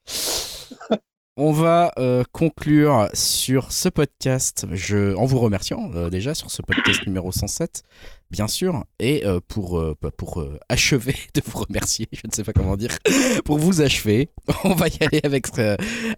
On 1.37 1.53
va 1.53 1.93
euh, 1.97 2.23
conclure 2.33 3.07
sur 3.13 3.71
ce 3.71 3.87
podcast 3.87 4.65
je, 4.71 5.15
en 5.15 5.25
vous 5.25 5.39
remerciant 5.39 5.89
euh, 5.95 6.09
déjà 6.09 6.35
sur 6.35 6.51
ce 6.51 6.61
podcast 6.61 7.05
numéro 7.07 7.31
107, 7.31 7.83
bien 8.31 8.47
sûr, 8.47 8.83
et 8.99 9.25
euh, 9.25 9.39
pour, 9.47 9.81
pour 10.17 10.45
achever 10.67 11.15
de 11.33 11.41
vous 11.45 11.59
remercier, 11.59 12.07
je 12.11 12.21
ne 12.25 12.31
sais 12.33 12.43
pas 12.43 12.51
comment 12.51 12.75
dire, 12.75 12.97
pour 13.45 13.57
vous 13.57 13.81
achever, 13.81 14.29
on 14.65 14.75
va 14.75 14.87
y 14.89 14.97
aller 15.01 15.21
avec, 15.23 15.47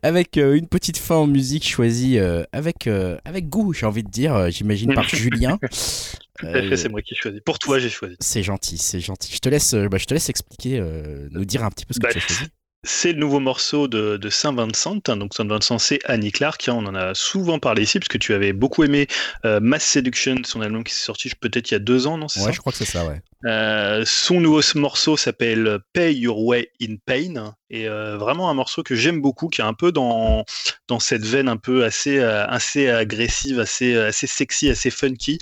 avec 0.01 0.37
une 0.37 0.67
petite 0.67 0.97
fin 0.97 1.15
en 1.15 1.27
musique 1.27 1.67
choisie 1.67 2.17
avec, 2.51 2.87
avec 2.87 3.49
goût, 3.49 3.73
j'ai 3.73 3.85
envie 3.85 4.03
de 4.03 4.09
dire, 4.09 4.49
j'imagine 4.49 4.95
par 4.95 5.07
Julien. 5.07 5.59
c'est 6.41 6.89
moi 6.89 7.01
qui 7.03 7.13
ai 7.13 7.17
choisi. 7.17 7.39
Pour 7.41 7.59
toi, 7.59 7.77
j'ai 7.77 7.89
choisi. 7.89 8.15
C'est 8.19 8.43
gentil, 8.43 8.79
c'est 8.79 8.99
gentil. 8.99 9.31
Je 9.31 9.39
te 9.39 9.49
laisse, 9.49 9.75
bah, 9.75 9.97
je 9.97 10.05
te 10.05 10.13
laisse 10.13 10.29
expliquer, 10.29 10.81
nous 11.29 11.45
dire 11.45 11.63
un 11.63 11.69
petit 11.69 11.85
peu 11.85 11.93
ce 11.93 11.99
que 11.99 12.07
bah, 12.07 12.11
tu 12.11 12.17
as 12.17 12.21
choisi. 12.21 12.49
C'est 12.85 13.13
le 13.13 13.19
nouveau 13.19 13.39
morceau 13.39 13.87
de, 13.87 14.29
Saint-Vincent. 14.29 14.97
Donc 15.07 15.33
Saint-Vincent, 15.33 15.79
c'est 15.79 15.99
Annie 16.05 16.31
Clark. 16.31 16.67
Hein, 16.67 16.75
on 16.77 16.85
en 16.85 16.95
a 16.95 17.13
souvent 17.13 17.59
parlé 17.59 17.83
ici, 17.83 17.99
parce 17.99 18.09
que 18.09 18.17
tu 18.17 18.33
avais 18.33 18.51
beaucoup 18.51 18.83
aimé 18.83 19.07
euh, 19.45 19.59
Mass 19.61 19.83
Seduction, 19.83 20.35
son 20.43 20.61
album 20.61 20.83
qui 20.83 20.93
s'est 20.93 21.05
sorti 21.05 21.31
peut-être 21.39 21.71
il 21.71 21.75
y 21.75 21.77
a 21.77 21.79
deux 21.79 22.07
ans, 22.07 22.17
non 22.17 22.27
Ouais, 22.37 22.51
je 22.51 22.59
crois 22.59 22.71
que 22.71 22.77
c'est 22.77 22.85
ça, 22.85 23.05
ouais. 23.05 23.21
Euh, 23.45 24.03
son 24.05 24.39
nouveau 24.39 24.61
morceau 24.75 25.17
s'appelle 25.17 25.79
Pay 25.93 26.15
Your 26.15 26.39
Way 26.43 26.71
in 26.81 26.95
Pain 27.05 27.55
et 27.73 27.89
euh, 27.89 28.17
vraiment 28.17 28.51
un 28.51 28.53
morceau 28.53 28.83
que 28.83 28.93
j'aime 28.93 29.19
beaucoup, 29.19 29.47
qui 29.47 29.61
est 29.61 29.63
un 29.63 29.73
peu 29.73 29.91
dans, 29.91 30.45
dans 30.87 30.99
cette 30.99 31.25
veine 31.25 31.49
un 31.49 31.57
peu 31.57 31.83
assez, 31.83 32.19
euh, 32.19 32.45
assez 32.45 32.87
agressive, 32.87 33.59
assez, 33.59 33.97
assez 33.97 34.27
sexy, 34.27 34.69
assez 34.69 34.91
funky, 34.91 35.39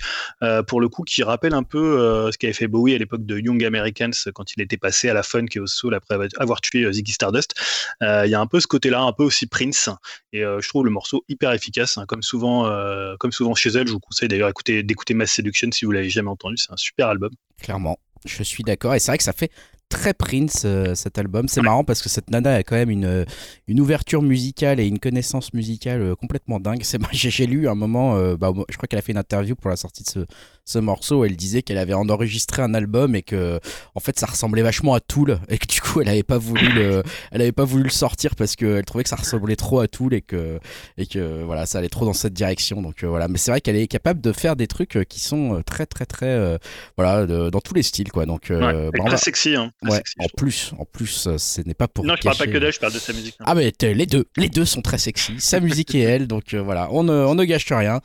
pour 0.66 0.80
le 0.80 0.88
coup, 0.88 1.02
qui 1.02 1.22
rappelle 1.22 1.52
un 1.52 1.62
peu 1.62 2.30
ce 2.32 2.38
qu'avait 2.38 2.54
fait 2.54 2.68
Bowie 2.68 2.94
à 2.94 2.98
l'époque 2.98 3.26
de 3.26 3.38
Young 3.38 3.62
Americans 3.64 4.12
quand 4.34 4.56
il 4.56 4.62
était 4.62 4.78
passé 4.78 5.10
à 5.10 5.14
la 5.14 5.22
funk 5.22 5.46
et 5.54 5.60
au 5.60 5.66
soul 5.66 5.94
après 5.94 6.16
avoir 6.38 6.62
tué 6.62 6.90
Ziggy 6.90 7.12
Stardust. 7.12 7.54
Il 8.00 8.28
y 8.28 8.34
a 8.34 8.40
un 8.40 8.46
peu 8.46 8.60
ce 8.60 8.66
côté-là, 8.66 9.02
un 9.02 9.12
peu 9.12 9.24
aussi 9.24 9.46
Prince, 9.46 9.90
et 10.32 10.40
je 10.40 10.68
trouve 10.68 10.86
le 10.86 10.90
morceau 10.90 11.24
hyper 11.28 11.52
efficace, 11.52 11.98
hein, 11.98 12.06
comme, 12.06 12.22
souvent, 12.22 12.70
comme 13.18 13.32
souvent 13.32 13.54
chez 13.54 13.70
elle. 13.70 13.86
Je 13.86 13.92
vous 13.92 14.00
conseille 14.00 14.28
d'ailleurs 14.28 14.50
d'écouter 14.66 15.14
Mass 15.14 15.32
Seduction 15.32 15.70
si 15.70 15.84
vous 15.84 15.92
l'avez 15.92 16.08
jamais 16.08 16.30
entendu, 16.30 16.56
c'est 16.56 16.72
un 16.72 16.78
super 16.78 17.08
album. 17.08 17.30
Clairement. 17.60 17.98
Je 18.24 18.42
suis 18.42 18.62
d'accord. 18.62 18.94
Et 18.94 19.00
c'est 19.00 19.10
vrai 19.10 19.18
que 19.18 19.24
ça 19.24 19.32
fait 19.32 19.50
très 19.92 20.14
Prince 20.14 20.62
euh, 20.64 20.94
cet 20.94 21.18
album. 21.18 21.48
C'est 21.48 21.60
marrant 21.60 21.84
parce 21.84 22.02
que 22.02 22.08
cette 22.08 22.30
nana 22.30 22.54
a 22.54 22.62
quand 22.62 22.76
même 22.76 22.90
une, 22.90 23.04
euh, 23.04 23.24
une 23.68 23.78
ouverture 23.78 24.22
musicale 24.22 24.80
et 24.80 24.86
une 24.86 24.98
connaissance 24.98 25.52
musicale 25.52 26.00
euh, 26.00 26.14
complètement 26.14 26.58
dingue. 26.58 26.82
J'ai 27.12 27.46
lu 27.46 27.68
un 27.68 27.74
moment, 27.74 28.16
bah, 28.36 28.52
je 28.68 28.76
crois 28.76 28.86
qu'elle 28.88 28.98
a 28.98 29.02
fait 29.02 29.12
une 29.12 29.18
interview 29.18 29.54
pour 29.54 29.70
la 29.70 29.76
sortie 29.76 30.02
de 30.02 30.08
ce, 30.08 30.26
ce 30.64 30.78
morceau. 30.78 31.24
Elle 31.24 31.36
disait 31.36 31.62
qu'elle 31.62 31.78
avait 31.78 31.94
enregistré 31.94 32.62
un 32.62 32.74
album 32.74 33.14
et 33.14 33.22
que 33.22 33.60
en 33.94 34.00
fait 34.00 34.18
ça 34.18 34.26
ressemblait 34.26 34.62
vachement 34.62 34.94
à 34.94 35.00
Tool 35.00 35.38
et 35.48 35.58
que 35.58 35.66
du 35.66 35.80
coup 35.80 36.00
elle 36.00 36.08
avait 36.08 36.22
pas 36.22 36.38
voulu 36.38 36.68
le, 36.72 37.02
elle 37.30 37.40
avait 37.40 37.52
pas 37.52 37.64
voulu 37.64 37.84
le 37.84 37.90
sortir 37.90 38.34
parce 38.36 38.56
qu'elle 38.56 38.84
trouvait 38.84 39.04
que 39.04 39.10
ça 39.10 39.16
ressemblait 39.16 39.56
trop 39.56 39.80
à 39.80 39.88
Tool 39.88 40.14
et 40.14 40.22
que 40.22 40.58
et 40.98 41.06
que 41.06 41.42
voilà 41.42 41.66
ça 41.66 41.78
allait 41.78 41.88
trop 41.88 42.04
dans 42.04 42.12
cette 42.12 42.34
direction. 42.34 42.82
Donc 42.82 43.04
voilà, 43.04 43.28
mais 43.28 43.38
c'est 43.38 43.50
vrai 43.50 43.60
qu'elle 43.60 43.76
est 43.76 43.88
capable 43.88 44.20
de 44.20 44.32
faire 44.32 44.56
des 44.56 44.66
trucs 44.66 44.98
qui 45.08 45.20
sont 45.20 45.62
très 45.64 45.86
très 45.86 46.06
très 46.06 46.58
voilà 46.96 47.26
dans 47.26 47.60
tous 47.60 47.74
les 47.74 47.82
styles 47.82 48.10
quoi. 48.10 48.26
Donc 48.26 48.50
ouais, 48.50 48.90
très 49.06 49.16
sexy. 49.16 49.56
Hein 49.56 49.70
ouais, 49.82 50.02
en 50.18 50.26
plus, 50.36 50.72
en 50.78 50.84
plus, 50.84 51.26
euh, 51.26 51.38
ce 51.38 51.60
n'est 51.62 51.74
pas 51.74 51.88
pour. 51.88 52.04
Non, 52.04 52.14
je 52.16 52.22
parle 52.22 52.36
pas 52.36 52.46
que 52.46 52.58
d'elle, 52.58 52.72
je 52.72 52.80
parle 52.80 52.92
de 52.92 52.98
sa 52.98 53.12
musique. 53.12 53.36
Hein. 53.40 53.44
Ah, 53.46 53.54
mais 53.54 53.72
les 53.80 54.06
deux, 54.06 54.24
les 54.36 54.48
deux 54.48 54.64
sont 54.64 54.82
très 54.82 54.98
sexy. 54.98 55.34
Sa 55.38 55.60
musique 55.60 55.94
et 55.94 56.00
elle, 56.00 56.26
donc 56.26 56.54
euh, 56.54 56.62
voilà, 56.62 56.88
on 56.92 57.04
ne, 57.04 57.12
on 57.12 57.34
ne 57.34 57.44
gâche 57.44 57.70
rien. 57.70 58.00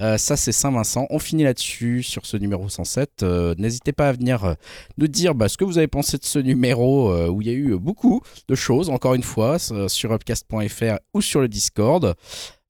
Euh, 0.00 0.18
ça, 0.18 0.36
c'est 0.36 0.52
Saint-Vincent. 0.52 1.06
On 1.10 1.18
finit 1.18 1.44
là-dessus 1.44 2.01
sur 2.02 2.26
ce 2.26 2.36
numéro 2.36 2.68
107. 2.68 3.24
N'hésitez 3.58 3.92
pas 3.92 4.08
à 4.08 4.12
venir 4.12 4.56
nous 4.98 5.08
dire 5.08 5.34
bah, 5.34 5.48
ce 5.48 5.56
que 5.56 5.64
vous 5.64 5.78
avez 5.78 5.88
pensé 5.88 6.18
de 6.18 6.24
ce 6.24 6.38
numéro 6.38 7.12
où 7.28 7.42
il 7.42 7.48
y 7.48 7.50
a 7.50 7.54
eu 7.54 7.78
beaucoup 7.78 8.22
de 8.48 8.54
choses, 8.54 8.90
encore 8.90 9.14
une 9.14 9.22
fois, 9.22 9.58
sur 9.58 10.12
upcast.fr 10.12 10.98
ou 11.14 11.20
sur 11.20 11.40
le 11.40 11.48
Discord. 11.48 12.14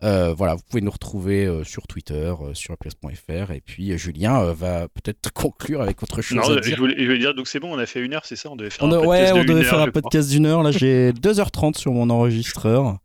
Euh, 0.05 0.35
voilà, 0.37 0.55
vous 0.55 0.63
pouvez 0.69 0.83
nous 0.83 0.91
retrouver 0.91 1.47
euh, 1.47 1.63
sur 1.63 1.87
Twitter, 1.87 2.33
euh, 2.41 2.55
sur 2.55 2.77
place.fr. 2.77 3.53
Et 3.53 3.61
puis 3.65 3.97
Julien 3.99 4.53
va 4.53 4.89
peut-être 4.89 5.31
conclure 5.35 5.81
avec 5.81 6.03
autre 6.03 6.23
chose. 6.23 6.39
Non, 6.39 6.61
Je, 6.61 6.75
voulais, 6.75 7.19
dire, 7.19 7.35
donc 7.35 7.47
c'est 7.47 7.61
bon, 7.61 7.73
on 7.73 7.79
a 7.79 7.87
fait 7.87 8.01
une 8.01 8.15
heure, 8.15 8.25
c'est 8.25 8.37
ça? 8.37 8.51
On 8.51 8.57
devait 8.57 8.71
faire 8.71 8.85
un 8.85 8.91
podcast 8.91 9.07
Ouais, 9.07 9.41
on 9.41 9.45
devait 9.45 9.65
faire 9.65 9.81
un 9.81 9.91
podcast 9.91 10.29
d'une 10.31 10.47
heure. 10.47 10.63
Là, 10.63 10.73
j'ai 10.73 11.13
2h30 11.23 11.79
sur 11.79 11.93
mon 11.93 12.11
enregistreur. 12.11 12.99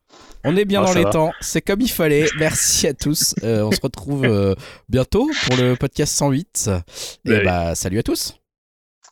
On 0.47 0.55
est 0.55 0.65
bien 0.65 0.81
ah, 0.81 0.85
dans 0.85 0.93
les 0.93 1.03
temps, 1.03 1.33
c'est 1.41 1.61
comme 1.61 1.81
il 1.81 1.91
fallait. 1.91 2.25
Merci 2.39 2.87
à 2.87 2.93
tous. 2.93 3.35
on 3.43 3.71
se 3.71 3.81
retrouve 3.81 4.55
bientôt 4.89 5.29
pour 5.45 5.57
le 5.57 5.75
podcast 5.75 6.15
108. 6.15 6.69
Et 7.25 7.39
bah, 7.43 7.75
salut 7.75 7.99
à 7.99 8.03
tous. 8.03 8.39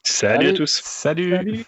Salut, 0.04 0.50
à 0.50 0.54
tous. 0.54 0.82
salut. 0.84 1.66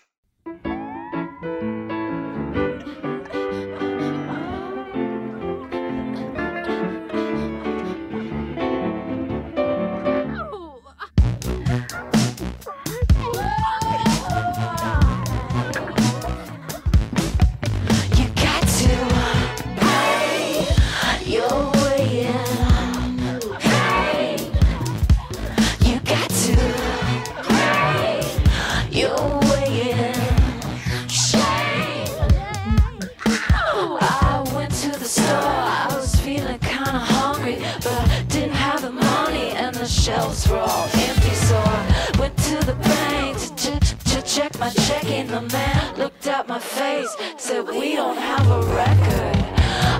To 44.59 44.87
check 44.87 45.05
in. 45.05 45.27
The 45.27 45.41
man 45.41 45.97
looked 45.97 46.25
at 46.27 46.47
my 46.47 46.59
face, 46.59 47.15
said, 47.37 47.67
We 47.67 47.95
don't 47.95 48.17
have 48.17 48.47
a 48.49 48.61
record. 48.81 49.37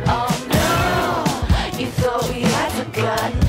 Oh 0.08 0.34
no, 0.50 1.80
you 1.80 1.88
thought 1.88 2.28
we 2.30 2.42
had 2.42 2.72
forgotten. 2.72 3.40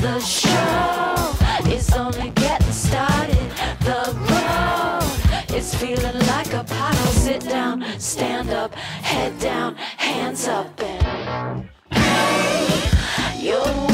The 0.00 0.18
show 0.20 1.70
is 1.70 1.92
only 1.92 2.30
getting 2.30 2.72
started. 2.72 3.50
The 3.80 4.16
road 4.30 5.54
is 5.54 5.74
feeling 5.74 6.18
like 6.28 6.52
a 6.54 6.64
puddle. 6.64 7.12
Sit 7.12 7.44
down, 7.44 7.84
stand 7.98 8.50
up, 8.50 8.74
head 8.74 9.38
down, 9.38 9.76
hands 9.76 10.48
up, 10.48 10.80
and 10.82 11.68
hey, 11.90 12.90
you're 13.38 13.93